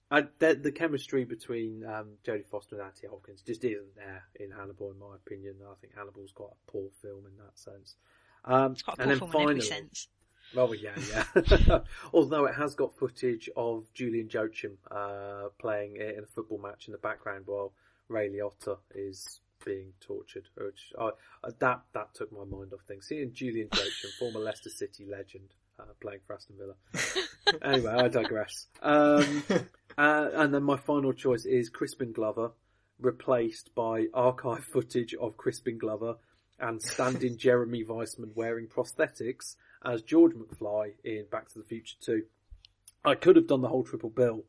I, 0.09 0.23
the, 0.39 0.55
the 0.55 0.71
chemistry 0.71 1.25
between 1.25 1.85
um, 1.85 2.11
Jodie 2.25 2.47
Foster 2.47 2.77
and 2.77 2.85
Anthony 2.85 3.09
Hopkins 3.09 3.43
just 3.43 3.65
isn't 3.65 3.97
there 3.97 4.23
in 4.37 4.53
Hannibal, 4.53 4.93
in 4.93 4.99
my 5.01 5.17
opinion. 5.17 5.57
I 5.69 5.75
think 5.81 5.95
Hannibal's 5.97 6.31
quite 6.31 6.51
a 6.53 6.71
poor 6.71 6.91
film 7.03 7.25
in 7.27 7.37
that 7.39 7.59
sense. 7.59 7.97
Um, 8.45 8.73
It's 8.73 8.83
quite 8.83 8.99
a 8.99 9.03
and 9.03 9.19
poor 9.19 9.29
then 9.29 9.31
film 9.33 9.43
in 9.43 9.49
every 9.57 9.61
sense. 9.63 10.07
Oh 10.55 10.73
yeah, 10.73 10.95
yeah. 11.09 11.79
Although 12.13 12.47
it 12.47 12.55
has 12.55 12.75
got 12.75 12.97
footage 12.97 13.51
of 13.57 13.85
Julian 13.95 14.29
Joachim 14.31 14.79
uh, 14.91 15.49
playing 15.59 15.97
in 15.97 16.23
a 16.23 16.27
football 16.27 16.59
match 16.59 16.87
in 16.87 16.93
the 16.93 16.99
background 16.99 17.45
while 17.47 17.73
Ray 18.09 18.29
Liotta 18.31 18.79
is 18.95 19.41
being 19.65 19.93
tortured. 20.01 20.49
Which 20.57 20.93
I, 20.99 21.11
uh, 21.45 21.51
that 21.59 21.83
that 21.95 22.15
took 22.15 22.33
my 22.33 22.45
mind 22.45 22.73
off 22.73 22.81
things. 22.87 23.07
Seeing 23.07 23.33
Julian 23.33 23.69
Joachim, 23.73 24.11
former 24.19 24.41
Leicester 24.41 24.71
City 24.71 25.05
legend, 25.05 25.49
uh, 25.79 25.85
playing 26.01 26.21
for 26.27 26.35
Aston 26.35 26.57
Villa. 26.59 26.75
anyway, 27.63 27.93
I 27.93 28.09
digress. 28.09 28.69
Um, 28.83 29.43
uh, 29.99 30.29
and 30.35 30.55
then 30.55 30.63
my 30.63 30.77
final 30.77 31.13
choice 31.13 31.45
is 31.45 31.69
Crispin 31.69 32.13
Glover, 32.13 32.53
replaced 33.01 33.75
by 33.75 34.07
archive 34.15 34.65
footage 34.65 35.15
of 35.15 35.37
Crispin 35.37 35.79
Glover 35.79 36.17
and 36.59 36.81
stand-in 36.81 37.37
Jeremy 37.37 37.85
Weissman 37.85 38.33
wearing 38.35 38.67
prosthetics 38.67 39.57
as 39.87 40.03
George 40.03 40.33
McFly 40.33 40.93
in 41.05 41.25
Back 41.31 41.49
to 41.51 41.59
the 41.59 41.65
Future 41.65 41.97
2. 42.01 42.23
I 43.05 43.15
could 43.15 43.37
have 43.37 43.47
done 43.47 43.63
the 43.63 43.69
whole 43.69 43.85
triple 43.85 44.11
bill 44.11 44.45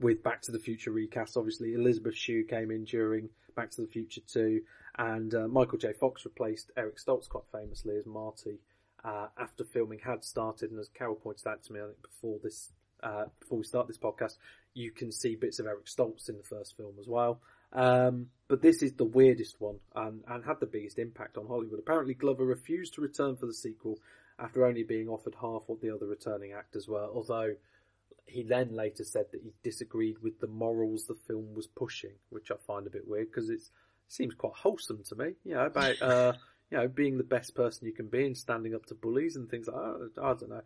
with 0.00 0.22
Back 0.22 0.42
to 0.42 0.52
the 0.52 0.60
Future 0.60 0.92
recast. 0.92 1.36
Obviously, 1.36 1.74
Elizabeth 1.74 2.14
Shue 2.14 2.44
came 2.44 2.70
in 2.70 2.84
during 2.84 3.28
Back 3.56 3.70
to 3.72 3.80
the 3.80 3.88
Future 3.88 4.20
2, 4.32 4.60
and 4.98 5.34
uh, 5.34 5.48
Michael 5.48 5.78
J. 5.78 5.92
Fox 5.92 6.24
replaced 6.24 6.70
Eric 6.76 6.98
Stoltz 6.98 7.28
quite 7.28 7.44
famously 7.52 7.96
as 7.96 8.06
Marty 8.06 8.60
uh, 9.04 9.26
after 9.38 9.64
filming 9.64 9.98
had 9.98 10.24
started. 10.24 10.70
And 10.70 10.78
as 10.78 10.88
Carol 10.88 11.16
pointed 11.16 11.48
out 11.48 11.64
to 11.64 11.72
me, 11.72 11.80
I 11.80 11.86
think 11.86 12.02
before 12.02 12.38
this, 12.42 12.70
uh, 13.02 13.24
before 13.40 13.58
we 13.58 13.64
start 13.64 13.88
this 13.88 13.98
podcast, 13.98 14.36
you 14.74 14.92
can 14.92 15.10
see 15.10 15.34
bits 15.34 15.58
of 15.58 15.66
Eric 15.66 15.86
Stoltz 15.86 16.28
in 16.28 16.36
the 16.36 16.44
first 16.44 16.76
film 16.76 16.94
as 17.00 17.08
well. 17.08 17.40
Um, 17.72 18.28
but 18.46 18.62
this 18.62 18.82
is 18.82 18.92
the 18.92 19.04
weirdest 19.04 19.60
one 19.60 19.80
and, 19.96 20.22
and 20.28 20.44
had 20.44 20.60
the 20.60 20.66
biggest 20.66 21.00
impact 21.00 21.36
on 21.36 21.48
Hollywood. 21.48 21.80
Apparently, 21.80 22.14
Glover 22.14 22.44
refused 22.44 22.94
to 22.94 23.00
return 23.00 23.36
for 23.36 23.46
the 23.46 23.54
sequel 23.54 23.98
after 24.38 24.64
only 24.64 24.82
being 24.82 25.08
offered 25.08 25.34
half 25.40 25.62
what 25.66 25.80
the 25.80 25.94
other 25.94 26.06
returning 26.06 26.52
actors 26.52 26.88
were, 26.88 27.06
although 27.12 27.54
he 28.26 28.42
then 28.42 28.74
later 28.74 29.04
said 29.04 29.26
that 29.32 29.42
he 29.42 29.52
disagreed 29.62 30.18
with 30.22 30.40
the 30.40 30.46
morals 30.46 31.06
the 31.06 31.16
film 31.26 31.54
was 31.54 31.66
pushing, 31.66 32.14
which 32.30 32.50
I 32.50 32.56
find 32.66 32.86
a 32.86 32.90
bit 32.90 33.06
weird 33.06 33.30
because 33.30 33.48
it 33.48 33.60
seems 34.08 34.34
quite 34.34 34.54
wholesome 34.54 35.02
to 35.04 35.14
me, 35.14 35.32
you 35.44 35.54
know, 35.54 35.66
about, 35.66 36.02
uh, 36.02 36.32
you 36.70 36.78
know, 36.78 36.88
being 36.88 37.18
the 37.18 37.24
best 37.24 37.54
person 37.54 37.86
you 37.86 37.92
can 37.92 38.08
be 38.08 38.26
and 38.26 38.36
standing 38.36 38.74
up 38.74 38.86
to 38.86 38.94
bullies 38.94 39.36
and 39.36 39.48
things 39.48 39.68
like 39.68 39.76
that. 39.76 40.20
I 40.20 40.34
don't 40.34 40.50
know. 40.50 40.62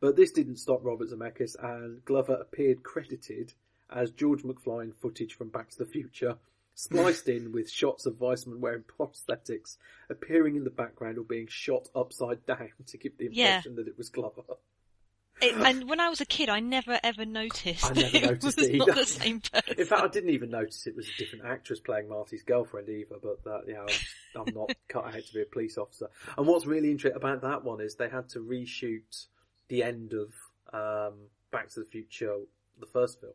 But 0.00 0.16
this 0.16 0.32
didn't 0.32 0.56
stop 0.56 0.80
Robert 0.82 1.08
Zemeckis 1.10 1.56
and 1.62 2.04
Glover 2.04 2.34
appeared 2.34 2.82
credited 2.82 3.52
as 3.90 4.10
George 4.10 4.42
McFly 4.42 4.84
in 4.84 4.92
footage 4.92 5.34
from 5.34 5.50
Back 5.50 5.70
to 5.70 5.78
the 5.78 5.86
Future, 5.86 6.36
spliced 6.74 7.28
in 7.28 7.52
with 7.52 7.70
shots 7.70 8.06
of 8.06 8.20
Weissman 8.20 8.60
wearing 8.60 8.82
prosthetics, 8.82 9.76
appearing 10.10 10.56
in 10.56 10.64
the 10.64 10.70
background 10.70 11.18
or 11.18 11.24
being 11.24 11.46
shot 11.48 11.88
upside 11.94 12.44
down 12.46 12.70
to 12.86 12.98
give 12.98 13.16
the 13.18 13.28
Yeah. 13.30 13.56
impression 13.56 13.76
that 13.76 13.88
it 13.88 13.96
was 13.96 14.08
Glover. 14.10 14.42
It, 15.40 15.54
and 15.56 15.88
when 15.88 15.98
I 16.00 16.08
was 16.08 16.20
a 16.20 16.24
kid, 16.26 16.48
I 16.48 16.60
never 16.60 16.98
ever 17.02 17.24
noticed 17.24 17.84
I 17.84 17.92
never 17.92 18.00
that 18.10 18.14
it 18.14 18.22
noticed 18.24 18.44
was 18.58 18.68
it 18.68 18.76
not 18.76 18.94
the 18.94 19.04
same 19.06 19.40
person. 19.40 19.74
In 19.78 19.84
fact, 19.84 20.02
I 20.02 20.08
didn't 20.08 20.30
even 20.30 20.50
notice 20.50 20.86
it 20.86 20.96
was 20.96 21.08
a 21.08 21.12
different 21.12 21.44
actress 21.44 21.80
playing 21.80 22.08
Marty's 22.08 22.42
girlfriend 22.42 22.88
either, 22.88 23.16
but 23.20 23.42
that, 23.44 23.62
you 23.66 23.74
know, 23.74 23.86
I'm, 24.36 24.46
I'm 24.48 24.54
not 24.54 24.70
cut 24.88 25.06
out 25.06 25.24
to 25.24 25.34
be 25.34 25.42
a 25.42 25.46
police 25.46 25.76
officer. 25.76 26.08
And 26.38 26.46
what's 26.46 26.66
really 26.66 26.90
interesting 26.90 27.16
about 27.16 27.42
that 27.42 27.64
one 27.64 27.80
is 27.80 27.96
they 27.96 28.08
had 28.08 28.28
to 28.30 28.38
reshoot 28.40 29.26
the 29.68 29.82
end 29.82 30.14
of, 30.14 30.32
um, 30.72 31.14
Back 31.50 31.68
to 31.70 31.80
the 31.80 31.86
Future, 31.86 32.36
the 32.80 32.86
first 32.86 33.20
film, 33.20 33.34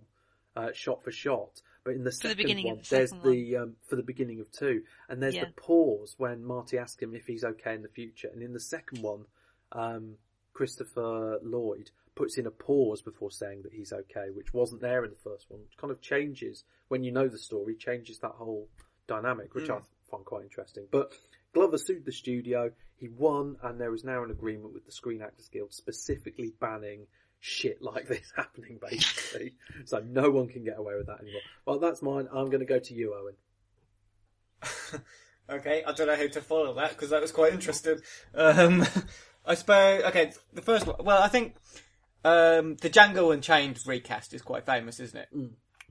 uh, 0.56 0.72
shot 0.74 1.03
for 1.03 1.11
shot. 1.11 1.61
But 1.90 1.95
in 1.95 2.03
the 2.03 2.11
the 2.11 2.16
second 2.16 2.38
beginning 2.38 2.66
of 2.70 2.78
one, 2.78 2.84
the 2.84 2.90
there's 2.95 3.10
second 3.10 3.32
the, 3.32 3.56
um, 3.57 3.76
for 3.88 3.95
the 3.95 4.03
beginning 4.03 4.40
of 4.41 4.52
two, 4.52 4.84
and 5.07 5.24
there's 5.24 5.34
Yeah. 5.34 5.45
the 5.45 5.53
pause 5.53 6.14
when 6.20 6.45
Marty 6.45 6.78
asks 6.78 7.02
him 7.02 7.16
if 7.16 7.26
he's 7.26 7.44
okay 7.44 7.74
in 7.74 7.82
the 7.82 7.90
future. 7.90 8.28
And 8.32 8.44
in 8.44 8.53
the 8.53 8.60
second 8.60 9.02
one, 9.02 9.26
um, 9.72 10.20
Christopher 10.53 11.40
Lloyd 11.41 11.90
puts 12.14 12.38
in 12.38 12.45
a 12.45 12.52
pause 12.52 13.02
before 13.02 13.32
saying 13.32 13.64
that 13.64 13.74
he's 13.74 13.91
okay, 13.91 14.30
which 14.30 14.53
wasn't 14.53 14.82
there 14.82 15.03
in 15.03 15.10
the 15.10 15.16
first 15.18 15.49
one, 15.49 15.61
which 15.61 15.78
kind 15.78 15.90
of 15.90 15.99
changes 15.99 16.64
when 16.90 17.03
you 17.03 17.11
know 17.11 17.28
the 17.28 17.40
story, 17.40 17.76
changes 17.76 18.20
that 18.20 18.34
whole 18.34 18.68
dynamic, 19.07 19.56
which 19.56 19.72
I 19.72 19.80
find 20.11 20.24
quite 20.26 20.44
interesting. 20.44 20.88
But 20.91 21.18
Glover 21.53 21.80
sued 21.80 22.06
the 22.06 22.11
studio, 22.11 22.72
he 22.98 23.07
won, 23.07 23.57
and 23.64 23.82
there 23.82 23.95
is 23.95 24.03
now 24.03 24.24
an 24.24 24.30
agreement 24.30 24.76
with 24.76 24.86
the 24.86 24.91
Screen 24.91 25.24
Actors 25.24 25.48
Guild 25.48 25.74
specifically 25.74 26.53
banning 26.60 27.07
shit 27.40 27.82
like 27.82 28.07
this 28.07 28.32
happening, 28.36 28.80
basically. 28.82 29.53
so 29.86 29.99
no 29.99 30.30
one 30.30 30.48
can 30.48 30.64
get 30.64 30.78
away 30.78 30.95
with 30.95 31.07
that 31.07 31.22
anymore. 31.22 31.41
Well, 31.66 31.80
that's 31.80 32.02
mine. 32.02 32.28
I'm 32.32 32.49
going 32.49 32.60
to 32.60 32.66
go 32.66 32.80
to 32.80 32.94
you, 32.94 33.14
Owen. 33.16 35.02
Okay, 35.52 35.84
I 35.84 35.94
don't 35.94 36.07
know 36.07 36.16
how 36.16 36.28
to 36.28 36.41
follow 36.41 36.74
that 36.76 36.91
because 36.91 37.10
that 37.10 37.22
was 37.22 37.32
quite 37.32 37.53
interesting. 37.53 37.99
Um, 38.36 38.86
I 39.45 39.56
suppose. 39.56 40.03
Okay, 40.03 40.32
the 40.53 40.61
first 40.61 40.86
one. 40.86 40.98
Well, 40.99 41.24
I 41.24 41.28
think 41.28 41.56
um, 42.24 42.76
the 42.76 42.90
Django 42.90 43.34
Unchained 43.34 43.80
recast 43.86 44.34
is 44.34 44.44
quite 44.44 44.66
famous, 44.66 44.99
isn't 44.99 45.18
it? 45.18 45.30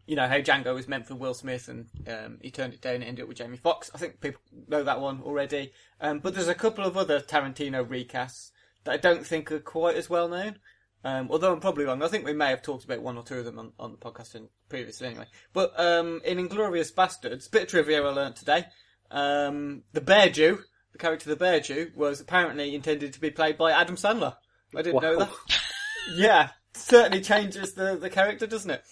you 0.07 0.16
know 0.16 0.27
how 0.27 0.39
Django 0.39 0.75
was 0.75 0.89
meant 0.89 1.07
for 1.07 1.15
Will 1.15 1.35
Smith 1.35 1.69
and 1.69 1.87
um, 2.09 2.39
he 2.41 2.51
turned 2.51 2.73
it 2.73 2.81
down 2.81 2.95
and 2.95 3.05
ended 3.05 3.25
up 3.25 3.29
with 3.29 3.37
Jamie 3.37 3.59
Foxx. 3.59 3.91
I 3.95 3.99
think 3.99 4.20
people 4.23 4.41
know 4.66 4.83
that 4.83 5.03
one 5.03 5.20
already. 5.23 5.73
Um, 6.01 6.20
but 6.20 6.35
there's 6.35 6.49
a 6.49 6.55
couple 6.55 6.85
of 6.85 6.97
other 6.97 7.20
Tarantino 7.20 7.87
recasts 7.87 8.53
that 8.85 8.93
I 8.93 8.97
don't 8.97 9.27
think 9.27 9.53
are 9.53 9.59
quite 9.59 9.97
as 9.97 10.09
well 10.09 10.27
known. 10.27 10.61
Um, 11.05 11.29
although 11.31 11.53
I'm 11.53 11.61
probably 11.61 11.85
wrong. 11.85 12.03
I 12.03 12.09
think 12.09 12.25
we 12.25 12.33
may 12.33 12.51
have 12.51 12.62
talked 12.62 12.85
about 12.85 13.03
one 13.03 13.16
or 13.16 13.23
two 13.23 13.37
of 13.37 13.45
them 13.45 13.59
on, 13.59 13.73
on 13.79 13.93
the 13.93 13.99
podcast 13.99 14.35
in, 14.35 14.49
previously 14.69 15.07
anyway. 15.07 15.27
But 15.53 15.79
um, 15.79 16.20
in 16.25 16.39
Inglourious 16.39 16.93
Basterds, 16.93 17.51
bit 17.51 17.62
of 17.62 17.69
trivia 17.69 18.03
I 18.03 18.11
learnt 18.11 18.37
today. 18.37 18.66
Um, 19.11 19.85
the 19.93 20.01
Bear 20.01 20.29
Jew, 20.29 20.59
the 20.93 20.99
character 20.99 21.31
the 21.31 21.37
Bear 21.37 21.61
Jew, 21.61 21.93
was 21.95 22.20
apparently 22.20 22.75
intended 22.75 23.12
to 23.12 23.20
be 23.20 23.31
played 23.31 23.57
by 23.57 23.73
Adam 23.73 23.97
Sandler. 23.97 24.37
I 24.77 24.83
didn't 24.83 25.03
know 25.03 25.19
that. 25.20 25.31
yeah, 26.16 26.51
certainly 26.75 27.20
changes 27.20 27.75
the, 27.75 27.97
the 27.97 28.11
character, 28.11 28.47
doesn't 28.47 28.70
it? 28.70 28.83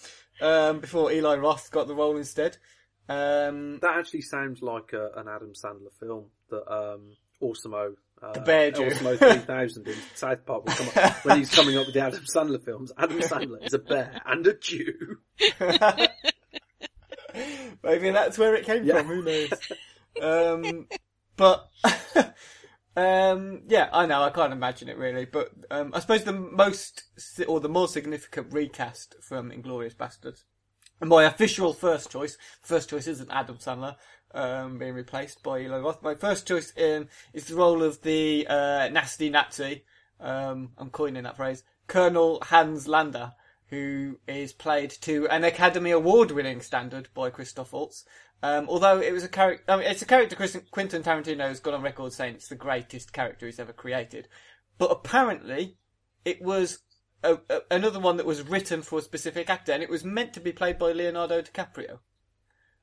Um, 0.41 0.79
before 0.79 1.11
Eli 1.11 1.35
Roth 1.35 1.71
got 1.71 1.87
the 1.87 1.95
role 1.95 2.17
instead. 2.17 2.57
Um, 3.09 3.79
That 3.81 3.97
actually 3.97 4.21
sounds 4.21 4.61
like 4.61 4.93
a, 4.93 5.11
an 5.15 5.27
Adam 5.27 5.53
Sandler 5.53 5.93
film 5.99 6.25
that 6.49 6.71
um, 6.71 7.15
AWESOM-O, 7.41 7.95
uh, 8.21 8.33
The 8.33 8.41
Bear 8.41 8.71
Jew. 8.71 8.83
AWESOM-O 8.85 9.17
3000 9.17 9.87
in 9.89 9.95
South 10.15 10.45
Park 10.45 10.65
will 10.65 10.73
come 10.73 11.03
up, 11.03 11.25
when 11.25 11.37
he's 11.39 11.53
coming 11.53 11.77
up 11.77 11.85
with 11.85 11.93
the 11.93 12.01
Adam 12.01 12.21
Sandler 12.23 12.63
films. 12.63 12.91
Adam 12.97 13.19
Sandler 13.19 13.65
is 13.65 13.73
a 13.73 13.79
bear 13.79 14.21
and 14.25 14.45
a 14.47 14.53
Jew. 14.53 15.17
Maybe 17.83 18.09
that's 18.11 18.37
where 18.37 18.55
it 18.55 18.65
came 18.65 18.83
Yeah. 18.83 18.99
from. 19.03 19.07
Who 19.07 19.23
knows? 19.23 19.51
um, 20.21 20.87
but 21.35 21.69
um, 22.95 23.61
yeah, 23.67 23.89
I 23.93 24.05
know. 24.07 24.23
I 24.23 24.31
can't 24.31 24.53
imagine 24.53 24.89
it 24.89 24.97
really. 24.97 25.25
But 25.25 25.51
um, 25.69 25.91
I 25.93 25.99
suppose 25.99 26.23
the 26.23 26.33
most 26.33 27.03
or 27.47 27.59
the 27.59 27.69
more 27.69 27.87
significant 27.87 28.51
recast 28.51 29.15
from 29.21 29.51
Inglourious 29.51 29.95
Basterds, 29.95 30.43
and 30.99 31.09
my 31.09 31.25
official 31.25 31.73
first 31.73 32.09
choice, 32.11 32.37
first 32.63 32.89
choice 32.89 33.05
isn't 33.07 33.29
Adam 33.29 33.57
Sandler. 33.57 33.95
Um, 34.33 34.77
being 34.77 34.93
replaced 34.93 35.41
by 35.41 35.61
Eli 35.61 35.79
Roth. 35.79 36.03
My 36.03 36.13
first 36.13 36.47
choice 36.47 36.73
um, 36.77 37.07
is 37.33 37.45
the 37.45 37.55
role 37.55 37.81
of 37.81 38.01
the 38.01 38.45
uh, 38.47 38.89
nasty 38.91 39.29
Nazi. 39.29 39.83
Um, 40.19 40.71
I'm 40.77 40.89
coining 40.89 41.23
that 41.23 41.37
phrase. 41.37 41.63
Colonel 41.87 42.39
Hans 42.43 42.87
Landa, 42.87 43.35
who 43.67 44.19
is 44.27 44.53
played 44.53 44.91
to 45.01 45.27
an 45.29 45.43
Academy 45.43 45.91
Award 45.91 46.31
winning 46.31 46.61
standard 46.61 47.07
by 47.13 47.29
Christoph 47.29 47.73
Waltz. 47.73 48.05
Um, 48.43 48.67
although 48.69 48.99
it 48.99 49.13
was 49.13 49.23
a 49.23 49.29
character, 49.29 49.63
I 49.67 49.77
mean, 49.77 49.87
it's 49.87 50.01
a 50.01 50.05
character 50.05 50.35
Quentin 50.69 51.03
Tarantino 51.03 51.47
has 51.47 51.59
gone 51.59 51.73
on 51.73 51.81
record 51.81 52.13
saying 52.13 52.35
it's 52.35 52.49
the 52.49 52.55
greatest 52.55 53.13
character 53.13 53.45
he's 53.45 53.59
ever 53.59 53.73
created. 53.73 54.27
But 54.77 54.91
apparently, 54.91 55.77
it 56.23 56.41
was 56.41 56.79
a, 57.23 57.39
a, 57.49 57.61
another 57.71 57.99
one 57.99 58.17
that 58.17 58.25
was 58.25 58.43
written 58.43 58.83
for 58.83 58.99
a 58.99 59.03
specific 59.03 59.49
actor, 59.49 59.71
and 59.71 59.81
it 59.81 59.89
was 59.89 60.05
meant 60.05 60.33
to 60.33 60.39
be 60.39 60.51
played 60.51 60.77
by 60.77 60.91
Leonardo 60.91 61.41
DiCaprio. 61.41 61.99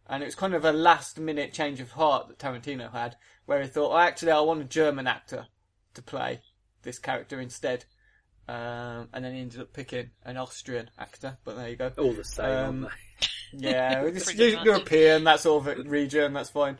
And 0.06 0.22
it 0.22 0.26
was 0.26 0.34
kind 0.34 0.54
of 0.54 0.64
a 0.64 0.72
last 0.72 1.18
minute 1.18 1.52
change 1.52 1.80
of 1.80 1.92
heart 1.92 2.28
that 2.28 2.38
Tarantino 2.38 2.92
had, 2.92 3.16
where 3.46 3.62
he 3.62 3.68
thought, 3.68 3.92
oh, 3.94 3.98
actually, 3.98 4.32
I 4.32 4.40
want 4.40 4.60
a 4.60 4.64
German 4.64 5.06
actor 5.06 5.46
to 5.94 6.02
play 6.02 6.40
this 6.82 6.98
character 6.98 7.40
instead. 7.40 7.84
Um, 8.46 9.08
and 9.14 9.24
then 9.24 9.32
he 9.34 9.40
ended 9.40 9.60
up 9.60 9.72
picking 9.72 10.10
an 10.24 10.36
Austrian 10.36 10.90
actor, 10.98 11.38
but 11.44 11.56
there 11.56 11.68
you 11.70 11.76
go. 11.76 11.90
All 11.96 12.12
the 12.12 12.24
same, 12.24 12.46
Um, 12.84 12.88
Yeah, 13.52 14.02
it's 14.04 14.24
Pretty 14.26 14.44
Eu- 14.50 14.56
much. 14.56 14.64
European, 14.66 15.24
that 15.24 15.40
sort 15.40 15.66
of 15.66 15.86
region, 15.90 16.32
that's 16.34 16.50
fine. 16.50 16.76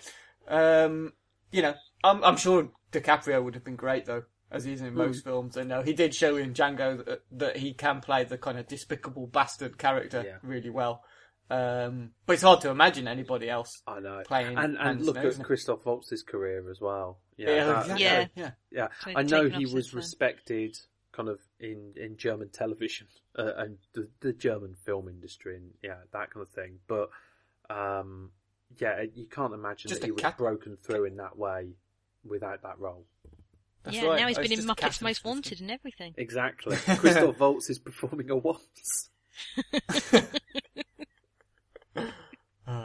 Um, 0.49 1.13
you 1.53 1.63
know, 1.63 1.75
I'm, 2.03 2.23
I'm 2.25 2.37
sure 2.37 2.69
DiCaprio 2.93 3.43
would 3.43 3.55
have 3.55 3.65
been 3.65 3.77
great 3.77 4.05
though, 4.07 4.25
as 4.51 4.65
he 4.65 4.73
is 4.73 4.83
in 4.83 4.93
most 4.95 5.25
films. 5.25 5.57
And 5.57 5.73
uh, 5.73 5.83
he 5.83 5.93
did 5.95 6.15
show 6.15 6.37
in 6.37 6.53
Django 6.53 7.03
that, 7.07 7.21
that 7.33 7.57
he 7.57 7.73
can 7.73 8.01
play 8.01 8.25
the 8.25 8.37
kind 8.37 8.59
of 8.59 8.67
despicable 8.67 9.27
bastard 9.29 9.79
character 9.79 10.23
Yeah. 10.27 10.37
really 10.43 10.69
well. 10.71 11.03
Um, 11.51 12.11
but 12.27 12.33
it's 12.35 12.43
hard 12.43 12.63
to 12.63 12.71
imagine 12.71 13.07
anybody 13.07 13.51
else. 13.51 13.83
I 13.87 14.01
know. 14.01 14.23
Playing 14.27 14.57
and 14.57 14.77
and 14.77 14.79
Hans 14.79 15.07
look 15.07 15.17
at? 15.19 15.43
Christoph 15.43 15.85
Waltz's 15.85 16.23
career 16.23 16.71
as 16.71 16.81
well. 16.81 17.19
Yeah, 17.37 17.51
Yeah, 17.51 17.65
that- 17.67 17.81
exactly. 17.83 18.05
Yeah. 18.05 18.27
yeah. 18.37 18.51
Yeah, 18.71 18.89
So 19.05 19.13
I 19.15 19.23
know 19.23 19.49
he 19.49 19.67
was 19.67 19.91
then. 19.91 19.97
respected 19.99 20.79
kind 21.13 21.29
of 21.29 21.39
in, 21.61 21.93
in 21.97 22.17
German 22.17 22.49
television 22.49 23.07
uh, 23.39 23.53
and 23.57 23.79
the, 23.93 24.09
the 24.21 24.33
German 24.33 24.75
film 24.85 25.09
industry 25.09 25.57
and 25.57 25.71
yeah, 25.83 25.97
that 26.13 26.31
kind 26.33 26.45
of 26.47 26.49
thing. 26.51 26.79
But 26.89 27.11
um, 27.71 28.31
yeah, 28.79 29.03
you 29.15 29.27
can't 29.27 29.53
imagine 29.55 29.89
Just 29.91 30.01
that 30.01 30.07
he 30.07 30.13
was 30.13 30.23
cat- 30.23 30.39
broken 30.39 30.77
through 30.83 31.05
in 31.05 31.17
that 31.17 31.37
way 31.39 31.69
without 32.25 32.63
that 32.63 32.79
role. 32.79 33.05
That's 33.85 33.97
yeah, 33.99 34.07
right. 34.07 34.21
now 34.21 34.29
he's 34.29 34.39
Oh, 34.39 34.43
been 34.43 34.53
in 34.53 34.61
Muppets 34.61 35.03
Most 35.03 35.25
Wanted 35.25 35.61
and 35.61 35.71
everything. 35.71 36.15
Exactly. 36.17 36.75
Christoph 36.97 37.39
Waltz 37.39 37.69
is 37.69 37.79
performing 37.79 38.31
a 38.31 38.37
waltz. 38.39 39.11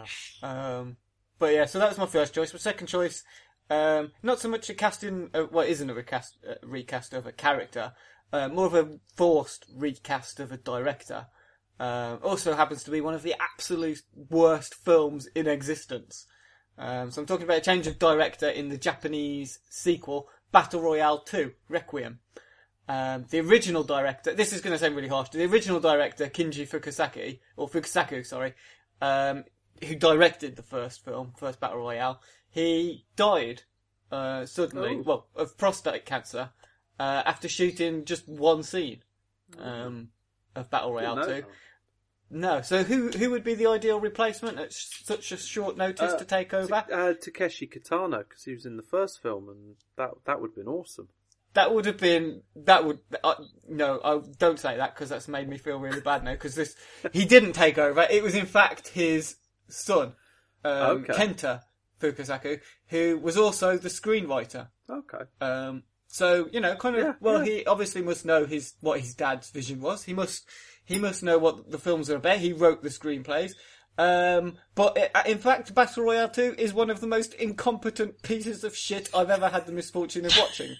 Um, 0.42 0.98
but 1.38 1.54
yeah, 1.54 1.66
so 1.66 1.80
that 1.80 1.90
was 1.90 1.98
my 1.98 2.06
first 2.06 2.34
choice. 2.34 2.54
My 2.54 2.60
second 2.60 2.88
choice, 2.88 3.24
um, 3.70 4.12
not 4.24 4.40
so 4.40 4.50
much 4.50 4.70
a 4.70 4.74
casting, 4.74 5.30
uh, 5.34 5.46
well, 5.52 5.66
isn't 5.66 5.90
a 5.90 5.94
recast, 5.94 6.38
uh, 6.48 6.56
recast 6.64 7.14
of 7.14 7.26
a 7.26 7.32
character, 7.32 7.94
uh, 8.32 8.48
more 8.50 8.66
of 8.66 8.74
a 8.74 9.00
forced 9.16 9.66
recast 9.76 10.40
of 10.40 10.52
a 10.52 10.58
director. 10.58 11.28
Um, 11.80 12.20
also 12.24 12.56
happens 12.56 12.84
to 12.84 12.92
be 12.92 13.00
one 13.00 13.14
of 13.14 13.24
the 13.24 13.36
absolute 13.40 14.02
worst 14.30 14.76
films 14.76 15.28
in 15.28 15.48
existence. 15.48 16.26
Um, 16.78 17.12
so 17.12 17.22
I'm 17.22 17.28
talking 17.28 17.46
about 17.46 17.58
a 17.58 17.62
change 17.62 17.88
of 17.88 18.00
director 18.00 18.48
in 18.48 18.70
the 18.70 18.78
Japanese 18.78 19.60
sequel, 19.70 20.28
Battle 20.52 20.82
Royale 20.82 21.20
2, 21.20 21.54
Requiem. 21.70 22.20
Um, 22.88 23.26
the 23.30 23.40
original 23.40 23.84
director, 23.84 24.34
this 24.34 24.52
is 24.52 24.62
going 24.62 24.74
to 24.74 24.80
sound 24.80 24.96
really 24.96 25.08
harsh, 25.08 25.30
the 25.30 25.46
original 25.46 25.80
director, 25.80 26.28
Kinji 26.28 26.68
Fukusaki, 26.68 27.40
or 27.56 27.70
Fukasaku, 27.70 28.26
sorry, 28.26 28.56
um, 29.02 29.44
who 29.86 29.96
directed 29.96 30.56
the 30.56 30.64
first 30.64 31.04
film, 31.04 31.34
first 31.38 31.60
Battle 31.60 31.78
Royale, 31.80 32.22
he 32.50 33.06
died, 33.16 33.64
uh, 34.12 34.46
suddenly, 34.46 34.96
Oh. 35.00 35.04
well, 35.04 35.28
of 35.36 35.58
prostate 35.58 36.06
cancer, 36.06 36.50
uh, 37.00 37.24
after 37.26 37.48
shooting 37.48 38.06
just 38.06 38.28
one 38.28 38.64
scene, 38.64 39.04
um, 39.58 40.10
of 40.56 40.70
Battle 40.70 40.94
Royale 40.94 41.26
2. 41.26 41.46
No, 42.32 42.62
so 42.62 42.84
who, 42.84 43.10
who 43.10 43.32
would 43.32 43.44
be 43.44 43.56
the 43.56 43.66
ideal 43.66 44.00
replacement 44.00 44.60
at 44.60 44.72
sh- 44.72 45.04
such 45.04 45.32
a 45.32 45.38
short 45.38 45.78
notice 45.78 46.14
Uh, 46.14 46.18
to 46.20 46.26
take 46.26 46.54
over? 46.54 46.72
Uh, 46.92 47.14
Takeshi 47.20 47.66
Kitano, 47.68 48.20
because 48.20 48.44
he 48.44 48.54
was 48.54 48.68
in 48.68 48.78
the 48.78 48.84
first 48.84 49.20
film, 49.22 49.50
and 49.50 49.76
that 49.96 50.12
that 50.26 50.40
would 50.40 50.50
have 50.52 50.56
been 50.56 50.68
awesome. 50.68 51.10
That 51.56 51.74
would 51.74 51.88
have 51.88 51.98
been 51.98 52.44
that 52.56 52.86
would 52.86 53.00
uh, 53.24 53.34
no. 53.68 54.00
I 54.04 54.20
don't 54.38 54.60
say 54.60 54.78
that 54.78 54.94
because 54.94 55.10
that's 55.10 55.28
made 55.28 55.50
me 55.50 55.58
feel 55.58 55.80
really 55.80 56.02
bad 56.02 56.24
now. 56.24 56.34
Because 56.34 56.54
this 56.54 56.76
he 57.12 57.26
didn't 57.26 57.54
take 57.54 57.80
over. 57.80 58.06
It 58.08 58.22
was 58.22 58.36
in 58.36 58.46
fact 58.46 58.90
his 58.90 59.38
son, 59.70 60.14
um, 60.64 61.06
Okay. 61.10 61.14
Kenta 61.14 61.62
Fukasaku, 62.00 62.60
who 62.88 63.18
was 63.20 63.38
also 63.38 63.78
the 63.78 63.90
screenwriter. 63.90 64.68
Okay. 64.90 65.26
Um, 65.42 65.84
so 66.08 66.50
you 66.52 66.60
know, 66.60 66.76
kind 66.76 66.96
of. 66.96 67.04
Yeah, 67.04 67.14
well, 67.20 67.46
yeah. 67.46 67.60
he 67.60 67.66
obviously 67.66 68.02
must 68.02 68.26
know 68.26 68.46
his 68.46 68.74
what 68.82 69.00
his 69.00 69.14
dad's 69.14 69.52
vision 69.52 69.80
was. 69.82 70.04
He 70.04 70.14
must 70.14 70.48
he 70.86 70.98
must 70.98 71.22
know 71.24 71.38
what 71.38 71.70
the 71.70 71.78
films 71.78 72.10
are 72.10 72.16
about. 72.16 72.40
He 72.40 72.54
wrote 72.54 72.82
the 72.82 72.90
screenplays. 72.90 73.52
Um, 74.00 74.58
but 74.76 74.98
uh, 75.14 75.24
in 75.26 75.38
fact, 75.40 75.76
Battle 75.76 76.06
Royale 76.06 76.30
2 76.30 76.56
is 76.58 76.74
one 76.74 76.90
of 76.90 77.02
the 77.02 77.08
most 77.08 77.34
incompetent 77.34 78.22
pieces 78.22 78.64
of 78.64 78.76
shit 78.76 79.10
I've 79.14 79.30
ever 79.30 79.50
had 79.50 79.66
the 79.66 79.74
misfortune 79.74 80.26
of 80.26 80.36
watching. 80.38 80.78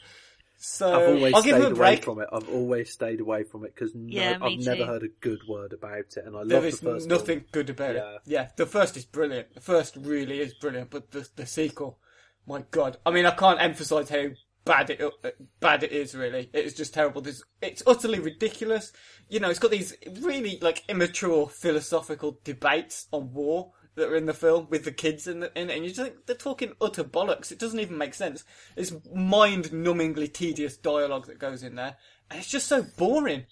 So 0.62 0.94
I've 0.94 1.16
always 1.16 1.34
I'll 1.34 1.42
give 1.42 1.56
stayed 1.56 1.66
him 1.68 1.74
a 1.74 1.80
away 1.80 1.96
from 1.96 2.20
it. 2.20 2.28
I've 2.34 2.50
always 2.50 2.92
stayed 2.92 3.22
away 3.22 3.44
from 3.44 3.64
it 3.64 3.74
because 3.74 3.96
no, 3.96 4.22
Yeah, 4.22 4.38
I've 4.42 4.60
never 4.60 4.86
heard 4.86 5.04
a 5.04 5.08
good 5.08 5.40
word 5.48 5.72
about 5.72 6.18
it, 6.18 6.26
and 6.26 6.36
I 6.36 6.44
There 6.44 6.58
love 6.58 6.64
the 6.64 6.68
is 6.68 6.80
first 6.82 7.08
nothing 7.08 7.38
one. 7.40 7.46
good 7.54 7.70
about 7.70 7.96
Yeah. 7.96 8.16
it. 8.16 8.22
Yeah, 8.26 8.48
the 8.58 8.66
first 8.66 8.98
is 8.98 9.06
brilliant. 9.06 9.54
The 9.54 9.62
first 9.62 9.96
really 9.96 10.42
is 10.42 10.54
brilliant, 10.54 10.90
but 10.90 11.12
the 11.12 11.28
the 11.38 11.46
sequel, 11.46 11.98
my 12.46 12.66
god! 12.72 12.98
I 13.06 13.12
mean, 13.12 13.26
I 13.26 13.32
can't 13.32 13.62
emphasize 13.62 14.10
how 14.10 14.26
bad 14.66 14.90
it 14.90 15.02
uh, 15.02 15.30
bad 15.62 15.84
it 15.84 15.94
is. 15.94 16.14
Really, 16.14 16.50
it 16.52 16.66
is 16.66 16.74
just 16.74 16.94
terrible. 16.94 17.22
There's, 17.22 17.42
it's 17.62 17.84
utterly 17.88 18.20
ridiculous. 18.20 18.92
You 19.30 19.40
know, 19.40 19.50
it's 19.50 19.60
got 19.60 19.72
these 19.72 19.96
really 20.20 20.60
like 20.62 20.84
immature 20.90 21.48
philosophical 21.48 22.40
debates 22.44 23.08
on 23.14 23.34
war 23.34 23.72
that 23.96 24.10
are 24.10 24.16
in 24.16 24.26
the 24.26 24.34
film 24.34 24.68
with 24.70 24.86
the 24.86 24.92
kids 24.92 25.28
in, 25.28 25.42
the, 25.42 25.52
in 25.60 25.70
it, 25.70 25.76
and 25.76 25.84
you 25.84 25.92
just 25.92 26.02
think 26.02 26.26
they're 26.26 26.36
talking 26.36 26.74
utter 26.80 27.04
bollocks. 27.04 27.52
It 27.52 27.60
doesn't 27.60 27.80
even 27.80 27.98
make 27.98 28.14
sense. 28.14 28.44
It's 28.76 28.94
mind-numbingly 29.14 30.34
tedious 30.34 30.78
dialogue 30.78 31.28
that 31.28 31.40
goes 31.40 31.64
in 31.64 31.76
there, 31.76 31.98
and 32.30 32.40
it's 32.40 32.50
just 32.50 32.68
so 32.68 32.84
boring 32.84 33.46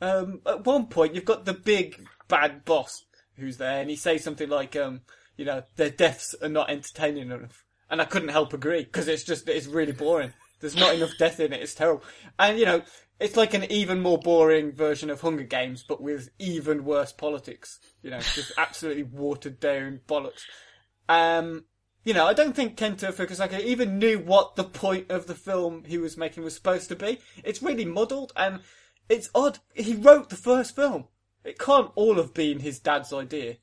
um, 0.00 0.40
at 0.46 0.64
one 0.64 0.86
point 0.86 1.14
you've 1.14 1.24
got 1.24 1.44
the 1.44 1.54
big 1.54 2.06
bad 2.28 2.64
boss 2.64 3.04
who's 3.36 3.56
there, 3.56 3.80
and 3.80 3.90
he 3.90 3.96
says 3.96 4.22
something 4.22 4.48
like, 4.48 4.76
um, 4.76 5.00
you 5.36 5.44
know, 5.44 5.62
their 5.76 5.90
deaths 5.90 6.34
are 6.42 6.48
not 6.48 6.70
entertaining 6.70 7.30
enough, 7.30 7.64
and 7.88 8.00
I 8.00 8.04
couldn't 8.04 8.28
help 8.28 8.52
agree 8.52 8.84
because 8.84 9.08
it's 9.08 9.24
just 9.24 9.48
it's 9.48 9.66
really 9.66 9.92
boring. 9.92 10.32
There's 10.60 10.76
not 10.76 10.94
enough 10.94 11.16
death 11.18 11.40
in 11.40 11.52
it. 11.52 11.62
It's 11.62 11.74
terrible, 11.74 12.04
and 12.38 12.58
you 12.58 12.66
know, 12.66 12.82
it's 13.18 13.36
like 13.36 13.54
an 13.54 13.70
even 13.70 14.00
more 14.00 14.18
boring 14.18 14.72
version 14.72 15.10
of 15.10 15.20
Hunger 15.20 15.44
Games, 15.44 15.84
but 15.86 16.00
with 16.00 16.30
even 16.38 16.84
worse 16.84 17.12
politics. 17.12 17.78
You 18.02 18.10
know, 18.10 18.20
just 18.20 18.52
absolutely 18.58 19.04
watered 19.04 19.60
down 19.60 20.00
bollocks. 20.08 20.42
Um, 21.08 21.64
you 22.04 22.14
know, 22.14 22.26
I 22.26 22.32
don't 22.32 22.56
think 22.56 22.78
Kenta 22.78 23.12
Fukasaku 23.12 23.60
even 23.60 23.98
knew 23.98 24.18
what 24.18 24.56
the 24.56 24.64
point 24.64 25.10
of 25.10 25.26
the 25.26 25.34
film 25.34 25.84
he 25.84 25.98
was 25.98 26.16
making 26.16 26.42
was 26.42 26.54
supposed 26.54 26.88
to 26.88 26.96
be. 26.96 27.18
It's 27.44 27.62
really 27.62 27.84
muddled 27.84 28.32
and 28.36 28.60
it's 29.08 29.28
odd. 29.34 29.58
He 29.74 29.94
wrote 29.94 30.30
the 30.30 30.36
first 30.36 30.74
film. 30.74 31.08
It 31.44 31.58
can't 31.58 31.90
all 31.94 32.16
have 32.16 32.32
been 32.32 32.60
his 32.60 32.78
dad's 32.78 33.12
idea. 33.12 33.56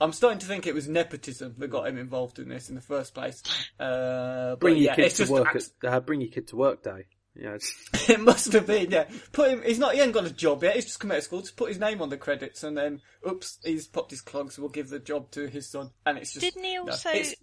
I'm 0.00 0.12
starting 0.12 0.38
to 0.40 0.46
think 0.46 0.66
it 0.66 0.74
was 0.74 0.86
nepotism 0.88 1.54
that 1.58 1.68
got 1.68 1.88
him 1.88 1.98
involved 1.98 2.38
in 2.38 2.48
this 2.48 2.68
in 2.68 2.74
the 2.76 2.80
first 2.80 3.14
place. 3.14 3.42
Uh, 3.80 4.54
Bring 4.56 4.76
your 4.76 4.84
yeah, 4.92 4.94
kid 4.94 5.10
to 5.10 5.32
work. 5.32 5.48
abs- 5.54 5.72
At, 5.82 5.92
uh, 5.92 6.00
bring 6.00 6.20
your 6.20 6.30
kid 6.30 6.48
to 6.48 6.56
work 6.56 6.82
day. 6.82 7.06
Yeah, 7.34 7.58
it 8.08 8.20
must 8.20 8.52
have 8.52 8.66
been, 8.66 8.90
yeah. 8.90 9.04
Put 9.32 9.50
him. 9.50 9.62
He's 9.64 9.78
not. 9.78 9.94
He 9.94 10.00
ain't 10.00 10.12
got 10.12 10.24
a 10.26 10.32
job 10.32 10.62
yet. 10.64 10.74
He's 10.74 10.86
just 10.86 10.98
come 11.00 11.12
out 11.12 11.18
of 11.18 11.24
school. 11.24 11.40
Just 11.40 11.56
put 11.56 11.68
his 11.68 11.78
name 11.78 12.02
on 12.02 12.08
the 12.08 12.16
credits, 12.16 12.64
and 12.64 12.76
then, 12.76 13.00
oops, 13.28 13.58
he's 13.64 13.86
popped 13.86 14.10
his 14.10 14.20
clogs. 14.20 14.58
We'll 14.58 14.68
give 14.70 14.88
the 14.88 14.98
job 14.98 15.30
to 15.32 15.46
his 15.46 15.68
son, 15.70 15.90
and 16.04 16.18
it's 16.18 16.32
just. 16.32 16.44
Didn't 16.44 16.64
he 16.64 16.76
also? 16.78 17.10
it's- 17.10 17.34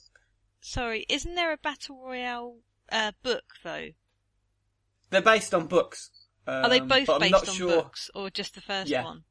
Sorry, 0.59 1.05
isn't 1.09 1.35
there 1.35 1.53
a 1.53 1.57
battle 1.57 2.01
royale 2.03 2.57
uh, 2.91 3.11
book 3.23 3.43
though? 3.63 3.89
they're 5.11 5.21
based 5.21 5.53
on 5.53 5.67
books. 5.67 6.09
Are 6.47 6.67
they 6.69 6.79
um, 6.79 6.87
both 6.87 7.07
based 7.19 7.31
not 7.31 7.47
on 7.47 7.55
sure. 7.55 7.69
books 7.69 8.09
or 8.15 8.29
just 8.29 8.55
the 8.55 8.61
first 8.61 8.89
Yeah. 8.89 9.03
one? 9.03 9.23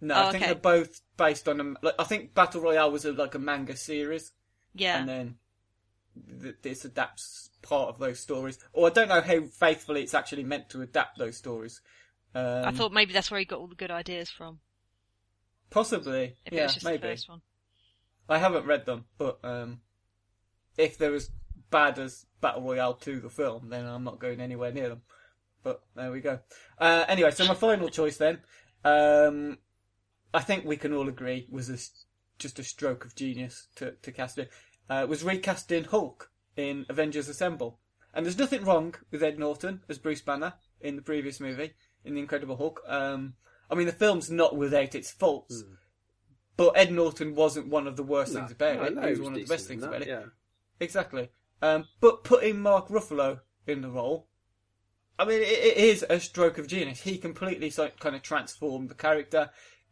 No, 0.00 0.14
Oh, 0.14 0.18
I 0.26 0.30
think 0.32 0.42
okay. 0.44 0.52
they're 0.52 0.60
both 0.60 1.00
based 1.20 1.46
on. 1.48 1.60
A, 1.60 1.74
like, 1.82 1.94
I 1.98 2.04
think 2.04 2.34
Battle 2.34 2.62
Royale 2.62 2.90
was 2.90 3.04
a, 3.04 3.12
like 3.12 3.34
a 3.34 3.38
manga 3.38 3.76
series, 3.76 4.32
Yeah. 4.74 4.98
and 4.98 5.08
then 5.08 5.34
th- 6.42 6.56
this 6.62 6.84
adapts 6.86 7.50
part 7.62 7.90
of 7.90 7.98
those 7.98 8.18
stories. 8.18 8.58
Or 8.72 8.86
I 8.88 8.90
don't 8.90 9.08
know 9.08 9.20
how 9.20 9.42
faithfully 9.46 10.02
it's 10.02 10.14
actually 10.14 10.44
meant 10.44 10.70
to 10.70 10.80
adapt 10.82 11.18
those 11.18 11.36
stories. 11.36 11.82
Um, 12.34 12.64
I 12.64 12.70
thought 12.72 12.92
maybe 12.92 13.12
that's 13.12 13.30
where 13.30 13.38
he 13.40 13.44
got 13.44 13.58
all 13.60 13.66
the 13.68 13.74
good 13.74 13.90
ideas 13.90 14.30
from. 14.30 14.60
possibly, 15.70 16.36
If 16.46 16.52
yeah, 16.52 16.68
maybe. 16.82 17.02
the 17.02 17.08
first 17.08 17.28
one. 17.28 17.42
I 18.28 18.38
haven't 18.38 18.66
read 18.66 18.86
them, 18.86 19.04
but 19.18 19.38
um, 19.44 19.80
if 20.78 20.96
they're 20.96 21.14
as 21.14 21.30
bad 21.70 21.98
as 21.98 22.26
Battle 22.40 22.62
Royale 22.62 22.94
2, 22.94 23.20
the 23.20 23.28
film, 23.28 23.68
then 23.68 23.84
I'm 23.86 24.04
not 24.04 24.18
going 24.20 24.40
anywhere 24.40 24.72
near 24.72 24.88
them. 24.88 25.02
But 25.62 25.82
there 25.94 26.10
we 26.12 26.20
go. 26.20 26.38
Uh, 26.78 27.04
anyway, 27.08 27.30
so 27.32 27.44
my 27.46 27.54
final 27.54 27.88
choice 27.88 28.16
then, 28.16 28.38
um, 28.84 29.58
I 30.32 30.40
think 30.40 30.64
we 30.64 30.76
can 30.76 30.92
all 30.92 31.08
agree 31.08 31.46
was 31.50 31.68
a 31.68 31.78
just 32.38 32.58
a 32.58 32.64
stroke 32.64 33.04
of 33.04 33.14
genius 33.14 33.68
to, 33.76 33.92
to 34.02 34.10
cast 34.10 34.38
it, 34.38 34.50
uh, 34.88 35.06
was 35.08 35.22
recasting 35.22 35.84
Hulk 35.84 36.30
in 36.56 36.86
Avengers 36.88 37.28
Assemble. 37.28 37.78
And 38.12 38.26
there's 38.26 38.38
nothing 38.38 38.64
wrong 38.64 38.94
with 39.10 39.22
Ed 39.22 39.38
Norton 39.38 39.82
as 39.88 39.98
Bruce 39.98 40.22
Banner 40.22 40.54
in 40.80 40.96
the 40.96 41.02
previous 41.02 41.38
movie, 41.38 41.74
in 42.04 42.14
The 42.14 42.20
Incredible 42.20 42.56
Hulk. 42.56 42.82
Um, 42.88 43.34
I 43.70 43.74
mean, 43.74 43.86
the 43.86 43.92
film's 43.92 44.30
not 44.30 44.56
without 44.56 44.94
its 44.94 45.10
faults, 45.10 45.62
but 46.56 46.76
Ed 46.76 46.92
Norton 46.92 47.34
wasn't 47.34 47.68
one 47.68 47.86
of 47.86 47.96
the 47.96 48.02
worst 48.02 48.32
things 48.32 48.50
about 48.50 48.76
No, 48.76 48.82
it. 48.82 48.94
no, 48.94 49.02
he 49.02 49.10
was 49.10 49.18
was 49.18 49.28
one 49.28 49.34
of 49.34 49.40
the 49.46 49.54
best 49.54 49.68
things 49.68 49.82
in 49.82 49.88
about 49.88 50.02
it. 50.02 50.08
Yeah. 50.08 50.24
Exactly. 50.80 51.28
Um, 51.62 51.84
but 52.00 52.24
putting 52.24 52.60
Mark 52.60 52.88
Ruffalo 52.88 53.40
in 53.66 53.82
the 53.82 53.90
role, 53.90 54.26
I 55.18 55.24
mean, 55.26 55.42
it, 55.42 55.48
it 55.48 55.76
is 55.76 56.04
a 56.08 56.18
stroke 56.18 56.58
of 56.58 56.66
genius. 56.66 57.02
He 57.02 57.18
completely 57.18 57.70
so, 57.70 57.90
kind 58.00 58.16
of 58.16 58.22
transformed 58.22 58.88
the 58.88 58.94
character. 58.94 59.50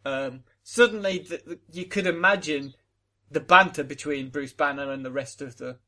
Um, 0.09 0.45
suddenly, 0.63 1.19
th 1.21 1.45
th 1.45 1.59
you 1.73 1.87
could 1.95 2.07
imagine 2.07 2.75
the 3.31 3.41
banter 3.41 3.85
between 3.85 4.31
Bruce 4.31 4.55
Banner 4.63 4.91
and 4.91 5.05
the 5.05 5.13
rest 5.23 5.43
of 5.43 5.57
the 5.57 5.79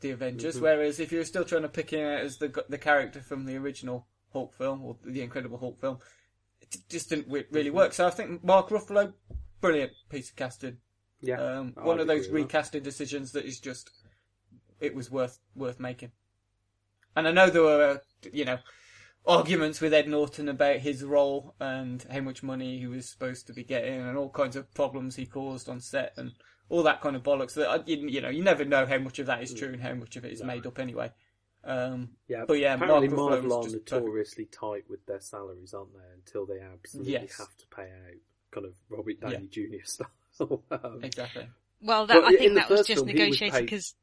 the 0.00 0.10
Avengers. 0.10 0.56
Mhm. 0.56 0.62
Whereas 0.62 1.00
if 1.00 1.12
you 1.12 1.18
were 1.18 1.24
still 1.24 1.44
trying 1.44 1.62
to 1.62 1.68
pick 1.68 1.90
him 1.90 2.06
out 2.12 2.20
as 2.20 2.38
the 2.38 2.48
the 2.68 2.78
character 2.78 3.20
from 3.20 3.46
the 3.46 3.56
original 3.56 4.06
Hulk 4.32 4.54
film 4.54 4.84
or 4.84 4.96
the 5.04 5.22
Incredible 5.22 5.58
Hulk 5.58 5.78
film, 5.80 5.98
it 6.60 6.76
just 6.88 7.08
didn't 7.08 7.28
really 7.50 7.70
work. 7.70 7.92
So 7.92 8.06
I 8.06 8.10
think 8.10 8.44
Mark 8.44 8.68
Ruffalo, 8.68 9.14
brilliant 9.60 9.92
piece 10.08 10.30
of 10.30 10.36
casting. 10.36 10.78
Yeah. 11.20 11.40
Um, 11.40 11.74
one 11.74 11.98
of 11.98 12.06
those 12.06 12.28
recasting 12.28 12.82
decisions 12.82 13.32
that 13.32 13.44
is 13.44 13.58
just 13.58 13.90
it 14.80 14.94
was 14.94 15.10
worth 15.10 15.38
worth 15.54 15.80
making. 15.80 16.12
And 17.16 17.26
I 17.26 17.32
know 17.32 17.50
there 17.50 17.62
were 17.62 17.82
uh, 17.82 17.98
you 18.32 18.44
know 18.44 18.58
arguments 19.28 19.80
with 19.80 19.92
Ed 19.92 20.08
Norton 20.08 20.48
about 20.48 20.78
his 20.78 21.04
role 21.04 21.54
and 21.60 22.04
how 22.10 22.20
much 22.20 22.42
money 22.42 22.78
he 22.78 22.86
was 22.86 23.08
supposed 23.08 23.46
to 23.46 23.52
be 23.52 23.62
getting 23.62 24.00
and 24.00 24.16
all 24.16 24.30
kinds 24.30 24.56
of 24.56 24.72
problems 24.72 25.16
he 25.16 25.26
caused 25.26 25.68
on 25.68 25.80
set 25.80 26.14
and 26.16 26.32
all 26.70 26.82
that 26.82 27.00
kind 27.02 27.14
of 27.14 27.22
bollocks 27.22 27.54
that 27.54 27.68
uh, 27.70 27.82
you, 27.86 28.08
you 28.08 28.20
know 28.20 28.28
you 28.28 28.42
never 28.42 28.64
know 28.64 28.86
how 28.86 28.98
much 28.98 29.18
of 29.18 29.26
that 29.26 29.42
is 29.42 29.54
true 29.54 29.68
and 29.68 29.82
how 29.82 29.94
much 29.94 30.16
of 30.16 30.24
it 30.24 30.32
is 30.32 30.42
made 30.42 30.66
up 30.66 30.78
anyway. 30.78 31.12
Um, 31.64 32.10
Yeah, 32.28 32.44
but 32.46 32.54
yeah, 32.58 32.74
apparently 32.74 33.08
Mark 33.08 33.32
Ruffalo 33.32 33.48
Marvel 33.48 33.52
are 33.58 33.62
just 33.64 33.74
perfect. 33.74 33.92
notoriously 33.92 34.44
tight 34.46 34.84
with 34.88 35.04
their 35.06 35.20
salaries, 35.20 35.74
aren't 35.74 35.92
they? 35.92 36.14
Until 36.14 36.46
they 36.46 36.60
absolutely 36.60 37.12
Yes. 37.12 37.38
have 37.38 37.56
to 37.58 37.66
pay 37.66 37.82
out, 37.82 38.16
kind 38.50 38.66
of 38.66 38.74
Robert 38.88 39.20
Downey 39.20 39.48
Jr. 39.50 39.84
style. 39.84 40.08
um, 40.70 41.00
Exactly. 41.02 41.48
Well, 41.82 42.06
that, 42.06 42.24
I 42.24 42.36
think 42.36 42.54
that 42.54 42.70
was 42.70 42.86
just 42.86 43.04
film, 43.04 43.06
negotiated 43.08 43.60
because, 43.60 43.94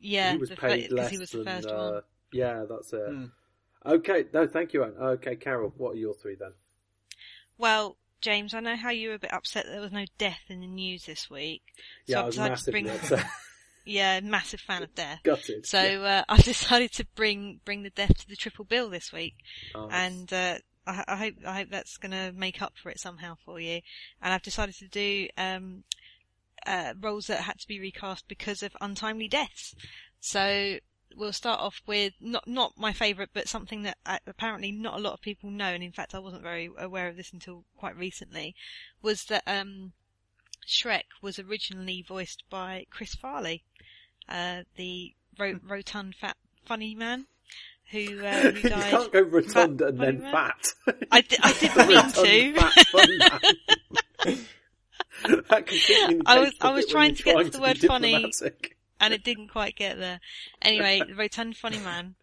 yeah, 0.00 0.32
he 0.32 0.38
was 0.38 0.50
paid 0.50 0.90
because 0.90 0.92
less 0.92 1.10
he 1.10 1.18
was 1.18 1.30
the 1.30 1.38
than, 1.38 1.46
first 1.46 1.68
uh, 1.68 1.90
one. 1.92 2.02
Yeah, 2.32 2.64
that's 2.68 2.92
it. 2.92 3.08
Hmm. 3.08 3.24
Okay, 3.86 4.24
no, 4.32 4.46
thank 4.46 4.72
you, 4.72 4.84
Anne. 4.84 4.94
Okay, 4.98 5.36
Carol, 5.36 5.72
what 5.76 5.92
are 5.92 5.98
your 5.98 6.14
three 6.14 6.34
then? 6.34 6.52
Well, 7.58 7.96
James, 8.20 8.54
I 8.54 8.60
know 8.60 8.76
how 8.76 8.90
you 8.90 9.10
were 9.10 9.14
a 9.14 9.18
bit 9.18 9.32
upset 9.32 9.66
that 9.66 9.72
there 9.72 9.80
was 9.80 9.92
no 9.92 10.04
death 10.18 10.42
in 10.48 10.60
the 10.60 10.66
news 10.66 11.04
this 11.06 11.30
week. 11.30 11.62
So 12.08 12.12
Yeah, 12.12 12.20
I 12.22 12.24
was 12.24 12.38
massively 12.38 12.82
bring, 12.82 12.94
upset. 12.94 13.26
yeah, 13.84 14.20
massive 14.20 14.60
fan 14.60 14.82
of 14.82 14.94
death. 14.94 15.20
Got 15.22 15.48
it. 15.48 15.66
So 15.66 15.80
yeah. 15.80 16.18
uh, 16.18 16.24
I've 16.28 16.44
decided 16.44 16.92
to 16.94 17.06
bring 17.14 17.60
bring 17.64 17.82
the 17.82 17.90
death 17.90 18.16
to 18.18 18.28
the 18.28 18.36
triple 18.36 18.64
bill 18.64 18.90
this 18.90 19.12
week, 19.12 19.36
and 19.74 20.32
uh, 20.32 20.58
I, 20.86 21.04
I 21.06 21.16
hope 21.16 21.34
I 21.46 21.54
hope 21.58 21.68
that's 21.70 21.96
going 21.98 22.12
to 22.12 22.32
make 22.32 22.60
up 22.60 22.74
for 22.82 22.90
it 22.90 22.98
somehow 22.98 23.36
for 23.44 23.60
you. 23.60 23.80
And 24.20 24.32
I've 24.32 24.42
decided 24.42 24.74
to 24.76 24.88
do 24.88 25.28
um, 25.38 25.84
uh, 26.66 26.94
roles 27.00 27.26
that 27.26 27.40
had 27.42 27.58
to 27.60 27.68
be 27.68 27.80
recast 27.80 28.26
because 28.28 28.62
of 28.62 28.76
untimely 28.80 29.28
deaths. 29.28 29.74
So 30.20 30.78
we'll 31.14 31.32
start 31.32 31.60
off 31.60 31.80
with 31.86 32.14
not 32.20 32.46
not 32.48 32.72
my 32.76 32.92
favourite, 32.92 33.30
but 33.32 33.48
something 33.48 33.82
that 33.82 33.98
uh, 34.06 34.18
apparently 34.26 34.72
not 34.72 34.94
a 34.98 35.02
lot 35.02 35.12
of 35.14 35.20
people 35.20 35.50
know, 35.50 35.66
and 35.66 35.82
in 35.82 35.92
fact 35.92 36.14
I 36.14 36.18
wasn't 36.18 36.42
very 36.42 36.70
aware 36.78 37.08
of 37.08 37.16
this 37.16 37.32
until 37.32 37.64
quite 37.76 37.96
recently, 37.96 38.54
was 39.02 39.24
that 39.24 39.42
um, 39.46 39.92
Shrek 40.66 41.04
was 41.22 41.38
originally 41.38 42.04
voiced 42.06 42.42
by 42.50 42.86
Chris 42.90 43.14
Farley, 43.14 43.62
uh, 44.28 44.62
the 44.76 45.14
ro- 45.38 45.60
rotund 45.66 46.14
fat 46.16 46.36
funny 46.64 46.94
man. 46.94 47.26
Who, 47.92 48.24
uh, 48.26 48.40
who 48.50 48.58
you 48.58 48.68
can't 48.68 49.12
go 49.12 49.20
rotund 49.22 49.78
Fat 49.78 49.88
and 49.90 49.98
then 50.00 50.20
man? 50.20 50.32
fat. 50.32 50.74
I, 51.12 51.24
I 51.40 51.52
didn't 51.52 51.88
mean 51.88 52.54
to. 52.54 52.60
fat, 52.60 52.86
man. 54.26 54.38
that 55.48 55.66
completely 55.66 56.20
I 56.26 56.40
was- 56.40 56.52
I 56.60 56.70
was 56.70 56.86
trying 56.86 57.14
to 57.14 57.22
get 57.22 57.36
to 57.44 57.50
the 57.50 57.60
word 57.60 57.78
funny. 57.78 58.32
And 59.00 59.12
it 59.14 59.24
didn't 59.24 59.48
quite 59.48 59.76
get 59.76 59.98
there. 59.98 60.20
Anyway, 60.62 61.02
the 61.06 61.14
rotund 61.14 61.56
funny 61.56 61.78
man. 61.78 62.14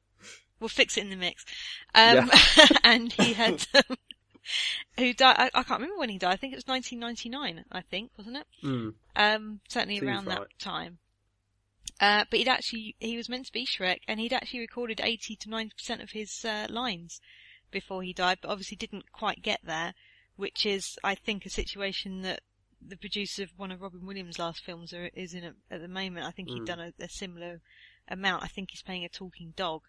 We'll 0.59 0.69
fix 0.69 0.97
it 0.97 1.01
in 1.01 1.09
the 1.09 1.15
mix. 1.15 1.45
Um, 1.93 2.31
and 2.83 3.11
he 3.11 3.33
had, 3.33 3.65
um, 3.73 3.97
who 4.97 5.13
died, 5.13 5.35
I, 5.37 5.45
I 5.53 5.63
can't 5.63 5.81
remember 5.81 5.99
when 5.99 6.09
he 6.09 6.17
died. 6.17 6.33
I 6.33 6.35
think 6.37 6.53
it 6.53 6.57
was 6.57 6.67
1999, 6.67 7.65
I 7.71 7.81
think, 7.81 8.11
wasn't 8.17 8.37
it? 8.37 8.47
Mm. 8.63 8.93
Um, 9.15 9.59
certainly 9.67 9.95
Seems 9.95 10.07
around 10.07 10.27
right. 10.27 10.39
that 10.39 10.59
time. 10.59 10.99
Uh, 11.99 12.23
but 12.29 12.39
he'd 12.39 12.47
actually, 12.47 12.95
he 12.99 13.17
was 13.17 13.29
meant 13.29 13.45
to 13.45 13.51
be 13.51 13.65
Shrek 13.65 13.99
and 14.07 14.19
he'd 14.19 14.33
actually 14.33 14.61
recorded 14.61 15.01
80 15.03 15.35
to 15.35 15.49
90% 15.49 16.01
of 16.01 16.11
his, 16.11 16.45
uh, 16.45 16.67
lines 16.69 17.19
before 17.69 18.03
he 18.03 18.13
died, 18.13 18.37
but 18.41 18.49
obviously 18.49 18.77
didn't 18.77 19.11
quite 19.11 19.41
get 19.41 19.59
there, 19.63 19.93
which 20.37 20.65
is, 20.65 20.97
I 21.03 21.15
think, 21.15 21.45
a 21.45 21.49
situation 21.49 22.21
that 22.21 22.41
the 22.87 22.97
producer 22.97 23.43
of 23.43 23.49
one 23.57 23.71
of 23.71 23.81
Robin 23.81 24.05
Williams' 24.05 24.39
last 24.39 24.63
films 24.63 24.93
are, 24.93 25.09
is 25.13 25.33
in 25.33 25.43
a, 25.43 25.53
at 25.71 25.81
the 25.81 25.87
moment. 25.87 26.25
I 26.25 26.31
think 26.31 26.49
he'd 26.49 26.61
Mm. 26.63 26.65
done 26.65 26.79
a, 26.79 26.93
a 27.03 27.09
similar 27.09 27.61
amount. 28.07 28.43
I 28.43 28.47
think 28.47 28.69
he's 28.71 28.81
playing 28.81 29.05
a 29.05 29.09
talking 29.09 29.53
dog. 29.55 29.81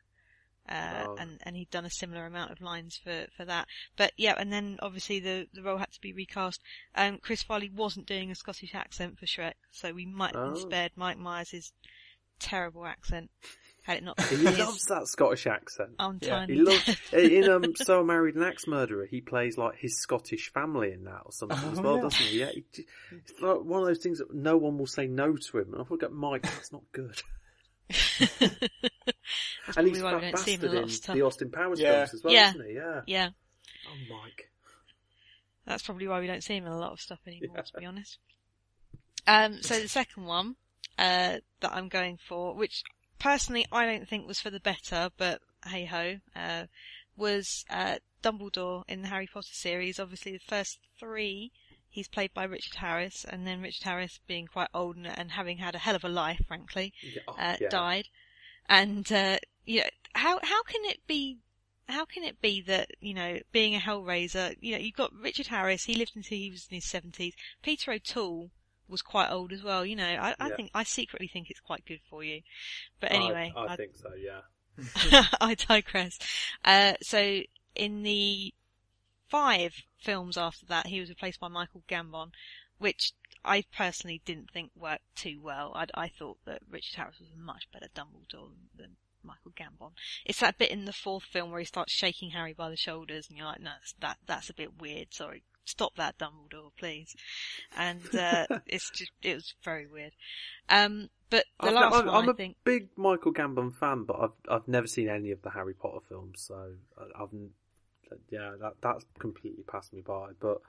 Uh, 0.66 1.04
Oh. 1.06 1.16
and, 1.18 1.38
and 1.42 1.56
he'd 1.56 1.68
done 1.70 1.84
a 1.84 1.90
similar 1.90 2.24
amount 2.24 2.50
of 2.50 2.62
lines 2.62 2.96
for, 2.96 3.26
for 3.36 3.44
that. 3.44 3.66
But 3.98 4.12
yeah, 4.16 4.34
and 4.38 4.50
then 4.50 4.78
obviously 4.80 5.20
the, 5.20 5.46
the 5.52 5.60
role 5.62 5.76
had 5.76 5.92
to 5.92 6.00
be 6.00 6.14
recast. 6.14 6.62
Um, 6.94 7.18
Chris 7.18 7.42
Farley 7.42 7.68
wasn't 7.68 8.06
doing 8.06 8.30
a 8.30 8.34
Scottish 8.34 8.74
accent 8.74 9.18
for 9.18 9.26
Shrek, 9.26 9.54
so 9.70 9.92
we 9.92 10.06
might 10.06 10.34
have 10.34 10.42
been 10.54 10.62
Oh. 10.62 10.66
spared 10.66 10.92
Mike 10.96 11.18
Myers' 11.18 11.72
terrible 12.38 12.86
accent. 12.86 13.30
Had 13.84 13.98
it 13.98 14.04
not 14.04 14.18
He 14.22 14.36
been 14.36 14.46
his 14.46 14.58
loves 14.58 14.84
that 14.86 15.06
Scottish 15.08 15.46
accent. 15.46 15.90
untimely 15.98 16.54
He 16.54 16.60
loves 16.62 16.96
in 17.12 17.48
um 17.50 17.76
So 17.76 18.00
I 18.00 18.02
Married 18.02 18.34
an 18.34 18.42
Axe 18.42 18.66
Murderer. 18.66 19.04
He 19.06 19.20
plays 19.20 19.56
like 19.58 19.76
his 19.76 20.00
Scottish 20.00 20.50
family 20.52 20.90
in 20.92 21.04
that 21.04 21.20
or 21.26 21.32
something 21.32 21.58
as 21.70 21.78
Oh, 21.78 21.82
well, 21.82 21.96
yeah. 21.96 22.00
doesn't 22.02 22.26
he? 22.26 22.38
Yeah, 22.40 22.50
he, 22.54 22.64
j- 22.72 22.84
it's 23.12 23.40
like 23.42 23.60
one 23.60 23.80
of 23.82 23.86
those 23.86 23.98
things 23.98 24.18
that 24.18 24.32
no 24.34 24.56
one 24.56 24.78
will 24.78 24.86
say 24.86 25.06
no 25.06 25.36
to 25.36 25.58
him. 25.58 25.72
And 25.74 25.82
I 25.82 25.84
thought, 25.84 26.10
Mike, 26.12 26.42
that's 26.42 26.72
not 26.72 26.82
good. 26.92 27.20
That's 27.90 29.76
and 29.78 29.86
probably 29.86 29.90
he's 29.92 30.02
why 30.02 30.14
we 30.14 30.20
fat 30.20 30.32
don't 30.32 30.38
see 30.44 30.52
him 30.54 30.60
in 30.60 30.66
bastard 30.66 30.70
a 30.70 30.74
lot 30.74 30.78
in 30.78 30.84
of 30.84 30.92
stuff. 30.92 31.14
the 31.16 31.22
Austin 31.22 31.50
Powers 31.50 31.80
Yeah. 31.80 31.92
films 31.94 32.14
as 32.14 32.24
well, 32.24 32.32
Yeah. 32.34 32.48
isn't 32.50 32.66
he? 32.66 32.74
Yeah. 32.74 33.00
Yeah, 33.06 33.28
Oh, 33.86 34.14
Mike. 34.22 34.50
that's 35.66 35.82
probably 35.82 36.08
why 36.08 36.20
we 36.20 36.26
don't 36.26 36.42
see 36.44 36.56
him 36.56 36.66
in 36.66 36.72
a 36.72 36.78
lot 36.78 36.92
of 36.92 37.00
stuff 37.00 37.18
anymore, 37.26 37.56
to 37.62 37.78
be 37.78 37.84
honest. 37.86 38.18
Um, 39.26 39.62
so 39.62 39.78
the 39.80 39.88
second 39.88 40.24
one, 40.24 40.56
uh, 40.98 41.38
that 41.60 41.72
I'm 41.72 41.88
going 41.88 42.18
for, 42.28 42.54
which 42.54 42.82
personally 43.24 43.64
I 43.72 43.86
don't 43.86 44.06
think 44.06 44.28
was 44.28 44.40
for 44.40 44.50
the 44.50 44.60
better, 44.60 45.08
but 45.16 45.40
hey 45.66 45.86
ho, 45.86 46.16
uh, 46.36 46.64
was, 47.16 47.64
uh, 47.70 47.96
Dumbledore 48.22 48.82
in 48.86 49.00
the 49.00 49.08
Harry 49.08 49.26
Potter 49.32 49.48
series. 49.52 49.98
Obviously 49.98 50.32
the 50.32 50.40
first 50.46 50.78
three, 51.00 51.50
he's 51.88 52.06
played 52.06 52.34
by 52.34 52.44
Richard 52.44 52.74
Harris, 52.74 53.24
and 53.26 53.46
then 53.46 53.62
Richard 53.62 53.84
Harris 53.84 54.20
being 54.26 54.46
quite 54.46 54.68
old 54.74 54.96
and, 54.96 55.06
and 55.06 55.30
having 55.30 55.56
had 55.56 55.74
a 55.74 55.78
hell 55.78 55.96
of 55.96 56.04
a 56.04 56.08
life, 56.08 56.42
frankly, 56.46 56.92
oh, 57.26 57.34
uh, 57.38 57.56
yeah. 57.60 57.68
died. 57.70 58.08
And, 58.68 59.10
uh, 59.10 59.38
you 59.64 59.80
know, 59.80 59.88
how, 60.14 60.38
how 60.42 60.62
can 60.64 60.84
it 60.84 61.00
be, 61.06 61.38
how 61.88 62.04
can 62.04 62.24
it 62.24 62.42
be 62.42 62.60
that, 62.62 62.90
you 63.00 63.14
know, 63.14 63.38
being 63.52 63.74
a 63.74 63.78
Hellraiser, 63.78 64.54
you 64.60 64.72
know, 64.72 64.78
you've 64.78 64.96
got 64.96 65.14
Richard 65.14 65.46
Harris, 65.46 65.84
he 65.84 65.94
lived 65.94 66.12
until 66.14 66.36
he 66.36 66.50
was 66.50 66.66
in 66.70 66.74
his 66.74 66.90
seventies. 66.90 67.34
Peter 67.62 67.92
O'Toole 67.92 68.50
was 68.88 69.02
quite 69.02 69.30
old 69.30 69.52
as 69.52 69.62
well. 69.62 69.84
You 69.84 69.96
know, 69.96 70.04
I, 70.06 70.34
I 70.38 70.48
Yeah. 70.48 70.56
think 70.56 70.70
I 70.74 70.82
secretly 70.84 71.28
think 71.28 71.50
it's 71.50 71.60
quite 71.60 71.84
good 71.86 72.00
for 72.08 72.22
you. 72.24 72.42
But 73.00 73.12
anyway, 73.12 73.52
I, 73.56 73.60
I 73.60 73.72
I- 73.72 73.76
think 73.76 73.96
so. 73.96 74.10
Yeah. 74.16 74.40
I 75.40 75.54
digress. 75.54 76.18
Uh, 76.64 76.94
so 77.00 77.40
in 77.76 78.02
the 78.02 78.52
five 79.28 79.72
films 79.98 80.36
after 80.36 80.66
that, 80.66 80.86
he 80.88 81.00
was 81.00 81.08
replaced 81.08 81.40
by 81.40 81.48
Michael 81.48 81.82
Gambon, 81.88 82.30
which 82.78 83.12
I 83.44 83.64
personally 83.76 84.20
didn't 84.24 84.50
think 84.50 84.70
worked 84.76 85.14
too 85.16 85.40
well. 85.42 85.72
I, 85.74 85.86
I 85.94 86.08
thought 86.08 86.38
that 86.46 86.62
Richard 86.68 86.96
Harris 86.96 87.20
was 87.20 87.30
a 87.34 87.38
much 87.40 87.68
better 87.72 87.86
Dumbledore 87.94 88.48
than, 88.50 88.68
than 88.76 88.96
Michael 89.22 89.52
Gambon. 89.52 89.92
It's 90.24 90.40
that 90.40 90.58
bit 90.58 90.70
in 90.70 90.84
the 90.86 90.92
fourth 90.92 91.24
film 91.24 91.50
where 91.50 91.60
he 91.60 91.66
starts 91.66 91.92
shaking 91.92 92.30
Harry 92.30 92.52
by 92.52 92.68
the 92.70 92.76
shoulders, 92.76 93.28
and 93.28 93.36
you're 93.38 93.46
like, 93.46 93.60
no, 93.60 93.70
that's, 93.80 93.94
that 94.00 94.18
that's 94.26 94.50
a 94.50 94.54
bit 94.54 94.80
weird. 94.80 95.14
Sorry, 95.14 95.42
stop 95.64 95.96
that, 95.96 96.18
Dumbledore, 96.18 96.70
please. 96.78 97.14
And 97.76 98.02
uh, 98.14 98.46
it's 98.66 98.90
just 98.90 99.12
it 99.22 99.34
was 99.34 99.54
very 99.64 99.86
weird. 99.86 100.12
Um, 100.68 101.08
but 101.30 101.44
the 101.60 101.68
I'm, 101.68 101.74
last 101.74 101.94
I'm, 101.94 102.06
one, 102.06 102.14
I'm 102.14 102.28
I 102.28 102.32
a 102.32 102.34
think. 102.34 102.56
big 102.64 102.88
Michael 102.96 103.32
Gambon 103.32 103.74
fan, 103.74 104.04
but 104.04 104.16
I've 104.20 104.30
I've 104.48 104.68
never 104.68 104.86
seen 104.86 105.08
any 105.08 105.30
of 105.30 105.42
the 105.42 105.50
Harry 105.50 105.74
Potter 105.74 106.00
films, 106.08 106.42
so 106.46 106.72
I- 106.98 107.22
I've 107.22 107.30
yeah 108.30 108.52
that 108.60 108.74
that's 108.80 109.04
completely 109.18 109.64
passed 109.64 109.92
me 109.92 110.00
by. 110.02 110.30
But 110.38 110.60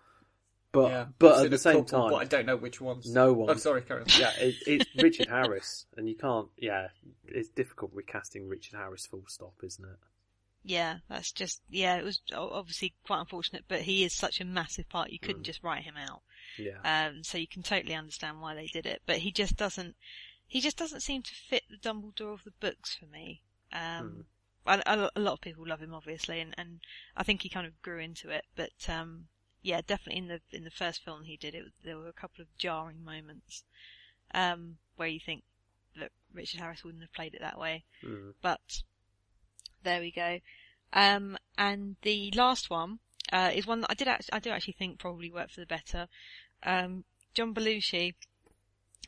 but 0.72 0.89
yeah, 0.89 1.05
but 1.19 1.45
at 1.45 1.51
the 1.51 1.57
same 1.57 1.85
couple, 1.85 2.01
time, 2.01 2.09
but 2.11 2.15
I 2.17 2.26
don't 2.26 2.45
know 2.45 2.57
which 2.57 2.81
ones. 2.81 3.09
no 3.11 3.31
one. 3.34 3.49
I'm 3.49 3.59
sorry, 3.59 3.81
Karen. 3.81 4.05
Yeah, 4.19 4.31
it, 4.39 4.55
it's 4.67 4.85
Richard 5.01 5.27
Harris, 5.30 5.85
and 5.95 6.09
you 6.09 6.15
can't. 6.15 6.47
Yeah, 6.57 6.88
it's 7.27 7.49
difficult 7.49 7.91
recasting 7.93 8.47
Richard 8.49 8.76
Harris. 8.76 9.05
Full 9.05 9.23
stop, 9.27 9.53
isn't 9.63 9.85
it? 9.85 9.97
Yeah, 10.67 10.97
that's 11.07 11.31
just 11.31 11.61
yeah. 11.69 11.95
It 11.97 12.03
was 12.03 12.21
obviously 12.33 12.95
quite 13.05 13.19
unfortunate, 13.19 13.65
but 13.67 13.81
he 13.81 14.03
is 14.03 14.13
such 14.13 14.41
a 14.41 14.45
massive 14.45 14.89
part. 14.89 15.11
You 15.11 15.19
couldn't 15.19 15.43
Mm. 15.43 15.45
just 15.45 15.61
write 15.63 15.83
him 15.83 15.95
out. 15.95 16.23
Yeah. 16.57 16.79
Um, 16.83 17.23
so 17.23 17.37
you 17.37 17.47
can 17.47 17.61
totally 17.61 17.93
understand 17.93 18.41
why 18.41 18.55
they 18.55 18.65
did 18.65 18.87
it, 18.87 19.03
but 19.05 19.19
he 19.19 19.31
just 19.31 19.55
doesn't. 19.57 19.95
He 20.47 20.61
just 20.61 20.77
doesn't 20.77 21.01
seem 21.01 21.21
to 21.21 21.35
fit 21.35 21.63
the 21.69 21.77
Dumbledore 21.77 22.33
of 22.33 22.43
the 22.43 22.53
books 22.59 22.95
for 22.95 23.05
me. 23.05 23.41
Um, 23.71 24.25
I, 24.65 24.81
I- 24.87 25.09
a 25.15 25.19
lot 25.19 25.33
of 25.33 25.41
people 25.41 25.67
love 25.67 25.81
him, 25.81 25.93
obviously, 25.93 26.39
and, 26.39 26.55
and 26.57 26.79
I 27.15 27.21
think 27.23 27.43
he 27.43 27.49
kind 27.49 27.67
of 27.67 27.79
grew 27.83 27.99
into 27.99 28.29
it. 28.31 28.45
But 28.55 28.89
um, 28.89 29.27
yeah, 29.61 29.81
definitely 29.85 30.17
in 30.19 30.27
the 30.29 30.41
in 30.51 30.63
the 30.63 30.71
first 30.71 31.03
film 31.03 31.25
he 31.25 31.37
did 31.37 31.53
it, 31.53 31.65
there 31.83 31.97
were 31.97 32.07
a 32.09 32.13
couple 32.13 32.41
of 32.41 32.47
jarring 32.57 33.03
moments 33.03 33.63
um, 34.33 34.77
where 34.95 35.07
you 35.09 35.19
think 35.19 35.43
that 35.99 36.11
Richard 36.33 36.59
Harris 36.59 36.83
wouldn't 36.83 37.03
have 37.03 37.13
played 37.13 37.35
it 37.35 37.41
that 37.41 37.59
way. 37.59 37.83
Mm. 38.03 38.33
But 38.41 38.81
there 39.86 40.02
we 40.02 40.12
go. 40.12 40.40
Um, 40.91 41.38
and 41.57 41.95
the 42.02 42.32
last 42.36 42.70
one 42.70 42.99
uh, 43.32 43.52
is 43.53 43.66
one 43.66 43.82
that 43.82 43.91
I 43.91 43.94
did 43.94 44.07
actually, 44.07 44.34
I 44.34 44.40
do 44.40 44.49
actually 44.49 44.76
think 44.78 44.99
probably 44.99 45.32
worked 45.32 45.53
for 45.53 45.62
the 45.62 45.66
better. 45.66 46.07
Um, 46.64 47.06
John 47.34 47.53
Belushi, 47.53 48.16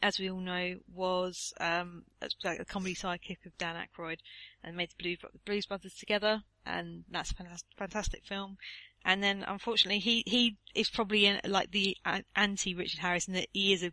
as 0.02 0.20
we 0.20 0.30
all 0.30 0.40
know, 0.40 0.78
was 0.94 1.54
um, 1.60 2.04
like 2.44 2.60
a 2.60 2.66
comedy 2.66 2.96
sidekick 2.96 3.46
of 3.46 3.58
Dan 3.58 3.76
Aykroyd 3.76 4.20
and 4.64 4.78
made 4.78 4.90
the 4.90 5.04
Blues, 5.04 5.20
the 5.22 5.40
Blues 5.46 5.66
Brothers 5.66 5.96
together, 5.96 6.44
and 6.66 7.04
that's 7.10 7.32
a 7.32 7.36
fantastic, 7.36 7.70
fantastic 7.78 8.26
film. 8.26 8.58
And 9.06 9.24
then, 9.24 9.46
unfortunately, 9.48 10.00
he 10.00 10.24
he 10.26 10.58
is 10.76 10.90
probably 10.90 11.26
in, 11.26 11.40
like 11.46 11.72
the 11.72 11.98
anti 12.36 12.76
Richard 12.76 13.00
Harris, 13.00 13.28
in 13.28 13.34
that 13.36 13.48
he 13.54 13.72
is 13.72 13.84
a 13.84 13.92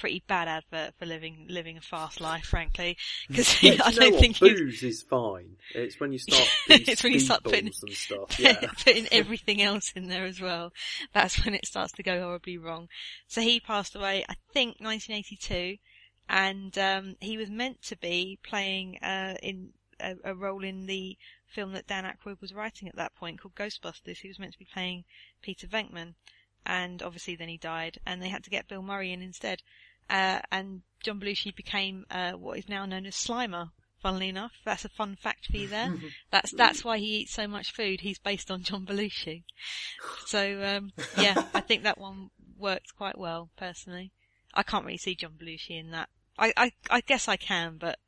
pretty 0.00 0.22
bad 0.26 0.48
advert 0.48 0.94
for 0.98 1.04
living 1.06 1.46
living 1.48 1.76
a 1.76 1.80
fast 1.80 2.20
life, 2.20 2.44
frankly. 2.44 2.96
Because 3.28 3.62
Yeah, 3.62 3.72
do 3.76 3.82
I 3.84 3.92
don't 3.92 4.18
think 4.18 4.36
he's 4.36 4.58
booze 4.58 4.82
is 4.82 5.02
fine. 5.02 5.56
It's 5.74 6.00
when 6.00 6.12
you 6.12 6.18
start 6.26 6.48
It's 6.68 7.02
when 7.04 7.12
you 7.12 7.20
start 7.20 7.44
putting- 7.44 7.66
and 7.66 7.74
stuff. 7.94 8.38
Yeah. 8.40 8.70
putting 8.84 9.06
everything 9.12 9.60
else 9.62 9.92
in 9.94 10.08
there 10.08 10.24
as 10.24 10.40
well. 10.40 10.72
That's 11.12 11.44
when 11.44 11.54
it 11.54 11.66
starts 11.66 11.92
to 11.92 12.02
go 12.02 12.20
horribly 12.22 12.56
wrong. 12.58 12.88
So 13.28 13.40
he 13.42 13.60
passed 13.60 13.94
away, 13.94 14.24
I 14.28 14.34
think, 14.52 14.76
1982, 14.80 15.76
and 16.28 16.76
um, 16.78 17.16
he 17.20 17.36
was 17.36 17.50
meant 17.50 17.82
to 17.82 17.96
be 17.96 18.38
playing 18.42 18.98
uh, 19.02 19.34
in 19.42 19.70
a, 20.00 20.14
a 20.24 20.34
role 20.34 20.64
in 20.64 20.86
the 20.86 21.16
film 21.46 21.72
that 21.72 21.86
Dan 21.86 22.04
Aykroyd 22.04 22.40
was 22.40 22.54
writing 22.54 22.88
at 22.88 22.96
that 22.96 23.14
point 23.14 23.40
called 23.40 23.54
Ghostbusters. 23.54 24.18
He 24.22 24.28
was 24.28 24.38
meant 24.38 24.52
to 24.52 24.58
be 24.58 24.68
playing 24.72 25.04
Peter 25.42 25.66
Venkman, 25.66 26.14
and 26.64 27.02
obviously 27.02 27.36
then 27.36 27.48
he 27.48 27.58
died, 27.58 27.98
and 28.06 28.22
they 28.22 28.28
had 28.28 28.44
to 28.44 28.50
get 28.50 28.68
Bill 28.68 28.82
Murray 28.82 29.12
in 29.12 29.22
instead. 29.22 29.62
Uh, 30.10 30.40
and 30.50 30.82
John 31.02 31.20
Belushi 31.20 31.54
became 31.54 32.04
uh, 32.10 32.32
what 32.32 32.58
is 32.58 32.68
now 32.68 32.84
known 32.84 33.06
as 33.06 33.14
Slimer. 33.14 33.70
Funnily 34.02 34.30
enough, 34.30 34.52
that's 34.64 34.86
a 34.86 34.88
fun 34.88 35.14
fact 35.14 35.44
for 35.50 35.58
you 35.58 35.68
there. 35.68 35.92
That's 36.30 36.52
that's 36.54 36.82
why 36.82 36.96
he 36.96 37.18
eats 37.18 37.34
so 37.34 37.46
much 37.46 37.70
food. 37.70 38.00
He's 38.00 38.18
based 38.18 38.50
on 38.50 38.62
John 38.62 38.86
Belushi. 38.86 39.42
So 40.24 40.62
um, 40.64 40.92
yeah, 41.18 41.34
I 41.54 41.60
think 41.60 41.82
that 41.82 41.98
one 41.98 42.30
works 42.58 42.92
quite 42.92 43.18
well 43.18 43.50
personally. 43.58 44.10
I 44.54 44.62
can't 44.62 44.86
really 44.86 44.96
see 44.96 45.14
John 45.14 45.32
Belushi 45.38 45.78
in 45.78 45.90
that. 45.90 46.08
I 46.38 46.50
I, 46.56 46.72
I 46.88 47.00
guess 47.02 47.28
I 47.28 47.36
can, 47.36 47.76
but 47.78 47.98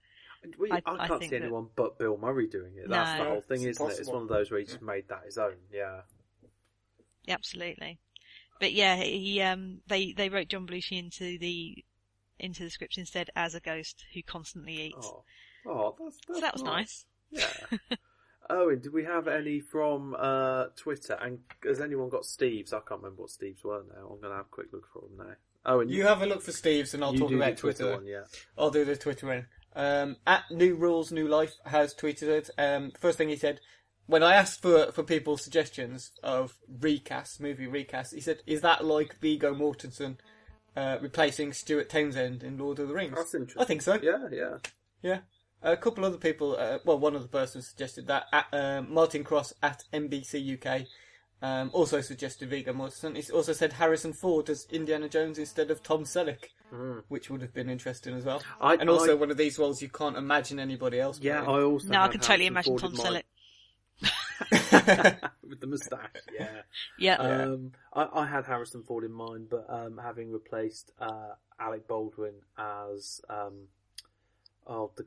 We, 0.59 0.71
I- 0.73 0.77
I, 0.87 0.95
I 0.95 1.09
can't 1.09 1.21
think 1.21 1.31
see 1.31 1.37
that- 1.37 1.43
anyone 1.45 1.69
but 1.77 1.99
Bill 1.99 2.17
Murray 2.17 2.47
doing 2.47 2.73
it. 2.79 2.89
That's 2.89 3.19
the 3.21 3.29
whole 3.29 3.41
thing, 3.43 3.63
It's 3.63 3.79
isn't 3.79 3.91
it? 3.91 3.99
It's 3.99 4.09
one 4.09 4.23
of 4.23 4.29
those 4.29 4.51
where 4.51 4.61
he 4.61 4.65
just 4.65 4.81
made 4.81 5.09
that 5.09 5.25
his 5.27 5.37
own. 5.37 5.57
Yeah. 5.71 6.01
absolutely. 7.29 7.99
But 8.61 8.73
yeah, 8.73 8.97
he 8.97 9.43
um 9.43 9.81
they 9.89 10.13
they 10.13 10.31
wrote 10.31 10.49
John 10.49 10.67
Belushi 10.67 10.99
into 10.99 11.37
the 11.39 11.85
into 12.43 12.63
the 12.65 12.71
script 12.71 12.99
instead 12.99 13.31
as 13.35 13.55
a 13.55 13.61
ghost 13.61 14.05
who 14.13 14.23
constantly 14.23 14.75
eats. 14.75 15.07
Oh, 15.07 15.25
oh, 15.67 15.95
that's, 15.99 16.19
that's 16.27 16.39
so 16.39 16.41
that 16.41 16.53
was 16.55 16.63
nice. 16.63 17.07
Yeah. 17.31 17.97
Owen, 18.51 18.81
did 18.81 18.93
we 18.93 19.05
have 19.05 19.29
any 19.29 19.61
from 19.61 20.15
uh, 20.19 20.67
Twitter? 20.77 21.15
And 21.21 21.39
has 21.65 21.81
anyone 21.81 22.09
got 22.11 22.25
Steve's? 22.25 22.73
I 22.73 22.81
can't 22.81 23.01
remember 23.01 23.23
what 23.23 23.31
Steve's 23.31 23.65
were 23.65 23.83
now. 23.89 24.03
I'm 24.03 24.21
going 24.21 24.31
to 24.33 24.37
have 24.37 24.47
a 24.47 24.51
quick 24.51 24.67
look 24.73 24.87
for 24.93 25.03
them 25.03 25.27
now. 25.27 25.35
Owen, 25.65 25.89
You 25.89 26.05
have 26.05 26.23
a 26.23 26.27
look 26.27 26.43
for 26.43 26.53
Steve's, 26.53 26.93
and 26.93 27.05
I'll 27.05 27.13
you 27.15 27.21
talk 27.21 27.29
do 27.31 27.39
the 27.39 27.45
about 27.45 27.57
Twitter. 27.57 27.93
one, 27.93 28.07
yeah. 28.07 28.25
I'll 28.59 28.71
do 28.71 28.85
the 28.85 28.97
Twitter 28.97 29.27
one. 29.29 29.47
Um, 29.75 30.17
at 30.27 30.43
New 30.51 30.75
Rules 30.75 31.13
New 31.13 31.29
Life 31.29 31.55
has 31.65 31.95
tweeted 31.95 32.25
it. 32.25 32.51
Um, 32.59 32.91
first 32.99 33.17
thing 33.17 33.29
he 33.29 33.37
said, 33.37 33.61
when 34.07 34.23
I 34.25 34.35
asked 34.35 34.61
for 34.61 34.91
for 34.93 35.05
people's 35.05 35.43
suggestions 35.43 36.11
of 36.23 36.59
recasts, 36.81 37.41
movie 37.41 37.69
recasts, 37.69 38.13
he 38.13 38.21
said, 38.21 38.43
"Is 38.47 38.61
that 38.63 38.85
like 38.85 39.17
Viggo 39.21 39.55
Mortensen 39.55 40.19
uh, 40.77 40.99
replacing 41.01 41.53
Stuart 41.53 41.89
Townsend 41.89 42.43
in 42.43 42.59
Lord 42.59 42.79
of 42.79 42.89
the 42.89 42.95
Rings?" 42.95 43.15
That's 43.17 43.35
interesting. 43.35 43.63
I 43.63 43.65
think 43.65 43.83
so. 43.83 43.99
Yeah, 44.03 44.29
yeah. 44.31 44.57
Yeah. 45.03 45.19
A 45.65 45.77
couple 45.77 46.05
other 46.05 46.17
people, 46.19 46.57
uh, 46.59 46.79
well, 46.85 46.99
one 46.99 47.15
other 47.15 47.29
person 47.29 47.63
suggested 47.63 48.09
that. 48.09 48.25
At, 48.33 48.47
um, 48.53 48.93
Martin 48.93 49.23
Cross 49.23 49.55
at 49.63 49.85
NBC 49.93 50.55
UK 50.59 50.87
um, 51.41 51.71
also 51.73 52.01
suggested 52.01 52.49
Viggo 52.51 52.73
Mortensen. 52.73 53.17
He 53.17 53.31
also 53.33 53.53
said 53.53 53.75
Harrison 53.75 54.13
Ford 54.13 54.51
as 54.51 54.67
Indiana 54.71 55.09
Jones 55.09 55.39
instead 55.39 55.71
of 55.71 55.81
Tom 55.83 56.03
Selleck, 56.05 56.47
which 57.09 57.31
would 57.31 57.43
have 57.43 57.55
been 57.55 57.69
interesting 57.71 58.15
as 58.15 58.25
well. 58.25 58.43
I- 58.61 58.75
and 58.75 58.91
also 58.91 59.13
I- 59.13 59.21
one 59.21 59.31
of 59.31 59.37
these 59.37 59.57
roles 59.59 59.81
you 59.83 59.89
can't 59.89 60.17
imagine 60.17 60.59
anybody 60.59 60.99
else. 60.99 61.21
Yeah, 61.21 61.45
playing. 61.45 61.61
I 61.61 61.63
also 61.65 61.89
No, 61.89 62.01
I 62.01 62.09
can 62.09 62.21
totally 62.21 62.45
Harrison 62.47 62.53
imagine 62.53 62.79
Ford 62.79 62.81
Tom 62.81 62.93
in 62.93 62.99
Selleck. 63.21 63.23
Mind. 64.51 65.21
with 65.49 65.61
the 65.61 65.67
moustache. 65.67 66.09
Yeah. 66.39 66.49
Yeah. 66.99 67.17
Um, 67.17 67.73
I, 67.93 68.09
I 68.13 68.27
had 68.27 68.47
Harrison 68.47 68.83
Ford 68.83 69.05
in 69.05 69.13
mind, 69.13 69.49
but 69.51 69.67
um, 69.69 69.99
having 70.03 70.31
replaced 70.33 70.93
uh, 71.01 71.35
Alec 71.61 71.87
Baldwin 71.87 72.35
as 72.57 73.21
um, 73.29 73.69
oh 74.67 74.91
the 74.97 75.05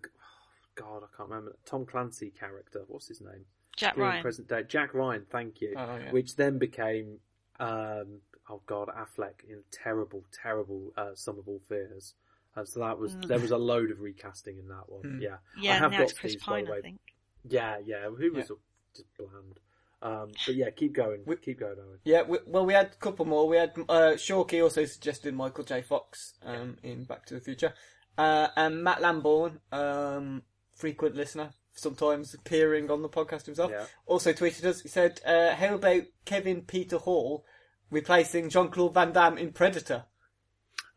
God, 0.76 1.04
I 1.04 1.18
can't 1.18 1.30
remember 1.30 1.56
Tom 1.66 1.86
Clancy 1.86 2.32
character. 2.38 2.84
What's 2.88 3.08
his 3.08 3.22
name? 3.22 3.46
Jack 3.76 3.96
During 3.96 4.10
Ryan. 4.10 4.22
Present 4.22 4.48
day, 4.48 4.64
Jack 4.68 4.94
Ryan. 4.94 5.26
Thank 5.30 5.62
you. 5.62 5.74
Oh, 5.78 5.98
yeah. 5.98 6.12
Which 6.12 6.36
then 6.36 6.58
became 6.58 7.20
um, 7.60 8.20
oh 8.50 8.62
God, 8.66 8.90
Affleck 8.90 9.44
in 9.48 9.64
terrible, 9.72 10.24
terrible 10.32 10.92
uh, 10.98 11.12
Sum 11.16 11.40
of 11.40 11.48
All 11.48 11.62
Fears. 11.68 12.14
And 12.56 12.68
so 12.68 12.80
that 12.82 12.98
was 13.00 13.16
there 13.28 13.40
was 13.40 13.52
a 13.52 13.58
load 13.58 13.92
of 13.92 14.00
recasting 14.02 14.58
in 14.58 14.68
that 14.70 14.84
one. 14.88 15.20
Yeah, 15.22 15.30
I 15.30 15.60
Mm. 15.60 15.64
yeah, 15.64 15.78
have 15.80 15.92
now 15.92 15.98
got 16.00 16.04
it's 16.10 16.14
Chris 16.20 16.32
Steve's, 16.34 16.46
by 16.46 16.62
the 16.62 16.68
Pine, 16.68 16.78
I 16.78 16.82
think. 16.82 17.00
Yeah, 17.48 17.78
yeah. 17.86 18.10
Who 18.10 18.34
was 18.34 18.52
just 18.96 19.08
bland. 19.18 19.60
Um, 20.02 20.32
but 20.46 20.56
yeah, 20.56 20.70
keep 20.70 20.94
going. 20.94 21.22
We- 21.26 21.38
keep 21.38 21.60
going, 21.60 21.78
Owen. 21.80 22.00
Yeah, 22.04 22.24
we, 22.24 22.38
well, 22.46 22.66
we 22.66 22.74
had 22.74 22.88
a 22.88 22.96
couple 22.98 23.26
more. 23.26 23.48
We 23.48 23.58
had 23.58 23.74
uh, 23.90 24.14
Shorkey 24.18 24.62
also 24.62 24.86
suggested 24.86 25.34
Michael 25.34 25.64
J. 25.64 25.82
Fox 25.82 26.34
um, 26.44 26.78
in 26.84 27.06
Back 27.06 27.26
to 27.28 27.34
the 27.34 27.40
Future, 27.42 27.74
uh, 28.18 28.50
and 28.56 28.84
Matt 28.84 29.02
Lamborn, 29.02 29.60
um, 29.72 30.44
frequent 30.76 31.16
listener, 31.16 31.52
sometimes 31.74 32.34
appearing 32.34 32.92
on 32.92 33.02
the 33.02 33.10
podcast 33.10 33.46
himself, 33.46 33.72
Yeah. 33.72 33.86
also 34.06 34.32
tweeted 34.34 34.66
us. 34.66 34.82
He 34.82 34.90
said, 34.90 35.22
uh, 35.26 35.56
"How 35.56 35.76
about 35.76 36.04
Kevin 36.26 36.62
Peter 36.64 36.98
Hall 36.98 37.46
replacing 37.90 38.50
Jean 38.50 38.70
Claude 38.70 38.94
Van 38.94 39.12
Damme 39.12 39.38
in 39.40 39.54
Predator?" 39.54 40.06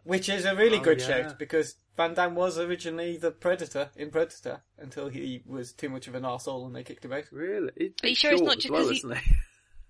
Which 0.04 0.28
is 0.28 0.44
a 0.44 0.54
really 0.56 0.78
Oh, 0.78 0.82
good 0.82 1.00
yeah. 1.00 1.06
shout 1.06 1.38
because 1.38 1.76
Van 1.98 2.14
Damme 2.14 2.34
was 2.36 2.58
originally 2.58 3.16
the 3.18 3.30
Predator 3.32 3.90
in 3.96 4.10
Predator 4.10 4.62
until 4.78 5.08
he 5.08 5.42
was 5.44 5.72
too 5.72 5.88
much 5.90 6.06
of 6.08 6.14
an 6.14 6.22
arsehole 6.22 6.64
and 6.64 6.74
they 6.74 6.84
kicked 6.84 7.04
him 7.04 7.12
out. 7.12 7.24
Really? 7.32 7.72
It's 7.76 8.02
Are 8.04 8.08
you 8.08 8.14
sure 8.14 8.32
it's 8.32 8.40
not 8.40 8.56
as 8.56 8.62
just 8.62 8.70
well, 8.72 8.82
'cause 8.84 8.90
he- 8.92 8.96
isn't 8.98 9.12
it? 9.12 9.22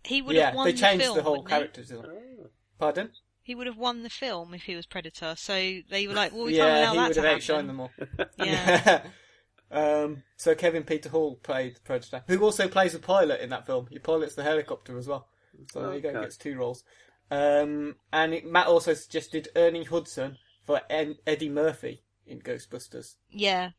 He 0.04 0.22
would 0.22 0.34
Yeah, 0.34 0.46
have 0.46 0.54
won 0.54 0.64
they 0.66 0.72
changed 0.72 1.04
film, 1.04 1.16
the 1.18 1.22
whole 1.22 1.42
wouldn't 1.44 1.76
he? 1.76 1.84
character. 1.84 2.50
Pardon? 2.78 3.10
He 3.42 3.54
would 3.54 3.66
have 3.66 3.76
won 3.76 4.02
the 4.02 4.10
film 4.10 4.54
if 4.54 4.62
he 4.62 4.74
was 4.74 4.86
Predator. 4.86 5.34
So 5.36 5.52
they 5.90 6.06
were 6.08 6.14
like, 6.14 6.32
well, 6.32 6.44
we 6.46 6.56
can't 6.56 6.66
yeah, 6.66 6.80
allow 6.84 6.92
he 6.92 6.96
that 6.98 7.08
would 7.08 7.14
to 7.14 7.22
have 7.22 7.42
happen. 7.42 7.56
outshined 7.56 7.66
them 7.66 7.80
all. 7.80 7.90
Yeah. 8.38 9.02
um, 9.70 10.22
so 10.36 10.54
Kevin 10.54 10.84
Peter 10.84 11.10
Hall 11.10 11.36
played 11.36 11.76
the 11.76 11.80
Predator, 11.80 12.24
who 12.26 12.42
also 12.42 12.68
plays 12.68 12.94
a 12.94 12.98
pilot 12.98 13.40
in 13.42 13.50
that 13.50 13.66
film. 13.66 13.86
He 13.90 13.98
pilots 13.98 14.34
the 14.34 14.42
helicopter 14.44 14.96
as 14.96 15.06
well. 15.06 15.28
So 15.72 15.82
there 15.82 15.94
you 15.94 16.00
go, 16.00 16.08
Okay. 16.10 16.20
gets 16.22 16.36
two 16.38 16.56
roles. 16.56 16.84
Um, 17.30 17.96
and 18.12 18.32
it, 18.32 18.46
Matt 18.46 18.68
also 18.68 18.94
suggested 18.94 19.48
Ernie 19.54 19.84
Hudson 19.84 20.38
for 20.68 20.82
Ed- 20.90 21.16
Eddie 21.26 21.48
Murphy 21.48 22.02
in 22.26 22.40
Ghostbusters. 22.40 23.14
Yeah. 23.30 23.70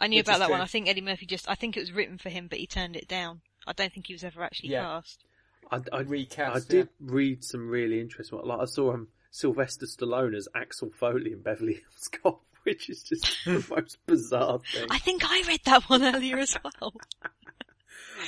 I 0.00 0.08
knew 0.08 0.18
Which 0.18 0.26
about 0.26 0.34
is 0.34 0.38
that 0.40 0.50
one. 0.50 0.60
I 0.60 0.66
think 0.66 0.88
Eddie 0.88 1.00
Murphy 1.00 1.26
just, 1.26 1.48
I 1.48 1.54
think 1.54 1.76
it 1.76 1.80
was 1.80 1.92
written 1.92 2.18
for 2.18 2.28
him, 2.28 2.48
but 2.48 2.58
he 2.58 2.66
turned 2.66 2.96
it 2.96 3.06
down. 3.06 3.40
I 3.68 3.72
don't 3.72 3.92
think 3.92 4.08
he 4.08 4.14
was 4.14 4.24
ever 4.24 4.42
actually 4.42 4.70
Yeah. 4.70 4.82
cast. 4.82 5.22
I, 5.70 5.80
I, 5.92 6.00
Recast, 6.00 6.56
I 6.56 6.68
did 6.68 6.88
read 7.00 7.44
some 7.44 7.68
really 7.68 8.00
interesting. 8.00 8.40
Like 8.42 8.58
I 8.58 8.64
saw 8.64 8.94
um, 8.94 9.06
Sylvester 9.30 9.86
Stallone 9.86 10.34
as 10.36 10.48
Axel 10.56 10.90
Foley 10.90 11.30
in 11.32 11.40
Beverly 11.40 11.74
Hills 11.74 12.08
Cop, 12.20 12.42
which 12.64 12.90
is 12.90 13.04
just 13.04 13.44
the 13.44 13.64
most 13.70 13.98
bizarre 14.04 14.60
thing. 14.72 14.88
I 14.90 14.98
think 14.98 15.22
I 15.24 15.44
read 15.46 15.60
that 15.66 15.84
one 15.84 16.02
earlier 16.02 16.38
as 16.38 16.56
well. 16.64 16.94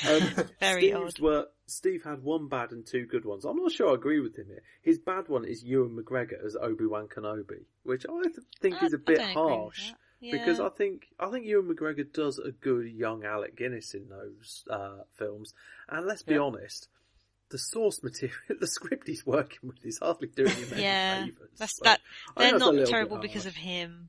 Um, 0.08 0.44
Very 0.60 0.80
Steve's 0.88 1.14
odd. 1.16 1.18
Were, 1.20 1.46
Steve 1.66 2.02
had 2.04 2.22
one 2.22 2.48
bad 2.48 2.70
and 2.72 2.86
two 2.86 3.06
good 3.06 3.24
ones. 3.24 3.44
I'm 3.44 3.56
not 3.56 3.72
sure 3.72 3.90
I 3.90 3.94
agree 3.94 4.20
with 4.20 4.36
him 4.36 4.46
here. 4.46 4.62
His 4.82 4.98
bad 4.98 5.28
one 5.28 5.44
is 5.44 5.62
Ewan 5.64 5.96
McGregor 5.96 6.44
as 6.44 6.56
Obi 6.60 6.86
Wan 6.86 7.08
Kenobi, 7.08 7.64
which 7.82 8.06
I 8.08 8.22
th- 8.22 8.36
think 8.60 8.82
I- 8.82 8.86
is 8.86 8.92
a 8.92 8.98
bit 8.98 9.18
don't 9.18 9.30
agree 9.30 9.42
with 9.42 9.50
harsh. 9.52 9.88
that. 9.90 9.96
Because 10.32 10.60
I 10.60 10.70
think 10.70 11.06
I 11.20 11.28
think 11.30 11.44
Ewan 11.44 11.68
McGregor 11.74 12.10
does 12.10 12.38
a 12.38 12.50
good 12.50 12.86
young 12.90 13.24
Alec 13.24 13.54
Guinness 13.56 13.92
in 13.94 14.08
those 14.08 14.64
uh, 14.70 15.02
films, 15.18 15.52
and 15.88 16.06
let's 16.06 16.22
be 16.22 16.34
Yeah. 16.34 16.40
honest, 16.40 16.88
the 17.50 17.58
source 17.58 18.02
material, 18.02 18.34
the 18.60 18.66
script 18.66 19.06
he's 19.06 19.26
working 19.26 19.58
with 19.62 19.84
is 19.84 19.98
hardly 20.02 20.28
doing 20.28 20.50
him 20.56 20.68
any 20.72 20.82
Yeah. 20.82 21.24
favours. 21.26 21.50
That's 21.58 21.76
So 21.76 21.84
that. 21.84 22.00
They're 22.36 22.58
not 22.58 22.86
terrible 22.86 23.18
because 23.18 23.44
of 23.46 23.54
him. 23.54 24.08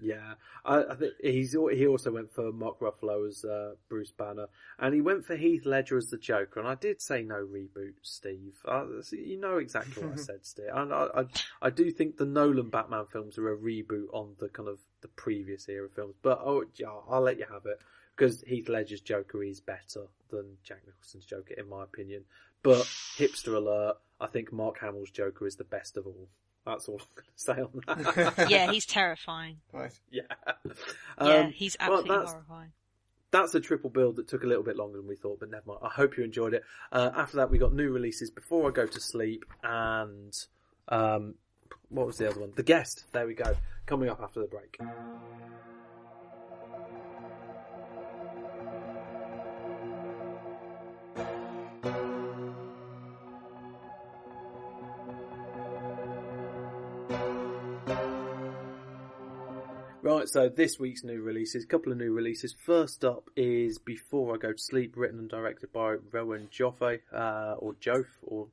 Yeah, 0.00 0.34
I, 0.64 0.84
I 0.84 0.94
think 0.96 1.12
he's 1.22 1.52
he 1.52 1.86
also 1.86 2.10
went 2.10 2.32
for 2.32 2.52
Mark 2.52 2.80
Ruffalo 2.80 3.28
as 3.28 3.44
uh, 3.44 3.74
Bruce 3.88 4.10
Banner, 4.10 4.46
and 4.78 4.94
he 4.94 5.00
went 5.00 5.24
for 5.24 5.36
Heath 5.36 5.64
Ledger 5.64 5.96
as 5.96 6.10
the 6.10 6.18
Joker. 6.18 6.60
And 6.60 6.68
I 6.68 6.74
did 6.74 7.00
say 7.00 7.22
no 7.22 7.46
reboot, 7.46 7.94
Steve. 8.02 8.56
Uh, 8.66 8.86
you 9.12 9.38
know 9.38 9.58
exactly 9.58 10.02
what 10.02 10.14
I 10.14 10.16
said, 10.22 10.44
Steve. 10.44 10.66
And 10.72 10.92
I, 10.92 11.06
I 11.14 11.24
I 11.62 11.70
do 11.70 11.90
think 11.90 12.16
the 12.16 12.26
Nolan 12.26 12.70
Batman 12.70 13.06
films 13.12 13.38
are 13.38 13.52
a 13.52 13.56
reboot 13.56 14.06
on 14.12 14.34
the 14.38 14.48
kind 14.48 14.68
of 14.68 14.80
the 15.02 15.08
previous 15.08 15.68
era 15.68 15.88
films. 15.94 16.16
But 16.22 16.40
oh, 16.44 16.64
yeah, 16.74 16.88
I'll 17.08 17.22
let 17.22 17.38
you 17.38 17.46
have 17.50 17.66
it 17.66 17.78
because 18.16 18.42
Heath 18.42 18.68
Ledger's 18.68 19.00
Joker 19.00 19.42
is 19.42 19.60
better 19.60 20.06
than 20.30 20.56
Jack 20.62 20.82
Nicholson's 20.86 21.24
Joker, 21.24 21.54
in 21.54 21.68
my 21.68 21.84
opinion. 21.84 22.24
But 22.62 22.82
hipster 23.16 23.54
alert, 23.54 23.96
I 24.20 24.26
think 24.26 24.52
Mark 24.52 24.78
Hamill's 24.80 25.10
Joker 25.10 25.46
is 25.46 25.56
the 25.56 25.64
best 25.64 25.96
of 25.96 26.06
all. 26.06 26.28
That's 26.64 26.88
all 26.88 27.00
I'm 27.00 27.54
going 27.54 27.66
to 27.76 27.94
say 27.94 27.96
on 27.96 28.14
that. 28.36 28.46
Yeah, 28.50 28.70
he's 28.70 28.86
terrifying. 28.86 29.56
Right. 29.72 29.92
Yeah. 30.10 30.22
Yeah, 30.66 30.72
Um, 31.18 31.50
he's 31.52 31.76
well, 31.80 31.98
absolutely 31.98 32.16
that's, 32.18 32.30
horrifying. 32.32 32.72
that's 33.32 33.54
a 33.54 33.60
triple 33.60 33.90
build 33.90 34.16
that 34.16 34.28
took 34.28 34.44
a 34.44 34.46
little 34.46 34.62
bit 34.64 34.76
longer 34.76 34.98
than 34.98 35.08
we 35.08 35.16
thought, 35.16 35.40
but 35.40 35.50
never 35.50 35.64
mind. 35.66 35.80
I 35.82 35.88
hope 35.88 36.16
you 36.16 36.24
enjoyed 36.24 36.54
it. 36.54 36.62
Uh, 36.92 37.10
after 37.16 37.38
that, 37.38 37.50
we 37.50 37.58
got 37.58 37.72
new 37.74 37.90
releases 37.90 38.30
before 38.30 38.68
I 38.68 38.72
go 38.72 38.86
to 38.86 39.00
sleep, 39.00 39.44
and 39.64 40.32
um, 40.88 41.34
what 41.88 42.06
was 42.06 42.18
the 42.18 42.28
other 42.30 42.40
one? 42.40 42.52
The 42.54 42.62
guest. 42.62 43.04
There 43.12 43.26
we 43.26 43.34
go. 43.34 43.56
Coming 43.86 44.08
up 44.08 44.20
after 44.22 44.40
the 44.40 44.46
break. 44.46 44.78
Right, 60.22 60.28
so 60.28 60.48
this 60.48 60.78
week's 60.78 61.02
new 61.02 61.20
releases, 61.20 61.64
a 61.64 61.66
couple 61.66 61.90
of 61.90 61.98
new 61.98 62.12
releases. 62.12 62.52
First 62.52 63.04
up 63.04 63.28
is 63.34 63.78
Before 63.78 64.32
I 64.32 64.38
Go 64.38 64.52
to 64.52 64.58
Sleep, 64.58 64.96
written 64.96 65.18
and 65.18 65.28
directed 65.28 65.72
by 65.72 65.96
Rowan 66.12 66.48
Joffe, 66.48 67.00
uh, 67.12 67.56
or 67.58 67.74
Jof, 67.74 68.06
or, 68.22 68.46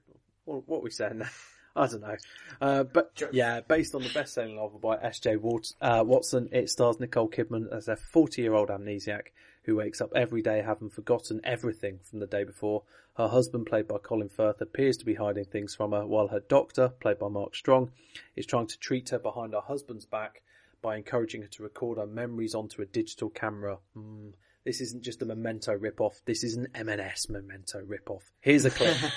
or 0.48 0.64
what 0.66 0.80
are 0.80 0.82
we 0.82 0.90
saying 0.90 1.20
now? 1.20 1.30
I 1.76 1.86
don't 1.86 2.02
know. 2.02 2.16
Uh, 2.60 2.84
but 2.86 3.22
yeah, 3.32 3.62
based 3.62 3.94
on 3.94 4.02
the 4.02 4.10
best-selling 4.10 4.56
novel 4.56 4.80
by 4.80 4.96
S.J. 4.96 5.36
Uh, 5.80 6.04
Watson, 6.04 6.50
it 6.52 6.72
stars 6.72 7.00
Nicole 7.00 7.30
Kidman 7.30 7.72
as 7.72 7.88
a 7.88 7.96
40-year-old 7.96 8.70
amnesiac 8.70 9.28
who 9.62 9.76
wakes 9.76 10.02
up 10.02 10.12
every 10.16 10.42
day 10.42 10.64
having 10.66 10.90
forgotten 10.90 11.40
everything 11.44 12.00
from 12.02 12.18
the 12.18 12.26
day 12.26 12.46
before. 12.46 12.82
Her 13.16 13.28
husband, 13.28 13.68
played 13.68 13.88
by 13.88 14.00
Colin 14.00 14.30
Firth, 14.30 14.60
appears 14.60 14.98
to 14.98 15.06
be 15.06 15.14
hiding 15.14 15.46
things 15.46 15.76
from 15.76 15.92
her, 15.92 16.08
while 16.08 16.30
her 16.30 16.42
doctor, 16.50 16.90
played 17.00 17.20
by 17.20 17.28
Mark 17.28 17.56
Strong, 17.56 17.92
is 18.36 18.48
trying 18.48 18.66
to 18.66 18.80
treat 18.80 19.10
her 19.10 19.20
behind 19.20 19.54
her 19.54 19.62
husband's 19.62 20.08
back 20.08 20.42
by 20.82 20.98
encouraging 20.98 21.42
her 21.42 21.48
to 21.48 21.64
record 21.64 21.98
her 21.98 22.08
memories 22.08 22.56
onto 22.56 22.82
a 22.82 22.86
digital 22.86 23.30
camera. 23.30 23.78
Mm, 23.98 24.34
this 24.66 24.82
isn't 24.82 25.04
just 25.04 25.22
a 25.22 25.26
Memento 25.26 25.74
rip-off, 25.74 26.22
this 26.26 26.44
is 26.44 26.56
an 26.56 26.68
M&S 26.76 27.30
Memento 27.30 27.82
rip-off. 27.86 28.32
Here's 28.42 28.66
a 28.66 28.72
clip. 28.72 28.98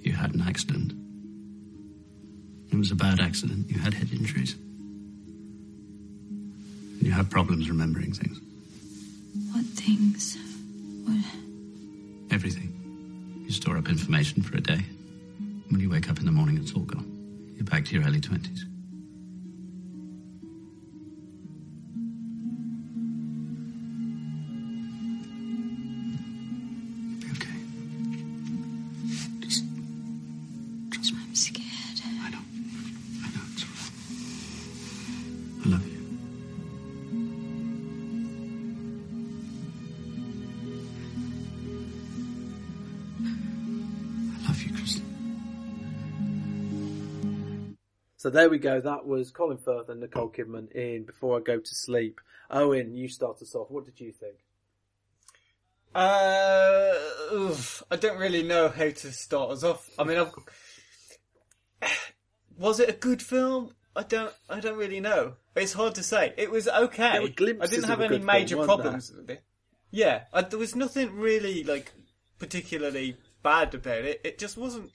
You 0.00 0.12
had 0.12 0.34
an 0.34 0.42
accident. 0.42 0.92
It 2.72 2.76
was 2.76 2.90
a 2.90 2.94
bad 2.94 3.20
accident. 3.20 3.70
You 3.70 3.78
had 3.78 3.94
head 3.94 4.08
injuries. 4.12 4.54
And 6.98 7.02
you 7.02 7.10
had 7.12 7.30
problems 7.30 7.68
remembering 7.68 8.12
things. 8.12 8.40
What 9.52 9.64
things? 9.64 10.36
What? 11.04 11.24
Everything. 12.32 12.70
You 13.44 13.52
store 13.52 13.76
up 13.76 13.88
information 13.88 14.42
for 14.42 14.56
a 14.56 14.60
day. 14.60 14.84
When 15.68 15.80
you 15.80 15.90
wake 15.90 16.10
up 16.10 16.18
in 16.18 16.24
the 16.26 16.32
morning, 16.32 16.58
it's 16.58 16.72
all 16.72 16.82
gone. 16.82 17.10
You're 17.54 17.64
back 17.64 17.84
to 17.86 17.94
your 17.94 18.04
early 18.04 18.20
20s. 18.20 18.60
There 48.34 48.50
we 48.50 48.58
go, 48.58 48.80
that 48.80 49.06
was 49.06 49.30
Colin 49.30 49.58
Firth 49.58 49.88
and 49.88 50.00
Nicole 50.00 50.28
Kidman 50.28 50.72
in 50.72 51.04
Before 51.04 51.38
I 51.38 51.40
Go 51.40 51.60
to 51.60 51.74
Sleep. 51.74 52.20
Owen, 52.50 52.96
you 52.96 53.08
start 53.08 53.40
us 53.40 53.54
off. 53.54 53.70
What 53.70 53.84
did 53.84 54.00
you 54.00 54.10
think? 54.10 54.34
Uh, 55.94 56.94
oof, 57.32 57.84
I 57.92 57.96
don't 57.96 58.18
really 58.18 58.42
know 58.42 58.68
how 58.68 58.90
to 58.90 59.12
start 59.12 59.52
us 59.52 59.62
off. 59.62 59.88
I 59.96 60.02
mean, 60.02 60.18
I've... 60.18 60.32
was 62.58 62.80
it 62.80 62.88
a 62.88 62.92
good 62.92 63.22
film? 63.22 63.72
I 63.94 64.02
don't. 64.02 64.32
I 64.50 64.58
don't 64.58 64.76
really 64.76 64.98
know. 64.98 65.34
It's 65.54 65.72
hard 65.72 65.94
to 65.94 66.02
say. 66.02 66.34
It 66.36 66.50
was 66.50 66.66
okay. 66.66 67.04
I 67.04 67.28
didn't 67.28 67.84
have 67.84 68.00
any 68.00 68.18
major 68.18 68.56
film, 68.56 68.66
problems 68.66 69.12
with 69.12 69.30
it. 69.30 69.44
Yeah, 69.92 70.22
I, 70.32 70.42
there 70.42 70.58
was 70.58 70.74
nothing 70.74 71.14
really 71.14 71.62
like 71.62 71.92
particularly 72.40 73.16
bad 73.44 73.72
about 73.76 74.04
it. 74.04 74.20
It 74.24 74.40
just 74.40 74.56
wasn't. 74.56 74.90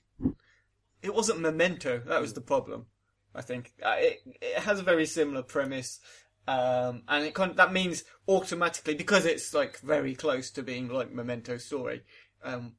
It 1.00 1.14
wasn't 1.14 1.40
Memento. 1.40 2.02
That 2.06 2.20
was 2.20 2.34
the 2.34 2.42
problem. 2.42 2.84
I 3.34 3.42
think 3.42 3.72
uh, 3.82 3.96
it 3.98 4.20
it 4.40 4.62
has 4.62 4.80
a 4.80 4.84
very 4.84 5.06
similar 5.06 5.42
premise, 5.42 6.00
um, 6.48 7.02
and 7.08 7.24
it 7.24 7.34
kind 7.34 7.56
that 7.56 7.72
means 7.72 8.04
automatically 8.28 8.94
because 8.94 9.24
it's 9.24 9.54
like 9.54 9.78
very 9.80 10.14
close 10.14 10.50
to 10.52 10.62
being 10.62 10.88
like 10.88 11.12
Memento 11.12 11.56
story. 11.58 12.02
Um, 12.42 12.74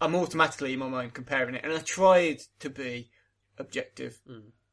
I'm 0.00 0.14
automatically 0.14 0.72
in 0.72 0.78
my 0.78 0.88
mind 0.88 1.14
comparing 1.14 1.54
it, 1.54 1.64
and 1.64 1.72
I 1.72 1.78
tried 1.78 2.40
to 2.60 2.70
be 2.70 3.10
objective, 3.58 4.20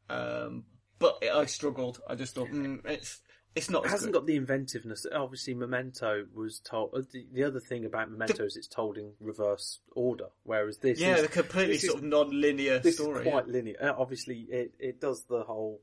um, 0.09 0.65
but 0.99 1.23
I 1.23 1.45
struggled. 1.45 2.01
I 2.07 2.15
just 2.15 2.35
thought 2.35 2.49
mm, 2.49 2.85
it's 2.85 3.21
it's 3.55 3.69
not 3.69 3.85
It 3.85 3.89
hasn't 3.91 4.13
good. 4.13 4.19
got 4.19 4.25
the 4.27 4.35
inventiveness. 4.37 5.05
Obviously, 5.13 5.53
Memento 5.53 6.25
was 6.33 6.59
told. 6.59 6.93
uh, 6.93 7.01
The, 7.11 7.25
the 7.33 7.43
other 7.43 7.59
thing 7.59 7.83
about 7.85 8.09
Memento 8.09 8.45
is 8.45 8.55
it's 8.55 8.67
told 8.67 8.97
in 8.97 9.11
reverse 9.19 9.79
order, 9.93 10.27
whereas 10.43 10.77
this 10.77 10.99
yeah, 10.99 11.15
is 11.15 11.21
the 11.23 11.27
completely 11.27 11.73
this 11.73 11.83
is- 11.83 11.89
sort 11.91 12.03
of 12.03 12.09
non-linear 12.09 12.79
this 12.79 12.95
story. 12.95 13.25
is 13.25 13.31
quite 13.31 13.47
linear. 13.47 13.75
Uh, 13.81 13.93
Obviously, 13.97 14.41
it, 14.49 14.73
it 14.79 15.01
does 15.01 15.23
the 15.23 15.43
whole 15.43 15.81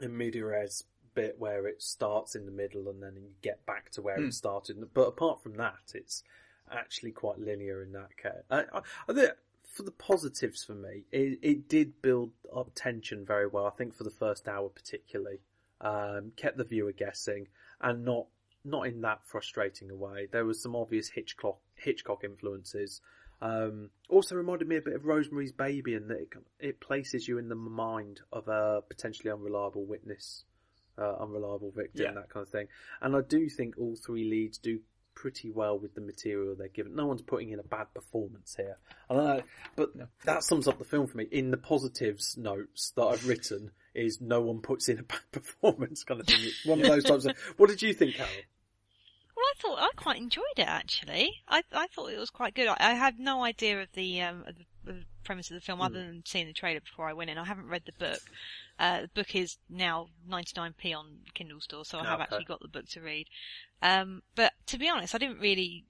in 0.00 0.16
media 0.16 0.44
res 0.44 0.84
bit 1.14 1.38
where 1.38 1.66
it 1.66 1.82
starts 1.82 2.34
in 2.34 2.46
the 2.46 2.50
middle 2.52 2.88
and 2.88 3.02
then 3.02 3.12
you 3.16 3.28
get 3.42 3.64
back 3.66 3.90
to 3.90 4.00
where 4.02 4.16
Hmm. 4.16 4.28
it 4.28 4.34
started. 4.34 4.76
But 4.94 5.08
apart 5.08 5.42
from 5.42 5.54
that, 5.58 5.92
it's 5.94 6.22
actually 6.70 7.12
quite 7.12 7.38
linear 7.38 7.82
in 7.82 7.92
that 7.92 8.16
case. 8.16 8.42
I, 8.50 8.60
I, 8.72 8.80
I 9.08 9.12
think 9.12 9.30
for 9.62 9.82
the 9.82 9.90
positives 9.90 10.64
for 10.64 10.74
me, 10.74 11.04
it, 11.12 11.38
it 11.42 11.68
did 11.68 12.00
build 12.02 12.30
up 12.54 12.70
tension 12.74 13.24
very 13.26 13.46
well. 13.46 13.66
I 13.66 13.70
think 13.70 13.94
for 13.94 14.04
the 14.04 14.10
first 14.10 14.48
hour 14.48 14.68
particularly, 14.70 15.40
um, 15.82 16.32
kept 16.36 16.56
the 16.56 16.64
viewer 16.64 16.92
guessing 16.92 17.48
and 17.80 18.04
not 18.04 18.26
not 18.64 18.86
in 18.86 19.00
that 19.00 19.18
frustrating 19.26 19.90
a 19.90 19.94
way. 19.96 20.28
There 20.30 20.44
was 20.44 20.62
some 20.62 20.76
obvious 20.76 21.08
Hitchcock 21.08 21.58
Hitchcock 21.74 22.22
influences. 22.24 23.00
Um, 23.40 23.90
also 24.08 24.36
reminded 24.36 24.68
me 24.68 24.76
a 24.76 24.80
bit 24.80 24.94
of 24.94 25.04
Rosemary's 25.04 25.50
Baby 25.50 25.94
in 25.94 26.06
that 26.08 26.18
it, 26.20 26.28
it 26.60 26.80
places 26.80 27.26
you 27.26 27.38
in 27.38 27.48
the 27.48 27.56
mind 27.56 28.20
of 28.32 28.46
a 28.46 28.82
potentially 28.88 29.32
unreliable 29.32 29.84
witness, 29.84 30.44
uh, 30.96 31.16
unreliable 31.20 31.72
victim, 31.72 32.02
Yeah. 32.04 32.12
that 32.12 32.28
kind 32.30 32.46
of 32.46 32.50
thing. 32.52 32.68
And 33.00 33.16
I 33.16 33.20
do 33.20 33.48
think 33.48 33.74
all 33.78 33.96
three 33.96 34.22
leads 34.30 34.58
do 34.58 34.78
pretty 35.16 35.50
well 35.50 35.76
with 35.76 35.94
the 35.96 36.00
material 36.00 36.54
they're 36.54 36.68
given. 36.68 36.94
No 36.94 37.06
one's 37.06 37.22
putting 37.22 37.50
in 37.50 37.58
a 37.58 37.64
bad 37.64 37.92
performance 37.92 38.54
here. 38.54 38.78
I 39.10 39.14
don't 39.14 39.24
know, 39.38 39.42
but 39.74 39.90
that 40.24 40.44
sums 40.44 40.68
up 40.68 40.78
the 40.78 40.84
film 40.84 41.08
for 41.08 41.16
me. 41.18 41.26
In 41.32 41.50
the 41.50 41.56
positives 41.58 42.36
notes 42.38 42.92
that 42.94 43.02
I've 43.02 43.26
written 43.26 43.72
is 43.94 44.20
no 44.20 44.40
one 44.40 44.60
puts 44.60 44.88
in 44.88 44.98
a 44.98 45.02
bad 45.04 45.20
performance 45.32 46.04
kind 46.04 46.20
of 46.20 46.26
thing. 46.26 46.44
It's 46.44 46.64
one 46.64 46.80
of 46.80 46.86
those 46.86 47.04
types 47.04 47.24
of, 47.24 47.36
what 47.56 47.68
did 47.68 47.82
you 47.82 47.92
think, 47.94 48.16
Carol? 48.16 48.46
Well, 49.36 49.44
I 49.46 49.54
thought 49.58 49.78
I 49.78 49.90
quite 49.96 50.18
enjoyed 50.18 50.58
it 50.58 50.66
actually. 50.68 51.42
I 51.48 51.62
I 51.72 51.86
thought 51.88 52.12
it 52.12 52.18
was 52.18 52.30
quite 52.30 52.54
good. 52.54 52.68
I, 52.68 52.76
I 52.78 52.92
had 52.94 53.18
no 53.18 53.44
idea 53.44 53.80
of 53.82 53.92
the 53.92 54.20
um 54.22 54.44
of 54.46 54.56
the, 54.56 54.64
the 54.84 55.04
premise 55.24 55.50
of 55.50 55.54
the 55.54 55.60
film 55.60 55.80
other 55.80 55.98
than 56.04 56.22
seeing 56.26 56.46
the 56.46 56.52
trailer 56.52 56.80
before 56.80 57.08
I 57.08 57.12
went 57.12 57.30
in. 57.30 57.38
I 57.38 57.44
haven't 57.44 57.68
read 57.68 57.84
the 57.84 57.92
book. 57.92 58.22
Uh, 58.78 59.02
the 59.02 59.08
book 59.08 59.34
is 59.34 59.58
now 59.68 60.08
99p 60.28 60.94
on 60.94 61.20
Kindle 61.34 61.60
store, 61.60 61.84
so 61.84 61.98
I 61.98 62.04
have 62.04 62.20
Okay. 62.20 62.20
actually 62.20 62.44
got 62.44 62.60
the 62.60 62.68
book 62.68 62.88
to 62.90 63.00
read. 63.00 63.28
Um, 63.82 64.22
but 64.34 64.52
to 64.66 64.78
be 64.78 64.88
honest, 64.88 65.14
I 65.14 65.18
didn't 65.18 65.40
really. 65.40 65.84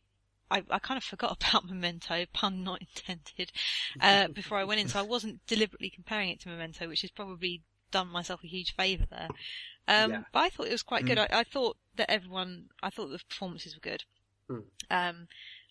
I, 0.51 0.63
I 0.71 0.79
kind 0.79 0.99
of 0.99 1.05
forgot 1.05 1.37
about 1.41 1.65
Memento, 1.67 2.27
pun 2.33 2.63
not 2.65 2.81
intended, 2.81 3.53
uh, 4.01 4.29
before 4.29 4.59
I 4.59 4.65
went 4.65 4.81
in, 4.81 4.89
so 4.89 4.99
I 4.99 5.03
wasn't 5.03 5.47
deliberately 5.47 5.91
comparing 5.91 6.29
it 6.31 6.41
to 6.41 6.49
Memento, 6.49 6.89
which 6.89 7.05
is 7.05 7.11
probably 7.11 7.63
done 7.93 8.09
myself 8.09 8.43
a 8.43 8.49
huge 8.49 8.75
favour 8.75 9.07
there. 9.09 9.29
Um, 9.89 10.11
Yeah. 10.11 10.23
but 10.33 10.41
I 10.41 10.49
thought 10.49 10.67
it 10.67 10.73
was 10.73 10.83
quite 10.83 11.07
good. 11.07 11.19
I, 11.19 11.29
I 11.31 11.45
thought 11.45 11.77
that 11.97 12.11
everyone, 12.11 12.71
I 12.83 12.91
thought 12.91 13.09
the 13.09 13.21
performances 13.29 13.75
were 13.77 13.81
good. 13.81 14.05
Mm. 14.51 14.65
Um, 14.91 15.29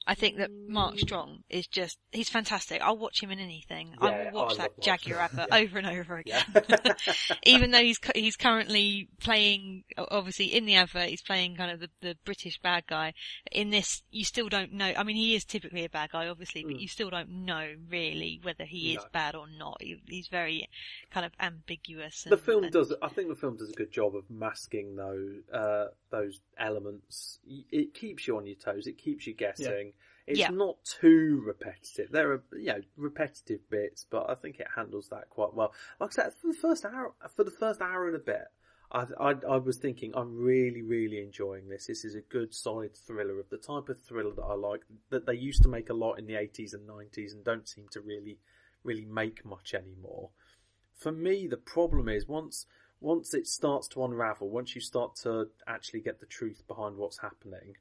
I 0.07 0.15
think 0.15 0.37
that 0.37 0.49
Mark 0.67 0.97
Strong 0.97 1.43
is 1.47 1.67
just, 1.67 1.99
he's 2.11 2.27
fantastic. 2.27 2.81
I'll 2.81 2.97
watch 2.97 3.21
him 3.21 3.29
in 3.29 3.37
anything. 3.39 3.93
I 4.01 4.29
will 4.33 4.41
watch 4.45 4.53
I 4.59 4.63
that 4.63 4.81
Jaguar 4.81 5.19
advert 5.19 5.47
Yeah. 5.51 5.57
over 5.59 5.77
and 5.77 5.87
over 5.87 6.17
again. 6.17 6.43
Yeah. 6.55 6.93
Even 7.45 7.69
though 7.69 7.81
he's, 7.83 7.99
he's 8.15 8.35
currently 8.35 9.09
playing, 9.19 9.83
obviously 9.97 10.45
in 10.45 10.65
the 10.65 10.75
advert, 10.75 11.09
he's 11.09 11.21
playing 11.21 11.55
kind 11.55 11.69
of 11.71 11.79
the, 11.81 11.89
the 12.01 12.15
British 12.25 12.59
bad 12.59 12.85
guy. 12.87 13.13
In 13.51 13.69
this, 13.69 14.01
you 14.09 14.25
still 14.25 14.49
don't 14.49 14.73
know, 14.73 14.91
I 14.97 15.03
mean, 15.03 15.15
he 15.17 15.35
is 15.35 15.45
typically 15.45 15.85
a 15.85 15.89
bad 15.89 16.11
guy, 16.11 16.27
obviously, 16.27 16.63
but 16.63 16.79
you 16.79 16.87
still 16.87 17.11
don't 17.11 17.29
know 17.45 17.67
really 17.89 18.39
whether 18.43 18.63
he 18.65 18.93
is 18.93 18.97
Mm. 19.01 19.03
No. 19.03 19.09
bad 19.13 19.35
or 19.35 19.45
not. 19.55 19.77
He, 19.81 20.01
he's 20.07 20.27
very 20.29 20.67
kind 21.11 21.25
of 21.27 21.31
ambiguous. 21.39 22.25
the 22.27 22.37
film 22.37 22.63
and- 22.63 22.73
does. 22.73 22.91
I 23.03 23.07
think 23.09 23.29
the 23.29 23.35
film 23.35 23.55
does 23.57 23.69
a 23.69 23.73
good 23.73 23.91
job 23.91 24.15
of 24.15 24.23
masking 24.31 24.95
those 24.95 25.43
uh, 25.53 25.85
those 26.11 26.41
elements. 26.57 27.39
It 27.45 27.93
keeps 27.93 28.27
you 28.27 28.37
on 28.37 28.45
your 28.45 28.55
toes. 28.55 28.87
It 28.87 28.97
keeps 28.97 29.25
you 29.25 29.33
guessing. 29.33 29.93
It's 30.27 30.39
Yeah. 30.39 30.49
not 30.49 30.83
too 30.83 31.41
repetitive. 31.45 32.11
There 32.11 32.31
are 32.31 32.43
you 32.53 32.73
know 32.73 32.81
repetitive 32.95 33.67
bits, 33.69 34.05
but 34.09 34.29
I 34.29 34.35
think 34.35 34.59
it 34.59 34.67
handles 34.75 35.09
that 35.09 35.29
quite 35.29 35.53
well. 35.53 35.73
Like 35.99 36.11
I 36.11 36.23
said, 36.23 36.33
for 36.35 36.47
the 36.47 36.53
first 36.53 36.85
hour, 36.85 37.13
for 37.35 37.43
the 37.43 37.51
first 37.51 37.81
hour 37.81 38.07
and 38.07 38.15
a 38.15 38.19
bit. 38.19 38.47
I, 38.93 39.05
I, 39.17 39.35
I 39.49 39.55
was 39.55 39.77
thinking, 39.77 40.11
I'm 40.15 40.35
really, 40.37 40.81
really 40.81 41.21
enjoying 41.21 41.69
this. 41.69 41.87
This 41.87 42.03
is 42.03 42.13
a 42.13 42.19
good, 42.19 42.53
solid 42.53 42.93
thriller 42.93 43.39
of 43.39 43.49
the 43.49 43.57
type 43.57 43.87
of 43.87 44.01
thriller 44.01 44.33
that 44.35 44.43
I 44.43 44.53
like, 44.53 44.81
that 45.11 45.25
they 45.25 45.33
used 45.33 45.63
to 45.63 45.69
make 45.69 45.89
a 45.89 45.93
lot 45.93 46.19
in 46.19 46.27
the 46.27 46.33
80s 46.33 46.73
and 46.73 46.89
90s 46.89 47.31
and 47.31 47.41
don't 47.41 47.69
seem 47.69 47.87
to 47.91 48.01
really, 48.01 48.39
really 48.83 49.05
make 49.05 49.45
much 49.45 49.73
anymore 49.73 50.31
for 51.01 51.11
me, 51.11 51.47
the 51.47 51.57
problem 51.57 52.07
is 52.07 52.27
once 52.27 52.67
once 53.01 53.33
it 53.33 53.47
starts 53.47 53.87
to 53.89 54.03
unravel, 54.05 54.47
once 54.49 54.75
you 54.75 54.81
start 54.81 55.15
to 55.15 55.47
actually 55.67 55.99
get 55.99 56.19
the 56.19 56.25
truth 56.25 56.63
behind 56.67 56.95
what's 56.95 57.17
happening, 57.17 57.75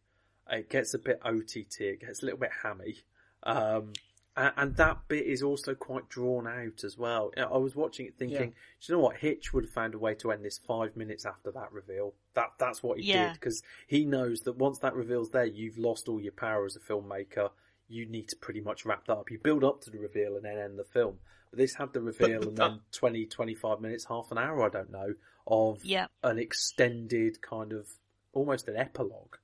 it 0.50 0.68
gets 0.68 0.94
a 0.94 0.98
bit 0.98 1.20
OTT. 1.24 1.80
It 1.80 2.00
gets 2.00 2.22
a 2.22 2.24
little 2.24 2.40
bit 2.40 2.50
hammy, 2.62 2.96
um, 3.44 3.92
and, 4.36 4.52
and 4.56 4.76
that 4.76 5.06
bit 5.08 5.26
is 5.26 5.42
also 5.42 5.74
quite 5.74 6.08
drawn 6.08 6.46
out 6.48 6.82
as 6.82 6.96
well. 6.96 7.30
I 7.36 7.58
was 7.58 7.76
watching 7.76 8.06
it 8.06 8.14
thinking, 8.18 8.38
Yeah. 8.38 8.46
do 8.46 8.52
you 8.92 8.94
know 8.94 9.00
what? 9.00 9.16
Hitch 9.18 9.52
would 9.52 9.64
have 9.64 9.72
found 9.72 9.94
a 9.94 9.98
way 9.98 10.14
to 10.16 10.32
end 10.32 10.44
this 10.44 10.58
five 10.58 10.96
minutes 10.96 11.26
after 11.26 11.50
that 11.52 11.70
reveal. 11.72 12.14
That 12.34 12.52
that's 12.58 12.82
what 12.82 12.98
he 12.98 13.04
Yeah. 13.04 13.28
did 13.28 13.34
because 13.34 13.62
he 13.86 14.04
knows 14.04 14.40
that 14.42 14.56
once 14.56 14.78
that 14.78 14.94
reveal's 14.94 15.30
there, 15.30 15.44
you've 15.44 15.78
lost 15.78 16.08
all 16.08 16.20
your 16.20 16.32
power 16.32 16.64
as 16.64 16.76
a 16.76 16.80
filmmaker. 16.80 17.50
You 17.88 18.06
need 18.06 18.28
to 18.28 18.36
pretty 18.36 18.60
much 18.60 18.86
wrap 18.86 19.06
that 19.06 19.18
up. 19.18 19.30
You 19.30 19.38
build 19.38 19.64
up 19.64 19.80
to 19.82 19.90
the 19.90 19.98
reveal 19.98 20.36
and 20.36 20.44
then 20.44 20.58
end 20.58 20.78
the 20.78 20.84
film. 20.84 21.18
But 21.50 21.58
this 21.58 21.74
had 21.74 21.92
the 21.92 22.00
reveal 22.00 22.42
and 22.48 22.56
then 22.56 22.80
20, 22.92 23.26
25 23.26 23.80
minutes, 23.80 24.04
half 24.04 24.30
an 24.30 24.38
hour, 24.38 24.62
I 24.64 24.68
don't 24.68 24.90
know, 24.90 25.14
of 25.46 25.84
Yeah. 25.84 26.06
an 26.22 26.38
extended 26.38 27.42
kind 27.42 27.72
of 27.72 27.88
almost 28.32 28.68
an 28.68 28.76
epilogue, 28.76 29.36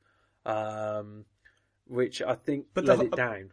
um, 0.44 1.25
which 1.86 2.23
I 2.23 2.35
think 2.36 2.67
But 2.75 2.85
let 2.85 2.99
ho- 2.99 3.05
it 3.05 3.17
down. 3.17 3.52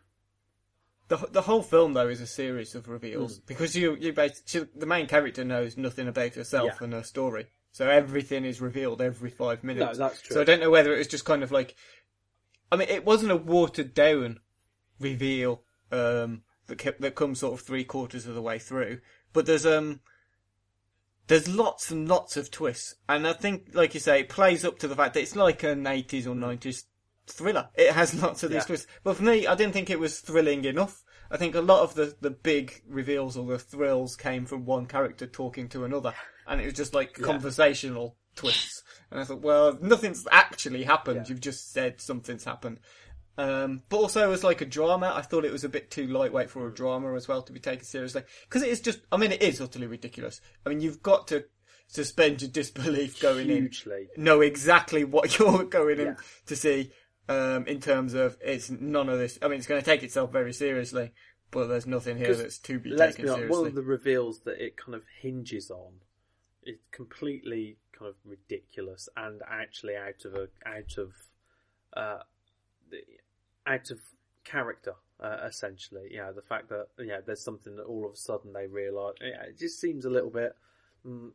The 1.10 1.18
the 1.32 1.42
whole 1.42 1.62
film 1.64 1.94
though 1.94 2.08
is 2.08 2.22
a 2.22 2.28
series 2.28 2.76
of 2.76 2.88
reveals 2.88 3.38
Hmm. 3.38 3.44
because 3.46 3.76
you 3.76 3.96
you 3.96 4.14
basically 4.14 4.70
the 4.80 4.86
main 4.86 5.06
character 5.08 5.44
knows 5.44 5.76
nothing 5.78 6.08
about 6.08 6.36
herself 6.36 6.78
Yeah. 6.80 6.84
and 6.86 6.94
her 6.94 7.04
story, 7.04 7.48
so 7.72 7.90
everything 7.90 8.46
is 8.46 8.62
revealed 8.62 9.02
every 9.02 9.30
five 9.30 9.64
minutes. 9.64 9.98
No, 10.00 10.08
that's 10.08 10.22
true. 10.22 10.36
So 10.36 10.42
I 10.42 10.46
don't 10.46 10.60
know 10.62 10.70
whether 10.72 10.94
it 10.94 11.00
was 11.00 11.08
just 11.08 11.26
kind 11.26 11.44
of 11.44 11.52
like, 11.52 11.76
I 12.72 12.78
mean, 12.78 12.88
it 12.88 13.04
wasn't 13.04 13.32
a 13.34 13.36
watered 13.38 13.94
down 13.94 14.40
reveal 15.00 15.64
um, 15.92 16.44
that 16.68 16.78
kept, 16.78 17.02
that 17.02 17.16
comes 17.16 17.40
sort 17.40 17.54
of 17.60 17.66
three 17.66 17.84
quarters 17.84 18.26
of 18.26 18.36
the 18.36 18.42
way 18.42 18.60
through, 18.60 19.00
but 19.34 19.46
there's 19.46 19.66
um 19.66 20.00
there's 21.28 21.48
lots 21.48 21.90
and 21.90 22.08
lots 22.08 22.36
of 22.36 22.52
twists, 22.52 22.96
and 23.08 23.26
I 23.26 23.34
think, 23.34 23.70
like 23.74 23.94
you 23.94 24.00
say, 24.00 24.22
it 24.22 24.30
plays 24.30 24.66
up 24.66 24.80
to 24.80 24.88
the 24.88 24.96
fact 24.96 25.14
that 25.14 25.22
it's 25.22 25.36
like 25.38 25.64
an 25.64 25.86
80s 25.86 26.28
or 26.28 26.36
90s 26.36 26.84
thriller. 27.28 27.70
It 27.76 27.94
has 27.94 28.22
lots 28.22 28.44
of 28.44 28.50
these 28.50 28.58
Yeah. 28.64 28.66
twists. 28.66 28.88
But 29.04 29.16
for 29.16 29.24
me, 29.24 29.48
I 29.48 29.56
didn't 29.56 29.72
think 29.74 29.90
it 29.90 30.00
was 30.00 30.20
thrilling 30.20 30.66
enough. 30.66 31.02
I 31.32 31.38
think 31.38 31.56
a 31.56 31.62
lot 31.62 31.82
of 31.82 31.96
the, 31.96 32.14
the 32.20 32.30
big 32.30 32.84
reveals 32.88 33.38
or 33.38 33.48
the 33.48 33.58
thrills 33.58 34.18
came 34.18 34.46
from 34.46 34.66
one 34.66 34.86
character 34.86 35.26
talking 35.26 35.70
to 35.70 35.86
another, 35.86 36.14
and 36.46 36.60
it 36.60 36.66
was 36.66 36.74
just 36.74 36.94
like 36.94 37.14
conversational 37.14 38.18
twists. 38.36 38.84
And 39.10 39.22
I 39.22 39.24
thought, 39.24 39.42
well, 39.42 39.78
nothing's 39.82 40.28
actually 40.30 40.84
happened. 40.84 41.22
Yeah. 41.22 41.26
You've 41.30 41.42
just 41.42 41.72
said 41.72 42.02
something's 42.02 42.44
happened. 42.44 42.80
Um, 43.38 43.82
but 43.90 43.98
also 43.98 44.32
as 44.32 44.44
like 44.44 44.62
a 44.62 44.66
drama, 44.66 45.12
I 45.16 45.22
thought 45.22 45.46
it 45.46 45.52
was 45.52 45.64
a 45.64 45.70
bit 45.70 45.90
too 45.90 46.08
lightweight 46.08 46.50
for 46.50 46.68
a 46.68 46.74
drama 46.74 47.16
as 47.16 47.28
well 47.28 47.42
to 47.42 47.54
be 47.54 47.60
taken 47.60 47.84
seriously. 47.86 48.24
Because 48.44 48.62
it 48.62 48.70
is 48.70 48.80
just, 48.80 49.00
I 49.12 49.18
mean, 49.18 49.32
it 49.32 49.42
is 49.42 49.60
utterly 49.60 49.88
ridiculous. 49.88 50.40
I 50.66 50.70
mean, 50.70 50.82
you've 50.82 51.02
got 51.02 51.28
to 51.30 51.46
suspend 51.88 52.42
your 52.42 52.52
disbelief 52.52 53.20
going 53.22 53.48
Hugely. 53.48 54.08
in, 54.16 54.24
know 54.24 54.42
exactly 54.42 55.04
what 55.04 55.38
you're 55.40 55.64
going 55.64 56.00
in 56.00 56.18
to 56.48 56.56
see. 56.56 56.92
Um, 57.30 57.66
in 57.68 57.80
terms 57.80 58.16
of 58.16 58.38
it's 58.42 58.70
none 58.70 59.08
of 59.08 59.18
this. 59.18 59.40
I 59.42 59.48
mean, 59.48 59.58
it's 59.58 59.68
going 59.68 59.80
to 59.80 59.86
take 59.86 60.04
itself 60.04 60.34
very 60.34 60.52
seriously, 60.52 61.14
but 61.52 61.68
there's 61.68 61.88
nothing 61.88 62.18
here 62.18 62.36
that's 62.36 62.58
to 62.60 62.80
be 62.80 62.90
Let's 62.90 63.16
taken 63.16 63.26
be 63.26 63.30
honest, 63.30 63.40
seriously. 63.40 63.60
one 63.62 63.68
of 63.70 63.76
the 63.76 63.82
reveals 63.82 64.42
that 64.42 64.62
it 64.62 64.76
kind 64.76 64.94
of 64.94 65.04
hinges 65.22 65.72
on 65.72 66.02
is 66.64 66.80
completely 66.92 67.78
kind 67.98 68.10
of 68.10 68.16
ridiculous 68.26 69.08
and 69.16 69.42
actually 69.50 69.96
out 69.96 70.26
of 70.26 70.34
a 70.34 70.50
out 70.68 70.98
of 70.98 71.14
uh, 71.96 72.24
the- 72.92 73.06
out 73.66 73.92
of 73.92 74.00
character. 74.44 74.94
Uh, 75.20 75.46
essentially, 75.48 76.08
you 76.12 76.18
know, 76.18 76.34
the 76.34 76.42
fact 76.42 76.68
that 76.70 76.88
you 77.00 77.06
know 77.08 77.20
there's 77.26 77.44
something 77.44 77.76
that 77.78 77.84
all 77.84 78.06
of 78.06 78.14
a 78.14 78.18
sudden 78.18 78.52
they 78.52 78.68
realise. 78.68 79.16
It 79.22 79.58
just 79.58 79.80
seems 79.80 80.04
a 80.06 80.10
little 80.10 80.30
bit 80.32 80.54
mm, 81.06 81.30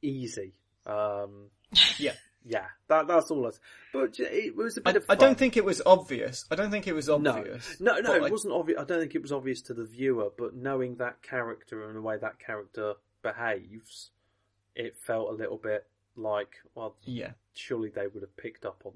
easy. 0.00 0.54
Um, 0.86 1.50
yeah. 1.98 2.14
yeah, 2.46 2.66
that 2.88 3.06
that's 3.06 3.30
all. 3.30 3.44
I 3.44 3.48
s- 3.48 3.60
But 3.92 4.18
it 4.18 4.56
was 4.56 4.78
a 4.78 4.80
bit 4.80 4.94
I, 4.94 4.96
of 4.98 5.04
I 5.10 5.14
don't 5.14 5.36
think 5.36 5.58
it 5.58 5.64
was 5.64 5.82
obvious. 5.84 6.46
I 6.50 6.54
don't 6.54 6.70
think 6.70 6.86
it 6.86 6.94
was 6.94 7.10
obvious. 7.10 7.78
no, 7.80 7.96
no, 7.96 8.02
but 8.02 8.16
it 8.16 8.22
I- 8.24 8.30
wasn't 8.30 8.54
obvious. 8.54 8.80
I 8.80 8.84
don't 8.84 9.00
think 9.00 9.14
it 9.14 9.20
was 9.22 9.32
obvious 9.32 9.60
to 9.62 9.74
the 9.74 9.84
viewer, 9.84 10.30
but 10.38 10.54
knowing 10.54 10.96
that 10.96 11.20
character 11.22 11.86
and 11.86 11.96
the 11.96 12.00
way 12.00 12.16
that 12.16 12.38
character 12.38 12.94
behaves, 13.22 14.10
it 14.74 14.96
felt 14.96 15.28
a 15.28 15.32
little 15.34 15.58
bit 15.58 15.86
like, 16.16 16.54
well, 16.74 16.96
Yeah. 17.04 17.32
surely 17.52 17.90
they 17.90 18.06
would 18.06 18.22
have 18.22 18.36
picked 18.36 18.64
up 18.64 18.82
on, 18.86 18.94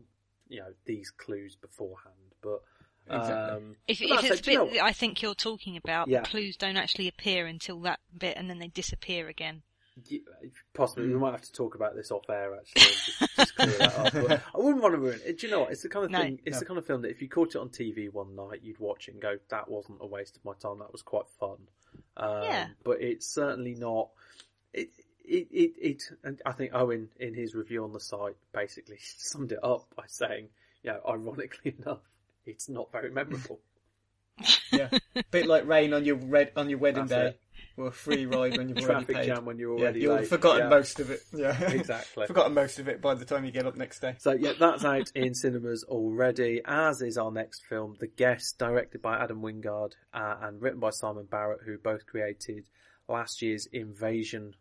you 0.48 0.60
know, 0.60 0.72
these 0.86 1.10
clues 1.10 1.54
beforehand. 1.54 2.31
But 2.42 2.62
um, 3.08 3.76
If, 3.88 3.98
but 4.00 4.06
if 4.10 4.24
it's 4.24 4.24
it, 4.24 4.36
the 4.36 4.42
do 4.42 4.50
you 4.52 4.58
know 4.58 4.64
bit 4.66 4.74
that 4.74 4.84
I 4.84 4.92
think 4.92 5.22
you're 5.22 5.34
talking 5.34 5.76
about, 5.76 6.08
Yeah. 6.08 6.20
the 6.22 6.28
clues 6.28 6.56
don't 6.56 6.76
actually 6.76 7.08
appear 7.08 7.46
until 7.46 7.80
that 7.80 8.00
bit 8.16 8.36
and 8.36 8.48
then 8.48 8.58
they 8.58 8.68
disappear 8.68 9.28
again. 9.28 9.62
y- 10.10 10.20
possibly 10.72 11.06
Hmm. 11.06 11.12
we 11.14 11.18
might 11.18 11.32
have 11.32 11.42
to 11.42 11.52
talk 11.52 11.74
about 11.74 11.94
this 11.94 12.10
off 12.10 12.28
air 12.30 12.54
actually. 12.56 12.80
Just, 12.82 13.36
just 13.36 13.56
clear 13.56 13.78
that 13.78 13.94
up. 13.98 14.12
But 14.12 14.42
I 14.54 14.58
wouldn't 14.58 14.82
want 14.82 14.94
to 14.94 14.98
ruin 15.00 15.20
it. 15.24 15.38
Do 15.38 15.46
you 15.46 15.50
know 15.52 15.60
what? 15.60 15.72
It's 15.72 15.82
the 15.82 15.88
kind 15.88 16.04
of 16.06 16.10
No. 16.10 16.20
thing. 16.20 16.40
It's 16.46 16.54
No. 16.56 16.60
the 16.60 16.64
kind 16.66 16.78
of 16.78 16.86
film 16.86 17.02
that 17.02 17.10
if 17.10 17.20
you 17.20 17.28
caught 17.28 17.54
it 17.54 17.58
on 17.58 17.68
TV 17.68 18.08
one 18.10 18.34
night, 18.36 18.60
you'd 18.62 18.78
watch 18.78 19.08
it 19.08 19.12
and 19.14 19.20
go, 19.20 19.36
"That 19.50 19.68
wasn't 19.68 19.98
a 20.00 20.06
waste 20.06 20.36
of 20.36 20.44
my 20.44 20.54
time. 20.54 20.78
That 20.78 20.92
was 20.92 21.02
quite 21.02 21.28
fun." 21.38 21.58
Um, 22.16 22.42
Yeah. 22.44 22.68
But 22.84 23.02
it's 23.02 23.26
certainly 23.26 23.74
not. 23.74 24.08
It 24.72 24.90
it 25.24 25.48
it, 25.50 25.72
it 25.78 26.02
and 26.24 26.40
I 26.46 26.52
think 26.52 26.72
Owen 26.72 27.10
in 27.20 27.34
his 27.34 27.54
review 27.54 27.84
on 27.84 27.92
the 27.92 28.00
site 28.00 28.36
basically 28.52 28.98
summed 29.18 29.52
it 29.52 29.58
up 29.62 29.92
by 29.94 30.04
saying, 30.06 30.48
"You 30.82 30.92
know, 30.92 31.00
ironically 31.06 31.74
enough, 31.78 32.00
it's 32.46 32.68
not 32.68 32.90
very 32.92 33.10
memorable." 33.10 33.60
Yeah. 34.72 34.88
Bit 35.30 35.46
like 35.46 35.66
rain 35.66 35.92
on 35.92 36.06
your 36.06 36.16
red 36.16 36.52
on 36.56 36.70
your 36.70 36.78
wedding 36.78 37.04
That's 37.06 37.34
day, 37.34 37.38
or 37.76 37.88
a 37.88 37.92
free 37.92 38.24
ride 38.24 38.56
when 38.56 38.70
you've 38.70 38.78
already 38.78 39.04
Traffic 39.04 39.16
paid. 39.16 39.26
jam 39.26 39.44
when 39.44 39.58
you're 39.58 39.76
yeah, 39.76 39.82
already 39.84 40.00
you'll 40.00 40.12
late. 40.14 40.20
have 40.20 40.28
forgotten 40.30 40.62
Yeah. 40.62 40.68
most 40.70 40.98
of 41.00 41.10
it. 41.10 41.20
Yeah, 41.34 41.60
Exactly. 41.70 42.26
forgotten 42.26 42.54
most 42.54 42.78
of 42.78 42.88
it 42.88 43.02
by 43.02 43.14
the 43.14 43.26
time 43.26 43.44
you 43.44 43.50
get 43.52 43.66
up 43.66 43.76
next 43.76 44.00
day. 44.00 44.16
So 44.18 44.32
yeah, 44.32 44.54
that's 44.58 44.84
out 44.86 45.10
in 45.14 45.34
cinemas 45.34 45.84
already, 45.84 46.62
as 46.64 47.02
is 47.02 47.18
our 47.18 47.30
next 47.30 47.66
film, 47.66 47.96
The 48.00 48.06
Guest, 48.06 48.58
directed 48.58 49.02
by 49.02 49.18
Adam 49.18 49.42
Wingard 49.42 49.92
uh, 50.14 50.36
and 50.40 50.60
written 50.62 50.80
by 50.80 50.90
Simon 50.90 51.26
Barrett, 51.30 51.60
who 51.66 51.76
both 51.76 52.06
created 52.06 52.64
last 53.08 53.42
year's 53.42 53.66
Invasion 53.70 54.54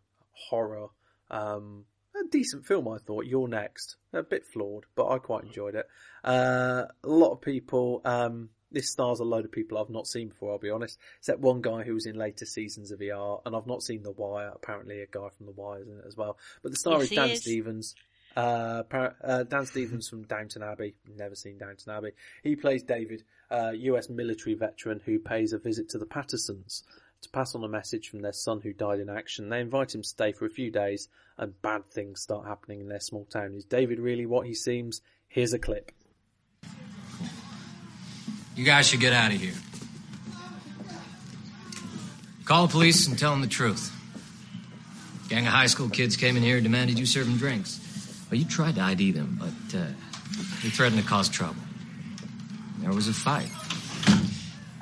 horror 0.50 0.88
um, 1.30 1.86
a 2.14 2.28
decent 2.28 2.66
film, 2.66 2.88
I 2.88 2.98
thought. 2.98 3.26
You're 3.26 3.48
next. 3.48 3.96
A 4.12 4.22
bit 4.22 4.44
flawed, 4.46 4.84
but 4.94 5.08
I 5.08 5.18
quite 5.18 5.44
enjoyed 5.44 5.74
it. 5.74 5.86
Uh, 6.24 6.84
a 7.02 7.08
lot 7.08 7.32
of 7.32 7.40
people, 7.40 8.00
um, 8.04 8.50
this 8.70 8.90
stars 8.90 9.20
a 9.20 9.24
load 9.24 9.44
of 9.44 9.52
people 9.52 9.78
I've 9.78 9.90
not 9.90 10.06
seen 10.06 10.28
before, 10.28 10.52
I'll 10.52 10.58
be 10.58 10.70
honest. 10.70 10.98
Except 11.18 11.40
one 11.40 11.60
guy 11.60 11.82
who 11.82 11.94
was 11.94 12.06
in 12.06 12.16
later 12.16 12.46
seasons 12.46 12.90
of 12.90 13.00
ER, 13.00 13.36
and 13.44 13.54
I've 13.56 13.66
not 13.66 13.82
seen 13.82 14.02
The 14.02 14.10
Wire. 14.10 14.52
Apparently 14.54 15.00
a 15.02 15.06
guy 15.06 15.28
from 15.36 15.46
The 15.46 15.52
Wire 15.52 15.80
is 15.82 15.88
in 15.88 15.98
it 15.98 16.04
as 16.06 16.16
well. 16.16 16.38
But 16.62 16.72
the 16.72 16.78
star 16.78 16.94
Yes, 17.00 17.02
is 17.02 17.10
Dan 17.10 17.30
is. 17.30 17.40
Stevens. 17.40 17.94
Uh, 18.34 18.82
par- 18.84 19.14
uh, 19.22 19.42
Dan 19.42 19.66
Stevens 19.66 20.08
from 20.08 20.22
Downton 20.22 20.62
Abbey. 20.62 20.94
Never 21.16 21.34
seen 21.34 21.58
Downton 21.58 21.92
Abbey. 21.92 22.12
He 22.42 22.56
plays 22.56 22.82
David, 22.82 23.24
uh, 23.50 23.72
US 23.74 24.08
military 24.08 24.54
veteran 24.54 25.02
who 25.04 25.18
pays 25.18 25.52
a 25.52 25.58
visit 25.58 25.90
to 25.90 25.98
the 25.98 26.06
Pattersons 26.06 26.82
to 27.22 27.30
pass 27.30 27.54
on 27.54 27.64
a 27.64 27.68
message 27.68 28.08
from 28.08 28.20
their 28.20 28.32
son 28.32 28.60
who 28.60 28.72
died 28.72 29.00
in 29.00 29.08
action. 29.08 29.48
They 29.48 29.60
invite 29.60 29.94
him 29.94 30.02
to 30.02 30.08
stay 30.08 30.32
for 30.32 30.46
a 30.46 30.50
few 30.50 30.70
days 30.70 31.08
and 31.38 31.60
bad 31.62 31.86
things 31.86 32.20
start 32.20 32.46
happening 32.46 32.80
in 32.80 32.88
their 32.88 33.00
small 33.00 33.24
town. 33.24 33.54
Is 33.54 33.64
David 33.64 33.98
really 33.98 34.26
what 34.26 34.46
he 34.46 34.54
seems? 34.54 35.00
Here's 35.28 35.52
a 35.52 35.58
clip. 35.58 35.92
You 38.54 38.64
guys 38.64 38.86
should 38.86 39.00
get 39.00 39.12
out 39.12 39.32
of 39.32 39.40
here. 39.40 39.54
Call 42.44 42.66
the 42.66 42.72
police 42.72 43.06
and 43.06 43.18
tell 43.18 43.30
them 43.30 43.40
the 43.40 43.46
truth. 43.46 43.90
Gang 45.28 45.46
of 45.46 45.52
high 45.52 45.66
school 45.66 45.88
kids 45.88 46.16
came 46.16 46.36
in 46.36 46.42
here 46.42 46.56
and 46.56 46.64
demanded 46.64 46.98
you 46.98 47.06
serve 47.06 47.26
them 47.26 47.38
drinks. 47.38 47.80
Well, 48.30 48.38
you 48.38 48.44
tried 48.44 48.74
to 48.74 48.82
ID 48.82 49.12
them, 49.12 49.38
but 49.40 49.78
uh, 49.78 49.86
they 50.62 50.68
threatened 50.68 51.00
to 51.00 51.08
cause 51.08 51.28
trouble. 51.28 51.62
There 52.78 52.92
was 52.92 53.08
a 53.08 53.14
fight. 53.14 53.48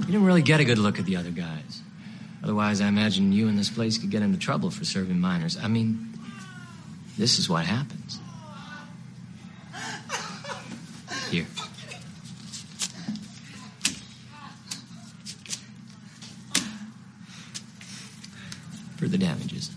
You 0.00 0.06
didn't 0.06 0.24
really 0.24 0.42
get 0.42 0.58
a 0.58 0.64
good 0.64 0.78
look 0.78 0.98
at 0.98 1.04
the 1.04 1.16
other 1.16 1.30
guys. 1.30 1.82
Otherwise, 2.42 2.80
I 2.80 2.88
imagine 2.88 3.32
you 3.32 3.48
and 3.48 3.58
this 3.58 3.70
place 3.70 3.98
could 3.98 4.10
get 4.10 4.22
into 4.22 4.38
trouble 4.38 4.70
for 4.70 4.84
serving 4.84 5.20
minors. 5.20 5.58
I 5.58 5.68
mean, 5.68 6.14
this 7.18 7.38
is 7.38 7.48
what 7.48 7.66
happens. 7.66 8.18
Here. 11.30 11.46
For 18.96 19.06
the 19.06 19.18
damages. 19.18 19.70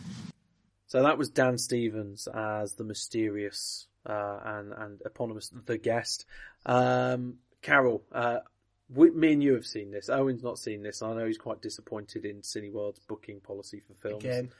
So 0.87 1.03
that 1.03 1.17
was 1.17 1.29
Dan 1.29 1.57
Stevens 1.57 2.27
as 2.33 2.75
the 2.75 2.83
mysterious 2.83 3.87
uh, 4.05 4.39
and 4.43 4.73
and 4.73 5.01
eponymous 5.05 5.51
the 5.65 5.77
guest. 5.77 6.25
Um, 6.65 7.35
Carol, 7.61 8.03
uh, 8.11 8.39
me 8.89 9.33
and 9.33 9.43
you 9.43 9.53
have 9.53 9.65
seen 9.65 9.91
this. 9.91 10.09
Owen's 10.09 10.43
not 10.43 10.59
seen 10.59 10.83
this. 10.83 11.01
I 11.01 11.13
know 11.13 11.25
he's 11.25 11.37
quite 11.37 11.61
disappointed 11.61 12.25
in 12.25 12.41
Cineworld's 12.41 12.99
booking 12.99 13.39
policy 13.39 13.81
for 13.87 13.93
films, 13.93 14.23
Again. 14.23 14.51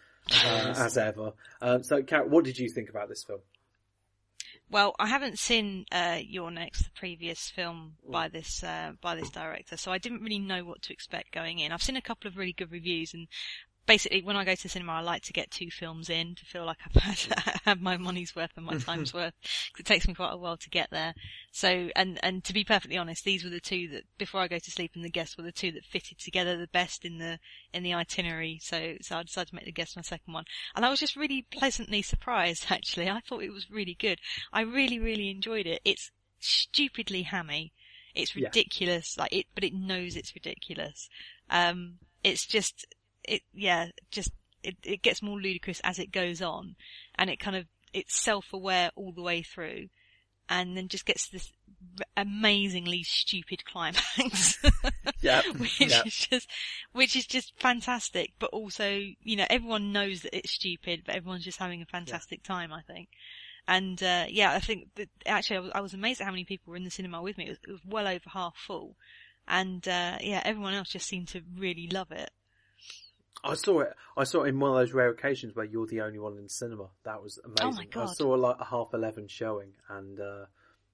uh, 0.46 0.74
as 0.78 0.98
ever. 0.98 1.34
Um, 1.62 1.84
so, 1.84 2.02
Carol, 2.04 2.30
what 2.30 2.46
did 2.46 2.58
you 2.58 2.70
think 2.70 2.90
about 2.90 3.10
this 3.10 3.24
film? 3.24 3.40
Well, 4.70 4.96
I 4.98 5.08
haven't 5.08 5.38
seen 5.38 5.86
uh, 5.92 6.18
You're 6.20 6.50
Next, 6.50 6.86
the 6.86 6.92
previous 6.96 7.50
film 7.50 7.94
by 8.10 8.28
this 8.28 8.64
uh, 8.64 8.94
by 9.02 9.16
this 9.16 9.30
director, 9.30 9.78
so 9.78 9.92
I 9.92 10.00
didn't 10.00 10.22
really 10.22 10.40
know 10.40 10.64
what 10.64 10.82
to 10.84 10.94
expect 10.94 11.32
going 11.32 11.60
in. 11.60 11.72
I've 11.72 11.84
seen 11.84 11.96
a 11.98 12.02
couple 12.02 12.28
of 12.28 12.38
really 12.38 12.54
good 12.54 12.72
reviews, 12.72 13.14
and 13.14 13.28
basically, 13.86 14.22
when 14.22 14.36
I 14.36 14.46
go 14.46 14.56
to 14.56 14.64
the 14.64 14.70
cinema, 14.70 14.94
I 14.94 15.02
like 15.02 15.24
to 15.24 15.34
get 15.34 15.52
two 15.52 15.70
films 15.70 16.10
in 16.10 16.36
to 16.36 16.46
feel 16.46 16.66
like 16.66 16.78
I've 16.86 17.02
had, 17.04 17.60
had 17.66 17.82
my 17.82 17.98
money's 17.98 18.36
worth 18.36 18.52
and 18.56 18.66
my 18.66 18.78
time's 18.80 19.14
worth. 19.14 19.34
Cause 19.42 19.80
it 19.80 19.86
takes 19.86 20.08
me 20.08 20.14
quite 20.14 20.34
a 20.34 20.38
while 20.38 20.58
to 20.58 20.70
get 20.70 20.90
there. 20.92 21.14
So, 21.52 21.90
and 21.96 22.20
and 22.24 22.44
to 22.44 22.54
be 22.54 22.64
perfectly 22.64 22.98
honest, 22.98 23.24
these 23.24 23.44
were 23.44 23.50
the 23.50 23.60
two 23.60 23.88
that 23.90 24.04
before 24.18 24.42
I 24.42 24.48
go 24.48 24.60
to 24.60 24.72
sleep, 24.72 24.92
and 24.96 25.04
the 25.04 25.10
guests 25.10 25.38
were 25.38 25.44
the 25.44 25.52
two 25.52 25.72
that 25.74 25.86
fitted 25.86 26.20
together 26.20 26.58
the 26.58 26.68
best 26.68 27.06
in 27.06 27.18
the 27.18 27.40
in 27.74 27.84
the 27.84 27.94
itinerary. 27.94 28.60
So, 28.62 28.96
so 29.02 29.18
I 29.18 29.24
decided 29.24 29.50
to 29.50 29.56
make 29.56 29.66
the 29.66 29.72
guest 29.72 29.96
my 29.96 30.02
second 30.02 30.34
one, 30.34 30.46
and 30.76 30.86
I 30.86 30.90
was 30.90 31.00
just 31.00 31.16
really 31.16 31.46
pleasantly 31.52 32.02
surprised. 32.02 32.68
Actually, 32.70 33.10
I 33.10 33.20
thought 33.20 33.44
it 33.44 33.54
was 33.54 33.70
really 33.70 33.96
good. 33.96 34.20
I 34.52 34.62
really, 34.62 35.00
really 35.00 35.30
enjoyed 35.30 35.68
it. 35.68 35.82
It's 35.86 36.12
stupidly 36.40 37.24
hammy. 37.24 37.74
It's 38.16 38.36
Yeah. 38.36 38.48
ridiculous, 38.48 39.18
like 39.18 39.34
it, 39.34 39.48
but 39.56 39.64
it 39.64 39.74
knows 39.74 40.16
it's 40.16 40.36
ridiculous. 40.36 41.10
Um, 41.50 41.98
it's 42.24 42.46
just, 42.46 42.86
it, 43.24 43.42
yeah, 43.54 43.88
just, 44.12 44.32
it, 44.64 44.76
it 44.84 45.02
gets 45.02 45.22
more 45.22 45.40
ludicrous 45.40 45.82
as 45.84 46.00
it 46.00 46.12
goes 46.12 46.42
on, 46.42 46.76
and 47.16 47.30
it 47.30 47.40
kind 47.40 47.56
of, 47.56 47.66
it's 47.94 48.22
self-aware 48.22 48.92
all 48.96 49.12
the 49.12 49.22
way 49.22 49.42
through, 49.42 49.88
and 50.50 50.76
then 50.76 50.88
just 50.88 51.06
gets 51.06 51.28
this 51.30 51.52
amazingly 52.18 53.04
stupid 53.04 53.66
climax. 53.66 54.62
Yeah, 55.24 55.42
which 55.58 55.80
yeah. 55.80 56.04
is 56.06 56.16
just, 56.16 56.50
which 56.92 57.16
is 57.16 57.26
just 57.26 57.54
fantastic, 57.58 58.34
but 58.40 58.50
also, 58.52 59.00
you 59.22 59.36
know, 59.38 59.46
everyone 59.50 59.94
knows 59.94 60.22
that 60.22 60.38
it's 60.38 60.52
stupid, 60.52 61.04
but 61.06 61.16
everyone's 61.16 61.46
just 61.46 61.60
having 61.60 61.82
a 61.82 61.86
fantastic 61.86 62.44
time, 62.44 62.74
I 62.74 62.82
think. 62.82 63.08
And, 63.66 64.04
uh, 64.04 64.26
yeah, 64.28 64.52
I 64.52 64.60
think 64.60 64.90
that 64.96 65.08
actually 65.26 65.58
I 65.58 65.60
was, 65.62 65.72
I 65.76 65.82
was 65.82 65.94
amazed 65.94 66.20
at 66.20 66.26
how 66.26 66.32
many 66.32 66.44
people 66.44 66.72
were 66.72 66.78
in 66.78 66.84
the 66.84 66.92
cinema 66.92 67.22
with 67.22 67.38
me. 67.38 67.46
It 67.46 67.50
was, 67.50 67.60
it 67.66 67.72
was 67.72 67.82
well 67.88 68.08
over 68.08 68.30
half 68.30 68.58
full. 68.58 68.98
And, 69.48 69.88
uh, 69.88 70.18
yeah, 70.20 70.42
everyone 70.44 70.74
else 70.74 70.90
just 70.90 71.08
seemed 71.08 71.30
to 71.30 71.42
really 71.58 71.88
love 71.88 72.12
it. 72.12 72.30
I 73.44 73.56
saw 73.56 73.82
it. 73.82 73.94
I 74.16 74.24
saw 74.24 74.44
it 74.44 74.50
in 74.50 74.60
one 74.60 74.72
of 74.72 74.78
those 74.78 74.94
rare 74.94 75.10
occasions 75.10 75.56
where 75.56 75.66
you're 75.66 75.88
the 75.88 76.02
only 76.02 76.20
one 76.20 76.38
in 76.38 76.44
the 76.44 76.50
cinema. 76.50 76.88
That 77.04 77.22
was 77.22 77.40
amazing. 77.44 77.58
Oh 77.62 77.72
my 77.72 77.86
God. 77.86 78.10
I 78.10 78.14
saw 78.14 78.30
like 78.30 78.56
a 78.60 78.66
half 78.66 78.94
eleven 78.94 79.28
showing, 79.28 79.74
and 79.90 80.20
uh, 80.20 80.46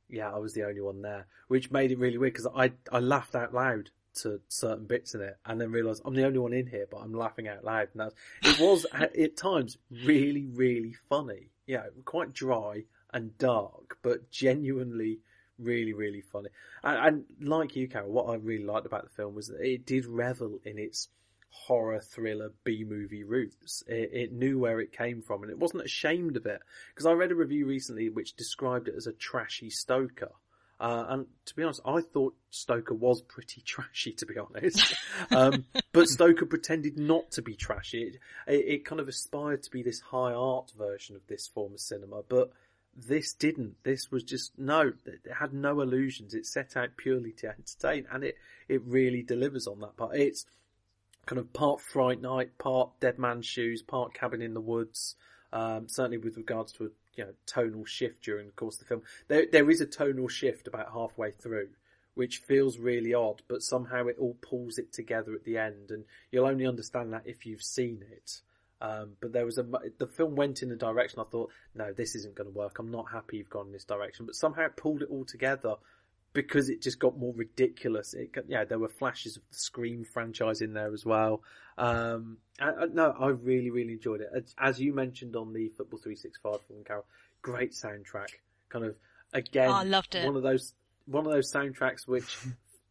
yeah, 0.10 0.34
I 0.34 0.40
was 0.40 0.54
the 0.54 0.64
only 0.64 0.82
one 0.82 1.02
there, 1.02 1.28
which 1.48 1.72
made 1.72 1.92
it 1.92 2.00
really 2.00 2.18
weird 2.18 2.34
because 2.34 2.48
I 2.56 2.72
I 2.92 3.00
laughed 3.00 3.36
out 3.36 3.54
loud 3.54 3.92
to 4.22 4.42
certain 4.48 4.86
bits 4.86 5.14
in 5.14 5.22
it, 5.22 5.38
and 5.46 5.62
then 5.62 5.72
realised 5.72 6.02
I'm 6.06 6.16
the 6.16 6.26
only 6.26 6.40
one 6.40 6.54
in 6.54 6.66
here, 6.66 6.88
but 6.90 6.98
I'm 6.98 7.14
laughing 7.14 7.48
out 7.48 7.64
loud. 7.64 7.90
And 7.94 8.02
that's, 8.02 8.16
it 8.44 8.60
was 8.60 8.86
at, 8.94 9.16
at 9.16 9.38
times 9.38 9.78
really 10.06 10.48
really 10.48 10.96
funny. 11.08 11.52
Yeah, 11.68 11.86
quite 12.06 12.34
dry 12.34 12.86
and 13.14 13.38
dark, 13.38 14.00
but 14.02 14.32
genuinely 14.32 15.20
really 15.60 15.94
really 15.94 16.22
funny. 16.22 16.50
And, 16.84 17.26
and 17.40 17.48
like 17.48 17.76
you, 17.76 17.88
Carol, 17.88 18.12
what 18.12 18.30
I 18.30 18.36
really 18.36 18.66
liked 18.66 18.88
about 18.88 19.04
the 19.04 19.10
film 19.10 19.36
was 19.36 19.50
that 19.50 19.62
it 19.62 19.86
did 19.86 20.08
revel 20.08 20.60
in 20.64 20.80
its 20.80 21.10
horror 21.50 22.00
thriller 22.00 22.52
B 22.64 22.84
movie 22.88 23.24
roots. 23.24 23.84
It, 23.88 24.10
it 24.14 24.34
knew 24.34 24.60
where 24.60 24.80
it 24.80 24.92
came 24.92 25.22
from 25.22 25.44
and 25.44 25.52
it 25.52 25.60
wasn't 25.60 25.84
ashamed 25.84 26.38
of 26.38 26.46
it. 26.46 26.62
Because 26.94 27.06
I 27.06 27.12
read 27.14 27.32
a 27.32 27.36
review 27.36 27.66
recently 27.66 28.10
which 28.10 28.36
described 28.36 28.88
it 28.88 28.96
as 28.96 29.08
a 29.08 29.14
trashy 29.14 29.70
Stoker. 29.70 30.32
Uh, 30.80 31.06
and 31.10 31.26
to 31.46 31.56
be 31.56 31.64
honest, 31.64 31.82
I 31.86 32.00
thought 32.00 32.36
Stoker 32.52 32.94
was 32.94 33.22
pretty 33.22 33.62
trashy, 33.66 34.14
to 34.14 34.26
be 34.26 34.38
honest. 34.38 34.96
um, 35.32 35.66
but 35.92 36.08
Stoker 36.10 36.46
pretended 36.46 36.98
not 36.98 37.32
to 37.32 37.42
be 37.42 37.56
trashy. 37.56 38.04
It, 38.04 38.16
it, 38.48 38.66
it 38.66 38.86
kind 38.86 39.02
of 39.02 39.08
aspired 39.08 39.64
to 39.64 39.72
be 39.72 39.84
this 39.84 40.00
high 40.00 40.32
art 40.32 40.72
version 40.78 41.16
of 41.16 41.28
this 41.28 41.48
form 41.48 41.74
of 41.74 41.82
cinema, 41.82 42.22
but 42.28 42.52
this 42.96 43.34
didn't. 43.34 43.76
This 43.84 44.12
was 44.12 44.24
just 44.24 44.58
no. 44.58 44.94
It 45.06 45.22
had 45.38 45.54
no 45.54 45.82
illusions. 45.82 46.34
It 46.34 46.46
set 46.46 46.76
out 46.76 46.98
purely 46.98 47.32
to 47.34 47.50
entertain, 47.50 48.06
and 48.12 48.24
it 48.24 48.36
it 48.68 48.82
really 48.86 49.22
delivers 49.22 49.68
on 49.68 49.80
that 49.82 49.96
part. 49.96 50.16
It's 50.16 50.46
kind 51.30 51.40
of 51.40 51.54
part 51.54 51.80
Fright 51.80 52.20
Night, 52.20 52.58
part 52.58 52.90
Dead 53.00 53.20
Man's 53.20 53.46
Shoes, 53.46 53.84
part 53.84 54.16
Cabin 54.16 54.42
in 54.42 54.56
the 54.56 54.62
Woods. 54.62 55.16
Um, 55.54 55.88
certainly 55.88 56.18
with 56.18 56.38
regards 56.38 56.72
to 56.74 56.86
a 56.86 56.90
you 57.16 57.26
know 57.26 57.34
tonal 57.46 57.86
shift 57.86 58.24
during 58.24 58.48
the 58.48 58.54
course 58.54 58.76
of 58.76 58.80
the 58.80 58.86
film, 58.86 59.04
there 59.28 59.46
there 59.52 59.70
is 59.70 59.80
a 59.80 59.86
tonal 59.86 60.28
shift 60.28 60.68
about 60.68 60.92
halfway 60.92 61.32
through, 61.32 61.70
which 62.16 62.38
feels 62.38 62.80
really 62.80 63.14
odd, 63.14 63.44
but 63.48 63.62
somehow 63.62 64.08
it 64.08 64.16
all 64.20 64.38
pulls 64.42 64.80
it 64.80 64.92
together 64.92 65.34
at 65.34 65.44
the 65.44 65.58
end, 65.60 65.92
and 65.92 66.06
you'll 66.32 66.48
only 66.48 66.66
understand 66.66 67.14
that 67.14 67.24
if 67.26 67.46
you've 67.46 67.64
seen 67.64 68.04
it. 68.12 68.42
Um, 68.82 69.12
but 69.22 69.32
there 69.32 69.46
was 69.46 69.60
a 69.60 69.66
the 70.00 70.08
film 70.08 70.36
went 70.36 70.64
in 70.64 70.72
a 70.72 70.76
direction 70.76 71.20
I 71.20 71.30
thought, 71.30 71.52
no, 71.76 71.94
this 71.94 72.16
isn't 72.16 72.34
going 72.34 72.52
to 72.52 72.58
work. 72.58 72.80
I'm 72.80 72.90
not 72.90 73.12
happy 73.12 73.38
you've 73.38 73.52
gone 73.52 73.68
in 73.68 73.74
this 73.74 73.86
direction, 73.86 74.26
but 74.26 74.36
somehow 74.36 74.66
it 74.66 74.78
pulled 74.78 75.04
it 75.04 75.10
all 75.12 75.26
together 75.26 75.76
because 76.34 76.70
it 76.70 76.82
just 76.82 77.00
got 77.00 77.18
more 77.18 77.34
ridiculous. 77.36 78.14
It 78.14 78.30
yeah, 78.48 78.64
there 78.66 78.80
were 78.80 78.88
flashes 78.90 79.38
of 79.38 79.44
the 79.50 79.58
Scream 79.58 80.04
franchise 80.04 80.62
in 80.62 80.74
there 80.74 80.94
as 80.94 81.06
well. 81.06 81.42
Um, 81.78 82.38
and, 82.60 82.78
uh, 82.78 82.86
no, 82.92 83.16
I 83.20 83.28
really, 83.30 83.72
really 83.72 83.94
enjoyed 83.94 84.22
it. 84.22 84.30
As, 84.36 84.54
as 84.58 84.80
you 84.82 84.94
mentioned 84.94 85.36
on 85.36 85.54
the 85.54 85.70
Football 85.70 86.00
365 86.00 86.60
from 86.68 86.84
Carol, 86.84 87.06
great 87.42 87.72
soundtrack. 87.72 88.28
Kind 88.70 88.86
of, 88.86 88.96
again, 89.34 89.70
Oh, 89.70 89.74
I 89.74 89.84
loved 89.84 90.14
it. 90.16 90.26
one 90.26 90.36
of 90.36 90.44
those, 90.44 90.74
one 91.06 91.26
of 91.26 91.32
those 91.32 91.52
soundtracks 91.52 92.06
which 92.08 92.38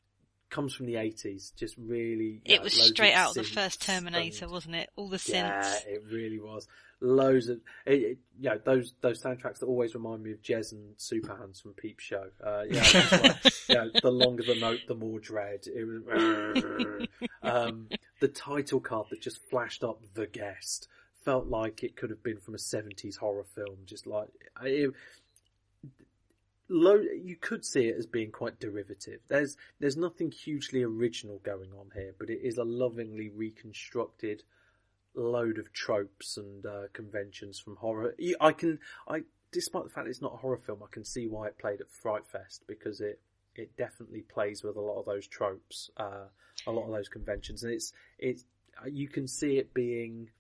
comes 0.51 0.75
from 0.75 0.87
the 0.87 0.95
80s. 0.95 1.55
Just 1.55 1.77
really, 1.77 2.41
yeah, 2.45 2.57
It 2.57 2.63
was 2.63 2.73
straight 2.73 3.13
out 3.13 3.31
of 3.31 3.35
the 3.35 3.45
first 3.45 3.83
Terminator, 3.83 4.49
wasn't 4.49 4.75
it? 4.77 4.89
All 4.97 5.09
the 5.09 5.19
synths. 5.19 5.33
yeah, 5.35 5.79
it 5.87 6.03
really 6.11 6.41
was. 6.41 6.67
Loads 7.01 7.49
of, 7.49 7.61
it, 7.87 7.93
it, 7.93 8.19
you 8.41 8.51
know, 8.51 8.59
those 8.65 8.95
those 9.01 9.23
soundtracks 9.23 9.61
that 9.61 9.67
always 9.67 9.95
remind 9.95 10.23
me 10.23 10.33
of 10.33 10.43
Jez 10.43 10.73
and 10.73 10.97
Superhands 10.97 11.63
from 11.63 11.73
Peep 11.75 12.01
Show. 12.01 12.27
Uh, 12.45 12.65
yeah, 12.69 12.83
like, 13.23 13.37
you 13.69 13.75
know, 13.75 13.91
the 14.03 14.11
longer 14.11 14.43
the 14.43 14.57
note, 14.57 14.81
the 14.89 14.95
more 14.95 15.21
dread. 15.21 15.67
It 15.67 15.85
was, 15.85 17.07
um, 17.43 17.89
the 18.21 18.29
title 18.29 18.81
card 18.81 19.07
that 19.11 19.21
just 19.21 19.39
flashed 19.49 19.85
up, 19.85 20.01
"The 20.15 20.27
Guest," 20.27 20.89
felt 21.25 21.47
like 21.47 21.85
it 21.85 21.95
could 21.95 22.11
have 22.11 22.23
been 22.23 22.39
from 22.39 22.55
a 22.55 22.59
seventies 22.59 23.17
horror 23.17 23.47
film. 23.55 23.79
Just 23.85 24.07
like 24.07 24.29
it, 24.63 24.93
low, 26.69 26.97
you 26.97 27.37
could 27.37 27.65
see 27.65 27.87
it 27.87 27.97
as 27.97 28.07
being 28.07 28.31
quite 28.31 28.61
derivative. 28.61 29.21
There's 29.29 29.57
there's 29.81 29.97
nothing 29.97 30.31
hugely 30.31 30.83
original 30.83 31.39
going 31.43 31.71
on 31.73 31.91
here, 31.95 32.15
but 32.19 32.31
it 32.31 32.41
is 32.43 32.59
a 32.59 32.65
lovingly 32.65 33.29
reconstructed 33.29 34.43
load 35.19 35.59
of 35.59 35.73
tropes 35.73 36.37
and 36.37 36.65
uh, 36.65 36.83
conventions 36.93 37.59
from 37.59 37.77
horror. 37.77 38.15
I 38.41 38.53
can, 38.53 38.79
I 39.07 39.23
despite 39.53 39.85
the 39.85 39.91
fact 39.91 40.09
it's 40.09 40.23
not 40.23 40.35
a 40.35 40.39
horror 40.39 40.59
film, 40.59 40.83
I 40.83 40.89
can 40.91 41.05
see 41.05 41.27
why 41.27 41.49
it 41.49 41.59
played 41.59 41.81
at 41.81 41.91
Fright 41.91 42.27
Fest 42.27 42.65
because 42.67 43.01
it 43.01 43.21
it 43.55 43.77
definitely 43.77 44.21
plays 44.21 44.63
with 44.63 44.77
a 44.77 44.81
lot 44.81 45.01
of 45.01 45.07
those 45.07 45.27
tropes, 45.27 45.91
uh, 45.97 46.27
a 46.67 46.71
lot 46.71 46.87
of 46.87 46.93
those 46.93 47.09
conventions, 47.09 47.63
and 47.63 47.73
it's 47.73 47.93
it's 48.19 48.45
you 48.87 49.09
can 49.09 49.27
see 49.27 49.59
it 49.59 49.75
being 49.75 50.31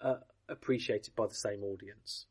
uh, 0.00 0.16
appreciated 0.48 1.14
by 1.14 1.26
the 1.26 1.34
same 1.34 1.62
audience. 1.62 2.26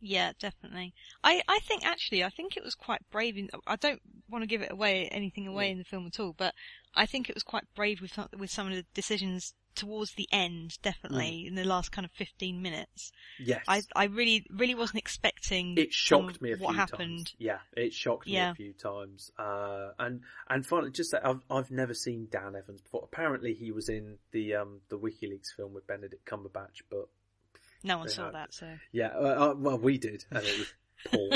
Yeah, 0.00 0.32
definitely. 0.38 0.92
I, 1.24 1.42
I 1.48 1.58
think 1.60 1.86
actually, 1.86 2.22
I 2.22 2.28
think 2.28 2.56
it 2.56 2.64
was 2.64 2.74
quite 2.74 3.00
brave. 3.10 3.38
In, 3.38 3.48
I 3.66 3.76
don't 3.76 4.00
want 4.28 4.42
to 4.42 4.46
give 4.46 4.60
it 4.60 4.70
away, 4.70 5.08
anything 5.08 5.46
away 5.46 5.70
in 5.70 5.78
the 5.78 5.84
film 5.84 6.06
at 6.06 6.20
all, 6.20 6.34
but 6.36 6.54
I 6.94 7.06
think 7.06 7.28
it 7.28 7.34
was 7.34 7.42
quite 7.42 7.64
brave 7.74 8.00
with 8.00 8.18
with 8.36 8.50
some 8.50 8.66
of 8.66 8.74
the 8.74 8.84
decisions 8.94 9.54
towards 9.76 10.12
the 10.14 10.28
end, 10.32 10.78
definitely 10.82 11.46
in 11.46 11.54
the 11.54 11.64
last 11.64 11.92
kind 11.92 12.04
of 12.04 12.10
fifteen 12.12 12.62
minutes. 12.62 13.12
Yes, 13.38 13.64
I 13.68 13.82
I 13.94 14.04
really 14.06 14.44
really 14.50 14.74
wasn't 14.74 14.98
expecting. 14.98 15.76
it 15.78 15.92
shocked 15.92 16.40
me 16.42 16.52
a 16.52 16.56
what 16.56 16.70
few 16.70 16.78
happened. 16.78 17.26
times. 17.26 17.34
Yeah, 17.38 17.58
it 17.76 17.92
shocked 17.92 18.26
me 18.26 18.36
a 18.38 18.54
few 18.56 18.72
times. 18.72 19.30
Uh, 19.38 19.90
and 19.98 20.22
and 20.48 20.66
finally, 20.66 20.90
just 20.90 21.12
that 21.12 21.26
I've 21.26 21.40
I've 21.50 21.70
never 21.70 21.94
seen 21.94 22.28
Dan 22.30 22.54
Stevens 22.56 22.80
before. 22.82 23.02
Apparently, 23.04 23.54
he 23.54 23.70
was 23.70 23.88
in 23.88 24.18
the 24.32 24.54
um 24.56 24.80
the 24.88 24.98
WikiLeaks 24.98 25.54
film 25.56 25.74
with 25.74 25.86
Benedict 25.86 26.26
Cumberbatch, 26.28 26.82
but 26.90 27.08
No 27.84 27.98
one 27.98 28.08
saw 28.08 28.24
had- 28.26 28.34
that, 28.34 28.54
so 28.54 28.74
yeah, 28.92 29.08
uh, 29.08 29.50
uh, 29.50 29.54
well, 29.56 29.78
we 29.78 29.98
did, 29.98 30.24
and 30.30 30.44
it 30.44 30.58
was 30.58 30.74
poor. 31.10 31.30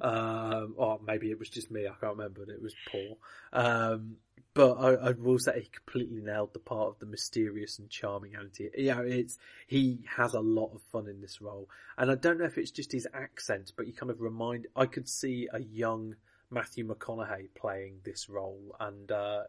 um, 0.00 0.74
or 0.76 1.00
maybe 1.04 1.30
it 1.30 1.38
was 1.38 1.48
just 1.48 1.70
me. 1.70 1.86
I 1.86 1.94
can't 2.00 2.16
remember. 2.16 2.42
And 2.42 2.50
it 2.50 2.62
was 2.62 2.74
poor. 2.90 3.16
Um, 3.52 4.16
but 4.56 4.72
I, 4.72 5.08
I 5.08 5.12
will 5.12 5.38
say 5.38 5.60
he 5.60 5.68
completely 5.68 6.22
nailed 6.22 6.54
the 6.54 6.58
part 6.58 6.88
of 6.88 6.98
the 6.98 7.04
mysterious 7.04 7.78
and 7.78 7.90
charming 7.90 8.34
auntie. 8.36 8.70
Yeah, 8.74 9.02
it's 9.02 9.38
he 9.66 10.00
has 10.16 10.32
a 10.32 10.40
lot 10.40 10.72
of 10.74 10.80
fun 10.80 11.08
in 11.08 11.20
this 11.20 11.42
role, 11.42 11.68
and 11.98 12.10
I 12.10 12.14
don't 12.14 12.38
know 12.38 12.46
if 12.46 12.56
it's 12.56 12.70
just 12.70 12.90
his 12.90 13.06
accent, 13.12 13.72
but 13.76 13.86
you 13.86 13.92
kind 13.92 14.10
of 14.10 14.22
remind. 14.22 14.66
I 14.74 14.86
could 14.86 15.10
see 15.10 15.46
a 15.52 15.60
young 15.60 16.16
Matthew 16.50 16.88
McConaughey 16.88 17.48
playing 17.54 17.98
this 18.02 18.30
role, 18.30 18.74
and 18.80 19.12
uh, 19.12 19.42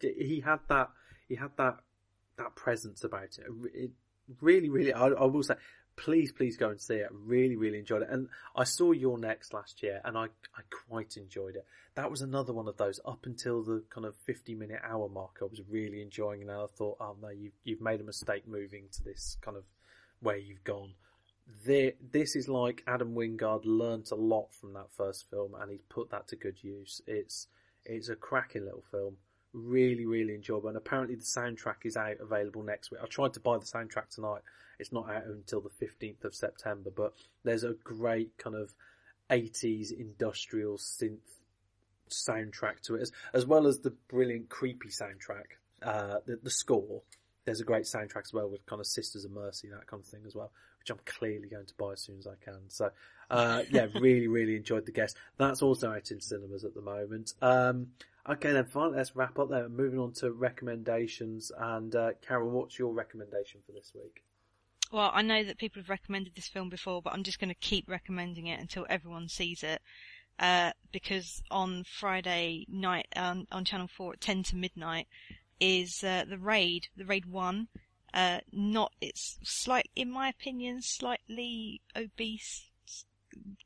he 0.00 0.40
had 0.44 0.60
that 0.68 0.90
he 1.28 1.34
had 1.34 1.50
that 1.58 1.78
that 2.38 2.54
presence 2.54 3.02
about 3.02 3.38
it. 3.38 3.46
It 3.74 3.90
really, 4.40 4.68
really, 4.68 4.92
I, 4.92 5.08
I 5.08 5.24
will 5.24 5.42
say, 5.42 5.54
please, 5.96 6.30
please 6.30 6.56
go 6.56 6.68
and 6.68 6.80
see 6.80 6.96
it. 6.96 7.08
I 7.10 7.14
really, 7.24 7.56
really 7.56 7.78
enjoyed 7.78 8.02
it. 8.02 8.08
And 8.10 8.28
I 8.54 8.64
saw 8.64 8.92
You're 8.92 9.18
Next 9.18 9.52
last 9.52 9.82
year 9.82 10.00
and 10.04 10.16
I, 10.16 10.24
I 10.24 10.60
quite 10.88 11.16
enjoyed 11.16 11.56
it. 11.56 11.66
That 11.94 12.10
was 12.10 12.20
another 12.20 12.52
one 12.52 12.68
of 12.68 12.76
those 12.76 13.00
up 13.04 13.24
until 13.24 13.62
the 13.62 13.82
kind 13.90 14.06
of 14.06 14.14
50 14.26 14.54
minute 14.54 14.80
hour 14.84 15.08
mark. 15.08 15.38
I 15.40 15.46
was 15.46 15.60
really 15.68 16.02
enjoying 16.02 16.40
it 16.42 16.48
and 16.48 16.52
I 16.52 16.66
thought, 16.76 16.98
oh 17.00 17.16
no, 17.20 17.30
you've, 17.30 17.54
you've 17.64 17.80
made 17.80 18.00
a 18.00 18.04
mistake 18.04 18.46
moving 18.46 18.84
to 18.92 19.02
this 19.02 19.38
kind 19.40 19.56
of 19.56 19.64
where 20.20 20.36
you've 20.36 20.64
gone. 20.64 20.92
There, 21.64 21.92
this 22.12 22.36
is 22.36 22.48
like 22.48 22.82
Adam 22.86 23.14
Wingard 23.14 23.62
learnt 23.64 24.10
a 24.10 24.16
lot 24.16 24.52
from 24.52 24.74
that 24.74 24.90
first 24.96 25.30
film 25.30 25.54
and 25.58 25.70
he's 25.70 25.82
put 25.88 26.10
that 26.10 26.28
to 26.28 26.36
good 26.36 26.62
use. 26.62 27.00
It's, 27.06 27.48
it's 27.84 28.08
a 28.08 28.16
cracking 28.16 28.64
little 28.64 28.84
film. 28.90 29.16
Really, 29.56 30.04
really 30.04 30.34
enjoyable. 30.34 30.68
And 30.68 30.76
apparently 30.76 31.14
the 31.14 31.22
soundtrack 31.22 31.86
is 31.86 31.96
out 31.96 32.20
available 32.20 32.62
next 32.62 32.90
week. 32.90 33.00
I 33.02 33.06
tried 33.06 33.32
to 33.34 33.40
buy 33.40 33.56
the 33.56 33.64
soundtrack 33.64 34.10
tonight. 34.10 34.42
It's 34.78 34.92
not 34.92 35.08
out 35.08 35.24
until 35.24 35.62
the 35.62 35.70
15th 35.70 36.26
of 36.26 36.34
September, 36.34 36.90
but 36.94 37.14
there's 37.42 37.64
a 37.64 37.72
great 37.82 38.36
kind 38.36 38.54
of 38.54 38.74
80s 39.30 39.98
industrial 39.98 40.76
synth 40.76 41.20
soundtrack 42.10 42.80
to 42.82 42.96
it, 42.96 43.00
as, 43.00 43.12
as 43.32 43.46
well 43.46 43.66
as 43.66 43.78
the 43.78 43.94
brilliant 44.08 44.50
creepy 44.50 44.90
soundtrack, 44.90 45.56
uh, 45.82 46.18
the, 46.26 46.38
the 46.42 46.50
score. 46.50 47.00
There's 47.46 47.62
a 47.62 47.64
great 47.64 47.84
soundtrack 47.84 48.24
as 48.24 48.34
well 48.34 48.50
with 48.50 48.66
kind 48.66 48.80
of 48.80 48.86
Sisters 48.86 49.24
of 49.24 49.30
Mercy, 49.30 49.68
that 49.68 49.86
kind 49.86 50.02
of 50.02 50.06
thing 50.06 50.24
as 50.26 50.34
well, 50.34 50.52
which 50.80 50.90
I'm 50.90 51.00
clearly 51.06 51.48
going 51.48 51.64
to 51.64 51.74
buy 51.78 51.92
as 51.92 52.02
soon 52.02 52.18
as 52.18 52.26
I 52.26 52.34
can. 52.44 52.68
So, 52.68 52.90
uh, 53.30 53.62
yeah, 53.70 53.86
really, 54.00 54.28
really 54.28 54.56
enjoyed 54.56 54.84
the 54.84 54.92
guest. 54.92 55.16
That's 55.38 55.62
also 55.62 55.90
out 55.90 56.10
in 56.10 56.20
cinemas 56.20 56.64
at 56.66 56.74
the 56.74 56.82
moment. 56.82 57.32
Um, 57.40 57.86
okay 58.28 58.52
then, 58.52 58.64
fine, 58.64 58.94
let's 58.94 59.16
wrap 59.16 59.38
up 59.38 59.50
there. 59.50 59.68
Moving 59.68 59.98
on 59.98 60.12
to 60.14 60.32
recommendations. 60.32 61.52
And, 61.58 61.94
uh, 61.94 62.12
Carol, 62.26 62.50
what's 62.50 62.78
your 62.78 62.92
recommendation 62.92 63.60
for 63.66 63.72
this 63.72 63.92
week? 63.94 64.22
Well, 64.92 65.10
I 65.12 65.22
know 65.22 65.42
that 65.42 65.58
people 65.58 65.82
have 65.82 65.90
recommended 65.90 66.34
this 66.34 66.48
film 66.48 66.68
before, 66.68 67.02
but 67.02 67.12
I'm 67.12 67.24
just 67.24 67.40
going 67.40 67.48
to 67.48 67.54
keep 67.54 67.88
recommending 67.88 68.46
it 68.46 68.60
until 68.60 68.86
everyone 68.88 69.28
sees 69.28 69.62
it. 69.62 69.82
Uh, 70.38 70.72
because 70.92 71.42
on 71.50 71.82
Friday 71.84 72.66
night 72.68 73.06
um, 73.16 73.46
on 73.50 73.64
Channel 73.64 73.88
4 73.88 74.14
at 74.14 74.20
10 74.20 74.42
to 74.44 74.56
midnight 74.56 75.08
is 75.58 76.04
uh, 76.04 76.24
the 76.28 76.38
Raid, 76.38 76.88
the 76.96 77.06
Raid 77.06 77.26
1. 77.26 77.68
Uh, 78.12 78.40
not, 78.52 78.92
it's 79.00 79.38
slight, 79.42 79.88
in 79.96 80.10
my 80.10 80.28
opinion, 80.28 80.82
slightly 80.82 81.80
obese 81.94 82.70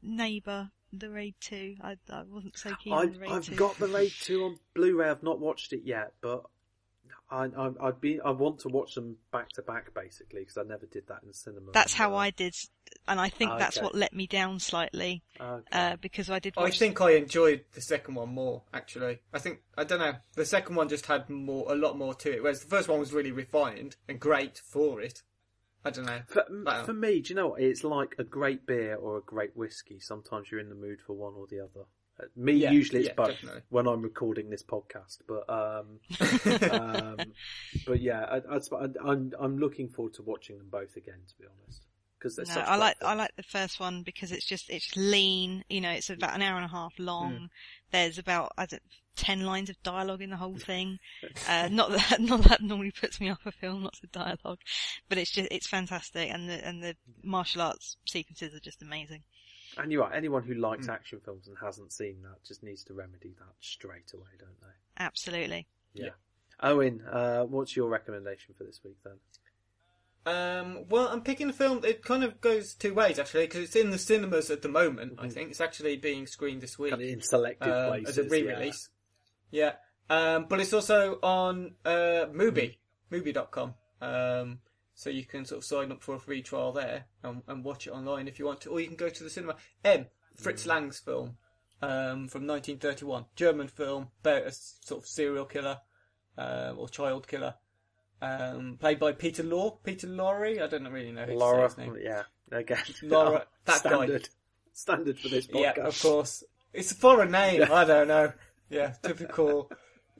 neighbour, 0.02 0.70
the 0.92 1.10
Raid 1.10 1.34
2. 1.40 1.76
I, 1.82 1.96
I 2.10 2.22
wasn't 2.22 2.58
so 2.58 2.74
keen 2.82 2.92
on 2.92 3.06
I've, 3.08 3.14
the 3.14 3.20
Raid 3.20 3.30
I've 3.30 3.44
2. 3.46 3.54
got 3.56 3.78
the 3.78 3.86
Raid 3.88 4.12
2 4.20 4.44
on 4.44 4.58
Blu-ray. 4.74 5.08
I've 5.10 5.22
not 5.22 5.38
watched 5.40 5.72
it 5.72 5.82
yet, 5.84 6.12
but 6.20 6.44
I, 7.30 7.44
I, 7.56 7.70
I'd 7.80 8.00
be, 8.00 8.20
I 8.20 8.30
want 8.30 8.58
to 8.60 8.68
watch 8.68 8.94
them 8.96 9.16
back 9.32 9.50
to 9.50 9.62
back 9.62 9.94
basically 9.94 10.40
because 10.40 10.56
I 10.58 10.62
never 10.62 10.86
did 10.86 11.06
that 11.08 11.20
in 11.22 11.28
the 11.28 11.34
cinema. 11.34 11.70
That's 11.72 11.94
how 11.94 12.14
Uh, 12.14 12.18
I 12.18 12.30
did, 12.30 12.54
and 13.06 13.20
I 13.20 13.28
think 13.28 13.52
that's 13.58 13.80
what 13.80 13.94
let 13.94 14.12
me 14.12 14.26
down 14.26 14.58
slightly, 14.58 15.22
Okay. 15.40 15.62
uh, 15.70 15.96
because 16.00 16.28
I 16.28 16.40
did 16.40 16.54
I 16.56 16.62
watch 16.62 16.78
think 16.78 17.00
I 17.00 17.12
enjoyed 17.12 17.64
the 17.72 17.80
second 17.80 18.16
one 18.16 18.30
more, 18.30 18.62
actually. 18.74 19.20
I 19.32 19.38
think, 19.38 19.60
I 19.78 19.84
don't 19.84 20.00
know, 20.00 20.14
the 20.34 20.44
second 20.44 20.74
one 20.74 20.88
just 20.88 21.06
had 21.06 21.30
more, 21.30 21.70
a 21.72 21.76
lot 21.76 21.96
more 21.96 22.14
to 22.14 22.32
it, 22.34 22.42
whereas 22.42 22.60
the 22.62 22.68
first 22.68 22.88
one 22.88 22.98
was 22.98 23.12
really 23.12 23.32
refined 23.32 23.96
and 24.08 24.18
great 24.18 24.58
for 24.58 25.00
it. 25.00 25.22
I 25.84 25.90
don't 25.90 26.04
know. 26.06 26.20
For, 26.28 26.44
But- 26.64 26.84
for 26.86 26.92
me, 26.92 27.20
do 27.20 27.30
you 27.30 27.34
know 27.36 27.48
what? 27.48 27.62
It's 27.62 27.84
like 27.84 28.14
a 28.18 28.24
great 28.24 28.66
beer 28.66 28.96
or 28.96 29.18
a 29.18 29.22
great 29.22 29.56
whiskey. 29.56 29.98
Sometimes 30.00 30.50
you're 30.50 30.60
in 30.60 30.68
the 30.68 30.74
mood 30.74 31.00
for 31.06 31.14
one 31.14 31.34
or 31.34 31.46
the 31.46 31.60
other. 31.60 31.86
Uh, 32.20 32.24
Me, 32.36 32.52
Yeah, 32.52 32.70
usually 32.70 33.00
it's 33.00 33.08
yeah, 33.08 33.14
both 33.14 33.28
definitely. 33.30 33.62
when 33.70 33.86
I'm 33.86 34.02
recording 34.02 34.50
this 34.50 34.62
podcast. 34.62 35.18
But 35.26 35.48
um, 35.48 36.00
um, 36.70 37.32
but 37.86 38.00
yeah, 38.00 38.20
I, 38.24 38.56
I, 38.56 38.86
I'm 39.04 39.32
I'm 39.40 39.58
looking 39.58 39.88
forward 39.88 40.14
to 40.14 40.22
watching 40.22 40.58
them 40.58 40.68
both 40.70 40.96
again. 40.96 41.20
To 41.26 41.34
be 41.38 41.44
honest, 41.46 41.86
because 42.18 42.36
they're 42.36 42.44
No, 42.44 42.60
I 42.60 42.76
like 42.76 42.98
great 42.98 43.08
I 43.08 43.14
like 43.14 43.34
the 43.36 43.42
first 43.42 43.80
one 43.80 44.02
because 44.02 44.32
it's 44.32 44.44
just 44.44 44.68
it's 44.68 44.94
lean. 44.96 45.64
You 45.70 45.80
know, 45.80 45.90
it's 45.90 46.10
about 46.10 46.34
an 46.34 46.42
hour 46.42 46.56
and 46.56 46.66
a 46.66 46.68
half 46.68 46.92
long. 46.98 47.32
Mm. 47.32 47.48
There's 47.92 48.18
about 48.18 48.52
I 48.58 48.66
don't, 48.66 48.82
ten 49.16 49.44
lines 49.44 49.68
of 49.70 49.82
dialogue 49.82 50.22
in 50.22 50.30
the 50.30 50.36
whole 50.36 50.56
thing. 50.70 50.98
uh, 51.48 51.68
not 51.70 51.90
that 51.92 52.20
not 52.20 52.42
that 52.44 52.62
normally 52.62 52.90
puts 52.92 53.20
me 53.20 53.30
off 53.30 53.44
a 53.46 53.52
film, 53.52 53.82
lots 53.84 54.02
of 54.02 54.10
dialogue, 54.12 54.58
but 55.08 55.18
it's 55.18 55.30
just 55.30 55.48
it's 55.50 55.66
fantastic, 55.66 56.30
and 56.30 56.48
the 56.48 56.66
and 56.66 56.82
the 56.82 56.96
martial 57.22 57.62
arts 57.62 57.96
sequences 58.06 58.54
are 58.54 58.60
just 58.60 58.82
amazing. 58.82 59.22
And 59.78 59.92
you're 59.92 60.02
right. 60.02 60.16
Anyone 60.16 60.42
who 60.42 60.54
likes 60.54 60.88
Mm. 60.88 60.92
action 60.94 61.20
films 61.24 61.46
and 61.46 61.56
hasn't 61.60 61.92
seen 61.92 62.22
that 62.22 62.42
just 62.44 62.62
needs 62.64 62.82
to 62.84 62.94
remedy 62.94 63.34
that 63.38 63.54
straight 63.60 64.12
away, 64.12 64.26
don't 64.38 64.60
they? 64.60 64.74
Absolutely. 65.04 65.68
Yeah. 65.94 66.08
Owen, 66.62 67.02
uh, 67.10 67.44
what's 67.44 67.76
your 67.76 67.88
recommendation 67.88 68.52
for 68.58 68.64
this 68.64 68.80
week 68.84 68.96
then? 69.04 69.14
Um, 70.26 70.84
well, 70.90 71.08
I'm 71.08 71.22
picking 71.22 71.48
a 71.48 71.52
film. 71.52 71.82
It 71.84 72.02
kind 72.04 72.22
of 72.24 72.40
goes 72.40 72.74
two 72.74 72.92
ways 72.92 73.18
actually, 73.18 73.44
because 73.46 73.62
it's 73.62 73.76
in 73.76 73.90
the 73.90 73.98
cinemas 73.98 74.50
at 74.50 74.60
the 74.62 74.68
moment. 74.68 75.14
I 75.18 75.28
think 75.28 75.50
it's 75.50 75.60
actually 75.60 75.96
being 75.96 76.26
screened 76.26 76.60
this 76.60 76.78
week 76.78 76.90
Kind 76.90 77.02
of 77.02 77.08
in 77.08 77.22
selected 77.22 77.70
um, 77.72 77.88
places. 77.88 78.18
as 78.18 78.26
a 78.26 78.28
re-release. 78.28 78.88
Yeah, 79.50 79.72
Um, 80.08 80.46
but 80.48 80.60
it's 80.60 80.72
also 80.72 81.18
on 81.22 81.74
uh, 81.84 82.26
Mubi, 82.32 82.76
Mubi.com. 83.12 83.74
Um, 84.00 84.58
so 84.94 85.08
you 85.10 85.24
can 85.24 85.44
sort 85.44 85.58
of 85.58 85.64
sign 85.64 85.92
up 85.92 86.02
for 86.02 86.14
a 86.14 86.18
free 86.18 86.42
trial 86.42 86.72
there 86.72 87.04
and, 87.22 87.42
and 87.48 87.64
watch 87.64 87.86
it 87.86 87.90
online 87.90 88.28
if 88.28 88.38
you 88.38 88.44
want 88.46 88.60
to, 88.62 88.70
or 88.70 88.80
you 88.80 88.86
can 88.86 88.96
go 88.96 89.08
to 89.08 89.24
the 89.24 89.30
cinema. 89.30 89.56
M, 89.84 90.06
Fritz 90.36 90.66
Lang's 90.66 90.98
film 90.98 91.36
um, 91.82 92.28
from 92.28 92.46
1931, 92.46 93.26
German 93.36 93.68
film 93.68 94.08
about 94.20 94.46
a 94.46 94.52
sort 94.52 95.02
of 95.02 95.08
serial 95.08 95.44
killer 95.46 95.78
uh, 96.36 96.72
or 96.76 96.88
child 96.88 97.26
killer, 97.28 97.54
um, 98.20 98.76
played 98.78 98.98
by 98.98 99.12
Peter 99.12 99.42
Law, 99.42 99.78
Peter 99.82 100.06
Lorre. 100.06 100.60
I 100.62 100.66
don't 100.66 100.86
really 100.88 101.12
know 101.12 101.24
who 101.24 101.34
Laura, 101.34 101.68
to 101.68 101.74
say 101.74 101.84
his 101.84 101.92
name. 101.94 102.02
yeah, 102.02 102.22
again, 102.52 102.78
Laura, 103.02 103.46
that 103.64 103.82
guy. 103.82 103.90
standard, 103.90 104.28
standard 104.72 105.18
for 105.18 105.28
this 105.28 105.46
podcast. 105.46 105.76
Yeah, 105.76 105.86
of 105.86 106.02
course. 106.02 106.44
It's 106.72 106.92
a 106.92 106.94
foreign 106.94 107.32
name. 107.32 107.62
I 107.70 107.84
don't 107.84 108.08
know. 108.08 108.32
Yeah, 108.70 108.94
typical. 109.02 109.70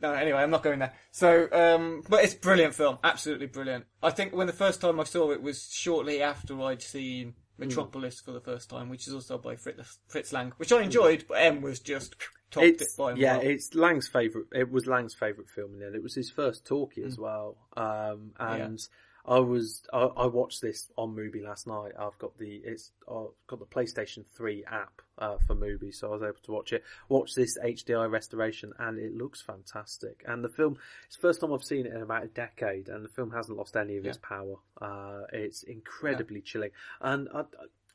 No, 0.02 0.12
anyway, 0.12 0.38
I'm 0.38 0.50
not 0.50 0.62
going 0.62 0.78
there. 0.78 0.92
So, 1.10 1.48
um, 1.52 2.02
but 2.08 2.24
it's 2.24 2.34
a 2.34 2.38
brilliant 2.38 2.74
film. 2.74 2.98
Absolutely 3.04 3.46
brilliant. 3.46 3.84
I 4.02 4.10
think 4.10 4.34
when 4.34 4.46
the 4.46 4.52
first 4.52 4.80
time 4.80 4.98
I 4.98 5.04
saw 5.04 5.30
it 5.30 5.42
was 5.42 5.68
shortly 5.72 6.22
after 6.22 6.60
I'd 6.62 6.80
seen 6.82 7.34
Metropolis 7.58 8.18
for 8.20 8.32
the 8.32 8.40
first 8.40 8.70
time, 8.70 8.88
which 8.88 9.06
is 9.06 9.12
also 9.14 9.36
by 9.36 9.56
Fritz, 9.56 9.98
Fritz 10.08 10.32
Lang, 10.32 10.52
which 10.56 10.72
I 10.72 10.80
enjoyed, 10.80 11.26
but 11.28 11.34
M 11.34 11.60
was 11.60 11.80
just 11.80 12.16
topped 12.50 12.64
It's, 12.66 12.82
it 12.82 12.88
by 12.96 13.12
yeah, 13.12 13.36
it's 13.36 13.74
Lang's 13.74 14.08
favorite. 14.08 14.46
It 14.52 14.70
was 14.70 14.86
Lang's 14.86 15.14
favorite 15.14 15.50
film 15.50 15.74
and. 15.74 15.94
It 15.94 16.02
was 16.02 16.14
his 16.14 16.30
first 16.30 16.66
talkie 16.66 17.02
as 17.02 17.16
Mm. 17.16 17.20
well. 17.20 17.56
Um, 17.76 18.32
and 18.38 18.80
I 19.26 19.38
was 19.38 19.82
I, 19.92 20.02
I 20.02 20.26
watched 20.26 20.62
this 20.62 20.90
on 20.96 21.14
Mubi 21.14 21.42
last 21.42 21.66
night. 21.66 21.92
I've 21.98 22.18
got 22.18 22.36
the 22.38 22.62
it's 22.64 22.92
I've 23.08 23.28
got 23.46 23.58
the 23.58 23.66
PlayStation 23.66 24.24
Three 24.26 24.64
app 24.64 25.02
uh, 25.18 25.36
for 25.46 25.54
Mubi, 25.54 25.94
so 25.94 26.08
I 26.08 26.12
was 26.12 26.22
able 26.22 26.40
to 26.44 26.52
watch 26.52 26.72
it. 26.72 26.84
Watch 27.08 27.34
this 27.34 27.58
HDI 27.58 28.10
restoration, 28.10 28.72
and 28.78 28.98
it 28.98 29.14
looks 29.14 29.40
fantastic. 29.40 30.24
And 30.26 30.42
the 30.42 30.48
film, 30.48 30.78
it's 31.06 31.16
the 31.16 31.22
first 31.22 31.40
time 31.40 31.52
I've 31.52 31.64
seen 31.64 31.86
it 31.86 31.92
in 31.92 32.02
about 32.02 32.24
a 32.24 32.28
decade, 32.28 32.88
and 32.88 33.04
the 33.04 33.08
film 33.08 33.30
hasn't 33.30 33.58
lost 33.58 33.76
any 33.76 33.96
of 33.96 34.06
its 34.06 34.18
power. 34.18 34.56
Uh, 34.80 35.22
it's 35.32 35.62
incredibly 35.62 36.40
chilling, 36.40 36.70
and 37.00 37.28
I, 37.34 37.44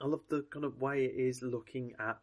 I 0.01 0.07
love 0.07 0.21
the 0.29 0.45
kind 0.51 0.65
of 0.65 0.79
way 0.79 1.05
it 1.05 1.15
is 1.15 1.41
looking 1.41 1.93
at 1.99 2.19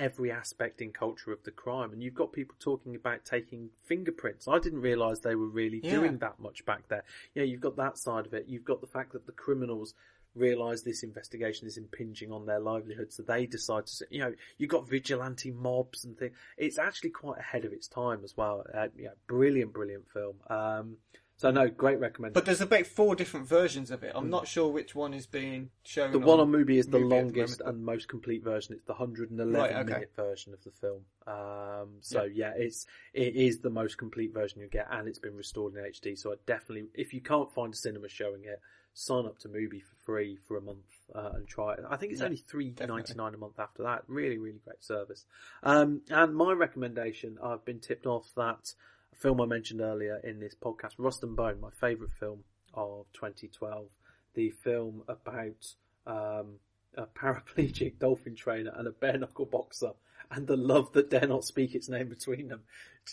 every 0.00 0.32
aspect 0.32 0.80
in 0.80 0.90
culture 0.90 1.30
of 1.30 1.42
the 1.44 1.50
crime. 1.50 1.92
And 1.92 2.02
you've 2.02 2.14
got 2.14 2.32
people 2.32 2.56
talking 2.58 2.94
about 2.96 3.24
taking 3.24 3.70
fingerprints. 3.84 4.48
I 4.48 4.58
didn't 4.58 4.80
realise 4.80 5.20
they 5.20 5.34
were 5.34 5.48
really 5.48 5.80
Yeah. 5.84 5.90
doing 5.90 6.18
that 6.18 6.40
much 6.40 6.64
back 6.64 6.88
there. 6.88 7.04
You 7.34 7.42
know, 7.42 7.46
you've 7.46 7.60
got 7.60 7.76
that 7.76 7.98
side 7.98 8.26
of 8.26 8.34
it. 8.34 8.46
You've 8.48 8.64
got 8.64 8.80
the 8.80 8.86
fact 8.86 9.12
that 9.12 9.26
the 9.26 9.32
criminals 9.32 9.94
realise 10.34 10.82
this 10.82 11.02
investigation 11.02 11.66
is 11.66 11.76
impinging 11.76 12.30
on 12.30 12.46
their 12.46 12.60
livelihood, 12.60 13.12
so 13.12 13.20
they 13.22 13.46
decide 13.46 13.84
to, 13.86 14.06
you 14.10 14.20
know, 14.20 14.32
you've 14.58 14.70
got 14.70 14.88
vigilante 14.88 15.50
mobs 15.50 16.04
and 16.04 16.16
things. 16.16 16.36
It's 16.56 16.78
actually 16.78 17.10
quite 17.10 17.38
ahead 17.38 17.64
of 17.64 17.72
its 17.72 17.88
time 17.88 18.22
as 18.22 18.36
well. 18.36 18.64
Uh, 18.72 18.88
yeah, 18.96 19.10
brilliant, 19.26 19.72
brilliant 19.72 20.08
film. 20.08 20.36
Um, 20.48 20.98
so 21.40 21.50
no, 21.50 21.70
great 21.70 21.98
recommendation. 21.98 22.34
But 22.34 22.44
there's 22.44 22.60
about 22.60 22.84
four 22.86 23.14
different 23.16 23.48
versions 23.48 23.90
of 23.90 24.02
it. 24.02 24.12
I'm 24.14 24.28
not 24.28 24.46
sure 24.46 24.68
which 24.68 24.94
one 24.94 25.14
is 25.14 25.26
being 25.26 25.70
shown. 25.84 26.12
The 26.12 26.18
one 26.18 26.38
on 26.38 26.52
Mubi 26.52 26.76
is 26.76 26.88
the 26.88 26.98
Mubi 26.98 27.04
at 27.04 27.08
the 27.08 27.14
longest 27.16 27.62
and 27.64 27.82
most 27.82 28.08
complete 28.08 28.44
version. 28.44 28.74
It's 28.74 28.84
the 28.84 28.92
111 28.92 29.54
Right, 29.54 29.72
okay. 29.74 29.84
minute 29.84 30.12
version 30.14 30.52
of 30.52 30.62
the 30.64 30.70
film. 30.70 31.00
Um, 31.26 31.92
so 32.02 32.24
yeah. 32.24 32.52
it's 32.54 32.84
it 33.14 33.36
is 33.36 33.60
the 33.60 33.70
most 33.70 33.96
complete 33.96 34.34
version 34.34 34.60
you 34.60 34.68
get, 34.68 34.86
and 34.90 35.08
it's 35.08 35.18
been 35.18 35.34
restored 35.34 35.74
in 35.76 35.80
HD. 35.82 36.18
So 36.18 36.32
I 36.32 36.34
definitely, 36.44 36.88
if 36.92 37.14
you 37.14 37.22
can't 37.22 37.50
find 37.50 37.72
a 37.72 37.76
cinema 37.76 38.10
showing 38.10 38.44
it, 38.44 38.60
sign 38.92 39.24
up 39.24 39.38
to 39.38 39.48
Mubi 39.48 39.80
for 39.82 39.94
free 40.04 40.36
for 40.46 40.58
a 40.58 40.60
month 40.60 40.84
uh, 41.14 41.30
and 41.36 41.48
try 41.48 41.72
it. 41.72 41.80
I 41.88 41.96
think 41.96 42.12
it's 42.12 42.20
Yeah, 42.20 42.26
only 42.26 42.36
three 42.36 42.74
ninety 42.86 43.14
nine 43.14 43.32
a 43.32 43.38
month 43.38 43.58
after 43.58 43.82
that. 43.84 44.02
Really, 44.08 44.36
really 44.36 44.60
great 44.62 44.84
service. 44.84 45.24
Um, 45.62 46.02
and 46.10 46.36
my 46.36 46.52
recommendation, 46.52 47.38
I've 47.42 47.64
been 47.64 47.80
tipped 47.80 48.04
off 48.04 48.30
that 48.36 48.74
a 49.12 49.16
film 49.16 49.40
I 49.40 49.46
mentioned 49.46 49.80
earlier 49.80 50.20
in 50.24 50.40
this 50.40 50.54
podcast, 50.54 50.94
Rust 50.98 51.22
and 51.22 51.36
Bone, 51.36 51.60
my 51.60 51.70
favourite 51.70 52.12
film 52.12 52.44
of 52.74 53.06
2012. 53.12 53.86
The 54.34 54.50
film 54.50 55.02
about 55.08 55.74
um, 56.06 56.58
a 56.96 57.06
paraplegic 57.06 57.98
dolphin 57.98 58.36
trainer 58.36 58.72
and 58.76 58.86
a 58.86 58.92
bare 58.92 59.18
knuckle 59.18 59.46
boxer, 59.46 59.92
and 60.30 60.46
the 60.46 60.56
love 60.56 60.92
that 60.92 61.10
dare 61.10 61.26
not 61.26 61.44
speak 61.44 61.74
its 61.74 61.88
name 61.88 62.08
between 62.08 62.48
them. 62.48 62.62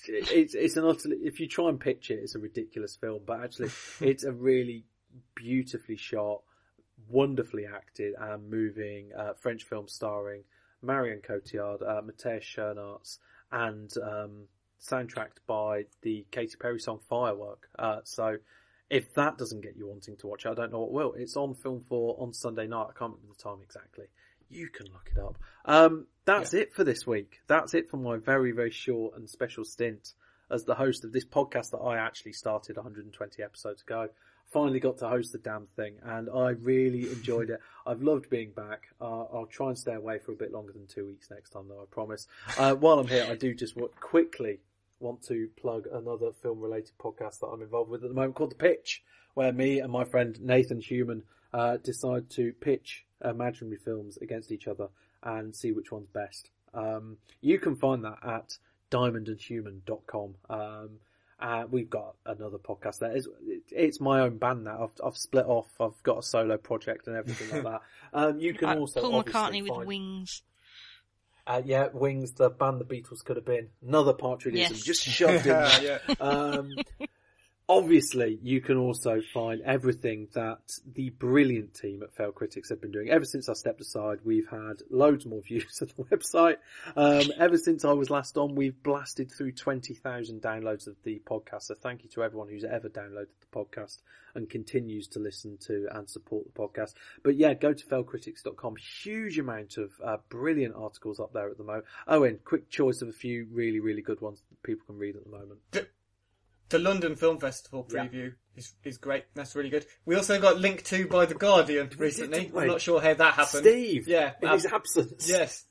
It's 0.08 0.54
it's 0.54 0.78
an 0.78 0.86
utterly 0.86 1.18
if 1.18 1.40
you 1.40 1.48
try 1.48 1.70
and 1.70 1.80
picture 1.80 2.14
it, 2.14 2.20
it's 2.20 2.36
a 2.36 2.40
ridiculous 2.40 2.96
film, 2.96 3.22
but 3.26 3.44
actually 3.44 3.72
it's 4.02 4.24
a 4.24 4.32
really 4.32 4.86
beautifully 5.34 5.96
shot, 5.96 6.42
wonderfully 7.10 7.66
acted 7.66 8.14
and 8.20 8.50
moving 8.50 9.12
uh, 9.18 9.34
French 9.34 9.64
film 9.64 9.88
starring 9.88 10.44
Marion 10.82 11.22
Cotillard, 11.28 11.82
uh, 11.82 12.02
Matthias 12.02 12.44
Schoenaerts, 12.46 13.18
and 13.52 13.92
um, 13.98 14.48
soundtracked 14.82 15.40
by 15.48 15.86
the 16.02 16.26
Katy 16.32 16.56
Perry 16.60 16.80
song 16.80 17.00
Firework. 17.10 17.70
Uh, 17.78 18.00
so 18.04 18.38
if 18.90 19.14
that 19.16 19.38
doesn't 19.38 19.62
get 19.62 19.76
you 19.76 19.88
wanting 19.88 20.16
to 20.18 20.28
watch 20.28 20.46
it, 20.46 20.50
I 20.50 20.54
don't 20.54 20.72
know 20.72 20.80
what 20.80 20.92
will. 20.92 21.14
It's 21.14 21.36
on 21.36 21.54
Film 21.54 21.84
4 21.88 22.18
on 22.20 22.34
Sunday 22.34 22.68
night. 22.68 22.88
I 22.90 22.98
can't 22.98 23.14
remember 23.14 23.34
the 23.36 23.44
time 23.44 23.60
exactly. 23.64 24.06
You 24.50 24.70
can 24.70 24.88
look 24.88 25.12
it 25.14 25.20
up. 25.20 25.38
Um, 25.66 26.08
that's 26.24 26.54
it 26.54 26.74
for 26.74 26.86
this 26.86 27.06
week. 27.06 27.42
That's 27.48 27.74
it 27.74 27.90
for 27.90 27.98
my 27.98 28.18
very, 28.18 28.52
very 28.52 28.72
short 28.72 29.18
and 29.18 29.30
special 29.30 29.66
stint 29.66 30.14
as 30.50 30.64
the 30.64 30.76
host 30.76 31.04
of 31.04 31.12
this 31.12 31.26
podcast 31.26 31.72
that 31.72 31.80
I 31.80 31.98
actually 31.98 32.32
started 32.32 32.78
120 32.78 33.44
episodes 33.44 33.82
ago. 33.82 34.08
Finally 34.54 34.80
got 34.80 35.00
to 35.00 35.10
host 35.10 35.34
the 35.34 35.38
damn 35.38 35.68
thing 35.76 35.96
and 36.04 36.30
I 36.30 36.52
really 36.52 37.10
enjoyed 37.12 37.50
it. 37.50 37.60
I've 37.86 38.02
loved 38.02 38.30
being 38.30 38.52
back. 38.52 38.84
Uh, 39.02 39.24
I'll 39.24 39.50
try 39.50 39.68
and 39.68 39.78
stay 39.78 39.96
away 39.96 40.20
for 40.20 40.32
a 40.32 40.36
bit 40.36 40.54
longer 40.54 40.72
than 40.72 40.88
two 40.88 41.06
weeks 41.06 41.30
next 41.30 41.50
time 41.50 41.68
though, 41.68 41.82
I 41.82 41.86
promise. 41.92 42.28
Uh, 42.58 42.74
while 42.76 43.00
I'm 43.00 43.08
here, 43.08 43.28
I 43.30 43.36
do 43.36 43.54
just 43.54 43.76
want, 43.76 44.00
quickly 44.00 44.60
want 45.00 45.22
to 45.28 45.50
plug 45.60 45.88
another 45.92 46.32
film 46.42 46.60
related 46.60 46.92
podcast 47.00 47.40
that 47.40 47.48
I'm 47.48 47.62
involved 47.62 47.90
with 47.90 48.04
at 48.04 48.10
the 48.10 48.16
moment 48.16 48.36
called 48.36 48.52
The 48.52 48.56
Pitch, 48.56 49.04
where 49.34 49.52
me 49.54 49.80
and 49.80 49.92
my 49.92 50.04
friend 50.04 50.40
Nathan 50.42 50.80
Human 50.82 51.24
uh, 51.54 51.78
decide 51.78 52.30
to 52.32 52.54
pitch 52.54 53.06
imaginary 53.24 53.78
films 53.78 54.18
against 54.18 54.52
each 54.52 54.68
other 54.68 54.90
and 55.24 55.56
see 55.56 55.72
which 55.72 55.92
one's 55.92 56.10
best. 56.10 56.50
Um, 56.74 57.18
you 57.42 57.60
can 57.60 57.76
find 57.76 58.04
that 58.04 58.18
at 58.24 58.58
diamondandhuman.com. 58.92 60.36
Um, 60.50 60.90
uh, 61.40 61.66
we've 61.70 61.90
got 61.90 62.16
another 62.26 62.58
podcast 62.58 63.00
there. 63.00 63.16
It's, 63.16 63.28
it's 63.72 64.00
my 64.02 64.22
own 64.22 64.38
band 64.38 64.64
now. 64.64 64.84
I've, 64.86 65.06
I've 65.06 65.18
split 65.18 65.46
off. 65.46 65.68
I've 65.80 66.02
got 66.04 66.18
a 66.20 66.24
solo 66.24 66.58
project 66.58 67.08
and 67.08 67.16
everything 67.16 67.52
like 67.52 67.64
that. 67.64 67.82
Um, 68.14 68.40
you 68.40 68.54
can 68.56 68.68
Like 68.70 68.78
also 68.80 69.02
Paul 69.02 69.24
McCartney 69.24 69.62
with 69.62 69.70
find- 69.70 69.88
wings. 69.88 70.42
Uh, 71.48 71.62
yeah, 71.66 71.88
Wings, 71.94 72.34
the 72.34 72.50
band 72.50 72.80
the 72.80 72.86
Beatles 72.86 73.24
could 73.24 73.38
have 73.38 73.46
been. 73.46 73.70
Another 73.86 74.14
Partridgeism, 74.14 74.54
Yes. 74.56 74.82
just 74.84 75.04
shoved 75.04 75.46
in 75.48 75.54
there. 75.54 76.00
yeah. 76.10 76.16
Um, 76.20 76.76
obviously, 77.70 78.40
you 78.42 78.62
can 78.62 78.78
also 78.78 79.22
find 79.34 79.62
everything 79.62 80.28
that 80.34 80.80
the 80.94 81.10
brilliant 81.10 81.74
team 81.74 82.02
at 82.02 82.14
Failed 82.14 82.36
Critics 82.36 82.70
have 82.70 82.82
been 82.82 82.92
doing. 82.92 83.10
Ever 83.10 83.26
since 83.26 83.50
I 83.50 83.54
stepped 83.54 83.82
aside, 83.82 84.20
we've 84.24 84.48
had 84.48 84.82
loads 84.90 85.26
more 85.26 85.42
views 85.48 85.82
on 85.82 85.90
the 85.98 86.04
website. 86.16 86.58
Um, 86.96 87.32
ever 87.38 87.58
since 87.58 87.84
I 87.84 87.92
was 87.92 88.10
last 88.10 88.38
on, 88.38 88.56
we've 88.56 88.82
blasted 88.84 89.32
through 89.32 89.54
20,000 89.54 90.42
downloads 90.42 90.88
of 90.88 90.96
the 91.04 91.22
podcast. 91.26 91.64
So 91.64 91.76
thank 91.76 92.04
you 92.04 92.10
to 92.12 92.24
everyone 92.24 92.50
who's 92.50 92.64
ever 92.64 92.90
downloaded 92.90 93.28
the 93.42 93.54
podcast 93.54 94.02
and 94.36 94.50
continues 94.50 95.08
to 95.08 95.20
listen 95.20 95.58
to 95.58 95.88
and 95.92 96.10
support 96.10 96.46
the 96.46 96.60
podcast. 96.60 96.94
But 97.24 97.36
yeah, 97.36 97.54
go 97.54 97.74
to 97.74 97.86
failedcritics.com. 97.86 98.76
Huge 99.04 99.40
amount 99.40 99.78
of 99.78 99.92
uh, 100.04 100.18
brilliant 100.30 100.76
articles 100.76 101.20
up 101.20 101.34
there 101.34 101.50
at 101.50 101.58
the 101.58 101.64
moment. 101.64 101.86
Owen, 102.08 102.40
quick 102.46 102.70
choice 102.70 103.02
of 103.02 103.10
a 103.10 103.14
few 103.14 103.48
really, 103.52 103.80
really 103.80 104.02
good 104.02 104.22
ones 104.22 104.42
that 104.50 104.64
people 104.64 104.86
can 104.86 104.98
read 104.98 105.16
at 105.16 105.24
the 105.24 105.32
moment. 105.32 105.90
The 106.70 106.80
London 106.80 107.16
Film 107.16 107.40
Festival 107.40 107.88
Yeah. 107.94 108.08
preview 108.08 108.34
is 108.56 108.74
is 108.84 108.98
great. 108.98 109.26
That's 109.36 109.56
really 109.56 109.70
good. 109.70 109.86
We 110.06 110.16
also 110.16 110.40
got 110.42 110.60
linked 110.60 110.86
to 110.88 111.08
by 111.08 111.26
the 111.26 111.36
Guardian 111.36 111.90
recently. 111.98 112.52
I'm 112.56 112.68
not 112.68 112.82
sure 112.82 113.00
how 113.02 113.14
that 113.14 113.34
happened. 113.36 113.64
Steve, 113.64 114.08
yeah, 114.08 114.34
in 114.42 114.48
ab- 114.50 114.54
his 114.56 114.66
absence. 114.66 115.30
yes, 115.30 115.66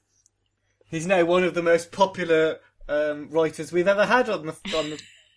he's 0.89 1.07
now 1.07 1.25
one 1.25 1.45
of 1.45 1.55
the 1.55 1.63
most 1.63 1.93
popular 1.93 2.61
um, 2.89 3.29
writers 3.31 3.73
we've 3.73 3.89
ever 3.89 4.07
had 4.07 4.29
on 4.29 4.47
the 4.47 4.53
on 4.77 4.91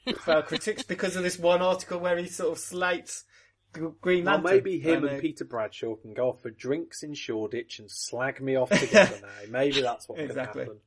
the 0.06 0.14
Failed 0.26 0.46
Critics 0.46 0.84
because 0.84 1.16
of 1.16 1.24
this 1.24 1.38
one 1.38 1.62
article 1.62 2.00
where 2.00 2.18
he 2.18 2.28
sort 2.28 2.52
of 2.54 2.58
slates 2.60 3.26
Green 4.02 4.26
Well, 4.26 4.42
maybe 4.42 4.80
him 4.80 5.04
and 5.06 5.22
Peter 5.22 5.46
Bradshaw 5.46 5.96
can 5.96 6.14
go 6.16 6.30
off 6.30 6.42
for 6.42 6.50
drinks 6.50 7.04
in 7.04 7.14
Shoreditch 7.14 7.78
and 7.80 7.90
slag 7.92 8.42
me 8.42 8.56
off 8.56 8.70
together 8.72 9.20
now. 9.22 9.28
Maybe 9.52 9.82
that's 9.82 10.10
what 10.10 10.20
Exactly. 10.20 10.66
can 10.66 10.80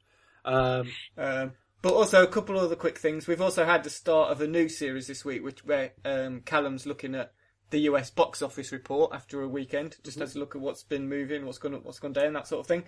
happen. 0.45 0.89
Um, 1.17 1.25
Um, 1.25 1.53
but 1.83 1.93
also 1.93 2.23
a 2.23 2.29
couple 2.29 2.57
of 2.57 2.63
other 2.63 2.77
quick 2.77 2.99
things. 2.99 3.27
We've 3.27 3.41
also 3.41 3.65
had 3.65 3.85
the 3.85 3.91
start 3.91 4.31
of 4.31 4.41
a 4.41 4.47
new 4.47 4.69
series 4.69 5.09
this 5.09 5.25
week, 5.25 5.45
which 5.45 5.65
where 5.65 5.93
um, 6.05 6.41
Callum's 6.41 6.87
looking 6.87 7.15
at 7.15 7.33
the 7.71 7.81
US 7.81 8.11
box 8.11 8.41
office 8.41 8.71
report 8.71 9.13
after 9.13 9.43
a 9.43 9.49
weekend, 9.49 9.97
just 10.05 10.19
has 10.21 10.37
a 10.37 10.39
look 10.39 10.55
at 10.55 10.63
what's 10.63 10.85
been 10.85 11.09
moving, 11.09 11.45
what's 11.45 11.59
gone 11.59 11.75
up, 11.75 11.85
what's 11.85 11.99
gone 11.99 12.13
down, 12.13 12.35
that 12.35 12.47
sort 12.47 12.61
of 12.61 12.67
thing. 12.67 12.85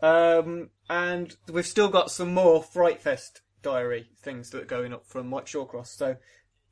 Um, 0.00 0.70
and 0.88 1.36
we've 1.52 1.66
still 1.66 1.88
got 1.88 2.10
some 2.10 2.32
more 2.32 2.62
Fright 2.62 3.02
Fest 3.02 3.42
diary 3.62 4.10
things 4.22 4.50
that 4.50 4.62
are 4.62 4.66
going 4.66 4.92
up 4.92 5.06
from 5.06 5.28
Mike 5.28 5.46
Shawcross. 5.46 5.88
So 5.88 6.16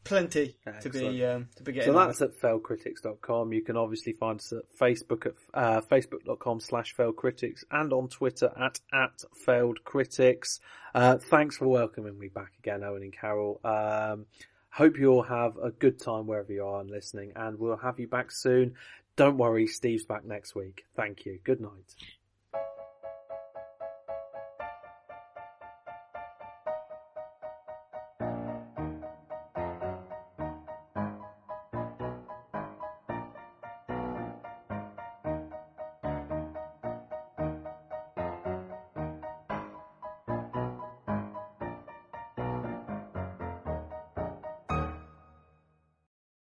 plenty 0.06 0.56
to 0.80 0.88
be 0.90 0.98
Excellent. 0.98 1.22
um, 1.22 1.48
to 1.56 1.62
be 1.62 1.72
getting. 1.72 1.92
so 1.92 1.98
on 1.98 2.06
that's 2.06 2.20
with. 2.20 2.34
at 2.34 2.40
failedcritics.com. 2.40 3.52
You 3.52 3.62
can 3.62 3.76
obviously 3.76 4.12
find 4.12 4.38
us 4.40 4.52
at 4.52 4.62
Facebook 4.78 5.26
at 5.26 5.32
uh, 5.54 5.80
facebook.com 5.82 6.60
slash 6.60 6.94
failedcritics 6.96 7.64
and 7.70 7.92
on 7.92 8.08
Twitter 8.08 8.50
at, 8.58 8.80
at 8.92 9.22
failedcritics. 9.46 10.60
Uh, 10.94 11.18
thanks 11.18 11.56
for 11.58 11.68
welcoming 11.68 12.18
me 12.18 12.28
back 12.28 12.52
again, 12.58 12.82
Owen 12.82 13.02
and 13.02 13.12
Carol. 13.12 13.60
Um, 13.64 14.26
hope 14.70 14.98
you 14.98 15.10
all 15.10 15.22
have 15.22 15.56
a 15.62 15.70
good 15.70 16.00
time 16.00 16.26
wherever 16.26 16.52
you 16.52 16.64
are 16.64 16.80
and 16.80 16.90
listening 16.90 17.32
and 17.36 17.58
we'll 17.58 17.76
have 17.76 17.98
you 17.98 18.06
back 18.08 18.30
soon. 18.30 18.74
Don't 19.16 19.38
worry, 19.38 19.66
Steve's 19.66 20.04
back 20.04 20.24
next 20.24 20.54
week. 20.54 20.84
Thank 20.94 21.24
you. 21.24 21.38
Good 21.42 21.60
night. 21.60 21.94